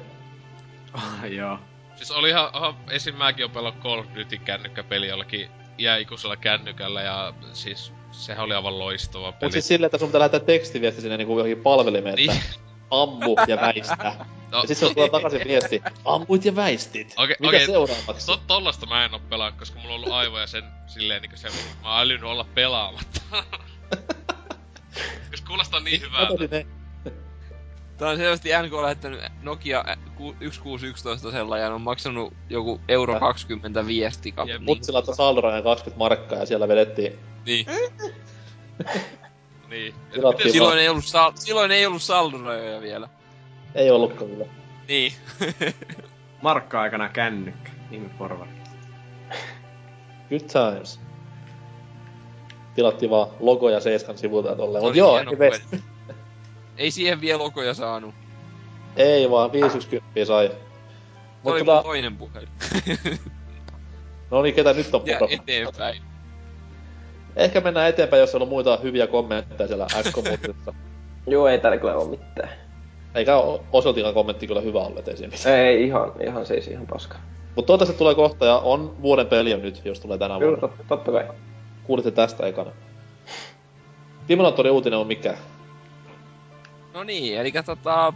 Ah, 0.93 1.33
joo. 1.33 1.59
Siis 1.97 2.10
oli 2.10 2.28
ihan, 2.28 2.51
ihan 2.55 2.74
esim. 2.90 3.14
mäkin 3.14 3.44
on 3.44 3.51
pelannut 3.51 3.82
Call 3.82 3.98
of 3.98 4.06
Duty 4.14 4.39
kännykkäpeli 4.39 5.09
jollakin 5.09 5.51
iäikuisella 5.78 6.36
kännykällä 6.36 7.02
ja 7.02 7.35
siis 7.52 7.93
sehän 8.12 8.44
oli 8.44 8.55
aivan 8.55 8.78
loistava 8.78 9.32
peli. 9.32 9.47
Mut 9.47 9.52
siis 9.52 9.68
silleen, 9.68 9.86
että 9.86 9.98
sun 9.98 10.09
pitää 10.09 10.18
lähettää 10.18 10.40
tekstiviesti 10.40 11.01
sinne 11.01 11.16
niinku 11.16 11.39
johonkin 11.39 11.62
palvelimeen, 11.62 12.18
että 12.18 12.32
Niin. 12.32 12.43
ammu 12.90 13.36
ja 13.48 13.56
väistä. 13.56 14.14
No, 14.51 14.59
Ja 14.60 14.66
sit 14.68 14.78
se 14.78 14.94
tulee 14.94 15.09
takaisin 15.09 15.40
viesti, 15.44 15.82
ammuit 16.05 16.44
ja 16.44 16.56
väistit. 16.56 17.14
Okei, 17.16 17.36
Mitä 17.40 17.48
okei. 17.48 17.66
seuraavaksi? 17.66 18.27
To, 18.27 18.40
tollasta 18.47 18.86
mä 18.86 19.05
en 19.05 19.14
oo 19.14 19.20
pelannut, 19.31 19.59
koska 19.59 19.78
mulla 19.81 19.94
on 19.94 20.01
ollut 20.01 20.12
aivoja 20.12 20.47
sen 20.47 20.64
silleen 20.86 21.23
niinku 21.23 21.36
se, 21.36 21.48
mä 21.82 21.93
oon 21.93 22.01
älynyt 22.02 22.24
olla 22.24 22.47
pelaamatta. 22.55 23.20
Jos 25.32 25.40
kuulostaa 25.40 25.81
niin 25.81 26.01
hyvältä. 26.01 26.64
Tää 27.97 28.09
on 28.10 28.16
selvästi 28.16 28.48
NK 28.62 28.73
lähettänyt 28.82 29.20
Nokia 29.43 29.85
ä, 29.89 29.97
ku- 30.14 30.32
1611 30.32 31.31
sella 31.31 31.59
ja 31.59 31.74
on 31.74 31.81
maksanut 31.81 32.32
joku 32.51 32.81
euro 32.89 33.14
Äh. 33.14 33.20
20 33.20 33.86
viesti. 33.86 34.35
Niin, 34.44 34.64
Mutsi 34.64 34.93
laittoi 34.93 35.14
saldorajan 35.16 35.62
20 35.62 35.98
markkaa 35.98 36.39
ja 36.39 36.47
siellä 36.47 36.68
vedettiin. 36.68 37.18
niin. 37.47 37.66
Niin. 39.70 39.94
Tilattiin 40.12 40.39
Miten 40.47 40.52
Silloin 40.52 40.78
ei 40.78 40.89
ollut, 40.89 41.05
sal- 41.05 41.32
silloin 41.35 41.70
ei 41.70 41.86
ollut 41.86 42.02
saldorajoja 42.02 42.81
vielä. 42.81 43.09
Ei 43.74 43.90
ollutkaan 43.90 44.31
kyllä. 44.31 44.44
Niin. 44.89 45.12
Markka-aikana 46.43 47.09
kännykkä. 47.09 47.70
Ihme 47.90 48.09
porvari. 48.09 48.51
Good 50.31 50.40
times. 50.40 51.01
Tilattiin 52.74 53.10
vaan 53.10 53.28
logoja 53.40 53.81
Seiskan 53.81 54.18
sivulta 54.18 54.48
ja 54.48 54.56
tolleen. 54.56 54.85
Mut 54.85 54.97
joo, 54.97 55.14
hieno. 55.16 55.32
Ei 56.77 56.90
siihen 56.90 57.20
vielä 57.20 57.39
lokoja 57.39 57.74
saanut. 57.74 58.15
Ei 58.97 59.31
vaan, 59.31 59.53
510 59.53 60.27
sai. 60.27 60.48
Se 60.48 60.55
Mut 61.43 61.53
oli 61.53 61.65
tota, 61.65 61.82
toinen 61.82 62.16
puhelin. 62.16 62.48
no 64.31 64.43
niin, 64.43 64.55
ketä 64.55 64.73
nyt 64.73 64.94
on 64.94 65.03
Ja 65.07 65.19
pudonnut? 65.19 65.40
eteenpäin. 65.40 66.03
Ehkä 67.36 67.61
mennään 67.61 67.89
eteenpäin, 67.89 68.20
jos 68.20 68.35
on 68.35 68.48
muita 68.48 68.77
hyviä 68.82 69.07
kommentteja 69.07 69.69
siellä 69.69 69.86
XCOM-uutisessa. 70.03 70.74
Joo, 71.27 71.48
ei 71.48 71.59
täällä 71.59 71.78
kyllä 71.78 71.94
oo 71.97 72.05
mitään. 72.05 72.48
Eikä 73.15 73.36
Oseltikan 73.73 74.15
kommentti 74.15 74.47
kyllä 74.47 74.61
hyvä 74.61 74.81
ollut, 74.81 75.09
ei 75.09 75.16
siinä 75.16 75.32
mitään. 75.36 75.59
Ei, 75.59 75.85
ihan, 75.85 76.12
ihan 76.27 76.47
siis 76.47 76.69
ihan 76.69 76.86
paska. 76.86 77.16
Mut 77.57 77.66
toivottavasti 77.66 77.98
tulee 77.98 78.15
kohta 78.15 78.47
ja 78.47 78.59
on 78.59 79.03
vuoden 79.03 79.27
peli 79.27 79.51
jo 79.51 79.57
nyt, 79.57 79.85
jos 79.85 80.01
tulee 80.01 80.19
tänä 80.19 80.39
Kyllä, 80.39 80.47
vuonna. 80.47 80.69
totta, 80.69 80.85
totta 80.89 81.12
kai. 81.12 81.24
Kuulitte 81.85 82.11
tästä 82.11 82.47
ekana. 82.47 82.70
Simulaattori 84.28 84.70
uutinen 84.70 84.98
on 84.98 85.07
mikä? 85.07 85.35
No 86.97 87.05
niin, 87.05 87.39
eli 87.39 87.52
tota, 87.66 88.12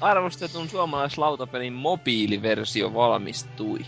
arvostetun 0.00 0.68
suomalaislautapelin 0.68 1.72
mobiiliversio 1.72 2.94
valmistui. 2.94 3.78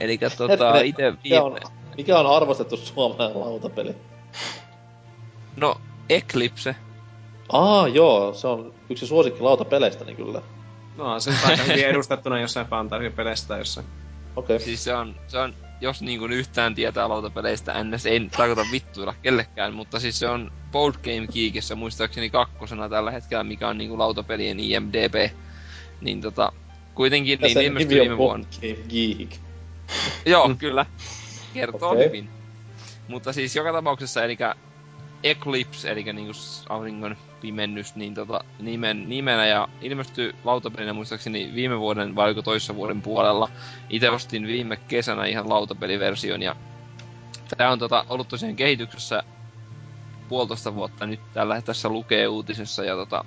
Eli 0.00 0.18
tota, 0.36 0.80
ite 0.80 1.12
Mikä 1.24 1.42
on, 1.42 1.58
mikä 1.96 2.18
on 2.18 2.36
arvostettu 2.36 2.76
suomalainen 2.76 3.40
lautapeli? 3.40 3.96
No, 5.56 5.76
Eclipse. 6.08 6.76
Aa, 7.52 7.88
joo, 7.88 8.34
se 8.34 8.46
on 8.46 8.74
yksi 8.90 9.06
suosikki 9.06 9.40
lautapeleistä, 9.40 10.04
niin 10.04 10.16
kyllä. 10.16 10.42
No 10.96 11.20
se 11.20 11.30
on 11.30 11.36
aika 11.44 11.62
hyvin 11.62 11.86
edustettuna 11.86 12.40
jossain 12.40 12.66
fantasiapeleistä 12.66 13.48
tai 13.48 13.58
jossain. 13.58 13.86
Okei. 14.36 14.56
Okay. 14.56 14.64
Siis 14.64 14.84
se 14.84 14.94
on, 14.94 15.16
se 15.26 15.38
on 15.38 15.54
jos 15.80 16.02
niin 16.02 16.18
kuin 16.18 16.32
yhtään 16.32 16.74
tietää 16.74 17.08
lautapeleistä, 17.08 17.84
ns. 17.84 18.06
ei 18.06 18.28
tarkoita 18.36 18.70
vittuilla 18.72 19.14
kellekään, 19.22 19.74
mutta 19.74 20.00
siis 20.00 20.18
se 20.18 20.28
on 20.28 20.52
Board 20.72 20.94
Game 20.94 21.26
Geekissä 21.32 21.74
muistaakseni 21.74 22.30
kakkosena 22.30 22.88
tällä 22.88 23.10
hetkellä, 23.10 23.44
mikä 23.44 23.68
on 23.68 23.78
niin 23.78 23.88
kuin 23.88 23.98
lautapelien 23.98 24.60
IMDB. 24.60 25.14
Niin 26.00 26.20
tota, 26.20 26.52
kuitenkin 26.94 27.38
niin 27.40 27.52
Sen 27.52 27.64
ilmestyi 27.64 28.00
viime 28.00 28.16
vuonna. 28.16 28.46
Geek. 28.88 29.36
Joo, 30.26 30.54
kyllä. 30.58 30.86
Kertoo 31.54 31.90
Okei. 31.90 32.06
hyvin. 32.06 32.28
Mutta 33.08 33.32
siis 33.32 33.56
joka 33.56 33.72
tapauksessa, 33.72 34.24
eli 34.24 34.36
Eclipse, 35.22 35.90
eli 35.90 36.12
niinku 36.12 36.32
auringon 36.68 37.16
pimennys, 37.42 37.96
niin 37.96 38.14
tota, 38.14 38.44
nimen, 38.58 39.08
nimenä 39.08 39.46
ja 39.46 39.68
ilmestyi 39.80 40.34
lautapelinä 40.44 40.92
muistaakseni 40.92 41.50
viime 41.54 41.78
vuoden 41.78 42.14
vai 42.14 42.26
oliko 42.26 42.42
toissa 42.42 42.74
vuoden 42.74 43.02
puolella. 43.02 43.48
Itse 43.90 44.10
ostin 44.10 44.46
viime 44.46 44.76
kesänä 44.76 45.24
ihan 45.24 45.48
lautapeliversion 45.48 46.42
ja 46.42 46.56
tää 47.56 47.72
on 47.72 47.78
tota, 47.78 48.04
ollut 48.08 48.28
tosiaan 48.28 48.56
kehityksessä 48.56 49.22
puolitoista 50.28 50.74
vuotta 50.74 51.06
nyt 51.06 51.20
tällä 51.32 51.62
tässä 51.62 51.88
lukee 51.88 52.28
uutisessa 52.28 52.84
ja 52.84 52.96
tota, 52.96 53.24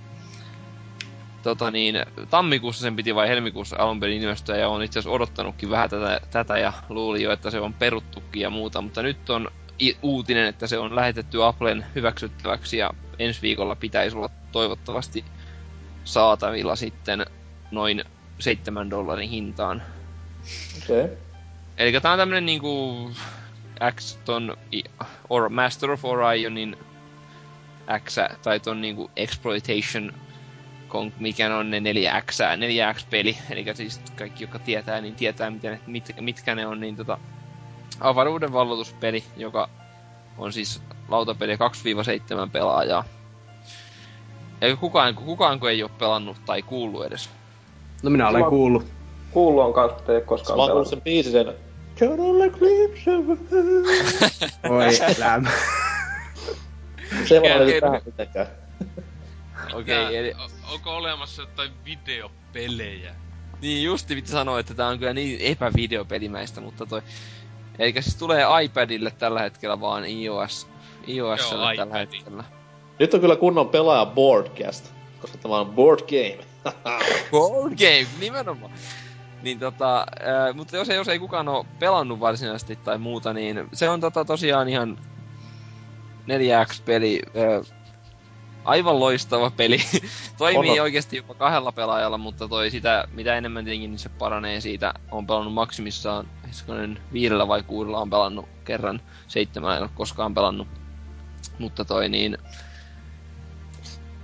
tota 1.43 1.71
niin, 1.71 1.95
tammikuussa 2.29 2.81
sen 2.81 2.95
piti 2.95 3.15
vai 3.15 3.29
helmikuussa 3.29 3.75
alun 3.79 3.99
perin 3.99 4.21
ilmestyä 4.21 4.57
ja 4.57 4.69
on 4.69 4.83
itse 4.83 4.99
asiassa 4.99 5.15
odottanutkin 5.15 5.69
vähän 5.69 5.89
tätä, 5.89 6.21
tätä 6.31 6.57
ja 6.57 6.73
luuli 6.89 7.23
jo, 7.23 7.31
että 7.31 7.51
se 7.51 7.59
on 7.59 7.73
peruttukin 7.73 8.41
ja 8.41 8.49
muuta, 8.49 8.81
mutta 8.81 9.03
nyt 9.03 9.29
on 9.29 9.51
uutinen, 10.01 10.45
että 10.45 10.67
se 10.67 10.77
on 10.77 10.95
lähetetty 10.95 11.43
Applen 11.43 11.85
hyväksyttäväksi 11.95 12.77
ja 12.77 12.91
ensi 13.19 13.41
viikolla 13.41 13.75
pitäisi 13.75 14.17
olla 14.17 14.29
toivottavasti 14.51 15.25
saatavilla 16.03 16.75
sitten 16.75 17.25
noin 17.71 18.03
7 18.39 18.89
dollarin 18.89 19.29
hintaan. 19.29 19.83
Okei. 20.83 21.03
Okay. 21.03 21.17
Eli 21.77 22.01
tää 22.01 22.11
on 22.11 22.19
tämmönen 22.19 22.45
niinku 22.45 23.11
X 23.95 24.17
ton 24.25 24.57
i- 24.73 24.83
or 25.29 25.49
Master 25.49 25.91
of 25.91 26.05
Orionin 26.05 26.77
X 28.05 28.15
tai 28.43 28.59
ton 28.59 28.81
niinku 28.81 29.11
Exploitation 29.15 30.11
mikä 31.19 31.57
on 31.57 31.69
ne 31.69 31.79
4X, 31.79 32.39
4X-peli, 32.57 33.37
eli 33.49 33.65
siis 33.73 34.01
kaikki, 34.15 34.43
jotka 34.43 34.59
tietää, 34.59 35.01
niin 35.01 35.15
tietää, 35.15 35.51
miten, 35.51 35.71
ne- 35.71 35.81
mit, 35.87 36.11
mitkä 36.19 36.55
ne 36.55 36.67
on, 36.67 36.79
niin 36.79 36.95
tota, 36.95 37.17
avaruuden 37.99 38.53
vallotuspeli, 38.53 39.23
joka 39.37 39.69
on 40.37 40.53
siis 40.53 40.81
lautapeli 41.09 41.55
2-7 41.55 41.57
pelaajaa. 42.51 43.03
Eikä 44.61 44.75
kukaan, 44.75 45.15
kukaan 45.15 45.59
kun 45.59 45.69
ei 45.69 45.83
ole 45.83 45.91
pelannut 45.99 46.37
tai 46.45 46.61
kuullut 46.61 47.05
edes. 47.05 47.29
No 48.03 48.09
minä 48.09 48.27
olen 48.29 48.45
kuullut. 48.45 48.85
Kuullut 49.31 49.65
on 49.65 49.73
kans, 49.73 49.93
mutta 49.93 50.13
ei 50.13 50.21
koskaan 50.21 50.55
kuullut 50.55 50.69
pelannut. 50.69 50.87
sen 50.87 51.01
biisin 51.01 51.31
sen... 51.31 51.53
Total 51.99 52.41
Eclipse 52.41 53.17
of. 53.17 53.39
Oi 54.71 55.17
lämmö. 55.17 55.49
Se 57.25 57.35
ei 57.35 57.53
ole 57.53 57.63
okei, 57.63 57.81
tähän 57.81 58.01
mitenkään. 58.05 58.47
Okei, 59.73 60.03
okay, 60.03 60.15
eli 60.15 60.33
onko 60.73 60.95
olemassa 60.95 61.41
jotain 61.41 61.71
videopelejä? 61.85 63.15
Niin 63.61 63.83
justi 63.83 64.15
piti 64.15 64.31
sanoa, 64.31 64.59
että 64.59 64.73
tää 64.73 64.87
on 64.87 64.99
kyllä 64.99 65.13
niin 65.13 65.41
epävideopelimäistä, 65.41 66.61
mutta 66.61 66.85
toi... 66.85 67.01
Eli 67.79 67.93
siis 68.01 68.15
tulee 68.15 68.45
iPadille 68.63 69.11
tällä 69.11 69.41
hetkellä 69.41 69.81
vaan 69.81 70.05
iOS, 70.05 70.67
iOS 71.07 71.51
Joo, 71.51 71.75
tällä 71.75 71.97
hetkellä. 71.97 72.43
Nyt 72.99 73.13
on 73.13 73.19
kyllä 73.19 73.35
kunnon 73.35 73.69
pelaaja 73.69 74.05
Boardcast. 74.05 74.91
koska 75.21 75.37
tämä 75.37 75.59
on 75.59 75.71
board 75.71 75.99
game. 75.99 76.45
Board 77.31 77.73
game, 77.77 78.07
nimenomaan. 78.19 78.71
Niin 79.41 79.59
tota, 79.59 80.05
ää, 80.19 80.53
mutta 80.53 80.77
jos 80.77 80.89
ei, 80.89 80.95
jos 80.95 81.07
ei 81.07 81.19
kukaan 81.19 81.47
ole 81.49 81.65
pelannut 81.79 82.19
varsinaisesti 82.19 82.75
tai 82.75 82.97
muuta, 82.97 83.33
niin 83.33 83.67
se 83.73 83.89
on 83.89 84.01
tota 84.01 84.25
tosiaan 84.25 84.69
ihan 84.69 84.97
4X-peli. 86.27 87.21
Ää, 87.25 87.75
aivan 88.65 88.99
loistava 88.99 89.51
peli. 89.51 89.77
Toimii 90.37 90.79
On. 90.79 90.83
oikeasti 90.83 91.17
jopa 91.17 91.33
kahdella 91.33 91.71
pelaajalla, 91.71 92.17
mutta 92.17 92.47
toi 92.47 92.71
sitä, 92.71 93.07
mitä 93.11 93.35
enemmän 93.35 93.65
tietenkin, 93.65 93.91
niin 93.91 93.99
se 93.99 94.09
paranee 94.09 94.61
siitä. 94.61 94.93
On 95.11 95.27
pelannut 95.27 95.53
maksimissaan, 95.53 96.27
viidellä 97.13 97.47
vai 97.47 97.63
kuudella 97.63 97.99
on 97.99 98.09
pelannut 98.09 98.49
kerran, 98.65 99.01
seitsemän 99.27 99.75
en 99.75 99.81
ole 99.81 99.89
koskaan 99.95 100.33
pelannut. 100.33 100.67
Mutta 101.59 101.85
toi 101.85 102.09
niin, 102.09 102.37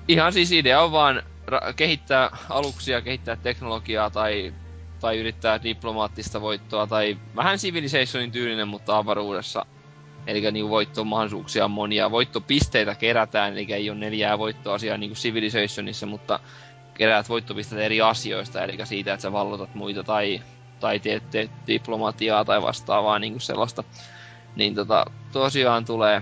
ihan 0.08 0.34
siis 0.34 0.52
idea 0.52 0.82
on 0.82 0.92
vaan 0.92 1.24
ra- 1.52 1.74
kehittää 1.74 2.38
aluksia, 2.50 3.02
kehittää 3.02 3.36
teknologiaa 3.36 4.10
tai, 4.10 4.54
tai 5.00 5.20
yrittää 5.20 5.64
diplomaattista 5.64 6.42
voittoa 6.42 6.88
tai 6.88 7.18
vähän 7.36 7.58
Civilizationin 7.58 8.32
tyylinen, 8.32 8.68
mutta 8.68 8.98
avaruudessa. 8.98 9.66
Eli 10.28 10.52
niin 10.52 10.70
voittomahdollisuuksia 10.70 11.66
on 11.66 11.72
monia. 11.72 12.12
Voittopisteitä 12.12 12.96
kerätään, 12.96 13.54
eli 13.54 13.74
ei 13.74 13.90
ole 13.90 13.98
neljää 13.98 14.38
voittoa 14.38 14.74
asiaa 14.74 14.98
niin 14.98 15.10
kuin 15.10 15.18
Civilizationissa, 15.18 16.06
mutta 16.06 16.40
keräät 16.94 17.30
voittopisteitä 17.30 17.84
eri 17.84 18.02
asioista, 18.02 18.64
eli 18.64 18.86
siitä, 18.86 19.14
että 19.14 19.22
sä 19.22 19.32
vallotat 19.32 19.76
muita 19.76 20.04
tai, 20.04 20.42
tai 20.80 21.00
teet, 21.00 21.30
teet 21.30 21.52
diplomatiaa 21.68 22.46
tai 22.46 22.62
vastaavaa 22.62 23.20
niin 23.20 23.34
kuin 23.34 23.42
sellaista. 23.42 23.84
Niin 24.56 24.76
tota, 24.76 25.06
tosiaan 25.32 25.86
tulee 25.86 26.22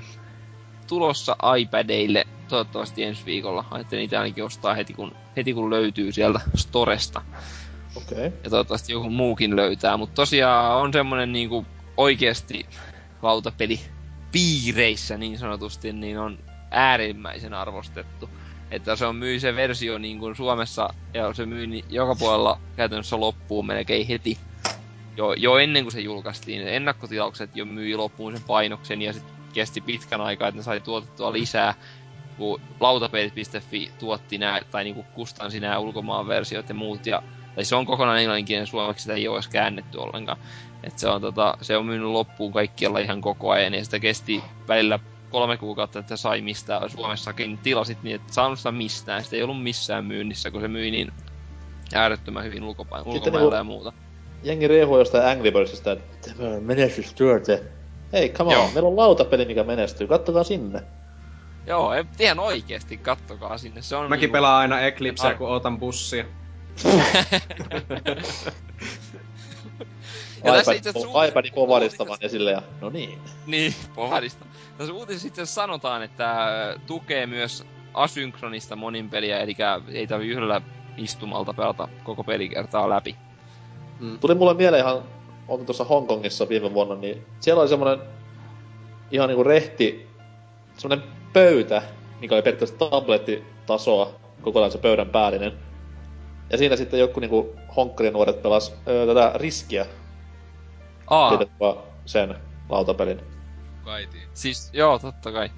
tulossa 0.87 1.35
iPadeille 1.57 2.27
toivottavasti 2.47 3.03
ensi 3.03 3.25
viikolla. 3.25 3.65
Ajattelin 3.71 4.01
niitä 4.01 4.19
ainakin 4.19 4.43
ostaa 4.43 4.73
heti 4.73 4.93
kun, 4.93 5.15
heti 5.37 5.53
kun 5.53 5.69
löytyy 5.69 6.11
sieltä 6.11 6.39
Storesta. 6.55 7.21
Okay. 7.95 8.31
Ja 8.43 8.49
toivottavasti 8.49 8.91
joku 8.91 9.09
muukin 9.09 9.55
löytää. 9.55 9.97
Mutta 9.97 10.15
tosiaan 10.15 10.75
on 10.75 10.93
semmonen 10.93 11.31
niinku 11.31 11.65
oikeesti 11.97 12.65
lautapeli 13.21 13.79
piireissä 14.31 15.17
niin 15.17 15.37
sanotusti, 15.37 15.93
niin 15.93 16.19
on 16.19 16.39
äärimmäisen 16.71 17.53
arvostettu. 17.53 18.29
Että 18.71 18.95
se 18.95 19.05
on 19.05 19.15
myy 19.15 19.39
se 19.39 19.55
versio 19.55 19.97
niin 19.97 20.19
kuin 20.19 20.35
Suomessa 20.35 20.93
ja 21.13 21.33
se 21.33 21.45
myy 21.45 21.67
niin 21.67 21.85
joka 21.89 22.15
puolella 22.15 22.59
käytännössä 22.75 23.19
loppuun 23.19 23.65
melkein 23.65 24.07
heti. 24.07 24.37
Jo, 25.17 25.33
jo 25.33 25.57
ennen 25.57 25.83
kuin 25.83 25.91
se 25.91 25.99
julkaistiin. 25.99 26.67
Ennakkotilaukset 26.67 27.55
jo 27.55 27.65
myi 27.65 27.95
loppuun 27.95 28.33
sen 28.33 28.43
painoksen 28.47 29.01
ja 29.01 29.13
sitten 29.13 29.33
kesti 29.53 29.81
pitkän 29.81 30.21
aikaa, 30.21 30.47
että 30.47 30.59
ne 30.59 30.63
sai 30.63 30.79
tuotettua 30.79 31.33
lisää 31.33 31.73
kun 32.39 32.61
lautapelit.fi 32.79 33.91
tuotti 33.99 34.37
nää, 34.37 34.61
tai 34.71 34.83
niinku 34.83 35.03
kustansi 35.03 35.59
nämä 35.59 35.79
ulkomaan 35.79 36.27
versiot 36.27 36.69
ja 36.69 36.75
muut, 36.75 37.05
ja, 37.05 37.23
tai 37.55 37.65
se 37.65 37.75
on 37.75 37.85
kokonaan 37.85 38.19
englanninkielinen 38.19 38.67
suomeksi, 38.67 39.03
sitä 39.03 39.15
ei 39.15 39.27
ole 39.27 39.37
edes 39.37 39.47
käännetty 39.47 39.97
ollenkaan. 39.97 40.37
Et 40.83 40.99
se, 40.99 41.07
on, 41.09 41.21
tota, 41.21 41.57
se 41.61 41.77
on 41.77 41.85
myynyt 41.85 42.07
loppuun 42.07 42.53
kaikkialla 42.53 42.99
ihan 42.99 43.21
koko 43.21 43.49
ajan, 43.51 43.73
ja 43.73 43.83
sitä 43.83 43.99
kesti 43.99 44.43
välillä 44.67 44.99
kolme 45.29 45.57
kuukautta, 45.57 45.99
että 45.99 46.17
sai 46.17 46.41
mistään. 46.41 46.89
Suomessakin 46.89 47.57
tilasit 47.57 47.97
niin, 48.03 48.15
että 48.15 48.33
saanut 48.33 48.59
sitä 48.59 48.71
mistään. 48.71 49.23
Sitä 49.23 49.35
ei 49.35 49.43
ollut 49.43 49.63
missään 49.63 50.05
myynnissä, 50.05 50.51
kun 50.51 50.61
se 50.61 50.67
myi 50.67 50.91
niin 50.91 51.11
äärettömän 51.93 52.43
hyvin 52.43 52.63
ulkopa- 52.63 53.01
ulkomailla 53.05 53.39
niinku- 53.39 53.55
ja 53.55 53.63
muuta. 53.63 53.93
Jengi 54.43 54.67
riehuu 54.67 54.97
jostain 54.97 55.25
Angry 55.25 55.51
Birdsista, 55.51 55.91
että 55.91 56.33
tämä 56.37 56.49
on 56.49 56.63
menestystyöte. 56.63 57.63
Hei, 58.13 58.29
come 58.29 58.47
on, 58.47 58.53
Joo. 58.53 58.69
meillä 58.73 58.89
on 58.89 58.95
lautapeli, 58.97 59.45
mikä 59.45 59.63
menestyy. 59.63 60.07
Kattokaa 60.07 60.43
sinne. 60.43 60.81
Joo, 61.67 61.93
ei- 61.93 62.03
ihan 62.19 62.39
oikeesti, 62.39 62.97
kattokaa 62.97 63.57
sinne. 63.57 63.81
Se 63.81 63.95
on 63.95 64.09
Mäkin 64.09 64.21
niinku- 64.21 64.33
pelaan 64.33 64.59
aina 64.59 64.81
Eclipseä, 64.81 65.29
Ar- 65.29 65.35
kun 65.35 65.49
ootan 65.49 65.79
bussia. 65.79 66.25
Ja 70.43 70.53
tässä 70.53 70.71
iPad, 70.71 70.77
itse 70.77 70.89
asiassa 70.89 71.07
po- 71.07 71.27
iPadin 71.27 71.53
povarista 71.53 72.03
uutisessa- 72.03 72.07
vaan 72.07 72.19
esille 72.21 72.51
ja 72.51 72.61
no 72.81 72.89
niin. 72.89 73.19
Niin, 73.47 73.73
povarista. 73.95 74.45
Tässä 74.77 74.93
uutisessa 74.93 75.27
itse 75.27 75.41
asiassa 75.41 75.61
sanotaan, 75.61 76.03
että 76.03 76.35
tukee 76.87 77.25
myös 77.25 77.65
asynkronista 77.93 78.75
monin 78.75 79.09
peliä, 79.09 79.39
eli 79.39 79.55
ei 79.93 80.07
tarvi 80.07 80.27
yhdellä 80.27 80.61
istumalta 80.97 81.53
pelata 81.53 81.87
koko 82.03 82.23
pelikertaa 82.23 82.89
läpi. 82.89 83.15
Tuli 84.21 84.35
mulle 84.35 84.53
mieleen 84.53 84.81
ihan, 84.83 85.03
oltiin 85.47 85.65
tuossa 85.65 85.83
Hongkongissa 85.83 86.49
viime 86.49 86.73
vuonna, 86.73 86.95
niin 86.95 87.25
siellä 87.39 87.61
oli 87.61 87.69
semmonen 87.69 87.99
ihan 89.11 89.27
niinku 89.27 89.43
rehti, 89.43 90.07
semmonen 90.77 91.07
pöytä, 91.33 91.81
mikä 92.19 92.35
oli 92.35 92.41
periaatteessa 92.41 92.89
tablettitasoa, 92.89 94.11
kokonaan 94.41 94.71
se 94.71 94.77
pöydän 94.77 95.09
päällinen. 95.09 95.53
Ja 96.49 96.57
siinä 96.57 96.75
sitten 96.75 96.99
joku 96.99 97.19
niinku 97.19 97.55
honkkarinuoret 97.75 98.41
pelas 98.41 98.73
öö, 98.87 99.05
tätä 99.07 99.31
riskiä, 99.35 99.85
Aa, 101.09 101.29
liitettyä 101.29 101.75
sen 102.05 102.35
lautapelin. 102.69 103.21
Kaitiin. 103.83 104.23
siis 104.33 104.69
joo, 104.73 104.99
totta 104.99 105.31
kai. 105.31 105.49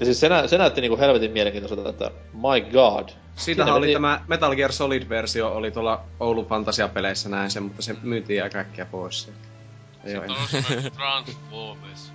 Ja 0.00 0.04
siis 0.06 0.20
se, 0.20 0.28
nä- 0.28 0.46
se 0.46 0.58
näytti 0.58 0.80
niinku 0.80 0.98
helvetin 0.98 1.30
mielenkiintoiselta, 1.30 1.90
että 1.90 2.10
my 2.32 2.60
god. 2.72 3.08
Siitähän 3.36 3.66
Siinä 3.66 3.74
oli 3.74 3.80
meni- 3.80 3.92
tämä 3.92 4.20
Metal 4.28 4.56
Gear 4.56 4.72
Solid-versio, 4.72 5.48
oli 5.52 5.70
tuolla 5.70 6.02
Oulun 6.20 6.46
Fantasia-peleissä 6.46 7.28
näin 7.28 7.50
sen, 7.50 7.62
mutta 7.62 7.82
se 7.82 7.96
myytiin 8.02 8.36
ja 8.38 8.50
kaikkea 8.50 8.86
pois. 8.86 9.32
Sitten 10.04 10.30
oo 10.30 10.36
on 10.38 10.92
Transformers. 10.96 12.12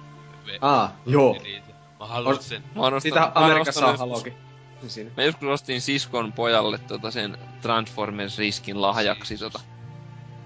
Aa, 0.61 0.95
joo. 1.05 1.37
Mä 1.99 2.05
haluan 2.05 2.43
sen. 2.43 2.63
Mä 2.75 2.81
oon 2.81 3.01
Sitä 3.01 3.31
Amerikassa 3.35 3.87
on 3.87 3.97
Halokin. 3.97 4.33
Niin 4.81 4.89
Siinä. 4.89 5.11
Mä 5.17 5.23
joskus 5.23 5.49
ostin 5.49 5.81
siskon 5.81 6.33
pojalle 6.33 6.77
tota 6.77 7.11
sen 7.11 7.37
Transformers-riskin 7.61 8.81
lahjaksi 8.81 9.37
tota. 9.37 9.59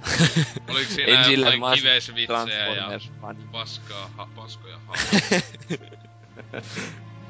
Oliko 0.69 0.91
siinä 0.91 1.19
En 1.19 1.25
sillä, 1.25 1.53
jotain 1.53 1.79
kivesvitsejä 1.79 2.67
ja 2.67 2.99
paskaa, 3.51 4.09
ha, 4.17 4.27
paskoja. 4.35 4.77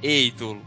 Ei 0.03 0.33
tullut. 0.37 0.63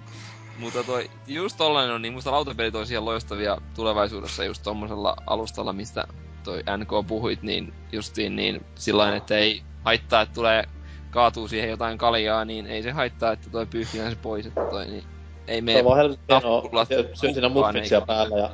Mutta 0.58 0.84
toi, 0.84 1.10
just 1.26 1.56
tollanen 1.56 1.94
on, 1.94 2.02
niin 2.02 2.12
musta 2.12 2.32
lautapelit 2.32 2.74
on 2.74 2.86
siellä 2.86 3.04
loistavia 3.04 3.58
tulevaisuudessa 3.74 4.44
just 4.44 4.62
tommosella 4.62 5.16
alustalla, 5.26 5.72
mistä 5.72 6.04
toi 6.44 6.62
NK 6.76 7.06
puhuit, 7.06 7.42
niin 7.42 7.74
justiin 7.92 8.36
niin 8.36 8.66
sillain, 8.74 9.14
että 9.14 9.36
ei 9.36 9.62
haittaa, 9.84 10.22
että 10.22 10.34
tulee 10.34 10.64
kaatuu 11.10 11.48
siihen 11.48 11.70
jotain 11.70 11.98
kaljaa, 11.98 12.44
niin 12.44 12.66
ei 12.66 12.82
se 12.82 12.90
haittaa, 12.90 13.32
että 13.32 13.50
toi 13.50 13.66
pyyhkii 13.66 14.00
se 14.00 14.16
pois, 14.22 14.46
että 14.46 14.60
toi 14.70 14.86
niin 14.86 15.04
ei 15.48 15.56
Se 15.56 15.60
mene 15.60 15.82
nappulat 16.28 16.88
syöt 16.88 17.16
siinä 17.16 17.48
muffinsia 17.48 18.00
päällä 18.00 18.38
ja... 18.38 18.50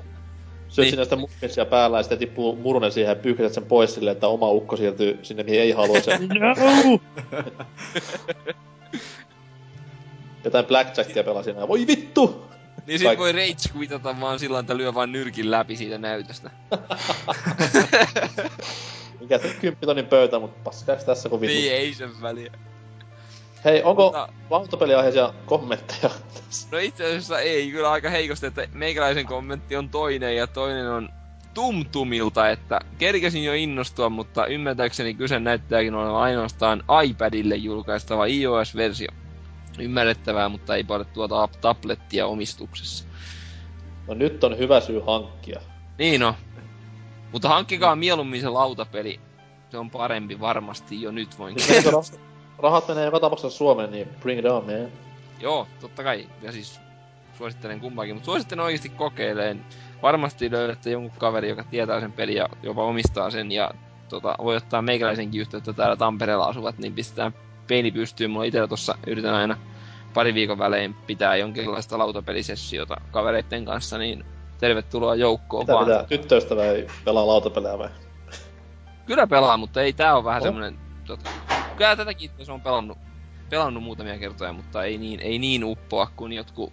Syöt 0.69 0.85
Niin. 0.85 0.90
siinä 0.90 1.05
sitä 1.05 1.16
muffinsia 1.16 1.65
päällä 1.65 1.97
ja 1.99 2.03
sitten 2.03 2.19
tippuu 2.19 2.57
murunen 2.57 2.93
siihen 2.93 3.16
ja 3.39 3.49
sen 3.49 3.65
pois 3.65 3.95
silleen, 3.95 4.12
että 4.12 4.28
oma 4.28 4.51
ukko 4.51 4.77
siirtyy 4.77 5.19
sinne, 5.23 5.43
mihin 5.43 5.61
ei 5.61 5.73
halua 5.73 6.01
se. 6.01 6.19
no! 6.19 6.55
Jotain 10.45 10.66
blackjackia 10.66 11.24
pelaa 11.24 11.43
siinä 11.43 11.61
ja 11.61 11.69
voi 11.69 11.86
vittu! 11.86 12.49
Niin 12.86 12.99
sit 12.99 13.09
Kaik- 13.09 13.19
voi 13.19 13.32
rage 13.32 13.55
quitata 13.77 14.20
vaan 14.20 14.39
sillä 14.39 14.59
että 14.59 14.77
lyö 14.77 14.95
vaan 14.95 15.12
nyrkin 15.12 15.51
läpi 15.51 15.77
siitä 15.77 15.99
näytöstä. 15.99 16.51
Mikä 19.20 19.39
se 19.39 19.49
kymppitonnin 19.61 20.07
pöytä, 20.07 20.39
mutta 20.39 20.61
paskaks 20.65 21.05
tässä 21.05 21.28
kun 21.28 21.40
vittu. 21.40 21.57
Niin 21.57 21.73
ei 21.73 21.95
sen 21.95 22.23
väliä. 22.23 22.53
Hei, 23.64 23.82
onko 23.82 24.05
Mutta- 24.05 24.28
lautapeliaiheisia 24.51 25.32
kommentteja 25.47 26.10
tässä? 26.35 26.68
No 26.72 26.78
itse 26.78 27.05
asiassa 27.05 27.39
ei, 27.39 27.70
kyllä 27.70 27.90
aika 27.90 28.10
heikosti, 28.10 28.47
että 28.47 28.66
meikäläisen 28.72 29.26
kommentti 29.26 29.76
on 29.76 29.89
toinen 29.89 30.36
ja 30.36 30.47
toinen 30.47 30.90
on 30.90 31.09
Tumtumilta, 31.55 32.51
että 32.51 32.80
kerkesin 32.98 33.44
jo 33.44 33.55
innostua, 33.55 34.09
mutta 34.09 34.47
ymmärtääkseni 34.47 35.14
kyse 35.14 35.39
näyttääkin 35.39 35.94
olevan 35.94 36.22
ainoastaan 36.22 36.82
iPadille 37.05 37.56
julkaistava 37.56 38.26
iOS-versio. 38.26 39.09
Ymmärrettävää, 39.78 40.48
mutta 40.48 40.76
ei 40.76 40.85
paljon 40.85 41.09
tuota 41.12 41.48
tablettia 41.60 42.26
omistuksessa. 42.26 43.05
No 44.06 44.14
nyt 44.14 44.44
on 44.44 44.59
hyvä 44.59 44.80
syy 44.80 45.02
hankkia. 45.06 45.60
Niin 45.98 46.20
no. 46.20 46.35
Mutta 47.32 47.48
hankkikaa 47.48 47.97
mieluummin 47.97 48.40
se 48.40 48.48
lautapeli. 48.48 49.20
Se 49.70 49.78
on 49.78 49.90
parempi 49.90 50.40
varmasti 50.40 51.02
jo 51.02 51.10
nyt 51.10 51.39
voin 51.39 51.56
menikö 51.68 51.90
rah- 51.90 52.18
rahat 52.59 52.89
menee 52.89 53.05
joka 53.05 53.20
tapauksessa 53.20 53.59
Suomeen, 53.59 53.90
niin 53.90 54.09
bring 54.20 54.39
it 54.40 54.47
on, 54.47 54.64
man. 54.64 54.89
Joo, 55.40 55.66
totta 55.80 56.02
kai. 56.05 56.28
Ja 56.43 56.52
siis 56.52 56.80
suosittelen 57.39 57.80
kumpaakin, 57.80 58.14
mutta 58.14 58.24
suosittelen 58.24 58.64
oikeasti 58.64 58.89
kokeileen. 58.89 59.64
Varmasti 60.02 60.51
löydätte 60.51 60.90
jonkun 60.90 61.18
kaveri, 61.18 61.48
joka 61.48 61.64
tietää 61.64 62.01
sen 62.01 62.12
pelin 62.12 62.36
ja 62.36 62.48
jopa 62.62 62.85
omistaa 62.85 63.30
sen 63.30 63.52
ja 63.52 63.70
tota, 64.09 64.35
voi 64.43 64.56
ottaa 64.56 64.82
meikäläisenkin 64.82 65.40
yhteyttä 65.40 65.72
täällä 65.72 65.97
Tampereella 65.97 66.44
asuvat, 66.44 66.78
niin 66.78 66.94
pistetään 66.94 67.35
peli 67.66 67.90
pystyyn. 67.90 68.30
Mulla 68.30 68.44
itellä 68.44 68.68
tossa 68.68 68.94
yritän 69.06 69.35
aina 69.35 69.56
pari 70.14 70.35
viikon 70.35 70.59
välein 70.59 70.94
pitää 71.06 71.36
jonkinlaista 71.36 71.98
lautapelisessiota 71.98 72.97
kavereitten 73.10 73.64
kanssa, 73.64 73.98
niin 73.98 74.24
tervetuloa 74.60 75.14
joukkoon 75.14 75.62
Mitä 75.62 75.72
vaan. 75.72 75.86
pitää? 75.86 76.05
Tyttöystävä 76.05 76.64
ei 76.64 76.86
pelaa 77.05 77.26
lautapelejä 77.26 77.78
vai? 77.78 77.89
Kyllä 79.06 79.26
pelaa, 79.26 79.56
mutta 79.56 79.82
ei 79.82 79.93
tää 79.93 80.16
on 80.16 80.24
vähän 80.24 80.43
Oh. 80.43 80.47
semmonen... 80.47 80.78
Tota, 81.06 81.30
kyllä 81.79 81.97
tätäkin 81.97 82.25
itse 82.25 82.37
asiassa 82.37 82.53
on 82.53 82.61
pelannut, 82.61 82.99
pelannut 83.51 83.83
muutamia 83.83 84.19
kertoja, 84.19 84.53
mutta 84.53 84.85
ei 84.85 84.99
niin, 84.99 85.21
ei 85.21 85.39
niin 85.39 85.65
uppoa 85.65 86.11
kuin 86.17 86.33
jotkut 86.33 86.73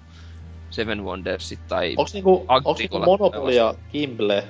Seven 0.69 1.03
Wondersit 1.03 1.67
tai... 1.67 1.93
Onks 1.97 2.13
niinku, 2.13 2.45
onks 2.47 2.79
niinku 2.79 2.99
Monopoly 2.99 3.53
ja 3.53 3.73
Kimble, 3.91 4.43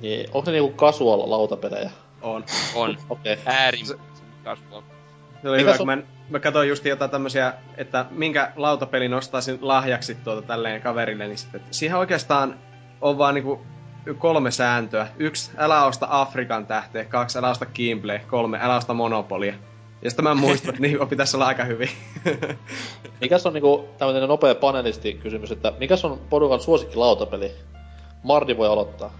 niin 0.00 0.30
onks 0.32 0.46
ne 0.46 0.52
niinku 0.52 0.76
casual 0.76 1.30
lautapelejä? 1.30 1.90
On. 2.22 2.44
On. 2.74 2.96
Okei. 3.10 3.32
Okay. 3.32 3.44
Äärimmäisen 3.54 3.98
kasvua. 4.44 4.82
Se 5.42 5.48
oli 5.48 5.56
Mikä 5.56 5.60
hyvä, 5.60 5.76
sun- 5.76 5.86
kun 5.86 5.98
mä, 5.98 6.02
mä 6.30 6.38
katsoin 6.38 6.68
just 6.68 6.84
jotain 6.84 7.10
tämmösiä, 7.10 7.54
että 7.76 8.06
minkä 8.10 8.52
lautapelin 8.56 9.14
ostaisin 9.14 9.58
lahjaksi 9.60 10.14
tuota 10.14 10.42
tälleen 10.42 10.82
kaverille, 10.82 11.26
niin 11.26 11.38
sitten, 11.38 11.60
että 11.60 11.74
siihen 11.76 11.98
oikeastaan 11.98 12.58
on 13.00 13.18
vaan 13.18 13.34
niinku 13.34 13.66
kolme 14.18 14.50
sääntöä. 14.50 15.08
Yksi, 15.18 15.50
älä 15.56 15.84
osta 15.84 16.06
Afrikan 16.10 16.66
tähteä. 16.66 17.04
Kaksi, 17.04 17.38
älä 17.38 17.50
osta 17.50 17.66
Kimble. 17.66 18.20
Kolme, 18.26 18.58
älä 18.62 18.76
osta 18.76 18.94
Monopolia. 18.94 19.54
Ja 20.02 20.10
sitten 20.10 20.24
mä 20.24 20.34
muistan, 20.34 20.70
että 20.70 20.82
niin 20.82 21.08
pitäisi 21.08 21.36
olla 21.36 21.46
aika 21.46 21.64
hyvin. 21.64 21.88
Mikäs 23.20 23.46
on 23.46 23.52
niinku 23.52 23.88
tämmönen 23.98 24.28
nopea 24.28 24.54
panelistikysymys, 24.54 25.52
että 25.52 25.72
mikäs 25.78 26.04
on 26.04 26.20
porukan 26.30 26.60
suosikki 26.60 26.96
lautapeli? 26.96 27.52
Mardi 28.22 28.56
voi 28.56 28.68
aloittaa. 28.68 29.18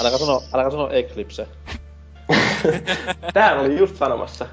Äläkä 0.00 0.18
sano, 0.18 0.42
äläkä 0.52 0.70
sano 0.70 0.90
Eclipse. 0.90 1.48
Tää 3.34 3.60
oli 3.60 3.78
just 3.78 3.96
sanomassa. 3.96 4.46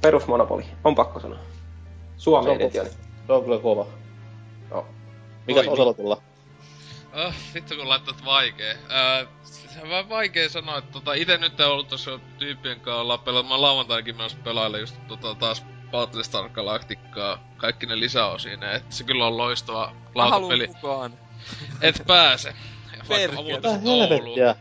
Perusmonopoli. 0.00 0.64
On 0.84 0.94
pakko 0.94 1.20
sanoa. 1.20 1.38
Suomen 2.16 2.72
Se 2.72 2.80
on. 2.80 2.86
Se 3.26 3.32
on 3.32 3.42
kyllä 3.42 3.58
kova. 3.58 3.86
Joo. 4.70 4.86
Mikäs. 5.46 5.68
Oselotilla? 5.68 6.22
Oh, 7.26 7.34
vittu 7.54 7.74
kun 7.76 7.88
laittat 7.88 8.24
vaikee. 8.24 8.78
Öö, 8.90 9.26
se 9.42 9.82
on 9.82 9.88
vähän 9.88 10.08
vaikea 10.08 10.48
sanoa, 10.48 10.78
että 10.78 10.92
tota, 10.92 11.14
ite 11.14 11.38
nyt 11.38 11.60
en 11.60 11.66
ollut 11.66 11.88
tossa 11.88 12.20
tyyppien 12.38 12.80
kanssa 12.80 13.00
ollaan 13.00 13.20
pelannut. 13.20 13.48
Mä 13.52 13.60
lauantainakin 13.62 14.16
menossa 14.16 14.38
pelaille 14.44 14.80
just 14.80 14.96
tota, 15.08 15.34
taas 15.34 15.64
Battlestar 15.90 16.48
Galacticaa, 16.48 17.44
kaikki 17.56 17.86
ne 17.86 18.00
lisäosineen. 18.00 18.76
Et 18.76 18.92
se 18.92 19.04
kyllä 19.04 19.26
on 19.26 19.36
loistava 19.36 19.92
Mä 20.14 20.22
haluun 20.22 20.30
lautapeli. 20.30 20.66
mukaan. 20.66 21.12
Et 21.80 22.02
pääse. 22.06 22.54
Vaikka 23.08 23.42
Perkele. 23.42 23.60
mä 23.60 23.90
Ouluun. 23.90 24.08
helvettiä? 24.08 24.54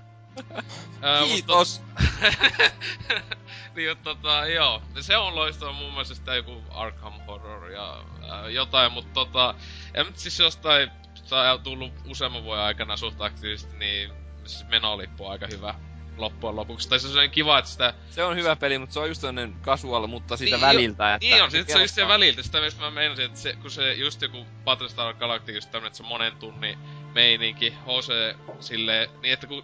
Ää, 1.01 1.21
mut 1.21 1.29
Kiitos. 1.29 1.81
niin, 3.75 3.91
että 3.91 4.03
tota, 4.03 4.45
joo. 4.45 4.81
Se 4.99 5.17
on 5.17 5.35
loistava 5.35 5.71
mun 5.73 5.91
mielestä 5.91 6.15
sitä 6.15 6.35
joku 6.35 6.63
Arkham 6.71 7.13
Horror 7.27 7.71
ja 7.71 8.03
ää, 8.29 8.49
jotain, 8.49 8.91
mutta 8.91 9.13
tota... 9.13 9.55
Ja 9.93 10.03
nyt 10.03 10.17
siis 10.17 10.39
jostain 10.39 10.91
on 11.35 11.61
tullut 11.63 11.93
useamman 12.07 12.43
vuoden 12.43 12.63
aikana 12.63 12.97
suht 12.97 13.21
aktiivisesti, 13.21 13.77
niin 13.77 14.11
siis 14.45 14.69
menolippu 14.69 15.25
on 15.25 15.31
aika 15.31 15.47
hyvä 15.51 15.75
loppujen 16.17 16.55
lopuksi. 16.55 16.89
Tai 16.89 16.99
se 16.99 17.19
on 17.19 17.29
kiva, 17.29 17.59
että 17.59 17.71
sitä... 17.71 17.93
Se 18.09 18.23
on 18.23 18.35
hyvä 18.35 18.55
peli, 18.55 18.77
mutta 18.77 18.93
se 18.93 18.99
on 18.99 19.07
just 19.07 19.21
sellainen 19.21 19.55
casual, 19.61 20.07
mutta 20.07 20.37
siitä 20.37 20.55
Niin, 20.55 20.61
väliltä. 20.61 21.03
jo- 21.09 21.15
Että 21.15 21.25
Niin 21.27 21.43
on, 21.43 21.51
sit 21.51 21.69
se 21.69 21.75
on 21.75 21.81
just 21.81 21.95
siellä 21.95 22.13
väliltä. 22.13 22.43
Sitä 22.43 22.61
mistä 22.61 22.81
mä 22.81 22.91
meinasin, 22.91 23.25
että 23.25 23.39
se, 23.39 23.53
kun 23.61 23.71
se 23.71 23.93
just 23.93 24.21
joku 24.21 24.45
Battlestar 24.63 25.13
Galactica, 25.13 25.57
just 25.57 25.71
tämmönen, 25.71 25.87
että 25.87 25.97
se 25.97 26.03
on 26.03 26.09
monen 26.09 26.35
tunnin 26.35 26.77
meininki, 27.13 27.69
HC 27.69 28.37
silleen, 28.59 29.09
niin 29.21 29.33
että 29.33 29.47
kun 29.47 29.63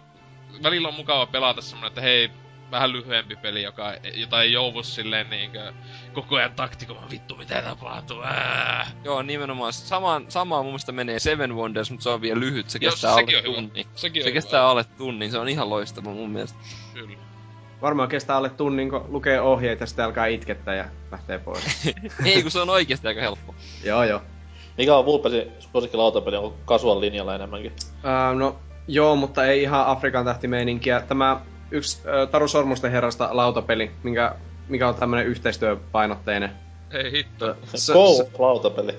välillä 0.62 0.88
on 0.88 0.94
mukava 0.94 1.26
pelata 1.26 1.62
semmonen, 1.62 1.88
että 1.88 2.00
hei, 2.00 2.30
vähän 2.74 2.92
lyhyempi 2.92 3.36
peli, 3.36 3.62
joka, 3.62 3.92
jota 4.14 4.42
ei 4.42 4.52
jouvu 4.52 4.82
silleen 4.82 5.30
niinkö 5.30 5.72
koko 6.12 6.36
ajan 6.36 6.52
taktikoimaan, 6.52 7.10
vittu 7.10 7.36
mitä 7.36 7.62
tapahtuu, 7.62 8.22
ää. 8.22 8.86
Joo, 9.04 9.22
nimenomaan. 9.22 9.72
Samaan, 9.72 10.24
samaan 10.28 10.64
mun 10.64 10.72
mielestä 10.72 10.92
menee 10.92 11.18
Seven 11.18 11.56
Wonders, 11.56 11.90
mutta 11.90 12.02
se 12.02 12.08
on 12.10 12.20
vielä 12.20 12.40
lyhyt. 12.40 12.70
Se 12.70 12.78
Joo, 12.82 12.90
kestää 12.90 13.12
alle 13.12 13.42
tunnin. 13.42 13.86
Sekin 13.94 14.22
Se 14.22 14.28
on 14.28 14.32
kestää 14.32 14.60
hyvä. 14.60 14.70
alle 14.70 14.84
tunnin, 14.84 15.30
se 15.30 15.38
on 15.38 15.48
ihan 15.48 15.70
loistava 15.70 16.10
mun 16.10 16.30
mielestä. 16.30 16.58
Kyllä. 16.94 17.18
Varmaan 17.82 18.08
kestää 18.08 18.36
alle 18.36 18.50
tunnin, 18.50 18.90
kun 18.90 19.04
lukee 19.08 19.40
ohjeita 19.40 19.82
ja 19.82 19.86
sitten 19.86 20.04
alkaa 20.04 20.26
itkettää 20.26 20.74
ja 20.74 20.84
lähtee 21.12 21.38
pois. 21.38 21.64
Ei, 22.24 22.42
kun 22.42 22.50
se 22.50 22.60
on 22.60 22.70
oikeasti 22.70 23.08
aika 23.08 23.20
helppo. 23.20 23.54
joo, 23.84 24.04
joo. 24.04 24.22
Mikä 24.78 24.96
on 24.96 25.06
Vulpesin 25.06 25.52
suosikki 25.58 25.96
lautapeli? 25.96 26.36
Onko 26.36 26.58
casual 26.66 27.00
linjalla 27.00 27.34
enemmänkin? 27.34 27.72
Ää, 28.04 28.34
no, 28.34 28.56
joo, 28.88 29.16
mutta 29.16 29.46
ei 29.46 29.62
ihan 29.62 29.86
Afrikan 29.86 30.24
tähtimeininkiä. 30.24 31.00
Tämä 31.00 31.40
yksi 31.70 32.02
ä, 32.08 32.26
Taru 32.26 32.48
Sormusten 32.48 32.90
herrasta 32.90 33.28
lautapeli, 33.32 33.90
minkä, 34.02 34.34
mikä 34.68 34.88
on 34.88 34.94
tämmönen 34.94 35.26
yhteistyöpainotteinen. 35.26 36.50
Hei 36.92 37.12
hitto. 37.12 37.56
Se- 37.64 37.78
se- 37.78 37.92
lautapeli. 38.38 38.94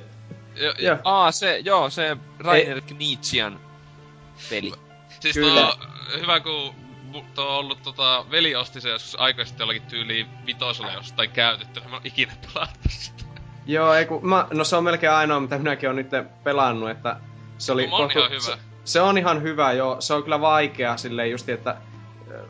Jo, 0.55 0.73
Joo. 0.79 0.97
Aa, 1.03 1.31
se, 1.31 1.57
joo, 1.57 1.89
se 1.89 2.17
Rainer 2.39 2.81
Knizian 2.81 3.59
peli. 4.49 4.71
Siis 5.19 5.35
Kyllä. 5.35 5.61
tuo, 5.61 5.75
hyvä 6.19 6.39
kun 6.39 6.75
tuo 7.35 7.45
on 7.45 7.55
ollut 7.57 7.83
tota, 7.83 8.25
veli 8.31 8.55
osti 8.55 8.81
se 8.81 8.89
joskus 8.89 9.19
aikaisemmin 9.19 9.59
jollakin 9.59 9.81
tyyliin 9.81 10.27
vitosella 10.45 10.91
jostain 10.93 11.29
käytetty, 11.31 11.81
mä 11.89 11.95
en 11.95 12.01
ikinä 12.03 12.33
pelannut 12.53 12.77
sitä. 12.89 13.23
Joo, 13.65 13.93
ei 13.93 14.05
kun, 14.05 14.27
mä, 14.27 14.47
no 14.53 14.63
se 14.63 14.75
on 14.75 14.83
melkein 14.83 15.13
ainoa, 15.13 15.39
mitä 15.39 15.57
minäkin 15.57 15.89
olen 15.89 16.05
nyt 16.11 16.27
pelannut, 16.43 16.89
että 16.89 17.19
se 17.57 17.71
oli... 17.71 17.87
No, 17.87 17.95
on 17.95 18.01
kohtu- 18.01 18.19
ihan 18.19 18.31
hyvä. 18.31 18.41
Se, 18.41 18.57
se, 18.83 19.01
on 19.01 19.17
ihan 19.17 19.41
hyvä, 19.41 19.71
joo. 19.71 20.01
Se 20.01 20.13
on 20.13 20.23
kyllä 20.23 20.41
vaikea 20.41 20.97
silleen 20.97 21.31
justi, 21.31 21.51
että 21.51 21.69
äh, 21.69 21.77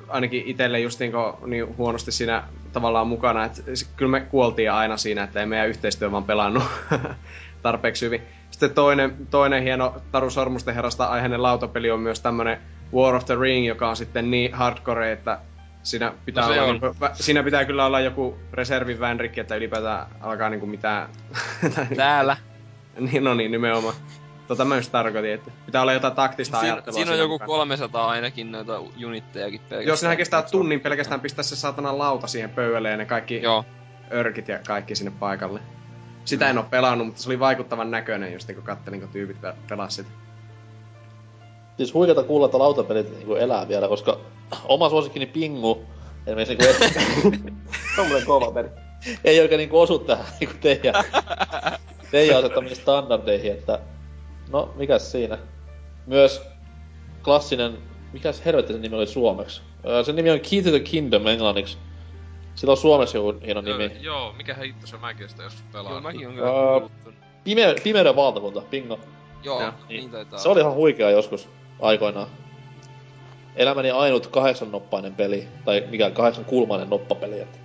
ainakin 0.07 0.43
itselle 0.45 0.79
just 0.79 0.99
niin, 0.99 1.11
niin 1.45 1.77
huonosti 1.77 2.11
siinä 2.11 2.43
tavallaan 2.73 3.07
mukana, 3.07 3.45
että 3.45 3.61
kyllä 3.95 4.11
me 4.11 4.21
kuoltiin 4.21 4.71
aina 4.71 4.97
siinä, 4.97 5.23
että 5.23 5.39
ei 5.39 5.45
meidän 5.45 5.69
yhteistyö 5.69 6.11
vaan 6.11 6.23
pelannut 6.23 6.63
tarpeeksi 7.61 8.05
hyvin. 8.05 8.21
Sitten 8.51 8.71
toinen, 8.71 9.27
toinen 9.29 9.63
hieno 9.63 9.95
Taru 10.11 10.29
Sormusten 10.29 10.75
herrasta 10.75 11.05
aiheinen 11.05 11.43
lautapeli 11.43 11.91
on 11.91 11.99
myös 11.99 12.19
tämmönen 12.19 12.57
War 12.93 13.15
of 13.15 13.25
the 13.25 13.35
Ring, 13.39 13.67
joka 13.67 13.89
on 13.89 13.95
sitten 13.95 14.31
niin 14.31 14.53
hardcore, 14.53 15.11
että 15.11 15.39
siinä 15.83 16.13
pitää, 16.25 16.45
No 16.47 16.51
olla 16.53 16.63
on. 16.63 16.69
niinku, 16.69 16.87
vä- 16.87 17.09
siinä 17.13 17.43
pitää 17.43 17.65
kyllä 17.65 17.85
olla 17.85 17.99
joku 17.99 18.37
reservin 18.53 18.99
vänrikki, 18.99 19.39
että 19.39 19.55
ylipäätään 19.55 20.05
alkaa 20.21 20.49
niinku 20.49 20.65
mitään... 20.65 21.09
Täällä. 21.95 22.37
niin, 22.99 23.23
no 23.23 23.33
niin, 23.33 23.51
nimenomaan. 23.51 23.95
Tota 24.47 24.65
mä 24.65 24.75
just 24.75 24.91
tarkoitin, 24.91 25.33
että 25.33 25.51
pitää 25.65 25.81
olla 25.81 25.93
jotain 25.93 26.15
taktista 26.15 26.59
Siinä, 26.59 26.73
ajattelua. 26.73 26.95
siinä 26.97 27.11
on 27.11 27.17
joku 27.19 27.33
mukana. 27.33 27.47
300 27.47 28.07
ainakin 28.07 28.51
noita 28.51 28.79
unittejakin 29.05 29.59
pelkästään. 29.59 29.87
Jos 29.87 30.01
nehän 30.01 30.17
kestää 30.17 30.41
tunnin 30.41 30.79
pelkästään 30.81 31.21
pistää 31.21 31.43
se 31.43 31.55
saatana 31.55 31.97
lauta 31.97 32.27
siihen 32.27 32.49
pöydälle 32.49 32.89
ja 32.89 32.97
ne 32.97 33.05
kaikki 33.05 33.41
Joo. 33.41 33.65
örkit 34.13 34.47
ja 34.47 34.59
kaikki 34.67 34.95
sinne 34.95 35.11
paikalle. 35.19 35.59
Sitä 36.25 36.49
en 36.49 36.57
oo 36.57 36.63
pelannut, 36.69 37.07
mutta 37.07 37.21
se 37.21 37.29
oli 37.29 37.39
vaikuttavan 37.39 37.91
näköinen 37.91 38.33
just 38.33 38.53
kun 38.53 38.63
kattelin, 38.63 38.99
kun 38.99 39.09
tyypit 39.09 39.41
pe- 39.41 39.53
pelas 39.69 39.95
sitä. 39.95 40.09
Siis 41.77 41.93
huikeeta 41.93 42.23
kuulla, 42.23 42.45
että 42.45 42.59
lautapelit 42.59 43.11
niinku 43.11 43.35
elää 43.35 43.67
vielä, 43.67 43.87
koska 43.87 44.19
oma 44.63 44.89
suosikkini 44.89 45.25
Pingu 45.25 45.85
esimerkiksi 46.27 46.55
niinku 46.97 47.31
Tommonen 47.95 48.25
kova 48.31 48.51
peli. 48.51 48.67
ei 49.23 49.39
oikein 49.41 49.57
niinku 49.59 49.79
osu 49.79 49.99
tähän 49.99 50.25
niinku 50.39 50.55
teidän, 50.61 50.93
teidän 52.11 52.37
asettamiin 52.37 52.75
standardeihin, 52.75 53.51
että 53.51 53.79
no 54.49 54.73
mikäs 54.75 55.11
siinä. 55.11 55.37
Myös 56.05 56.41
klassinen, 57.23 57.77
mikäs 58.13 58.45
helvetti 58.45 58.73
sen 58.73 58.81
nimi 58.81 58.95
oli 58.95 59.07
suomeksi? 59.07 59.61
Öö, 59.85 60.03
sen 60.03 60.15
nimi 60.15 60.29
on 60.31 60.39
Key 60.39 60.61
to 60.63 60.69
the 60.69 60.79
Kingdom 60.79 61.27
englanniksi. 61.27 61.77
Sillä 62.55 62.71
on 62.71 62.77
suomessa 62.77 63.17
joku 63.17 63.33
hieno 63.45 63.61
nimi. 63.61 63.83
Öö, 63.83 63.89
joo, 64.01 64.33
mikä 64.33 64.53
hitto 64.53 64.87
se 64.87 64.97
mäkin 64.97 65.29
sitä 65.29 65.43
joskus 65.43 65.63
Joo, 65.73 65.83
pelaan. 65.83 66.03
mäkin 66.03 66.27
on 66.27 66.33
kyllä 66.33 66.47
Ää, 66.47 66.53
kuullut 66.71 66.91
ton. 67.03 67.13
Pime- 67.43 67.81
Pimeyden 67.83 68.15
valtakunta, 68.15 68.61
bingo. 68.61 68.99
Joo, 69.43 69.61
Joo. 69.61 69.71
niin 69.89 70.09
taitaa 70.11 70.39
Se 70.39 70.49
oli 70.49 70.59
ihan 70.59 70.73
huikea 70.73 71.09
joskus 71.09 71.49
aikoinaan. 71.81 72.27
Elämäni 73.55 73.91
ainut 73.91 74.27
kahdeksan 74.27 74.71
noppainen 74.71 75.15
peli, 75.15 75.47
tai 75.65 75.83
mikä 75.89 76.09
kahdeksan 76.11 76.45
kulmainen 76.45 76.89
noppapeli. 76.89 77.39
Että 77.39 77.57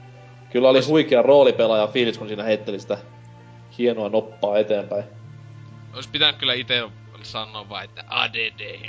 kyllä 0.52 0.68
oli 0.68 0.84
huikea 0.84 1.22
roolipelaaja 1.22 1.86
fiilis, 1.86 2.18
kun 2.18 2.28
siinä 2.28 2.42
heitteli 2.42 2.80
sitä 2.80 2.98
hienoa 3.78 4.08
noppaa 4.08 4.58
eteenpäin. 4.58 5.04
Ois 5.94 6.08
pitänyt 6.08 6.36
kyllä 6.36 6.54
ite 6.54 6.90
sanoa 7.22 7.68
vaan, 7.68 7.84
että 7.84 8.04
ADD. 8.08 8.80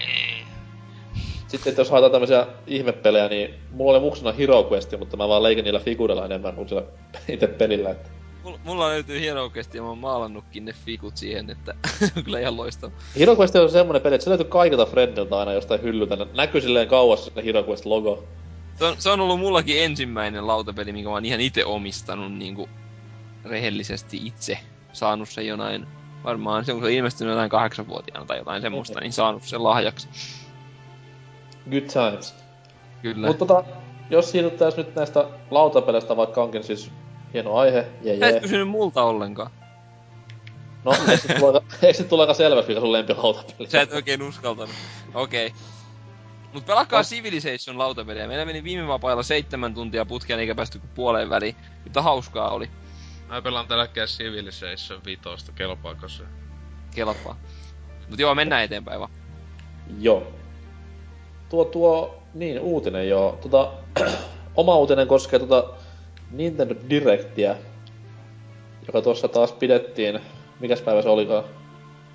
Sitten 1.48 1.72
että 1.72 1.82
jos 1.82 1.90
haetaan 1.90 2.12
tämmöisiä 2.12 2.48
ihmepelejä, 2.68 3.28
niin 3.28 3.54
mulla 3.72 3.92
oli 3.92 4.00
muksuna 4.00 4.32
Hero 4.32 4.68
Quest, 4.72 4.94
mutta 5.00 5.18
mä 5.18 5.28
vaan 5.28 5.44
leikin 5.44 5.64
niillä 5.64 5.80
figureilla 5.80 6.26
enemmän 6.26 6.56
kuin 6.56 6.70
sillä 6.70 6.84
itse 7.28 7.48
pelillä. 7.48 7.90
Että 7.90 8.10
Mulla, 8.64 8.90
löytyy 8.90 9.22
Hero 9.22 9.52
Quest 9.56 9.74
ja 9.74 9.82
mä 9.82 9.88
oon 9.88 9.98
maalannutkin 9.98 10.66
ne 10.66 10.74
fikut 10.86 11.18
siihen, 11.18 11.50
että 11.50 11.74
on 12.18 12.24
kyllä 12.24 12.40
ihan 12.40 12.58
loistava. 12.58 12.92
Hero 13.20 13.36
Quest 13.36 13.56
on 13.56 13.70
semmonen 13.70 14.02
peli, 14.02 14.16
että 14.16 14.24
se 14.24 14.30
löytyy 14.30 14.48
kaikilta 14.48 14.86
Friendiltä 14.86 15.40
aina 15.40 15.54
jostain 15.54 15.82
hyllyltä. 15.82 16.18
Näkyy 16.34 16.62
silleen 16.62 16.88
kauas 16.88 17.26
se 17.26 17.32
Hero 17.46 17.64
Quest 17.64 17.86
logo. 17.86 18.28
Se 18.76 18.86
on, 18.86 18.96
se 19.00 19.10
on 19.10 19.20
ollut 19.22 19.40
mullakin 19.40 19.84
ensimmäinen 19.84 20.48
lautapeli, 20.48 20.94
minkä 20.94 21.10
mä 21.10 21.14
oon 21.14 21.26
ihan 21.26 21.42
itse 21.42 21.66
omistanut 21.66 22.34
niinku 22.34 22.70
rehellisesti 23.46 24.20
itse. 24.26 24.58
Saanut 24.94 25.30
sen 25.30 25.48
jonain, 25.48 25.88
varmaan 26.24 26.66
se 26.66 26.72
on 26.72 26.80
kun 26.80 26.88
se 26.88 26.94
ilmestynyt 26.94 27.32
jotain 27.32 27.50
kahdeksanvuotiaana 27.50 28.26
tai 28.26 28.38
jotain 28.38 28.62
semmoista, 28.62 29.00
niin 29.00 29.14
saanut 29.14 29.44
sen 29.44 29.64
lahjaksi. 29.64 30.08
Good 31.72 31.84
times. 31.84 32.36
Kyllä. 33.02 33.28
Mutta 33.28 33.46
tota, 33.46 33.64
jos 34.10 34.32
siirryttäis 34.32 34.78
nyt 34.78 34.96
näistä 34.96 35.26
lautapeleistä, 35.52 36.18
vaikka 36.18 36.44
onkin 36.44 36.64
siis 36.64 36.92
hieno 37.34 37.56
aihe, 37.56 37.88
jee 38.02 38.20
Sä 38.20 38.28
et 38.28 38.34
jee. 38.34 38.42
kysynyt 38.42 38.68
multa 38.68 39.04
ollenkaan. 39.04 39.52
No, 40.84 40.94
ei 41.10 41.18
sit 41.18 41.38
tule 41.38 41.54
aika, 41.54 41.66
ei 41.88 41.94
sit 41.94 42.10
tule 42.10 42.24
aika 42.24 42.34
selväksi, 42.34 42.70
mikä 42.70 42.82
sun 42.82 42.92
lempilautapeli 42.92 43.70
Sä 43.70 43.82
et 43.82 43.94
oikein 43.94 44.22
uskaltanut. 44.22 44.76
Okei. 45.14 45.48
Okay. 45.48 45.60
Mut 46.54 46.66
pelakaa 46.66 47.00
No. 47.00 47.04
Civilization 47.04 47.78
lautapeliä. 47.78 48.28
Meillä 48.28 48.46
meni 48.46 48.64
viime 48.64 48.88
vapailla 48.88 49.24
seitsemän 49.24 49.74
tuntia 49.74 50.06
putkeen 50.06 50.40
eikä 50.40 50.56
päästy 50.56 50.80
kuin 50.80 50.90
puoleen 50.96 51.30
väliin. 51.30 51.56
Mutta 51.84 52.02
hauskaa 52.02 52.50
oli. 52.50 52.70
Mä 53.32 53.42
pelaan 53.42 53.68
tällä 53.68 53.84
hetkellä 53.84 54.08
Civilization 54.08 55.02
5, 55.06 55.52
kelpaako 55.56 56.08
se? 56.08 56.24
Kelpaa. 56.96 57.40
Mut 58.10 58.20
joo, 58.20 58.36
mennään 58.36 58.64
eteenpäin 58.64 59.00
vaan. 59.00 59.12
Joo. 60.00 60.34
Tuo, 61.50 61.66
tuo, 61.66 62.24
niin, 62.34 62.60
uutinen 62.60 63.10
joo. 63.10 63.40
Tota, 63.42 63.72
oma 64.56 64.76
uutinen 64.76 65.08
koskee 65.08 65.40
tota 65.40 65.74
Nintendo 66.32 66.76
Directia, 66.90 67.56
joka 68.88 69.02
tuossa 69.02 69.28
taas 69.28 69.52
pidettiin, 69.52 70.20
mikäs 70.60 70.82
päivä 70.82 71.02
se 71.02 71.10
olikaan? 71.10 71.44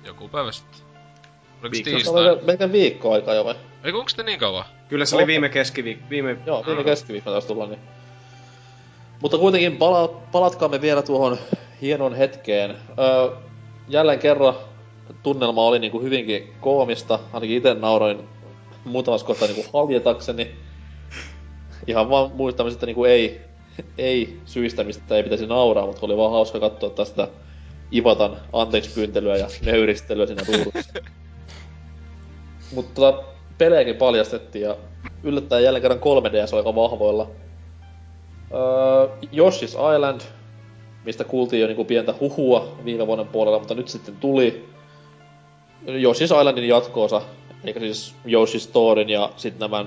Joku 0.05 0.27
päivä 0.27 0.51
sitten. 0.51 0.79
Oliko 1.61 1.61
se 1.61 1.71
Viikko. 1.71 1.89
Se 1.89 1.95
tiistai? 1.95 2.29
oli 2.29 2.41
melkein 2.43 2.71
viikko 2.71 3.13
aikaa 3.13 3.33
jo 3.33 3.45
vai? 3.45 3.55
Eikö 3.83 3.97
onks 3.97 4.15
te 4.15 4.23
niin 4.23 4.39
kauan? 4.39 4.65
Kyllä 4.89 5.05
se 5.05 5.15
oli 5.15 5.27
viime 5.27 5.49
keskiviikko. 5.49 6.05
Viime... 6.09 6.37
Joo, 6.45 6.65
viime 6.67 6.83
keskiviikkona 6.83 7.33
taas 7.33 7.45
tulla, 7.45 7.67
niin. 7.67 7.79
Mutta 9.21 9.37
kuitenkin 9.37 9.77
pala- 9.77 10.21
palatkaamme 10.31 10.81
vielä 10.81 11.01
tuohon 11.01 11.37
hienoon 11.81 12.15
hetkeen. 12.15 12.71
Öö, 12.71 13.37
jälleen 13.87 14.19
kerran 14.19 14.55
tunnelma 15.23 15.65
oli 15.65 15.79
niinku 15.79 16.01
hyvinkin 16.01 16.53
koomista, 16.61 17.19
ainakin 17.33 17.57
itse 17.57 17.73
nauroin 17.73 18.29
muutamassa 18.85 19.27
kohtaa 19.27 19.47
niinku 19.47 19.65
haljetakseni. 19.73 20.55
Ihan 21.87 22.09
vaan 22.09 22.31
muistamista 22.31 22.85
niinku 22.85 23.05
ei, 23.05 23.41
ei 23.97 24.39
syistä, 24.45 24.83
mistä 24.83 25.15
ei 25.15 25.23
pitäisi 25.23 25.47
nauraa, 25.47 25.85
mutta 25.85 26.05
oli 26.05 26.17
vaan 26.17 26.31
hauska 26.31 26.59
katsoa 26.59 26.89
tästä 26.89 27.27
Ivatan 27.93 28.37
anteeksi 28.53 28.89
pyyntelyä 28.95 29.37
ja 29.37 29.47
nöyristelyä 29.65 30.25
siinä 30.25 30.43
ruudussa. 30.47 30.93
Mutta 32.71 33.01
tota, 33.01 33.23
pelejäkin 33.57 33.95
paljastettiin 33.95 34.61
ja 34.61 34.75
yllättäen 35.23 35.63
jälleen 35.63 35.81
kerran 35.81 35.99
3DS 35.99 36.53
oli 36.53 36.59
aika 36.59 36.75
vahvoilla. 36.75 37.29
Öö, 38.53 39.07
Yoshi's 39.23 39.95
Island, 39.95 40.21
mistä 41.05 41.23
kuultiin 41.23 41.61
jo 41.61 41.67
niinku 41.67 41.85
pientä 41.85 42.13
huhua 42.19 42.77
viime 42.85 43.07
vuoden 43.07 43.27
puolella, 43.27 43.59
mutta 43.59 43.73
nyt 43.73 43.87
sitten 43.87 44.15
tuli 44.15 44.69
Yoshi's 45.87 46.23
Islandin 46.23 46.67
jatkoosa, 46.67 47.21
eikä 47.63 47.79
siis 47.79 48.15
Yoshi's 48.25 48.59
Storyn 48.59 49.09
ja 49.09 49.29
sitten 49.35 49.59
nämä 49.59 49.85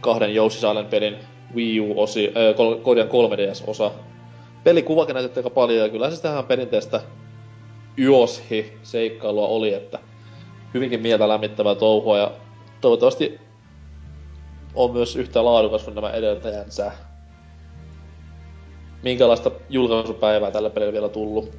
kahden 0.00 0.30
Yoshi's 0.30 0.56
Island 0.56 0.86
pelin 0.90 1.16
Wii 1.54 1.80
U-osi, 1.80 2.32
öö, 2.36 2.54
kol- 2.54 2.76
korjaan 2.76 3.10
3DS-osa. 3.10 3.90
Pelikuvakin 4.64 5.14
näytettiin 5.14 5.44
aika 5.44 5.54
paljon 5.54 5.84
ja 5.84 5.88
kyllä 5.88 6.10
se 6.10 6.22
tähän 6.22 6.44
perinteistä 6.44 7.00
Yoshi-seikkailua 7.98 9.46
oli, 9.48 9.74
että 9.74 9.98
hyvinkin 10.74 11.00
mieltä 11.00 11.28
lämmittävää 11.28 11.74
touhua 11.74 12.18
ja 12.18 12.30
toivottavasti 12.80 13.40
on 14.74 14.92
myös 14.92 15.16
yhtä 15.16 15.44
laadukas 15.44 15.82
kuin 15.84 15.94
nämä 15.94 16.10
edeltäjänsä. 16.10 16.92
Minkälaista 19.02 19.50
julkaisupäivää 19.68 20.50
tällä 20.50 20.70
pelillä 20.70 20.92
vielä 20.92 21.08
tullut? 21.08 21.52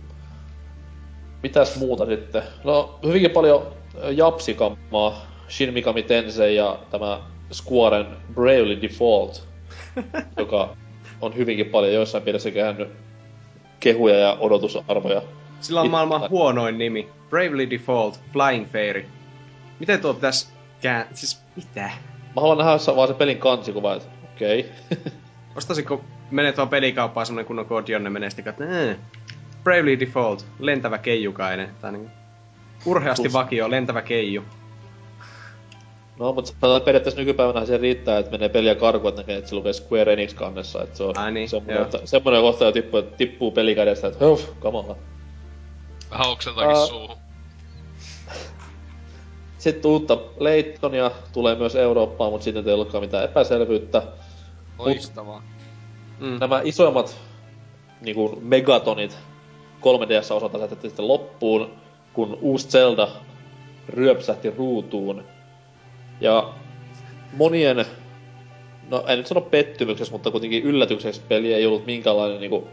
Mitäs 1.43 1.79
muuta 1.79 2.05
sitten? 2.05 2.43
No, 2.63 2.99
hyvinkin 3.05 3.31
paljon 3.31 3.73
japsikammaa. 4.11 5.25
Shin 5.49 5.73
Mikami 5.73 6.03
Tensei 6.03 6.55
ja 6.55 6.79
tämä 6.91 7.21
Squaren 7.51 8.07
Bravely 8.33 8.81
Default, 8.81 9.47
joka 10.37 10.77
on 11.21 11.35
hyvinkin 11.35 11.65
paljon 11.65 11.93
joissain 11.93 12.23
piirissä 12.23 12.51
käynyt 12.51 12.89
kehuja 13.79 14.15
ja 14.15 14.37
odotusarvoja. 14.39 15.21
Sillä 15.61 15.79
on 15.79 15.85
It- 15.85 15.91
maailman 15.91 16.29
huonoin 16.29 16.77
nimi. 16.77 17.09
Bravely 17.29 17.69
Default, 17.69 18.19
Flying 18.33 18.67
Fairy. 18.71 19.05
Miten 19.79 20.01
tuo 20.01 20.13
pitäis 20.13 20.53
kään... 20.81 21.07
Siis 21.13 21.41
mitä? 21.55 21.89
Mä 22.35 22.41
haluan 22.41 22.57
nähdä 22.57 22.95
vaan 22.95 23.07
se 23.07 23.13
pelin 23.13 23.37
kansikuva, 23.37 23.95
että 23.95 24.09
okei. 24.35 24.59
Okay. 24.59 25.11
Ostaisitko, 25.55 26.01
menet 26.31 26.57
vaan 26.57 26.69
pelikauppaan 26.69 27.25
semmonen 27.25 27.45
kunnon 27.45 27.65
kodionne 27.65 28.09
menee 28.09 28.29
sitten 28.29 28.45
katsomaan, 28.45 28.77
"Ää, 28.77 28.95
Bravely 29.63 29.99
Default, 29.99 30.45
lentävä 30.59 30.97
keijukainen. 30.97 31.69
Tai 31.81 31.91
niin 31.91 32.11
urheasti 32.85 33.23
Plus. 33.23 33.33
vakio, 33.33 33.71
lentävä 33.71 34.01
keiju. 34.01 34.43
No, 36.19 36.33
mutta 36.33 36.51
että 36.51 36.85
periaatteessa 36.85 37.19
nykypäivänä 37.19 37.65
se 37.65 37.77
riittää, 37.77 38.17
että 38.19 38.31
menee 38.31 38.49
peliä 38.49 38.75
karkuun, 38.75 39.09
että 39.09 39.21
näkee, 39.21 39.37
että 39.37 39.49
se 39.49 39.55
lukee 39.55 39.73
Square 39.73 40.13
Enix 40.13 40.33
kannessa. 40.33 40.83
Että 40.83 40.97
se 40.97 41.03
on 41.03 41.17
Ai 41.17 41.31
niin, 41.31 41.49
semmoinen, 41.49 41.81
että, 41.83 41.99
semmoinen 42.05 42.41
kohta 42.41 42.65
jo 42.65 42.71
tippuu, 42.71 43.01
tippuu 43.01 43.51
pelikädestä, 43.51 44.07
että 44.07 44.25
huff, 44.25 44.49
kamala. 44.59 44.95
Vähän 46.11 46.29
oksentaakin 46.29 46.75
Ää. 46.75 46.85
suuhun. 46.85 47.17
Sitten 49.57 49.91
uutta 49.91 50.17
Leittonia 50.39 51.11
tulee 51.33 51.55
myös 51.55 51.75
Eurooppaan, 51.75 52.31
mutta 52.31 52.43
siitä 52.43 52.63
ei 52.65 52.73
ollutkaan 52.73 53.03
mitään 53.03 53.23
epäselvyyttä. 53.25 54.03
Loistavaa. 54.77 55.43
Mm. 56.19 56.37
Nämä 56.39 56.61
isoimmat 56.63 57.17
niin 58.01 58.15
kuin 58.15 58.43
megatonit 58.43 59.17
3DS-osalta 59.81 60.59
lähetettiin 60.59 60.91
sitten 60.91 61.07
loppuun, 61.07 61.69
kun 62.13 62.37
uusi 62.41 62.67
Zelda 62.67 63.07
ryöpsähti 63.89 64.49
ruutuun. 64.57 65.23
Ja 66.21 66.49
monien, 67.33 67.85
no 68.89 69.03
en 69.07 69.17
nyt 69.17 69.27
sano 69.27 69.41
pettymyksessä, 69.41 70.11
mutta 70.11 70.31
kuitenkin 70.31 70.63
yllätykseksi 70.63 71.21
peli 71.27 71.53
ei 71.53 71.65
ollut 71.65 71.85
minkäänlainen 71.85 72.39
niinku 72.39 72.67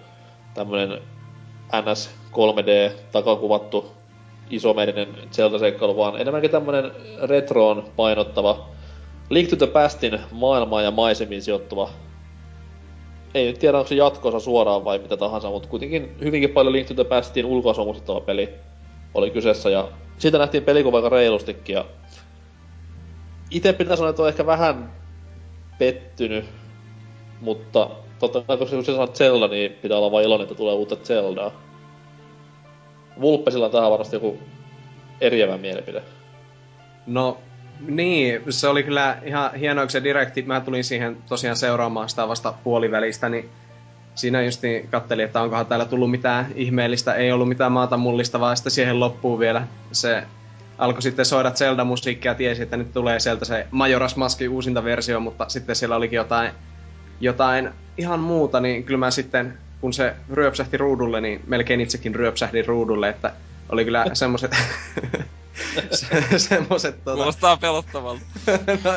tämmönen 0.55 1.01
NS 1.82 2.10
3D 2.32 2.93
takakuvattu 3.12 3.93
isomerinen 4.51 5.09
Zelda-seikkailu, 5.32 5.97
vaan 5.97 6.20
enemmänkin 6.20 6.51
tämmönen 6.51 6.93
retroon 7.23 7.85
painottava 7.97 8.68
Link 9.31 9.48
to 9.48 9.56
the 9.56 9.66
Pastin 9.66 10.20
maailmaan 10.31 10.85
ja 10.85 10.90
maisemiin 10.90 11.43
sijoittuva 11.43 11.90
ei 13.36 13.46
nyt 13.46 13.58
tiedä, 13.58 13.78
onko 13.78 13.88
se 13.88 13.94
jatkoosa 13.94 14.40
suoraan 14.40 14.84
vai 14.84 14.98
mitä 14.98 15.16
tahansa, 15.16 15.50
mutta 15.50 15.68
kuitenkin 15.68 16.16
hyvinkin 16.20 16.50
paljon 16.50 16.72
Link 16.72 16.88
to 16.88 16.94
the 16.94 17.04
peli 18.26 18.54
oli 19.14 19.30
kyseessä, 19.30 19.70
ja 19.70 19.88
siitä 20.18 20.38
nähtiin 20.38 20.62
pelikuva 20.62 20.96
aika 20.96 21.08
reilustikin, 21.08 21.74
ja 21.74 21.84
itse 23.50 23.72
pitää 23.72 23.96
sanoa, 23.96 24.10
että 24.10 24.22
on 24.22 24.28
ehkä 24.28 24.46
vähän 24.46 24.92
pettynyt, 25.78 26.44
mutta 27.40 27.90
totta 28.18 28.42
kai, 28.42 28.56
kun 28.56 28.68
se 28.68 28.82
sanoo 28.82 29.06
Zelda, 29.06 29.48
niin 29.48 29.72
pitää 29.72 29.98
olla 29.98 30.12
vain 30.12 30.24
iloinen, 30.24 30.42
että 30.42 30.54
tulee 30.54 30.74
uutta 30.74 30.96
Zeldaa. 30.96 31.50
Vulppesilla 33.20 33.66
on 33.66 33.72
tähän 33.72 33.90
varmasti 33.90 34.16
joku 34.16 34.38
eriävä 35.20 35.58
mielipide. 35.58 36.02
No, 37.06 37.38
niin, 37.80 38.42
se 38.50 38.68
oli 38.68 38.82
kyllä 38.82 39.16
ihan 39.24 39.54
hienoa, 39.54 39.84
kun 39.84 39.90
se 39.90 40.04
direkti, 40.04 40.42
mä 40.42 40.60
tulin 40.60 40.84
siihen 40.84 41.16
tosiaan 41.28 41.56
seuraamaan 41.56 42.08
sitä 42.08 42.28
vasta 42.28 42.54
puolivälistä, 42.64 43.28
niin 43.28 43.48
siinä 44.14 44.42
justiin 44.42 44.88
kattelin, 44.88 45.24
että 45.24 45.42
onkohan 45.42 45.66
täällä 45.66 45.84
tullut 45.84 46.10
mitään 46.10 46.46
ihmeellistä, 46.54 47.14
ei 47.14 47.32
ollut 47.32 47.48
mitään 47.48 47.72
maata 47.72 47.96
mullistavaa, 47.96 48.52
ja 48.52 48.56
sitten 48.56 48.72
siihen 48.72 49.00
loppuu 49.00 49.38
vielä 49.38 49.66
se 49.92 50.22
alkoi 50.78 51.02
sitten 51.02 51.24
soida 51.24 51.50
Zelda-musiikkia, 51.50 52.34
tiesi, 52.34 52.62
että 52.62 52.76
nyt 52.76 52.92
tulee 52.92 53.20
sieltä 53.20 53.44
se 53.44 53.66
Majora's 53.72 54.16
Maskin 54.16 54.50
uusinta 54.50 54.84
versio, 54.84 55.20
mutta 55.20 55.48
sitten 55.48 55.76
siellä 55.76 55.96
olikin 55.96 56.16
jotain, 56.16 56.50
jotain 57.20 57.70
ihan 57.98 58.20
muuta, 58.20 58.60
niin 58.60 58.84
kyllä 58.84 58.98
mä 58.98 59.10
sitten, 59.10 59.58
kun 59.80 59.92
se 59.92 60.14
ryöpsähti 60.32 60.76
ruudulle, 60.76 61.20
niin 61.20 61.40
melkein 61.46 61.80
itsekin 61.80 62.14
ryöpsähdin 62.14 62.66
ruudulle, 62.66 63.08
että 63.08 63.32
oli 63.68 63.84
kyllä 63.84 64.04
semmoset, 64.12 64.56
se, 65.90 66.38
semmoset 66.38 67.04
tota, 67.04 67.16
Kuulostaa 67.16 67.56
pelottavalta. 67.56 68.22
No, 68.84 68.90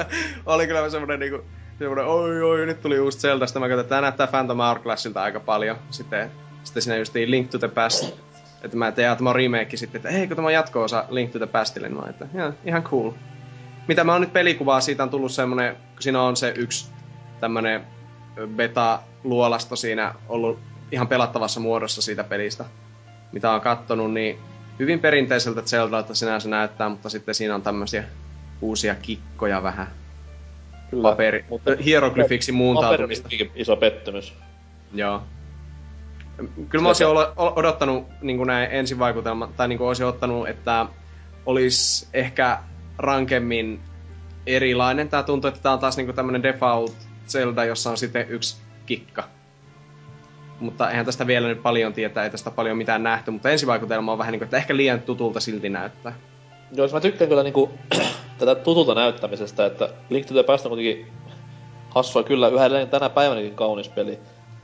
oli 0.45 0.68
kyllä 0.68 0.90
semmonen 0.90 1.19
niinku, 1.19 1.44
semmonen, 1.80 2.06
oi 2.06 2.41
oi, 2.41 2.65
nyt 2.65 2.81
tuli 2.81 2.99
uusi 2.99 3.19
Zelda, 3.19 3.48
sitten 3.48 3.61
mä 3.61 3.68
katsoin, 3.68 3.81
että 3.81 3.90
tää 3.90 4.02
näyttää 4.02 4.27
Phantom 4.27 4.57
Hourglassilta 4.57 5.23
aika 5.23 5.40
paljon. 5.40 5.77
Sitten, 5.90 6.31
sitten 6.64 6.84
siinä 6.84 6.98
justiin 6.98 7.31
Link 7.31 7.49
to 7.49 7.60
the 7.60 7.68
Past, 7.68 8.15
että 8.64 8.77
mä 8.77 8.91
tein 8.91 9.18
tämä 9.18 9.34
remake 9.34 9.77
sitten, 9.77 9.99
että 9.99 10.10
eikö 10.10 10.36
tämä 10.36 10.52
jatko-osa 10.52 11.06
Link 11.10 11.31
to 11.31 11.38
the 11.38 11.48
Pastille, 11.48 11.90
niin 11.90 11.98
mä, 11.98 12.10
että 12.10 12.27
ihan, 12.36 12.56
ihan 12.65 12.84
cool. 12.84 13.11
Mitä 13.88 14.03
mä 14.03 14.11
oon 14.11 14.22
nyt 14.22 14.34
pelikuvaa, 14.34 14.81
siitä 14.81 15.03
on 15.03 15.10
tullut 15.10 15.31
semmonen, 15.31 15.76
kun 15.76 16.02
siinä 16.02 16.22
on 16.22 16.36
se 16.36 16.53
yksi 16.57 16.90
tämmönen 17.40 17.88
beta-luolasto 18.56 19.76
siinä 19.76 20.15
ollut 20.30 20.60
ihan 20.91 21.07
pelattavassa 21.07 21.60
muodossa 21.60 22.02
siitä 22.02 22.23
pelistä, 22.23 22.65
mitä 23.31 23.52
on 23.52 23.61
kattonut, 23.61 24.14
niin 24.14 24.40
hyvin 24.80 24.99
perinteiseltä 24.99 25.61
Zeldalta 25.61 26.15
sinänsä 26.15 26.49
näyttää, 26.49 26.89
mutta 26.89 27.10
sitten 27.10 27.35
siinä 27.35 27.56
on 27.56 27.61
tämmöisiä 27.61 28.03
uusia 28.61 28.95
kikkoja 28.95 29.64
vähän. 29.64 29.88
Kyllä. 30.89 31.10
Paperi, 31.10 31.45
Mutta 31.49 31.72
hieroglyfiksi 31.85 32.51
paperi 32.51 32.57
muuntautumista. 32.57 33.27
on 33.27 33.31
hyvinkin 33.31 33.61
iso 33.61 33.76
pettymys. 33.76 34.34
Joo. 34.93 35.23
Kyllä 36.69 36.81
mä 36.84 36.89
olisin 36.89 37.07
odottanut 37.38 38.07
niin 38.22 38.47
näin 38.47 38.72
ensivaikutelma, 38.72 39.49
tai 39.57 39.68
niin 39.68 39.81
olisin 39.81 40.06
ottanut, 40.06 40.47
että 40.47 40.85
olisi 41.45 42.07
ehkä 42.14 42.60
rankemmin 42.97 43.81
erilainen. 44.47 45.10
Tää 45.10 45.23
tuntuu, 45.23 45.47
että 45.47 45.60
tää 45.61 45.72
on 45.72 45.80
taas 45.80 45.97
niin 45.97 46.14
tämmönen 46.14 46.43
default 46.43 46.95
Zelda, 47.27 47.65
jossa 47.65 47.89
on 47.89 47.97
sitten 47.97 48.30
yksi 48.30 48.57
kikka. 48.85 49.23
Mutta 50.60 50.90
eihän 50.90 51.06
tästä 51.06 51.27
vielä 51.27 51.48
nyt 51.48 51.64
paljon 51.64 51.94
tietää, 51.94 52.23
ei 52.23 52.30
tästä 52.30 52.52
paljon 52.52 52.77
mitään 52.77 53.03
nähty, 53.03 53.31
mutta 53.31 53.49
ensivaikutelma 53.49 54.11
on 54.11 54.18
vähän 54.18 54.31
niin 54.31 54.40
kuin, 54.40 54.45
että 54.45 54.57
ehkä 54.57 54.77
liian 54.77 55.02
tutulta 55.02 55.40
silti 55.40 55.69
näyttää. 55.69 56.14
Joo, 56.72 56.88
siis 56.88 56.94
mä 56.94 57.02
tykkään 57.02 57.30
kyllä 57.30 57.44
niinku 57.44 57.69
tätä 58.40 58.56
tutulta 58.56 58.95
näyttämisestä, 58.95 59.65
että 59.65 59.90
Link 60.10 60.26
to 60.26 60.34
the 60.34 60.44
Past 60.44 60.65
on 60.65 60.69
kuitenkin 60.69 61.07
hassua 61.90 62.23
kyllä 62.23 62.48
yhä 62.48 62.65
edelleen 62.65 62.90
tänä 62.90 63.10
päivänäkin 63.10 63.56
kaunis 63.56 63.90
peli. 63.90 64.19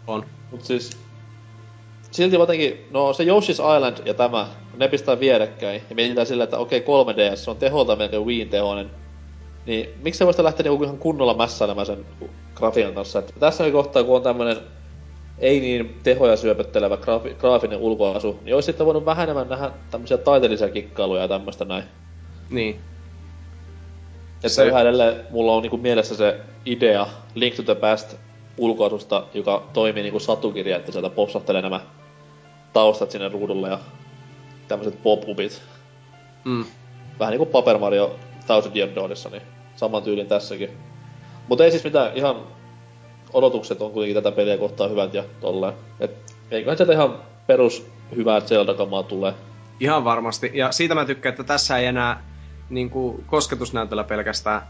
On. 0.08 0.26
Mut 0.52 0.64
siis 0.64 0.98
silti 2.12 2.36
jotenkin, 2.36 2.88
no 2.92 3.14
se 3.14 3.24
Yoshi's 3.24 3.76
Island 3.78 3.98
ja 4.06 4.14
tämä, 4.14 4.48
ne 4.78 4.88
pistää 4.88 5.20
vierekkäin 5.20 5.82
ja 5.90 5.96
mietitään 5.96 6.28
silleen, 6.28 6.44
että 6.44 6.58
okei 6.58 6.80
3DS 6.80 7.50
on 7.50 7.58
teholta 7.58 7.96
melkein 7.96 8.26
Wiiin 8.26 8.50
tehoinen. 8.50 8.92
Niin 9.66 9.90
miksi 10.04 10.18
se 10.18 10.26
voisi 10.26 10.44
lähteä 10.44 10.64
niinku 10.64 10.84
ihan 10.84 10.98
kunnolla 10.98 11.34
mässäilemään 11.34 11.86
sen 11.86 12.06
grafiikan 12.56 12.94
kanssa? 12.94 13.20
Et 13.20 13.36
tässä 13.40 13.72
kohtaa, 13.72 14.04
kun 14.04 14.16
on 14.16 14.22
tämmönen 14.22 14.58
ei 15.40 15.60
niin 15.60 16.00
tehoja 16.04 16.38
syöpöttelevä 16.38 16.98
graafi, 16.98 17.34
graafinen 17.40 17.80
ulkoasu, 17.80 18.40
niin 18.44 18.56
olisi 18.56 18.66
sitten 18.66 18.86
voinut 18.86 19.06
vähän 19.06 19.24
enemmän 19.24 19.50
nähdä 19.50 19.72
tämmöisiä 19.92 20.18
taiteellisia 20.18 20.70
kikkailuja 20.70 21.22
ja 21.22 21.28
tämmöistä 21.28 21.66
näin. 21.66 21.84
Niin. 22.50 22.80
Että 24.36 24.50
Se- 24.50 24.66
yhä 24.66 24.82
edelleen 24.82 25.16
mulla 25.30 25.54
on 25.54 25.62
niinku 25.62 25.78
mielessä 25.78 26.16
se 26.16 26.40
idea 26.66 27.08
Link 27.36 27.56
to 27.56 27.64
the 27.64 27.76
Past 27.76 28.16
ulkoasusta, 28.58 29.24
joka 29.34 29.64
toimii 29.74 30.04
niinku 30.04 30.20
satukirja, 30.20 30.78
että 30.78 30.92
sieltä 30.92 31.10
popsahtelee 31.10 31.62
nämä 31.62 31.80
taustat 32.74 33.12
sinne 33.12 33.30
ruudulle 33.30 33.70
ja 33.70 33.80
tämmöiset 34.68 35.04
pop-upit. 35.04 35.62
Mm. 36.46 36.66
Vähän 37.20 37.32
niinku 37.32 37.46
Paper 37.46 37.78
Mario 37.78 38.16
Thousand 38.46 38.76
Year 38.76 38.90
Doorissa, 38.96 39.30
niin 39.30 39.42
saman 39.76 40.04
tyylin 40.04 40.28
tässäkin. 40.28 40.70
Mutta 41.48 41.64
ei 41.64 41.72
siis 41.72 41.84
mitään, 41.84 42.12
ihan 42.16 42.36
odotukset 43.36 43.82
on 43.82 43.92
kuitenkin 43.92 44.24
tätä 44.24 44.36
peliä 44.36 44.58
kohtaan 44.58 44.92
hyvät 44.92 45.14
ja 45.14 45.24
tolleen. 45.42 45.74
Et 46.00 46.12
eiköhän 46.52 46.78
sieltä 46.78 46.94
ihan 46.94 47.16
perus 47.48 47.88
hyvää 48.16 48.42
Zelda-kamaa 48.42 49.04
tulee. 49.04 49.34
Ihan 49.80 50.04
varmasti. 50.04 50.52
Ja 50.54 50.72
siitä 50.72 50.96
mä 50.96 51.06
tykkään, 51.06 51.34
että 51.34 51.44
tässä 51.44 51.78
ei 51.78 51.86
enää 51.86 52.24
niin 52.70 52.90
kuin, 52.90 53.24
kosketusnäytöllä 53.28 54.04
pelkästään 54.04 54.62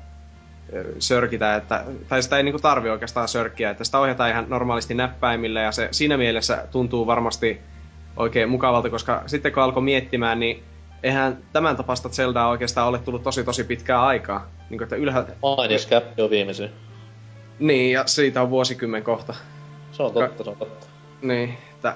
sörkitä, 1.00 1.56
että, 1.56 1.84
tai 2.10 2.24
sitä 2.24 2.38
ei 2.38 2.44
niin 2.44 2.54
kuin, 2.54 2.62
tarvi 2.62 2.90
oikeastaan 2.90 3.28
sörkkiä, 3.28 3.70
että 3.70 3.84
sitä 3.84 4.00
ohjataan 4.00 4.30
ihan 4.30 4.46
normaalisti 4.50 4.94
näppäimillä 4.94 5.62
ja 5.62 5.72
se 5.72 5.88
siinä 5.92 6.18
mielessä 6.18 6.68
tuntuu 6.72 7.08
varmasti 7.08 7.62
oikein 8.18 8.50
mukavalta, 8.50 8.90
koska 8.90 9.24
sitten 9.26 9.52
kun 9.52 9.64
alkoi 9.64 9.84
miettimään, 9.84 10.40
niin 10.40 10.64
eihän 11.04 11.38
tämän 11.54 11.78
tapasta 11.78 12.10
Zeldaa 12.10 12.50
oikeastaan 12.50 12.88
ole 12.88 13.00
tullut 13.00 13.24
tosi 13.24 13.44
tosi 13.44 13.64
pitkää 13.64 14.06
aikaa. 14.06 14.48
Niin 14.70 14.78
kuin, 14.78 14.84
että 14.84 14.96
ylhäältä... 14.96 15.34
Mainis 15.42 15.88
Cap 15.88 16.04
on 16.20 16.30
viimeisin. 16.30 16.70
Niin, 17.60 17.92
ja 17.92 18.04
siitä 18.08 18.42
on 18.42 18.50
vuosikymmen 18.50 19.04
kohta. 19.04 19.34
Se 19.92 20.04
on 20.04 20.14
totta, 20.14 20.44
se 20.44 20.50
on 20.50 20.56
totta. 20.56 20.88
Niin, 21.22 21.58
että 21.76 21.96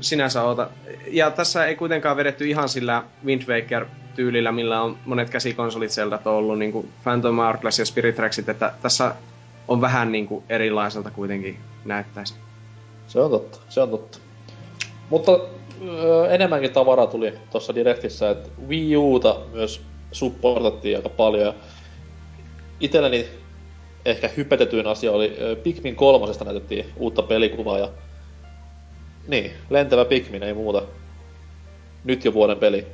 sinänsä 0.00 0.42
oota. 0.42 0.70
Ja 1.06 1.30
tässä 1.30 1.66
ei 1.66 1.76
kuitenkaan 1.76 2.16
vedetty 2.16 2.48
ihan 2.48 2.68
sillä 2.68 3.02
Wind 3.24 3.42
Waker-tyylillä, 3.42 4.52
millä 4.52 4.82
on 4.82 4.98
monet 5.04 5.30
käsikonsolit 5.30 5.90
Zeldat 5.90 6.26
ollut, 6.26 6.58
niin 6.58 6.72
kuin 6.72 6.88
Phantom 7.02 7.36
Hourglass 7.36 7.78
ja 7.78 7.86
Spirit 7.86 8.14
Tracksit, 8.14 8.48
että 8.48 8.72
tässä 8.82 9.14
on 9.68 9.80
vähän 9.80 10.12
niin 10.12 10.26
kuin 10.26 10.44
erilaiselta 10.48 11.10
kuitenkin 11.10 11.58
näyttäisi. 11.84 12.34
Se 13.06 13.20
on 13.20 13.30
totta, 13.30 13.58
se 13.68 13.80
on 13.80 13.90
totta. 13.90 14.18
Mutta 15.10 15.38
öö, 15.88 16.28
enemmänkin 16.34 16.70
tavaraa 16.70 17.06
tuli 17.06 17.32
tuossa 17.50 17.74
Directissä, 17.74 18.30
että 18.30 18.50
Wii 18.68 18.96
Uta 18.96 19.36
myös 19.52 19.82
supportattiin 20.12 20.96
aika 20.96 21.08
paljon. 21.08 21.46
Ja 21.46 21.54
itselleni 22.80 23.28
ehkä 24.04 24.30
hypetetyin 24.36 24.86
asia 24.86 25.12
oli 25.12 25.36
Pikmin 25.62 25.96
kolmosesta 25.96 26.44
näytettiin 26.44 26.84
uutta 26.96 27.22
pelikuvaa 27.22 27.78
ja 27.78 27.88
niin, 29.28 29.50
lentävä 29.70 30.04
Pikmin, 30.04 30.42
ei 30.42 30.54
muuta. 30.54 30.82
Nyt 32.04 32.24
jo 32.24 32.34
vuoden 32.34 32.58
peli. 32.58 32.86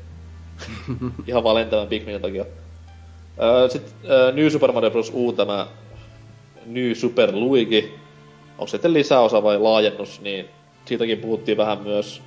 Ihan 1.26 1.44
vaan 1.44 1.56
lentävän 1.56 1.88
Pikminin 1.88 2.22
takia. 2.22 2.44
Sitten 3.68 3.92
New 4.34 4.48
Super 4.48 4.72
Mario 4.72 4.90
Bros. 4.90 5.12
U, 5.14 5.32
tämä 5.32 5.66
New 6.66 6.92
Super 6.92 7.34
Luigi, 7.34 7.94
onko 8.58 8.66
se 8.66 8.70
sitten 8.70 8.92
lisäosa 8.92 9.42
vai 9.42 9.58
laajennus, 9.58 10.20
niin 10.20 10.48
siitäkin 10.84 11.18
puhuttiin 11.18 11.56
vähän 11.56 11.82
myös, 11.82 12.22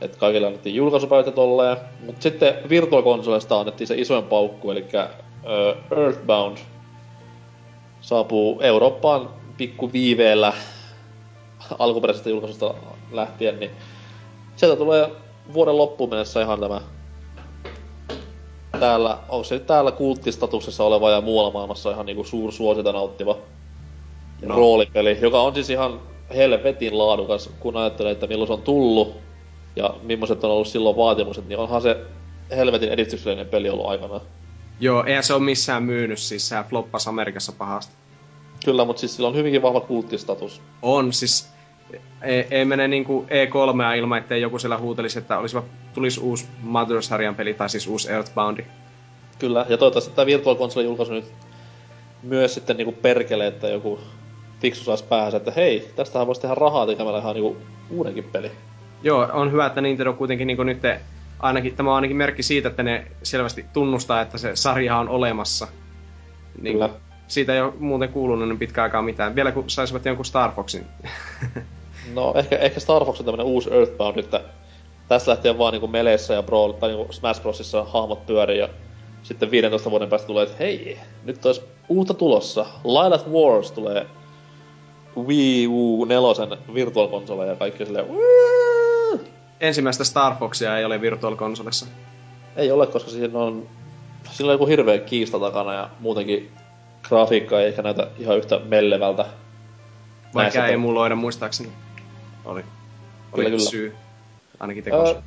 että 0.00 0.18
kaikille 0.18 0.46
annettiin 0.46 0.74
julkaisupäivät 0.74 1.34
tolleen. 1.34 1.76
Mutta 2.06 2.22
sitten 2.22 2.54
Virtual 2.68 3.02
Consolesta 3.02 3.60
annettiin 3.60 3.88
se 3.88 3.94
isoin 3.98 4.24
paukku, 4.24 4.70
eli 4.70 4.84
Earthbound 5.96 6.58
saapuu 8.00 8.60
Eurooppaan 8.60 9.30
pikku 9.56 9.92
viiveellä 9.92 10.52
alkuperäisestä 11.78 12.30
julkaisusta 12.30 12.74
lähtien, 13.12 13.60
niin 13.60 13.70
sieltä 14.56 14.76
tulee 14.76 15.10
vuoden 15.52 15.76
loppuun 15.76 16.10
mennessä 16.10 16.42
ihan 16.42 16.60
tämä 16.60 16.80
täällä, 18.80 19.18
onko 19.28 19.44
se 19.44 19.58
täällä 19.58 19.92
kulttistatuksessa 19.92 20.84
oleva 20.84 21.10
ja 21.10 21.20
muualla 21.20 21.50
maailmassa 21.50 21.90
ihan 21.90 22.06
niinku 22.06 22.24
suursuosita 22.24 22.92
nauttiva 22.92 23.36
no. 24.42 24.56
roolipeli, 24.56 25.18
joka 25.20 25.40
on 25.40 25.54
siis 25.54 25.70
ihan 25.70 26.00
helvetin 26.34 26.98
laadukas, 26.98 27.50
kun 27.60 27.76
ajattelee, 27.76 28.12
että 28.12 28.26
milloin 28.26 28.46
se 28.46 28.52
on 28.52 28.62
tullut 28.62 29.16
ja 29.76 29.94
millaiset 30.02 30.44
on 30.44 30.50
ollut 30.50 30.68
silloin 30.68 30.96
vaatimukset, 30.96 31.48
niin 31.48 31.58
onhan 31.58 31.82
se 31.82 31.96
helvetin 32.56 32.88
edistyksellinen 32.88 33.48
peli 33.48 33.70
ollut 33.70 33.86
aikanaan. 33.86 34.20
Joo, 34.80 35.04
eihän 35.04 35.24
se 35.24 35.34
ole 35.34 35.42
missään 35.42 35.82
myynyt, 35.82 36.18
siis 36.18 36.48
sehän 36.48 36.64
floppasi 36.64 37.08
Amerikassa 37.08 37.52
pahasti. 37.52 37.92
Kyllä, 38.64 38.84
mutta 38.84 39.00
siis 39.00 39.16
sillä 39.16 39.28
on 39.28 39.34
hyvinkin 39.34 39.62
vahva 39.62 39.80
kulttistatus. 39.80 40.62
On, 40.82 41.12
siis 41.12 41.50
ei, 42.22 42.46
ei 42.50 42.64
mene 42.64 42.88
niinku 42.88 43.26
E3 43.26 43.96
ilman, 43.98 44.18
ettei 44.18 44.42
joku 44.42 44.58
siellä 44.58 44.78
huutelisi, 44.78 45.18
että 45.18 45.38
olisiva, 45.38 45.62
tulisi 45.94 46.20
uusi 46.20 46.46
Mother-sarjan 46.62 47.34
peli, 47.34 47.54
tai 47.54 47.68
siis 47.68 47.86
uusi 47.86 48.12
Earthboundi. 48.12 48.64
Kyllä, 49.38 49.66
ja 49.68 49.78
toivottavasti 49.78 50.14
tämä 50.14 50.26
Virtual 50.26 50.56
Console 50.56 50.84
julkaisu 50.84 51.12
nyt 51.12 51.32
myös 52.22 52.54
sitten 52.54 52.76
niinku 52.76 52.92
perkelee, 52.92 53.46
että 53.46 53.68
joku 53.68 54.00
fiksu 54.60 54.84
saisi 54.84 55.04
päähänsä, 55.04 55.36
että 55.36 55.52
hei, 55.56 55.90
tästähän 55.96 56.26
voisi 56.26 56.40
tehdä 56.40 56.54
rahaa 56.54 56.86
tekemällä 56.86 57.18
ihan 57.18 57.34
niinku 57.34 57.56
uudenkin 57.90 58.24
peli. 58.24 58.50
Joo, 59.02 59.28
on 59.32 59.52
hyvä, 59.52 59.66
että 59.66 59.80
Nintendo 59.80 60.12
kuitenkin 60.12 60.46
niinku 60.46 60.62
nyt 60.62 60.82
ainakin, 61.42 61.76
tämä 61.76 61.90
on 61.90 61.96
ainakin 61.96 62.16
merkki 62.16 62.42
siitä, 62.42 62.68
että 62.68 62.82
ne 62.82 63.06
selvästi 63.22 63.64
tunnustaa, 63.72 64.20
että 64.20 64.38
se 64.38 64.56
sarja 64.56 64.96
on 64.96 65.08
olemassa. 65.08 65.68
Niin 66.60 66.72
Kyllä. 66.72 66.90
Siitä 67.28 67.54
ei 67.54 67.60
ole 67.60 67.72
muuten 67.78 68.08
kuulunut 68.08 68.48
niin 68.48 68.58
pitkään 68.58 68.82
aikaa 68.82 69.02
mitään. 69.02 69.34
Vielä 69.34 69.52
kun 69.52 69.70
saisivat 69.70 70.04
jonkun 70.04 70.24
Star 70.24 70.52
Foxin. 70.52 70.86
No 72.14 72.32
ehkä, 72.36 72.56
ehkä 72.56 72.80
Star 72.80 73.04
Fox 73.04 73.18
on 73.18 73.24
tämmönen 73.24 73.46
uusi 73.46 73.74
Earthbound, 73.74 74.18
että 74.18 74.40
tässä 75.08 75.30
lähtien 75.30 75.58
vaan 75.58 75.72
niinku 75.72 75.86
Meleessä 75.86 76.34
ja 76.34 76.42
Brawl, 76.42 76.72
tai 76.72 76.88
niinku 76.88 77.12
Smash 77.12 77.42
Brosissa 77.42 77.84
hahmot 77.84 78.26
pyörii 78.26 78.58
ja 78.58 78.68
sitten 79.22 79.50
15 79.50 79.90
vuoden 79.90 80.08
päästä 80.08 80.26
tulee, 80.26 80.42
että 80.42 80.56
hei, 80.60 80.98
nyt 81.24 81.46
olisi 81.46 81.62
uutta 81.88 82.14
tulossa. 82.14 82.66
Lilat 82.84 83.28
Wars 83.28 83.72
tulee 83.72 84.06
Wii 85.16 85.66
U 85.66 86.04
4 86.04 86.58
Virtual 86.74 87.46
ja 87.48 87.56
kaikki 87.56 87.86
silleen, 87.86 88.08
"Woo!" 88.08 88.69
Ensimmäistä 89.60 90.04
Star 90.04 90.34
Foxia 90.38 90.78
ei 90.78 90.84
ole 90.84 91.00
Virtual 91.00 91.36
Consolessa. 91.36 91.86
Ei 92.56 92.72
ole, 92.72 92.86
koska 92.86 93.10
siinä 93.10 93.38
on, 93.38 93.66
siinä 94.30 94.48
on 94.48 94.54
joku 94.54 94.66
hirveä 94.66 94.98
kiista 94.98 95.38
takana 95.38 95.74
ja 95.74 95.90
muutenkin 96.00 96.52
grafiikka 97.02 97.60
ei 97.60 97.68
ehkä 97.68 97.82
näytä 97.82 98.06
ihan 98.18 98.36
yhtä 98.36 98.60
mellevältä. 98.64 99.24
Vaikka 100.34 100.66
ei 100.66 100.74
emuloida 100.74 101.14
muistaakseni. 101.14 101.68
Oli. 102.44 102.60
Oli 102.60 102.64
Kyllä, 103.34 103.50
kyllä. 103.50 103.70
syy. 103.70 103.96
Ainakin 104.60 104.84
tekos. 104.84 105.08
Öö, 105.08 105.20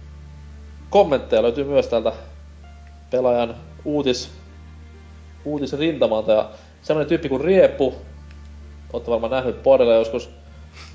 kommentteja 0.90 1.44
löytyy 1.44 1.64
myös 1.64 1.88
täältä 1.88 2.14
pelaajan 3.12 3.56
uutis, 3.86 4.32
uutisrintamalta 5.46 6.32
ja 6.32 6.50
semmonen 6.82 7.08
tyyppi 7.08 7.30
kuin 7.30 7.42
Riepu, 7.42 7.96
ootte 8.94 9.12
varmaan 9.12 9.32
nähnyt 9.32 9.64
podilla 9.64 9.94
joskus, 9.94 10.30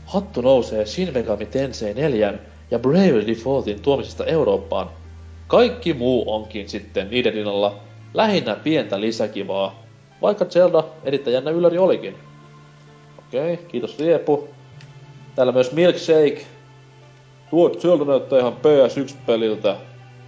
hattu 0.07 0.41
nousee 0.41 0.87
Shin 0.87 1.13
Megami 1.15 1.47
Tensei 1.47 1.95
4 1.95 2.35
ja 2.71 2.79
Bravely 2.79 3.27
Defaultin 3.27 3.83
tuomisesta 3.83 4.27
Eurooppaan. 4.27 4.91
Kaikki 5.47 5.95
muu 5.95 6.35
onkin 6.35 6.69
sitten 6.69 7.11
niiden 7.11 7.33
rinnalla 7.33 7.75
lähinnä 8.15 8.55
pientä 8.55 9.01
lisäkivaa, 9.01 9.83
vaikka 10.23 10.45
Zelda 10.45 10.85
erittäin 11.05 11.35
jännä 11.35 11.51
ylläri 11.51 11.79
olikin. 11.79 12.15
Okei, 13.19 13.57
kiitos 13.57 13.99
Riepu. 13.99 14.49
Täällä 15.35 15.53
myös 15.53 15.73
Milkshake. 15.73 16.47
Tuo 17.51 17.71
Zelda 17.71 18.05
näyttää 18.05 18.39
ihan 18.39 18.53
PS1-peliltä. 18.53 19.77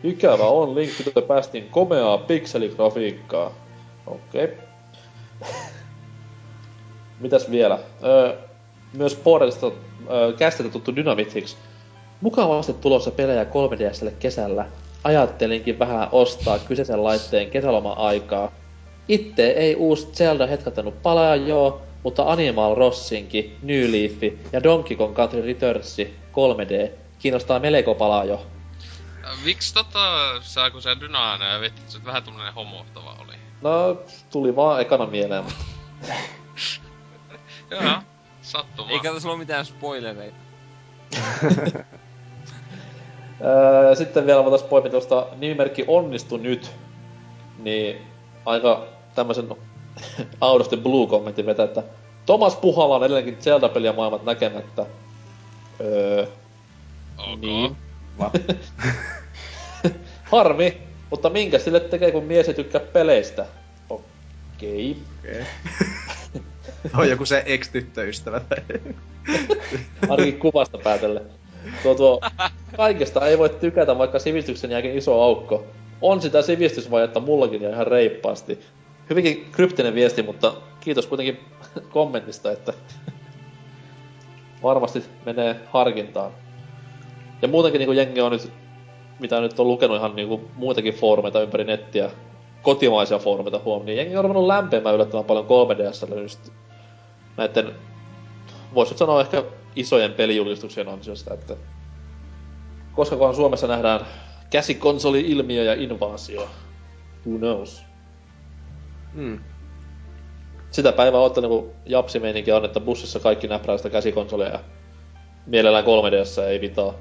Ikävä 0.02 0.46
on 0.46 0.74
Link 0.74 0.92
to 1.14 1.22
Pastin 1.22 1.68
komeaa 1.70 2.18
pikseligrafiikkaa. 2.18 3.52
Okei. 4.06 4.48
Mitäs 7.20 7.50
vielä? 7.50 7.78
Öö, 8.04 8.36
myös 8.92 9.16
Borderista 9.16 9.66
öö, 10.10 10.32
kästettä 10.32 10.72
tuttu 10.72 10.96
Dynamitix. 10.96 11.56
Mukavasti 12.20 12.72
tulossa 12.72 13.10
pelejä 13.10 13.44
3DSlle 13.44 14.12
kesällä. 14.18 14.66
Ajattelinkin 15.04 15.78
vähän 15.78 16.08
ostaa 16.12 16.58
kyseisen 16.58 17.04
laitteen 17.04 17.50
kesäloma-aikaa. 17.50 18.52
Itse 19.08 19.50
ei 19.50 19.74
uusi 19.74 20.06
Zelda 20.06 20.46
hetkattanut 20.46 21.02
palaa 21.02 21.36
joo, 21.36 21.82
mutta 22.02 22.32
Animal 22.32 22.74
Rossinkin, 22.74 23.56
New 23.62 23.92
Leaf 23.92 24.34
ja 24.52 24.62
Donkey 24.62 24.96
Kong 24.96 25.16
Country 25.16 25.42
Returnsi 25.42 26.14
3D 26.32 26.90
kiinnostaa 27.18 27.58
melko 27.58 27.94
palaa 27.94 28.24
jo. 28.24 28.46
Miksi 29.44 29.74
tota, 29.74 30.34
sä 30.42 30.70
kun 30.70 30.82
se 30.82 30.96
dynaana 31.00 31.44
ja 31.44 31.60
vittu, 31.60 31.82
se 31.88 32.04
vähän 32.04 32.22
tämmönen 32.22 32.54
homohtava 32.54 33.16
oli? 33.20 33.32
No, 33.62 34.02
tuli 34.30 34.56
vaan 34.56 34.80
ekana 34.80 35.06
mieleen, 35.06 35.44
mutta 35.44 35.64
Joo, 37.70 37.82
sattumaa. 38.42 38.90
Eikä 38.90 39.12
tässä 39.12 39.28
ole 39.28 39.38
mitään 39.38 39.64
spoilereita. 39.66 40.36
Öö, 43.44 43.94
Sitten 43.94 44.26
vielä 44.26 44.44
voitais 44.44 44.62
poimia 44.62 44.90
tuosta 44.90 45.26
nimimerkki 45.36 45.84
Onnistu 45.88 46.36
nyt. 46.36 46.70
Niin 47.58 47.96
aika 48.46 48.86
tämmösen 49.14 49.48
out 50.40 50.60
of 50.60 50.68
the 50.68 50.76
blue 50.76 51.06
kommentin 51.06 51.46
vetää, 51.46 51.64
että 51.64 51.82
Thomas 52.26 52.56
Puhala 52.56 52.96
on 52.96 53.04
edelleenkin 53.04 53.36
Zelda-peliä 53.40 53.92
maailmat 53.92 54.24
näkemättä. 54.24 54.86
Öö, 55.80 56.26
Ok. 57.18 57.40
niin. 57.40 57.76
Harmi, 60.32 60.78
mutta 61.10 61.30
minkä 61.30 61.58
sille 61.58 61.80
tekee, 61.80 62.12
kun 62.12 62.24
mies 62.24 62.48
ei 62.48 62.54
tykkää 62.54 62.80
peleistä? 62.80 63.46
Okei. 63.90 64.96
Okei. 65.18 65.46
on 66.98 67.10
joku 67.10 67.24
se 67.26 67.42
ex-tyttöystävä. 67.46 68.40
Ainakin 70.08 70.38
kuvasta 70.38 70.78
päätellen. 70.78 71.39
Tuo, 71.82 71.94
tuo, 71.94 72.20
kaikesta 72.76 73.26
ei 73.26 73.38
voi 73.38 73.48
tykätä, 73.48 73.98
vaikka 73.98 74.18
sivistyksen 74.18 74.70
jälkeen 74.70 74.98
iso 74.98 75.22
aukko. 75.22 75.64
On 76.02 76.22
sitä 76.22 76.42
sivistysvajetta 76.42 77.20
mullakin 77.20 77.62
ja 77.62 77.70
ihan 77.70 77.86
reippaasti. 77.86 78.60
Hyvinkin 79.10 79.48
kryptinen 79.52 79.94
viesti, 79.94 80.22
mutta 80.22 80.54
kiitos 80.80 81.06
kuitenkin 81.06 81.40
kommentista, 81.90 82.52
että 82.52 82.72
varmasti 84.62 85.04
menee 85.26 85.56
harkintaan. 85.66 86.30
Ja 87.42 87.48
muutenkin 87.48 87.78
niin 87.78 87.96
jengi 87.96 88.20
on 88.20 88.32
nyt, 88.32 88.52
mitä 89.18 89.40
nyt 89.40 89.60
on 89.60 89.68
lukenut 89.68 89.96
ihan 89.96 90.16
niin 90.16 90.50
muitakin 90.54 90.94
foorumeita 90.94 91.42
ympäri 91.42 91.64
nettiä, 91.64 92.10
kotimaisia 92.62 93.18
foorumeita 93.18 93.60
huom, 93.64 93.84
niin 93.84 93.96
jengi 93.96 94.16
on 94.16 94.24
ruvennut 94.24 94.46
lämpeämään 94.46 94.94
yllättävän 94.94 95.24
paljon 95.24 95.46
3DSllä 95.46 96.20
just 96.20 96.52
näiden, 97.36 97.74
voisi 98.74 98.98
sanoa 98.98 99.20
ehkä 99.20 99.44
isojen 99.76 100.12
pelijulistuksien 100.12 100.88
ansiosta, 100.88 101.34
että 101.34 101.56
koskakohan 102.92 103.34
Suomessa 103.34 103.66
nähdään 103.66 104.06
käsikonsoli-ilmiö 104.50 105.64
ja 105.64 105.74
invaasio. 105.74 106.48
Who 107.26 107.38
knows? 107.38 107.82
Mm. 109.12 109.40
Sitä 110.70 110.92
päivää 110.92 111.20
ootte 111.20 111.40
niinku 111.40 111.72
japsimeininki 111.86 112.52
on, 112.52 112.64
että 112.64 112.80
bussissa 112.80 113.20
kaikki 113.20 113.48
näprää 113.48 113.76
sitä 113.76 113.90
käsikonsolia 113.90 114.48
ja 114.48 114.60
mielellään 115.46 115.84
3DS 115.84 116.42
ei 116.42 116.60
vitaa. 116.60 116.94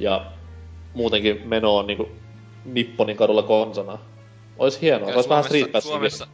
Ja 0.00 0.32
muutenkin 0.94 1.48
meno 1.48 1.76
on 1.76 1.86
niinku 1.86 2.08
Nipponin 2.64 3.16
kadulla 3.16 3.42
konsana. 3.42 3.98
Ois 4.58 4.80
hienoa, 4.80 5.14
ois 5.14 5.28
vähän 5.28 5.44
Suomessa, 5.44 5.48
Street 5.48 5.72
Passinkin. 5.72 5.92
Suomessa, 5.92 6.26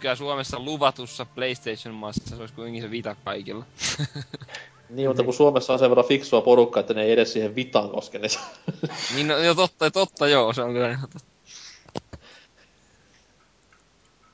kyllä 0.00 0.14
Suomessa 0.14 0.60
luvatussa 0.60 1.26
PlayStation 1.26 1.94
maassa 1.94 2.36
se 2.36 2.36
olisi 2.36 2.54
kuitenkin 2.54 2.82
se 2.82 2.90
vita 2.90 3.16
kaikilla. 3.24 3.64
Niin, 4.92 5.08
mutta 5.08 5.22
kun 5.22 5.34
Suomessa 5.34 5.72
on 5.72 5.78
sen 5.78 5.90
verran 5.90 6.06
fiksua 6.06 6.40
porukkaa, 6.40 6.80
että 6.80 6.94
ne 6.94 7.02
ei 7.02 7.12
edes 7.12 7.32
siihen 7.32 7.54
vitaan 7.54 7.90
koske, 7.90 8.18
niin 8.18 8.30
niin 9.14 9.28
no, 9.28 9.38
jo 9.38 9.54
totta, 9.54 9.90
totta 9.90 10.28
joo, 10.28 10.52
se 10.52 10.62
on 10.62 10.72
kyllä 10.72 10.90
ihan 10.90 11.08
totta. 11.12 11.28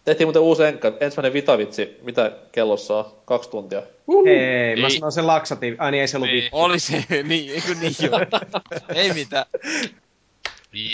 Tehtiin 0.04 0.26
muuten 0.26 0.42
uusi 0.42 0.64
enkka, 0.64 0.92
ensimmäinen 1.00 1.32
vitavitsi, 1.32 1.98
mitä 2.02 2.32
kellossa 2.52 2.96
on? 2.96 3.04
Kaksi 3.24 3.50
tuntia. 3.50 3.82
Hei, 4.26 4.76
mä 4.76 4.86
Ei. 4.86 4.90
sanoin 4.90 5.12
sen 5.12 5.26
laksatiivi. 5.26 5.76
Ai 5.78 5.90
niin, 5.90 6.00
ei 6.00 6.08
se 6.08 6.16
ollut 6.16 6.30
Niin. 6.30 6.42
vittu. 6.42 6.56
Oli 6.56 6.78
se, 6.78 7.04
niin, 7.28 7.54
eikö 7.54 7.74
niin 7.80 7.94
joo. 8.02 8.20
Ei 8.94 9.12
mitään. 9.12 9.46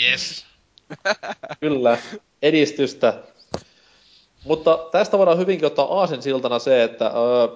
Yes. 0.01 0.45
Kyllä, 1.59 1.97
edistystä. 2.41 3.13
Mutta 4.45 4.87
tästä 4.91 5.17
voidaan 5.17 5.37
hyvinkin 5.37 5.65
ottaa 5.65 5.99
aasin 5.99 6.21
siltana 6.21 6.59
se, 6.59 6.83
että 6.83 7.05
öö, 7.05 7.47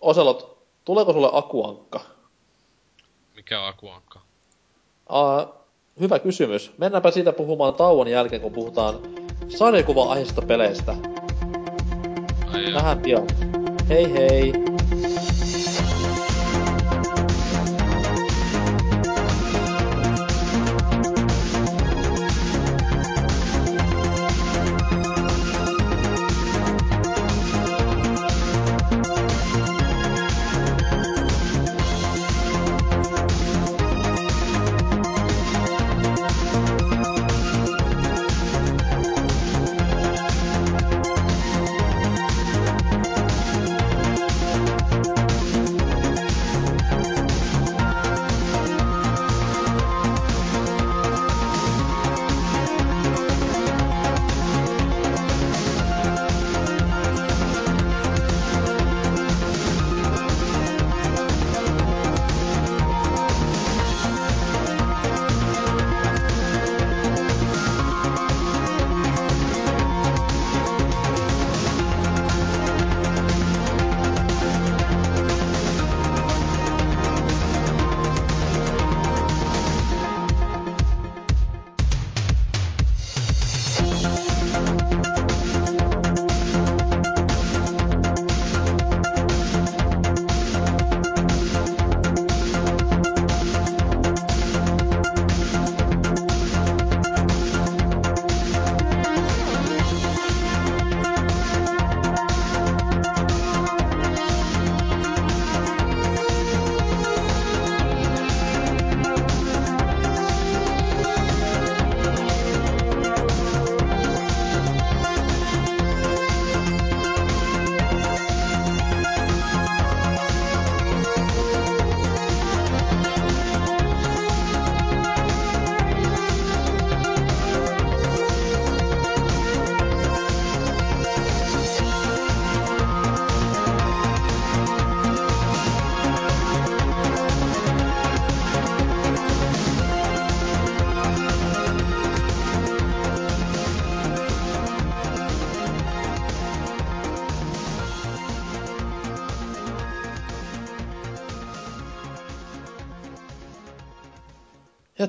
Oselot, 0.00 0.51
tuleeko 0.84 1.12
sulle 1.12 1.28
akuankka? 1.32 2.00
Mikä 3.36 3.60
on 3.62 3.68
akuankka? 3.68 4.20
Aa, 5.08 5.62
hyvä 6.00 6.18
kysymys. 6.18 6.72
Mennäänpä 6.78 7.10
siitä 7.10 7.32
puhumaan 7.32 7.74
tauon 7.74 8.08
jälkeen, 8.08 8.42
kun 8.42 8.52
puhutaan 8.52 8.94
sarjakuva-aiheista 9.48 10.42
peleistä. 10.42 10.94
Ai 12.54 12.64
joo. 12.64 12.74
Vähän 12.74 12.98
pian. 12.98 13.26
Hei 13.88 14.12
hei! 14.12 14.71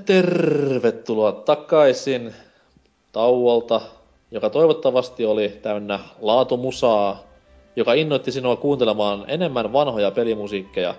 Tervetuloa 0.05 1.31
takaisin 1.31 2.33
tauolta, 3.11 3.81
joka 4.31 4.49
toivottavasti 4.49 5.25
oli 5.25 5.49
täynnä 5.49 5.99
laatumusaa, 6.21 7.23
joka 7.75 7.93
innoitti 7.93 8.31
sinua 8.31 8.55
kuuntelemaan 8.55 9.25
enemmän 9.27 9.73
vanhoja 9.73 10.11
pelimusiikkeja. 10.11 10.95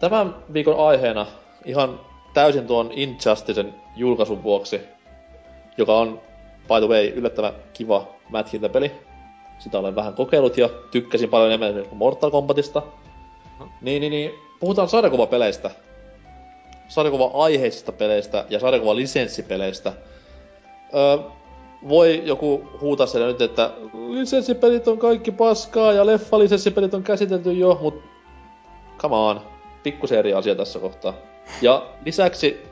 Tämän 0.00 0.34
viikon 0.52 0.86
aiheena 0.88 1.26
ihan 1.64 2.00
täysin 2.34 2.66
tuon 2.66 2.90
Injusticen 2.92 3.74
julkaisun 3.96 4.42
vuoksi, 4.42 4.80
joka 5.78 5.98
on, 5.98 6.20
by 6.68 6.74
the 6.78 6.88
way, 6.88 7.06
yllättävän 7.06 7.52
kiva 7.72 8.06
mätkintäpeli. 8.30 8.92
Sitä 9.58 9.78
olen 9.78 9.94
vähän 9.94 10.14
kokeillut 10.14 10.58
ja 10.58 10.68
tykkäsin 10.90 11.28
paljon 11.28 11.52
enemmän 11.52 11.84
Mortal 11.92 12.30
Kombatista. 12.30 12.82
Niin, 13.80 14.00
niin, 14.00 14.10
niin. 14.10 14.30
puhutaan 14.60 14.88
sarjakuvapeleistä, 14.88 15.70
sarjakuva-aiheisista 16.88 17.92
peleistä 17.92 18.44
ja 18.50 18.58
sarjakuva-lisenssipeleistä. 18.58 19.92
Öö, 20.94 21.18
voi 21.88 22.22
joku 22.24 22.68
huutaa 22.80 23.06
siellä 23.06 23.28
nyt, 23.28 23.40
että 23.40 23.70
lisenssipelit 24.08 24.88
on 24.88 24.98
kaikki 24.98 25.30
paskaa 25.30 25.92
ja 25.92 26.06
leffa-lisenssipelit 26.06 26.94
on 26.94 27.02
käsitelty 27.02 27.52
jo, 27.52 27.78
mut 27.82 28.02
come 28.98 29.16
on, 29.16 29.40
pikkusen 29.82 30.18
eri 30.18 30.34
asia 30.34 30.54
tässä 30.54 30.78
kohtaa. 30.78 31.14
Ja 31.62 31.86
lisäksi 32.04 32.62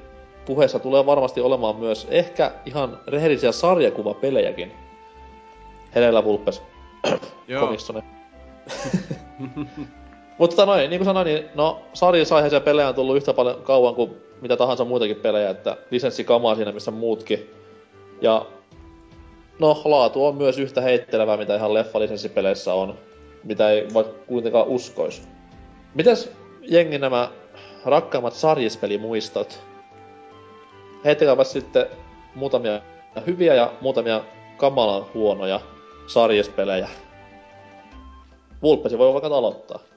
puheessa 0.46 0.78
tulee 0.78 1.06
varmasti 1.06 1.40
olemaan 1.40 1.76
myös 1.76 2.06
ehkä 2.10 2.52
ihan 2.66 3.00
rehellisiä 3.06 3.52
sarjakuvapelejäkin. 3.52 4.72
Helellä 5.94 6.24
Vulpes. 6.24 6.62
Komissone. 7.60 8.02
Mutta 10.38 10.66
noin, 10.66 10.90
niin 10.90 10.98
kuin 10.98 11.04
sanoin, 11.04 11.24
niin 11.24 11.44
no 11.54 11.82
sarjasaiheisia 11.92 12.60
pelejä 12.60 12.88
on 12.88 12.94
tullut 12.94 13.16
yhtä 13.16 13.32
paljon 13.32 13.62
kauan 13.62 13.94
kuin 13.94 14.16
mitä 14.40 14.56
tahansa 14.56 14.84
muitakin 14.84 15.16
pelejä, 15.16 15.50
että 15.50 15.76
lisenssikamaa 15.90 16.54
siinä 16.54 16.72
missä 16.72 16.90
muutkin. 16.90 17.50
Ja 18.20 18.46
no, 19.58 19.82
laatu 19.84 20.26
on 20.26 20.36
myös 20.36 20.58
yhtä 20.58 20.80
heittelevää, 20.80 21.36
mitä 21.36 21.56
ihan 21.56 21.74
leffalisenssipeleissä 21.74 22.74
on, 22.74 22.98
mitä 23.44 23.70
ei 23.70 23.88
vaikka 23.94 24.12
kuitenkaan 24.26 24.66
uskois. 24.66 25.22
Mitäs 25.94 26.30
jengi 26.62 26.98
nämä 26.98 27.28
rakkaimmat 27.84 28.34
sarjispelimuistot? 28.34 29.60
Heittäkääpä 31.04 31.44
sitten 31.44 31.86
muutamia 32.34 32.80
hyviä 33.26 33.54
ja 33.54 33.72
muutamia 33.80 34.24
kamalan 34.56 35.06
huonoja 35.14 35.60
sarjispelejä. 36.06 36.88
Vulpesi 38.62 38.98
voi 38.98 39.12
vaikka 39.12 39.36
aloittaa. 39.36 39.91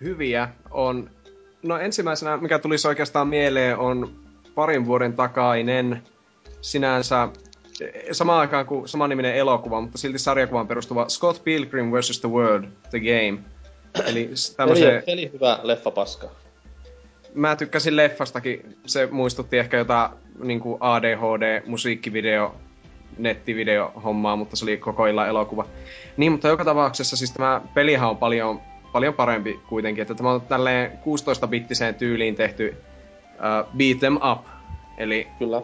Hyviä 0.00 0.48
on... 0.70 1.10
No 1.62 1.78
ensimmäisenä, 1.78 2.36
mikä 2.36 2.58
tulisi 2.58 2.88
oikeastaan 2.88 3.28
mieleen, 3.28 3.78
on 3.78 4.10
parin 4.54 4.86
vuoden 4.86 5.12
takainen 5.12 6.02
sinänsä 6.60 7.28
samaan 8.12 8.40
aikaan 8.40 8.66
kuin 8.66 8.88
samanniminen 8.88 9.34
elokuva, 9.34 9.80
mutta 9.80 9.98
silti 9.98 10.18
sarjakuvaan 10.18 10.68
perustuva 10.68 11.08
Scott 11.08 11.44
Pilgrim 11.44 11.92
vs. 11.92 12.20
The 12.20 12.28
World, 12.28 12.64
The 12.90 12.98
Game. 13.00 13.38
Eli 14.10 14.30
s- 14.34 14.56
Eli, 14.58 15.02
eli 15.06 15.30
hyvä 15.32 15.58
leffa 15.62 15.90
paska. 15.90 16.26
mä 17.34 17.56
tykkäsin 17.56 17.96
leffastakin, 17.96 18.76
se 18.86 19.08
muistutti 19.10 19.58
ehkä 19.58 19.76
jotain 19.76 20.10
niin 20.42 20.60
kuin 20.60 20.76
ADHD, 20.80 21.62
musiikkivideo, 21.66 22.54
nettivideo 23.18 23.92
hommaa, 24.04 24.36
mutta 24.36 24.56
se 24.56 24.64
oli 24.64 24.76
koko 24.76 25.06
illan 25.06 25.28
elokuva. 25.28 25.66
Niin, 26.16 26.32
mutta 26.32 26.48
joka 26.48 26.64
tapauksessa 26.64 27.16
siis 27.16 27.32
tämä 27.32 27.60
pelihän 27.74 28.08
on 28.08 28.16
paljon, 28.16 28.60
paljon 28.92 29.14
parempi 29.14 29.60
kuitenkin, 29.68 30.02
että 30.02 30.14
tämä 30.14 30.32
on 30.32 30.40
tälleen 30.40 30.92
16-bittiseen 30.92 31.94
tyyliin 31.98 32.34
tehty 32.34 32.76
uh, 33.34 33.76
beat 33.76 33.98
them 34.00 34.16
up. 34.16 34.46
Eli 34.98 35.28
Kyllä. 35.38 35.62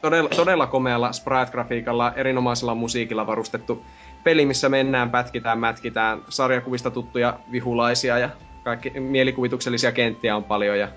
todella, 0.00 0.28
todella 0.28 0.66
komealla 0.66 1.10
sprite-grafiikalla, 1.12 2.12
erinomaisella 2.16 2.74
musiikilla 2.74 3.26
varustettu 3.26 3.84
peli, 4.24 4.46
missä 4.46 4.68
mennään, 4.68 5.10
pätkitään, 5.10 5.58
mätkitään, 5.58 6.22
sarjakuvista 6.28 6.90
tuttuja 6.90 7.38
vihulaisia 7.52 8.18
ja 8.18 8.30
kaikki 8.64 8.90
mielikuvituksellisia 9.00 9.92
kenttiä 9.92 10.36
on 10.36 10.44
paljon 10.44 10.78
ja 10.78 10.88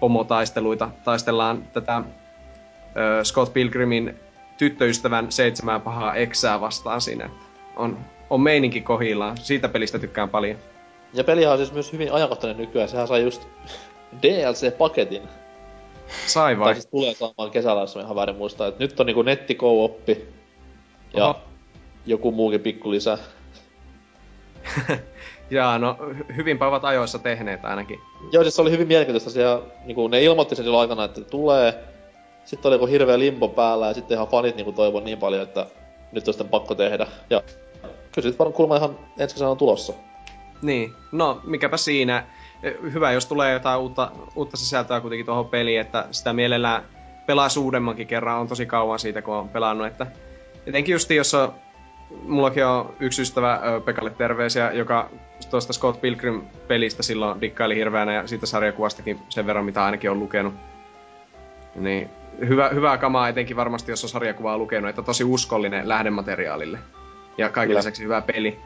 pomotaisteluita. 0.00 0.90
Taistellaan 1.04 1.62
tätä 1.72 2.02
ö, 2.96 3.24
Scott 3.24 3.52
Pilgrimin 3.52 4.14
tyttöystävän 4.58 5.32
seitsemää 5.32 5.78
pahaa 5.78 6.14
eksää 6.14 6.60
vastaan 6.60 7.00
siinä. 7.00 7.30
On, 7.76 7.98
on 8.30 8.40
meininki 8.40 8.80
kohillaan. 8.80 9.36
Siitä 9.36 9.68
pelistä 9.68 9.98
tykkään 9.98 10.28
paljon. 10.28 10.56
Ja 11.14 11.24
pelihan 11.24 11.52
on 11.52 11.58
siis 11.58 11.72
myös 11.72 11.92
hyvin 11.92 12.12
ajankohtainen 12.12 12.56
nykyään. 12.56 12.88
Sehän 12.88 13.08
sai 13.08 13.22
just 13.22 13.48
DLC-paketin. 14.22 15.22
Sai 16.26 16.58
vai? 16.58 16.64
Tai 16.64 16.74
siis 16.74 16.86
tulee 16.86 17.14
saamaan 17.14 17.50
kesällä, 17.50 17.80
jos 17.80 17.96
ihan 17.96 18.16
väärin 18.16 18.36
muistaa. 18.36 18.66
Et 18.66 18.78
nyt 18.78 19.00
on 19.00 19.06
niinku 19.06 19.22
netti 19.22 19.58
oppi 19.60 20.28
ja 21.14 21.24
Oho. 21.24 21.40
joku 22.06 22.32
muukin 22.32 22.60
pikku 22.60 22.90
lisä. 22.90 23.18
Jaa, 25.50 25.78
no 25.78 25.96
hy- 26.00 26.36
hyvinpä 26.36 26.66
ovat 26.66 26.84
ajoissa 26.84 27.18
tehneet 27.18 27.64
ainakin. 27.64 28.00
Joo, 28.32 28.42
siis 28.42 28.56
se 28.56 28.62
oli 28.62 28.70
hyvin 28.70 28.88
mielenkiintoista. 28.88 29.30
Siellä, 29.30 29.62
niinku, 29.84 30.08
ne 30.08 30.22
ilmoitti 30.22 30.56
sen 30.56 30.64
silloin 30.64 30.80
aikana, 30.80 31.04
että 31.04 31.20
tulee. 31.20 31.84
Sitten 32.44 32.68
oli 32.68 32.74
joku 32.74 32.86
hirveä 32.86 33.18
limbo 33.18 33.48
päällä 33.48 33.86
ja 33.86 33.94
sitten 33.94 34.14
ihan 34.14 34.28
fanit 34.28 34.56
niinku 34.56 34.72
toivoi 34.72 35.00
niin 35.00 35.18
paljon, 35.18 35.42
että 35.42 35.66
nyt 36.12 36.28
on 36.28 36.34
sitten 36.34 36.48
pakko 36.48 36.74
tehdä. 36.74 37.06
Ja 37.30 37.42
kyllä 38.22 38.30
sit 38.30 38.38
varmaan 38.38 38.54
kuulemma 38.54 38.76
ihan 38.76 38.98
ensi 39.18 39.34
kesänä 39.34 39.50
on 39.50 39.56
tulossa. 39.56 39.92
Niin, 40.62 40.94
no 41.12 41.40
mikäpä 41.44 41.76
siinä. 41.76 42.24
Eh, 42.62 42.74
Hyvä, 42.92 43.12
jos 43.12 43.26
tulee 43.26 43.52
jotain 43.52 43.80
uutta, 43.80 44.10
uutta 44.36 44.56
sisältöä 44.56 45.00
kuitenkin 45.00 45.26
tuohon 45.26 45.48
peliin, 45.48 45.80
että 45.80 46.08
sitä 46.10 46.32
mielellään 46.32 46.82
pelaa 47.26 47.48
uudemmankin 47.58 48.06
kerran. 48.06 48.40
On 48.40 48.48
tosi 48.48 48.66
kauan 48.66 48.98
siitä, 48.98 49.22
kun 49.22 49.34
on 49.34 49.48
pelannut. 49.48 49.86
Että 49.86 50.06
etenkin 50.66 50.92
just 50.92 51.10
jos 51.10 51.34
on, 51.34 51.54
mullakin 52.22 52.66
on 52.66 52.94
yksi 53.00 53.22
ystävä 53.22 53.60
Pekalle 53.84 54.10
terveisiä, 54.10 54.72
joka 54.72 55.10
tuosta 55.50 55.72
Scott 55.72 56.00
Pilgrim-pelistä 56.00 57.02
silloin 57.02 57.40
dikkaili 57.40 57.76
hirveänä 57.76 58.14
ja 58.14 58.26
siitä 58.26 58.46
sarjakuvastakin 58.46 59.18
sen 59.28 59.46
verran, 59.46 59.64
mitä 59.64 59.84
ainakin 59.84 60.10
on 60.10 60.20
lukenut. 60.20 60.54
Niin, 61.74 62.10
hyvä, 62.48 62.68
hyvää 62.68 62.98
kamaa 62.98 63.28
etenkin 63.28 63.56
varmasti, 63.56 63.92
jos 63.92 64.04
on 64.04 64.10
sarjakuvaa 64.10 64.58
lukenut, 64.58 64.90
että 64.90 65.02
tosi 65.02 65.24
uskollinen 65.24 65.88
lähdemateriaalille. 65.88 66.78
Ja 67.38 67.48
kaiken 67.48 67.68
Kyllä. 67.68 67.78
lisäksi 67.78 68.02
hyvä 68.04 68.20
peli 68.20 68.58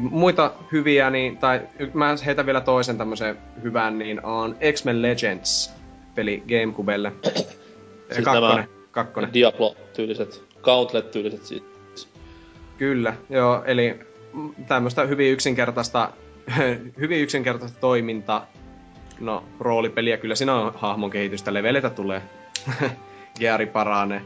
muita 0.00 0.52
hyviä, 0.72 1.10
niin, 1.10 1.38
tai 1.38 1.60
mä 1.94 2.14
heitän 2.26 2.46
vielä 2.46 2.60
toisen 2.60 2.98
tämmöisen 2.98 3.38
hyvän, 3.62 3.98
niin 3.98 4.24
on 4.24 4.56
X-Men 4.72 5.02
Legends 5.02 5.74
peli 6.14 6.42
Gamecubelle. 6.48 7.12
Siis 8.12 8.24
kakkonen, 8.24 8.68
kakkonen. 8.90 9.32
Diablo-tyyliset, 9.32 10.42
Gauntlet-tyyliset 10.62 11.46
siis. 11.46 11.62
Kyllä, 12.78 13.14
joo, 13.30 13.64
eli 13.64 14.00
mm, 14.32 14.54
tämmöistä 14.68 15.02
hyvin 15.02 15.32
yksinkertaista, 15.32 16.10
hyvin 17.00 17.20
yksinkertaista 17.20 17.80
toiminta, 17.80 18.42
no 19.20 19.44
roolipeliä, 19.60 20.16
kyllä 20.16 20.34
siinä 20.34 20.54
on 20.54 20.72
hahmon 20.76 21.10
kehitystä, 21.10 21.54
leveleitä 21.54 21.90
tulee, 21.90 22.22
geari 23.40 23.66
paranee. 23.66 24.22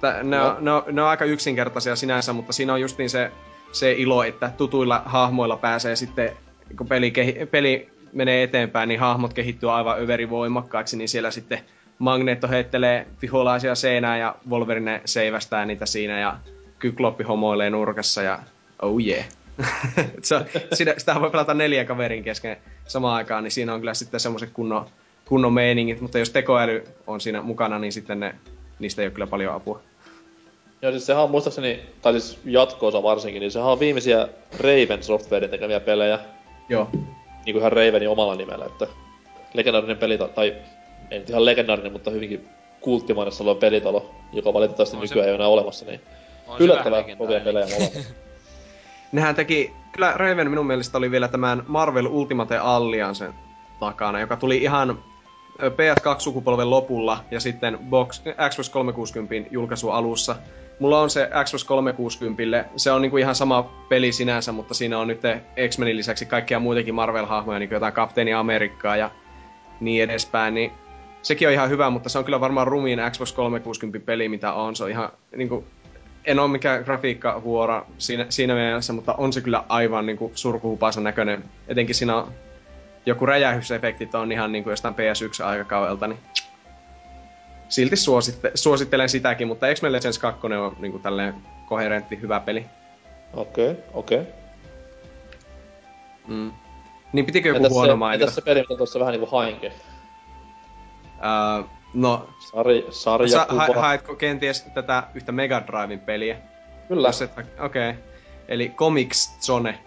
Tä- 0.00 0.22
Ne, 0.22 0.36
No. 0.36 0.48
on, 0.48 0.64
ne, 0.64 0.70
on, 0.72 0.82
ne 0.92 1.02
on 1.02 1.08
aika 1.08 1.24
yksinkertaisia 1.24 1.96
sinänsä, 1.96 2.32
mutta 2.32 2.52
siinä 2.52 2.72
on 2.72 2.80
justiin 2.80 3.10
se, 3.10 3.30
se 3.72 3.92
ilo, 3.92 4.22
että 4.22 4.50
tutuilla 4.56 5.02
hahmoilla 5.04 5.56
pääsee 5.56 5.96
sitten, 5.96 6.30
kun 6.76 6.86
peli, 6.88 7.10
kehi, 7.10 7.46
peli 7.50 7.90
menee 8.12 8.42
eteenpäin, 8.42 8.88
niin 8.88 9.00
hahmot 9.00 9.32
kehittyy 9.34 9.72
aivan 9.72 10.00
överi 10.00 10.30
voimakkaiksi, 10.30 10.96
niin 10.96 11.08
siellä 11.08 11.30
sitten 11.30 11.58
Magneto 11.98 12.48
heittelee 12.48 13.06
viholaisia 13.22 13.74
seinään 13.74 14.20
ja 14.20 14.34
Wolverine 14.50 15.00
seivästää 15.04 15.64
niitä 15.66 15.86
siinä 15.86 16.20
ja 16.20 16.36
Kykloppi 16.78 17.24
homoilee 17.24 17.70
nurkassa 17.70 18.22
ja 18.22 18.38
oh 18.82 19.00
yeah. 19.06 19.24
se 20.22 20.36
sitä, 20.72 20.94
sitä 20.98 21.20
voi 21.20 21.30
pelata 21.30 21.54
neljän 21.54 21.86
kaverin 21.86 22.24
kesken 22.24 22.56
samaan 22.88 23.14
aikaan, 23.16 23.44
niin 23.44 23.50
siinä 23.50 23.74
on 23.74 23.80
kyllä 23.80 23.94
sitten 23.94 24.20
semmoiset 24.20 24.50
kunnon, 24.52 24.86
kunnon 25.24 25.52
meiningit, 25.52 26.00
mutta 26.00 26.18
jos 26.18 26.30
tekoäly 26.30 26.84
on 27.06 27.20
siinä 27.20 27.42
mukana, 27.42 27.78
niin 27.78 27.92
sitten 27.92 28.20
ne, 28.20 28.34
niistä 28.78 29.02
ei 29.02 29.06
ole 29.06 29.12
kyllä 29.12 29.26
paljon 29.26 29.54
apua. 29.54 29.80
Joo, 30.82 30.92
siis 30.92 31.06
sehän 31.06 31.22
on 31.22 31.30
muistaakseni, 31.30 31.80
tai 32.02 32.12
siis 32.12 32.38
jatko-osa 32.44 33.02
varsinkin, 33.02 33.40
niin 33.40 33.50
sehän 33.50 33.68
on 33.68 33.80
viimeisiä 33.80 34.28
Raven 34.58 35.02
Softwarein 35.02 35.50
tekemiä 35.50 35.80
pelejä. 35.80 36.18
Joo. 36.68 36.88
Niinku 37.44 37.58
ihan 37.58 37.72
Ravenin 37.72 38.08
omalla 38.08 38.34
nimellä, 38.34 38.64
että 38.64 38.86
legendaarinen 39.54 39.98
pelitalo, 39.98 40.28
tai 40.28 40.56
ei 41.10 41.18
nyt 41.18 41.30
ihan 41.30 41.44
legendaarinen, 41.44 41.92
mutta 41.92 42.10
hyvinkin 42.10 42.48
kulttimainen 42.80 43.32
sellainen 43.32 43.60
pelitalo, 43.60 44.10
joka 44.32 44.52
valitettavasti 44.52 44.96
On 44.96 45.08
se- 45.08 45.14
nykyään 45.14 45.26
ei 45.28 45.30
ole 45.30 45.36
enää 45.36 45.48
olemassa, 45.48 45.84
niin 45.84 46.00
On 46.46 46.58
se 46.58 46.64
yllättävän 46.64 47.04
vähän 47.04 47.18
kovia 47.18 47.40
pelejä 47.40 47.66
molemmat. 47.66 48.12
Nehän 49.12 49.34
teki, 49.34 49.72
kyllä 49.92 50.12
Raven 50.16 50.50
minun 50.50 50.66
mielestä 50.66 50.98
oli 50.98 51.10
vielä 51.10 51.28
tämän 51.28 51.62
Marvel 51.66 52.06
Ultimate 52.06 52.58
Alliancen 52.58 53.34
takana, 53.80 54.20
joka 54.20 54.36
tuli 54.36 54.56
ihan 54.56 54.98
PS2-sukupolven 55.60 56.70
lopulla 56.70 57.24
ja 57.30 57.40
sitten 57.40 57.78
Box, 57.90 58.22
Xbox 58.50 58.68
360 58.68 59.48
julkaisu 59.50 59.90
alussa. 59.90 60.36
Mulla 60.78 61.00
on 61.00 61.10
se 61.10 61.30
Xbox 61.44 61.64
360, 61.64 62.64
se 62.76 62.92
on 62.92 63.02
niinku 63.02 63.16
ihan 63.16 63.34
sama 63.34 63.62
peli 63.88 64.12
sinänsä, 64.12 64.52
mutta 64.52 64.74
siinä 64.74 64.98
on 64.98 65.08
nyt 65.08 65.20
X-Menin 65.68 65.96
lisäksi 65.96 66.26
kaikkia 66.26 66.60
muitakin 66.60 66.94
Marvel-hahmoja, 66.94 67.58
niin 67.58 67.70
jotain 67.70 67.92
Kapteeni 67.92 68.32
Amerikkaa 68.32 68.96
ja 68.96 69.10
niin 69.80 70.02
edespäin, 70.02 70.54
niin 70.54 70.72
sekin 71.22 71.48
on 71.48 71.54
ihan 71.54 71.70
hyvä, 71.70 71.90
mutta 71.90 72.08
se 72.08 72.18
on 72.18 72.24
kyllä 72.24 72.40
varmaan 72.40 72.66
rumiin 72.66 73.00
Xbox 73.10 73.32
360 73.32 74.06
peli, 74.06 74.28
mitä 74.28 74.52
on. 74.52 74.76
Se 74.76 74.84
on 74.84 74.90
ihan 74.90 75.08
niinku 75.36 75.64
en 76.24 76.38
ole 76.38 76.48
mikään 76.48 76.84
grafiikkahuora 76.84 77.86
siinä, 77.98 78.26
siinä 78.28 78.54
mielessä, 78.54 78.92
mutta 78.92 79.14
on 79.14 79.32
se 79.32 79.40
kyllä 79.40 79.64
aivan 79.68 80.06
niin 80.06 80.18
surkuhupaisan 80.34 81.04
näköinen. 81.04 81.44
Etenkin 81.68 81.94
siinä 81.94 82.16
on 82.16 82.28
joku 83.06 83.26
räjähysefektit 83.26 84.14
on 84.14 84.32
ihan 84.32 84.52
niin 84.52 84.64
kuin 84.64 84.72
jostain 84.72 84.94
PS1-aikakaudelta, 84.94 86.06
niin 86.06 86.18
silti 87.68 87.96
suositte, 87.96 88.50
suosittelen 88.54 89.08
sitäkin, 89.08 89.48
mutta 89.48 89.66
X-Men 89.74 89.92
Legends 89.92 90.18
2 90.18 90.46
on 90.46 90.76
niin 90.78 90.92
kuin 90.92 91.02
tälleen 91.02 91.34
koherentti, 91.66 92.20
hyvä 92.20 92.40
peli. 92.40 92.64
Okei, 93.34 93.76
okei. 93.94 94.22
Mm. 96.28 96.52
Niin 97.12 97.26
pitikö 97.26 97.48
joku 97.48 97.56
Entäs 97.56 97.72
huono 97.72 97.92
se, 97.92 97.96
mainita? 97.96 98.24
entäs 98.24 98.34
se 98.34 98.40
peli, 98.40 98.60
mitä 98.60 98.76
tuossa 98.76 99.00
vähän 99.00 99.12
niinku 99.12 99.26
hainkin? 99.26 99.72
Öö, 101.24 101.64
no, 101.94 102.28
Sari, 102.38 102.86
sä, 102.90 103.00
sarjakuva. 103.00 103.74
ha, 103.74 103.80
haetko 103.80 104.14
kenties 104.14 104.62
tätä 104.62 105.02
yhtä 105.14 105.32
Mega 105.32 105.62
Driven 105.66 106.00
peliä? 106.00 106.36
Kyllä. 106.88 107.10
Okei. 107.60 107.90
Okay. 107.90 108.02
Eli 108.48 108.68
Comics 108.68 109.38
Zone. 109.40 109.78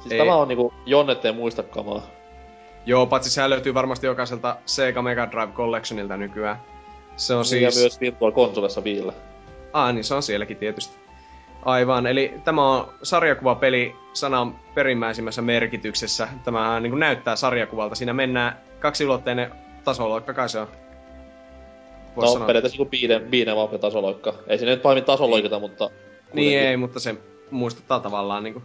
Siis 0.00 0.12
ei. 0.12 0.18
tämä 0.18 0.36
on 0.36 0.48
niinku 0.48 0.74
Jonnet 0.86 1.24
ei 1.24 1.32
muista 1.32 1.62
kamaa. 1.62 2.15
Joo, 2.86 3.06
paitsi 3.06 3.30
sehän 3.30 3.50
löytyy 3.50 3.74
varmasti 3.74 4.06
jokaiselta 4.06 4.56
Sega 4.66 5.02
Mega 5.02 5.30
Drive 5.30 5.52
Collectionilta 5.52 6.16
nykyään. 6.16 6.56
Se 7.16 7.34
on 7.34 7.44
Siis... 7.44 7.76
Ja 7.76 7.82
myös 7.82 8.00
Virtual 8.00 8.32
Consolessa 8.32 8.84
viillä. 8.84 9.12
Ah, 9.72 9.94
niin 9.94 10.04
se 10.04 10.14
on 10.14 10.22
sielläkin 10.22 10.56
tietysti. 10.56 10.96
Aivan, 11.64 12.06
eli 12.06 12.34
tämä 12.44 12.72
on 12.72 12.92
sarjakuvapeli 13.02 13.94
sanan 14.12 14.58
perimmäisimmässä 14.74 15.42
merkityksessä. 15.42 16.28
Tämä 16.44 16.80
niin 16.80 16.98
näyttää 16.98 17.36
sarjakuvalta. 17.36 17.94
Siinä 17.94 18.12
mennään 18.12 18.58
kaksiulotteinen 18.78 19.52
tasoloikka, 19.84 20.34
kai 20.34 20.48
se 20.48 20.58
on. 20.58 20.68
Vois 22.16 22.26
No 22.26 22.32
sanoa. 22.32 22.46
periaatteessa 22.46 22.84
biiden, 22.84 23.22
biiden 23.22 23.56
vapaa 23.56 23.78
tasoloikka. 23.78 24.34
Ei 24.46 24.58
siinä 24.58 24.72
nyt 24.72 24.82
pahemmin 24.82 25.04
tasoloikata, 25.04 25.58
mutta... 25.58 25.84
Niin 25.86 26.32
kuitenkin. 26.32 26.60
ei, 26.60 26.76
mutta 26.76 27.00
se 27.00 27.14
muistuttaa 27.50 28.00
tavallaan 28.00 28.44
niinku 28.44 28.62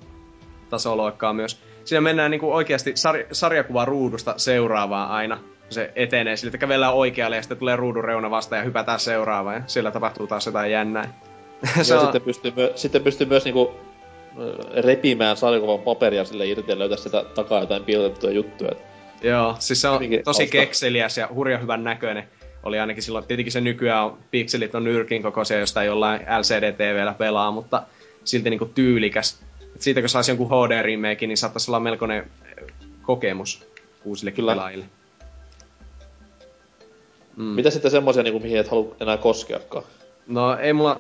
tasoloikkaa 0.72 1.34
myös. 1.34 1.60
Siinä 1.86 2.02
mennään 2.02 2.32
niinku 2.32 2.54
oikeasti 2.54 2.92
sar- 2.92 3.28
sarjakuva 3.32 3.86
ruudusta 3.86 4.34
seuraavaan 4.38 5.12
aina. 5.12 5.40
Se 5.70 5.92
etenee 5.96 6.36
sille, 6.36 6.50
että 6.50 6.58
kävellään 6.58 6.94
oikealle 6.94 7.36
ja 7.36 7.42
sitten 7.42 7.58
tulee 7.58 7.76
ruudun 7.76 8.04
reuna 8.04 8.30
vastaan 8.30 8.60
ja 8.60 8.64
hypätään 8.64 9.00
seuraavaan 9.00 9.56
ja 9.56 9.62
siellä 9.68 9.92
tapahtuu 9.92 10.28
taas 10.28 10.46
jotain 10.46 10.72
jännää. 10.72 11.14
Se 11.82 11.96
on... 11.96 12.02
sitten, 12.02 12.22
pystyy 12.22 12.54
myö- 12.56 12.72
sitten 12.76 13.04
pystyy 13.04 13.28
myös 13.28 13.46
niinku 13.46 13.72
repimään 14.84 15.38
sarjakuvan 15.38 15.80
paperia 15.80 16.26
sille 16.26 16.46
irti 16.46 16.72
ja 16.72 16.80
löytää 16.80 16.98
sitä 16.98 17.24
takaa 17.36 17.60
jotain 17.60 17.84
piilotettuja 17.84 18.34
juttuja. 18.34 18.72
Joo, 19.24 19.56
siis 19.60 19.82
se 19.82 19.88
on 19.88 20.00
tosi 20.24 20.44
hauska. 20.44 20.58
kekseliäs 20.58 21.18
ja 21.18 21.30
hurja 21.34 21.58
hyvän 21.58 21.84
näköinen. 21.84 22.24
Oli 22.64 22.80
ainakin 22.80 23.04
silloin, 23.04 23.26
tietenkin 23.26 23.52
se 23.52 23.62
nykyään 23.62 24.06
on, 24.06 24.18
pikselit 24.32 24.76
on 24.76 24.84
nyrkin 24.84 25.24
kokoisia, 25.24 25.60
josta 25.60 25.84
jollain 25.84 26.22
LCD-TVllä 26.22 27.14
pelaa, 27.14 27.52
mutta 27.52 27.84
silti 28.24 28.50
niinku 28.50 28.66
tyylikäs. 28.66 29.44
Et 29.76 29.82
siitä 29.82 30.00
kun 30.00 30.10
saisi 30.10 30.32
jonkun 30.32 30.50
HD-remakein, 30.50 31.28
niin 31.28 31.38
saattaisi 31.38 31.72
olla 31.72 31.80
melkoinen 31.80 32.32
eh, 32.46 32.68
kokemus 33.02 33.68
uusille 34.06 34.32
Kyllä. 34.32 34.52
pelaajille. 34.52 34.86
Mm. 37.36 37.44
Mitä 37.44 37.70
sitten 37.70 37.92
semmosia, 37.92 38.24
niinku, 38.24 38.40
mihin 38.40 38.60
et 38.60 38.68
halua 38.68 38.96
enää 39.00 39.18
koskeakaan? 39.18 39.84
No 40.28 40.58
ei 40.58 40.74
mulla... 40.74 41.00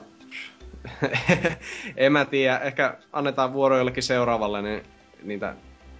en 1.97 2.11
mä 2.11 2.25
tiedä, 2.25 2.57
ehkä 2.57 2.97
annetaan 3.13 3.53
vuoro 3.53 3.77
jollekin 3.77 4.03
seuraavalle, 4.03 4.61
niin 4.61 4.83
niitä 5.23 5.55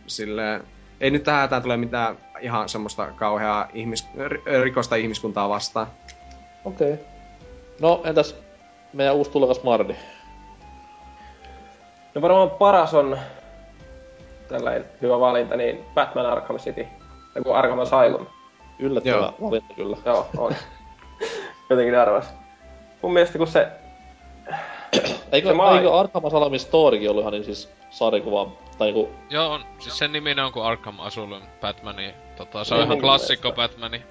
silleen... 0.07 0.63
Ei 1.01 1.11
nyt 1.11 1.23
tähän 1.23 1.41
hätään 1.41 1.61
tule 1.61 1.77
mitään 1.77 2.17
ihan 2.41 2.69
semmoista 2.69 3.11
kauheaa 3.11 3.67
ihmis... 3.73 4.05
ri- 4.17 4.63
rikosta 4.63 4.95
ihmiskuntaa 4.95 5.49
vastaan. 5.49 5.87
Okei. 6.65 6.93
Okay. 6.93 7.05
No, 7.81 8.01
entäs 8.05 8.35
meidän 8.93 9.15
uusi 9.15 9.31
tulokas 9.31 9.63
Mardi? 9.63 9.95
No 12.15 12.21
varmaan 12.21 12.49
paras 12.49 12.93
on 12.93 13.19
tällainen 14.47 14.85
hyvä 15.01 15.19
valinta, 15.19 15.55
niin 15.57 15.85
Batman 15.93 16.25
Arkham 16.25 16.57
City. 16.57 16.87
Tai 17.33 17.43
kuin 17.43 17.55
Arkham 17.55 17.79
Asylum. 17.79 18.25
Yllättävä 18.79 19.15
Joo. 19.15 19.33
valinta 19.41 19.73
kyllä. 19.75 19.97
Joo, 20.05 20.27
on. 20.37 20.55
Jotenkin 21.69 21.99
arvas. 21.99 22.33
Mun 23.01 23.13
mielestä 23.13 23.37
kun 23.37 23.47
se... 23.47 23.67
Eikö, 25.31 25.47
Se 25.47 25.53
maa- 25.53 25.75
eikö 25.77 25.93
Arkham 25.93 26.25
Asylumin 26.25 26.59
storykin 26.59 27.09
ollut 27.09 27.21
ihan 27.21 27.31
niin 27.33 27.43
siis 27.43 27.69
sarjakuva, 27.89 28.51
tai 28.77 28.87
niinku, 28.91 29.09
Joo, 29.29 29.51
on, 29.51 29.65
siis 29.79 29.97
sen 29.97 30.11
niminen 30.11 30.45
on 30.45 30.51
kuin 30.51 30.65
Arkham 30.65 30.99
Asylum 30.99 31.41
Batmani. 31.61 32.13
Tota, 32.37 32.63
se 32.63 32.73
on 32.73 32.79
Niin 32.79 32.85
ihan 32.87 33.01
klassikko 33.01 33.47
mielestä. 33.51 33.75
Batmani, 33.75 34.03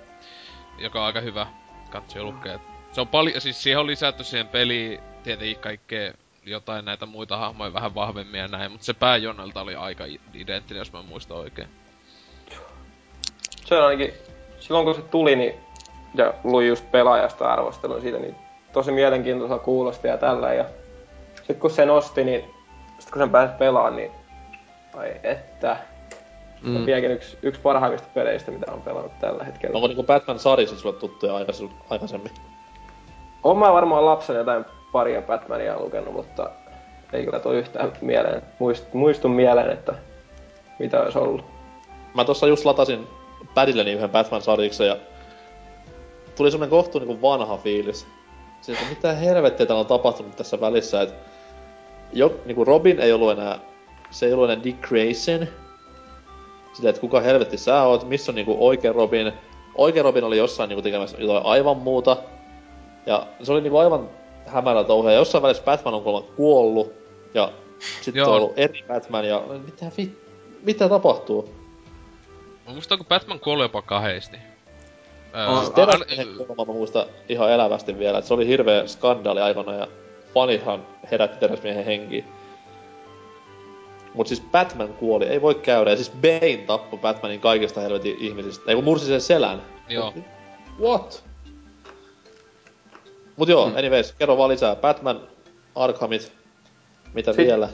joka 0.79 1.01
on 1.01 1.07
aika 1.07 1.21
hyvä 1.21 1.47
katsoa 1.91 2.23
lukea. 2.23 2.59
Se 2.93 3.01
on 3.01 3.09
paljon, 3.09 3.41
siis 3.41 3.63
siihen 3.63 3.81
on 3.81 3.87
lisätty 3.87 4.25
siihen 4.25 4.49
peliin 4.49 5.01
tietenkin 5.23 5.59
kaikkea 5.59 6.13
jotain 6.51 6.85
näitä 6.85 7.07
muita 7.07 7.37
hahmoja 7.37 7.73
vähän 7.73 7.95
vahvemmin 7.95 8.41
ja 8.41 8.49
näin, 8.49 8.73
mutta 8.73 8.85
se 8.85 8.95
pääjonnelta 8.95 9.61
oli 9.61 9.75
aika 9.75 10.05
identtinen, 10.35 10.79
jos 10.79 10.93
mä 10.93 11.03
muistan 11.03 11.37
oikein. 11.37 11.69
Se 13.65 13.79
on 13.79 13.87
ainakin... 13.87 14.15
Silloin 14.59 14.85
kun 14.85 14.95
se 14.95 15.03
tuli, 15.03 15.37
niin... 15.37 15.55
Ja 16.15 16.35
luin 16.45 16.69
just 16.69 16.91
pelaajasta 16.91 17.53
arvostelun 17.53 18.01
siitä, 18.01 18.19
niin 18.19 18.37
tosi 18.73 18.93
mielenkiintoista 18.93 19.59
kuulosti 19.59 20.09
ja 20.09 20.19
tällä. 20.19 20.55
Ja 20.55 20.65
sit 21.47 21.59
kun 21.59 21.71
se 21.71 21.87
nosti, 21.87 22.25
niin... 22.25 22.45
Sit 22.99 23.11
kun 23.11 23.23
sen 23.23 23.31
pääsi 23.31 23.53
pelaamaan, 23.59 23.97
niin... 23.97 24.11
Ai 24.97 25.13
että... 25.23 25.77
Mm. 26.63 26.87
Vieläkin 26.87 27.11
yksi, 27.11 27.39
yksi 27.43 27.61
parhaimmista 27.61 28.09
peleistä, 28.15 28.51
mitä 28.51 28.73
on 28.73 28.83
pelannut 28.83 29.19
tällä 29.19 29.45
hetkellä. 29.45 29.75
onko 29.75 29.87
niinku 29.87 30.03
Batman 30.03 30.39
sarjassa 30.39 30.79
sulle 30.79 30.95
tuttuja 30.95 31.35
aikais- 31.35 31.71
aikaisemmin? 31.91 32.33
Mä 33.45 33.73
varmaan 33.73 34.07
lapsen 34.07 34.37
jotain 34.37 34.65
paria 34.93 35.23
Batmania 35.23 35.81
lukenut, 35.81 36.15
mutta 36.15 36.51
ei 37.13 37.25
kyllä 37.25 37.41
tuo 37.41 37.53
yhtään 37.53 37.93
mieleen, 38.01 38.43
muist, 38.59 38.95
muistu 38.95 39.29
mieleen, 39.29 39.71
että 39.71 39.95
mitä 40.79 41.03
olisi 41.03 41.19
ollut. 41.19 41.45
Mä 42.15 42.25
tossa 42.25 42.47
just 42.47 42.65
latasin 42.65 43.07
padilleni 43.55 43.93
yhden 43.93 44.11
Batman 44.11 44.43
sarjiksen 44.43 44.87
ja 44.87 44.97
tuli 46.37 46.51
semmonen 46.51 46.71
kohtu 46.71 46.99
niinku 46.99 47.23
vanha 47.23 47.57
fiilis. 47.57 48.07
Siis 48.61 48.79
että 48.79 48.91
mitä 48.91 49.13
helvettiä 49.13 49.67
täällä 49.67 49.81
on 49.81 49.87
tapahtunut 49.87 50.37
tässä 50.37 50.61
välissä, 50.61 51.03
että 51.03 51.15
jo, 52.13 52.41
niinku 52.45 52.65
Robin 52.65 53.01
ei 53.01 53.13
ollut 53.13 53.33
enää, 53.33 53.59
se 54.11 54.27
ei 54.27 54.33
ollut 54.33 54.51
enää 54.51 54.65
Dick 54.65 54.81
Grayson. 54.89 55.47
Silleen, 56.73 56.91
että 56.91 57.01
kuka 57.01 57.21
helvetti 57.21 57.57
sä 57.59 57.83
oot, 57.83 58.09
missä 58.09 58.33
on 58.33 58.35
niinku 58.35 58.57
oikea 58.67 58.93
Robin. 58.93 59.33
Oikea 59.75 60.03
Robin 60.03 60.25
oli 60.25 60.39
jossain 60.39 60.69
niinku 60.69 60.83
tekemässä 60.83 61.17
jotain 61.21 61.47
aivan 61.47 61.77
muuta. 61.77 62.17
Ja 63.07 63.27
se 63.43 63.53
oli 63.53 63.61
niinku 63.61 63.79
aivan 63.79 64.09
hämärä 64.47 64.85
touhua. 64.85 65.13
Ja 65.13 65.19
jossain 65.19 65.43
välissä 65.43 65.63
Batman 65.63 65.95
on 65.95 66.03
kuulemma 66.03 66.31
kuollut. 66.37 66.93
Ja 67.35 67.53
sitten 68.01 68.25
on 68.25 68.35
ollut 68.35 68.53
eri 68.57 68.85
Batman 68.89 69.29
ja 69.29 69.43
mitä 69.65 69.87
vi... 69.97 70.17
Mitä 70.63 70.89
tapahtuu? 70.89 71.55
Mä 72.67 72.73
muistan, 72.73 72.99
kun 72.99 73.07
Batman 73.07 73.41
kuoli 73.41 73.63
jopa 73.63 73.83
kahdesti. 73.83 74.37
Öö, 75.35 75.71
Teräsmiehen 75.75 76.29
a- 76.29 76.37
kuolema 76.37 76.65
mä 76.65 76.73
muistan 76.73 77.07
ihan 77.29 77.51
elävästi 77.51 77.99
vielä, 77.99 78.19
että 78.19 78.29
se 78.29 78.35
oli 78.35 78.47
hirveä 78.47 78.87
skandaali 78.87 79.41
aikana 79.41 79.75
ja 79.75 79.89
fanithan 80.35 80.87
herätti 81.11 81.41
teräsmiehen 81.41 81.85
henkiä. 81.85 82.25
Mut 84.15 84.27
siis 84.27 84.41
Batman 84.41 84.89
kuoli, 84.89 85.25
ei 85.25 85.43
voi 85.43 85.55
käydä. 85.55 85.91
Ja 85.91 85.97
siis 85.97 86.11
Bane 86.11 86.57
tappoi 86.67 86.99
Batmanin 86.99 87.41
kaikista 87.41 87.81
helvetin 87.81 88.17
ihmisistä. 88.21 88.65
Ei 88.69 88.75
kun 88.75 88.85
mursi 88.85 89.07
sen 89.07 89.21
selän. 89.21 89.63
Joo. 89.89 90.15
What? 90.81 91.25
Mut 93.41 93.49
joo, 93.49 93.67
Hmm. 93.69 93.77
anyways, 93.77 94.13
kerro 94.13 94.37
vaan 94.39 94.51
lisää. 94.51 94.77
Batman, 94.77 95.21
Arkhamit, 95.75 96.33
mitä 97.15 97.33
Sit- 97.33 97.47
vielä? 97.47 97.69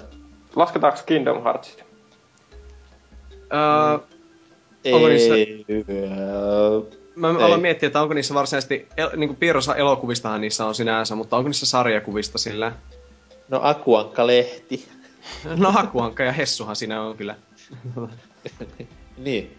Lasketaanko 0.57 0.99
Kingdom 1.07 1.43
Heartsit? 1.43 1.85
Öö, 3.53 3.99
Onko 4.95 5.09
niissä- 5.09 5.35
Ei, 5.35 5.65
Mä 7.15 7.29
Ei. 7.31 7.45
aloin 7.45 7.61
miettiä, 7.61 7.87
että 7.87 8.03
onko 8.03 8.15
niissä 8.15 8.35
varsinaisesti, 8.35 8.89
el, 8.97 9.09
niin 9.17 9.29
kuin 9.29 9.37
piirrosa 9.37 9.75
elokuvistahan 9.77 10.41
niissä 10.41 10.67
on 10.67 10.75
sinänsä, 10.75 11.15
mutta 11.15 11.37
onko 11.37 11.49
niissä 11.49 11.67
sarjakuvista 11.67 12.39
sillä? 12.39 12.73
No 13.49 13.61
Akuankka-lehti. 13.63 14.89
No 15.57 15.73
Hakuankka 15.73 16.23
ja 16.23 16.33
Hessuhan 16.33 16.77
siinä 16.77 17.03
on 17.03 17.17
kyllä. 17.17 17.35
Niin. 19.19 19.59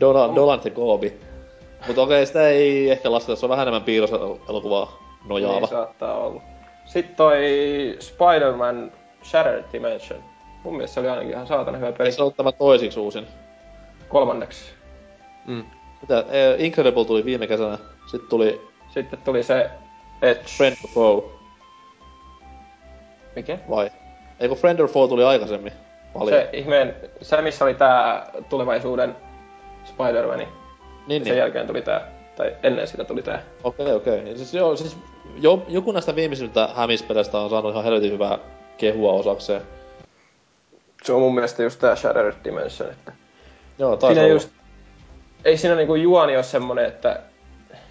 Dolan, 0.00 0.34
Dolan 0.34 0.60
ja 0.64 0.70
Goobi. 0.70 1.12
Mutta 1.86 2.02
okei, 2.02 2.26
sitä 2.26 2.48
ei 2.48 2.90
ehkä 2.90 3.12
lasketa, 3.12 3.36
se 3.36 3.46
on 3.46 3.50
vähän 3.50 3.62
enemmän 3.62 3.82
piirroselokuvaa 3.82 5.05
nojaava. 5.28 5.58
Niin 5.58 5.68
saattaa 5.68 6.18
olla. 6.18 6.42
Sitten 6.84 7.16
toi 7.16 7.38
Spider-Man 8.00 8.92
Shattered 9.22 9.64
Dimension. 9.72 10.20
Mun 10.64 10.74
mielestä 10.76 10.94
se 10.94 11.00
oli 11.00 11.08
ainakin 11.08 11.32
ihan 11.32 11.46
saatana 11.46 11.78
hyvä 11.78 11.92
peli. 11.92 12.12
Se 12.12 12.22
ollut 12.22 12.36
tämä 12.36 12.52
toisiksi 12.52 13.00
uusin. 13.00 13.26
Kolmanneksi. 14.08 14.64
Mm. 15.46 15.64
Mitä? 16.02 16.24
Incredible 16.58 17.04
tuli 17.04 17.24
viime 17.24 17.46
kesänä. 17.46 17.78
Sitten 18.10 18.30
tuli 18.30 18.60
Sitten 18.90 19.18
tuli 19.24 19.42
se 19.42 19.70
Edge. 20.22 20.42
Friend 20.56 20.76
or 20.84 20.90
Foe, 20.90 21.22
Mikä? 23.36 23.58
vai? 23.70 23.90
Eikö 24.40 24.54
Friend 24.54 24.80
or 24.80 24.88
Foe 24.88 25.08
tuli 25.08 25.24
aikaisemmin? 25.24 25.72
Paljon. 26.12 26.40
Se 26.40 26.48
ihmeen, 26.52 26.96
se 27.20 27.42
missä 27.42 27.64
oli 27.64 27.74
tää 27.74 28.30
tulevaisuuden 28.48 29.16
Spider-Man, 29.84 30.38
niin 30.38 30.48
niin, 31.06 31.24
sen 31.24 31.30
niin. 31.30 31.38
jälkeen 31.38 31.66
tuli 31.66 31.82
tää, 31.82 32.08
tai 32.36 32.56
ennen 32.62 32.86
sitä 32.86 33.04
tuli 33.04 33.22
tää. 33.22 33.42
Okei, 33.64 33.92
okei. 33.92 34.30
Ja 34.30 34.36
Siis, 34.36 34.54
joo, 34.54 34.76
siis 34.76 34.96
jo, 35.36 35.62
joku 35.68 35.92
näistä 35.92 36.16
viimeisimmiltä 36.16 36.68
hämispeleistä 36.74 37.38
on 37.38 37.50
saanut 37.50 37.72
ihan 37.72 37.84
helvetin 37.84 38.12
hyvää 38.12 38.38
kehua 38.78 39.12
osakseen. 39.12 39.62
Se 41.02 41.12
on 41.12 41.20
mun 41.20 41.34
mielestä 41.34 41.62
just 41.62 41.80
tää 41.80 41.96
Shattered 41.96 42.34
Dimension, 42.44 42.90
että 42.90 43.12
Joo, 43.78 43.96
taisi 43.96 44.14
siinä 44.14 44.24
olla. 44.24 44.32
just, 44.34 44.50
ei 45.44 45.56
siinä 45.56 45.76
niinku 45.76 45.94
juoni 45.94 46.36
ole 46.36 46.42
semmonen, 46.42 46.84
että 46.84 47.20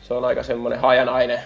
se 0.01 0.13
on 0.13 0.25
aika 0.25 0.43
semmonen 0.43 0.79
hajanainen, 0.79 1.39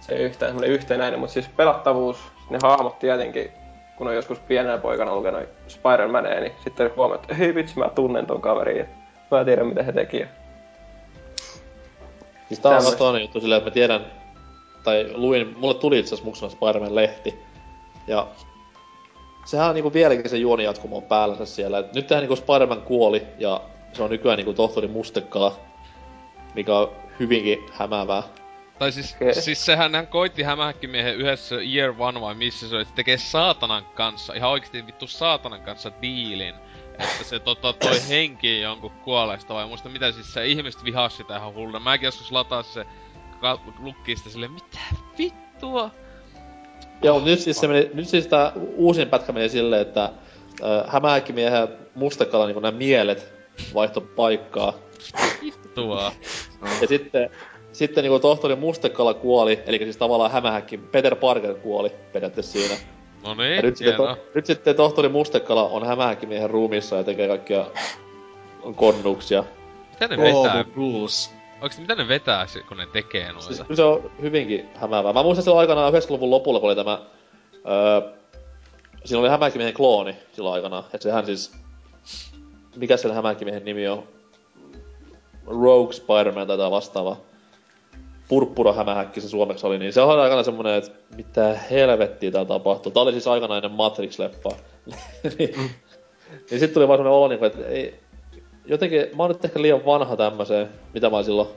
se 0.00 0.14
ei 0.14 0.22
yhtään 0.24 0.50
semmonen 0.50 0.70
yhtenäinen, 0.70 1.20
mutta 1.20 1.32
siis 1.32 1.48
pelattavuus, 1.56 2.16
ne 2.50 2.58
hahmot 2.62 2.98
tietenkin, 2.98 3.52
kun 3.98 4.08
on 4.08 4.14
joskus 4.14 4.38
pienenä 4.38 4.78
poikana 4.78 5.16
lukenut 5.16 5.42
Spider-Mania, 5.68 6.40
niin 6.40 6.52
sitten 6.64 6.90
huomaa, 6.96 7.14
että 7.16 7.34
hei 7.34 7.54
vitsi, 7.54 7.78
mä 7.78 7.88
tunnen 7.94 8.26
ton 8.26 8.40
kaverin 8.40 8.76
ja 8.78 8.84
mä 9.30 9.44
tiedän 9.44 9.66
mitä 9.66 9.82
he 9.82 9.92
teki. 9.92 10.26
Siis 12.54 12.60
tää 12.62 12.78
on 12.78 12.96
toinen 12.98 13.22
juttu 13.22 13.40
silleen, 13.40 13.58
että 13.58 13.70
mä 13.70 13.74
tiedän, 13.74 14.06
tai 14.84 15.10
luin, 15.14 15.54
mulle 15.58 15.74
tuli 15.74 15.98
itse 15.98 16.08
asiassa 16.08 16.24
muksuna 16.24 16.50
Spider-Man-lehti. 16.50 17.34
Ja 18.06 18.26
sehän 19.44 19.68
on 19.68 19.74
niinku 19.74 19.92
vieläkin 19.92 20.30
se 20.30 20.36
juoni 20.36 20.64
jatkumo 20.64 20.96
on 20.96 21.02
päällänsä 21.02 21.46
siellä. 21.46 21.78
Et 21.78 21.94
nyt 21.94 22.06
tähän 22.06 22.22
niinku 22.22 22.36
Spider-Man 22.36 22.82
kuoli 22.82 23.26
ja 23.38 23.60
se 23.92 24.02
on 24.02 24.10
nykyään 24.10 24.36
niinku 24.36 24.52
tohtori 24.52 24.88
Mustekala, 24.88 25.56
mikä 26.54 26.78
on 26.78 26.90
hyvinkin 27.20 27.58
hämäävää. 27.72 28.22
Tai 28.78 28.92
siis, 28.92 29.14
Okei. 29.14 29.34
siis 29.34 29.66
sehän 29.66 29.94
hän 29.94 30.06
koitti 30.06 30.42
hämähäkkimiehen 30.42 31.16
yhdessä 31.16 31.56
Year 31.56 31.94
One 31.98 32.20
vai 32.20 32.34
missä 32.34 32.68
se 32.68 32.74
oli, 32.74 32.82
että 32.82 32.94
tekee 32.94 33.18
saatanan 33.18 33.84
kanssa, 33.94 34.34
ihan 34.34 34.50
oikeesti 34.50 34.86
vittu 34.86 35.06
saatanan 35.06 35.60
kanssa 35.60 35.92
diilin. 36.02 36.54
Että 36.98 37.24
se 37.24 37.38
tota, 37.38 37.72
toi 37.72 38.08
henkiin 38.08 38.62
jonkun 38.62 38.90
kuolleesta 38.90 39.54
vai 39.54 39.66
muista 39.66 39.88
mitä 39.88 40.12
siis 40.12 40.32
se 40.32 40.46
ihmiset 40.46 40.84
vihasi 40.84 41.16
sitä 41.16 41.36
ihan 41.36 41.54
hulluna. 41.54 41.80
Mäkin 41.80 42.06
joskus 42.06 42.32
latasin 42.32 42.72
se 42.72 42.86
ka- 43.40 43.60
lukkiin 43.78 44.18
sitä 44.18 44.30
silleen, 44.30 44.52
mitä 44.52 44.78
vittua? 45.18 45.90
Joo, 47.02 47.20
nyt 47.24 47.40
siis, 47.40 47.60
se 47.60 47.68
meni, 47.68 47.90
nyt 47.94 48.08
siis 48.08 48.26
tää 48.26 48.52
uusin 48.76 49.08
pätkä 49.08 49.32
meni 49.32 49.48
silleen, 49.48 49.82
että 49.82 50.04
äh, 50.04 50.92
hämähäkkimiehen 50.92 51.60
ja 51.60 51.68
Mustekala 51.94 52.46
niinku 52.46 52.60
nämä 52.60 52.78
mielet 52.78 53.32
vaihto 53.74 54.00
paikkaa. 54.00 54.74
Vittua. 55.42 56.12
Ja 56.80 56.88
sitten, 56.88 57.30
sitten 57.72 58.04
niinku 58.04 58.18
tohtori 58.18 58.56
Mustekala 58.56 59.14
kuoli, 59.14 59.62
eli 59.66 59.78
siis 59.78 59.96
tavallaan 59.96 60.30
hämähäkki, 60.30 60.78
Peter 60.78 61.16
Parker 61.16 61.54
kuoli 61.54 61.92
periaatteessa 62.12 62.52
siinä. 62.52 62.74
No 63.24 63.30
Ja 63.30 63.34
niin, 63.34 63.64
nyt 63.64 63.76
sitten, 63.76 63.96
to, 63.96 64.16
nyt 64.34 64.46
sitten 64.46 64.76
tohtori 64.76 65.08
Mustekala 65.08 65.62
on 65.68 65.86
hämähäkkimiehen 65.86 66.50
ruumissa 66.50 66.96
ja 66.96 67.04
tekee 67.04 67.28
kaikkia 67.28 67.66
konnuksia. 68.76 69.44
Mitä 69.90 70.08
ne 70.16 70.30
All 70.32 70.42
vetää? 70.44 70.64
rules. 70.76 71.34
Oikeesti 71.60 71.80
mitä 71.82 71.94
ne 71.94 72.08
vetää, 72.08 72.46
se- 72.46 72.62
kun 72.62 72.76
ne 72.76 72.86
tekee 72.92 73.32
noita? 73.32 73.46
Siis 73.46 73.60
kyllä 73.60 73.76
se 73.76 73.82
on 73.82 74.10
hyvinkin 74.22 74.68
hämäävää. 74.74 75.12
Mä 75.12 75.22
muistan 75.22 75.42
silloin 75.44 75.60
aikanaan 75.60 75.92
90-luvun 75.92 76.30
lopulla, 76.30 76.60
kun 76.60 76.68
oli 76.68 76.76
tämä... 76.76 76.98
Öö, 77.70 78.10
siinä 79.04 79.20
oli 79.20 79.28
hämähäkkimiehen 79.28 79.74
klooni 79.74 80.16
silloin 80.32 80.54
aikanaan. 80.54 80.84
Et 80.94 81.02
sehän 81.02 81.26
siis... 81.26 81.52
Mikä 82.76 82.96
sen 82.96 83.14
hämähäkkimiehen 83.14 83.64
nimi 83.64 83.88
on? 83.88 84.02
Rogue 85.46 85.92
Spider-Man 85.92 86.46
tai 86.46 86.54
jotain 86.58 87.16
vastaavaa. 88.22 88.28
Purppura 88.28 88.72
hämähäkki 88.72 89.20
se 89.20 89.28
suomeksi 89.28 89.66
oli, 89.66 89.78
niin 89.78 89.92
se 89.92 90.00
oli 90.00 90.20
aikana 90.20 90.42
semmonen, 90.42 90.74
että 90.74 90.90
mitä 91.16 91.58
helvettiä 91.70 92.30
täällä 92.30 92.48
tapahtuu. 92.48 92.92
Tää 92.92 93.02
oli 93.02 93.12
siis 93.12 93.26
aikana 93.26 93.56
ennen 93.56 93.72
Matrix-leffaa. 93.72 94.56
niin, 95.38 95.54
niin 96.50 96.60
sit 96.60 96.72
tuli 96.72 96.88
vaan 96.88 96.98
semmonen 96.98 97.18
olo, 97.18 97.28
niinku, 97.28 97.44
että 97.44 97.66
ei, 97.66 98.00
jotenkin, 98.66 99.00
mä 99.16 99.22
oon 99.22 99.30
nyt 99.30 99.44
ehkä 99.44 99.62
liian 99.62 99.84
vanha 99.84 100.16
tämmöseen, 100.16 100.68
mitä 100.94 101.10
mä 101.10 101.16
oon 101.16 101.24
silloin 101.24 101.48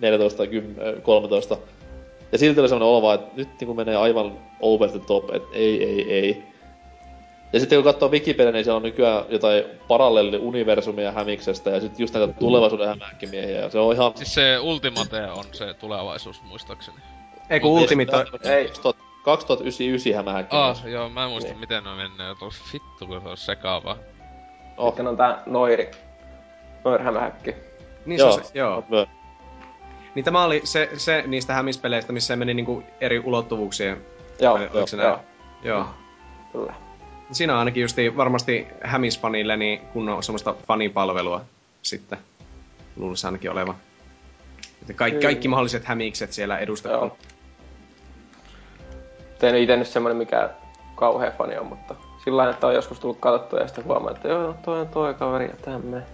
14 0.00 0.36
tai 0.36 0.46
10, 0.46 1.02
13. 1.02 1.56
Ja 2.32 2.38
silti 2.38 2.60
oli 2.60 2.68
semmonen 2.68 2.88
olo 2.88 3.02
vaan, 3.02 3.14
että 3.14 3.36
nyt 3.36 3.48
niinku 3.60 3.74
menee 3.74 3.96
aivan 3.96 4.38
over 4.60 4.90
the 4.90 5.00
top, 5.06 5.34
että 5.34 5.48
ei, 5.52 5.84
ei, 5.84 6.12
ei. 6.12 6.49
Ja 7.52 7.60
sitten 7.60 7.76
kun 7.76 7.84
katsoo 7.84 8.10
Wikipedia, 8.10 8.52
niin 8.52 8.64
siellä 8.64 8.76
on 8.76 8.82
nykyään 8.82 9.24
jotain 9.28 9.64
parallelli-universumia 9.88 11.12
hämiksestä 11.12 11.70
ja 11.70 11.80
sitten 11.80 12.02
just 12.02 12.14
näitä 12.14 12.32
tulevaisuuden 12.32 12.88
hämähäkkimiehiä. 12.88 13.60
Ja 13.60 13.70
se 13.70 13.78
on 13.78 13.94
ihan... 13.94 14.12
Siis 14.14 14.34
se 14.34 14.58
Ultimate 14.58 15.30
on 15.30 15.44
se 15.52 15.74
tulevaisuus 15.74 16.42
muistaakseni. 16.42 16.96
Ei 17.50 17.60
kun 17.60 17.70
Ultimate 17.70 18.16
on... 18.16 18.26
Ei. 18.44 18.64
2000 18.64 19.10
2099 19.24 20.14
hämähäkkimies. 20.14 20.80
Ah, 20.80 20.88
joo, 20.88 21.08
mä 21.08 21.24
en 21.24 21.30
muista 21.30 21.50
Niin. 21.50 21.60
miten 21.60 21.84
ne 21.84 21.90
menee. 21.90 22.34
Tuossa 22.38 22.64
vittu 22.72 23.06
kun 23.06 23.20
se 23.20 23.28
on 23.28 23.36
sekaava. 23.36 23.96
Oh. 24.76 24.88
Sitten 24.88 25.06
on 25.06 25.16
tää 25.16 25.42
Noiri. 25.46 25.90
Noir 26.84 27.02
hämähäkki. 27.02 27.54
Niin 28.06 28.18
Joo. 28.18 28.32
se, 28.32 28.38
on 28.38 28.44
se, 28.44 28.58
joo. 28.58 28.84
Myö. 28.88 29.06
Niin 30.14 30.24
tämä 30.24 30.44
oli 30.44 30.60
se, 30.64 30.90
se 30.96 31.24
niistä 31.26 31.54
hämispeleistä, 31.54 32.12
missä 32.12 32.26
se 32.26 32.36
meni 32.36 32.54
niinku 32.54 32.82
eri 33.00 33.22
ulottuvuuksien. 33.24 34.06
Joo, 34.40 34.58
joo, 34.74 34.86
se 34.86 34.96
joo, 34.96 35.18
Joo. 35.62 35.86
kyllä. 36.52 36.74
Siinä 37.32 37.52
on 37.52 37.58
ainakin 37.58 37.80
justi 37.80 38.16
varmasti 38.16 38.66
hämisfanille 38.84 39.56
niin 39.56 39.80
kun 39.80 40.08
on 40.08 40.22
semmoista 40.22 40.54
fanipalvelua 40.68 41.44
sitten. 41.82 42.18
Luulisi 42.96 43.26
ainakin 43.26 43.50
olevan. 43.50 43.74
Että 44.80 44.92
kaikki, 44.94 45.22
kaikki 45.22 45.48
mahdolliset 45.48 45.84
hämikset 45.84 46.32
siellä 46.32 46.58
edustettu. 46.58 46.98
Joo. 46.98 47.16
En 49.42 49.56
ite 49.56 49.76
nyt 49.76 49.86
semmonen 49.86 50.16
mikä 50.16 50.50
kauhea 50.94 51.30
fani 51.30 51.58
on, 51.58 51.66
mutta 51.66 51.94
sillä 52.24 52.50
että 52.50 52.66
on 52.66 52.74
joskus 52.74 53.00
tullut 53.00 53.20
katsottua 53.20 53.58
ja 53.58 53.66
sitten 53.66 53.84
huomaa, 53.84 54.10
että 54.10 54.28
joo, 54.28 54.54
toi 54.64 54.80
on 54.80 54.88
toi 54.88 55.14
kaveri 55.14 55.44
ja 55.44 55.56
tämmöinen. 55.64 56.06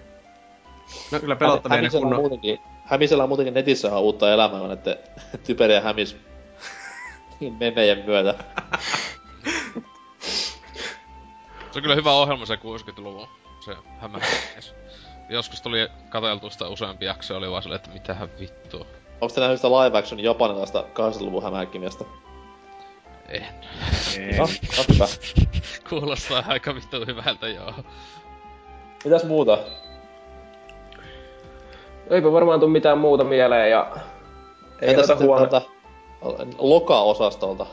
No 1.13 1.21
kyllä 1.21 1.37
pelottavia 1.37 1.83
ne 1.83 1.91
kunnon... 1.91 2.21
muutenkin, 2.21 2.59
Hämisellä 2.87 3.23
on 3.23 3.29
muutenkin 3.29 3.55
netissä 3.55 3.97
on 3.97 4.03
uutta 4.03 4.33
elämää, 4.33 4.61
on 4.61 4.69
näette 4.69 4.99
typeriä 5.47 5.81
hämis 5.81 6.17
memejen 7.61 8.05
myötä. 8.07 8.35
Se 11.77 11.79
on 11.79 11.83
kyllä 11.83 11.95
hyvä 11.95 12.13
ohjelma 12.13 12.47
se 12.47 12.55
60-luvun. 12.55 13.29
Se 13.61 13.77
hämähäkkimies. 13.99 14.75
Joskus 15.29 15.61
tuli 15.61 15.89
katseltu 16.09 16.51
sitä 16.51 16.69
useampi 16.69 17.05
jakso 17.05 17.37
oli 17.37 17.51
vaan 17.51 17.63
silleen, 17.63 17.77
että 17.77 17.91
mitähän 17.91 18.29
vittua. 18.41 18.87
Onko 19.21 19.35
te 19.35 19.41
nähnyt 19.41 19.59
sitä 19.59 19.69
live 19.69 19.99
action 19.99 20.21
japanilaista 20.21 20.81
80-luvun 20.83 21.43
hämähäkkimiestä? 21.43 22.05
En. 23.29 23.47
Ei. 24.19 24.39
No, 24.39 24.47
no 24.77 24.85
hyvä. 24.95 25.05
Kuulostaa 25.91 26.45
aika 26.49 26.75
vittu 26.75 26.97
hyvältä, 27.07 27.49
joo. 27.49 27.73
Mitäs 29.05 29.25
muuta? 29.25 29.59
Eipä 32.11 32.33
varmaan 32.33 32.61
tuu 32.61 32.69
mitään 32.69 32.99
muuta 32.99 33.25
mieleen 33.25 33.71
ja... 33.71 33.97
Ei 34.83 34.91
Entäs 34.91 35.07
tätä 35.07 35.07
sitten 35.07 35.27
huono... 35.27 35.47
täältä 35.47 35.69
Loka-osastolta? 36.59 37.67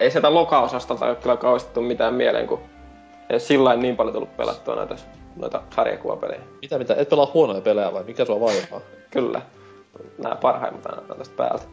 Ei 0.00 0.10
sieltä 0.10 0.34
loka-osastolta 0.34 1.06
ole 1.06 1.16
kyllä 1.16 1.36
kauheasti 1.36 1.80
mitään 1.80 2.14
mieleen, 2.14 2.46
kun 2.46 2.75
sillä 3.38 3.76
niin 3.76 3.96
paljon 3.96 4.12
tullut 4.12 4.36
pelattua 4.36 4.74
noita, 4.74 4.96
noita 5.36 5.62
sarjakuvapelejä. 5.76 6.40
Mitä 6.62 6.78
mitä? 6.78 6.94
Et 6.94 7.08
pelaa 7.08 7.30
huonoja 7.34 7.60
pelejä 7.60 7.92
vai 7.92 8.04
mikä 8.04 8.24
sua 8.24 8.40
vaivaa? 8.40 8.80
Kyllä. 9.10 9.42
Nää 10.18 10.34
parhaimmat 10.34 10.86
aina 10.86 11.14
tästä 11.14 11.36
päältä. 11.36 11.64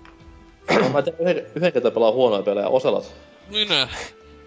no, 0.81 0.89
mä 0.89 1.01
tiedän 1.01 1.21
yhden, 1.21 1.45
yhden 1.55 1.73
kertaa 1.73 1.91
pelaa 1.91 2.11
huonoja 2.11 2.43
pelejä. 2.43 2.67
Oselat. 2.67 3.13
Minä. 3.49 3.88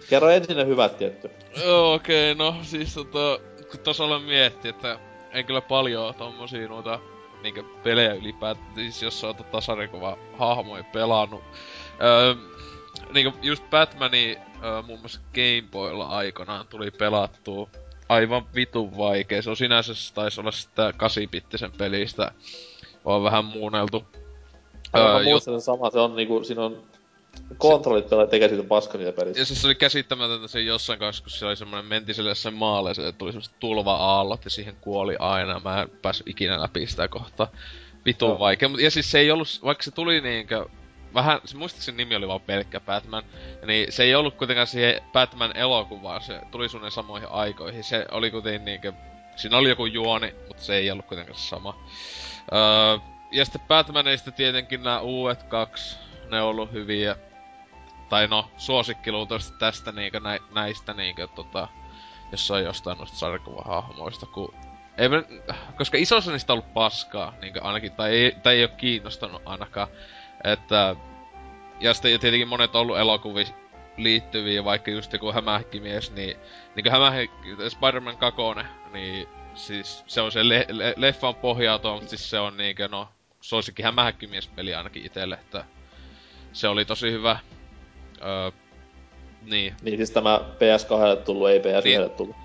Kerro 0.09 0.29
ensin 0.29 0.57
ne 0.57 0.65
hyvät 0.65 0.97
tietty. 0.97 1.31
Joo, 1.65 1.93
okei, 1.93 2.31
okay, 2.31 2.45
no 2.45 2.55
siis 2.61 2.93
tota, 2.93 3.39
kun 3.71 3.79
tos 3.79 4.01
olen 4.01 4.21
mietti, 4.21 4.67
että 4.69 4.99
en 5.31 5.45
kyllä 5.45 5.61
paljon 5.61 6.15
tommosia 6.15 6.67
noita 6.67 6.99
niinkö 7.43 7.63
pelejä 7.83 8.13
ylipäätään, 8.13 8.67
siis 8.75 9.03
jos 9.03 9.19
sä 9.19 9.27
oot 9.27 9.51
tasarikuva 9.51 10.17
hahmoja 10.37 10.83
pelannut. 10.83 11.43
Öö, 12.03 12.35
niinkö 13.13 13.31
just 13.41 13.63
Batmani 13.69 14.37
öö, 14.63 14.81
muun 14.81 14.99
muassa 14.99 15.19
Game 15.33 15.63
Boylla 15.71 16.05
aikanaan 16.05 16.67
tuli 16.67 16.91
pelattua 16.91 17.69
aivan 18.09 18.45
vitun 18.55 18.97
vaikea. 18.97 19.41
Se 19.41 19.49
on 19.49 19.57
sinänsä 19.57 19.93
se 19.93 20.13
taisi 20.13 20.41
olla 20.41 20.51
sitä 20.51 20.91
8-bittisen 20.91 21.71
pelistä. 21.77 22.31
On 23.05 23.23
vähän 23.23 23.45
muunneltu. 23.45 24.03
Öö, 24.95 25.03
mä 25.03 25.19
jut- 25.19 25.23
muistan 25.23 25.61
sama, 25.61 25.89
se 25.89 25.99
on 25.99 26.15
niinku, 26.15 26.43
siinä 26.43 26.65
on 26.65 26.83
kontrollit 27.57 28.09
pelaa 28.09 28.27
tekee 28.27 28.49
siitä 28.49 28.63
paska 28.63 28.97
niitä 28.97 29.11
pelissä. 29.11 29.41
Ja 29.41 29.45
siis 29.45 29.61
se 29.61 29.67
oli 29.67 29.75
käsittämätöntä 29.75 30.47
se 30.47 30.61
jossain 30.61 30.99
kanssa, 30.99 31.23
kun 31.23 31.31
siellä 31.31 31.49
oli 31.49 31.55
semmonen, 31.55 31.85
mentiin 31.85 32.15
sille 32.15 32.35
sen 32.35 32.53
maalle, 32.53 32.93
se 32.93 33.11
tuli 33.11 33.31
semmoset 33.31 33.53
tulva-aallot 33.59 34.45
ja 34.45 34.49
siihen 34.51 34.75
kuoli 34.81 35.15
aina. 35.19 35.61
Mä 35.63 35.81
en 35.81 35.89
päässyt 36.01 36.27
ikinä 36.27 36.61
läpi 36.61 36.87
sitä 36.87 37.07
kohtaa. 37.07 37.47
Vitun 38.05 38.29
Joo. 38.29 38.39
vaikea. 38.39 38.69
Ja 38.79 38.91
siis 38.91 39.11
se 39.11 39.19
ei 39.19 39.31
ollut, 39.31 39.47
vaikka 39.63 39.83
se 39.83 39.91
tuli 39.91 40.21
niinkö, 40.21 40.65
vähän, 41.13 41.39
se 41.45 41.57
muistaakseni 41.57 41.97
nimi 41.97 42.15
oli 42.15 42.27
vaan 42.27 42.41
pelkkä 42.41 42.79
Batman, 42.79 43.23
niin 43.65 43.91
se 43.91 44.03
ei 44.03 44.15
ollut 44.15 44.35
kuitenkaan 44.35 44.67
siihen 44.67 45.01
Batman 45.13 45.57
elokuvaan, 45.57 46.21
se 46.21 46.41
tuli 46.51 46.69
suunnilleen 46.69 46.91
samoihin 46.91 47.29
aikoihin. 47.31 47.83
Se 47.83 48.05
oli 48.11 48.31
kuitenkin 48.31 48.65
niinkö, 48.65 48.93
siinä 49.35 49.57
oli 49.57 49.69
joku 49.69 49.85
juoni, 49.85 50.35
mutta 50.47 50.63
se 50.63 50.75
ei 50.75 50.91
ollut 50.91 51.05
kuitenkaan 51.05 51.39
sama. 51.39 51.77
Öö, 52.53 52.97
ja 53.31 53.45
sitten 53.45 53.61
Batmaneista 53.67 54.31
tietenkin 54.31 54.83
nämä 54.83 54.99
uudet 54.99 55.43
kaksi, 55.43 55.97
ne 56.29 56.41
on 56.41 56.47
ollut 56.47 56.71
hyviä 56.71 57.15
tai 58.09 58.27
no, 58.27 58.51
suosikki 58.57 59.11
luultavasti 59.11 59.57
tästä 59.59 59.91
niinkö 59.91 60.19
nä, 60.19 60.39
näistä 60.55 60.93
niinkö 60.93 61.27
tota, 61.27 61.67
jos 62.31 62.51
on 62.51 62.63
jostain 62.63 62.97
noista 62.97 63.17
sarjakuvahahmoista, 63.17 64.25
kun 64.25 64.53
ei 64.97 65.09
koska 65.77 65.97
isossa 65.97 66.31
niistä 66.31 66.53
on 66.53 66.59
ollut 66.59 66.73
paskaa, 66.73 67.33
niinkö 67.41 67.61
ainakin, 67.63 67.91
tai 67.91 68.11
ei, 68.11 68.35
tai 68.43 68.55
ei 68.55 68.63
oo 68.63 68.69
kiinnostanut 68.77 69.41
ainakaan, 69.45 69.87
että, 70.43 70.95
ja 71.79 71.93
sitten 71.93 72.19
tietenkin 72.19 72.47
monet 72.47 72.75
on 72.75 72.81
ollut 72.81 72.97
elokuviin 72.97 73.47
liittyviä, 73.97 74.63
vaikka 74.63 74.91
just 74.91 75.13
joku 75.13 75.31
hämähäkkimies, 75.31 76.11
niin, 76.11 76.37
niinkö 76.75 76.91
hämähäkki, 76.91 77.49
Spider-Man 77.69 78.17
2, 78.17 78.41
niin 78.93 79.27
siis 79.55 80.03
se 80.07 80.21
on 80.21 80.31
se 80.31 80.49
le, 80.49 80.65
le, 80.69 80.93
leffan 80.97 81.35
pohjautua, 81.35 81.93
mutta 81.93 82.09
siis 82.09 82.29
se 82.29 82.39
on 82.39 82.57
niinkö, 82.57 82.87
no, 82.87 83.07
suosikki 83.41 83.83
hämähäkkimiespeli 83.83 84.75
ainakin 84.75 85.05
itelle, 85.05 85.35
että 85.35 85.65
se 86.53 86.67
oli 86.67 86.85
tosi 86.85 87.11
hyvä. 87.11 87.39
Öö, 88.21 88.51
Niin. 89.41 89.75
Niin 89.81 89.97
siis 89.97 90.11
tämä 90.11 90.39
PS2 90.39 91.23
tullut, 91.23 91.49
ei 91.49 91.59
PS1 91.59 91.83
Niin. 91.83 92.09
tullut. 92.09 92.35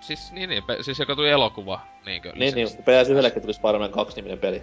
Siis, 0.00 0.32
niin, 0.32 0.50
niin, 0.50 0.62
siis 0.80 0.98
joka 0.98 1.16
tuli 1.16 1.30
elokuva, 1.30 1.80
niinkö? 2.06 2.32
Niin, 2.32 2.54
niin, 2.54 2.68
lisäksi. 2.84 3.36
PS1 3.36 3.40
tuli 3.40 3.54
Spider-Man 3.54 3.90
2 3.92 4.16
niminen 4.16 4.38
peli. 4.38 4.62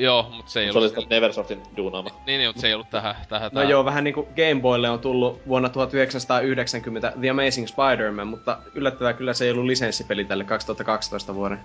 Joo, 0.00 0.30
mut 0.36 0.48
se 0.48 0.60
ei 0.60 0.72
Se 0.72 0.78
oli 0.78 0.86
ollut... 0.86 1.00
sitä 1.02 1.14
Neversoftin 1.14 1.62
duunaama. 1.76 2.10
Niin, 2.26 2.38
niin, 2.38 2.48
mut 2.48 2.58
se 2.58 2.66
ei 2.66 2.74
ollut 2.74 2.90
tähän, 2.90 3.14
tähän, 3.28 3.50
No 3.52 3.60
tähän. 3.60 3.68
joo, 3.70 3.84
vähän 3.84 4.04
niinku 4.04 4.22
Game 4.36 4.60
Boylle 4.60 4.90
on 4.90 4.98
tullut 5.00 5.40
vuonna 5.48 5.68
1990 5.68 7.12
The 7.20 7.30
Amazing 7.30 7.66
Spider-Man, 7.66 8.26
mutta 8.26 8.58
yllättävää 8.74 9.12
kyllä 9.12 9.32
se 9.34 9.44
ei 9.44 9.50
ollut 9.50 9.64
lisenssipeli 9.64 10.24
tälle 10.24 10.44
2012 10.44 11.34
vuoden 11.34 11.60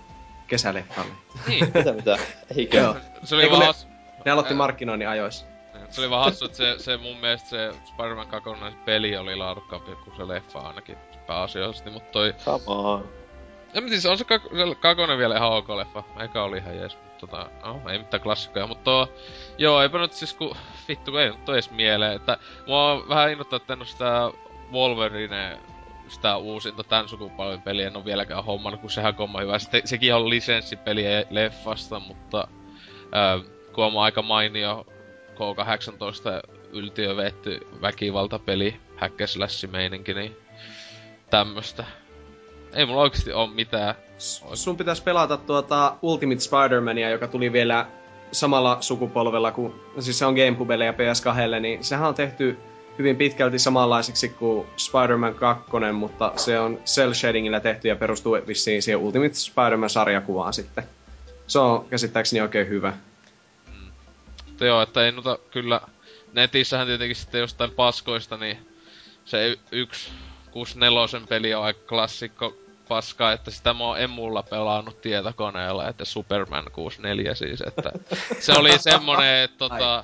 kesäleffalle. 0.48 1.12
Niin, 1.48 1.66
Mitä 1.76 1.94
mitä? 1.94 2.18
Eikö? 2.57 2.78
Joo. 2.78 2.95
se 3.24 3.36
oli 3.36 3.44
Ei, 3.44 3.49
kun 3.49 3.57
vaan 3.57 3.60
ne- 3.62 3.66
hassu. 3.68 3.88
Ne 4.26 4.32
aloitti 4.32 4.53
markkinoinnin 4.53 5.10
ajoissa. 5.10 5.45
Se 5.90 6.02
oli 6.02 6.10
vaan 6.10 6.26
hassu, 6.26 6.45
että 6.45 6.57
se, 6.57 6.76
se 6.78 6.98
mun 6.98 7.18
mielestä 7.18 7.49
se 7.49 7.72
Spider-Man 7.86 8.28
2 8.28 8.49
peli 8.86 9.18
oli 9.18 9.36
laadukkaampi 9.36 9.91
kuin 10.03 10.18
se 10.18 10.28
leffa 10.28 10.60
ainakin 10.60 10.98
pääasiallisesti, 11.28 11.90
mut 11.90 12.12
toi... 12.12 12.34
Samaa. 12.38 13.02
En 13.74 13.84
mä 13.84 13.90
siis 13.90 14.06
on 14.06 14.18
se, 14.18 14.24
kak- 14.24 14.56
se 14.70 14.76
kakonen 14.80 15.18
vielä 15.18 15.36
ihan 15.38 15.52
ok 15.52 15.70
leffa. 15.70 16.03
Eka 16.24 16.44
oli 16.44 16.57
ihan 16.57 16.76
jees, 16.78 16.98
mutta 17.03 17.14
tota, 17.17 17.49
no, 17.65 17.81
ei 17.89 17.97
mitään 17.97 18.21
klassikkoja, 18.21 18.67
mutta 18.67 18.83
tuo, 18.83 19.07
joo, 19.57 19.81
eipä 19.81 19.97
nyt 19.97 20.13
siis 20.13 20.33
ku, 20.33 20.57
vittu 20.87 21.11
kun 21.11 21.21
ei 21.21 21.29
nyt 21.29 21.49
edes 21.49 21.71
mieleen, 21.71 22.13
että 22.13 22.37
mua 22.67 22.91
on 22.91 23.09
vähän 23.09 23.31
innottaa, 23.31 23.57
että 23.57 23.73
en 23.73 23.79
oo 23.79 23.85
sitä 23.85 24.31
Wolverine, 24.71 25.59
sitä 26.07 26.37
uusinta 26.37 26.83
tän 26.83 27.09
sukupolven 27.09 27.61
peliä 27.61 27.87
en 27.87 27.97
oo 27.97 28.05
vieläkään 28.05 28.43
hommannut, 28.43 28.81
kun 28.81 28.89
sehän 28.89 29.15
komma 29.15 29.39
hyvä. 29.39 29.59
Sitten, 29.59 29.87
sekin 29.87 30.15
on 30.15 30.29
lisenssipeli 30.29 31.03
leffasta, 31.29 31.99
mutta 31.99 32.47
ää, 33.11 33.39
kun 33.73 33.85
on 33.85 33.97
aika 33.97 34.21
mainio 34.21 34.85
K-18 35.35 36.55
yltiövetty 36.71 37.67
väkivaltapeli, 37.81 38.79
häkkäslässi 38.95 39.67
meininki, 39.67 40.13
niin 40.13 40.37
tämmöstä. 41.29 41.85
Ei 42.76 42.85
mulla 42.85 43.02
oikeesti 43.02 43.34
oo 43.34 43.47
mitään. 43.47 43.95
Sun 44.53 44.77
pitäisi 44.77 45.03
pelata 45.03 45.38
tuota 45.38 45.95
Ultimate 46.02 46.39
Spider-Mania, 46.39 47.10
joka 47.10 47.27
tuli 47.27 47.53
vielä 47.53 47.85
samalla 48.31 48.77
sukupolvella 48.81 49.52
kuin, 49.52 49.73
siis 49.99 50.19
se 50.19 50.26
on 50.26 50.34
Gamecubelle 50.34 50.85
ja 50.85 50.91
PS2, 50.91 51.60
niin 51.60 51.84
sehän 51.84 52.07
on 52.07 52.15
tehty 52.15 52.57
hyvin 52.99 53.15
pitkälti 53.15 53.60
samanlaiseksi 53.60 54.30
kuin 54.30 54.68
Spider-Man 54.77 55.35
2, 55.35 55.72
mutta 55.93 56.31
se 56.35 56.60
on 56.60 56.80
cell 56.85 57.14
shadingillä 57.14 57.60
tehty 57.60 57.88
ja 57.88 57.95
perustuu 57.95 58.38
vissiin 58.47 58.81
siihen 58.81 58.99
Ultimate 58.99 59.34
Spider-Man-sarjakuvaan 59.34 60.53
sitten. 60.53 60.84
Se 61.47 61.60
on 61.60 61.85
käsittääkseni 61.89 62.41
oikein 62.41 62.69
hyvä. 62.69 62.93
Mutta 64.47 64.65
joo, 64.65 64.81
että 64.81 65.06
ei 65.06 65.11
noita 65.11 65.38
kyllä... 65.52 65.81
Netissähän 66.34 66.88
tietenkin 66.88 67.15
sitten 67.15 67.41
jostain 67.41 67.72
paskoista, 67.72 68.38
niin 68.38 68.57
se 69.26 69.47
y- 69.47 69.60
yksi 69.72 70.11
64 70.52 71.27
peli 71.30 71.53
on 71.53 71.64
aika 71.64 71.80
klassikko 71.88 72.57
paska, 72.90 73.32
että 73.32 73.52
sitä 73.52 73.74
mä 73.74 73.84
oon 73.84 73.99
emulla 73.99 74.44
pelannut 74.44 75.02
tietokoneella, 75.02 75.88
että 75.88 76.06
Superman 76.06 76.66
64 76.72 77.36
siis, 77.36 77.62
että 77.62 77.91
se 78.40 78.53
oli 78.53 78.80
semmonen, 78.80 79.44
että 79.44 79.57
tota, 79.57 80.03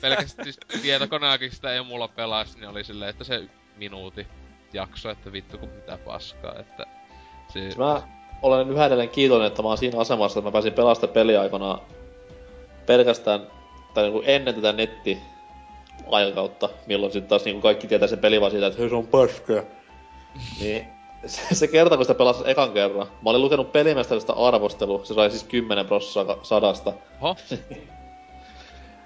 pelkästään 0.00 0.44
siis 0.44 0.58
tietokoneakin 0.82 1.52
sitä 1.52 1.72
emulla 1.72 2.08
pelasi, 2.08 2.58
niin 2.58 2.68
oli 2.68 2.84
silleen, 2.84 3.10
että 3.10 3.24
se 3.24 3.42
minuutin 3.76 4.26
jakso, 4.72 5.10
että 5.10 5.32
vittu 5.32 5.58
kun 5.58 5.68
mitä 5.68 5.98
paskaa, 6.04 6.54
että 6.58 6.86
siis, 7.52 7.76
Mä 7.76 8.02
olen 8.42 8.70
yhä 8.70 8.86
edelleen 8.86 9.08
kiitollinen, 9.08 9.48
että 9.48 9.62
mä 9.62 9.68
oon 9.68 9.78
siinä 9.78 10.00
asemassa, 10.00 10.38
että 10.38 10.48
mä 10.48 10.52
pääsin 10.52 10.72
pelaamaan 10.72 10.96
sitä 10.96 11.08
peliä 11.08 11.40
aikana 11.40 11.78
pelkästään, 12.86 13.46
tai 13.94 14.04
niinku 14.04 14.22
ennen 14.26 14.54
tätä 14.54 14.72
netti 14.72 15.18
aikakautta, 16.10 16.68
milloin 16.86 17.12
sitten 17.12 17.28
taas 17.28 17.44
niinku 17.44 17.60
kaikki 17.60 17.86
tietää 17.86 18.08
sen 18.08 18.18
peli 18.18 18.40
vaan 18.40 18.50
siitä, 18.50 18.66
että 18.66 18.88
se 18.88 18.94
on 18.94 19.06
paskaa. 19.06 19.62
niin 20.60 20.97
se, 21.26 21.54
se 21.54 21.68
kerta, 21.68 21.96
kun 21.96 22.04
sitä 22.04 22.18
pelasi 22.18 22.42
ekan 22.46 22.72
kerran, 22.72 23.06
mä 23.06 23.30
olin 23.30 23.42
lukenut 23.42 23.72
pelimestarista 23.72 24.32
arvostelu, 24.32 25.04
se 25.04 25.14
sai 25.14 25.30
siis 25.30 25.44
10 25.44 25.86
prossaa 25.86 26.36
sadasta. 26.42 26.92
Ho? 27.22 27.36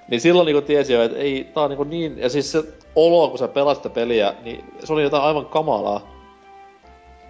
Niin 0.08 0.20
silloin 0.20 0.46
niinku 0.46 0.62
tiesi 0.62 0.92
jo, 0.92 1.02
että 1.02 1.18
ei, 1.18 1.44
tää 1.44 1.62
on 1.62 1.70
niinku 1.70 1.84
niin, 1.84 2.18
ja 2.18 2.28
siis 2.28 2.52
se 2.52 2.64
olo, 2.94 3.28
kun 3.28 3.38
sä 3.38 3.48
pelasit 3.48 3.82
sitä 3.82 3.94
peliä, 3.94 4.34
niin 4.42 4.64
se 4.84 4.92
oli 4.92 5.02
jotain 5.02 5.22
aivan 5.22 5.46
kamalaa. 5.46 6.00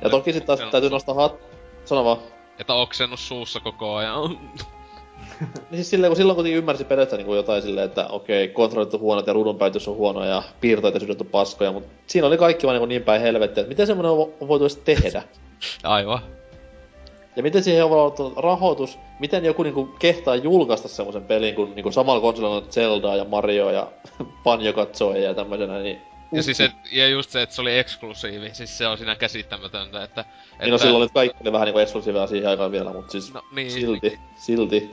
Ja 0.02 0.10
toki 0.10 0.32
sit 0.32 0.46
taas 0.46 0.60
täytyy 0.70 0.90
nostaa 0.90 1.14
hat... 1.14 1.34
Sano 1.84 2.04
vaan. 2.04 2.18
että 2.58 2.74
oksennut 2.74 3.20
suussa 3.20 3.60
koko 3.60 3.94
ajan. 3.94 4.38
Niin 5.70 5.76
siis 5.76 5.90
silleen, 5.90 6.10
kun 6.10 6.16
silloin 6.16 6.36
kun 6.36 6.46
ymmärsi 6.46 6.84
pelistä 6.84 7.16
niin 7.16 7.36
jotain 7.36 7.62
silleen, 7.62 7.86
että 7.86 8.06
okei, 8.06 8.48
kontrollit 8.48 8.94
on 8.94 9.00
huonot 9.00 9.26
ja 9.26 9.32
ruudunpäytys 9.32 9.88
on 9.88 9.96
huono 9.96 10.24
ja 10.24 10.42
sydät 10.98 11.20
on 11.20 11.26
paskoja, 11.26 11.72
mutta 11.72 11.88
siinä 12.06 12.26
oli 12.26 12.38
kaikki 12.38 12.66
vaan 12.66 12.78
niin, 12.78 12.88
niin 12.88 13.02
päin 13.02 13.22
helvettiä, 13.22 13.60
että 13.60 13.68
miten 13.68 13.86
semmoinen 13.86 14.12
on, 14.12 14.32
on 14.40 14.48
voitu 14.48 14.64
edes 14.64 14.76
tehdä. 14.76 15.22
Aivan. 15.82 16.18
Ja 17.36 17.42
miten 17.42 17.62
siihen 17.62 17.84
on 17.84 17.92
ollut 17.92 18.36
rahoitus, 18.36 18.98
miten 19.18 19.44
joku 19.44 19.62
niinku 19.62 19.84
kehtaa 19.98 20.36
julkaista 20.36 20.88
semmoisen 20.88 21.22
pelin, 21.22 21.54
kun 21.54 21.74
niinku 21.74 21.92
samalla 21.92 22.20
konsolilla 22.20 22.56
on 22.56 22.66
Zelda 22.70 23.16
ja 23.16 23.24
Mario 23.24 23.70
ja 23.70 23.92
Banjo 24.44 24.72
Kazooie 24.72 25.22
ja 25.22 25.34
tämmöisenä, 25.34 25.78
niin... 25.78 26.00
Ja 26.32 26.42
siis 26.42 26.60
et, 26.60 26.72
ja 26.92 27.08
just 27.08 27.30
se, 27.30 27.42
että 27.42 27.54
se 27.54 27.62
oli 27.62 27.78
eksklusiivi, 27.78 28.50
siis 28.54 28.78
se 28.78 28.86
on 28.86 28.98
siinä 28.98 29.16
käsittämätöntä, 29.16 30.04
että... 30.04 30.20
että 30.20 30.24
Niin 30.60 30.70
no 30.70 30.78
silloin 30.78 31.02
oli 31.02 31.08
kaikki 31.14 31.38
oli 31.40 31.52
vähän 31.52 31.66
niinku 31.66 31.78
eksklusiivia 31.78 32.26
siihen 32.26 32.50
aikaan 32.50 32.72
vielä, 32.72 32.92
mutta 32.92 33.12
siis 33.12 33.34
No, 33.34 33.42
niin. 33.52 33.70
silti, 33.70 34.18
silti. 34.36 34.90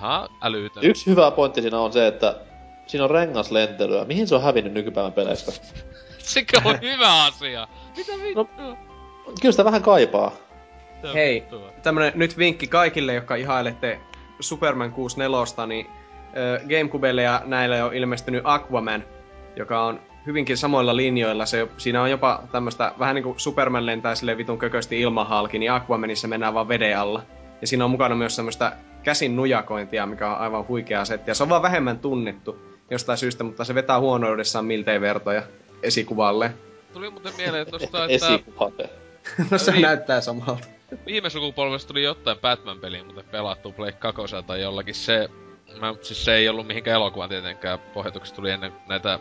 Ihan 0.00 0.28
älytön. 0.42 0.84
Yksi 0.84 1.10
hyvä 1.10 1.30
pointti 1.30 1.62
siinä 1.62 1.78
on 1.78 1.92
se, 1.92 2.06
että 2.06 2.36
siinä 2.86 3.04
on 3.04 3.10
rengaslentelyä. 3.10 4.04
Mihin 4.04 4.28
se 4.28 4.34
on 4.34 4.42
hävinnyt 4.42 4.72
nykypäivän 4.72 5.12
peleistä? 5.12 5.52
Sekä 6.18 6.62
on 6.64 6.80
hyvä 6.80 7.24
asia. 7.24 7.68
Mitä 7.96 8.12
vittua? 8.22 8.48
No. 8.58 8.76
Kyllä 9.40 9.52
sitä 9.52 9.64
vähän 9.64 9.82
kaipaa. 9.82 10.32
Hei, 11.14 11.44
tämmönen 11.82 12.12
nyt 12.14 12.38
vinkki 12.38 12.66
kaikille, 12.66 13.14
jotka 13.14 13.34
ihailette 13.34 14.00
Superman 14.40 14.92
64, 14.92 15.66
niin 15.66 15.86
äh, 15.86 16.68
Gamecubelle 16.68 17.22
ja 17.22 17.42
näille 17.44 17.82
on 17.82 17.94
ilmestynyt 17.94 18.42
Aquaman, 18.44 19.04
joka 19.56 19.84
on 19.84 20.00
hyvinkin 20.26 20.56
samoilla 20.56 20.96
linjoilla. 20.96 21.46
Se, 21.46 21.68
siinä 21.76 22.02
on 22.02 22.10
jopa 22.10 22.42
tämmöistä, 22.52 22.92
vähän 22.98 23.14
niinku 23.14 23.34
Superman 23.36 23.86
lentää 23.86 24.14
sille 24.14 24.36
vitun 24.36 24.58
kökösti 24.58 25.00
ilman 25.00 25.26
halki, 25.26 25.58
niin 25.58 25.72
Aquamanissa 25.72 26.28
mennään 26.28 26.54
vaan 26.54 26.68
veden 26.68 26.98
alla. 26.98 27.22
Ja 27.60 27.66
siinä 27.66 27.84
on 27.84 27.90
mukana 27.90 28.14
myös 28.14 28.36
semmoista 28.36 28.72
käsin 29.02 29.36
nujakointia, 29.36 30.06
mikä 30.06 30.30
on 30.30 30.38
aivan 30.38 30.68
huikea 30.68 31.04
setti. 31.04 31.30
Ja 31.30 31.34
se 31.34 31.42
on 31.42 31.48
vaan 31.48 31.62
vähemmän 31.62 31.98
tunnettu 31.98 32.58
jostain 32.90 33.18
syystä, 33.18 33.44
mutta 33.44 33.64
se 33.64 33.74
vetää 33.74 34.00
huonoudessaan 34.00 34.64
miltei 34.64 35.00
vertoja 35.00 35.42
esikuvalle. 35.82 36.54
Tuli 36.92 37.10
muuten 37.10 37.32
mieleen 37.36 37.66
tosta, 37.70 38.04
että 38.04 38.26
Esikuvalle. 38.26 38.90
no 39.50 39.58
se 39.58 39.72
Niin. 39.72 39.82
näyttää 39.82 40.20
samalta. 40.20 40.66
viime 41.06 41.30
sukupolvesta 41.30 41.88
tuli 41.88 42.02
jotain 42.02 42.38
Batman-peliä 42.38 43.04
muuten 43.04 43.24
pelattu 43.24 43.72
Play 43.72 43.92
2 43.92 44.22
tai 44.46 44.60
jollakin. 44.60 44.94
Se, 44.94 45.28
mä, 45.80 45.94
siis 46.02 46.24
se 46.24 46.34
ei 46.34 46.48
ollut 46.48 46.66
mihinkään 46.66 46.94
elokuvaan 46.94 47.30
tietenkään 47.30 47.78
pohjatuksi, 47.78 48.34
tuli 48.34 48.50
ennen 48.50 48.72
näitä 48.88 49.18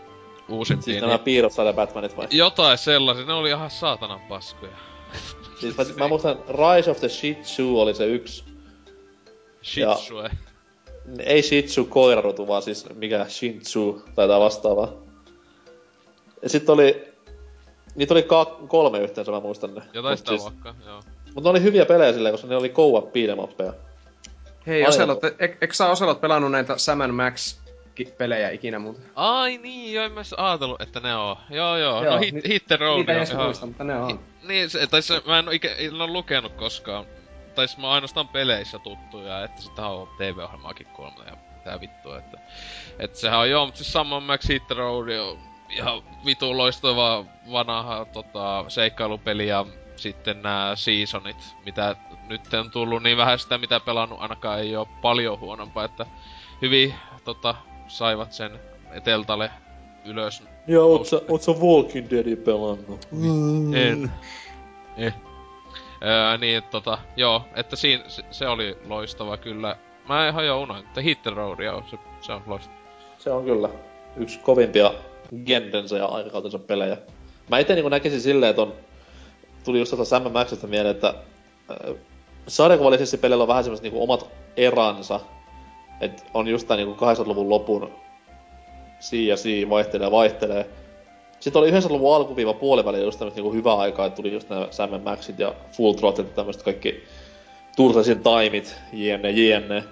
uusimpia. 0.50 0.84
Siis 0.84 0.96
niin 0.96 1.08
nämä 1.08 1.18
piirrossarja 1.18 1.74
Batmanit 1.74 2.18
vai? 2.18 2.28
jotain 2.32 2.78
sellaisia, 2.78 3.26
ne 3.26 3.34
oli 3.34 3.50
ihan 3.50 3.70
saatanan 3.70 4.20
paskoja. 4.20 4.78
Siis 5.60 5.78
mä, 5.78 5.84
mä 5.98 6.08
muistan 6.08 6.40
Rise 6.48 6.92
of 6.92 7.00
the 7.00 7.10
Shih 7.10 7.38
Tzu 7.38 7.80
oli 7.80 7.94
se 7.94 8.06
yksi. 8.06 8.44
Shitsue. 9.64 10.30
Ei 11.20 11.42
Shih 11.42 11.66
Tzu 11.66 11.86
koirarotu, 11.86 12.48
vaan 12.48 12.62
siis 12.62 12.86
mikä 12.96 13.26
Shih 13.30 13.62
Tzu 13.62 14.04
taitaa 14.16 14.40
vastaavaa. 14.40 14.94
Ja 16.42 16.50
sit 16.50 16.70
oli... 16.70 17.10
Niitä 17.96 18.14
oli 18.14 18.24
ka- 18.24 18.60
kolme 18.68 19.00
yhteensä, 19.00 19.32
mä 19.32 19.40
muistan 19.40 19.76
ne. 19.76 19.82
Jotain 19.94 20.18
sitä 20.18 20.30
siis, 20.30 20.42
luokkaa, 20.42 20.76
joo. 20.86 21.02
Mut 21.36 21.44
ne 21.44 21.50
oli 21.50 21.62
hyviä 21.62 21.86
pelejä 21.86 22.14
silleen, 22.14 22.34
koska 22.34 22.48
ne 22.48 22.56
oli 22.56 22.74
beat'em 23.14 23.44
uppeja. 23.44 23.74
Hei. 24.68 24.88
Oselot, 24.88 25.20
eikö 25.40 25.74
sä 25.74 25.90
Oselot 25.90 26.22
pelannut 26.22 26.52
näitä 26.52 26.78
Sam 26.78 27.14
Max 27.14 27.60
pelejä 28.18 28.50
ikinä 28.50 28.80
muuten? 28.80 29.04
Ai 29.16 29.58
niin, 29.58 29.94
joo, 29.94 30.06
en 30.06 30.12
mä 30.12 30.22
ajatellut, 30.38 30.82
että 30.82 31.00
ne 31.00 31.16
on. 31.16 31.36
Joo, 31.50 31.78
joo, 31.78 32.04
Joo, 32.04 32.14
no 32.14 32.20
hit, 32.20 32.34
ni- 32.34 32.42
hit 32.48 32.68
the 32.68 32.78
road 32.78 32.98
Niitä 32.98 33.12
on 33.12 33.40
ei 33.40 33.46
muista, 33.46 33.66
mutta 33.66 33.84
ne 33.84 33.96
on. 34.00 34.20
Niin, 34.50 34.70
se, 34.70 34.88
tai 34.88 35.02
se, 35.02 35.22
mä 35.26 35.40
en 35.40 35.46
ikä, 35.52 35.76
en 35.78 36.02
oo 36.02 36.08
lukenut 36.08 36.54
koskaan. 36.54 37.06
Tai 37.56 37.66
mä 37.78 37.88
oon 37.88 37.94
ainoastaan 37.94 38.28
peleissä 38.28 38.80
tuttuja, 38.80 39.44
että 39.44 39.62
sitä 39.62 39.88
on 39.88 40.08
TV-ohjelmaakin 40.18 40.88
kuulemma 40.88 41.24
ja 41.24 41.38
mitä 41.56 41.82
vittua, 41.82 42.18
että... 42.18 42.38
että 43.00 43.20
sehän 43.20 43.40
on 43.40 43.50
joo, 43.50 43.66
mutta 43.66 43.78
siis 43.78 43.94
Sam 43.94 44.08
Max 44.08 44.50
Hit 44.50 44.72
Road 44.72 45.10
on 45.10 45.40
ihan 45.70 46.04
vitun 46.26 46.58
loistava 46.58 47.26
vanha 47.52 48.06
tota, 48.06 48.66
seikkailupeli 48.68 49.48
ja 49.48 49.66
sitten 49.96 50.42
nämä 50.42 50.72
seasonit, 50.76 51.56
mitä 51.66 51.96
nyt 52.28 52.54
on 52.54 52.72
tullut, 52.72 53.04
niin 53.04 53.18
vähän 53.18 53.40
sitä 53.40 53.58
mitä 53.58 53.80
pelannut 53.80 54.22
ainakaan 54.22 54.60
ei 54.60 54.76
oo 54.76 54.86
paljon 55.02 55.40
huonompaa, 55.40 55.86
että 55.86 56.06
hyvin 56.62 56.96
tota, 57.24 57.56
saivat 57.88 58.34
sen 58.34 58.60
eteltalle 58.92 59.52
ylös. 60.06 60.44
Joo, 60.68 60.92
oot 60.92 61.08
sä, 61.08 61.22
oot 61.30 61.42
sä 61.42 61.52
Walking 61.52 62.10
Deadin 62.12 62.38
pelannut? 62.38 63.08
En. 63.76 64.12
Eh. 64.98 65.14
Öö, 66.06 66.38
niin, 66.38 66.64
tota, 66.64 66.98
joo, 67.16 67.42
että 67.56 67.76
siinä, 67.76 68.04
se, 68.08 68.24
se 68.32 68.48
oli 68.48 68.78
loistava 68.88 69.38
kyllä. 69.38 69.76
Mä 70.10 70.30
ihan 70.30 70.46
jo 70.46 70.62
unohdin, 70.62 70.86
että 70.86 71.02
Hit 71.02 71.24
the 71.24 71.32
Road, 71.32 71.60
joo, 71.60 71.84
se, 71.92 71.98
se 72.22 72.34
on 72.34 72.42
loistava. 72.48 72.76
Se 73.20 73.32
on 73.32 73.46
kyllä 73.46 73.70
yksi 74.18 74.40
kovimpia 74.40 74.94
gendensä 75.46 75.98
ja 75.98 76.06
aikakautensa 76.06 76.60
pelejä. 76.60 76.98
Mä 77.50 77.60
itse 77.60 77.76
niin 77.76 77.90
näkisin 77.90 78.22
silleen, 78.22 78.50
että 78.50 78.62
on, 78.62 78.74
tuli 79.64 79.80
just 79.80 79.90
tuosta 79.90 80.06
Sam 80.06 80.32
Maxista 80.32 80.68
mieleen, 80.68 80.96
että 80.96 81.14
äh, 81.72 81.96
sarjakuvallisesti 82.48 83.18
peleillä 83.18 83.42
on 83.42 83.48
vähän 83.48 83.64
semmoiset 83.64 83.84
niin 83.84 84.04
omat 84.04 84.30
eransa. 84.58 85.20
Et 86.02 86.26
on 86.34 86.48
just 86.48 86.68
tää 86.68 86.78
niin 86.78 86.96
80-luvun 86.96 87.50
lopun 87.50 87.92
si 89.00 89.28
ja 89.28 89.38
si 89.38 89.70
vaihtelee 89.70 90.12
vaihtelee. 90.12 90.70
Sitten 91.40 91.60
oli 91.60 91.72
90-luvun 91.72 92.16
alkuviiva 92.16 92.54
puoliväliä 92.54 93.02
just 93.02 93.20
tämmöistä 93.20 93.38
niinku 93.38 93.54
hyvää 93.54 93.76
aikaa, 93.76 94.06
että 94.06 94.16
tuli 94.16 94.34
just 94.34 94.50
nämä 94.50 94.68
Sam 94.72 94.90
Maxit 95.04 95.40
ja 95.40 95.56
Full 95.72 95.94
Throttle 95.94 96.24
ja 96.24 96.30
tämmöiset 96.30 96.64
kaikki 96.64 97.04
Turtlesin 97.76 98.20
taimit, 98.20 98.76
jne, 98.94 99.30
jne. 99.30 99.84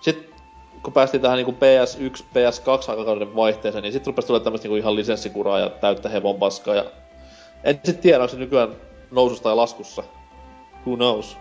Sitten 0.00 0.34
kun 0.82 0.92
päästiin 0.92 1.20
tähän 1.20 1.36
niinku 1.36 1.52
PS1, 1.52 2.22
PS2 2.22 2.90
aikakauden 2.90 3.36
vaihteeseen, 3.36 3.82
niin 3.82 3.92
sitten 3.92 4.06
rupesi 4.06 4.26
tulla 4.26 4.40
tämmöistä 4.40 4.68
niinku 4.68 4.76
ihan 4.76 4.96
lisenssikuraa 4.96 5.58
ja 5.58 5.70
täyttä 5.70 6.08
hevon 6.08 6.36
paskaa. 6.36 6.74
Ja 6.74 6.84
en 7.64 7.80
sit 7.84 8.00
tiedä, 8.00 8.18
onko 8.18 8.28
se 8.28 8.38
nykyään 8.38 8.76
nousussa 9.10 9.44
tai 9.44 9.54
laskussa. 9.54 10.02
Who 10.86 10.96
knows? 10.96 11.36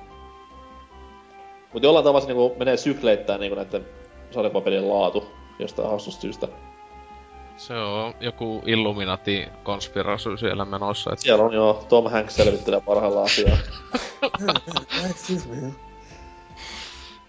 Mutta 1.73 1.87
jollain 1.87 2.03
tavalla 2.03 2.21
se 2.21 2.27
niinku 2.27 2.55
menee 2.59 2.77
sykleittäin 2.77 3.39
niinku 3.39 3.55
näiden 3.55 3.85
sarjakuvapelien 4.31 4.89
laatu 4.89 5.25
jostain 5.59 5.89
hassusta 5.89 6.21
syystä. 6.21 6.47
Se 7.67 7.73
on 7.73 8.13
joku 8.19 8.63
Illuminati-konspiraatio 8.65 10.37
siellä 10.37 10.65
menossa. 10.65 11.13
Että... 11.13 11.23
Siellä 11.23 11.43
on 11.43 11.53
joo, 11.53 11.85
Tom 11.89 12.11
Hanks 12.11 12.35
selvittelee 12.35 12.81
parhaillaan 12.81 13.25
asiaa. 13.25 13.57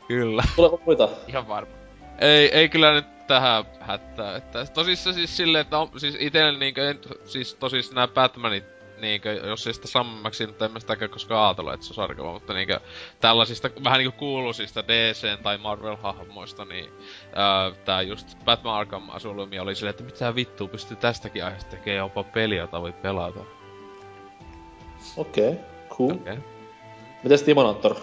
Kyllä. 0.09 0.43
Tuleeko 0.57 0.81
muita? 0.87 1.09
Ihan 1.29 1.49
varma. 1.49 1.73
Ei, 2.19 2.49
ei 2.59 2.69
kyllä 2.69 2.93
nyt 2.93 3.27
tähän 3.27 3.65
hättää. 3.81 4.37
Että 4.37 4.67
tosissaan 4.67 5.15
siis 5.15 5.37
silleen, 5.37 5.63
että 5.63 5.79
on, 5.79 5.91
siis 5.97 6.17
itelle 6.21 6.59
niinkö, 6.59 6.91
en, 6.91 7.01
siis 7.25 7.55
tosis 7.55 7.93
nää 7.93 8.09
Batmanit 8.09 8.74
niinkö, 8.99 9.33
jos 9.33 9.67
ei 9.67 9.75
sitä 9.75 9.89
Sammaxin, 9.89 10.49
mutta 10.49 10.65
en 10.65 10.73
mä 10.73 10.81
sitäkään 10.81 11.11
koskaan 11.11 11.47
ajatellut, 11.47 11.75
että 11.75 11.87
se 11.87 11.91
on 11.91 11.95
sarkava, 11.95 12.33
mutta 12.33 12.55
niinkö 12.55 12.81
tällaisista 13.21 13.71
vähän 13.85 13.99
niinku 13.99 14.19
kuuluisista 14.19 14.81
DC- 14.81 15.43
tai 15.43 15.57
Marvel-hahmoista, 15.57 16.65
niin 16.69 16.91
ää, 17.35 17.71
tää 17.85 18.03
just 18.03 18.39
Batman 18.45 18.75
Arkham 18.75 19.11
Asylum 19.11 19.51
oli 19.61 19.75
silleen, 19.75 19.91
että 19.91 20.05
mitä 20.05 20.35
vittua 20.35 20.69
pystyy 20.69 20.97
tästäkin 20.97 21.45
aiheesta 21.45 21.71
tekemään 21.71 21.99
jopa 21.99 22.25
peli, 22.25 22.57
jota 22.57 22.81
voi 22.81 22.93
pelata. 22.93 23.41
Okei, 25.17 25.49
okay, 25.49 25.65
cool. 25.89 26.11
Okay. 26.11 26.39
Mites 27.23 27.43
Timonaattor? 27.43 27.97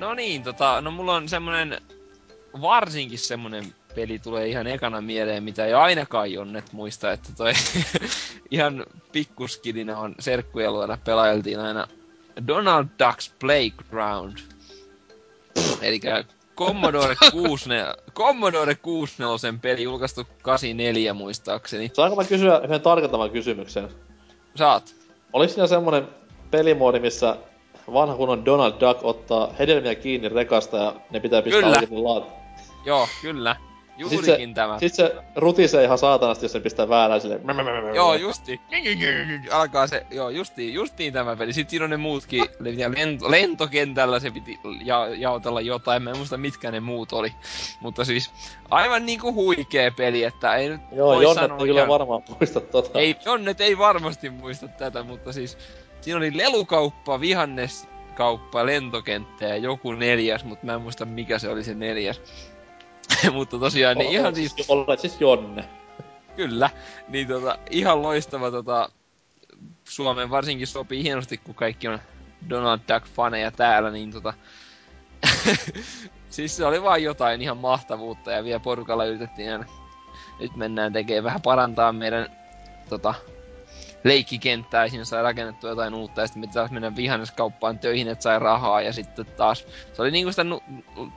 No 0.00 0.14
niin, 0.14 0.42
tota, 0.42 0.80
no 0.80 0.90
mulla 0.90 1.14
on 1.14 1.28
semmonen, 1.28 1.80
varsinkin 2.60 3.18
semmonen 3.18 3.74
peli 3.94 4.18
tulee 4.18 4.48
ihan 4.48 4.66
ekana 4.66 5.00
mieleen, 5.00 5.44
mitä 5.44 5.66
ei 5.66 5.74
ainakaan 5.74 6.32
Jonnet 6.32 6.72
muista, 6.72 7.12
että 7.12 7.28
toi 7.36 7.52
ihan 8.50 8.86
pikkuskidina 9.12 9.98
on 9.98 10.14
serkkujen 10.18 10.72
luona 10.72 10.98
pelailtiin 11.04 11.60
aina 11.60 11.88
Donald 12.46 12.86
Duck's 12.86 13.32
Playground. 13.40 14.38
Eli 15.82 16.00
Commodore 16.56 17.16
64, 17.32 17.94
Commodore 18.14 18.74
64 18.74 19.58
peli 19.62 19.82
julkaistu 19.82 20.26
84 20.42 21.14
muistaakseni. 21.14 21.90
Saanko 21.92 22.16
mä 22.16 22.24
kysyä 22.24 22.60
yhden 22.64 22.80
tarkentavan 22.80 23.30
kysymyksen? 23.30 23.88
Saat. 24.54 24.94
Oliko 25.32 25.52
siinä 25.52 25.66
semmonen 25.66 26.08
pelimoodi, 26.50 27.00
missä 27.00 27.36
vanha 27.92 28.16
kunnon 28.16 28.44
Donald 28.44 28.72
Duck 28.80 29.04
ottaa 29.04 29.54
hedelmiä 29.58 29.94
kiinni 29.94 30.28
rekasta 30.28 30.76
ja 30.76 30.94
ne 31.10 31.20
pitää 31.20 31.42
pistää 31.42 31.62
Kyllä. 31.62 32.02
laat. 32.02 32.28
Joo, 32.86 33.08
kyllä. 33.22 33.56
Sitten 33.98 34.16
Juurikin 34.16 34.48
se, 34.48 34.54
tämä. 34.54 34.78
sit 34.78 34.94
se 34.94 35.14
rutisee 35.36 35.84
ihan 35.84 35.98
saatanasti, 35.98 36.44
jos 36.44 36.52
se 36.52 36.60
pistää 36.60 36.88
väärään 36.88 37.20
silleen. 37.20 37.40
Joo, 37.94 38.14
justi. 38.14 38.60
Alkaa 39.50 39.86
se, 39.86 40.06
joo, 40.10 40.30
justiin, 40.30 40.74
justiin 40.74 41.12
tämä 41.12 41.36
peli. 41.36 41.52
Sitten 41.52 41.70
siinä 41.70 41.84
on 41.84 41.90
ne 41.90 41.96
muutkin, 41.96 42.44
lento, 42.96 43.30
lentokentällä 43.30 44.20
se 44.20 44.30
piti 44.30 44.60
ja, 44.84 45.08
jaotella 45.08 45.60
jotain, 45.60 46.02
mä 46.02 46.10
en 46.10 46.16
muista 46.16 46.36
mitkä 46.36 46.70
ne 46.70 46.80
muut 46.80 47.12
oli. 47.12 47.32
Mutta 47.80 48.04
siis 48.04 48.30
aivan 48.70 49.06
niinku 49.06 49.34
huikee 49.34 49.90
peli, 49.90 50.24
että 50.24 50.54
ei 50.54 50.68
nyt 50.68 50.80
Joo, 50.92 51.14
voi 51.14 51.22
Jonnet 51.22 51.42
sanoa 51.42 51.58
ei 51.58 51.64
kyllä 51.66 51.88
varmaan 51.88 52.22
muista 52.28 52.60
tota. 52.60 52.98
Ei, 52.98 53.16
Jonnet 53.24 53.60
ei 53.60 53.78
varmasti 53.78 54.30
muista 54.30 54.68
tätä, 54.68 55.02
mutta 55.02 55.32
siis 55.32 55.58
siinä 56.00 56.18
oli 56.18 56.36
lelukauppa, 56.36 57.20
vihanneskauppa, 57.20 58.66
lentokenttä 58.66 59.44
ja 59.44 59.56
joku 59.56 59.92
neljäs, 59.92 60.44
mutta 60.44 60.66
mä 60.66 60.74
en 60.74 60.82
muista 60.82 61.04
mikä 61.04 61.38
se 61.38 61.48
oli 61.48 61.64
se 61.64 61.74
neljäs. 61.74 62.20
mutta 63.32 63.58
tosiaan 63.58 63.98
niin 63.98 64.12
ihan 64.12 64.34
siis 64.34 64.54
Olet 64.68 65.00
siis 65.00 65.20
Jonne. 65.20 65.64
Kyllä, 66.36 66.70
niin 67.08 67.28
tota, 67.28 67.58
ihan 67.70 68.02
loistava 68.02 68.50
tota, 68.50 68.88
Suomen 69.84 70.30
varsinkin 70.30 70.66
sopii 70.66 71.02
hienosti, 71.02 71.36
kun 71.36 71.54
kaikki 71.54 71.88
on 71.88 71.98
Donald 72.50 72.80
Duck-faneja 72.80 73.50
täällä, 73.56 73.90
niin 73.90 74.12
tota... 74.12 74.34
siis 76.30 76.56
se 76.56 76.64
oli 76.64 76.82
vaan 76.82 77.02
jotain 77.02 77.42
ihan 77.42 77.56
mahtavuutta 77.56 78.32
ja 78.32 78.44
vielä 78.44 78.60
porukalla 78.60 79.04
yritettiin 79.04 79.52
aina. 79.52 79.64
Nyt 80.40 80.56
mennään 80.56 80.92
tekemään 80.92 81.24
vähän 81.24 81.42
parantaa 81.42 81.92
meidän 81.92 82.28
tota, 82.88 83.14
leikkikenttää, 84.04 84.88
siinä 84.88 85.04
sai 85.04 85.22
rakennettua 85.22 85.70
jotain 85.70 85.94
uutta 85.94 86.20
ja 86.20 86.26
sitten 86.26 86.40
me 86.40 86.46
taas 86.46 86.70
mennä 86.70 86.96
vihanneskauppaan 86.96 87.78
töihin, 87.78 88.08
että 88.08 88.22
sai 88.22 88.38
rahaa 88.38 88.80
ja 88.80 88.92
sitten 88.92 89.26
taas 89.26 89.66
se 89.92 90.02
oli 90.02 90.10
niinku 90.10 90.32
sitä 90.32 90.44
nu- 90.44 90.62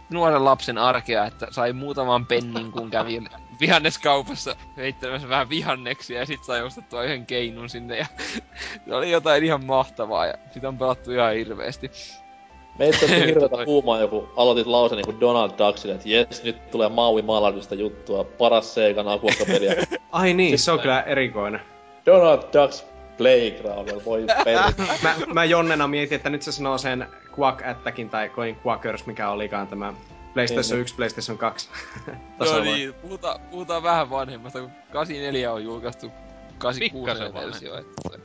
nuoren 0.10 0.46
lapsen 0.46 0.78
arkea, 0.78 1.26
että 1.26 1.48
sai 1.52 1.74
muutaman 1.74 2.26
pennin 2.26 2.72
kun 2.72 2.90
kävi 2.90 3.24
vihanneskaupassa 3.62 4.56
heittämässä 4.78 5.30
vähän 5.30 5.50
vihanneksia 5.50 6.20
ja 6.20 6.26
sit 6.26 6.44
sai 6.44 6.64
ostettua 6.64 7.04
yhden 7.04 7.26
keinun 7.26 7.70
sinne 7.70 7.98
ja 7.98 8.06
se 8.86 8.96
oli 8.96 9.12
jotain 9.12 9.44
ihan 9.44 9.66
mahtavaa 9.66 10.26
ja 10.26 10.34
sitä 10.52 10.68
on 10.68 10.78
pelattu 10.78 11.12
ihan 11.12 11.34
hirveesti. 11.34 11.92
Meitä 12.80 12.98
on 13.06 13.12
hirveetä 13.26 13.66
huumaa 13.66 14.00
joku 14.00 14.30
aloitit 14.36 14.68
lause 14.68 14.96
niinku 14.96 15.20
Donald 15.20 15.52
Ducksille, 15.58 15.96
että 15.96 16.10
jes, 16.10 16.44
nyt 16.44 16.72
tulee 16.72 16.90
Maui 16.90 17.22
Malardista 17.22 17.76
juttua, 17.76 18.24
paras 18.24 18.74
Seikan 18.74 19.08
akuakkapeliä. 19.08 19.76
Ai 20.12 20.34
niin, 20.34 20.60
se 20.60 20.72
on 20.72 20.80
kyllä 20.80 21.02
erikoinen. 21.02 21.62
Donald 22.08 22.42
Ducks 22.54 22.86
Playground, 23.18 23.90
voi 24.06 24.26
peli. 24.44 24.56
Mä, 25.04 25.16
mä 25.34 25.46
Jonnena 25.46 25.88
mietin, 25.88 26.16
että 26.16 26.30
nyt 26.30 26.42
se 26.42 26.52
sanoo 26.52 26.78
sen 26.78 27.08
Quack 27.40 27.66
Attackin 27.66 28.10
tai 28.10 28.30
Coin 28.30 28.58
Quackers, 28.66 29.06
mikä 29.06 29.30
olikaan 29.30 29.68
tämä 29.68 29.94
PlayStation 30.34 30.72
Niin. 30.78 30.82
1, 30.82 30.96
PlayStation 30.96 31.38
2. 31.38 31.70
No 32.08 32.14
tasolla. 32.38 32.64
niin, 32.64 32.94
puhutaan, 32.94 33.40
puhutaan 33.52 33.84
vähän 33.84 34.10
vanhemmasta, 34.10 34.60
kun 34.62 34.72
84 34.92 35.54
on 35.54 35.64
julkaistu 35.64 36.12
86 36.58 36.80
Pikkasen 36.80 37.34
versio. 37.34 37.78
Että 37.78 38.18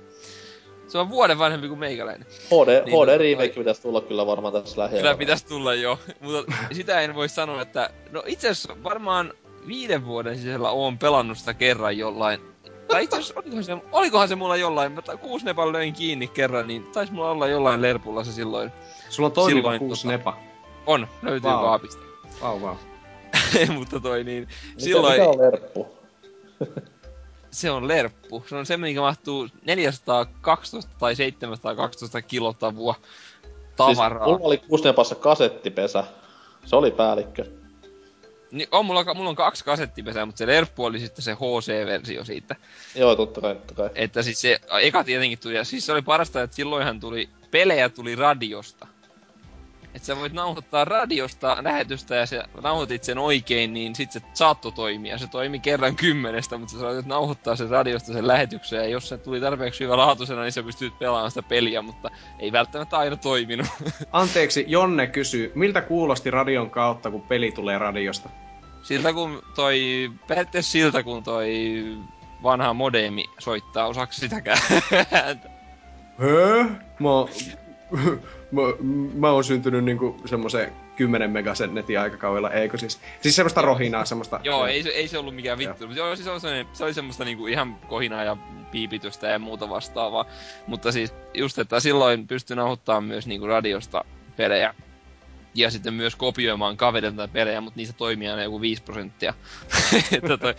se, 0.88 0.98
on 0.98 1.10
vuoden 1.10 1.38
vanhempi 1.38 1.68
kuin 1.68 1.80
meikäläinen. 1.80 2.26
HD, 2.28 2.68
Niin, 2.84 2.86
HD 2.86 2.90
tota, 3.06 3.18
remake 3.18 3.48
pitäisi 3.48 3.82
tulla 3.82 4.00
kyllä 4.00 4.26
varmaan 4.26 4.54
tässä 4.54 4.74
Kyllä 4.74 4.84
lähiaikoina. 4.84 5.16
pitäisi 5.18 5.46
tulla 5.46 5.74
jo, 5.74 5.98
mutta 6.20 6.52
sitä 6.72 7.00
en 7.00 7.14
voi 7.14 7.28
sanoa, 7.28 7.62
että... 7.62 7.90
No 8.10 8.22
itse 8.26 8.48
asiassa 8.48 8.76
varmaan 8.84 9.32
viiden 9.66 10.06
vuoden 10.06 10.36
sisällä 10.38 10.70
oon 10.70 10.98
pelannut 10.98 11.38
sitä 11.38 11.54
kerran 11.54 11.98
jollain. 11.98 12.51
Tai 12.92 13.04
itse 13.04 13.16
asiassa 13.16 13.34
olikohan 13.40 13.64
se, 13.64 13.76
olikohan 13.92 14.28
se 14.28 14.34
mulla 14.34 14.56
jollain, 14.56 14.92
mä 14.92 15.02
nepan 15.42 15.72
löin 15.72 15.92
kiinni 15.92 16.28
kerran, 16.28 16.66
niin 16.66 16.84
taisi 16.84 17.12
mulla 17.12 17.30
olla 17.30 17.48
jollain 17.48 17.82
lerpulla 17.82 18.24
se 18.24 18.32
silloin. 18.32 18.72
Sulla 19.08 19.26
on 19.26 19.32
toimiva 19.32 19.60
Silloin 19.60 19.78
kuusi 19.78 20.06
tota- 20.06 20.10
nepa. 20.10 20.36
On, 20.86 21.06
löytyy 21.22 21.50
Vau. 21.50 21.62
kaapista. 21.62 22.02
Vau, 22.42 22.60
vau. 22.60 22.74
mutta 23.78 24.00
toi 24.00 24.24
niin, 24.24 24.42
Mikä, 24.42 24.84
silloin 24.84 25.12
mikä 25.12 25.30
on 25.30 25.38
lerppu? 25.38 25.86
se 27.50 27.70
on 27.70 27.88
lerppu. 27.88 28.44
Se 28.48 28.56
on 28.56 28.66
se, 28.66 28.76
mikä 28.76 29.00
mahtuu 29.00 29.48
412 29.66 30.90
tai 30.98 31.16
712 31.16 32.22
kilotavua 32.22 32.94
tavaraa. 33.76 34.24
Siis 34.24 34.32
mulla 34.32 34.46
oli 34.46 34.58
kuusnepassa 34.58 35.14
kasettipesä. 35.14 36.04
Se 36.64 36.76
oli 36.76 36.90
päällikkö. 36.90 37.61
Niin, 38.52 38.68
on, 38.70 38.86
mulla, 38.86 39.14
mulla 39.14 39.30
on 39.30 39.36
kaksi 39.36 39.64
kasettipesää, 39.64 40.26
mutta 40.26 40.38
se 40.38 40.46
lerppu 40.46 40.84
oli 40.84 41.00
sitten 41.00 41.22
se 41.22 41.32
HC-versio 41.32 42.24
siitä. 42.24 42.56
Joo, 42.94 43.16
totta 43.16 43.40
kai, 43.40 43.54
totta 43.54 43.74
kai. 43.74 43.90
Että 43.94 44.22
siis 44.22 44.40
se, 44.40 44.60
eka 44.82 45.04
tietenkin 45.04 45.38
tuli, 45.38 45.54
ja 45.54 45.64
siis 45.64 45.86
se 45.86 45.92
oli 45.92 46.02
parasta, 46.02 46.42
että 46.42 46.56
silloinhan 46.56 47.00
tuli, 47.00 47.28
pelejä 47.50 47.88
tuli 47.88 48.14
radiosta. 48.14 48.86
Että 49.94 50.06
sä 50.06 50.16
voit 50.16 50.32
nauhoittaa 50.32 50.84
radiosta 50.84 51.56
lähetystä 51.62 52.16
ja 52.16 52.26
sä 52.26 52.44
nauhoitit 52.62 53.04
sen 53.04 53.18
oikein, 53.18 53.72
niin 53.72 53.94
sit 53.94 54.12
se 54.12 54.20
saattoi 54.34 54.72
toimia. 54.72 55.18
Se 55.18 55.26
toimi 55.26 55.60
kerran 55.60 55.96
kymmenestä, 55.96 56.58
mutta 56.58 56.72
sä 56.72 56.80
saatit 56.80 57.06
nauhoittaa 57.06 57.56
sen 57.56 57.70
radiosta 57.70 58.12
sen 58.12 58.26
lähetyksen, 58.26 58.78
ja 58.78 58.86
jos 58.86 59.08
se 59.08 59.18
tuli 59.18 59.40
tarpeeksi 59.40 59.84
hyvä 59.84 59.96
laatuisena, 59.96 60.42
niin 60.42 60.52
sä 60.52 60.62
pystyt 60.62 60.98
pelaamaan 60.98 61.30
sitä 61.30 61.42
peliä, 61.42 61.82
mutta 61.82 62.10
ei 62.38 62.52
välttämättä 62.52 62.98
aina 62.98 63.16
toiminut. 63.16 63.66
Anteeksi, 64.12 64.64
Jonne 64.68 65.06
kysyy, 65.06 65.52
miltä 65.54 65.80
kuulosti 65.80 66.30
radion 66.30 66.70
kautta, 66.70 67.10
kun 67.10 67.22
peli 67.22 67.52
tulee 67.52 67.78
radiosta? 67.78 68.28
siltä 68.82 69.12
kun 69.12 69.42
toi, 69.54 70.10
periaatteessa 70.28 70.72
siltä 70.72 71.02
kun 71.02 71.22
toi 71.22 71.84
vanha 72.42 72.74
modemi 72.74 73.24
soittaa 73.38 73.86
osaksi 73.86 74.20
sitäkään 74.20 74.58
ääntä. 75.12 75.50
Hö? 76.22 76.64
Mä, 76.98 77.08
mä, 78.50 78.62
mä 79.14 79.30
oon 79.30 79.44
syntynyt 79.44 79.84
niinku 79.84 80.16
semmoiseen 80.24 80.72
10 80.96 81.30
megasen 81.30 81.74
netin 81.74 82.00
aikakaudella, 82.00 82.50
eikö 82.50 82.78
siis? 82.78 83.00
Siis 83.20 83.36
semmoista 83.36 83.62
rohinaa, 83.62 84.04
semmoista... 84.04 84.40
Joo, 84.44 84.66
ei, 84.66 84.82
se- 84.82 84.88
ei 84.88 85.08
se 85.08 85.18
ollut 85.18 85.34
mikään 85.34 85.58
vittu. 85.58 85.86
Mutta 85.86 85.98
joo, 85.98 86.16
siis 86.16 86.28
on 86.28 86.40
sellainen, 86.40 86.66
se 86.72 86.84
oli 86.84 86.94
semmoista 86.94 87.24
niinku 87.24 87.46
ihan 87.46 87.76
kohinaa 87.88 88.24
ja 88.24 88.36
piipitystä 88.70 89.26
ja 89.26 89.38
muuta 89.38 89.68
vastaavaa. 89.68 90.26
Mutta 90.66 90.92
siis 90.92 91.14
just, 91.34 91.58
että 91.58 91.80
silloin 91.80 92.26
pystyi 92.26 92.56
nauhoittamaan 92.56 93.04
myös 93.04 93.26
niinku 93.26 93.46
radiosta 93.46 94.04
pelejä. 94.36 94.74
Ja 95.54 95.70
sitten 95.70 95.94
myös 95.94 96.16
kopioimaan 96.16 96.76
kaverilta 96.76 97.28
pelejä, 97.28 97.60
mutta 97.60 97.76
niissä 97.76 97.94
toimii 97.98 98.28
aina 98.28 98.42
joku 98.42 98.60
5 98.60 98.82
prosenttia. 98.82 99.34
että 100.16 100.36
toi, 100.36 100.54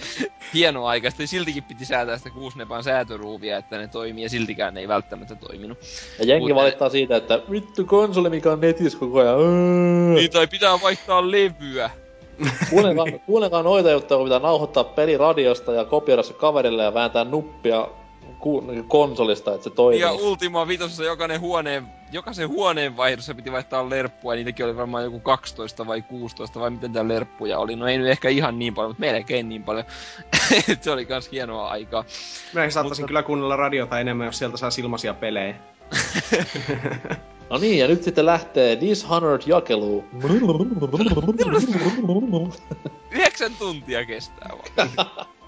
hienoa 0.53 0.89
aika. 0.89 1.09
Sitten 1.09 1.27
siltikin 1.27 1.63
piti 1.63 1.85
säätää 1.85 2.17
sitä 2.17 2.29
kuusnepan 2.29 2.83
säätöruuvia, 2.83 3.57
että 3.57 3.77
ne 3.77 3.87
toimii 3.87 4.23
ja 4.23 4.29
siltikään 4.29 4.73
ne 4.73 4.79
ei 4.79 4.87
välttämättä 4.87 5.35
toiminut. 5.35 5.77
Ja 6.19 6.25
jengi 6.25 6.47
Mutta- 6.47 6.55
valittaa 6.55 6.89
siitä, 6.89 7.15
että 7.15 7.39
vittu 7.51 7.85
konsoli, 7.85 8.29
mikä 8.29 8.51
on 8.51 8.61
netissä 8.61 8.99
koko 8.99 9.19
ajan. 9.19 9.39
Öö. 9.39 10.13
Niin, 10.13 10.31
tai 10.31 10.47
pitää 10.47 10.81
vaihtaa 10.81 11.31
levyä. 11.31 11.89
Kuunnelkaa, 12.69 13.05
kuunnelkaa 13.25 13.63
noita 13.63 13.91
juttuja, 13.91 14.17
kun 14.17 14.25
pitää 14.25 14.39
nauhoittaa 14.39 14.83
peli 14.83 15.17
radiosta 15.17 15.73
ja 15.73 15.85
kopioida 15.85 16.23
se 16.23 16.33
kaverille 16.33 16.83
ja 16.83 16.93
vääntää 16.93 17.23
nuppia 17.23 17.87
ku, 18.39 18.63
konsolista, 18.87 19.53
että 19.53 19.63
se 19.63 19.69
toimii. 19.69 20.01
Ja 20.01 20.11
Ultima 20.11 20.67
Vitosessa 20.67 21.03
jokainen 21.03 21.39
huoneen, 21.39 21.87
jokaisen 22.11 22.49
huoneen 22.49 22.97
vaihdossa 22.97 23.35
piti 23.35 23.51
vaihtaa 23.51 23.89
lerppua, 23.89 24.33
ja 24.33 24.35
niitäkin 24.35 24.65
oli 24.65 24.75
varmaan 24.75 25.03
joku 25.03 25.19
12 25.19 25.87
vai 25.87 26.01
16 26.01 26.59
vai 26.59 26.69
miten 26.69 26.93
tää 26.93 27.07
lerppuja 27.07 27.59
oli. 27.59 27.75
No 27.75 27.87
ei 27.87 27.97
nyt 27.97 28.07
ehkä 28.07 28.29
ihan 28.29 28.59
niin 28.59 28.73
paljon, 28.73 28.89
mutta 28.89 29.01
melkein 29.01 29.49
niin 29.49 29.63
paljon. 29.63 29.85
se 30.81 30.91
oli 30.91 31.05
kans 31.05 31.31
hienoa 31.31 31.69
aikaa. 31.69 32.05
Minäkin 32.53 32.71
saattaisin 32.71 33.03
Mutta- 33.03 33.07
kyllä 33.07 33.23
kuunnella 33.23 33.55
radiota 33.55 33.99
enemmän, 33.99 34.25
jos 34.25 34.37
sieltä 34.37 34.57
saa 34.57 34.69
ilmaisia 34.79 35.13
pelejä. 35.13 35.55
No 37.49 37.57
niin, 37.59 37.79
ja 37.79 37.87
nyt 37.87 38.03
sitten 38.03 38.25
lähtee 38.25 38.79
Dishonored 38.81 39.41
jakelu. 39.45 40.03
Yhdeksän 43.11 43.51
tuntia 43.59 44.05
kestää 44.05 44.49
vaan. 44.77 44.89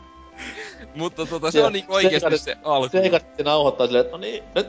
Mutta 0.96 1.26
tota, 1.26 1.52
se 1.52 1.60
Ja 1.60 1.66
on 1.66 1.74
niinku 1.74 1.94
oikeesti 1.94 2.30
seikat- 2.30 2.38
se 2.40 2.58
alku. 2.64 2.90
Seikat 2.92 3.22
sitten 3.22 3.46
nauhoittaa 3.46 3.88
silleen, 3.88 4.06
että 4.06 4.12
no 4.18 4.22
niin, 4.22 4.44
nyt. 4.56 4.68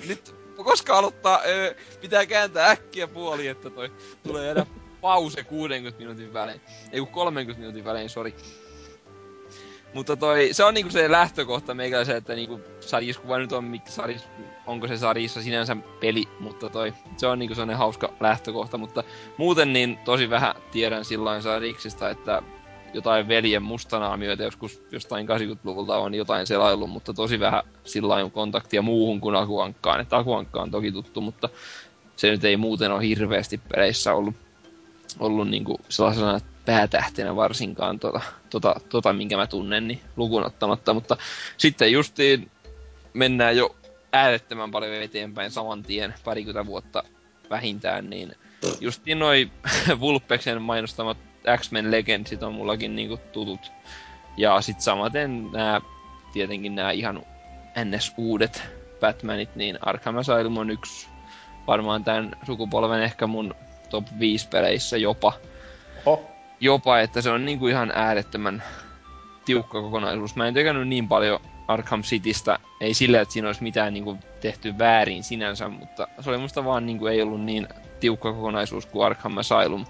Nyt 0.08 0.34
koska 0.64 0.98
aloittaa, 0.98 1.40
öö, 1.46 1.74
pitää 2.00 2.26
kääntää 2.26 2.70
äkkiä 2.70 3.08
puoli, 3.08 3.46
että 3.46 3.70
toi 3.70 3.92
tulee 4.22 4.46
jäädä 4.46 4.66
pause 5.00 5.44
60 5.44 5.98
minuutin 5.98 6.32
välein. 6.32 6.60
Ei 6.92 7.00
kun 7.00 7.08
30 7.08 7.60
minuutin 7.60 7.84
välein, 7.84 8.10
sori. 8.10 8.34
Mutta 9.94 10.16
toi, 10.16 10.48
se 10.52 10.64
on 10.64 10.74
niinku 10.74 10.92
se 10.92 11.10
lähtökohta 11.10 11.74
meikäläisen, 11.74 12.16
että 12.16 12.34
niinku 12.34 12.60
sarjiskuva 12.80 13.38
nyt 13.38 13.52
on, 13.52 13.64
mikä 13.64 13.90
sarjis, 13.90 14.24
onko 14.66 14.88
se 14.88 14.96
sarjissa 14.96 15.42
sinänsä 15.42 15.76
peli, 16.00 16.28
mutta 16.40 16.68
toi, 16.68 16.92
se 17.16 17.26
on 17.26 17.38
niinku 17.38 17.54
sellainen 17.54 17.76
hauska 17.76 18.12
lähtökohta, 18.20 18.78
mutta 18.78 19.04
muuten 19.36 19.72
niin 19.72 19.98
tosi 20.04 20.30
vähän 20.30 20.54
tiedän 20.72 21.04
sillain 21.04 21.42
sarjiksista, 21.42 22.10
että 22.10 22.42
jotain 22.94 23.28
veljen 23.28 23.62
mustanaamioita 23.62 24.42
joskus 24.42 24.82
jostain 24.92 25.28
80-luvulta 25.28 25.96
on 25.96 26.14
jotain 26.14 26.46
selaillut, 26.46 26.90
mutta 26.90 27.14
tosi 27.14 27.40
vähän 27.40 27.62
sillä 27.84 28.14
on 28.14 28.30
kontaktia 28.30 28.82
muuhun 28.82 29.20
kuin 29.20 29.36
Akuankkaan. 29.36 30.00
Että 30.00 30.16
Akuankka 30.16 30.62
on 30.62 30.70
toki 30.70 30.92
tuttu, 30.92 31.20
mutta 31.20 31.48
se 32.16 32.30
nyt 32.30 32.44
ei 32.44 32.56
muuten 32.56 32.92
ole 32.92 33.02
hirveästi 33.02 33.60
peleissä 33.68 34.14
ollut, 34.14 34.34
ollut 35.18 35.48
niinku 35.48 35.80
sellaisena 35.88 36.40
päätähtenä 36.64 37.36
varsinkaan 37.36 37.98
tota, 37.98 38.20
tota, 38.50 38.80
tota, 38.88 39.12
minkä 39.12 39.36
mä 39.36 39.46
tunnen, 39.46 39.88
niin 39.88 40.00
lukuun 40.16 40.46
ottamatta. 40.46 40.94
Mutta 40.94 41.16
sitten 41.56 41.92
justiin 41.92 42.50
mennään 43.14 43.56
jo 43.56 43.76
äärettömän 44.12 44.70
paljon 44.70 44.94
eteenpäin 44.94 45.50
saman 45.50 45.82
tien, 45.82 46.14
parikymmentä 46.24 46.66
vuotta 46.66 47.02
vähintään, 47.50 48.10
niin 48.10 48.32
justiin 48.80 49.18
noi 49.18 49.50
Vulpeksen 50.00 50.62
mainostamat 50.62 51.18
X-Men 51.56 51.90
Legendsit 51.90 52.42
on 52.42 52.54
mullakin 52.54 52.96
niinku 52.96 53.16
tutut. 53.32 53.72
Ja 54.36 54.60
sit 54.60 54.80
samaten 54.80 55.52
nää, 55.52 55.80
tietenkin 56.32 56.74
nämä 56.74 56.90
ihan 56.90 57.22
ns. 57.84 58.14
uudet 58.16 58.62
Batmanit, 59.00 59.56
niin 59.56 59.78
Arkham 59.82 60.16
Asylum 60.16 60.56
on 60.56 60.70
yksi 60.70 61.08
varmaan 61.66 62.04
tämän 62.04 62.36
sukupolven 62.46 63.02
ehkä 63.02 63.26
mun 63.26 63.54
top 63.90 64.04
5 64.18 64.48
peleissä 64.48 64.96
jopa. 64.96 65.32
Oho. 66.06 66.30
Jopa, 66.60 67.00
että 67.00 67.20
se 67.20 67.30
on 67.30 67.44
niinku 67.44 67.68
ihan 67.68 67.92
äärettömän 67.94 68.62
tiukka 69.44 69.82
kokonaisuus. 69.82 70.36
Mä 70.36 70.48
en 70.48 70.54
tykännyt 70.54 70.88
niin 70.88 71.08
paljon 71.08 71.40
Arkham 71.68 72.02
Citystä, 72.02 72.58
ei 72.80 72.94
sillä, 72.94 73.20
että 73.20 73.32
siinä 73.32 73.48
olisi 73.48 73.62
mitään 73.62 73.94
niinku 73.94 74.18
tehty 74.40 74.78
väärin 74.78 75.24
sinänsä, 75.24 75.68
mutta 75.68 76.08
se 76.20 76.30
oli 76.30 76.38
musta 76.38 76.64
vaan 76.64 76.86
niinku 76.86 77.06
ei 77.06 77.22
ollut 77.22 77.40
niin 77.40 77.68
tiukka 78.00 78.32
kokonaisuus 78.32 78.86
kuin 78.86 79.06
Arkham 79.06 79.38
Asylum. 79.38 79.84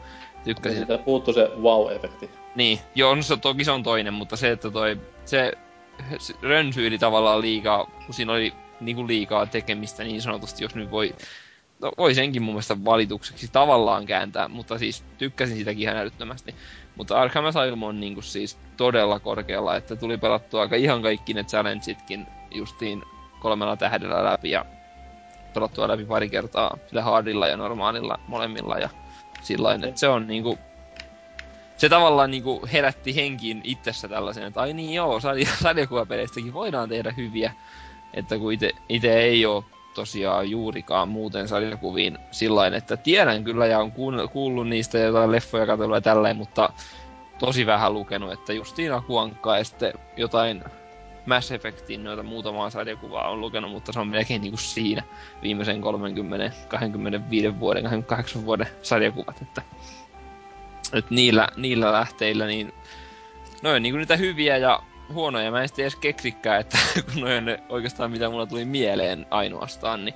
Tykkäsin, 0.45 0.79
Siitä 0.79 0.99
puuttuu 0.99 1.35
se 1.35 1.51
wow-efekti. 1.63 2.31
niin, 2.55 2.79
joo, 2.95 3.15
no 3.15 3.23
se, 3.23 3.37
toki 3.37 3.65
se 3.65 3.71
on 3.71 3.83
toinen, 3.83 4.15
mutta 4.15 4.37
se, 4.37 4.51
että 4.51 4.71
toi, 4.71 5.01
se, 5.25 5.53
se 6.19 6.35
rönsyili 6.43 6.99
tavallaan 6.99 7.41
liikaa, 7.41 7.85
kun 8.07 8.15
siinä 8.15 8.33
oli 8.33 8.53
niinku 8.81 9.07
liikaa 9.07 9.47
tekemistä 9.47 10.05
niin 10.05 10.23
sanotusti, 10.23 10.65
jos 10.65 10.75
nyt 10.75 10.91
voi, 10.91 11.15
no 11.81 11.93
voi 11.99 12.15
senkin 12.15 12.43
mun 12.43 12.55
mielestä 12.55 12.85
valitukseksi 12.85 13.49
tavallaan 13.53 14.07
kääntää, 14.07 14.49
mutta 14.49 14.79
siis 14.79 15.05
tykkäsin 15.19 15.57
sitäkin 15.57 15.83
ihan 15.83 15.97
älyttömästi. 15.97 16.55
Mutta 16.97 17.21
Arkham 17.21 17.45
Asylum 17.45 17.83
on 17.83 18.01
niinku 18.01 18.23
siis 18.23 18.59
todella 18.77 19.21
korkealla, 19.21 19.77
että 19.77 19.97
tuli 19.97 20.19
pelattua 20.19 20.61
aika 20.61 20.77
ihan 20.77 21.03
kaikki 21.03 21.35
ne 21.35 21.45
challengeitkin 21.45 22.27
justiin 22.51 23.03
kolmella 23.41 23.77
tähdellä 23.77 24.25
läpi 24.25 24.51
ja 24.51 24.65
pelattua 25.55 25.89
läpi 25.89 26.05
pari 26.05 26.29
kertaa 26.29 26.79
sillä 26.87 27.03
hardilla 27.03 27.47
ja 27.49 27.57
normaalilla 27.57 28.21
molemmilla 28.27 28.79
ja 28.79 28.89
sillä 29.43 29.75
että 29.75 30.01
se 30.01 30.09
on 30.09 30.27
niinku 30.27 30.59
se 31.79 31.89
tavallaan 31.89 32.31
niinku 32.31 32.69
herätti 32.73 33.17
henkiin 33.17 33.61
itsessä 33.65 34.09
tällaisen, 34.09 34.45
että 34.45 34.61
ai 34.61 34.73
niin 34.73 34.95
joo, 34.95 35.19
sarja- 35.19 35.57
sarjakuvapeleistäkin 35.63 36.53
voidaan 36.53 36.89
tehdä 36.89 37.15
hyviä. 37.17 37.53
Että 38.15 38.39
kun 38.39 38.53
ite, 38.53 38.73
ite 38.89 39.19
ei 39.19 39.47
oo 39.47 39.65
tosiaan 39.95 40.51
juurikaan 40.51 41.09
muuten 41.09 41.49
sarjakuviin 41.49 42.19
sillain, 42.31 42.75
että 42.75 42.97
tiedän 42.97 43.45
kyllä 43.45 43.67
ja 43.67 43.79
on 43.79 43.93
kuullut 44.33 44.69
niistä 44.69 44.99
jotain 44.99 45.33
leffoja 45.33 45.67
katsellut 45.67 45.97
ja 45.97 46.01
tälleen, 46.01 46.37
mutta 46.37 46.73
tosi 47.39 47.67
vähän 47.67 47.95
lukenut, 47.95 48.33
että 48.33 48.53
justiin 48.53 48.93
Akuankkaa 48.93 49.59
ja 49.59 49.65
sitten 49.65 49.93
jotain 50.17 50.65
Mass 51.29 51.53
Effectin 51.53 52.05
noita 52.05 52.23
muutamaa 52.23 52.71
sarjakuvaa 52.71 53.31
on 53.31 53.41
lukenut, 53.41 53.71
mutta 53.71 53.93
se 53.93 54.01
on 54.01 54.09
melkein 54.09 54.41
niinku 54.41 54.57
siinä 54.57 55.03
viimeisen 55.43 55.81
30, 55.81 56.57
25 56.69 57.61
vuoden, 57.61 57.83
28 57.83 58.47
vuoden 58.47 58.67
sarjakuvat, 58.83 59.43
että 59.43 59.63
nyt 60.93 61.11
niillä, 61.11 61.49
niillä 61.57 61.93
lähteillä, 61.93 62.47
niin 62.47 62.73
noin 63.63 63.77
on 63.77 63.83
niinku 63.83 63.99
niitä 63.99 64.17
hyviä 64.17 64.57
ja 64.57 64.83
huonoja. 65.13 65.51
Mä 65.51 65.63
en 65.63 65.69
sitten 65.69 65.83
edes 65.83 65.97
keksikään, 65.97 66.61
että 66.61 66.79
kun 67.13 67.23
noin 67.23 67.45
ne 67.45 67.63
oikeastaan 67.69 68.11
mitä 68.11 68.31
mulla 68.31 68.47
tuli 68.47 68.65
mieleen 68.65 69.27
ainoastaan, 69.31 70.05
niin 70.05 70.15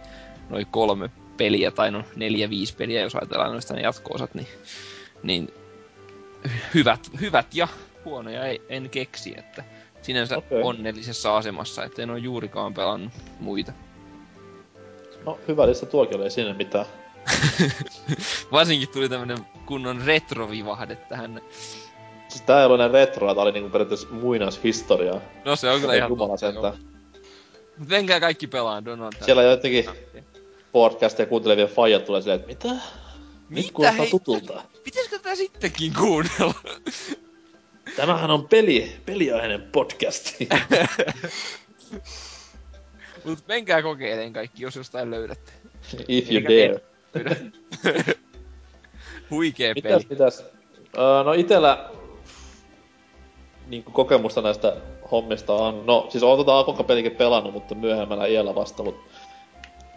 noin 0.49 0.67
kolme 0.71 1.11
peliä, 1.37 1.71
tai 1.71 1.91
no 1.91 2.05
neljä, 2.17 2.51
viisi 2.51 2.77
peliä, 2.77 3.01
jos 3.01 3.15
ajatellaan 3.15 3.53
noista 3.53 3.75
ne 3.75 3.83
jatko-osat, 3.83 4.35
niin, 4.35 4.49
niin 5.23 5.49
hyvät, 6.75 7.01
hyvät 7.21 7.55
ja 7.55 7.69
huonoja 8.05 8.45
ei, 8.45 8.63
en 8.69 8.91
keksi, 8.91 9.35
että 9.39 9.65
sinänsä 10.03 10.39
okay. 10.39 10.63
onnellisessa 10.63 11.37
asemassa, 11.37 11.85
että 11.85 12.03
en 12.03 12.11
ole 12.11 12.19
juurikaan 12.19 12.75
pelannut 12.75 13.13
muita. 13.41 13.73
No, 15.27 15.39
hyvä 15.49 15.67
lista 15.67 15.87
tuokin 15.87 16.17
oli, 16.17 16.25
ei 16.25 16.31
sinne 16.31 16.53
mitään. 16.53 16.87
Varsinkin 18.53 18.89
tuli 18.89 19.09
tämmönen 19.09 19.39
kunnon 19.67 20.03
retrovivahde 20.05 20.97
tähän. 20.97 21.41
Siis 22.29 22.43
tää 22.43 22.61
ei 22.61 22.67
ollut 22.67 22.81
enää 22.81 22.93
retroa, 22.93 23.35
tää 23.35 23.43
oli 23.43 23.53
niinku 23.53 23.71
periaatteessa 23.71 24.09
muinaishistoriaa. 24.11 25.21
No 25.45 25.57
se 25.57 25.71
on 25.71 25.81
kyllä 25.81 25.95
ihan 25.95 26.11
totta. 26.17 26.77
Mut 27.79 27.89
menkää 27.89 28.21
kaikki 28.21 28.47
pelaan 28.47 28.85
Donald 28.85 29.13
Siellä 29.25 29.43
jotenkin 29.43 29.85
podcasteja 30.73 31.27
kuuntelevien 31.27 31.69
faijat 31.69 32.05
tulee 32.05 32.21
silleen, 32.21 32.41
että 32.41 32.69
mitä? 32.69 32.69
Nyt 32.69 32.83
Mitä 33.49 33.73
kuulostaa 33.73 34.03
hei? 34.03 34.11
tutulta. 34.11 34.63
Pitäisikö 34.85 35.19
tätä 35.19 35.35
sittenkin 35.35 35.93
kuunnella? 35.95 36.55
Tämähän 37.97 38.31
on 38.31 38.49
peli, 38.49 38.97
peliaiheinen 39.07 39.63
podcasti. 39.63 40.49
Mut 43.25 43.39
menkää 43.49 43.83
kokeileen 43.83 44.33
kaikki, 44.33 44.63
jos 44.63 44.77
jostain 44.77 45.11
löydätte. 45.11 45.53
If 46.09 46.31
you 46.31 46.37
Eikä 46.37 46.49
dare. 46.49 46.81
Huikee 49.31 49.75
peli. 49.75 49.95
Mitäs, 49.95 50.11
mitäs? 50.11 50.45
Öö, 50.99 51.25
no 51.25 51.33
itellä 51.33 51.91
niinku 53.67 53.91
kokemusta 53.91 54.43
näistä 54.43 54.77
hommista 55.11 55.53
on, 55.53 55.87
no 55.87 56.07
siis 56.09 56.25
oon 56.25 56.39
tota 56.39 56.59
Akonka 56.59 56.85
pelikin 56.85 57.17
pelannut, 57.17 57.53
mutta 57.53 57.75
myöhemmällä 57.75 58.27
iällä 58.27 58.55
vasta, 58.55 58.83
mut 58.83 58.97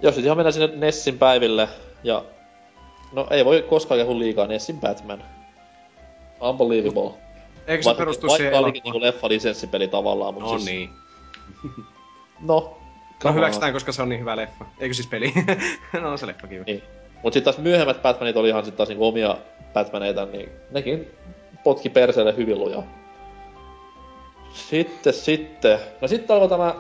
jos 0.02 0.16
nyt 0.16 0.26
ihan 0.26 0.38
mennään 0.38 0.54
sinne 0.54 0.76
Nessin 0.76 1.18
päiville, 1.18 1.70
ja 2.04 2.26
no 3.12 3.28
ei 3.30 3.46
voi 3.46 3.62
koskaan 3.62 4.00
kehu 4.00 4.20
liikaa 4.20 4.48
Nessin 4.48 4.80
Batman. 4.80 5.24
Unbelievable. 6.42 7.25
Eikö 7.68 7.84
se 7.84 7.94
perustu 7.94 8.30
siihen 8.30 8.52
vaikka 8.52 8.66
olikin 8.66 8.84
niinku 8.84 9.00
leffa-lisenssipeli 9.00 9.88
tavallaan, 9.88 10.34
mutta 10.34 10.50
No 10.50 10.60
siis, 10.60 10.72
niin. 10.72 10.90
no, 12.40 12.78
No 13.24 13.34
hyväksytään, 13.34 13.74
koska 13.74 13.92
se 13.92 14.02
on 14.02 14.10
niin 14.10 14.22
hyvä 14.22 14.36
leffa. 14.36 14.66
Eikö 14.80 14.94
siis 14.94 15.08
peli? 15.08 15.34
no 16.02 16.12
on 16.12 16.18
se 16.18 16.28
leffakin. 16.28 16.64
Niin. 16.66 16.84
Mut 17.24 17.34
sit 17.34 17.44
taas 17.44 17.58
myöhemmät 17.58 18.02
Batmanit 18.02 18.38
oli 18.38 18.50
ihan 18.50 18.66
sit 18.66 18.76
taas 18.76 18.90
niinku 18.90 19.06
omia 19.06 19.38
Batmaneita, 19.74 20.26
niin 20.26 20.50
nekin 20.72 21.08
potki 21.64 21.90
perseelle 21.90 22.36
hyvin 22.38 22.60
lujaa. 22.60 22.84
Sitten, 24.54 25.14
sitten. 25.14 25.80
No 26.02 26.08
sitten 26.08 26.34
alkoi 26.34 26.50
tämä, 26.50 26.76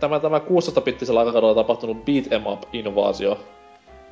tämä, 0.00 0.20
tämä 0.20 0.38
16-bittisellä 0.38 1.18
aikakaudella 1.18 1.54
tapahtunut 1.54 2.04
beat 2.04 2.32
em 2.32 2.46
up 2.46 2.62
invaasio. 2.72 3.38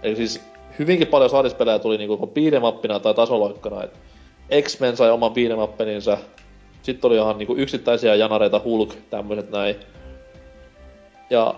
Eli 0.02 0.16
siis 0.16 0.44
hyvinkin 0.78 1.06
paljon 1.06 1.30
saadispelejä 1.30 1.78
tuli 1.78 1.98
niinku 1.98 2.26
beat 2.26 2.54
em 2.54 2.64
upina 2.64 3.00
tai 3.00 3.14
tasoloikkana. 3.14 3.84
Et 3.84 4.00
X-Men 4.62 4.96
sai 4.96 5.10
oman 5.10 5.32
beat 5.34 5.52
em 5.52 5.58
uppeninsa. 5.58 6.18
Sitten 6.82 7.08
oli 7.08 7.16
ihan 7.16 7.38
niinku 7.38 7.56
yksittäisiä 7.56 8.14
janareita, 8.14 8.60
Hulk, 8.64 8.94
tämmöiset 9.10 9.50
näin. 9.50 9.76
Ja 11.30 11.54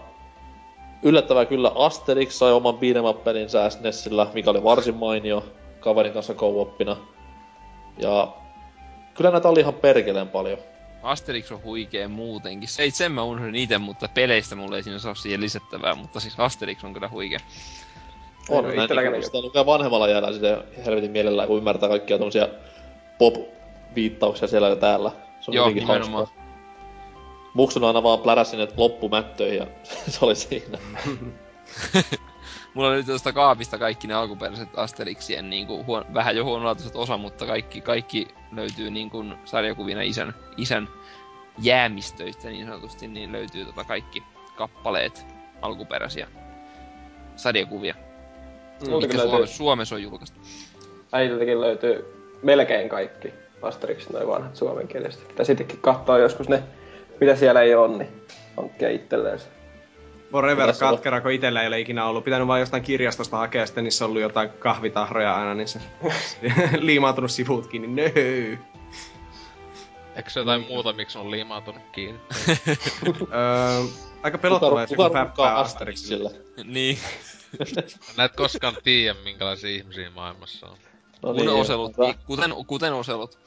yllättävää 1.03 1.45
kyllä 1.45 1.73
Asterix 1.75 2.33
sai 2.33 2.53
oman 2.53 2.79
beat 2.79 2.97
em 2.97 3.05
uppeninsa 3.05 3.71
SNESillä, 3.71 4.27
mikä 4.35 4.51
oli 4.51 4.65
varsin 4.65 4.95
mainio 4.95 5.45
kaverin 5.81 6.13
kanssa 6.13 6.35
co 6.35 6.77
Ja 7.99 8.29
kyllä 9.15 9.31
näitä 9.31 9.49
oli 9.49 9.61
ihan 9.61 9.75
perkeleen 9.75 10.29
paljon. 10.29 10.59
Asterix 11.03 11.53
on 11.53 11.63
huikee 11.65 12.09
muutenkin. 12.09 12.69
Se 12.69 12.83
ei 12.83 12.91
sen 12.91 13.13
mä 13.13 13.23
unohdin 13.23 13.55
itse, 13.55 13.79
mutta 13.79 14.09
peleistä 14.15 14.57
mulle 14.57 14.77
ei 14.77 14.83
siinä 14.83 14.99
saa 14.99 15.15
siihen 15.15 15.41
lisättävää, 15.41 15.95
mutta 15.95 16.21
siis 16.21 16.35
Asterix 16.41 16.85
on 16.85 16.93
kyllä 16.93 17.09
huikea. 17.09 17.39
On, 18.49 18.65
näin 18.65 19.13
niin, 19.13 19.25
sitä 19.25 19.41
lukee 19.41 19.67
vanhemmalla 19.67 20.09
jäällä 20.09 20.33
sitä 20.33 20.65
helvetin 20.87 21.11
mielellään, 21.11 21.49
kun 21.49 21.59
ymmärtää 21.59 21.89
kaikkia 21.89 22.19
tommosia 22.19 22.49
pop-viittauksia 23.19 24.49
siellä 24.49 24.69
ja 24.69 24.77
täällä. 24.77 25.11
Se 25.41 25.51
on 25.51 25.55
Joo, 25.55 25.69
nimenomaan. 25.69 26.13
Hauskaa. 26.13 26.47
Muksun 27.55 27.85
aina 27.85 28.03
vaan 28.03 28.19
pläräs 28.19 28.51
sinne 28.51 28.69
loppumättöihin 28.77 29.59
ja 29.59 29.67
se 30.09 30.25
oli 30.25 30.35
siinä. 30.35 30.79
Mulla 32.75 32.89
oli 32.89 33.05
tuosta 33.05 33.33
kaapista 33.33 33.79
kaikki 33.79 34.07
ne 34.07 34.15
alkuperäiset 34.15 34.69
Asterixien 34.77 35.51
niin 35.51 35.67
kuin, 35.67 35.87
huon, 35.87 36.05
vähän 36.15 36.37
jo 36.37 36.45
huonolaatuiset 36.45 36.97
osa, 36.97 37.17
mutta 37.17 37.47
kaikki, 37.47 37.81
kaikki 37.81 38.29
löytyy 38.53 38.91
niin 38.91 39.11
kuin, 39.11 39.35
sarjakuvina 39.45 40.03
isän, 40.03 40.35
isän 40.57 40.89
jäämistöistä 41.63 42.49
niin 42.49 42.67
sanotusti, 42.67 43.09
niin 43.09 43.33
löytyy 43.33 43.65
tota 43.65 43.85
kaikki 43.85 44.23
kappaleet 44.57 45.27
alkuperäisiä 45.63 46.29
sarjakuvia. 47.37 47.95
Mm. 48.87 48.93
Mikä 48.93 49.19
Suomessa, 49.19 49.57
Suomessa 49.57 49.95
on 49.95 50.03
julkaistu. 50.03 50.41
Äitiltäkin 51.13 51.61
löytyy 51.61 52.16
melkein 52.47 52.89
kaikki 52.89 53.35
Asterixin 53.63 54.13
noin 54.13 54.29
vanhat 54.29 54.57
suomenkieliset. 54.57 55.29
Pitäisi 55.29 55.51
sittenkin 55.51 55.81
katsoa 55.81 56.19
joskus 56.19 56.49
ne, 56.49 56.63
mitä 57.21 57.37
siellä 57.37 57.63
ei 57.63 57.75
ole, 57.75 57.99
niin 57.99 58.09
hankkia 58.57 58.91
itselleen 58.91 59.39
se. 59.39 59.47
Forever 60.33 60.75
katkera, 60.81 61.21
kun 61.21 61.31
itellä 61.31 61.63
ei 61.63 61.69
ole 61.69 61.81
ikinä 61.81 62.07
ollut. 62.07 62.25
Pitänyt 62.25 62.49
vaan 62.49 62.61
jostain 62.61 62.83
kirjastosta 62.83 63.37
hakea, 63.37 63.67
sitten 63.67 63.85
niissä 63.85 64.05
on 64.05 64.09
ollut 64.09 64.23
jotain 64.23 64.51
kahvitahroja 64.51 65.35
aina, 65.35 65.55
niin 65.55 65.69
se 65.69 65.81
liimautunut 66.79 67.31
sivutkin, 67.31 67.83
niin 67.83 67.97
nöö. 67.97 68.57
Eikö 70.17 70.31
se 70.31 70.41
jotain 70.41 70.67
muuta, 70.69 70.93
miksi 70.93 71.19
on 71.19 71.31
liimautunut 71.31 71.83
kiinni? 71.93 72.21
öö, 73.07 73.85
aika 74.23 74.39
pelottavaa, 74.39 74.81
jos 74.81 74.91
joku 74.91 75.11
päppää 75.11 75.57
Asterixille. 75.57 76.31
niin. 76.65 76.99
Näet 78.17 78.37
koskaan 78.37 78.77
tiedä, 78.85 79.19
minkälaisia 79.25 79.71
ihmisiä 79.71 80.11
maailmassa 80.11 80.67
on. 80.67 80.79
Niin, 81.35 81.49
oselut, 81.51 81.93
kuten, 82.27 82.51
kuten 82.67 82.93
oselut. 82.93 83.39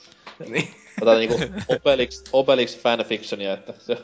niin. 0.48 0.76
Tätä 1.00 1.18
niinku 1.18 1.36
Obelix, 1.68 2.24
Obelix 2.34 2.82
fanfictionia, 2.82 3.54
että 3.54 3.74
se... 3.78 3.98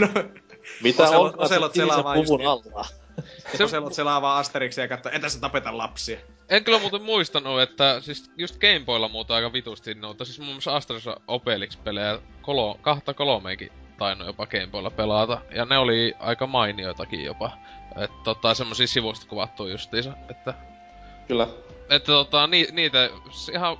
no, 0.00 0.08
mitä 0.82 1.02
oselot, 1.02 1.34
on? 1.34 1.40
Oselot 1.40 1.74
selaa 1.74 2.04
vaan 2.04 2.18
puvun 2.24 2.46
alla. 2.46 2.84
Se... 3.56 3.64
Oselot 3.64 3.94
selaa 3.94 4.22
vaan 4.22 4.38
Asterixia 4.38 4.84
ja 4.84 4.88
katsoo, 4.88 5.12
entä 5.12 5.28
sä 5.28 5.40
tapeta 5.40 5.78
lapsia? 5.78 6.18
En 6.48 6.64
kyllä 6.64 6.78
muuten 6.78 7.02
muistanut, 7.02 7.60
että 7.60 8.00
siis 8.00 8.30
just 8.36 8.58
Gameboylla 8.58 9.08
muuta 9.08 9.34
aika 9.34 9.52
vitusti 9.52 9.94
noita. 9.94 10.24
Siis 10.24 10.40
muun 10.40 10.52
muassa 10.52 10.76
Asterix 10.76 11.06
Obelix-pelejä 11.28 12.18
kolo, 12.42 12.78
kahta 12.82 13.14
kolmeenkin 13.14 13.72
tainnut 13.98 14.26
jopa 14.26 14.46
Gameboylla 14.46 14.90
pelata. 14.90 15.40
Ja 15.54 15.64
ne 15.64 15.78
oli 15.78 16.14
aika 16.18 16.46
mainioitakin 16.46 17.24
jopa. 17.24 17.50
Että 17.96 18.16
tota, 18.24 18.54
semmosia 18.54 18.86
sivusta 18.86 19.26
kuvattu 19.26 19.68
justiinsa, 19.68 20.12
että... 20.30 20.54
Kyllä. 21.28 21.48
Että 21.90 22.06
tota, 22.06 22.46
ni, 22.46 22.68
niitä 22.72 23.10
ihan... 23.52 23.76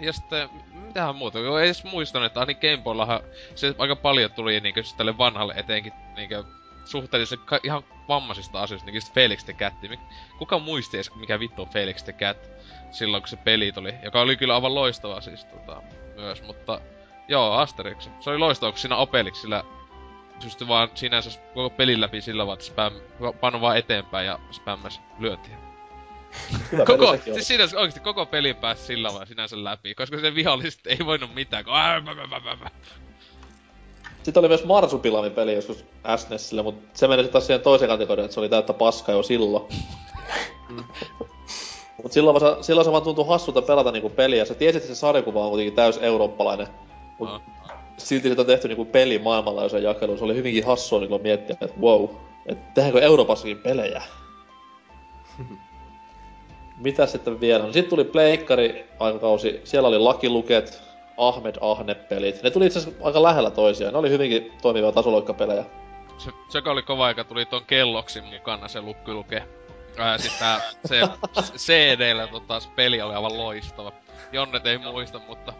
Ja 0.00 0.12
sitten, 0.12 0.48
mitähän 0.72 1.16
muuta, 1.16 1.38
kun 1.38 1.60
ei 1.60 1.66
edes 1.66 1.84
muistanut, 1.84 2.26
että 2.26 2.40
ainakin 2.40 2.70
Gameboyllahan 2.70 3.20
se 3.54 3.74
aika 3.78 3.96
paljon 3.96 4.32
tuli 4.32 4.60
niinkö 4.60 4.82
siis 4.82 4.94
tälle 4.94 5.18
vanhalle 5.18 5.54
etenkin 5.56 5.92
niinkö 6.16 6.44
suhteellisen 6.84 7.38
ka- 7.38 7.60
ihan 7.62 7.82
vammaisista 8.08 8.62
asioista, 8.62 8.90
niin 8.90 9.02
Felix 9.14 9.44
the 9.44 9.52
Cat. 9.52 9.74
Kuka 10.38 10.58
muisti 10.58 10.96
edes, 10.96 11.14
mikä 11.14 11.40
vittu 11.40 11.62
on 11.62 11.68
Felix 11.68 12.04
the 12.04 12.12
Cat 12.12 12.50
silloin, 12.90 13.22
kun 13.22 13.28
se 13.28 13.36
peli 13.36 13.72
tuli, 13.72 13.94
joka 14.02 14.20
oli 14.20 14.36
kyllä 14.36 14.54
aivan 14.54 14.74
loistava 14.74 15.20
siis 15.20 15.44
tota, 15.44 15.82
myös, 16.16 16.42
mutta 16.42 16.80
joo, 17.28 17.52
Asterix. 17.52 18.08
Se 18.20 18.30
oli 18.30 18.38
loistava, 18.38 18.72
kun 18.72 18.78
siinä 18.78 18.96
Opelixillä 18.96 19.64
pystyi 20.42 20.68
vaan 20.68 20.90
sinänsä 20.94 21.40
koko 21.54 21.70
pelin 21.70 22.00
läpi 22.00 22.20
sillä 22.20 22.46
vaan, 22.46 22.54
että 22.54 22.66
spam, 22.66 22.92
pano 23.40 23.60
vaan 23.60 23.76
eteenpäin 23.76 24.26
ja 24.26 24.38
spämmäs 24.50 25.00
lyöntiä. 25.18 25.63
Koko, 26.86 27.16
siis 27.16 27.48
siinä 27.48 27.64
oikeesti 27.64 28.00
koko 28.00 28.26
pelin 28.26 28.56
pääsi 28.56 28.84
sillä 28.84 29.14
vaan 29.14 29.26
sinänsä 29.26 29.64
läpi, 29.64 29.94
koska 29.94 30.20
se 30.20 30.34
viholliset 30.34 30.86
ei 30.86 30.98
voinut 31.06 31.34
mitään, 31.34 31.64
kun 31.64 31.74
sitten 34.24 34.40
oli 34.40 34.48
myös 34.48 34.64
Marsupilami 34.64 35.30
peli 35.30 35.54
joskus 35.54 35.84
SNESillä, 36.16 36.62
mutta 36.62 36.98
se 36.98 37.08
meni 37.08 37.28
taas 37.28 37.46
siihen 37.46 37.60
toiseen 37.60 37.88
kategoriaan, 37.88 38.24
että 38.24 38.34
se 38.34 38.40
oli 38.40 38.48
täyttä 38.48 38.72
paskaa 38.72 39.14
jo 39.14 39.22
silloin. 39.22 39.64
Mm. 40.68 40.84
Mut 42.02 42.12
silloin, 42.12 42.40
se, 42.40 42.46
silloin 42.60 42.84
se 42.84 42.92
vaan 42.92 43.02
tuntui 43.02 43.26
hassulta 43.28 43.62
pelata 43.62 43.92
niinku 43.92 44.10
peliä. 44.10 44.44
Sä 44.44 44.54
tiesit, 44.54 44.82
että 44.82 44.94
se 44.94 45.00
sarjakuva 45.00 45.44
on 45.44 45.50
kuitenkin 45.50 45.76
täys 45.76 45.98
eurooppalainen. 46.02 46.66
Mut 47.18 47.28
ah. 47.28 47.40
silti 47.96 48.28
siitä 48.28 48.42
on 48.42 48.46
tehty 48.46 48.68
niinku 48.68 48.84
peli 48.84 49.18
maailmanlaajuisen 49.18 49.82
jakeluun. 49.82 50.18
Se 50.18 50.24
oli 50.24 50.34
hyvinkin 50.34 50.66
hassua 50.66 51.00
niinku 51.00 51.18
miettiä, 51.18 51.56
että 51.60 51.80
wow, 51.80 52.04
että 52.46 52.64
tehdäänkö 52.74 53.00
Euroopassakin 53.00 53.58
pelejä? 53.58 54.02
Mitä 56.76 57.06
sitten 57.06 57.40
vielä? 57.40 57.64
No 57.66 57.72
sitten 57.72 57.90
tuli 57.90 58.04
Pleikkari 58.04 58.88
aikakausi. 58.98 59.60
Siellä 59.64 59.88
oli 59.88 59.98
Lucky 59.98 60.28
Luket, 60.28 60.82
Ahmed 61.16 61.54
Ahne-pelit. 61.60 62.42
Ne 62.42 62.50
tuli 62.50 62.66
itse 62.66 62.78
asiassa 62.78 63.04
aika 63.04 63.22
lähellä 63.22 63.50
toisiaan. 63.50 63.92
Ne 63.92 63.98
oli 63.98 64.10
hyvinkin 64.10 64.52
toimivia 64.62 64.92
tasoloikkapelejä. 64.92 65.64
Se, 66.18 66.30
se 66.48 66.62
oli 66.66 66.82
kova 66.82 67.06
aika, 67.06 67.24
tuli 67.24 67.46
ton 67.46 67.64
kelloksin 67.66 68.24
mukana 68.24 68.68
se 68.68 68.80
lukkyluke. 68.80 69.42
Ää, 69.98 70.18
sit 70.18 70.38
tää, 70.38 70.60
se 70.84 71.00
CD-llä 71.56 72.26
tota, 72.26 72.58
peli 72.76 73.02
oli 73.02 73.14
aivan 73.14 73.38
loistava. 73.38 73.92
Jonnet 74.32 74.66
ei 74.66 74.78
muista, 74.78 75.20
mutta... 75.28 75.52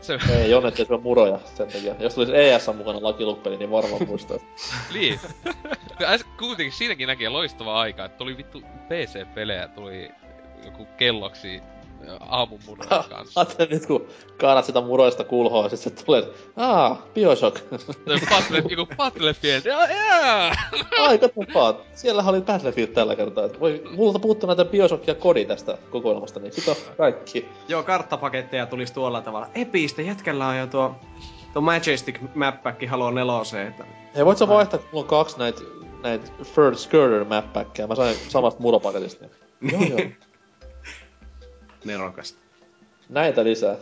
Se... 0.00 0.18
Ei, 0.32 0.50
Jonnet 0.50 0.80
ei 0.80 0.86
syö 0.86 0.98
muroja 0.98 1.38
sen 1.54 1.66
takia. 1.66 1.94
Jos 1.98 2.14
tulisi 2.14 2.36
ES 2.36 2.70
mukana 2.76 2.98
lakiluppeli, 3.02 3.56
niin 3.56 3.70
varmaan 3.70 4.06
muistaa. 4.06 4.38
niin. 4.94 5.20
Kuitenkin 6.38 6.72
siinäkin 6.72 7.06
näkee 7.06 7.28
loistava 7.28 7.80
aika, 7.80 8.04
että 8.04 8.18
tuli 8.18 8.36
vittu 8.36 8.60
PC-pelejä, 8.60 9.68
tuli 9.68 10.10
joku 10.64 10.86
kelloksi 10.96 11.62
aamun 12.20 12.58
murojen 12.66 12.88
kanssa. 13.10 13.40
Ajattelin 13.40 13.70
nyt 13.70 13.86
kun 13.86 14.06
kaanat 14.40 14.64
sitä 14.64 14.80
muroista 14.80 15.24
kulhoa, 15.24 15.62
ja 15.62 15.68
sit 15.68 15.80
se 15.80 16.04
tulee, 16.04 16.22
aah, 16.56 16.98
Bioshock. 17.14 17.60
Battlefield, 18.30 18.70
joku 18.70 18.94
Battlefield, 18.96 19.64
jaa, 19.64 19.86
jaa! 19.86 20.52
Ai, 21.06 21.18
katsotaan, 21.18 21.74
siellä 21.94 22.22
oli 22.26 22.40
Battlefield 22.40 22.88
tällä 22.88 23.16
kertaa. 23.16 23.48
Voi, 23.60 23.82
multa 23.96 24.18
puuttuu 24.18 24.46
näitä 24.46 24.64
Bioshock 24.64 25.06
ja 25.06 25.14
kodi 25.14 25.44
tästä 25.44 25.78
kokoelmasta, 25.90 26.40
niin 26.40 26.52
sit 26.52 26.68
on 26.68 26.76
kaikki. 26.96 27.48
Joo, 27.68 27.82
karttapaketteja 27.82 28.66
tulisi 28.66 28.94
tuolla 28.94 29.20
tavalla. 29.20 29.48
Epistä, 29.54 30.02
jätkällä 30.02 30.46
on 30.46 30.58
jo 30.58 30.66
tuo, 30.66 30.94
tuo 31.52 31.62
Majestic 31.62 32.20
Map 32.34 32.62
Pack 32.62 32.86
Halo 32.88 33.10
4 33.10 33.68
että... 33.68 33.84
Hei, 34.14 34.24
voit 34.24 34.38
sä 34.38 34.48
vaihtaa, 34.48 34.78
kun 34.78 34.88
mulla 34.92 35.04
on 35.04 35.08
kaksi 35.08 35.38
näitä 35.38 35.60
näitä 36.02 36.30
Third 36.54 36.74
Skirter 36.74 37.24
Map 37.24 37.52
Packia, 37.52 37.86
mä 37.86 37.94
sain 37.94 38.16
samasta 38.28 38.60
muropaketista. 38.60 39.24
joo, 39.72 39.82
joo 39.82 40.00
nerokasta. 41.84 42.38
Näitä 43.08 43.44
lisää. 43.44 43.76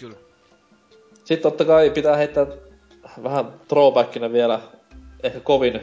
Kyllä. 0.00 0.16
Sitten 1.14 1.42
totta 1.42 1.64
kai 1.64 1.90
pitää 1.90 2.16
heittää 2.16 2.46
vähän 3.22 3.52
throwbackina 3.68 4.32
vielä 4.32 4.60
ehkä 5.22 5.40
kovin 5.40 5.80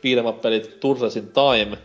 piidemät 0.00 0.42
pelit 0.42 0.80
Turtlesin 0.80 1.32
Time. 1.32 1.78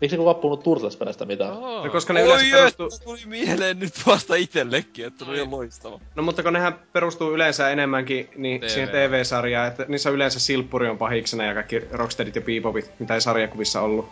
Miksi 0.00 0.16
kukaan 0.16 0.36
puhunut 0.36 0.62
Turtles-pelistä 0.62 1.24
mitään? 1.24 1.52
Oh. 1.52 1.84
No, 1.84 1.90
koska 1.92 2.12
ne 2.12 2.22
Oi 2.22 2.26
yleensä 2.26 2.76
perustuu... 2.76 2.88
tuli 3.04 3.20
mieleen 3.26 3.78
nyt 3.78 3.92
vasta 4.06 4.34
itsellekin, 4.34 5.06
että 5.06 5.24
oli 5.24 5.36
ihan 5.36 5.50
loistava. 5.50 6.00
No 6.14 6.22
mutta 6.22 6.42
kun 6.42 6.52
nehän 6.52 6.78
perustuu 6.92 7.34
yleensä 7.34 7.70
enemmänkin 7.70 8.30
niin 8.36 8.60
TV. 8.60 8.68
siihen 8.68 8.88
TV-sarjaan, 8.88 9.68
että 9.68 9.84
niissä 9.88 10.08
on 10.08 10.14
yleensä 10.14 10.40
Silppuri 10.40 10.88
on 10.88 10.98
pahiksena 10.98 11.44
ja 11.44 11.54
kaikki 11.54 11.80
Rocksteadit 11.90 12.36
ja 12.36 12.42
Bebopit, 12.42 12.90
mitä 12.98 13.14
ei 13.14 13.20
sarjakuvissa 13.20 13.80
ollut. 13.80 14.08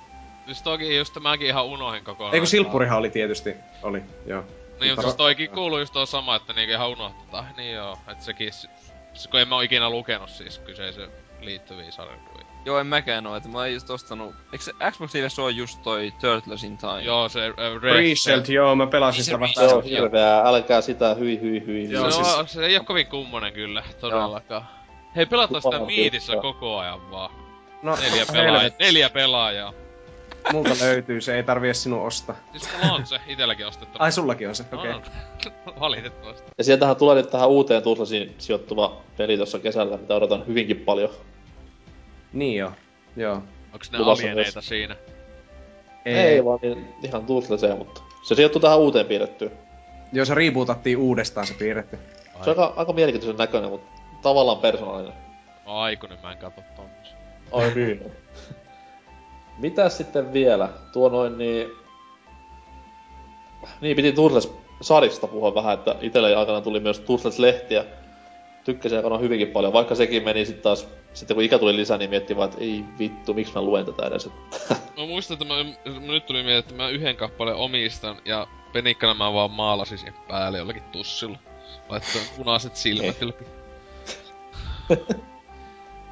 Siis 0.46 0.62
toki 0.62 0.96
just 0.96 1.20
mäkin 1.20 1.46
ihan 1.46 1.64
unohin 1.64 2.04
kokonaan. 2.04 2.34
Eikö 2.34 2.46
Silppurihan 2.46 2.98
oli 2.98 3.10
tietysti, 3.10 3.54
oli, 3.82 4.02
joo. 4.26 4.44
Niin, 4.80 4.90
mutta 4.92 5.02
siis 5.02 5.14
toikin 5.14 5.50
kuuluu 5.50 5.78
just 5.78 5.92
tuo 5.92 6.06
sama, 6.06 6.36
että 6.36 6.52
niinku 6.52 6.72
ihan 6.72 6.88
unohtaa. 6.88 7.46
Niin 7.56 7.74
joo, 7.74 7.98
että 8.08 8.24
sekin, 8.24 8.52
se, 8.52 8.68
kun 9.30 9.40
en 9.40 9.48
mä 9.48 9.54
oo 9.54 9.60
ikinä 9.60 9.90
lukenut 9.90 10.30
siis 10.30 10.58
kyseisen 10.58 11.10
liittyviä 11.40 11.90
sarjakuvia. 11.90 12.46
Joo, 12.64 12.78
en 12.78 12.86
mäkään 12.86 13.26
oo, 13.26 13.36
että 13.36 13.48
mä 13.48 13.58
oon 13.58 13.72
just 13.72 13.90
ostanut... 13.90 14.34
Eikö 14.52 14.64
se 14.64 14.72
Xbox 14.90 15.14
Live 15.14 15.28
on 15.42 15.56
just 15.56 15.82
toi 15.82 16.12
Turtles 16.20 16.64
in 16.64 16.78
Time? 16.78 17.02
Joo, 17.02 17.28
se 17.28 17.48
uh, 17.48 17.54
Pre-Shelled, 17.80 18.52
joo, 18.52 18.76
mä 18.76 18.86
pelasin 18.86 19.24
sitä 19.24 19.40
vasta. 19.40 19.60
Se 19.60 19.66
Joo, 19.66 19.76
on 19.76 19.84
hirveää, 19.84 20.42
älkää 20.48 20.80
sitä, 20.80 21.14
hyi 21.14 21.40
hyi 21.40 21.66
hyi. 21.66 21.90
Joo, 21.92 22.10
siis- 22.10 22.52
se 22.52 22.66
ei 22.66 22.76
oo 22.76 22.84
kovin 22.84 23.06
kummonen 23.06 23.52
kyllä, 23.52 23.82
todellakaan. 24.00 24.68
Hei, 25.16 25.26
pelataan 25.26 25.62
sitä 25.62 25.78
miitissä 25.78 26.32
koko 26.42 26.78
ajan 26.78 27.10
vaan. 27.10 27.30
No, 27.82 27.96
Neljä 27.96 28.26
pelaajaa. 28.32 28.70
Neljä 28.80 29.10
pelaajaa. 29.10 29.72
Multa 30.52 30.70
löytyy, 30.80 31.20
se 31.20 31.36
ei 31.36 31.42
tarvii 31.42 31.68
edes 31.68 31.82
sinun 31.82 32.06
ostaa. 32.06 32.36
Siis 32.52 32.68
mulla 32.82 32.94
on 32.94 33.06
se 33.06 33.20
itelläkin 33.26 33.66
ostettu. 33.66 33.98
Ai, 33.98 34.12
sullakin 34.12 34.48
on 34.48 34.54
se, 34.54 34.64
okei. 34.72 34.92
On. 34.92 35.02
Valitettavasti. 35.80 36.52
Ja 36.58 36.64
sieltähän 36.64 36.96
tulee 36.96 37.14
nyt 37.14 37.30
tähän 37.30 37.48
uuteen 37.48 37.82
Tuslasiin 37.82 38.34
sijoittuva 38.38 39.02
peli 39.16 39.36
tuossa 39.36 39.58
kesällä, 39.58 39.96
mitä 39.96 40.14
odotan 40.14 40.46
hyvinkin 40.46 40.76
paljon. 40.80 41.10
Niin 42.32 42.58
joo, 42.58 42.72
joo. 43.16 43.42
Onks 43.72 43.90
ne 43.90 43.98
Luvassa 43.98 44.22
alieneita 44.22 44.50
myös. 44.54 44.68
siinä? 44.68 44.96
Ei, 46.04 46.14
ei 46.14 46.44
vaan 46.44 46.58
niin, 46.62 46.88
ihan 47.02 47.26
Tuslaseen, 47.26 47.78
mutta 47.78 48.02
se 48.22 48.34
sijoittuu 48.34 48.60
tähän 48.60 48.78
uuteen 48.78 49.06
piirrettyyn. 49.06 49.50
Joo, 50.12 50.24
se 50.24 50.34
rebootattiin 50.34 50.98
uudestaan 50.98 51.46
se 51.46 51.54
piirretty. 51.54 51.98
Se 52.44 52.50
on 52.50 52.58
aika, 52.60 52.74
aika 52.76 52.92
mielenkiintoisen 52.92 53.36
näköinen, 53.38 53.70
mutta 53.70 54.02
tavallaan 54.22 54.58
persoonallinen. 54.58 55.18
Aikuinen, 55.66 56.18
mä 56.22 56.32
en 56.32 56.38
katso 56.38 56.60
tommosia. 56.76 57.16
Ai 57.52 57.72
niin. 57.74 58.02
Mitäs 59.58 59.96
sitten 59.96 60.32
vielä? 60.32 60.68
Tuo 60.92 61.08
noin 61.08 61.38
niin... 61.38 61.68
Niin, 63.80 63.96
piti 63.96 64.12
Turtles 64.12 64.52
sarjasta 64.80 65.26
puhua 65.26 65.54
vähän, 65.54 65.74
että 65.74 65.96
itselle 66.00 66.36
aikana 66.36 66.60
tuli 66.60 66.80
myös 66.80 67.00
Turtles-lehtiä. 67.00 67.84
Tykkäsin 68.64 68.98
aikana 68.98 69.18
hyvinkin 69.18 69.48
paljon, 69.48 69.72
vaikka 69.72 69.94
sekin 69.94 70.24
meni 70.24 70.44
sitten 70.44 70.62
taas, 70.62 70.88
sitten 71.12 71.34
kun 71.34 71.44
ikä 71.44 71.58
tuli 71.58 71.76
lisää, 71.76 71.98
niin 71.98 72.10
miettii 72.10 72.36
vaan, 72.36 72.48
että 72.48 72.60
ei 72.60 72.84
vittu, 72.98 73.34
miksi 73.34 73.54
mä 73.54 73.62
luen 73.62 73.86
tätä 73.86 74.06
edes. 74.06 74.30
Mä 74.70 75.06
muistan, 75.06 75.34
että 75.34 75.44
mä, 75.44 75.64
mä 76.00 76.12
nyt 76.12 76.26
tuli 76.26 76.42
mieleen, 76.42 76.58
että 76.58 76.74
mä 76.74 76.88
yhden 76.88 77.16
kappaleen 77.16 77.56
omistan 77.56 78.16
ja 78.24 78.46
penikkana 78.72 79.14
mä 79.14 79.32
vaan 79.32 79.50
maalasin 79.50 79.98
siihen 79.98 80.14
päälle 80.28 80.58
jollakin 80.58 80.82
tussilla. 80.82 81.38
Laittoin 81.88 82.24
punaiset 82.36 82.76
silmät 82.76 83.22
ylpi. 83.22 83.44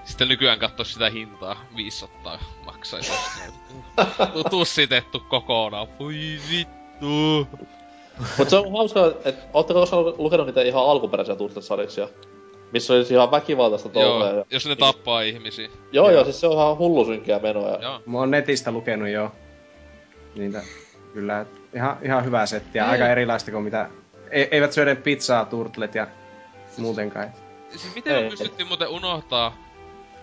Sitten 0.04 0.28
nykyään 0.28 0.58
katso 0.58 0.84
sitä 0.84 1.10
hintaa, 1.10 1.56
500 1.76 2.38
maksaisi. 2.66 3.12
Tu- 4.32 4.44
Tussitettu 4.50 5.20
kokonaan, 5.28 5.86
voi 5.98 6.14
vittu. 6.50 7.46
Mutta 8.38 8.50
se 8.50 8.56
on 8.56 8.72
hauskaa, 8.72 9.06
että 9.06 9.46
ootteko 9.52 9.80
koskaan 9.80 10.04
lukenut 10.18 10.46
niitä 10.46 10.62
ihan 10.62 10.84
alkuperäisiä 10.84 11.36
Turtles-sarjaksia? 11.36 12.08
Missä 12.72 12.94
olisi 12.94 13.14
ihan 13.14 13.30
väkivaltaista 13.30 13.88
touhua. 13.88 14.28
Joo, 14.28 14.38
Ja... 14.38 14.44
jos 14.50 14.66
ne 14.66 14.76
tappaa 14.76 15.20
ihmisiä. 15.22 15.68
Joo, 15.92 16.10
joo, 16.10 16.24
siis 16.24 16.40
se 16.40 16.46
on 16.46 16.52
ihan 16.52 16.78
hullu 16.78 17.04
synkeä 17.04 17.38
menoa. 17.38 17.68
Ja... 17.68 17.78
Joo. 17.82 18.02
Mä 18.06 18.18
oon 18.18 18.30
netistä 18.30 18.70
lukenut 18.72 19.08
jo. 19.08 19.32
Niitä, 20.34 20.62
kyllä, 21.12 21.46
ihan, 21.74 21.96
ihan 22.02 22.24
hyvää 22.24 22.46
settiä. 22.46 22.84
Ei. 22.84 22.90
Aika 22.90 23.08
erilaista 23.08 23.50
kuin 23.50 23.64
mitä... 23.64 23.90
E- 24.30 24.48
eivät 24.50 24.72
syöden 24.72 24.96
pizzaa, 24.96 25.44
turtlet 25.44 25.94
ja 25.94 26.06
muutenkaan. 26.78 27.28
Siis 27.70 27.94
miten 27.94 28.24
me 28.24 28.30
pystyttiin 28.30 28.68
muuten 28.68 28.88
unohtaa 28.88 29.56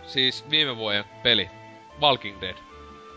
siis 0.07 0.45
viime 0.49 0.77
vuoden 0.77 1.03
peli? 1.23 1.49
Walking 2.01 2.41
Dead. 2.41 2.55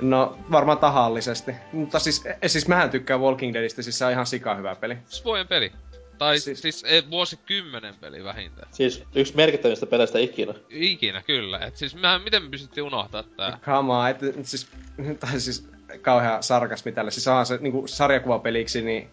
No, 0.00 0.38
varmaan 0.50 0.78
tahallisesti. 0.78 1.52
Mutta 1.72 1.98
siis, 1.98 2.24
e- 2.42 2.48
siis 2.48 2.68
mähän 2.68 2.90
tykkään 2.90 3.20
Walking 3.20 3.54
Deadistä, 3.54 3.82
siis 3.82 3.98
se 3.98 4.04
on 4.04 4.12
ihan 4.12 4.26
sika 4.26 4.54
hyvä 4.54 4.74
peli. 4.76 4.96
Siis 5.08 5.24
vuoden 5.24 5.48
peli. 5.48 5.72
Tai 6.18 6.38
Siis- 6.38 6.62
siis, 6.62 6.84
ei, 6.84 7.02
vuosikymmenen 7.10 7.94
peli 8.00 8.24
vähintään. 8.24 8.68
Siis 8.72 9.02
yksi 9.14 9.36
merkittävistä 9.36 9.86
peleistä 9.86 10.18
ikinä. 10.18 10.54
Ikinä 10.70 11.22
kyllä. 11.22 11.58
Et 11.58 11.76
siis 11.76 11.96
mä, 11.96 12.18
miten 12.18 12.42
me 12.42 12.48
pystyttiin 12.48 12.84
unohtaa 12.84 13.22
tää? 13.22 13.58
Come 13.62 13.92
on, 13.92 14.08
et, 14.08 14.22
et 14.22 14.46
siis, 14.46 14.68
tai 15.20 15.40
siis 15.40 15.68
kauhea 16.02 16.42
sarkasmi 16.42 16.92
tälle. 16.92 17.10
Siis 17.10 17.28
onhan 17.28 17.46
se 17.46 17.58
niinku 17.60 17.86
sarjakuvapeliksi, 17.86 18.82
niin 18.82 19.10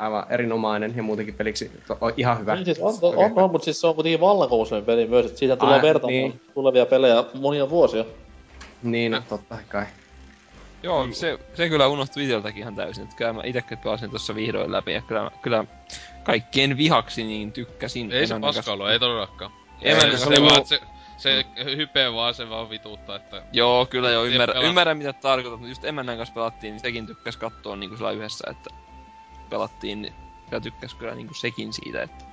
aivan 0.00 0.26
erinomainen 0.30 0.96
ja 0.96 1.02
muutenkin 1.02 1.34
peliksi 1.34 1.70
to, 1.86 1.98
on 2.00 2.12
ihan 2.16 2.38
hyvä. 2.38 2.54
Niin, 2.54 2.64
siis 2.64 2.78
on, 2.78 2.94
on, 3.02 3.16
on, 3.16 3.32
on, 3.36 3.50
mutta 3.50 3.64
siis 3.64 3.80
se 3.80 3.86
on 3.86 3.94
kuitenkin 3.94 4.20
vallankumouksen 4.20 4.84
peli 4.84 5.06
myös, 5.06 5.26
että 5.26 5.38
siitä 5.38 5.56
tulee 5.56 5.82
vertaamaan 5.82 6.12
niin. 6.12 6.40
tulevia 6.54 6.86
pelejä 6.86 7.24
monia 7.34 7.70
vuosia. 7.70 8.04
Niin, 8.82 9.12
no, 9.12 9.22
totta 9.28 9.58
kai. 9.68 9.86
Joo, 10.82 11.08
se, 11.12 11.38
se 11.54 11.68
kyllä 11.68 11.88
unohtui 11.88 12.24
iteltäkin 12.24 12.62
ihan 12.62 12.76
täysin. 12.76 13.04
Että 13.04 13.16
kyllä 13.16 13.32
mä 13.32 13.40
itekin 13.44 13.78
pelasin 13.78 14.10
tuossa 14.10 14.34
vihdoin 14.34 14.72
läpi 14.72 14.92
ja 14.92 15.02
kyllä, 15.02 15.30
kyllä 15.42 15.64
kaikkien 16.22 16.76
vihaksi 16.76 17.24
niin 17.24 17.52
tykkäsin. 17.52 18.12
Ei 18.12 18.26
se 18.26 18.34
Emännän 18.34 18.48
paska 18.48 18.58
kanssa. 18.58 18.72
ollut, 18.72 18.90
ei 18.90 18.98
todellakaan. 18.98 19.52
Emännän 19.82 20.18
se, 20.18 20.24
kanssa- 20.24 20.34
se, 20.34 20.42
vaan, 20.42 20.66
se, 20.66 20.80
se 21.16 21.44
hype 21.76 22.12
vaan 22.12 22.34
se 22.34 22.50
vaan 22.50 22.70
vituuttaa, 22.70 23.16
että... 23.16 23.42
Joo, 23.52 23.86
kyllä 23.86 24.10
joo, 24.10 24.24
Ei 24.24 24.32
ymmärrän, 24.32 24.62
ymmärrän 24.62 24.98
mitä 24.98 25.12
tarkoitat, 25.12 25.60
mutta 25.60 25.70
just 25.70 25.84
emännän 25.84 26.16
kanssa 26.16 26.34
pelattiin, 26.34 26.70
niin 26.72 26.80
sekin 26.80 27.06
tykkäs 27.06 27.36
katsoa 27.36 27.76
niinku 27.76 27.96
sillä 27.96 28.10
yhdessä, 28.10 28.50
että 28.50 28.70
pelattiin, 29.50 30.02
niin 30.02 30.14
kyllä 30.48 30.60
tykkäs 30.60 30.94
kyllä 30.94 31.14
niinku 31.14 31.34
sekin 31.34 31.72
siitä, 31.72 32.02
että 32.02 32.24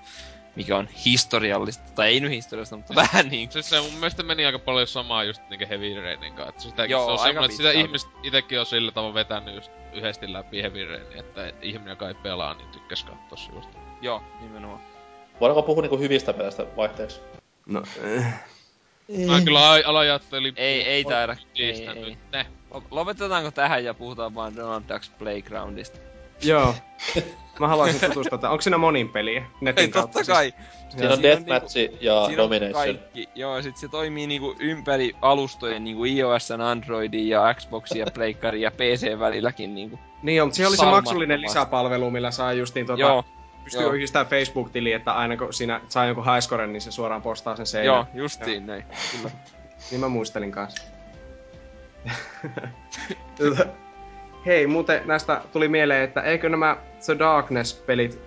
mikä 0.56 0.78
on 0.78 0.88
historiallista, 1.06 1.84
tai 1.96 2.08
ei 2.08 2.20
nyt 2.20 2.32
historiallista, 2.32 2.78
mutta 2.78 2.96
vähän 3.12 3.30
niin 3.30 3.52
Siis 3.52 3.70
se 3.70 3.82
mun 3.82 3.94
mielestä 3.94 4.24
meni 4.24 4.46
aika 4.46 4.60
paljon 4.60 4.88
samaa 4.88 5.24
just 5.24 5.42
niinku 5.50 5.66
Heavy 5.70 6.02
Rainin 6.02 6.34
kanssa. 6.34 6.50
Että 6.50 6.62
sitäkin 6.62 6.92
Joo, 6.92 7.06
se 7.06 7.12
on 7.12 7.20
aika 7.20 7.24
semmoinen, 7.24 7.46
että 7.46 7.58
sitä 7.58 7.72
ihmiset 7.72 8.10
itekin 8.24 8.60
on 8.60 8.66
sillä 8.66 8.92
tavalla 8.92 9.14
vetänyt 9.14 9.56
just 9.56 9.72
yhdesti 9.94 10.34
läpi 10.34 10.62
Heavy 10.62 10.86
Rainin, 10.86 11.20
että 11.20 11.54
ihminen, 11.62 11.90
joka 11.90 12.08
ei 12.08 12.14
pelaa, 12.14 12.54
niin 12.54 12.70
tykkäs 12.70 13.04
katsoa 13.04 13.38
se 13.38 13.52
just. 13.56 13.70
Joo, 14.02 14.24
nimenomaan. 14.42 14.82
Voidaanko 15.42 15.64
puhua 15.64 15.82
niinku 15.82 15.98
hyvistä 15.98 16.34
peleistä 16.34 16.66
vaihteeksi? 16.78 17.22
No, 17.66 17.84
äh. 18.18 18.44
Mä 19.28 19.42
kyllä 19.42 19.60
alajattelin... 19.86 20.54
Ei, 20.58 20.82
ei 20.82 21.04
taida. 21.04 21.36
Ei, 21.56 21.88
ei. 21.88 21.96
nyt. 21.96 22.18
Ne. 22.32 22.46
Lo- 22.72 22.84
Lopetetaanko 22.92 23.52
tähän 23.52 23.84
ja 23.84 23.94
puhutaan 23.94 24.36
vaan 24.36 24.56
Donald 24.56 24.84
Ducks 24.90 25.10
Playgroundista? 25.10 26.00
Joo. 26.44 26.76
Mä 27.60 27.68
haluaisin 27.68 28.02
tutustua. 28.10 28.38
tähän. 28.38 28.52
Onko 28.52 28.62
siinä 28.62 28.78
monin 28.78 29.10
peliä? 29.10 29.46
Netin 29.62 29.82
Ei, 29.82 29.90
kautta 29.90 30.20
totta 30.20 30.26
siis? 30.26 30.38
kai. 30.38 30.54
Siinä 30.90 31.14
on 31.14 31.24
Deathmatch 31.24 31.78
ja 31.78 32.26
Siinä 32.26 32.44
on 32.44 32.50
Domination. 32.50 32.74
kaikki. 32.74 33.30
Joo, 33.36 33.56
ja 33.56 33.62
sit 33.64 33.78
se 33.78 33.88
toimii 33.88 34.28
niinku 34.28 34.56
ympäri 34.60 35.16
alustojen 35.22 35.84
niinku 35.84 36.06
iOS, 36.06 36.52
Androidin 36.52 37.30
ja 37.30 37.54
Xboxin 37.54 38.00
ja 38.00 38.06
Pleikkarin 38.14 38.62
ja 38.62 38.72
PC 38.72 39.20
välilläkin 39.20 39.76
niinku. 39.76 40.00
Niin 40.22 40.42
on, 40.42 40.48
mutta 40.48 40.56
siellä 40.56 40.70
oli 40.70 40.78
se 40.78 40.86
maksullinen 40.86 41.42
lisäpalvelu, 41.42 42.12
millä 42.12 42.32
saa 42.32 42.54
justiin 42.54 42.86
tota, 42.86 43.00
Joo, 43.02 43.26
pystyy 43.64 43.82
joo. 43.82 43.92
yhdistämään 43.94 44.28
Facebook-tiliin, 44.28 44.96
että 44.96 45.12
aina 45.14 45.38
kun 45.38 45.54
siinä 45.54 45.82
saa 45.90 46.06
jonkun 46.06 46.26
highscoren, 46.26 46.74
niin 46.74 46.82
se 46.82 46.92
suoraan 46.92 47.22
postaa 47.22 47.56
sen 47.56 47.66
seinään. 47.66 47.96
joo, 47.96 48.06
justiin 48.14 48.66
näin. 48.66 48.86
Kyllä. 49.18 49.32
Niin 49.92 50.00
mä 50.00 50.08
muistelin 50.08 50.52
kanssa. 50.52 50.84
Hei, 54.48 54.68
muuten 54.68 55.02
näistä 55.06 55.42
tuli 55.54 55.68
mieleen, 55.68 56.04
että 56.04 56.22
eikö 56.22 56.50
nämä 56.50 56.78
The 57.06 57.20
Darkness-pelit 57.20 58.20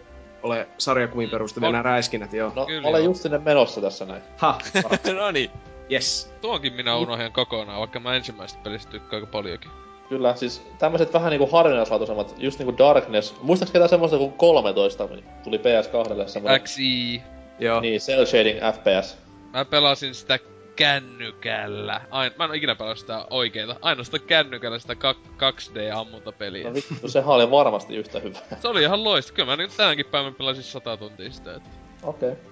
ole 0.42 0.68
sarjakuviin 0.78 1.30
perustuvia 1.30 1.66
On. 1.68 1.72
nämä 1.72 1.82
räiskinnät, 1.82 2.32
joo. 2.32 2.52
No, 2.56 2.66
Kyllä 2.66 2.88
olen 2.88 3.00
joo. 3.00 3.10
just 3.10 3.22
sinne 3.22 3.38
menossa 3.38 3.80
tässä 3.80 4.04
näin. 4.04 4.22
Ha, 4.36 4.58
no 5.16 5.30
niin. 5.30 5.50
yes. 5.92 6.32
Tuonkin 6.40 6.72
minä 6.72 6.96
unohdin 6.96 7.32
kokonaan, 7.32 7.80
vaikka 7.80 8.00
mä 8.00 8.16
ensimmäisestä 8.16 8.62
pelistä 8.62 8.90
tykkään 8.90 9.22
aika 9.22 9.32
paljonkin. 9.32 9.70
Kyllä, 10.08 10.36
siis 10.36 10.62
tämmöiset 10.78 11.14
vähän 11.14 11.30
niinku 11.30 11.46
harvinaislaatuisemmat, 11.56 12.34
just 12.38 12.58
niinku 12.58 12.78
Darkness. 12.78 13.34
Muistaaks 13.42 13.72
ketään 13.72 13.88
semmoista 13.88 14.18
kuin 14.18 14.32
13, 14.32 15.08
tuli 15.44 15.56
PS2 15.58 16.28
semmoinen? 16.28 16.60
XI. 16.60 17.22
Joo. 17.58 17.80
Niin, 17.80 18.00
Cell 18.00 18.24
Shading 18.24 18.58
FPS. 18.58 19.18
Mä 19.52 19.64
pelasin 19.64 20.14
sitä 20.14 20.38
kännykällä. 20.80 22.00
Ain, 22.10 22.32
mä 22.38 22.44
en 22.44 22.50
oo 22.50 22.54
ikinä 22.54 22.74
pelannut 22.74 22.98
sitä 22.98 23.26
oikeeta. 23.30 23.76
Ainoastaan 23.82 24.22
kännykällä 24.26 24.78
sitä 24.78 24.94
kak- 24.94 25.30
2D-ammuntapeliä. 25.38 26.68
No 26.68 26.74
vittu, 26.74 27.08
sehän 27.08 27.34
oli 27.34 27.50
varmasti 27.50 27.96
yhtä 27.96 28.20
hyvä. 28.20 28.38
Se 28.60 28.68
oli 28.68 28.82
ihan 28.82 29.04
loista. 29.04 29.32
Kyllä 29.32 29.46
mä 29.46 29.56
nyt 29.56 29.76
tänäänkin 29.76 30.06
päivänä 30.06 30.34
pelasin 30.38 30.62
100 30.62 30.96
tuntia 30.96 31.30
sitä. 31.30 31.54
Että... 31.54 31.70
Okei. 32.02 32.32
Okay. 32.32 32.42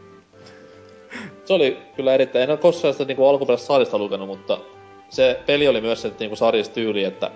Se 1.44 1.54
oli 1.54 1.78
kyllä 1.96 2.14
erittäin, 2.14 2.42
en 2.42 2.50
ole 2.50 2.58
koskaan 2.58 2.94
sitä 2.94 3.04
niinku 3.04 3.28
alkuperäistä 3.28 3.66
sarjasta 3.66 3.98
lukenut, 3.98 4.28
mutta 4.28 4.58
se 5.08 5.40
peli 5.46 5.68
oli 5.68 5.80
myös 5.80 6.02
se 6.02 6.12
niinku 6.20 6.36
sarjasta 6.36 6.74
tyyli, 6.74 7.04
että 7.04 7.30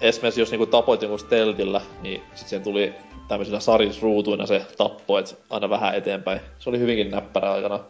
esimerkiksi 0.00 0.40
jos 0.40 0.50
niinku 0.50 0.66
tapoit 0.66 1.02
jonkun 1.02 1.18
steltillä, 1.18 1.80
niin 2.02 2.22
sit 2.34 2.48
siihen 2.48 2.64
tuli 2.64 2.94
tämmöisillä 3.28 3.60
sarisruutuina 3.60 4.46
se 4.46 4.66
tappo, 4.78 5.18
et 5.18 5.38
aina 5.50 5.70
vähän 5.70 5.94
eteenpäin. 5.94 6.40
Se 6.58 6.70
oli 6.70 6.78
hyvinkin 6.78 7.10
näppärä 7.10 7.52
aikana. 7.52 7.80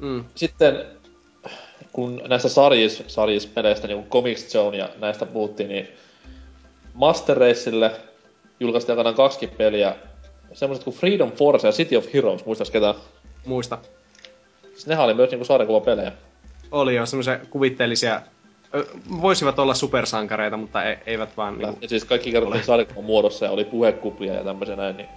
Mm. 0.00 0.24
Sitten 0.34 0.86
kun 1.92 2.22
näistä 2.28 2.48
sarjis, 2.48 3.02
sarjispeleistä, 3.06 3.86
niin 3.86 3.98
kuin 3.98 4.10
Comics 4.10 4.48
Zone 4.48 4.76
ja 4.76 4.88
näistä 4.98 5.26
puhuttiin, 5.26 5.68
niin 5.68 5.88
Master 6.94 7.36
Racelle 7.36 7.92
julkaistiin 8.60 8.92
aikanaan 8.92 9.14
kaksi 9.14 9.46
peliä. 9.46 9.96
Semmoiset 10.52 10.84
kuin 10.84 10.96
Freedom 10.96 11.32
Force 11.32 11.68
ja 11.68 11.72
City 11.72 11.96
of 11.96 12.06
Heroes, 12.14 12.44
muistaisi 12.46 12.72
ketään? 12.72 12.94
Muista. 13.46 13.78
Siis 14.62 14.86
nehän 14.86 15.04
oli 15.04 15.14
myös 15.14 15.30
niinku 15.30 15.44
sarjakuvapelejä. 15.44 16.12
Oli 16.70 16.94
jo 16.94 17.06
semmoisia 17.06 17.38
kuvitteellisia... 17.50 18.22
Voisivat 19.22 19.58
olla 19.58 19.74
supersankareita, 19.74 20.56
mutta 20.56 20.84
e- 20.84 21.02
eivät 21.06 21.36
vaan 21.36 21.58
niinku... 21.58 21.78
Ja 21.80 21.88
siis 21.88 22.04
kaikki 22.04 22.32
kerrottiin 22.32 22.64
sarjakuvan 22.64 23.04
muodossa 23.04 23.44
ja 23.44 23.50
oli 23.50 23.64
puhekuplia 23.64 24.34
ja 24.34 24.44
tämmöisiä 24.44 24.76
näin, 24.76 24.96
niin 24.96 25.08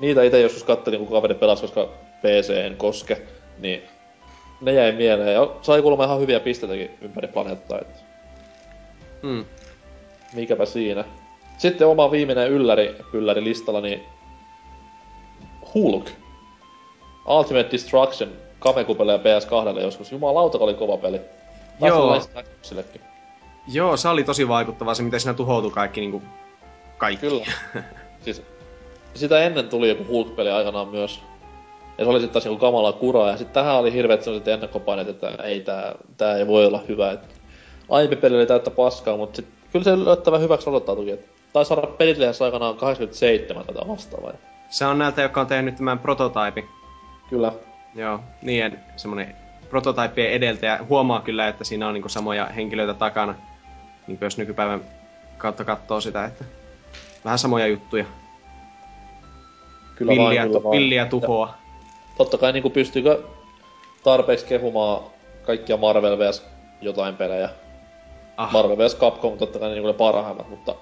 niitä 0.00 0.22
itse 0.22 0.40
joskus 0.40 0.64
kattelin, 0.64 0.98
kun 0.98 1.08
kaveri 1.08 1.34
pelasi, 1.34 1.62
koska 1.62 1.88
PC 2.22 2.50
en 2.50 2.76
koske, 2.76 3.22
niin 3.58 3.82
ne 4.60 4.72
jäi 4.72 4.92
mieleen. 4.92 5.34
Ja 5.34 5.50
sai 5.62 5.82
kuulemma 5.82 6.04
ihan 6.04 6.20
hyviä 6.20 6.40
pisteitäkin 6.40 6.90
ympäri 7.00 7.28
planeettaa, 7.28 7.78
että 7.78 8.08
Mm. 9.22 9.44
mikäpä 10.32 10.64
siinä. 10.64 11.04
Sitten 11.58 11.86
oma 11.86 12.10
viimeinen 12.10 12.50
ylläri, 12.50 12.96
ylläri 13.12 13.44
listalla, 13.44 13.80
niin 13.80 14.02
Hulk. 15.74 16.10
Ultimate 17.26 17.68
Destruction 17.72 18.32
Kamekupelle 18.58 19.12
ja 19.12 19.18
PS2 19.18 19.80
joskus. 19.80 20.12
Jumalauta, 20.12 20.58
oli 20.58 20.74
kova 20.74 20.96
peli. 20.96 21.20
Taisi 21.80 21.96
Joo. 21.96 22.20
Joo, 23.72 23.96
se 23.96 24.08
oli 24.08 24.24
tosi 24.24 24.48
vaikuttavaa 24.48 24.94
se, 24.94 25.02
miten 25.02 25.20
siinä 25.20 25.34
tuhoutui 25.34 25.70
kaikki 25.70 26.00
niinku... 26.00 26.22
Kaikki. 26.98 27.26
Kyllä. 27.26 27.44
siis, 28.24 28.42
sitä 29.14 29.40
ennen 29.40 29.68
tuli 29.68 29.88
joku 29.88 30.04
Hulk-peli 30.04 30.50
aikanaan 30.50 30.88
myös. 30.88 31.20
Ja 31.98 32.04
se 32.04 32.10
oli 32.10 32.20
sitten 32.20 32.32
taas 32.32 32.46
joku 32.46 32.58
kamala 32.58 32.92
kuraa. 32.92 33.30
Ja 33.30 33.36
sitten 33.36 33.54
tähän 33.54 33.76
oli 33.76 33.92
hirveet 33.92 34.22
sellaiset 34.22 34.48
ennakkopaineet, 34.48 35.08
että 35.08 35.28
ei 35.44 35.60
tää, 35.60 35.94
tää 36.16 36.36
ei 36.36 36.46
voi 36.46 36.66
olla 36.66 36.82
hyvä. 36.88 37.12
Et 37.12 37.20
aiempi 37.88 38.16
peli 38.16 38.36
oli 38.36 38.46
täyttä 38.46 38.70
paskaa, 38.70 39.16
mutta 39.16 39.36
sit, 39.36 39.46
kyllä 39.72 39.84
se 39.84 39.90
yllättävän 39.90 40.40
hyväksi 40.40 40.70
odottautuikin. 40.70 41.14
Et 41.14 41.38
Taisi 41.52 41.68
saada 41.68 41.86
pelitlehdessä 41.86 42.44
aikanaan 42.44 42.76
87 42.76 43.66
tätä 43.66 43.80
vastaavaa. 43.88 44.30
Ja 44.30 44.38
Se 44.70 44.86
on 44.86 44.98
näiltä, 44.98 45.22
jotka 45.22 45.40
on 45.40 45.46
tehnyt 45.46 45.76
tämän 45.76 45.98
prototyypin. 45.98 46.68
Kyllä. 47.30 47.52
Joo, 47.94 48.20
niiden 48.42 48.80
semmonen 48.96 49.36
prototyyppien 49.70 50.32
edeltäjä. 50.32 50.78
Huomaa 50.88 51.20
kyllä, 51.20 51.48
että 51.48 51.64
siinä 51.64 51.88
on 51.88 51.94
niinku 51.94 52.08
samoja 52.08 52.46
henkilöitä 52.46 52.94
takana. 52.94 53.34
Niin 54.06 54.18
jos 54.20 54.38
nykypäivän 54.38 54.80
kautta 55.38 55.64
katsoo 55.64 56.00
sitä, 56.00 56.24
että 56.24 56.44
vähän 57.24 57.38
samoja 57.38 57.66
juttuja. 57.66 58.04
Kyllä 59.94 60.10
villiä, 60.10 60.40
vaan, 60.40 60.48
kyllä 60.48 60.62
vaan. 60.62 60.76
villiä 60.76 61.06
tuhoa. 61.06 61.54
Totta 62.18 62.38
kai 62.38 62.52
niinku 62.52 62.70
pystyykö 62.70 63.22
tarpeeksi 64.04 64.46
kehumaan 64.46 65.02
kaikkia 65.42 65.76
Marvel 65.76 66.18
vs 66.18 66.46
jotain 66.80 67.16
pelejä. 67.16 67.50
Ah. 68.36 68.52
Marvel 68.52 68.78
vs 68.78 68.96
Capcom 68.96 69.38
totta 69.38 69.58
kai 69.58 69.68
niinku 69.70 69.86
ne 69.86 69.92
parhaimmat, 69.92 70.48
mutta 70.48 70.74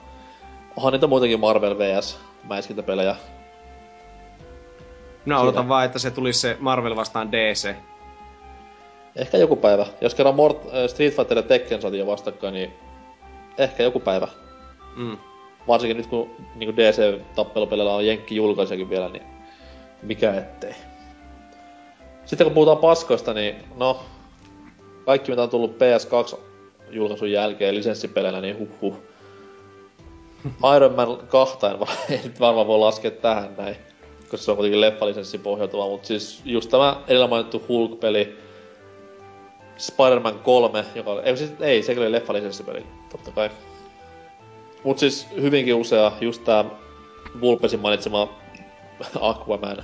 onhan 0.77 0.93
niitä 0.93 1.07
muitakin 1.07 1.41
Marvel 1.41 1.79
vs 1.79 2.21
mäiskintäpelejä. 2.45 3.17
Minä 5.25 5.41
odotan 5.41 5.69
vaan, 5.69 5.85
että 5.85 5.99
se 5.99 6.11
tulisi 6.11 6.41
se 6.41 6.57
Marvel 6.61 6.97
vastaan 6.97 7.33
DC. 7.33 7.75
Ehkä 9.17 9.39
joku 9.39 9.57
päivä. 9.57 9.87
Jos 10.01 10.15
kerran 10.15 10.35
Mort- 10.35 10.75
äh, 10.75 10.89
Street 10.89 11.17
Fighter 11.17 11.37
ja 11.37 11.43
Tekken 11.43 11.83
saatiin 11.83 12.01
jo 12.01 12.07
vastakkain, 12.07 12.55
niin 12.55 12.73
ehkä 13.59 13.83
joku 13.83 14.01
päivä. 14.01 14.29
Mm. 14.97 15.19
Varsinkin 15.69 15.97
nyt 15.97 16.07
kun 16.07 16.31
niin 16.55 16.77
DC-tappelupelillä 16.77 17.95
on 17.95 18.07
Jenkki 18.07 18.37
julkaisijakin 18.37 18.91
vielä, 18.91 19.09
niin 19.09 19.23
mikä 20.03 20.35
ettei. 20.35 20.75
Sitten 22.27 22.45
kun 22.45 22.55
puhutaan 22.55 22.79
paskoista, 22.79 23.35
niin 23.35 23.55
no, 23.77 24.01
kaikki 25.05 25.31
mitä 25.31 25.43
on 25.43 25.51
tullut 25.51 25.77
PS2 25.77 26.39
julkaisun 26.91 27.31
jälkeen 27.31 27.75
lisenssipeleinä, 27.75 28.41
niin 28.41 28.59
huh 28.59 28.69
huh. 28.81 28.97
Iron 30.77 30.95
Man 30.95 31.19
2 31.29 31.59
en 31.67 31.77
ei 32.17 32.21
nyt 32.25 32.41
varmaan 32.41 32.67
voi 32.67 32.79
laskea 32.79 33.11
tähän 33.11 33.55
näin, 33.59 33.77
koska 34.21 34.37
se 34.37 34.51
on 34.51 34.57
kuitenkin 34.57 34.81
leffalisenssi 34.81 35.39
pohjautuva, 35.39 35.89
mutta 35.89 36.07
siis 36.07 36.41
just 36.45 36.71
tämä 36.71 36.97
edellä 37.09 37.27
mainittu 37.27 37.65
Hulk-peli, 37.69 38.37
Spider-Man 39.79 40.39
3, 40.39 40.85
joka 40.95 41.23
ei, 41.23 41.37
siis, 41.37 41.53
ei 41.61 41.83
sekin 41.83 42.03
oli 42.03 42.13
leffalisenssipeli, 42.13 42.87
totta 43.11 43.31
kai. 43.31 43.51
Mut 44.85 44.99
siis 44.99 45.27
hyvinkin 45.41 45.75
usea 45.75 46.13
just 46.21 46.45
tää 46.45 46.65
Vulpesin 47.41 47.81
mainitsema 47.81 48.29
Aquaman. 49.21 49.83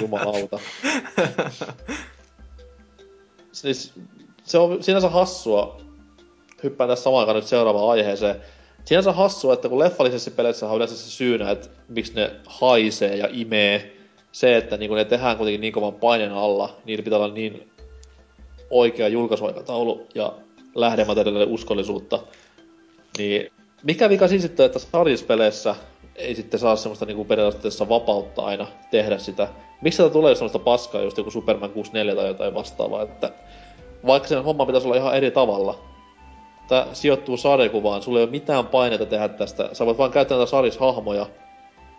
Jumalauta. 0.00 0.60
siis 3.52 3.92
se 4.44 4.58
on 4.58 4.82
sinänsä 4.82 5.08
hassua. 5.08 5.80
Hyppään 6.62 6.90
tässä 6.90 7.02
samaan 7.02 7.20
aikaan 7.20 7.36
nyt 7.36 7.46
seuraavaan 7.46 7.90
aiheeseen. 7.90 8.36
Sinänsä 8.84 9.12
hassua, 9.12 9.54
että 9.54 9.68
kun 9.68 9.78
leffallisessa 9.78 10.30
peleissä 10.30 10.68
on 10.68 10.76
yleensä 10.76 10.96
se 10.96 11.10
syynä, 11.10 11.50
että 11.50 11.68
miksi 11.88 12.14
ne 12.14 12.30
haisee 12.46 13.16
ja 13.16 13.28
imee. 13.32 13.96
Se, 14.32 14.56
että 14.56 14.76
niin 14.76 14.88
kun 14.88 14.96
ne 14.98 15.04
tehdään 15.04 15.36
kuitenkin 15.36 15.60
niin 15.60 15.72
kovan 15.72 15.94
paineen 15.94 16.32
alla, 16.32 16.76
niillä 16.84 17.02
pitää 17.02 17.18
olla 17.18 17.34
niin 17.34 17.70
oikea 18.70 19.08
julkaisuaikataulu 19.08 20.06
ja 20.14 20.32
lähdemateriaalille 20.74 21.52
uskollisuutta. 21.52 22.18
Niin 23.18 23.52
mikä 23.82 24.08
vika 24.08 24.28
siinä 24.28 24.42
sitten, 24.42 24.66
että 24.66 24.78
sarjispeleissä 24.78 25.74
ei 26.18 26.34
sitten 26.34 26.60
saa 26.60 26.76
semmoista 26.76 27.06
niinku 27.06 27.24
periaatteessa 27.24 27.88
vapautta 27.88 28.42
aina 28.42 28.66
tehdä 28.90 29.18
sitä. 29.18 29.48
Miksi 29.80 30.02
tätä 30.02 30.12
tulee 30.12 30.34
semmoista 30.34 30.58
paskaa, 30.58 31.02
just 31.02 31.18
joku 31.18 31.30
Superman 31.30 31.70
64 31.70 32.14
tai 32.14 32.26
jotain 32.26 32.54
vastaavaa, 32.54 33.02
että 33.02 33.32
vaikka 34.06 34.28
sen 34.28 34.44
homma 34.44 34.66
pitäisi 34.66 34.86
olla 34.86 34.96
ihan 34.96 35.16
eri 35.16 35.30
tavalla. 35.30 35.78
Tää 36.68 36.86
sijoittuu 36.92 37.36
sarjakuvaan, 37.36 38.02
sulla 38.02 38.18
ei 38.18 38.24
ole 38.24 38.30
mitään 38.30 38.66
paineita 38.66 39.06
tehdä 39.06 39.28
tästä. 39.28 39.68
Sä 39.72 39.86
voit 39.86 39.98
vaan 39.98 40.10
käyttää 40.10 40.38
näitä 40.38 40.50
sarishahmoja. 40.50 41.26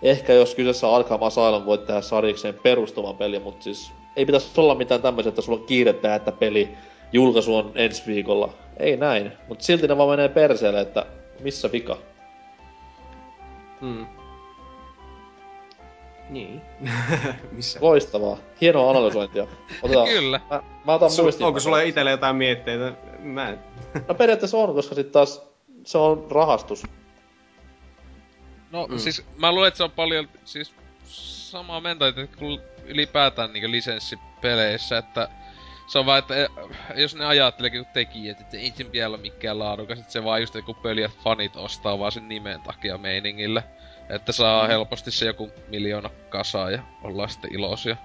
Ehkä 0.01 0.33
jos 0.33 0.55
kyseessä 0.55 0.87
on 0.87 0.95
Arkham 0.95 1.23
Asylum, 1.23 1.65
voit 1.65 1.85
tehdä 1.85 2.01
sarikseen 2.01 2.59
perustuvan 2.63 3.17
peli, 3.17 3.39
mutta 3.39 3.63
siis 3.63 3.91
ei 4.15 4.25
pitäisi 4.25 4.61
olla 4.61 4.75
mitään 4.75 5.01
tämmöistä, 5.01 5.29
että 5.29 5.41
sulla 5.41 5.59
on 5.59 5.65
kiire 5.65 5.93
tehdä 5.93 6.15
että 6.15 6.31
peli. 6.31 6.69
Julkaisu 7.13 7.55
on 7.55 7.71
ensi 7.75 8.03
viikolla. 8.07 8.53
Ei 8.77 8.97
näin, 8.97 9.31
mutta 9.47 9.63
silti 9.63 9.87
ne 9.87 9.97
vaan 9.97 10.09
menee 10.09 10.29
perseelle, 10.29 10.81
että 10.81 11.05
missä 11.39 11.71
vika? 11.71 11.97
Mm. 13.81 14.07
Niin. 16.29 16.61
Missä? 17.51 17.79
Loistavaa. 17.81 18.37
Hienoa 18.61 18.89
analysointia. 18.89 19.47
Otetaan, 19.81 20.07
Kyllä. 20.07 20.41
Mä, 20.51 20.63
mä 20.85 20.93
otan 20.93 21.09
muistiin. 21.21 21.47
onko 21.47 21.59
sulla 21.59 21.81
itsellä 21.81 22.11
jotain 22.11 22.35
mietteitä? 22.35 22.93
Mä 23.19 23.49
en. 23.49 23.59
No 24.07 24.15
periaatteessa 24.15 24.57
on, 24.57 24.73
koska 24.73 24.95
sit 24.95 25.11
taas 25.11 25.41
se 25.83 25.97
on 25.97 26.27
rahastus. 26.31 26.83
No 28.71 28.87
mm. 28.87 28.97
siis 28.97 29.25
mä 29.37 29.51
luulen, 29.51 29.67
että 29.67 29.77
se 29.77 29.83
on 29.83 29.91
paljon 29.91 30.29
siis 30.45 30.73
samaa 31.49 31.81
mentaliteettia 31.81 32.37
kuin 32.39 32.59
ylipäätään 32.85 33.53
niinku 33.53 33.71
lisenssipeleissä, 33.71 34.97
että 34.97 35.29
se 35.87 35.99
on 35.99 36.05
vaan, 36.05 36.19
että 36.19 36.35
eh, 36.35 36.49
jos 36.95 37.15
ne 37.15 37.25
ajatteleekin 37.25 37.83
kun 37.83 37.93
tekijät, 37.93 38.41
että 38.41 38.57
ei 38.57 38.73
sen 38.75 38.91
vielä 38.91 39.09
ole 39.09 39.17
mikään 39.17 39.59
laadukas, 39.59 39.99
että 39.99 40.11
se 40.11 40.23
vaan 40.23 40.41
just 40.41 40.55
joku 40.55 40.73
peli, 40.73 41.03
että 41.03 41.17
fanit 41.23 41.55
ostaa 41.55 41.99
vaan 41.99 42.11
sen 42.11 42.27
nimen 42.27 42.61
takia 42.61 42.97
meiningillä. 42.97 43.63
Että 44.09 44.31
saa 44.31 44.63
mm. 44.63 44.67
helposti 44.67 45.11
se 45.11 45.25
joku 45.25 45.49
miljoona 45.67 46.09
kasaa 46.29 46.71
ja 46.71 46.79
ollaan 47.03 47.29
sitten 47.29 47.53
iloisia. 47.53 47.95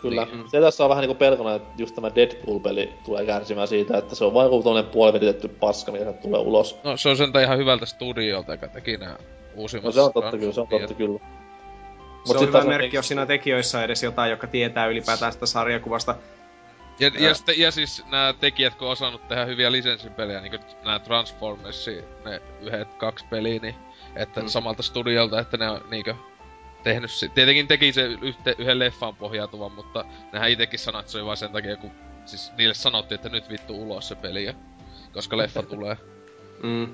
Kyllä. 0.00 0.24
Niin. 0.24 0.50
Se 0.50 0.60
tässä 0.60 0.84
on 0.84 0.90
vähän 0.90 1.02
niinku 1.02 1.14
pelkona, 1.14 1.54
että 1.54 1.68
just 1.78 1.94
tämä 1.94 2.14
Deadpool-peli 2.14 2.92
tulee 3.04 3.26
kärsimään 3.26 3.68
siitä, 3.68 3.98
että 3.98 4.14
se 4.14 4.24
on 4.24 4.34
vain 4.34 4.44
joku 4.44 4.62
tollanen 4.62 4.90
puolivedetetty 4.90 5.48
paska, 5.48 5.92
mikä 5.92 6.12
tulee 6.12 6.40
ulos. 6.40 6.78
No 6.84 6.96
se 6.96 7.08
on 7.08 7.16
sentään 7.16 7.44
ihan 7.44 7.58
hyvältä 7.58 7.86
studiolta, 7.86 8.52
joka 8.52 8.68
teki 8.68 8.96
nää 8.96 9.16
uusimmat 9.54 9.84
No 9.84 9.92
se 9.92 10.00
on 10.00 10.12
totta 10.12 10.38
kyllä, 10.38 10.52
se 10.52 10.60
on 10.60 10.68
totta 10.68 10.94
kyllä. 10.94 11.18
Se 12.24 12.38
on 12.38 12.46
hyvä 12.46 12.64
merkki, 12.64 12.96
jos 12.96 13.08
siinä 13.08 13.26
tekijöissä 13.26 13.78
on 13.78 13.84
edes 13.84 14.02
jotain, 14.02 14.30
joka 14.30 14.46
tietää 14.46 14.86
ylipäätään 14.86 15.32
sitä 15.32 15.46
sarjakuvasta. 15.46 16.14
Ja, 16.98 17.10
ja, 17.18 17.34
sitten, 17.34 17.58
ja 17.58 17.70
siis 17.70 18.04
nämä 18.10 18.34
tekijät, 18.40 18.74
kun 18.74 18.86
on 18.86 18.92
osannut 18.92 19.28
tehdä 19.28 19.44
hyviä 19.44 19.72
lisenssipelejä, 19.72 20.40
niin 20.40 20.50
kuin 20.50 20.62
nämä 20.84 20.98
Transformersi, 20.98 22.04
ne 22.24 22.42
yhdet 22.60 22.94
kaksi 22.94 23.24
peliä, 23.30 23.58
niin 23.62 23.74
että 24.16 24.40
Mm. 24.40 24.48
samalta 24.48 24.82
studiolta, 24.82 25.40
että 25.40 25.56
ne 25.56 25.70
on 25.70 25.80
niinkö 25.90 26.14
tehnyt 26.82 27.10
si- 27.10 27.28
Tietenkin 27.28 27.68
teki 27.68 27.92
se 27.92 28.06
yhte, 28.22 28.54
yhden 28.58 28.78
leffan 28.78 29.16
pohjautuvan, 29.16 29.72
mutta 29.72 30.04
nehän 30.32 30.50
itekin 30.50 30.78
sanoi, 30.78 31.00
että 31.00 31.12
se 31.12 31.18
oli 31.18 31.26
vain 31.26 31.36
sen 31.36 31.52
takia, 31.52 31.76
kun 31.76 31.90
siis 32.26 32.52
niille 32.58 32.74
sanottiin, 32.74 33.16
että 33.16 33.28
nyt 33.28 33.48
vittu 33.50 33.82
ulos 33.82 34.08
se 34.08 34.14
peli, 34.14 34.54
koska 35.12 35.36
leffa 35.36 35.62
tulee. 35.62 35.96
Mm. 36.62 36.88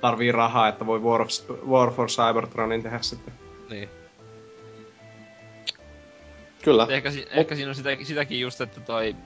Tarvii 0.00 0.32
rahaa, 0.32 0.68
että 0.68 0.86
voi 0.86 0.98
War, 1.02 1.20
of, 1.22 1.28
War 1.68 1.90
for 1.90 2.06
Cybertronin 2.08 2.82
tehdä 2.82 2.98
sitten. 3.02 3.34
Niin. 3.70 3.88
Kyllä. 6.62 6.86
Ehkä, 6.90 7.10
si- 7.10 7.26
ehkä 7.30 7.54
siinä 7.54 7.68
on 7.68 7.74
sitä, 7.74 7.90
sitäkin 8.02 8.40
just, 8.40 8.60
että 8.60 8.80
toi... 8.80 9.16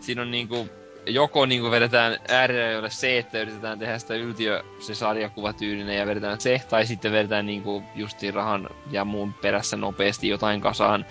Siinä 0.00 0.22
on 0.22 0.30
niinku... 0.30 0.68
Joko 1.06 1.46
niinku 1.46 1.70
vedetään 1.70 2.18
äärirajoille 2.28 2.90
se, 2.90 3.18
että 3.18 3.40
yritetään 3.40 3.78
tehdä 3.78 3.98
sitä 3.98 4.14
yltiö 4.14 4.62
se 4.78 4.94
sarjakuvatyylinen 4.94 5.96
ja 5.96 6.06
vedetään 6.06 6.40
se, 6.40 6.62
tai 6.70 6.86
sitten 6.86 7.12
vedetään 7.12 7.46
niinku 7.46 7.82
justiin 7.94 8.34
rahan 8.34 8.68
ja 8.90 9.04
muun 9.04 9.34
perässä 9.34 9.76
nopeasti 9.76 10.28
jotain 10.28 10.60
kasaan. 10.60 11.06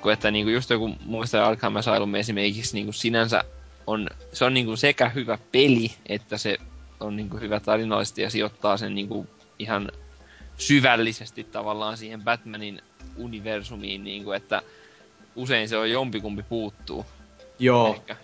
Kun 0.00 0.12
että 0.12 0.30
niinku 0.30 0.50
just 0.50 0.70
joku 0.70 0.94
muista 1.04 1.46
Arkham 1.46 1.76
Asylum 1.76 2.14
esimerkiksi 2.14 2.74
niinku 2.74 2.92
sinänsä 2.92 3.44
on, 3.86 4.08
se 4.32 4.44
on 4.44 4.54
niinku 4.54 4.76
sekä 4.76 5.08
hyvä 5.08 5.38
peli, 5.52 5.92
että 6.06 6.38
se 6.38 6.58
on 7.00 7.16
niinku 7.16 7.36
hyvä 7.36 7.60
tarinallisesti 7.60 8.22
ja 8.22 8.30
sijoittaa 8.30 8.76
sen 8.76 8.94
niinku 8.94 9.26
ihan 9.58 9.88
syvällisesti 10.56 11.44
tavallaan 11.44 11.96
siihen 11.96 12.22
Batmanin 12.22 12.80
universumiin, 13.16 14.04
niinku, 14.04 14.32
että 14.32 14.62
usein 15.36 15.68
se 15.68 15.76
on 15.76 15.90
jompikumpi 15.90 16.42
puuttuu. 16.42 17.06
Joo. 17.58 17.94
Ehkä. 17.94 18.16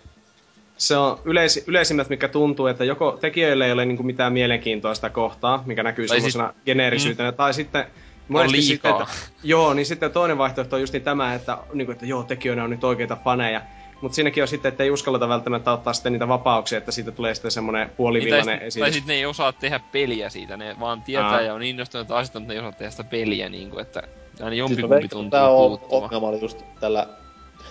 Se 0.77 0.97
on 0.97 1.19
yleis, 1.25 1.63
yleisimmät, 1.67 2.09
mikä 2.09 2.27
tuntuu, 2.27 2.67
että 2.67 2.85
joko 2.85 3.17
tekijöille 3.21 3.65
ei 3.65 3.71
ole 3.71 3.85
niinku 3.85 4.03
mitään 4.03 4.33
mielenkiintoista 4.33 5.09
kohtaa, 5.09 5.63
mikä 5.65 5.83
näkyy 5.83 6.07
Tai 6.07 6.17
semmoisena 6.17 6.53
geneerisyytenä, 6.65 7.31
tai 7.31 7.53
sitten 7.53 7.85
On 8.33 8.49
sitten, 8.49 8.67
liikaa. 8.69 9.01
että, 9.01 9.13
joo, 9.43 9.73
niin 9.73 9.85
sitten 9.85 10.11
toinen 10.11 10.37
vaihtoehto 10.37 10.75
on 10.75 10.81
just 10.81 10.93
niin 10.93 11.03
tämä, 11.03 11.33
että, 11.33 11.57
niinku, 11.73 11.91
että 11.91 12.05
joo, 12.05 12.23
tekijöinä 12.23 12.63
on 12.63 12.69
nyt 12.69 12.83
oikeita 12.83 13.17
faneja. 13.23 13.61
Mutta 14.01 14.15
siinäkin 14.15 14.43
on 14.43 14.47
sitten, 14.47 14.69
että 14.69 14.83
ei 14.83 14.91
uskalleta 14.91 15.29
välttämättä 15.29 15.71
ottaa 15.71 15.93
sitten 15.93 16.13
niitä 16.13 16.27
vapauksia, 16.27 16.77
että 16.77 16.91
siitä 16.91 17.11
tulee 17.11 17.35
sitten 17.35 17.51
semmoinen 17.51 17.87
Niin, 17.87 17.95
puolivillainen 17.95 18.45
tai, 18.45 18.55
sit, 18.57 18.63
esitys. 18.67 18.81
tai 18.83 18.91
sitten 18.93 19.07
ne 19.07 19.13
ei 19.19 19.25
osaa 19.25 19.53
tehdä 19.53 19.79
peliä 19.91 20.29
siitä, 20.29 20.57
ne 20.57 20.75
vaan 20.79 21.01
tietää 21.01 21.29
Aa. 21.29 21.41
ja 21.41 21.53
on 21.53 21.63
innostunut 21.63 22.11
asiasta, 22.11 22.39
mutta 22.39 22.53
ne 22.53 22.59
ei 22.59 22.59
osaa 22.59 22.71
tehdä 22.71 22.91
sitä 22.91 23.03
peliä 23.03 23.49
niinku, 23.49 23.79
että 23.79 24.03
aina 24.39 24.49
Siis 24.49 24.59
jompikumpi 24.59 24.95
veikkaan, 24.95 25.09
tuntuu 25.09 25.39
tää 25.39 25.49
on 25.49 25.79
ongelma 25.89 26.27
oli 26.27 26.41
just 26.41 26.63
tällä 26.79 27.07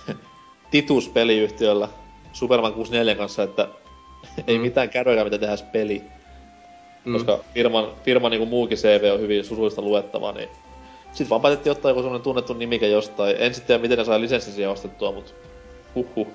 Titus-peliyhtiöllä 0.71 1.89
Superman 2.33 2.73
64 2.73 3.15
kanssa, 3.15 3.43
että 3.43 3.69
ei 4.47 4.59
Mm. 4.59 4.63
mitään 4.63 4.89
käroja, 4.91 5.25
mitä 5.25 5.39
tehdä 5.39 5.57
peli. 5.73 6.03
Mm. 7.05 7.13
Koska 7.13 7.39
firman, 7.55 7.87
firman 8.05 8.31
niin 8.31 8.39
kuin 8.39 8.51
muukin 8.51 8.79
CV 8.79 9.11
on 9.15 9.21
hyvin 9.21 9.45
surullista 9.45 9.83
luettavaa, 9.83 10.33
niin 10.33 10.49
sit 11.13 11.31
vaan 11.31 11.41
päätettiin 11.41 11.71
ottaa 11.71 11.91
joku 11.91 12.01
semmonen 12.01 12.23
tunnettu 12.23 12.53
nimike 12.53 12.89
jostain. 12.89 13.37
En 13.39 13.55
sitten 13.55 13.67
tiedä, 13.67 13.83
miten 13.83 13.99
ne 13.99 14.05
sai 14.05 14.21
lisenssin 14.21 14.53
siihen 14.53 14.71
ostettua, 14.71 15.13
mut 15.13 15.35
huhhuh. 15.95 16.29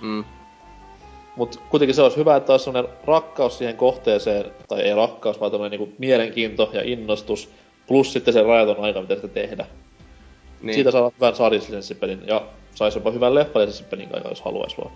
Mm. 0.00 0.24
Mut 1.36 1.60
kuitenkin 1.70 1.94
se 1.94 2.02
olisi 2.02 2.16
hyvä, 2.16 2.36
että 2.36 2.52
olisi 2.52 2.64
semmonen 2.64 2.92
rakkaus 3.04 3.58
siihen 3.58 3.76
kohteeseen, 3.76 4.52
tai 4.68 4.80
ei 4.80 4.94
rakkaus, 4.94 5.40
vaan 5.40 5.50
tämmönen 5.50 5.70
niinku 5.70 5.94
mielenkiinto 5.98 6.70
ja 6.72 6.82
innostus, 6.84 7.48
plus 7.86 8.12
sitten 8.12 8.34
se 8.34 8.42
rajaton 8.42 8.80
aika, 8.80 9.00
mitä 9.00 9.14
sitä 9.14 9.28
tehdä. 9.28 9.66
Niin. 10.62 10.74
Siitä 10.74 10.90
saa 10.90 11.10
hyvän 11.16 11.36
sarjislisenssipelin, 11.36 12.22
ja 12.26 12.42
saisi 12.74 12.98
jopa 12.98 13.10
hyvän 13.10 13.34
leffalisenssipelin 13.34 14.08
kai, 14.08 14.20
jos 14.28 14.42
haluaisi 14.42 14.76
vaan. 14.78 14.92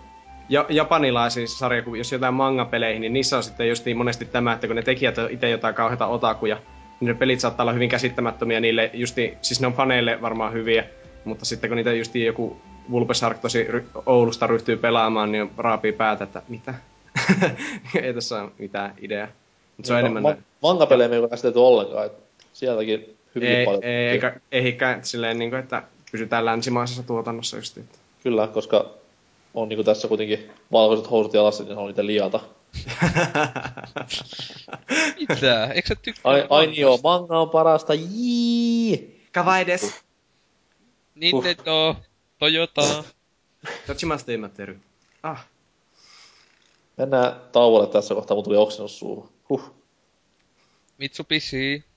Ja, 0.49 0.65
japanilaisissa 0.69 1.59
sarjakuvia, 1.59 1.99
jos 1.99 2.11
jotain 2.11 2.33
manga-peleihin, 2.33 3.01
niin 3.01 3.13
niissä 3.13 3.37
on 3.37 3.43
sitten 3.43 3.69
just 3.69 3.85
niin 3.85 3.97
monesti 3.97 4.25
tämä, 4.25 4.53
että 4.53 4.67
kun 4.67 4.75
ne 4.75 4.81
tekijät 4.81 5.17
on 5.17 5.31
itse 5.31 5.49
jotain 5.49 5.75
kauheita 5.75 6.07
otakuja, 6.07 6.57
niin 6.99 7.07
ne 7.07 7.13
pelit 7.13 7.39
saattaa 7.39 7.63
olla 7.63 7.73
hyvin 7.73 7.89
käsittämättömiä 7.89 8.59
niille, 8.59 8.89
justi, 8.93 9.37
siis 9.41 9.61
ne 9.61 9.67
on 9.67 9.73
faneille 9.73 10.21
varmaan 10.21 10.53
hyviä, 10.53 10.83
mutta 11.25 11.45
sitten 11.45 11.69
kun 11.69 11.77
niitä 11.77 11.93
just 11.93 12.15
joku 12.15 12.57
Vulpesark 12.91 13.37
tosi 13.37 13.63
ry- 13.63 14.01
Oulusta 14.05 14.47
ryhtyy 14.47 14.77
pelaamaan, 14.77 15.31
niin 15.31 15.51
raapii 15.57 15.91
päätä, 15.91 16.23
että 16.23 16.41
mitä? 16.47 16.73
ei 18.03 18.13
tässä 18.13 18.41
ole 18.41 18.51
mitään 18.57 18.93
ideaa. 19.01 19.27
Mutta 19.77 19.87
se 19.87 19.93
on 19.93 19.99
enemmän... 19.99 20.23
Ma- 20.23 20.35
manga-pelejä 20.61 21.09
me 21.09 21.15
ei 21.15 21.21
ole 21.21 21.29
ollenkaan, 21.55 22.05
et 22.05 22.28
sieltäkin 22.59 23.17
hyvin 23.35 23.49
ei, 23.49 23.65
paljon. 23.65 23.83
ei, 23.83 24.07
eikä, 24.07 24.39
eikä 24.51 24.99
silleen 25.01 25.39
niin 25.39 25.49
kuin, 25.49 25.59
että 25.59 25.83
pysytään 26.11 26.45
länsimaisessa 26.45 27.03
tuotannossa 27.03 27.57
just. 27.57 27.77
Että. 27.77 27.97
Kyllä, 28.23 28.47
koska 28.47 28.89
on 29.53 29.69
niinku 29.69 29.83
tässä 29.83 30.07
kuitenkin 30.07 30.49
valkoiset 30.71 31.11
housut 31.11 31.33
jalassa, 31.33 31.63
niin 31.63 31.77
on 31.77 31.87
niitä 31.87 32.05
liata. 32.05 32.39
Mitä? 35.29 35.65
Eikö 35.65 35.87
sä 35.87 35.95
tykkää 35.95 36.31
Ai, 36.31 36.47
ai 36.49 36.67
niin 36.67 36.81
joo, 36.81 36.99
manga 37.03 37.39
on 37.39 37.49
parasta, 37.49 37.93
jii! 37.93 39.25
Kavaides! 39.31 39.95
Nintendo, 41.15 41.95
Toyota. 42.39 43.03
Tochimasta 43.87 44.31
imatteru. 44.31 44.73
Ah. 45.23 45.47
Mennään 46.97 47.35
tauolle 47.51 47.87
tässä 47.87 48.15
kohtaa, 48.15 48.35
mun 48.35 48.43
tuli 48.43 48.57
oksennus 48.57 48.99
suuhun. 48.99 49.29
Huh. 49.49 49.73
Mitsubishi. 50.97 51.88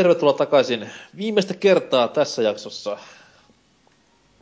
Tervetuloa 0.00 0.32
takaisin 0.32 0.90
viimeistä 1.16 1.54
kertaa 1.54 2.08
tässä 2.08 2.42
jaksossa. 2.42 2.98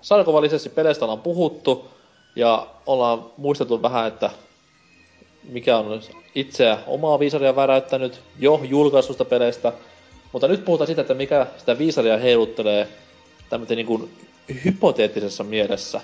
Sarkova 0.01 0.43
lisäksi 0.43 0.69
peleistä 0.69 1.05
ollaan 1.05 1.20
puhuttu 1.20 1.89
ja 2.37 2.67
ollaan 2.87 3.25
muisteltu 3.37 3.83
vähän, 3.83 4.09
että 4.09 4.31
mikä 5.45 5.78
on 5.78 6.01
itseä 6.35 6.78
omaa 6.87 7.19
viisaria 7.19 7.57
väräyttänyt 7.57 8.20
jo 8.39 8.61
julkaisusta 8.62 9.25
peleistä. 9.25 9.73
Mutta 10.33 10.49
nyt 10.49 10.65
puhutaan 10.65 10.87
siitä, 10.87 11.01
että 11.01 11.15
mikä 11.15 11.47
sitä 11.59 11.78
viisaria 11.78 12.19
heiluttelee 12.19 12.89
tämmöisen 13.51 13.77
niin 13.77 13.87
kuin 13.87 14.11
hypoteettisessa 14.65 15.45
mielessä. 15.45 16.01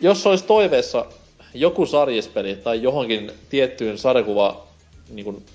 Jos 0.00 0.26
olisi 0.26 0.44
toiveessa 0.44 1.06
joku 1.54 1.86
sarjispeli 1.86 2.56
tai 2.56 2.82
johonkin 2.82 3.32
tiettyyn 3.48 3.98
sarjakuva, 3.98 4.66
niin 5.08 5.24
kuin, 5.24 5.46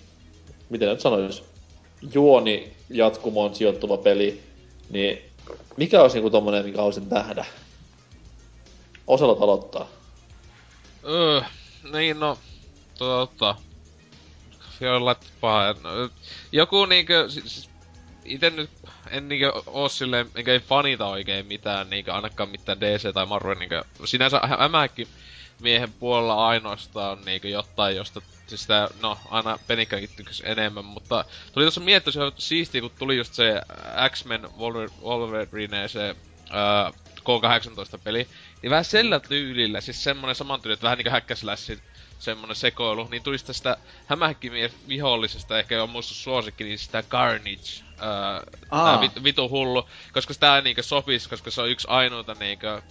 miten 0.70 0.90
nyt 0.90 1.02
sanoisi, 1.02 1.44
juoni 2.14 2.74
jatkumoon 2.90 3.56
sijoittuva 3.56 3.98
peli, 3.98 4.44
niin 4.90 5.22
mikä 5.78 6.02
olisi 6.02 6.16
niinku 6.16 6.30
tommonen, 6.30 6.66
mikä 6.66 6.78
haluaisin 6.78 7.10
nähdä? 7.10 7.46
Osalot 9.08 9.42
aloittaa. 9.42 9.88
Öö, 11.10 11.42
niin 11.94 12.20
no, 12.20 12.38
tota... 12.98 13.56
Jollain 14.80 15.18
paha. 15.42 15.76
Joku 16.52 16.86
niinkö, 16.86 17.30
siis 17.30 17.70
ite 18.26 18.50
nyt 18.50 18.70
en 19.10 19.30
niinkö 19.30 19.54
oo 19.66 19.90
silleen, 19.90 20.28
enkä 20.36 20.52
ei 20.52 20.60
fanita 20.60 21.08
oikein 21.08 21.46
mitään 21.46 21.90
niinkö 21.90 22.14
ainakaan 22.14 22.50
mitään 22.50 22.82
DC 22.82 23.14
tai 23.14 23.26
Marvel 23.26 23.56
niinkö, 23.56 23.84
sinänsä 24.06 24.40
hä- 24.44 24.58
hämähäkki 24.58 25.08
miehen 25.64 25.94
puolella 25.94 26.48
ainoastaan 26.48 27.26
niinkö 27.26 27.50
jotain, 27.50 27.96
josta 27.96 28.22
siis 28.48 28.62
sitä, 28.62 28.90
no 29.02 29.18
aina 29.30 29.60
penikkäkin 29.68 30.10
tykkäs 30.16 30.44
enemmän, 30.46 30.86
mutta 30.86 31.26
tuli 31.54 31.66
tossa 31.66 31.82
miettiä, 31.82 32.14
se 32.14 32.22
on 32.22 32.32
siistiä, 32.38 32.82
kun 32.82 32.92
tuli 33.00 33.18
just 33.18 33.34
se 33.34 33.62
X-Men 34.10 34.44
Wolver- 34.44 35.04
Wolverine, 35.04 35.88
se 35.88 36.16
ää, 36.50 36.92
K18-peli, 37.20 38.28
niin 38.62 38.70
vähän 38.70 38.86
sellä 38.86 39.20
tyylillä, 39.20 39.82
siis 39.82 40.04
semmonen 40.04 40.36
saman 40.36 40.62
tyyli, 40.62 40.74
että 40.74 40.84
vähän 40.84 40.98
niinku 40.98 41.12
häkkäslässi 41.12 41.80
semmonen 42.20 42.56
sekoilu, 42.56 43.08
niin 43.08 43.24
tuli 43.24 43.38
sitä, 43.38 43.54
sitä 43.54 43.78
vihollisesta, 44.88 45.60
ehkä 45.60 45.76
jo 45.76 45.88
muista 45.88 46.14
suosikki, 46.14 46.64
niin 46.64 46.80
sitä 46.80 47.04
Carnage, 47.04 47.84
ää, 47.98 49.02
vit, 49.02 49.24
vitu 49.24 49.50
hullu, 49.50 49.90
koska 50.14 50.34
sitä 50.34 50.62
niinkö 50.62 50.84
sopis, 50.84 51.28
koska 51.28 51.52
se 51.52 51.62
on 51.62 51.70
yksi 51.70 51.88
ainoita 51.90 52.36
niinkö 52.40 52.82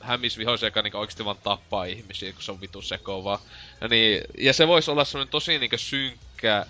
hämisvihoisia, 0.00 0.66
joka 0.66 0.82
niinku 0.82 0.98
oikeesti 0.98 1.24
vaan 1.24 1.36
tappaa 1.44 1.84
ihmisiä, 1.84 2.32
kun 2.32 2.42
se 2.42 2.52
on 2.52 2.60
vitu 2.60 2.82
sekova. 2.82 3.40
Ja, 3.80 3.88
niin, 3.88 4.22
ja 4.38 4.52
se 4.52 4.68
voisi 4.68 4.90
olla 4.90 5.04
semmonen 5.04 5.30
tosi 5.30 5.58
niinkö 5.58 5.78
synkkä, 5.78 6.66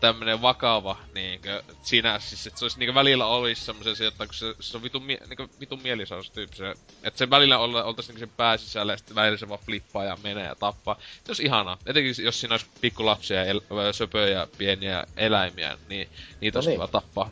tämmönen 0.00 0.42
vakava 0.42 0.96
niinkö, 1.14 1.62
siinä 1.82 2.18
siis, 2.18 2.46
että 2.46 2.58
se 2.58 2.64
olisi 2.64 2.78
niinkö 2.78 2.94
välillä 2.94 3.26
olisi 3.26 3.64
semmosen 3.64 3.96
se, 3.96 4.06
että 4.06 4.26
kun 4.26 4.34
se, 4.34 4.54
se 4.60 4.76
on 4.76 4.82
vitun, 4.82 5.02
mie, 5.02 5.18
niinkö, 5.26 5.48
vitun 5.60 5.82
mielisaus 5.82 6.30
tyyppi 6.30 6.56
se, 6.56 6.74
että 7.02 7.18
se 7.18 7.30
välillä 7.30 7.58
olla, 7.58 7.84
oltais 7.84 8.08
niinkö 8.08 8.20
sen 8.20 8.34
pääsisällä 8.36 8.92
ja 8.92 8.96
sitten 8.96 9.14
välillä 9.14 9.38
se 9.38 9.48
vaan 9.48 9.60
flippaa 9.66 10.04
ja 10.04 10.18
menee 10.22 10.46
ja 10.46 10.54
tappaa. 10.54 11.00
Se 11.00 11.30
olisi 11.30 11.42
ihanaa. 11.42 11.78
Etenkin 11.86 12.24
jos 12.24 12.40
siinä 12.40 12.52
olisi 12.52 12.66
pikkulapsia 12.80 13.36
ja 13.36 13.44
el, 13.44 13.60
söpöjä 13.92 14.48
pieniä 14.58 15.04
eläimiä, 15.16 15.78
niin 15.88 16.08
niitä 16.40 16.56
No 16.56 16.58
olisi 16.58 16.70
niin. 16.70 16.76
kiva 16.76 16.88
tappaa. 16.88 17.30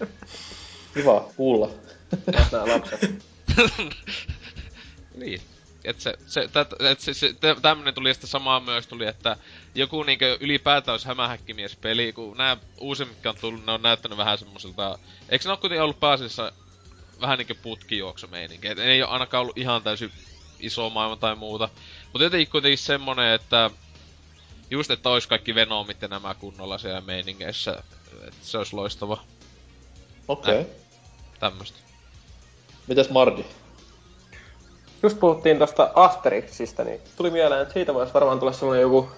Kiva 0.94 1.28
kuulla. 1.36 1.70
Nää 2.52 2.68
lapset. 2.68 3.24
niin. 5.20 5.40
Et 5.84 6.00
se, 6.00 6.14
se, 6.26 6.48
tät, 6.48 6.68
et 6.80 7.00
se, 7.00 7.14
se 7.14 7.32
tä- 7.32 7.56
tämmönen 7.62 7.94
tuli 7.94 8.14
sitten 8.14 8.30
samaa 8.30 8.60
myös 8.60 8.86
tuli, 8.86 9.06
että 9.06 9.36
joku 9.74 10.02
niinkö 10.02 10.38
ylipäätään 10.40 10.92
olisi 10.92 11.08
hämähäkkimies 11.08 11.76
peli, 11.76 12.12
kun 12.12 12.36
nämä 12.36 12.56
uusimmat 12.78 13.14
mitkä 13.14 13.30
on 13.30 13.36
tullut, 13.40 13.66
ne 13.66 13.72
on 13.72 13.82
näyttänyt 13.82 14.18
vähän 14.18 14.38
semmoiselta... 14.38 14.98
Eikö 15.28 15.44
ne 15.44 15.50
ole 15.50 15.58
kuitenkin 15.58 15.82
ollut 15.82 16.00
pääasiassa 16.00 16.52
vähän 17.20 17.38
niinkö 17.38 17.54
putkijuoksumeininki, 17.54 18.68
et 18.68 18.78
ei 18.78 19.02
ole 19.02 19.10
ainakaan 19.10 19.40
ollut 19.42 19.58
ihan 19.58 19.82
täysin 19.82 20.12
iso 20.60 20.90
maailma 20.90 21.16
tai 21.16 21.36
muuta. 21.36 21.68
Mutta 22.04 22.24
jotenkin 22.24 22.50
kuitenkin 22.50 22.78
semmonen, 22.78 23.34
että 23.34 23.70
just 24.70 24.90
että 24.90 25.08
olisi 25.08 25.28
kaikki 25.28 25.54
Venomit 25.54 26.02
ja 26.02 26.08
nämä 26.08 26.34
kunnolla 26.34 26.78
siellä 26.78 27.00
meiningeissä, 27.00 27.82
että 28.28 28.36
se 28.42 28.58
olisi 28.58 28.76
loistava. 28.76 29.24
Okei. 30.28 30.60
Okay. 30.60 30.72
Tämmöstä. 31.40 31.89
Mitäs 32.90 33.10
Mardi? 33.10 33.44
Just 35.02 35.20
puhuttiin 35.20 35.58
tosta 35.58 35.90
Asterixista, 35.94 36.84
niin 36.84 37.00
tuli 37.16 37.30
mieleen, 37.30 37.62
että 37.62 37.74
siitä 37.74 37.94
voisi 37.94 38.14
varmaan 38.14 38.38
tulla 38.38 38.52
semmonen 38.52 38.80
joku 38.82 39.08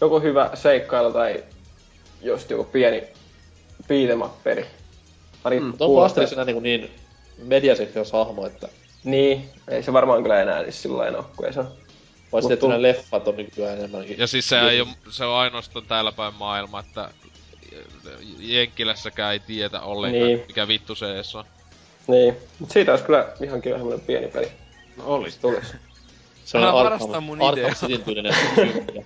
joku 0.00 0.20
hyvä 0.20 0.50
seikkailu 0.54 1.12
tai 1.12 1.44
just 2.22 2.50
joku 2.50 2.64
pieni 2.64 3.02
beatemapperi. 3.88 4.66
Pari 5.42 5.60
Mm, 5.60 5.72
onko 5.80 6.08
enää 6.32 6.44
niin, 6.44 6.62
niin 6.62 6.90
mediasektios 7.42 8.12
hahmo, 8.12 8.46
että 8.46 8.68
Niin, 9.04 9.48
ei 9.68 9.82
se 9.82 9.92
varmaan 9.92 10.22
kyllä 10.22 10.42
enää 10.42 10.62
siis 10.62 10.82
sillä 10.82 10.98
lailla 10.98 11.18
ole, 11.18 11.26
kun 11.36 11.46
ei 11.46 11.52
se 11.52 11.64
vai 12.32 12.42
sitten 12.42 12.70
ne 12.70 12.82
leffat 12.82 13.28
on 13.28 13.36
nykyään 13.36 13.78
enemmänkin. 13.78 14.18
Ja 14.18 14.26
siis 14.26 14.48
se 14.48 14.60
ei 14.60 14.80
ole, 14.80 14.88
se 15.10 15.24
on 15.24 15.36
ainoastaan 15.36 15.86
täällä 15.86 16.12
päin 16.12 16.34
maailma, 16.34 16.80
että 16.80 17.10
Jenkkilässäkään 18.38 19.32
ei 19.32 19.40
tiedä 19.40 19.80
ollenkaan, 19.80 20.22
Niin. 20.24 20.36
niin. 20.36 20.46
mikä 20.46 20.68
vittu 20.68 20.94
se 20.94 21.16
ees 21.16 21.34
on. 21.34 21.44
Niin, 22.06 22.36
mut 22.58 22.70
siitä 22.70 22.90
olisi 22.90 23.04
kyllä 23.04 23.32
ihan 23.40 23.62
kiva 23.62 23.76
semmonen 23.76 24.00
pieni 24.00 24.28
peli. 24.28 24.52
No 24.96 25.04
olis. 25.06 25.38
Tulis. 25.38 25.74
Se 26.44 26.58
on 26.58 26.64
Älä 26.64 26.72
varasta 26.72 27.20
mun 27.20 27.38
idea. 27.52 27.66
Arkham 27.66 27.90
synkkä. 28.54 29.02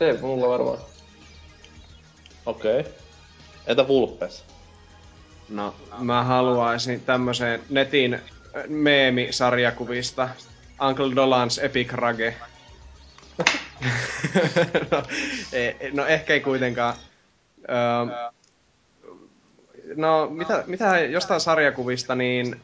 Ei 0.00 0.18
mulla 0.20 0.48
varmaan. 0.48 0.78
Okei. 2.46 2.80
Okay. 2.80 2.92
Entä 3.66 3.88
Vulpes? 3.88 4.44
No, 5.48 5.74
mä 5.98 6.24
haluaisin 6.24 7.00
tämmöseen 7.00 7.60
netin 7.70 8.14
äh, 8.14 8.20
meemisarjakuvista. 8.68 10.28
Uncle 10.88 11.16
Dolans 11.16 11.58
Epic 11.58 11.92
Rage. 11.92 12.36
no, 14.90 15.02
ei, 15.52 15.76
no, 15.92 16.06
ehkä 16.06 16.32
ei 16.32 16.40
kuitenkaan. 16.40 16.94
Öö, 17.68 18.30
no, 19.96 20.26
mitä, 20.30 20.64
mitä 20.66 20.98
jostain 20.98 21.40
sarjakuvista, 21.40 22.14
niin 22.14 22.60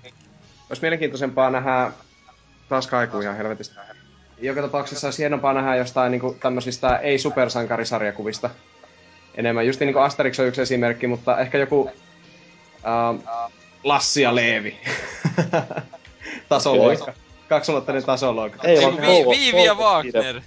olisi 0.69 0.83
mielenkiintoisempaa 0.83 1.51
nähdä... 1.51 1.93
Taas 2.69 2.87
kaikuu 2.87 3.21
ihan 3.21 3.37
helvetistä. 3.37 3.81
Joka 4.39 4.63
tapauksessa 4.63 5.07
olisi 5.07 5.19
hienompaa 5.19 5.53
nähdä 5.53 5.77
jostain 5.77 6.11
niinku 6.13 6.37
tämmöisistä 6.41 6.97
ei-supersankarisarjakuvista. 6.97 8.51
Enemmän. 9.35 9.67
Just 9.67 9.81
niin 9.81 9.93
kuin 9.93 10.03
Asterix 10.03 10.39
on 10.39 10.47
yksi 10.47 10.63
esimerkki, 10.63 11.07
mutta 11.07 11.39
ehkä 11.39 11.59
joku 11.59 11.91
Uh, 12.79 13.51
Lassi 13.85 14.23
ja 14.23 14.35
Leevi. 14.35 14.77
tasoloikka. 16.49 17.13
Kaksulotteinen 17.49 18.05
tasoloikka. 18.05 18.69
Ei 18.69 18.83
vaan 18.83 18.97
Viivi 19.31 19.65
ja 19.65 19.75
Wagner. 19.75 20.41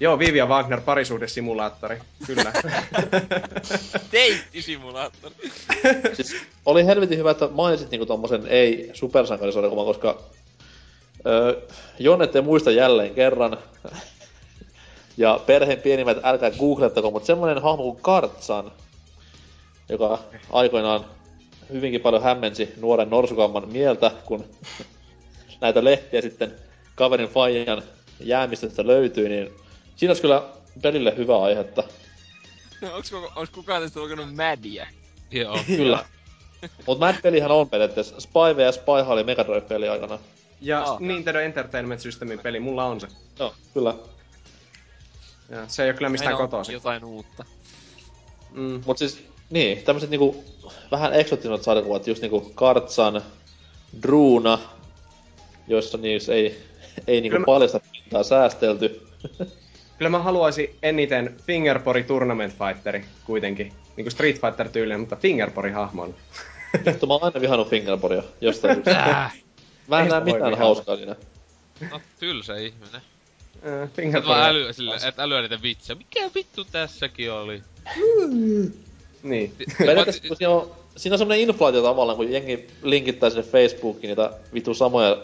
Joo, 0.00 0.18
Vivi 0.18 0.38
ja 0.38 0.46
Wagner 0.46 0.80
parisuhdesimulaattori. 0.80 1.98
Kyllä. 2.26 2.52
Deittisimulaattori. 4.12 5.34
Siis 6.12 6.36
oli 6.66 6.86
helvetin 6.86 7.18
hyvä, 7.18 7.30
että 7.30 7.48
mainitsit 7.52 7.90
niinku 7.90 8.06
tommosen 8.06 8.46
ei 8.46 8.90
supersankarisarjakuvan, 8.94 9.84
koska 9.86 10.22
öö, 11.26 11.60
Jonnet 11.98 12.36
ei 12.36 12.42
muista 12.42 12.70
jälleen 12.70 13.14
kerran. 13.14 13.58
ja 15.16 15.40
perheen 15.46 15.82
pienimmät 15.82 16.18
älkää 16.22 16.50
googlettako, 16.50 17.10
mutta 17.10 17.26
semmonen 17.26 17.62
hahmo 17.62 17.82
kuin 17.82 18.02
Kartsan, 18.02 18.72
joka 19.88 20.18
aikoinaan 20.52 21.04
hyvinkin 21.72 22.00
paljon 22.00 22.22
hämmensi 22.22 22.74
nuoren 22.80 23.10
norsukamman 23.10 23.68
mieltä, 23.68 24.10
kun 24.24 24.44
näitä 25.60 25.84
lehtiä 25.84 26.20
sitten 26.20 26.54
kaverin 26.94 27.28
Fajan 27.28 27.82
jäämistöstä 28.20 28.86
löytyi, 28.86 29.28
niin 29.28 29.50
siinä 29.98 30.10
olisi 30.10 30.22
kyllä 30.22 30.42
pelille 30.82 31.14
hyvä 31.16 31.42
aihetta. 31.42 31.84
No, 32.82 32.94
onks, 32.96 33.10
koko, 33.10 33.32
onks 33.36 33.50
kukaan 33.50 33.82
tästä 33.82 34.00
lukenut 34.00 34.34
Madia? 34.36 34.86
Joo. 35.30 35.58
Kyllä. 35.66 36.04
Mut 36.86 36.98
Mad-pelihän 36.98 37.50
on 37.50 37.68
periaatteessa. 37.70 38.20
Spy 38.20 38.56
vs. 38.56 38.74
Spyhan 38.74 39.08
oli 39.08 39.24
Mega 39.24 39.44
Drive-peli 39.46 39.88
aikana. 39.88 40.18
Ja 40.60 40.82
Ah. 40.82 41.00
Nintendo 41.00 41.40
Entertainment 41.40 42.00
Systemin 42.00 42.38
peli, 42.38 42.60
mulla 42.60 42.84
on 42.84 43.00
se. 43.00 43.06
Joo, 43.38 43.54
kyllä. 43.74 43.94
Ja 45.50 45.64
se 45.68 45.82
ei 45.82 45.88
ole 45.90 45.96
kyllä 45.96 46.08
mistään 46.08 46.36
kotoisin. 46.36 46.72
Jotain 46.72 47.04
uutta. 47.04 47.44
Mm. 48.50 48.82
Mut 48.86 48.98
siis, 48.98 49.24
niin, 49.50 49.82
tämmöset 49.82 50.10
niinku 50.10 50.44
vähän 50.90 51.14
eksoottisemmat 51.14 51.62
sarjakuvat, 51.62 52.06
just 52.06 52.22
niinku 52.22 52.40
Kartsan, 52.54 53.22
Druuna, 54.02 54.58
joissa 55.68 55.98
niissä 55.98 56.34
ei, 56.34 56.62
ei 57.06 57.20
niinku 57.20 57.28
Kyllä 57.34 57.38
mä- 57.40 57.46
paljasta 57.46 57.80
pintaa 57.92 58.22
säästelty. 58.22 59.06
Kyllä 59.98 60.08
mä 60.08 60.18
haluaisin 60.18 60.76
eniten 60.82 61.36
Fingerpori 61.46 62.02
Tournament 62.02 62.52
Fighteri 62.52 63.04
kuitenkin. 63.24 63.72
Niinku 63.96 64.10
Street 64.10 64.40
Fighter 64.40 64.68
tyylinen, 64.68 65.00
mutta 65.00 65.16
Fingerpori 65.16 65.70
hahmon. 65.70 66.14
Vittu, 66.86 67.06
mä 67.06 67.14
oon 67.14 67.24
aina 67.24 67.40
vihannut 67.40 67.68
Fingerboardia 67.68 68.22
jostain 68.40 68.74
syystä. 68.74 69.30
Mä 69.88 70.00
en 70.00 70.08
näe 70.08 70.20
mitään 70.20 70.58
hauskaa 70.58 70.96
siinä. 70.96 71.16
No 71.90 72.00
tylsä 72.20 72.56
ihminen. 72.56 73.00
Äh, 73.66 73.82
Et 73.82 73.92
Fingerpori. 73.92 74.34
vaan 74.34 74.50
älyä 74.50 74.72
sille, 74.72 74.96
et 75.08 75.18
älyä 75.18 75.40
niitä 75.40 75.62
vitsejä. 75.62 75.98
Mikä 75.98 76.30
vittu 76.34 76.64
tässäkin 76.64 77.32
oli? 77.32 77.62
Niin. 79.22 79.52
Kun 80.28 80.36
siinä 80.36 80.50
on, 80.50 80.70
siinä 80.96 81.14
on 81.14 81.18
semmonen 81.18 81.40
inflaatio 81.40 81.82
tavallaan, 81.82 82.16
kun 82.16 82.32
jengi 82.32 82.66
linkittää 82.82 83.30
sinne 83.30 83.42
Facebookiin 83.42 84.08
niitä 84.08 84.30
vitu 84.54 84.74
samoja, 84.74 85.16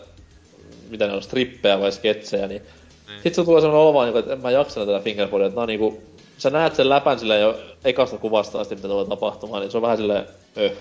mitä 0.89 1.07
ne 1.07 1.13
on, 1.13 1.23
strippejä 1.23 1.81
vai 1.81 1.93
sketsejä, 1.93 2.47
niin 2.47 2.63
Niin. 3.09 3.23
sit 3.23 3.35
se 3.35 3.45
tulee 3.45 3.61
semmonen 3.61 3.83
olo 3.83 3.95
vaan, 3.95 4.19
että 4.19 4.33
en 4.33 4.41
mä 4.41 4.51
jaksa 4.51 4.87
tätä 4.87 5.01
fingerboardia, 5.01 5.49
että 5.49 5.67
niinku, 5.67 6.03
sä 6.39 6.51
näet 6.51 6.75
sen 6.75 6.89
läpän 6.89 7.19
silleen 7.19 7.41
jo 7.41 7.61
ekasta 7.85 8.19
kuvasta 8.19 8.61
asti, 8.61 8.75
mitä 8.75 8.89
tulee 8.89 9.09
tapahtumaan, 9.09 9.63
niin 9.63 9.71
se 9.71 9.79
on 9.79 9.83
vähän 9.83 9.97
silleen, 9.97 10.27
öh. 10.59 10.73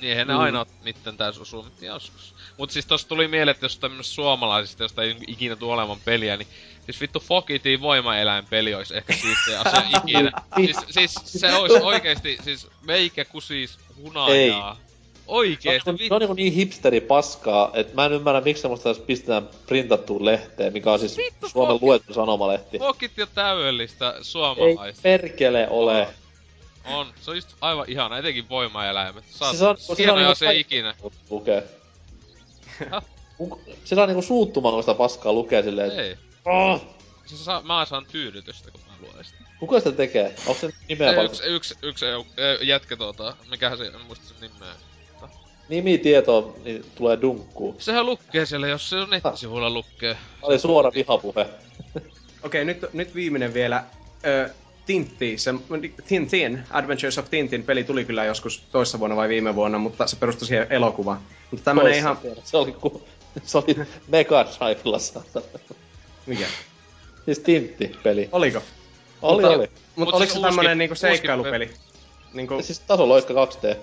Niin 0.00 0.10
eihän 0.10 0.26
ne 0.26 0.34
aina 0.34 0.58
oo 0.58 0.66
niitten 0.84 1.16
täys 1.16 1.38
osuu, 1.38 1.62
mutta 1.62 1.84
joskus. 1.84 2.34
Mut 2.58 2.70
siis 2.70 2.86
tossa 2.86 3.08
tuli 3.08 3.28
mieleen, 3.28 3.54
että 3.54 3.64
jos 3.64 3.78
tämmöisistä 3.78 4.14
suomalaisista, 4.14 4.82
josta 4.82 5.02
ei 5.02 5.16
ikinä 5.26 5.56
tule 5.56 5.72
olevan 5.72 5.98
peliä, 6.04 6.36
niin 6.36 6.48
siis 6.84 7.00
vittu 7.00 7.20
Fokitiin 7.20 7.80
voimaeläinpeli 7.80 8.74
olisi 8.74 8.96
ehkä 8.96 9.12
siistiä 9.12 9.60
asia 9.64 9.98
ikinä. 10.02 10.32
siis, 10.56 10.76
siis 10.90 11.14
se 11.24 11.54
olisi 11.54 11.78
oikeesti, 11.82 12.38
siis 12.44 12.68
meikä 12.82 13.24
kusis 13.24 13.78
hunajaa. 13.96 14.76
Oikeesti, 15.26 15.84
Se 15.84 15.90
on, 15.90 15.98
se 16.08 16.14
on 16.14 16.20
niinku 16.20 16.34
niin 16.34 16.52
hipsteri 16.52 17.00
paskaa, 17.00 17.70
että 17.74 17.94
mä 17.94 18.04
en 18.06 18.12
ymmärrä, 18.12 18.40
miksi 18.40 18.60
semmoista 18.62 18.88
edes 18.90 19.02
pistetään 19.02 19.48
printattuun 19.66 20.24
lehteen, 20.24 20.72
mikä 20.72 20.92
on 20.92 20.98
siis 20.98 21.16
Vittu, 21.16 21.48
Suomen 21.48 21.74
fuck. 21.74 21.82
luettu 21.82 22.14
sanomalehti. 22.14 22.78
Fokit 22.78 23.12
jo 23.16 23.26
täydellistä 23.26 24.10
Ei 24.16 24.24
suomalaista. 24.24 25.02
perkele 25.02 25.68
ole. 25.70 26.08
On, 26.84 27.06
se 27.20 27.30
on 27.30 27.36
just 27.36 27.48
aivan 27.60 27.84
ihana, 27.88 28.18
etenkin 28.18 28.48
voimaeläimet. 28.48 29.24
Saat 29.30 29.56
Se 29.56 29.64
on- 29.64 29.78
se 29.78 30.10
on 30.12 30.18
niinku 30.18 30.34
se 30.34 30.54
ikinä. 30.54 30.94
Lukee. 31.30 31.62
Se 33.84 33.94
saa 33.94 34.06
niinku 34.06 34.22
suuttumaan, 34.22 34.74
kun 34.74 34.82
sitä 34.82 34.94
paskaa 34.94 35.32
lukee 35.32 35.62
silleen, 35.62 35.90
Ei. 36.00 36.16
"Oh, 36.44 36.80
Se 37.26 37.36
saa, 37.36 37.62
mä 37.62 37.84
saan 37.84 38.06
tyydytystä, 38.12 38.70
kun 38.70 38.80
mä 38.88 38.92
luen 39.00 39.24
sitä. 39.24 39.38
kuka 39.60 39.78
sitä 39.80 39.92
tekee? 39.92 40.34
Onko 40.46 40.60
se 40.60 40.70
nimeä 40.88 41.12
Ei, 41.12 41.24
yksi, 41.24 41.42
yksi, 41.46 41.74
yksi, 41.82 42.06
yksi 42.06 42.68
jätkä 42.68 42.96
tuota, 42.96 43.36
mikähän 43.50 43.78
se, 43.78 43.86
en 43.86 44.00
muista 44.06 44.24
sen 44.28 44.36
nimeä. 44.40 44.72
Nimitietoa, 45.68 46.54
niin 46.64 46.84
tulee 46.94 47.20
dunkkuu. 47.20 47.76
Sehän 47.78 48.06
lukee 48.06 48.46
siellä, 48.46 48.68
jos 48.68 48.90
se 48.90 48.96
on 48.96 49.10
nettisivuilla 49.10 49.70
lukee. 49.70 50.14
Tämä 50.14 50.42
oli 50.42 50.58
suora 50.58 50.92
vihapuhe. 50.94 51.46
Okei, 52.42 52.64
nyt, 52.64 52.92
nyt 52.92 53.14
viimeinen 53.14 53.54
vielä. 53.54 53.84
Ö, 54.26 54.50
Tintti, 54.86 55.38
se, 55.38 55.54
Tintin, 56.08 56.62
Adventures 56.70 57.18
of 57.18 57.30
Tintin 57.30 57.62
peli 57.62 57.84
tuli 57.84 58.04
kyllä 58.04 58.24
joskus 58.24 58.62
toissa 58.72 58.98
vuonna 58.98 59.16
vai 59.16 59.28
viime 59.28 59.54
vuonna, 59.54 59.78
mutta 59.78 60.06
se 60.06 60.16
perustui 60.16 60.48
siihen 60.48 60.66
elokuvaan. 60.70 61.20
Mutta 61.50 61.64
tämmönen 61.64 61.92
Toissa 61.92 62.22
ihan... 62.26 62.40
Se 62.44 62.56
oli, 62.56 62.72
ku, 62.72 63.02
se 63.42 63.58
oli 63.58 63.76
Mega 64.08 64.46
Drivella. 64.58 64.98
Mikä? 66.26 66.46
Siis 67.24 67.38
Tintti-peli. 67.38 68.28
Oliko? 68.32 68.62
Oli, 69.22 69.42
mutta, 69.42 69.56
oli. 69.58 69.66
Mutta 69.66 69.80
Mut 69.96 70.14
oliko 70.14 70.34
se 70.34 70.40
tämmönen 70.40 70.78
niinku 70.78 70.94
seikkailupeli? 70.94 71.70
Niinku, 72.32 72.62
Siis 72.62 72.80
tasoloikka 72.80 73.34
2D. 73.34 73.76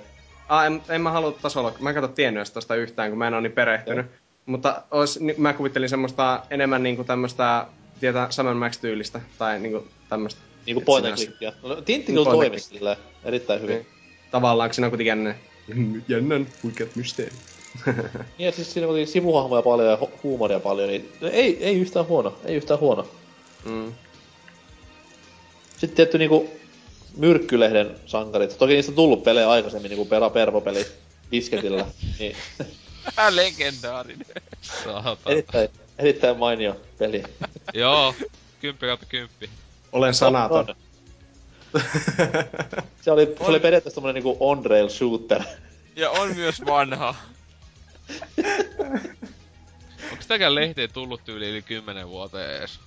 Ah, 0.50 0.66
en, 0.66 0.82
en 0.90 1.02
mä 1.02 1.12
halua 1.12 1.32
tasolla, 1.32 1.74
mä 1.80 1.90
en 1.90 1.96
kato 1.96 2.08
tiennyt 2.08 2.54
tosta 2.54 2.76
yhtään, 2.76 3.10
kun 3.10 3.18
mä 3.18 3.28
en 3.28 3.34
oo 3.34 3.40
niin 3.42 3.52
perehtynyt. 3.52 4.06
Mutta 4.46 4.84
ois, 4.92 5.20
mä 5.38 5.54
kuvittelin 5.54 5.90
semmoista 5.90 6.44
enemmän 6.50 6.84
niinku 6.84 7.04
tämmöstä, 7.04 7.66
tietää 8.00 8.32
Sam 8.32 8.58
Max-tyylistä, 8.58 9.22
tai 9.38 9.60
niinku 9.60 9.88
tämmöstä. 10.10 10.42
Niinku 10.66 10.82
point 10.82 11.06
and 11.06 11.16
clickia. 11.16 11.54
No, 11.64 11.76
Tintti 11.76 12.12
kyllä 12.12 12.30
and 12.30 12.32
toimi 12.38 12.60
silleen 12.60 12.98
erittäin 13.24 13.62
hyvin. 13.62 13.76
Niin. 13.76 13.88
Tavallaan, 14.32 14.70
kun 14.70 14.74
siinä 14.74 14.86
on 14.88 14.92
kuitenkin 14.92 15.10
jännä, 15.10 15.36
jännän 16.08 16.48
huikeat 16.64 16.96
mysteerit. 16.96 17.34
Niin, 18.38 18.46
ja 18.46 18.52
siis 18.52 18.74
siinä 18.74 18.88
oli 18.88 19.06
sivuhahmoja 19.06 19.62
paljon 19.62 19.90
ja 19.90 19.98
hu- 20.02 20.20
huumoria 20.24 20.60
paljon, 20.60 20.90
niin 20.90 21.10
ei, 21.22 21.64
ei 21.64 21.80
yhtään 21.80 22.08
huono, 22.08 22.38
ei 22.46 22.56
yhtään 22.56 22.80
huono. 22.80 23.08
mm. 23.66 23.94
Sitten 25.78 25.96
tietty 25.96 26.18
niinku 26.18 26.50
Myrkkylehden 27.17 27.95
sankarit. 28.06 28.58
Toki 28.58 28.74
niistä 28.74 28.92
on 28.92 28.95
tullut 28.95 29.24
pelejä 29.24 29.50
aikaisemmin, 29.50 29.90
niinku 29.90 30.06
Pera 30.06 30.30
Pervo-peli 30.30 30.85
disketillä. 31.32 31.85
niin, 32.19 32.35
legendaarinen. 33.30 34.27
Erittäin, 35.25 35.69
erittäin 35.98 36.38
mainio 36.38 36.75
peli. 36.98 37.24
Joo, 37.74 38.16
kymppi 38.61 38.88
kautta 38.88 39.06
kymppi. 39.06 39.50
Olen 39.92 40.14
sanaton. 40.14 40.66
On. 40.69 40.75
Se 43.01 43.11
oli, 43.11 43.35
se 43.38 43.43
oli 43.43 43.59
periaatteessa 43.59 43.95
tommonen 43.95 44.16
niinku 44.16 44.38
on-rail 44.40 44.90
shooter. 44.90 45.43
Ja 45.95 46.09
on 46.09 46.35
myös 46.35 46.66
vanha. 46.66 47.16
Tämäkään 50.27 50.56
lehti 50.56 50.82
ei 50.82 50.88
tullut 50.88 51.24
tyyli 51.25 51.50
yli 51.50 51.61
10 51.61 52.09
vuoteen 52.09 52.61
ees? 52.61 52.80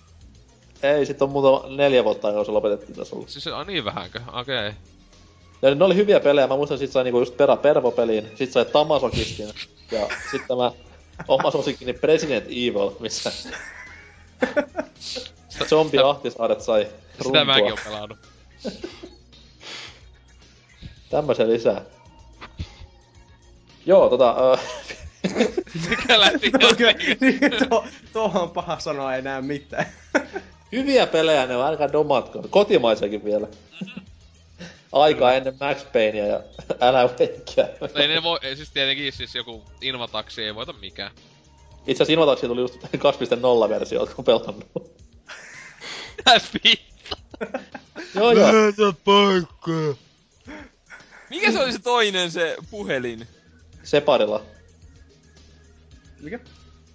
Ei, 0.83 1.07
sit 1.07 1.23
on 1.23 1.31
muuta 1.31 1.69
neljä 1.69 2.05
vuotta 2.05 2.29
aikaa, 2.29 2.39
kun 2.39 2.47
se 2.47 2.53
lopetettiin 2.53 2.97
tässä 2.97 3.17
ollut. 3.17 3.29
Siis 3.29 3.47
on 3.47 3.67
niin 3.67 3.85
vähänkö? 3.85 4.21
Okei. 4.33 4.69
Okay. 4.69 4.73
Ja 5.63 5.75
ne 5.75 5.85
oli 5.85 5.95
hyviä 5.95 6.21
pelejä, 6.21 6.47
mä 6.47 6.57
muistan 6.57 6.79
sit 6.79 6.93
sai 6.93 7.05
niinku 7.05 7.19
just 7.19 7.37
Pera 7.37 7.57
Pervo-peliin, 7.57 8.29
sit 8.35 8.53
sai 8.53 8.65
Tamasokistin, 8.65 9.49
ja 9.93 10.09
sit 10.31 10.43
tämä 10.49 10.73
oma 11.29 11.51
suosikkini 11.51 11.93
President 11.93 12.45
Evil, 12.45 12.91
missä 13.01 13.33
Zombi 15.69 15.99
Ahtisaaret 15.99 16.61
sai 16.61 16.87
Sitä 17.23 17.45
mäkin 17.45 17.65
runtua. 17.65 17.79
oon 17.79 17.79
pelannut. 17.85 18.19
Tämmösen 21.11 21.51
lisää. 21.51 21.83
Joo, 23.87 24.09
tota, 24.09 24.37
öö, 24.41 24.57
Mikä 25.91 26.21
lähti 26.21 26.51
Okei, 26.73 26.95
niin, 27.21 27.41
to, 27.69 27.85
tuohon 28.13 28.43
on 28.43 28.51
paha 28.51 28.79
sanoa 28.79 29.15
enää 29.15 29.43
mitään. 29.43 29.87
Hyviä 30.73 31.07
pelejä 31.07 31.47
ne 31.47 31.57
on, 31.57 31.67
älkää 31.67 31.93
domatko. 31.93 32.43
Kotimaisiakin 32.51 33.25
vielä. 33.25 33.49
Aikaa 34.93 35.33
ennen 35.33 35.57
Max 35.61 35.85
Paynea 35.93 36.27
ja 36.27 36.41
älä 36.81 37.03
Wakea. 37.03 37.67
ei 37.95 38.09
ne 38.09 38.23
voi, 38.23 38.39
ei 38.43 38.57
siis 38.57 38.71
tietenkin 38.71 39.13
siis 39.13 39.35
joku 39.35 39.65
Invataksi 39.81 40.43
ei 40.45 40.55
voita 40.55 40.73
mikään. 40.73 41.11
Itse 41.87 42.03
asiassa 42.03 42.13
Innotaksi 42.13 42.47
tuli 42.47 42.61
just 42.61 42.75
2.0 42.75 43.69
versio, 43.69 44.01
ootko 44.01 44.23
pelannut? 44.23 44.67
joo 48.15 48.33
joo. 48.33 48.47
Mikä 51.31 51.53
se 51.53 51.63
oli 51.63 51.73
se 51.73 51.79
toinen 51.79 52.31
se 52.31 52.57
puhelin? 52.71 53.27
Separilla. 53.83 54.43
Mikä? 56.21 56.39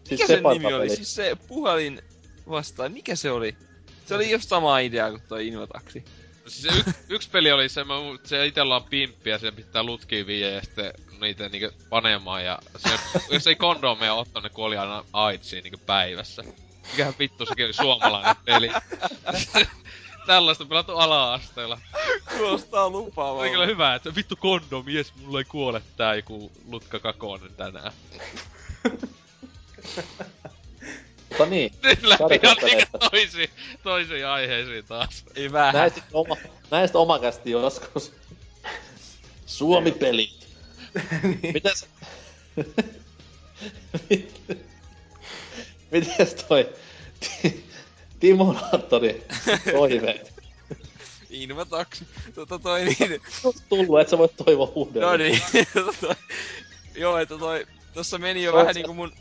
Siis 0.03 0.11
Mikä 0.11 0.27
sen 0.27 0.43
nimi 0.43 0.74
oli? 0.74 0.90
Siis 0.90 1.16
se 1.16 1.38
puhelin 1.48 2.01
vastaan. 2.49 2.91
Mikä 2.91 3.15
se 3.15 3.31
oli? 3.31 3.55
Se 4.05 4.15
oli 4.15 4.31
just 4.31 4.49
sama 4.49 4.79
idea 4.79 5.09
kuin 5.09 5.21
toi 5.27 5.47
Invotaksi. 5.47 6.05
Siis 6.47 6.75
y- 6.87 6.93
yksi 7.09 7.29
peli 7.33 7.51
oli 7.51 7.69
se, 7.69 7.83
mä, 7.83 7.93
se 8.23 8.45
itellä 8.45 8.75
on 8.75 8.83
pimppi 8.83 9.29
ja 9.29 9.39
sen 9.39 9.55
pitää 9.55 9.83
lutkia 9.83 10.27
viiä 10.27 10.49
ja 10.49 10.61
sitten 10.61 10.93
niitä 11.21 11.49
niinku 11.49 11.77
panemaan 11.89 12.45
ja 12.45 12.59
se, 12.77 12.89
jos 13.33 13.47
ei 13.47 13.55
kondomeja 13.55 14.13
ottanut, 14.13 14.43
ne 14.43 14.49
kuoli 14.49 14.77
aina 14.77 15.03
AIDSiin 15.13 15.63
niinku 15.63 15.81
päivässä. 15.85 16.43
Mikähän 16.91 17.13
vittu 17.19 17.45
sekin 17.45 17.65
oli 17.65 17.73
suomalainen 17.73 18.35
peli. 18.45 18.71
Tällaista 20.27 20.65
pelattu 20.65 20.97
ala-asteella. 20.97 21.79
Kuulostaa 22.37 22.85
Oli 22.85 22.91
lupaavalta. 22.91 23.49
kyllä 23.51 23.65
hyvä, 23.65 23.95
että 23.95 24.15
vittu 24.15 24.35
kondomi, 24.35 24.93
jes, 24.93 25.15
mulla 25.15 25.39
ei 25.39 25.45
kuole 25.45 25.81
tää 25.97 26.15
joku 26.15 26.51
Lutka 26.67 26.99
Kakonen 26.99 27.55
tänään. 27.55 27.91
Mutta 31.31 31.45
niin, 31.45 31.73
Nyt 31.83 31.99
niinku 32.63 32.97
toisiin, 33.11 33.49
toisiin 33.83 34.27
aiheisiin 34.27 34.85
taas. 34.85 35.23
Ei 35.35 35.51
vähän. 35.51 35.73
näistä 35.73 36.01
oma, 36.13 36.37
näistä 36.71 36.99
omakästi 36.99 37.51
joskus. 37.51 38.13
Suomi-peli. 39.45 40.29
Mitäs... 41.53 41.85
Mites 45.91 46.33
toi... 46.47 46.69
Ti- 47.19 47.65
Timoraattori 48.19 49.23
toiveet? 49.71 50.33
Invotaksi. 51.29 52.07
Tota 52.35 52.59
toi 52.59 52.85
niin... 52.85 53.21
Oot 53.43 53.55
tullut, 53.69 53.99
et 53.99 54.09
sä 54.09 54.17
voi 54.17 54.29
toivoa 54.45 54.71
uudelleen. 54.75 55.11
No 55.11 55.17
niin. 55.17 55.41
Tota- 55.75 56.15
Joo, 56.95 57.17
että 57.17 57.37
toi... 57.37 57.67
Tossa 57.93 58.17
meni 58.17 58.43
jo 58.43 58.53
vähän 58.53 58.75
niinku 58.75 58.93
mun... 58.93 59.13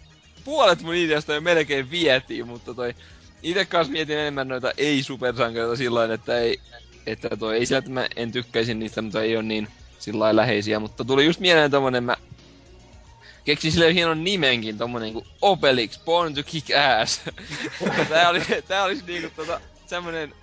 Puolet 0.44 0.82
mun 0.82 0.94
ideasta 0.94 1.34
jo 1.34 1.40
melkein 1.40 1.90
vietiin, 1.90 2.46
mutta 2.46 2.74
toi... 2.74 2.94
Ite 3.42 3.64
kanssa 3.64 3.92
mietin 3.92 4.18
enemmän 4.18 4.48
noita 4.48 4.72
ei-supersankareita 4.76 5.76
sillä 5.76 6.14
että 6.14 6.38
ei... 6.38 6.60
Että 7.06 7.36
toi 7.36 7.56
ei 7.56 7.66
sillä, 7.66 7.78
että 7.78 7.90
mä 7.90 8.08
en 8.16 8.32
tykkäisin 8.32 8.78
niistä, 8.78 9.02
mutta 9.02 9.22
ei 9.22 9.36
oo 9.36 9.42
niin 9.42 9.68
sillä 9.98 10.36
läheisiä. 10.36 10.78
Mutta 10.78 11.04
tuli 11.04 11.24
just 11.24 11.40
mieleen 11.40 11.70
tommonen 11.70 12.04
mä... 12.04 12.16
Keksin 13.44 13.72
sille 13.72 13.94
hienon 13.94 14.24
nimenkin, 14.24 14.78
tommonen 14.78 15.12
kuin 15.12 15.26
Obelix, 15.42 16.04
Born 16.04 16.34
to 16.34 16.42
Kick 16.46 16.68
Ass. 17.00 17.20
tää, 18.08 18.28
oli, 18.28 18.40
tää 18.68 18.84
olisi 18.84 19.04
niinku 19.06 19.30
tota, 19.36 19.60
semmonen 19.86 20.34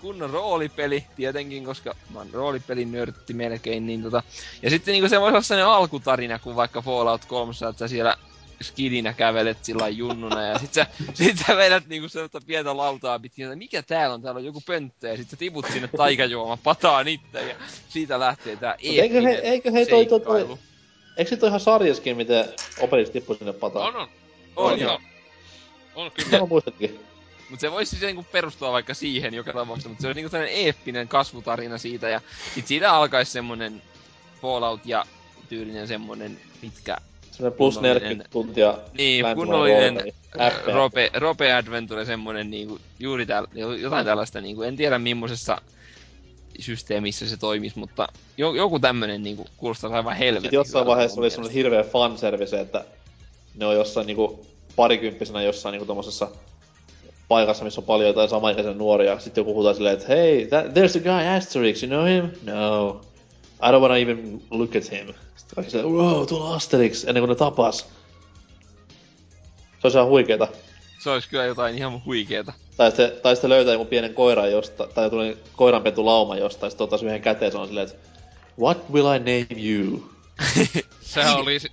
kunnon 0.00 0.30
roolipeli, 0.30 1.04
tietenkin, 1.16 1.64
koska 1.64 1.96
mä 2.10 2.18
oon 2.18 2.30
roolipelin 2.32 2.92
nörtti 2.92 3.34
melkein, 3.34 3.86
niin 3.86 4.02
tota... 4.02 4.22
Ja 4.62 4.70
sitten 4.70 4.92
niinku 4.92 5.08
se 5.08 5.20
voisi 5.20 5.32
olla 5.32 5.42
sellainen 5.42 5.74
alkutarina, 5.74 6.38
kuin 6.38 6.56
vaikka 6.56 6.82
Fallout 6.82 7.24
3, 7.24 7.52
että 7.70 7.88
siellä 7.88 8.16
skidinä 8.62 9.12
kävelet 9.12 9.64
sillä 9.64 9.88
junnuna, 9.88 10.42
ja 10.42 10.58
sit 10.58 10.74
sä, 10.74 10.86
sit 11.14 11.38
sä 11.46 11.56
vedät 11.56 11.86
niinku 11.86 12.08
sellaista 12.08 12.40
pientä 12.46 12.76
lautaa 12.76 13.18
pitkin, 13.18 13.44
että 13.44 13.56
mikä 13.56 13.82
täällä 13.82 14.14
on, 14.14 14.22
täällä 14.22 14.38
on 14.38 14.44
joku 14.44 14.62
pönttö, 14.66 15.08
ja 15.08 15.16
sit 15.16 15.30
sä 15.30 15.36
tiput 15.36 15.66
sinne 15.72 15.88
taikajuoman 15.96 16.58
pataan 16.58 17.08
itse, 17.08 17.48
ja 17.48 17.54
siitä 17.88 18.20
lähtee 18.20 18.56
tää 18.56 18.74
eikö 18.78 19.02
eeppinen 19.02 19.24
he- 19.24 19.38
eikö 19.38 19.70
he 19.70 19.86
toi- 19.86 20.06
toi- 20.06 20.20
toi-. 20.20 20.58
Eikö 21.16 21.28
sit 21.28 21.42
ole 21.42 21.48
ihan 21.48 21.60
sarjaskin, 21.60 22.16
miten 22.16 22.44
Obelix 22.80 23.10
tippui 23.10 23.36
sinne 23.36 23.52
pataan? 23.52 23.86
On, 23.86 23.96
on. 23.96 24.08
On, 24.56 24.72
On, 24.72 24.80
joo. 24.80 24.90
joo. 24.90 25.00
On 25.94 26.10
kyllä. 26.10 26.38
mä 26.40 26.46
muistatkin? 26.46 27.00
Mut 27.50 27.60
se 27.60 27.72
voisi 27.72 27.90
siis 27.90 28.02
niinku 28.02 28.26
perustua 28.32 28.72
vaikka 28.72 28.94
siihen 28.94 29.34
joka 29.34 29.52
tapauksessa, 29.52 29.88
mutta 29.88 30.02
se 30.02 30.08
olisi 30.08 30.18
niinku 30.18 30.30
tämmönen 30.30 30.54
eeppinen 30.54 31.08
kasvutarina 31.08 31.78
siitä, 31.78 32.08
ja 32.08 32.20
sit 32.54 32.66
siitä 32.66 32.92
alkaisi 32.92 33.32
semmonen 33.32 33.82
Fallout 34.42 34.86
ja 34.86 35.04
tyylinen 35.48 35.88
semmonen 35.88 36.40
pitkä 36.60 36.96
Semmonen 37.36 37.56
plus 37.58 37.74
Kunnollinen- 37.76 37.82
40 38.02 38.28
tuntia 38.30 38.78
Niin, 38.98 39.24
kunnollinen 39.34 39.96
FPS. 40.50 40.66
rope, 40.74 41.10
rope 41.14 41.52
adventure, 41.52 42.04
semmonen 42.04 42.50
niinku, 42.50 42.78
juuri 43.00 43.26
täällä, 43.26 43.48
jotain 43.80 44.06
tällaista 44.06 44.40
niinku, 44.40 44.62
en 44.62 44.76
tiedä 44.76 44.98
millaisessa 44.98 45.58
systeemissä 46.60 47.28
se 47.28 47.36
toimisi, 47.36 47.78
mutta 47.78 48.08
jo, 48.36 48.54
joku 48.54 48.78
tämmönen 48.78 49.22
niinku 49.22 49.46
kuulostaa 49.56 49.90
aivan 49.96 50.16
helvetin 50.16 50.42
Sitten 50.42 50.56
jossain 50.58 50.86
vaiheessa 50.86 51.20
oli 51.20 51.30
semmonen 51.30 51.54
hirveä 51.54 51.82
fanservice, 51.82 52.60
että 52.60 52.84
ne 53.54 53.66
on 53.66 53.74
jossain 53.76 54.06
niinku 54.06 54.46
parikymppisenä 54.76 55.42
jossain 55.42 55.72
niinku 55.72 55.86
tommosessa 55.86 56.28
paikassa, 57.28 57.64
missä 57.64 57.80
on 57.80 57.84
paljon 57.86 58.08
jotain 58.08 58.28
samaikäisiä 58.28 58.72
nuoria. 58.74 59.18
Sitten 59.18 59.40
joku 59.42 59.54
huutaa 59.54 59.74
silleen, 59.74 59.94
että 59.94 60.08
hei, 60.08 60.46
that, 60.46 60.66
there's 60.66 60.96
a 60.98 61.00
guy 61.00 61.36
Asterix, 61.36 61.82
you 61.82 61.88
know 61.90 62.06
him? 62.08 62.30
No. 62.54 63.00
I 63.62 63.70
don't 63.72 63.80
wanna 63.80 63.96
even 63.96 64.42
look 64.50 64.76
at 64.76 64.90
him. 64.90 65.06
Sitten 65.36 65.54
kaikki 65.54 65.70
silleen, 65.70 65.92
wow, 65.92 66.26
tuolla 66.26 66.48
on 66.50 66.56
Asterix, 66.56 67.04
ennen 67.04 67.20
kuin 67.20 67.28
ne 67.28 67.34
tapas. 67.34 67.78
Se 69.78 69.80
olisi 69.82 69.98
ihan 69.98 70.08
huikeeta. 70.08 70.48
Se 70.98 71.10
olisi 71.10 71.28
kyllä 71.28 71.44
jotain 71.44 71.74
ihan 71.78 72.04
huikeeta. 72.04 72.52
Tai 72.76 72.90
sitten, 72.90 73.12
tai 73.22 73.36
sitten 73.36 73.50
löytää 73.50 73.72
joku 73.72 73.84
pienen 73.84 74.14
koiran 74.14 74.52
josta, 74.52 74.86
tai 74.94 75.10
tuli 75.10 75.38
koiranpetulauma 75.56 76.36
jostain, 76.36 76.70
sitten 76.70 76.84
ottaisi 76.84 77.06
yhden 77.06 77.22
käteen, 77.22 77.52
se 77.52 77.58
on 77.58 77.66
silleen, 77.66 77.86
että 77.88 77.98
What 78.60 78.90
will 78.92 79.06
I 79.06 79.18
name 79.18 79.62
you? 79.62 80.10
Sehän 81.00 81.36
oli... 81.36 81.58
si- 81.60 81.72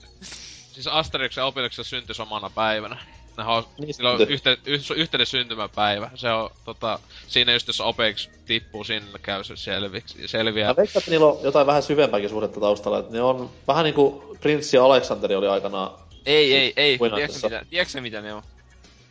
Siis 0.73 0.87
Asterix 0.87 1.37
ja 1.37 1.45
Obelix 1.45 1.79
syntyi 1.81 2.15
samana 2.15 2.49
päivänä. 2.49 2.97
Ne 3.37 3.43
on, 3.43 3.63
Niin 3.77 3.87
niillä 3.97 4.11
on 4.11 4.27
yhte, 4.29 4.57
yh, 4.65 4.81
yhteinen 4.95 5.27
syntymäpäivä. 5.27 6.09
Se 6.15 6.29
on 6.29 6.49
tota... 6.65 6.99
Siinä 7.27 7.53
just 7.53 7.67
jos 7.67 7.81
Obelix 7.81 8.29
tippuu 8.45 8.83
sinne, 8.83 9.19
käy 9.21 9.43
se 9.43 9.55
selviksi, 9.55 10.27
selviää. 10.27 10.69
Mä 10.69 10.75
veikkaan, 10.75 11.01
että 11.01 11.11
niillä 11.11 11.25
on 11.25 11.39
jotain 11.43 11.67
vähän 11.67 11.83
syvempääkin 11.83 12.29
suhdetta 12.29 12.59
taustalla. 12.59 12.99
Että 12.99 13.11
ne 13.11 13.21
on 13.21 13.49
vähän 13.67 13.83
niinku 13.83 14.37
Prinssi 14.41 14.77
ja 14.77 14.85
Aleksanteri 14.85 15.35
oli 15.35 15.47
aikanaan. 15.47 15.91
Ei, 16.25 16.55
ei, 16.55 16.73
ei, 16.75 16.97
tiedätkö 16.97 17.39
mitä, 17.43 17.65
tiedätkö 17.69 18.01
mitä 18.01 18.21
ne 18.21 18.33
on? 18.33 18.43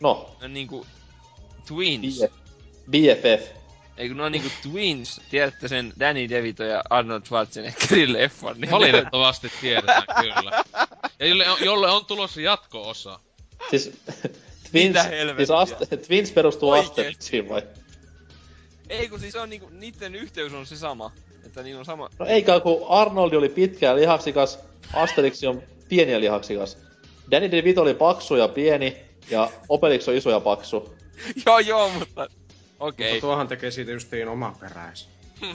No, 0.01 0.37
Ne 0.41 0.45
on 0.45 0.55
niinku 0.55 0.87
twins. 1.69 2.21
BF. 2.21 2.33
BFF. 2.91 3.63
Ei 3.97 4.09
kun 4.09 4.17
ne 4.17 4.23
on 4.23 4.33
niinku 4.33 4.49
twins. 4.63 5.21
Tiedätte 5.31 5.69
sen 5.69 5.93
Danny 6.01 6.29
DeVito 6.29 6.65
ja 6.65 6.83
Arnold 6.91 7.23
Schwarzeneggerin 7.25 8.13
leffan. 8.13 8.61
Niin 8.61 8.71
Valitettavasti 8.71 9.53
tiedetään 9.61 10.05
kyllä. 10.21 10.65
Ja 11.19 11.27
jolle 11.27 11.51
on, 11.51 11.59
jolle 11.61 11.91
on 11.91 12.05
tulossa 12.05 12.41
jatko-osa. 12.41 13.21
Siis 13.71 13.91
Twins, 14.71 14.89
Mitä 14.89 15.03
helvettiä? 15.03 15.47
siis 15.47 15.51
Ast- 15.51 16.07
Twins 16.07 16.31
perustuu? 16.33 16.71
Asterixiin 16.71 17.49
vai? 17.49 17.63
Ei 18.89 19.09
kun 19.09 19.21
siis 19.21 19.37
on 19.37 19.51
niinku, 19.51 19.69
niitten 19.71 20.15
yhteys 20.15 20.53
on 20.53 20.67
se 20.67 20.77
sama. 20.77 21.13
Että 21.47 21.63
niillä 21.63 21.79
on 21.79 21.85
sama... 21.85 22.09
No 22.19 22.27
eikä 22.27 22.61
kun 22.61 22.87
Arnold 22.89 23.33
oli 23.33 23.49
pitkä 23.49 23.87
ja 23.87 23.97
lihaksikas, 23.97 24.59
Asterix 24.93 25.45
on 25.45 25.63
pieni 25.89 26.13
ja 26.13 26.21
lihaksikas. 26.21 26.79
Danny 27.31 27.51
DeVito 27.51 27.83
oli 27.83 27.95
paksu 27.95 28.37
ja 28.37 28.49
pieni, 28.49 28.97
ja 29.31 29.51
Obelix 29.69 30.09
on 30.09 30.15
iso 30.15 30.31
ja 30.31 30.41
paksu. 30.41 30.95
joo 31.47 31.59
joo, 31.59 31.89
mutta... 31.89 32.27
Okei. 32.81 33.13
Mutta 33.13 33.21
tuohan 33.21 33.49
tekee 33.49 33.71
siitä 33.71 33.91
justiin 33.91 34.29
omaperäisen. 34.29 35.09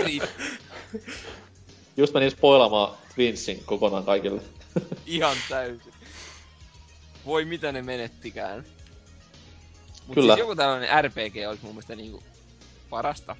Eri. 0.00 0.20
Just 1.96 2.14
menin 2.14 2.30
spoilaamaan 2.30 2.96
Twinsin 3.14 3.62
kokonaan 3.66 4.04
kaikille. 4.04 4.40
Ihan 5.06 5.36
täysin. 5.48 5.92
Voi 7.26 7.44
mitä 7.44 7.72
ne 7.72 7.82
menettikään. 7.82 8.64
Mut 10.06 10.14
Kyllä. 10.14 10.34
siis 10.34 10.40
joku 10.40 10.56
tällainen 10.56 11.04
RPG 11.04 11.34
olisi 11.48 11.64
mun 11.64 11.74
mielestä 11.74 11.96
niinku 11.96 12.22
parasta. 12.90 13.36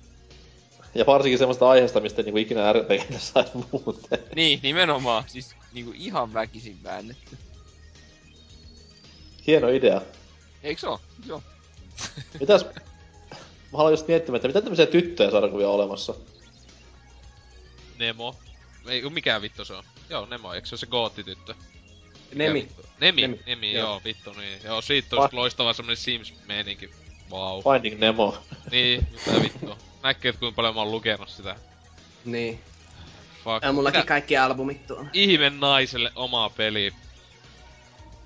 Ja 0.94 1.06
varsinkin 1.06 1.38
semmoista 1.38 1.68
aiheesta, 1.68 2.00
mistä 2.00 2.22
niinku 2.22 2.38
ikinä 2.38 2.72
RPGtä 2.72 3.18
saisi 3.18 3.50
muuten. 3.72 4.18
Niin, 4.34 4.60
nimenomaan. 4.62 5.24
Siis 5.26 5.56
niinku 5.72 5.92
ihan 5.96 6.34
väkisin 6.34 6.82
väännetty. 6.84 7.36
hieno 9.46 9.68
idea. 9.68 10.00
Eikö 10.62 10.80
se 10.80 10.88
oo? 10.88 11.00
Joo. 11.26 11.42
Mitäs... 12.40 12.66
Mä 13.72 13.78
haluan 13.78 13.92
just 13.92 14.08
miettimään, 14.08 14.36
että 14.36 14.48
mitä 14.48 14.60
tämmöisiä 14.60 14.86
tyttöjä 14.86 15.30
sarjakuvia 15.30 15.68
on 15.68 15.74
olemassa? 15.74 16.14
Nemo. 17.98 18.36
Ei, 18.86 19.10
mikä 19.10 19.42
vittu 19.42 19.64
se 19.64 19.72
on? 19.72 19.84
Joo, 20.10 20.26
Nemo, 20.26 20.54
eikö 20.54 20.68
se 20.68 20.74
ole 20.74 20.78
se 20.80 20.86
gootti-tyttö? 20.86 21.54
Nemi. 22.34 22.54
vittu? 22.62 22.82
Nemi, 23.00 23.20
Nemi, 23.22 23.40
Nemi, 23.46 23.72
joo. 23.72 23.88
joo. 23.90 24.00
vittu 24.04 24.32
niin. 24.32 24.58
Joo, 24.64 24.82
siitä 24.82 25.16
olisi 25.16 25.36
loistava 25.36 25.72
semmonen 25.72 25.96
Sims-meininki. 25.96 26.90
Wow. 27.30 27.62
Finding 27.72 28.00
Nemo. 28.00 28.38
Niin, 28.70 29.06
mitä 29.12 29.42
vittua. 29.42 29.76
Näkee, 30.02 30.28
että 30.28 30.38
kuinka 30.40 30.56
paljon 30.56 30.74
mä 30.74 30.80
oon 30.80 30.90
lukenut 30.90 31.28
sitä. 31.28 31.56
Niin. 32.24 32.60
Fuck. 33.44 33.62
Ja 33.64 33.72
mullakin 33.72 33.98
Mitä? 34.00 34.08
kaikki 34.08 34.36
albumit 34.36 34.86
tuolla. 34.86 35.06
Ihme 35.12 35.50
naiselle 35.50 36.12
oma 36.14 36.50
peli. 36.50 36.92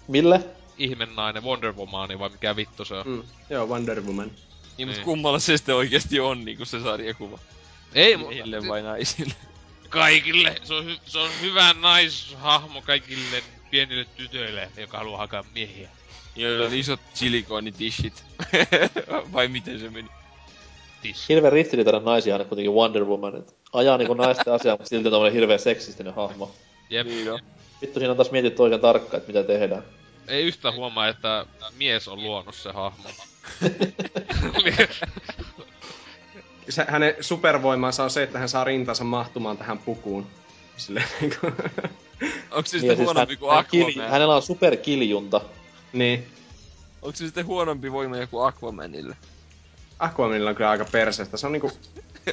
Mille? 0.08 0.40
Ihme 0.78 1.06
nainen, 1.16 1.42
Wonder 1.44 1.72
Womani 1.72 2.18
vai 2.18 2.28
mikä 2.28 2.56
vittu 2.56 2.84
se 2.84 2.94
on. 2.94 3.06
Mm. 3.08 3.22
Joo, 3.50 3.66
Wonder 3.66 4.00
Woman. 4.02 4.30
Niin, 4.78 4.88
Niin. 4.88 5.02
kummalla 5.04 5.38
se 5.38 5.56
sitten 5.56 5.74
oikeesti 5.74 6.20
on 6.20 6.44
niinku 6.44 6.64
se 6.64 6.80
sarjakuva? 6.82 7.38
Ei, 7.94 8.14
mu- 8.16 8.28
Miehille 8.28 8.68
vai 8.68 8.82
naisille? 8.82 9.34
kaikille. 9.88 10.56
Se 10.64 10.74
on, 10.74 10.84
hy- 10.86 11.00
se 11.06 11.18
on 11.18 11.30
hyvä 11.40 11.72
naishahmo 11.72 12.82
kaikille 12.82 13.42
pienille 13.70 14.06
tytöille, 14.16 14.68
joka 14.76 14.98
haluaa 14.98 15.18
hakea 15.18 15.44
miehiä. 15.54 15.88
Joilla 16.36 16.66
on 16.66 16.74
isot 16.74 17.00
silikoonitishit. 17.14 18.24
vai 19.32 19.48
miten 19.48 19.80
se 19.80 19.90
meni? 19.90 20.08
Tis. 21.02 21.28
Hirveän 21.28 21.52
ristiriitainen 21.52 22.04
naisia 22.04 22.34
aina 22.34 22.44
kuitenkin 22.44 22.72
Wonder 22.72 23.04
Woman. 23.04 23.36
Et 23.36 23.56
ajaa 23.72 23.98
niinku 23.98 24.14
naisten 24.14 24.52
asiaa, 24.52 24.76
mutta 24.76 24.88
silti 24.88 25.10
tommonen 25.10 25.32
hirveän 25.32 25.58
seksistinen 25.58 26.14
hahmo. 26.14 26.54
Jep. 26.90 27.06
Niin 27.06 27.32
on. 27.32 27.40
Vittu 27.80 27.98
siinä 27.98 28.10
on 28.10 28.16
taas 28.16 28.30
mietitty 28.30 28.62
oikein 28.62 28.80
tarkkaan, 28.80 29.20
että 29.20 29.32
mitä 29.32 29.42
tehdään. 29.46 29.82
Ei 30.28 30.44
yhtä 30.44 30.72
huomaa, 30.72 31.08
että 31.08 31.46
mies 31.78 32.08
on 32.08 32.22
luonut 32.22 32.54
se 32.54 32.70
hahmo. 32.72 33.08
Se, 36.70 36.84
hänen 36.88 37.14
supervoimansa 37.20 38.04
on 38.04 38.10
se, 38.10 38.22
että 38.22 38.38
hän 38.38 38.48
saa 38.48 38.64
rintansa 38.64 39.04
mahtumaan 39.04 39.56
tähän 39.58 39.78
pukuun. 39.78 40.26
Silleen 40.80 41.06
niinku... 41.20 41.46
Onks 42.50 42.70
se 42.70 42.76
Niin, 42.76 42.80
sitten 42.80 42.96
siis 42.96 43.06
huonompi 43.06 43.36
kuin 43.36 43.54
hän 43.54 43.64
kili, 43.70 43.90
Aquaman? 43.90 44.10
hänellä 44.10 44.36
on 44.36 44.42
superkiljunta. 44.42 45.40
niin. 45.92 46.26
Onks 47.02 47.18
se 47.18 47.24
sitten 47.24 47.46
huonompi 47.46 47.92
voima 47.92 48.16
joku 48.16 48.40
Aquamanille? 48.40 49.16
Aquamanilla 49.98 50.50
on 50.50 50.56
kyllä 50.56 50.70
aika 50.70 50.84
perseestä. 50.84 51.36
Se 51.36 51.46
on 51.46 51.52
niinku... 51.52 51.70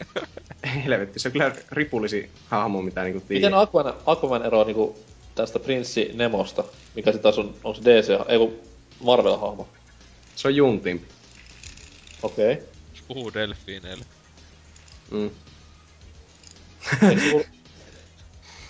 Helvetti, 0.83 1.19
se 1.19 1.27
on 1.27 1.31
kyllä 1.31 1.55
ripulisi 1.71 2.29
hahmo, 2.47 2.81
mitä 2.81 3.03
niinku 3.03 3.19
Miten 3.19 3.41
tiedät. 3.41 3.59
Aquaman, 3.59 3.93
Aquaman 4.05 4.45
eroaa 4.45 4.65
niinku 4.65 4.99
tästä 5.35 5.59
Prinssi 5.59 6.11
Nemosta, 6.13 6.63
mikä 6.95 7.11
sit 7.11 7.21
taas 7.21 7.37
on, 7.37 7.55
on 7.63 7.75
se 7.75 7.81
DC, 7.81 8.09
ei 8.27 8.37
kun 8.37 8.59
Marvel-hahmo. 8.99 9.67
Se 10.35 10.47
on 10.47 10.55
juntimpi. 10.55 11.07
Okei. 12.23 12.53
Okay. 12.53 12.65
Puhuu 13.07 13.33
delfiineille. 13.33 14.05
Mm. 15.11 15.29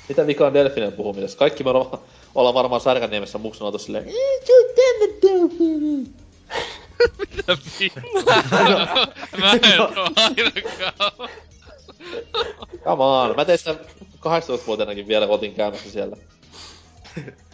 Mitä 0.09 0.27
vikaa 0.27 0.47
on 0.47 0.53
delfinen 0.53 0.93
puhumisessa? 0.93 1.37
Kaikki 1.37 1.63
me 1.63 1.69
ollaan, 1.69 1.99
ollaan 2.35 2.53
varmaan 2.55 2.81
Särkänniemessä 2.81 3.37
muksun 3.37 3.67
oltu 3.67 3.77
silleen, 3.79 4.07
"Ei, 4.07 4.41
se 4.45 4.53
on 4.57 4.65
tänne 4.75 5.13
delfiini." 5.21 6.07
Mitä 7.19 7.57
vittu? 7.79 7.99
Mä 9.39 9.51
en 9.53 9.81
oo 9.81 10.09
ainakaan. 10.15 11.29
Come 12.83 13.03
on, 13.03 13.35
mä 13.35 13.45
tein 13.45 13.57
sitä 13.59 13.75
18-vuotiaanakin 14.19 15.07
vielä 15.07 15.27
otin 15.27 15.53
käymässä 15.55 15.91
siellä. 15.91 16.17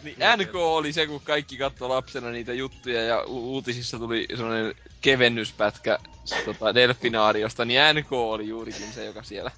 Niin 0.02 0.16
NK 0.36 0.54
oli 0.54 0.92
se, 0.92 1.06
kun 1.06 1.20
kaikki 1.24 1.56
katsoi 1.56 1.88
lapsena 1.88 2.30
niitä 2.30 2.52
juttuja 2.52 3.02
ja 3.02 3.24
u- 3.26 3.52
uutisissa 3.54 3.98
tuli 3.98 4.26
semmonen 4.36 4.74
kevennyspätkä 5.00 5.98
tota, 6.44 6.74
delfinaariosta, 6.74 7.64
niin 7.64 7.80
NK 7.94 8.12
oli 8.12 8.48
juurikin 8.48 8.92
se, 8.94 9.04
joka 9.04 9.22
siellä... 9.22 9.50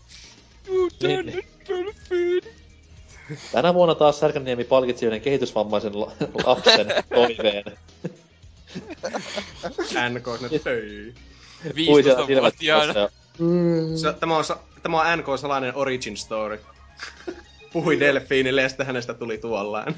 You 0.69 0.89
Niin. 1.03 1.45
Tänä 3.53 3.75
vuonna 3.75 3.95
taas 3.95 4.21
Särkänniemi 4.21 4.65
palkitsi 4.65 5.07
yhden 5.07 5.21
kehitysvammaisen 5.21 6.01
la- 6.01 6.13
lapsen 6.45 6.87
toiveen. 7.15 7.65
NK, 10.11 10.27
ne 10.41 10.59
töi. 10.59 11.15
Ui 11.89 12.03
siellä 12.03 12.23
15-vuotiaana. 12.27 12.93
silmät 12.93 14.01
Se, 14.01 14.13
tämä, 14.21 14.37
on, 14.39 14.45
tämä 14.83 15.01
on 15.01 15.19
NK 15.19 15.27
salainen 15.41 15.75
origin 15.77 16.17
story. 16.17 16.61
Puhui 17.73 18.01
delfiinille 18.01 18.63
ja 18.63 18.69
sitten 18.69 18.87
hänestä 18.87 19.15
tuli 19.15 19.39
tuollaan. 19.39 19.95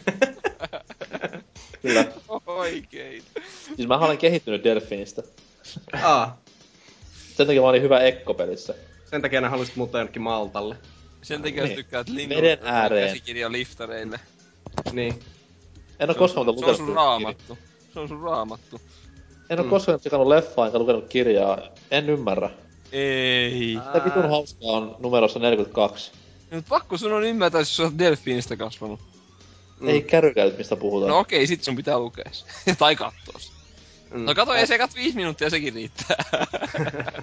Kyllä. 1.82 2.04
Oikein. 2.46 3.22
Siis 3.76 3.88
mä 3.88 3.98
olen 3.98 4.18
kehittynyt 4.18 4.64
delfiinistä. 4.64 5.22
Aa, 6.02 6.38
Sen 7.36 7.46
takia 7.46 7.62
mä 7.62 7.68
olin 7.68 7.82
hyvä 7.82 8.00
Ekko-pelissä. 8.00 8.74
sen 9.10 9.22
takia 9.22 9.40
ne 9.40 9.48
halusit 9.48 9.76
muuttaa 9.76 10.00
jonnekin 10.00 10.22
Maltalle. 10.22 10.76
Sen 11.22 11.42
takia 11.42 11.64
Niin. 11.64 11.76
tykkäät 11.76 12.08
linnun 12.08 12.36
Veden 12.42 12.58
ääreen. 12.64 13.08
käsikirja 13.08 13.52
liftareille. 13.52 14.20
Niin. 14.92 15.20
En 16.00 16.08
oo 16.10 16.14
Se 16.14 16.18
koskaan 16.18 16.48
on, 16.48 16.54
muuten 16.54 16.76
se 16.76 16.82
on 16.82 16.88
lukenut 16.88 16.88
sun 16.88 16.94
raamattu. 16.96 17.58
Se 17.94 18.00
on 18.00 18.08
sun 18.08 18.20
raamattu. 18.22 18.80
En 19.50 19.58
oo 19.60 19.64
koskaan 19.64 20.00
tsekannut 20.00 20.28
leffaa 20.28 20.66
enkä 20.66 20.78
lukenut 20.78 21.08
kirjaa. 21.08 21.58
En 21.90 22.10
ymmärrä. 22.10 22.50
Ei. 22.92 23.76
Mitä 23.86 24.04
vitun 24.04 24.30
hauskaa 24.30 24.70
on 24.72 24.96
numerossa 24.98 25.38
42? 25.38 26.10
Mut 26.50 26.64
pakko 26.68 26.96
sun 26.96 27.12
on 27.12 27.24
ymmärtää, 27.24 27.60
jos 27.60 27.76
sä 27.76 27.82
oot 27.82 27.98
delfiinistä 27.98 28.56
kasvanut. 28.56 29.00
Mm. 29.80 29.88
Ei 29.88 30.02
kärrykää 30.02 30.44
nyt, 30.44 30.58
mistä 30.58 30.76
puhutaan. 30.76 31.10
No 31.10 31.18
okei, 31.18 31.46
sit 31.46 31.64
sun 31.64 31.76
pitää 31.76 31.98
lukea 31.98 32.30
se. 32.32 32.44
tai 32.78 32.96
kattoo 32.96 33.38
se. 33.38 33.52
Mm. 34.10 34.24
No 34.24 34.34
kato, 34.34 34.54
ei 34.54 34.66
se 34.66 34.78
kat 34.78 34.94
viisi 34.94 35.16
minuuttia, 35.16 35.50
sekin 35.50 35.74
riittää. 35.74 36.16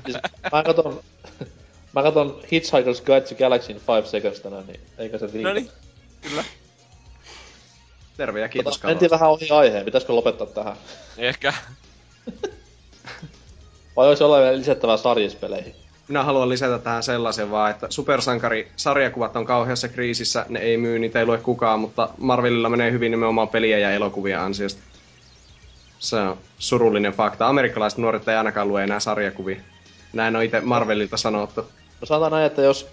Siis, 0.06 0.18
mä 0.52 0.64
katon... 0.64 1.00
mä 1.96 2.04
katon 2.04 2.40
Hitchhiker's 2.44 3.06
Guide 3.06 3.22
to 3.22 3.36
Galaxy 3.36 3.72
in 3.72 3.82
5 3.98 4.10
seconds 4.10 4.40
tänään, 4.40 4.68
niin 4.68 4.80
eikä 4.98 5.18
se 5.18 5.28
riitä. 5.34 5.50
no 5.50 5.54
niin, 5.54 5.70
kyllä. 6.22 6.44
Terve 8.18 8.40
ja 8.40 8.50
kiitos 8.50 8.78
Tota, 8.78 8.88
mentiin 8.88 9.12
vähän 9.12 9.30
ohi 9.30 9.50
aiheen, 9.50 9.86
pitäisikö 9.86 10.14
lopettaa 10.14 10.48
tähän? 10.48 10.76
Ehkä. 11.18 11.54
Vai 13.96 14.08
olisi 14.08 14.24
olla 14.24 14.40
vielä 14.40 14.58
lisättävää 14.58 14.98
sarjispeleihin? 14.98 15.76
Minä 16.08 16.24
haluan 16.24 16.50
lisätä 16.50 16.80
tähän 16.80 17.04
sellaisen 17.04 17.52
vaan, 17.52 17.72
että 17.72 17.88
supersankari-sarjakuvat 17.90 19.36
on 19.36 19.46
kauheassa 19.46 19.88
kriisissä, 19.88 20.46
ne 20.50 20.60
ei 20.60 20.78
myy, 20.78 21.00
niitä 21.00 21.20
ei 21.20 21.26
lue 21.26 21.38
kukaan, 21.38 21.80
mutta 21.80 22.10
Marvelilla 22.18 22.70
menee 22.70 22.92
hyvin 22.92 23.12
nimenomaan 23.12 23.50
peliä 23.50 23.78
ja 23.80 23.92
elokuvia 23.92 24.44
ansiosta. 24.44 24.82
Se 26.00 26.16
on 26.16 26.38
surullinen 26.60 27.14
fakta. 27.14 27.48
Amerikkalaiset 27.48 28.00
nuoret 28.00 28.28
ei 28.28 28.36
ainakaan 28.36 28.68
lue 28.68 28.84
enää 28.84 29.00
sarjakuvia. 29.00 29.62
Näin 30.14 30.36
on 30.36 30.44
itse 30.44 30.62
Marvelilta 30.62 31.18
sanottu. 31.18 31.66
No 32.02 32.06
sanotaan 32.06 32.32
näin, 32.32 32.46
että 32.46 32.62
jos 32.62 32.88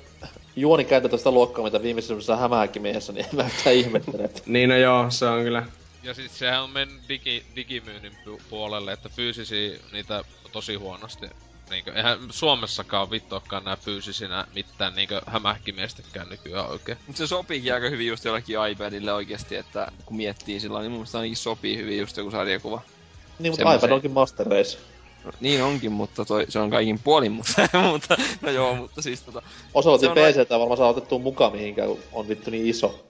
juoni 0.56 0.84
käytetään 0.84 1.18
sitä 1.18 1.30
luokkaa, 1.30 1.64
mitä 1.64 1.82
viimeisessä 1.82 2.36
hämähäkkimiehessä, 2.36 3.12
niin 3.12 3.24
en 3.24 3.36
mä 3.36 3.44
yhtään 3.46 3.76
ihmettele. 3.76 4.24
että- 4.24 4.42
Niin 4.46 4.68
no 4.68 4.76
joo, 4.76 5.10
se 5.10 5.26
on 5.26 5.42
kyllä. 5.42 5.66
Ja 6.02 6.14
sit 6.14 6.30
sehän 6.30 6.62
on 6.62 6.70
mennyt 6.70 7.08
digi, 7.08 7.44
digimyynnin 7.56 8.12
pu- 8.12 8.42
puolelle, 8.50 8.92
että 8.92 9.08
fyysisiä 9.08 9.78
niitä 9.92 10.24
tosi 10.52 10.74
huonosti. 10.74 11.26
Niinkö, 11.70 11.92
eihän 11.92 12.18
Suomessakaan 12.30 13.10
vittuakaan 13.10 13.64
nää 13.64 13.76
fyysisinä 13.76 14.46
mitään 14.54 14.94
niinkö 14.94 15.20
hämähäkkimiestekään 15.26 16.28
nykyään 16.28 16.70
oikein. 16.70 16.98
Mut 17.06 17.16
se 17.16 17.26
sopiikin 17.26 17.74
aika 17.74 17.88
hyvin 17.88 18.06
just 18.06 18.24
jollekin 18.24 18.56
iPadille 18.70 19.12
oikeesti, 19.12 19.56
että 19.56 19.86
kun 20.06 20.16
miettii 20.16 20.60
sillä 20.60 20.80
niin 20.80 20.90
mun 20.90 20.98
mielestä 20.98 21.18
ainakin 21.18 21.36
sopii 21.36 21.76
hyvin 21.76 21.98
just 21.98 22.16
joku 22.16 22.30
sarjakuva. 22.30 22.82
Niin, 23.38 23.52
mutta 23.52 23.62
Semmoisen- 23.64 23.78
iPad 23.86 23.90
onkin 23.90 24.10
Master 24.10 24.46
Race. 24.46 24.78
No, 25.24 25.30
niin 25.40 25.62
onkin, 25.62 25.92
mutta 25.92 26.24
toi, 26.24 26.46
se 26.48 26.58
on 26.58 26.70
kaikin 26.70 26.98
puolin, 26.98 27.32
mutta, 27.32 27.68
mutta 27.92 28.16
no 28.40 28.50
joo, 28.50 28.74
mutta 28.74 29.02
siis 29.02 29.22
tota... 29.22 29.42
Se 29.82 29.88
on 29.88 29.98
PC 29.98 30.50
on 30.50 30.60
varmaan 30.60 30.76
saa 30.78 30.88
otettua 30.88 31.18
mukaan 31.18 31.52
mihinkään, 31.52 31.88
kun 31.88 31.98
on 32.12 32.28
vittu 32.28 32.50
niin 32.50 32.66
iso. 32.66 33.06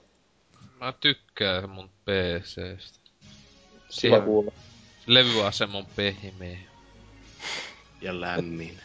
Mä 0.79 0.93
tykkään 0.99 1.69
mun 1.69 1.89
PCstä. 1.89 2.99
Kiva 3.03 3.85
Siellä 3.89 4.19
kuulla. 4.19 4.51
levyasema 5.07 5.77
on 5.77 5.85
pehmeä, 5.95 6.57
Ja 8.01 8.21
lämmin. 8.21 8.77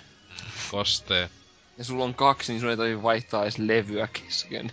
kostee. 0.70 1.31
Ja 1.78 1.84
sulla 1.84 2.05
on 2.05 2.15
kaksi, 2.15 2.52
niin 2.52 2.60
sun 2.60 2.70
ei 2.70 2.76
tarvitse 2.76 3.02
vaihtaa 3.02 3.42
edes 3.42 3.58
levyä 3.58 4.08
kesken. 4.12 4.73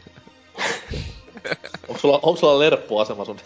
Onko 1.88 2.02
sulla, 2.02 2.20
onko 2.24 2.36
sulla 2.40 2.60
lerppuasema 2.60 3.26
sun? 3.26 3.40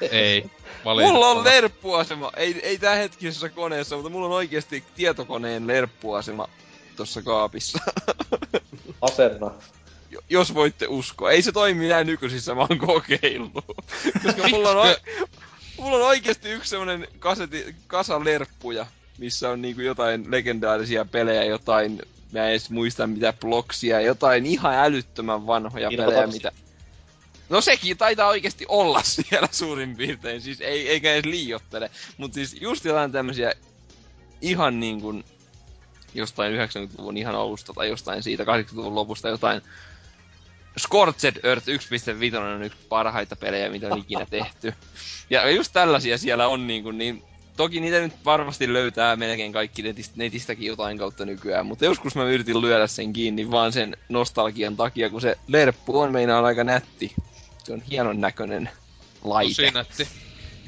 Ei, 0.00 0.44
Mulla 0.84 1.30
on 1.30 1.44
lerppuasema! 1.44 2.30
Ei, 2.36 2.60
ei 2.62 2.78
tää 2.78 2.94
hetkisessä 2.94 3.48
koneessa, 3.48 3.96
mutta 3.96 4.10
mulla 4.10 4.26
on 4.26 4.32
oikeesti 4.32 4.84
tietokoneen 4.96 5.66
lerppuasema 5.66 6.48
tossa 6.96 7.22
kaapissa. 7.22 7.78
Asenna. 9.00 9.50
Jo- 10.10 10.20
jos 10.30 10.54
voitte 10.54 10.86
uskoa. 10.86 11.30
Ei 11.30 11.42
se 11.42 11.52
toimi 11.52 11.88
näin 11.88 12.06
nykyisissä, 12.06 12.54
mä 12.54 12.60
oon 12.60 12.78
kokeillut. 12.78 13.64
Koska 14.24 14.48
mulla 14.48 14.70
on, 14.70 14.94
mulla 15.78 15.96
on 15.96 16.02
oikeesti 16.02 16.48
yksi 16.50 16.70
semmonen 16.70 17.08
kaseti, 17.18 17.74
kasa 17.86 18.24
lerppuja, 18.24 18.86
missä 19.18 19.50
on 19.50 19.62
niinku 19.62 19.80
jotain 19.80 20.30
legendaarisia 20.30 21.04
pelejä, 21.04 21.44
jotain, 21.44 22.02
mä 22.32 22.44
en 22.44 22.50
edes 22.50 22.70
muista 22.70 23.06
mitä 23.06 23.32
bloksia, 23.32 24.00
jotain 24.00 24.46
ihan 24.46 24.74
älyttömän 24.74 25.46
vanhoja 25.46 25.90
Dino 25.90 26.04
pelejä, 26.04 26.26
mitä... 26.26 26.52
No 27.48 27.60
sekin 27.60 27.98
taitaa 27.98 28.28
oikeasti 28.28 28.64
olla 28.68 29.02
siellä 29.28 29.48
suurin 29.50 29.96
piirtein, 29.96 30.40
siis 30.40 30.60
ei, 30.60 30.88
eikä 30.88 31.12
edes 31.12 31.24
liiottele. 31.24 31.90
Mutta 32.16 32.34
siis 32.34 32.56
just 32.60 32.84
jotain 32.84 33.12
tämmöisiä 33.12 33.52
ihan 34.40 34.80
niin 34.80 35.00
kuin 35.00 35.24
jostain 36.14 36.52
90-luvun 36.52 37.16
ihan 37.16 37.34
alusta 37.34 37.72
tai 37.72 37.88
jostain 37.88 38.22
siitä 38.22 38.42
80-luvun 38.42 38.94
lopusta 38.94 39.28
jotain 39.28 39.62
Scorched 40.78 41.40
Earth 41.42 41.68
1.5 41.68 42.36
on 42.36 42.62
yksi 42.62 42.78
parhaita 42.88 43.36
pelejä, 43.36 43.70
mitä 43.70 43.88
on 43.88 43.98
ikinä 43.98 44.26
tehty. 44.26 44.74
Ja 45.30 45.50
just 45.50 45.72
tällaisia 45.72 46.18
siellä 46.18 46.48
on 46.48 46.66
niin, 46.66 46.82
kuin, 46.82 46.98
niin 46.98 47.22
toki 47.56 47.80
niitä 47.80 48.00
nyt 48.00 48.12
varmasti 48.24 48.72
löytää 48.72 49.16
melkein 49.16 49.52
kaikki 49.52 49.82
netistä, 49.82 50.14
netistäkin 50.16 50.66
jotain 50.66 50.98
kautta 50.98 51.24
nykyään, 51.24 51.66
mutta 51.66 51.84
joskus 51.84 52.14
mä 52.14 52.24
yritin 52.24 52.60
lyödä 52.60 52.86
sen 52.86 53.12
kiinni 53.12 53.50
vaan 53.50 53.72
sen 53.72 53.96
nostalgian 54.08 54.76
takia, 54.76 55.10
kun 55.10 55.20
se 55.20 55.38
lerppu 55.48 56.00
on 56.00 56.12
meinaan 56.12 56.44
aika 56.44 56.64
nätti. 56.64 57.14
Se 57.64 57.72
on 57.72 57.82
hienon 57.90 58.20
näköinen 58.20 58.70
laite. 59.24 59.62
Tosi 59.62 59.70
nätti. 59.70 60.08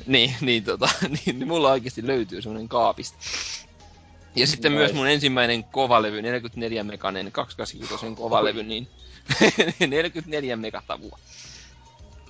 Niin, 0.06 0.34
niin, 0.40 0.64
tota, 0.64 0.88
niin, 1.08 1.38
niin 1.38 1.48
mulla 1.48 1.72
oikeasti 1.72 2.06
löytyy 2.06 2.42
semmonen 2.42 2.68
kaapista. 2.68 3.18
Ja 4.36 4.46
sitten 4.46 4.72
Nice. 4.72 4.78
myös 4.78 4.92
mun 4.92 5.08
ensimmäinen 5.08 5.64
kovalevy, 5.64 6.22
44 6.22 6.84
mekanen 6.84 7.32
285 7.32 8.16
kovalevy, 8.16 8.62
niin 8.62 8.88
44 9.88 10.56
megatavua. 10.56 11.18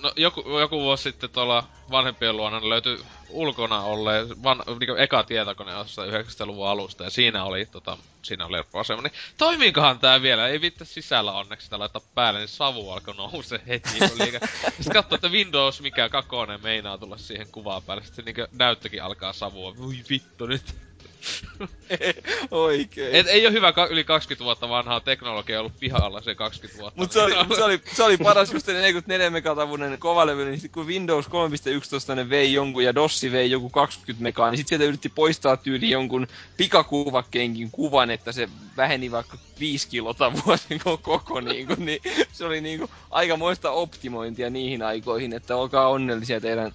No 0.03 0.13
joku, 0.15 0.59
joku 0.59 0.79
vuosi 0.79 1.03
sitten 1.03 1.29
tuolla 1.29 1.63
vanhempien 1.91 2.37
luona 2.37 2.69
löytyi 2.69 2.99
ulkona 3.29 3.81
olleen 3.81 4.43
van, 4.43 4.63
niinku 4.79 4.95
eka 4.95 5.23
tietokone 5.23 5.71
jossain 5.71 6.13
90-luvun 6.13 6.67
alusta 6.67 7.03
ja 7.03 7.09
siinä 7.09 7.43
oli 7.43 7.65
tota, 7.65 7.97
siinä 8.21 8.45
oli 8.45 8.51
lerppuasema, 8.51 9.01
niin 9.01 9.13
toimiikohan 9.37 9.99
tää 9.99 10.21
vielä? 10.21 10.47
Ei 10.47 10.61
vittu 10.61 10.85
sisällä 10.85 11.31
onneksi 11.31 11.63
sitä 11.63 11.79
laittaa 11.79 12.01
päälle, 12.15 12.39
niin 12.39 12.47
savu 12.47 12.91
alkoi 12.91 13.13
nousee 13.13 13.61
heti. 13.67 13.89
Sitten 13.99 14.93
katsoo, 14.93 15.15
että 15.15 15.27
Windows 15.27 15.81
mikä 15.81 16.09
kakonen 16.09 16.63
meinaa 16.63 16.97
tulla 16.97 17.17
siihen 17.17 17.47
kuvaan 17.51 17.83
päälle. 17.83 18.03
Sitten 18.05 18.25
niinku 18.25 18.45
näyttökin 18.51 19.03
alkaa 19.03 19.33
savua. 19.33 19.77
Voi 19.77 19.95
vittu 20.09 20.45
nyt. 20.45 20.88
Oikein. 22.51 23.15
Et, 23.15 23.27
ei 23.27 23.45
ole 23.45 23.53
hyvä 23.53 23.71
ka- 23.71 23.87
yli 23.87 24.03
20 24.03 24.43
vuotta 24.43 24.69
vanhaa 24.69 24.99
teknologiaa 24.99 25.59
ollut 25.59 25.79
pihalla 25.79 26.21
se 26.21 26.35
20 26.35 26.81
vuotta. 26.81 26.99
Mut 27.01 27.11
se 27.11 27.21
oli, 27.21 27.33
se 27.55 27.63
oli, 27.63 27.81
se 27.95 28.03
oli 28.03 28.17
paras 28.17 28.53
just 28.53 28.65
se 28.65 28.73
44 28.73 29.29
megatavunen 29.29 29.99
kovalevy, 29.99 30.45
niin 30.45 30.59
sit 30.59 30.71
kun 30.71 30.87
Windows 30.87 31.25
3.11 31.27 32.15
ne 32.15 32.29
vei 32.29 32.53
jonkun 32.53 32.83
ja 32.83 32.95
DOS 32.95 33.23
vei 33.31 33.51
joku 33.51 33.69
20 33.69 34.23
megaa, 34.23 34.51
niin 34.51 34.57
sit 34.57 34.67
sieltä 34.67 34.85
yritti 34.85 35.09
poistaa 35.09 35.57
tyyli 35.57 35.89
jonkun 35.89 36.27
pikakuvakkeenkin 36.57 37.71
kuvan, 37.71 38.11
että 38.11 38.31
se 38.31 38.49
väheni 38.77 39.11
vaikka 39.11 39.37
5 39.59 39.87
kilotavua 39.87 40.57
se 40.57 40.75
ko- 40.75 40.97
koko 41.01 41.41
niinku, 41.41 41.75
niin 41.77 41.99
se 42.31 42.45
oli 42.45 42.61
niinku 42.61 42.89
aikamoista 43.11 43.71
optimointia 43.71 44.49
niihin 44.49 44.83
aikoihin, 44.83 45.33
että 45.33 45.55
olkaa 45.55 45.89
onnellisia 45.89 46.41
teidän 46.41 46.71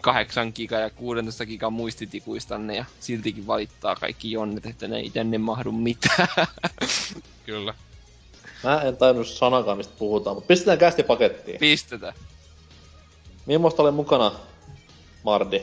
8 0.00 0.52
giga 0.54 0.78
ja 0.78 0.90
16 0.90 1.46
gigan 1.46 1.72
muistitikuistanne 1.72 2.76
ja 2.76 2.84
siltikin 3.00 3.46
valittaa 3.46 3.96
kaikki 3.96 4.32
jonnet, 4.32 4.66
että 4.66 4.88
ne 4.88 4.96
ei 4.96 5.10
tänne 5.10 5.38
mahdu 5.38 5.72
mitään. 5.72 6.28
Kyllä. 7.46 7.74
Mä 8.64 8.80
en 8.80 8.96
tajunnut 8.96 9.28
sanakaan, 9.28 9.76
mistä 9.76 9.94
puhutaan, 9.98 10.36
mutta 10.36 10.48
pistetään 10.48 10.78
kästi 10.78 11.02
pakettiin. 11.02 11.58
Pistetään. 11.58 12.14
Millaista 13.46 13.82
oli 13.82 13.90
mukana, 13.90 14.32
Mardi? 15.22 15.62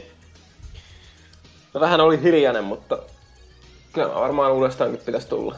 No 1.73 1.79
vähän 1.81 2.01
oli 2.01 2.21
hiljainen, 2.21 2.63
mutta 2.63 2.99
kyllä 3.93 4.07
mä 4.07 4.15
varmaan 4.15 4.51
uudestaankin 4.51 5.01
pitäisi 5.05 5.27
tulla. 5.27 5.55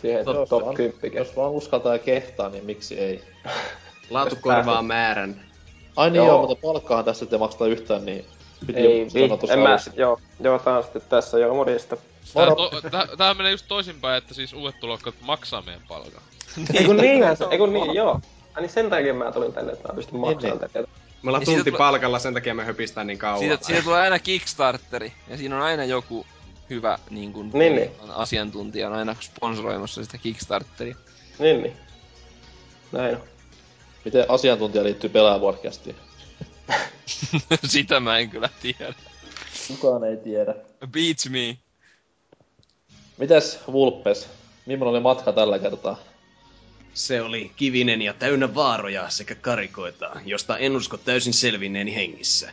Siihen 0.00 0.24
Jos 0.26 0.48
top 0.48 0.62
vaan- 0.64 0.74
10 0.74 1.12
Jos 1.14 1.36
vaan 1.36 1.50
uskaltaa 1.50 1.92
ja 1.92 1.98
kehtaa, 1.98 2.48
niin 2.48 2.64
miksi 2.64 2.98
ei? 2.98 3.24
Laatu 4.10 4.36
korvaa 4.40 4.82
määrän. 4.82 5.49
Ai 5.96 6.10
niin 6.10 6.16
Joo. 6.16 6.26
joo, 6.26 6.46
mutta 6.46 6.66
palkkaahan 6.66 7.04
tässä 7.04 7.26
te 7.26 7.38
maksata 7.38 7.66
yhtään, 7.66 8.04
niin 8.04 8.24
piti 8.66 8.78
Ei, 8.80 9.00
jo 9.00 9.10
sanoa 9.10 9.28
vi, 9.28 9.28
tuossa 9.28 9.52
en 9.52 9.58
mä, 9.58 9.78
joo, 9.96 10.20
joo, 10.40 10.58
tää 10.58 10.76
on 10.76 10.82
sitten 10.82 11.02
tässä 11.08 11.38
joo, 11.38 11.54
morjesta. 11.54 11.96
Tää, 12.34 12.46
to, 12.46 12.70
tää, 12.90 13.06
tää 13.18 13.34
menee 13.34 13.52
just 13.52 13.64
toisinpäin, 13.68 14.18
että 14.18 14.34
siis 14.34 14.52
uudet 14.52 14.80
tulokkaat 14.80 15.14
maksaa 15.20 15.62
meidän 15.62 15.82
palkan. 15.88 16.22
Ei 16.74 16.84
kun 16.84 16.96
niinhän 16.96 17.36
se, 17.36 17.46
ei 17.50 17.58
kun 17.58 17.72
niin, 17.72 17.94
joo. 17.94 18.20
Ai 18.54 18.62
niin 18.62 18.70
sen 18.70 18.90
takia 18.90 19.14
mä 19.14 19.32
tulin 19.32 19.52
tänne, 19.52 19.72
että 19.72 19.88
mä 19.88 19.94
pystyn 19.94 20.20
maksamaan 20.20 20.58
niin. 20.58 20.70
tätä. 20.70 20.88
Me 21.22 21.30
ollaan 21.30 21.44
Niin 21.46 21.56
tunti 21.56 21.72
palkalla, 21.72 22.18
sen 22.18 22.34
takia 22.34 22.54
me 22.54 22.64
höpistään 22.64 23.06
niin 23.06 23.18
kauan. 23.18 23.38
Siitä, 23.38 23.58
siitä 23.60 23.82
tulee 23.82 24.00
aina 24.00 24.18
Kickstarteri, 24.18 25.12
ja 25.28 25.36
siinä 25.36 25.56
on 25.56 25.62
aina 25.62 25.84
joku 25.84 26.26
hyvä 26.70 26.98
niin 27.10 27.32
kuin, 27.32 27.50
Niin, 27.54 27.76
niin. 27.76 27.90
asiantuntija 28.08 28.86
on 28.88 28.94
aina 28.94 29.16
sponsoroimassa 29.20 30.04
sitä 30.04 30.18
Kickstarteria. 30.18 30.94
Niin, 31.38 31.62
niin. 31.62 31.76
Näin 32.92 33.16
on. 33.16 33.22
Miten 34.04 34.24
asiantuntija 34.28 34.84
liittyy 34.84 35.10
pelaajavodcastiin? 35.10 35.96
sitä 37.64 38.00
mä 38.00 38.18
en 38.18 38.30
kyllä 38.30 38.48
tiedä. 38.62 38.94
Kukaan 39.68 40.04
ei 40.04 40.16
tiedä. 40.16 40.54
Beats 40.90 41.28
me. 41.30 41.58
Mites 43.18 43.60
Vulpes? 43.72 44.28
Millainen 44.66 44.88
oli 44.88 45.00
matka 45.00 45.32
tällä 45.32 45.58
kertaa? 45.58 45.98
Se 46.94 47.22
oli 47.22 47.50
kivinen 47.56 48.02
ja 48.02 48.14
täynnä 48.14 48.54
vaaroja 48.54 49.08
sekä 49.08 49.34
karikoita, 49.34 50.10
josta 50.24 50.58
en 50.58 50.76
usko 50.76 50.96
täysin 50.96 51.32
selvinneeni 51.32 51.94
hengissä. 51.94 52.50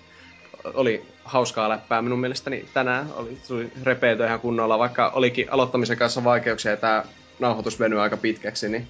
Oli 0.74 1.06
hauskaa 1.24 1.70
läppää 1.70 2.02
minun 2.02 2.20
mielestäni 2.20 2.66
tänään. 2.74 3.14
Oli, 3.14 3.38
tuli 3.48 3.72
repeytyä 3.84 4.28
ihan 4.28 4.40
kunnolla, 4.40 4.80
vaikka 4.80 5.10
olikin 5.10 5.52
aloittamisen 5.52 5.98
kanssa 5.98 6.24
vaikeuksia 6.24 6.72
ja 6.72 6.78
tämä 6.78 7.04
nauhoitus 7.40 7.80
venyi 7.80 8.00
aika 8.00 8.18
pitkäksi, 8.18 8.70
niin 8.70 8.88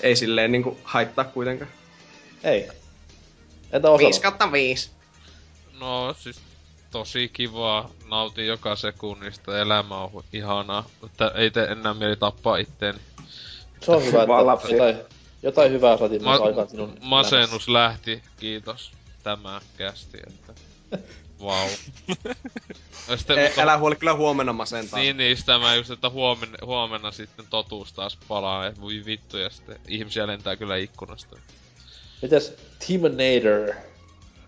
ei 0.00 0.16
silleen 0.16 0.52
niinku 0.52 0.78
haittaa 0.84 1.24
kuitenkaan. 1.24 1.70
Ei. 2.44 2.68
Entä 3.72 3.88
osalla? 3.90 4.08
5 4.08 4.20
kautta 4.20 4.52
5. 4.52 4.90
No 5.80 6.14
siis 6.18 6.40
tosi 6.90 7.28
kivaa, 7.28 7.90
nautin 8.08 8.46
joka 8.46 8.76
sekunnista, 8.76 9.58
elämä 9.58 9.96
on 10.00 10.24
ihanaa, 10.32 10.86
mutta 11.00 11.30
ei 11.30 11.50
tee 11.50 11.64
enää 11.64 11.94
mieli 11.94 12.16
tappaa 12.16 12.56
itteeni. 12.56 12.98
Se 13.80 13.92
on 13.92 14.04
hyvä, 14.04 14.22
että 14.22 14.68
jotain, 14.74 14.96
jotain 15.42 15.72
hyvää 15.72 15.96
saatiin 15.96 16.24
Ma- 16.24 16.32
aikaan 16.34 16.68
sinun 16.68 16.98
masennus 17.00 17.68
lähti, 17.68 18.22
kiitos 18.36 18.92
tämä 19.22 19.60
kästi, 19.76 20.18
että 20.26 20.54
vau. 21.44 21.68
Ja 23.08 23.16
sitten, 23.16 23.38
E, 23.38 23.46
mutta- 23.46 23.62
älä 23.62 23.78
huoli, 23.78 23.96
kyllä 23.96 24.14
huomenna 24.14 24.52
masentaa. 24.52 25.00
Niin, 25.00 25.16
niin, 25.16 25.36
sitä 25.36 25.58
mä 25.58 25.74
just, 25.74 25.90
että 25.90 26.10
huomenna, 26.10 26.58
huomenna 26.64 27.12
sitten 27.12 27.46
totuus 27.50 27.92
taas 27.92 28.18
palaa, 28.28 28.66
että 28.66 28.80
voi 28.80 29.02
vittu, 29.06 29.36
ja 29.38 29.50
sitten 29.50 29.80
ihmisiä 29.88 30.26
lentää 30.26 30.56
kyllä 30.56 30.76
ikkunasta. 30.76 31.36
Mites 32.22 32.56
Teamanator? 32.86 33.74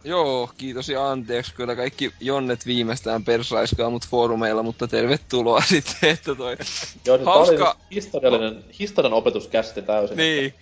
Joo, 0.05 0.51
kiitos 0.59 0.89
ja 0.89 1.11
anteeksi. 1.11 1.55
Kyllä 1.55 1.77
kaikki 1.77 2.13
jonnet 2.21 2.67
viimeistään 2.67 3.25
persaiskaa 3.25 3.91
mut 3.91 4.07
foorumeilla, 4.07 4.63
mutta 4.63 4.89
tervetuloa 4.89 5.61
sitten, 5.69 6.11
että 6.11 6.35
toi... 6.35 6.57
Joo, 7.05 7.17
niin 7.17 7.27
Hauska- 7.27 7.77
historiallinen, 7.91 8.65
historian 8.79 9.13
opetuskästi 9.13 9.83
täysin. 9.83 10.17
niin. 10.17 10.55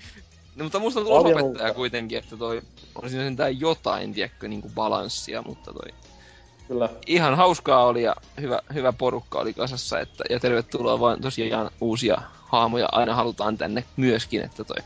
No, 0.57 0.65
mutta 0.65 0.79
musta 0.79 1.01
on 1.01 1.07
Paljon 1.07 1.25
tulosopettaja 1.25 1.65
uutta. 1.65 1.75
kuitenkin, 1.75 2.19
että 2.19 2.37
toi 2.37 2.63
on 3.03 3.11
siinä 3.11 3.25
sentään 3.25 3.61
jotain, 3.61 4.15
tiedätkö, 4.15 4.49
niinku 4.49 4.71
balanssia, 4.75 5.43
mutta 5.43 5.73
toi 5.73 5.95
Kyllä. 6.69 6.89
ihan 7.07 7.37
hauskaa 7.37 7.87
oli 7.87 8.03
ja 8.03 8.17
hyvä, 8.41 8.61
hyvä 8.75 8.93
porukka 8.93 9.39
oli 9.39 9.55
kasassa, 9.55 10.01
että, 10.01 10.25
ja 10.31 10.41
tervetuloa 10.41 11.01
vaan 11.01 11.21
tosiaan 11.21 11.71
uusia 11.81 12.23
haamoja 12.47 12.89
aina 12.93 13.15
halutaan 13.15 13.59
tänne 13.59 13.85
myöskin, 13.97 14.41
että 14.43 14.65
toi 14.65 14.77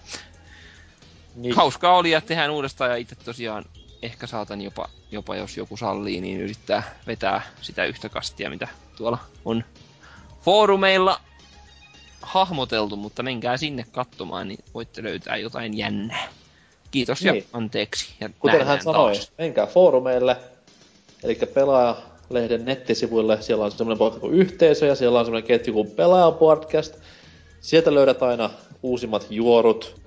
Niin, 1.35 1.57
hauskaa 1.57 1.97
oli 1.97 2.11
ja 2.11 2.21
tehdään 2.21 2.51
uudestaan 2.51 2.91
ja 2.91 2.97
itse 2.97 3.15
tosiaan 3.15 3.65
ehkä 4.03 4.27
saatan 4.27 4.63
jopa, 4.63 4.89
jopa 5.11 5.37
jos 5.37 5.57
joku 5.57 5.77
sallii, 5.77 6.21
niin 6.21 6.41
yrittää 6.41 6.83
vetää 7.07 7.43
sitä 7.61 7.85
yhtä 7.85 8.09
kastia, 8.09 8.51
mitä 8.51 8.69
tuolla 8.97 9.19
on 9.45 9.65
foorumeilla 10.43 11.21
hahmoteltu, 12.23 12.97
mutta 12.97 13.23
menkää 13.23 13.57
sinne 13.57 13.85
katsomaan, 13.93 14.49
niin 14.49 14.65
voitte 14.75 15.03
löytää 15.03 15.37
jotain 15.37 15.79
jännää. 15.79 16.29
Kiitos 16.91 17.23
ja 17.23 17.33
Niin. 17.33 17.47
anteeksi. 17.53 18.15
Ja 18.21 18.31
Kuten 18.39 18.67
hän 18.67 18.83
sanoi, 18.83 19.15
taas. 19.15 19.33
menkää 19.39 19.67
foorumeille, 19.67 20.37
eli 21.25 21.35
pelaajalehden 21.55 22.65
nettisivuille. 22.65 23.43
Siellä 23.43 23.65
on 23.65 23.73
semmoinen 23.73 23.99
paikka 23.99 24.21
kuin 24.21 24.35
yhteisö 24.35 24.87
ja 24.87 24.95
siellä 24.95 25.19
on 25.19 25.25
semmoinen 25.25 25.47
ketju 25.49 25.73
kuin 25.75 25.91
Pelaajapodcast. 25.91 26.95
Sieltä 27.61 27.95
löydät 27.95 28.23
aina 28.23 28.51
uusimmat 28.83 29.27
juorut, 29.31 30.01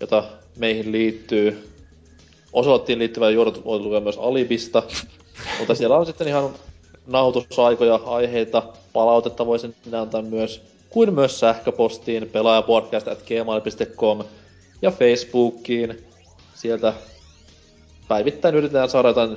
jota 0.00 0.24
meihin 0.56 0.92
liittyy. 0.92 1.70
Osoittiin 2.52 2.98
liittyvää 2.98 3.30
juorut 3.30 3.64
voi 3.64 3.78
lukea 3.78 4.00
myös 4.00 4.18
Alibista. 4.18 4.82
Mutta 5.58 5.74
siellä 5.74 5.96
on 5.96 6.06
sitten 6.06 6.28
ihan 6.28 6.50
nauhoitusaikoja, 7.06 8.00
aiheita, 8.04 8.62
palautetta 8.92 9.46
voi 9.46 9.58
sinne 9.58 9.98
antaa 9.98 10.22
myös, 10.22 10.62
kuin 10.90 11.14
myös 11.14 11.40
sähköpostiin 11.40 12.28
pelaajapodcast.gmail.com 12.28 14.24
ja 14.82 14.90
Facebookiin. 14.90 16.04
Sieltä 16.54 16.92
päivittäin 18.08 18.54
yritetään 18.54 18.90
saada 18.90 19.08
jotain 19.08 19.36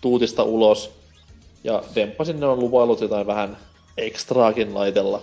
tuutista 0.00 0.42
ulos. 0.42 0.90
Ja 1.64 1.82
Demppa 1.94 2.24
sinne 2.24 2.46
on 2.46 2.60
luvaillut 2.60 3.00
jotain 3.00 3.26
vähän 3.26 3.56
ekstraakin 3.96 4.74
laitella. 4.74 5.22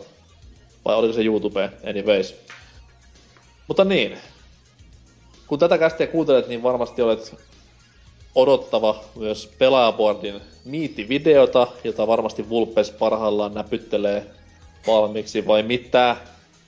Vai 0.85 0.95
oliko 0.95 1.13
se 1.13 1.21
YouTube? 1.23 1.71
Anyways. 1.89 2.35
Mutta 3.67 3.83
niin. 3.83 4.17
Kun 5.47 5.59
tätä 5.59 5.77
kästiä 5.77 6.07
kuuntelet, 6.07 6.47
niin 6.47 6.63
varmasti 6.63 7.01
olet 7.01 7.35
odottava 8.35 9.03
myös 9.15 9.53
pelaajaboardin 9.57 10.41
miittivideota, 10.65 11.67
jota 11.83 12.07
varmasti 12.07 12.49
Vulpes 12.49 12.91
parhaillaan 12.91 13.53
näpyttelee 13.53 14.25
valmiiksi, 14.87 15.47
vai 15.47 15.63
mitä? 15.63 16.17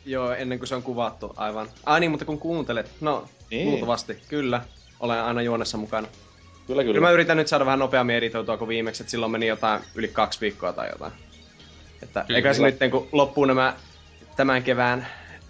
Joo, 0.05 0.31
ennen 0.31 0.59
kuin 0.59 0.67
se 0.67 0.75
on 0.75 0.83
kuvattu, 0.83 1.33
aivan. 1.37 1.69
Ai 1.85 1.99
niin, 1.99 2.11
mutta 2.11 2.25
kun 2.25 2.39
kuuntelet, 2.39 2.91
no, 3.01 3.19
Niin. 3.21 3.27
niin. 3.49 3.69
luultavasti, 3.69 4.17
kyllä. 4.27 4.61
Olen 4.99 5.23
aina 5.23 5.41
juonessa 5.41 5.77
mukana. 5.77 6.07
Kyllä, 6.07 6.83
Kyllä 6.83 6.83
kyllä. 6.83 7.07
mä 7.07 7.11
yritän 7.11 7.37
nyt 7.37 7.47
saada 7.47 7.65
vähän 7.65 7.79
nopeammin 7.79 8.15
editoitua 8.15 8.57
kuin 8.57 8.67
viimeksi, 8.67 9.03
että 9.03 9.11
silloin 9.11 9.31
meni 9.31 9.47
jotain 9.47 9.81
yli 9.95 10.07
kaksi 10.07 10.41
viikkoa 10.41 10.73
tai 10.73 10.89
jotain. 10.89 11.11
Että 12.03 12.23
Kyllä. 12.27 12.37
eikä 12.37 12.53
se 12.53 12.63
nyt, 12.63 12.91
kun 12.91 13.07
loppuu 13.11 13.45
nämä 13.45 13.73
tämän 14.35 14.63
kevään 14.63 15.07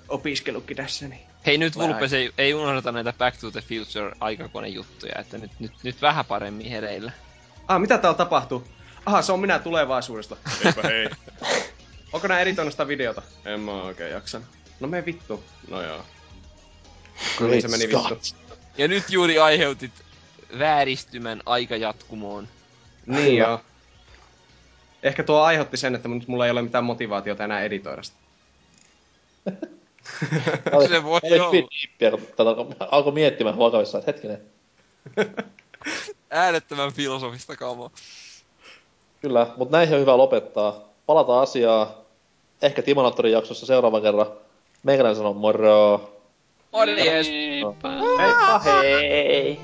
opiskelukin 0.09 0.77
tässä, 0.77 1.07
niin... 1.07 1.26
Hei 1.47 1.57
nyt. 1.57 1.75
Vulpes 1.75 2.13
ei, 2.13 2.31
ei 2.37 2.53
unohdeta 2.53 2.91
näitä 2.91 3.13
Back 3.13 3.37
to 3.39 3.51
the 3.51 3.61
Future 3.61 4.15
aikakonejuttuja, 4.19 5.19
että 5.19 5.37
nyt, 5.37 5.51
nyt, 5.59 5.71
nyt 5.83 6.01
vähän 6.01 6.25
paremmin 6.25 6.69
hereillä. 6.69 7.11
Ah, 7.67 7.81
mitä 7.81 7.97
täällä 7.97 8.17
tapahtuu? 8.17 8.67
Aha, 9.05 9.21
se 9.21 9.31
on 9.31 9.39
minä 9.39 9.59
tulevaisuudesta. 9.59 10.37
Eipä 10.65 10.81
hei. 10.81 11.09
Onko 12.13 12.27
nää 12.27 12.39
editoinut 12.39 12.73
sitä 12.73 12.87
videota? 12.87 13.21
En 13.45 13.59
mä 13.59 13.71
oikein 13.83 14.11
jaksanut. 14.11 14.47
No 14.79 14.87
me 14.87 15.05
vittu. 15.05 15.43
No 15.69 15.81
joo. 15.81 16.05
No 17.39 17.47
niin 17.47 17.61
se 17.61 17.67
meni 17.67 17.87
vittu. 17.87 18.19
Ja 18.77 18.87
nyt 18.87 19.09
juuri 19.09 19.39
aiheutit 19.39 19.91
vääristymän 20.59 21.41
aikajatkumoon. 21.45 22.47
Niin 23.05 23.37
joo. 23.37 23.61
Ehkä 25.03 25.23
tuo 25.23 25.41
aiheutti 25.41 25.77
sen, 25.77 25.95
että 25.95 26.07
nyt 26.09 26.27
mulla 26.27 26.45
ei 26.45 26.51
ole 26.51 26.61
mitään 26.61 26.83
motivaatiota 26.83 27.43
enää 27.43 27.61
editoida 27.61 28.03
sitä. 28.03 28.17
Se 30.87 31.03
voi 31.03 31.19
Oli 31.23 31.39
olla. 31.39 31.51
diippiä, 31.51 32.11
kun 32.11 32.21
tätä 32.35 32.49
alkoi- 32.91 33.13
miettimään 33.13 33.57
vakavissaan, 33.59 33.99
että 33.99 34.11
hetkinen. 34.11 34.41
Äärettömän 36.29 36.93
filosofista 36.93 37.55
kamaa. 37.55 37.89
Kyllä, 39.21 39.47
mutta 39.57 39.77
näihin 39.77 39.95
on 39.95 40.01
hyvä 40.01 40.17
lopettaa. 40.17 40.79
Palataan 41.05 41.43
asiaa 41.43 42.01
ehkä 42.61 42.81
Timonaattorin 42.81 43.33
jaksossa 43.33 43.65
seuraavan 43.65 44.01
kerran. 44.01 44.27
Meikäläinen 44.83 45.15
sanoo 45.17 45.33
moro. 45.33 46.13
Morjes! 46.71 47.27
Heippa 47.29 48.59
hei! 48.59 49.59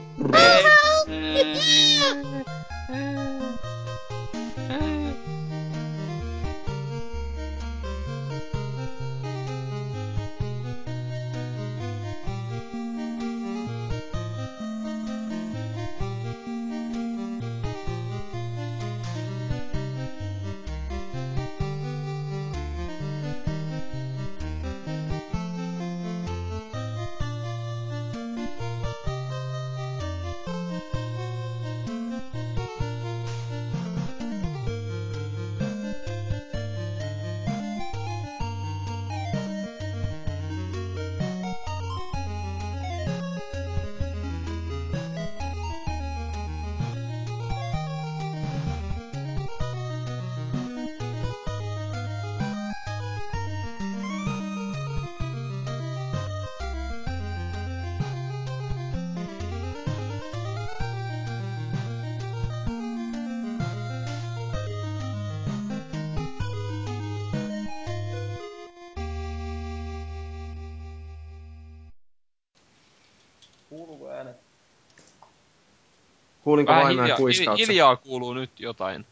Kuulinko 76.53 76.71
Vähän 76.71 76.89
hiljaa, 76.89 77.17
kuiskauksen? 77.17 77.67
hiljaa 77.67 77.95
kuuluu 77.95 78.33
nyt 78.33 78.59
jotain. 78.59 79.05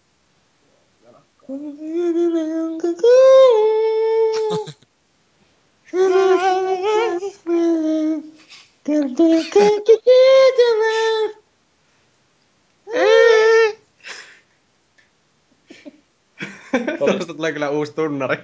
Tuosta 16.98 17.34
tulee 17.34 17.52
kyllä 17.52 17.70
uusi 17.70 17.94
tunnari. 17.94 18.38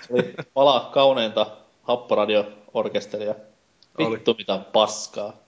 Se 0.00 0.12
oli 0.12 0.34
pala 0.54 0.90
kauneinta 0.94 1.46
happoradio-orkesteria. 1.82 3.34
Vittu 3.98 4.34
mitä 4.38 4.58
paskaa. 4.72 5.45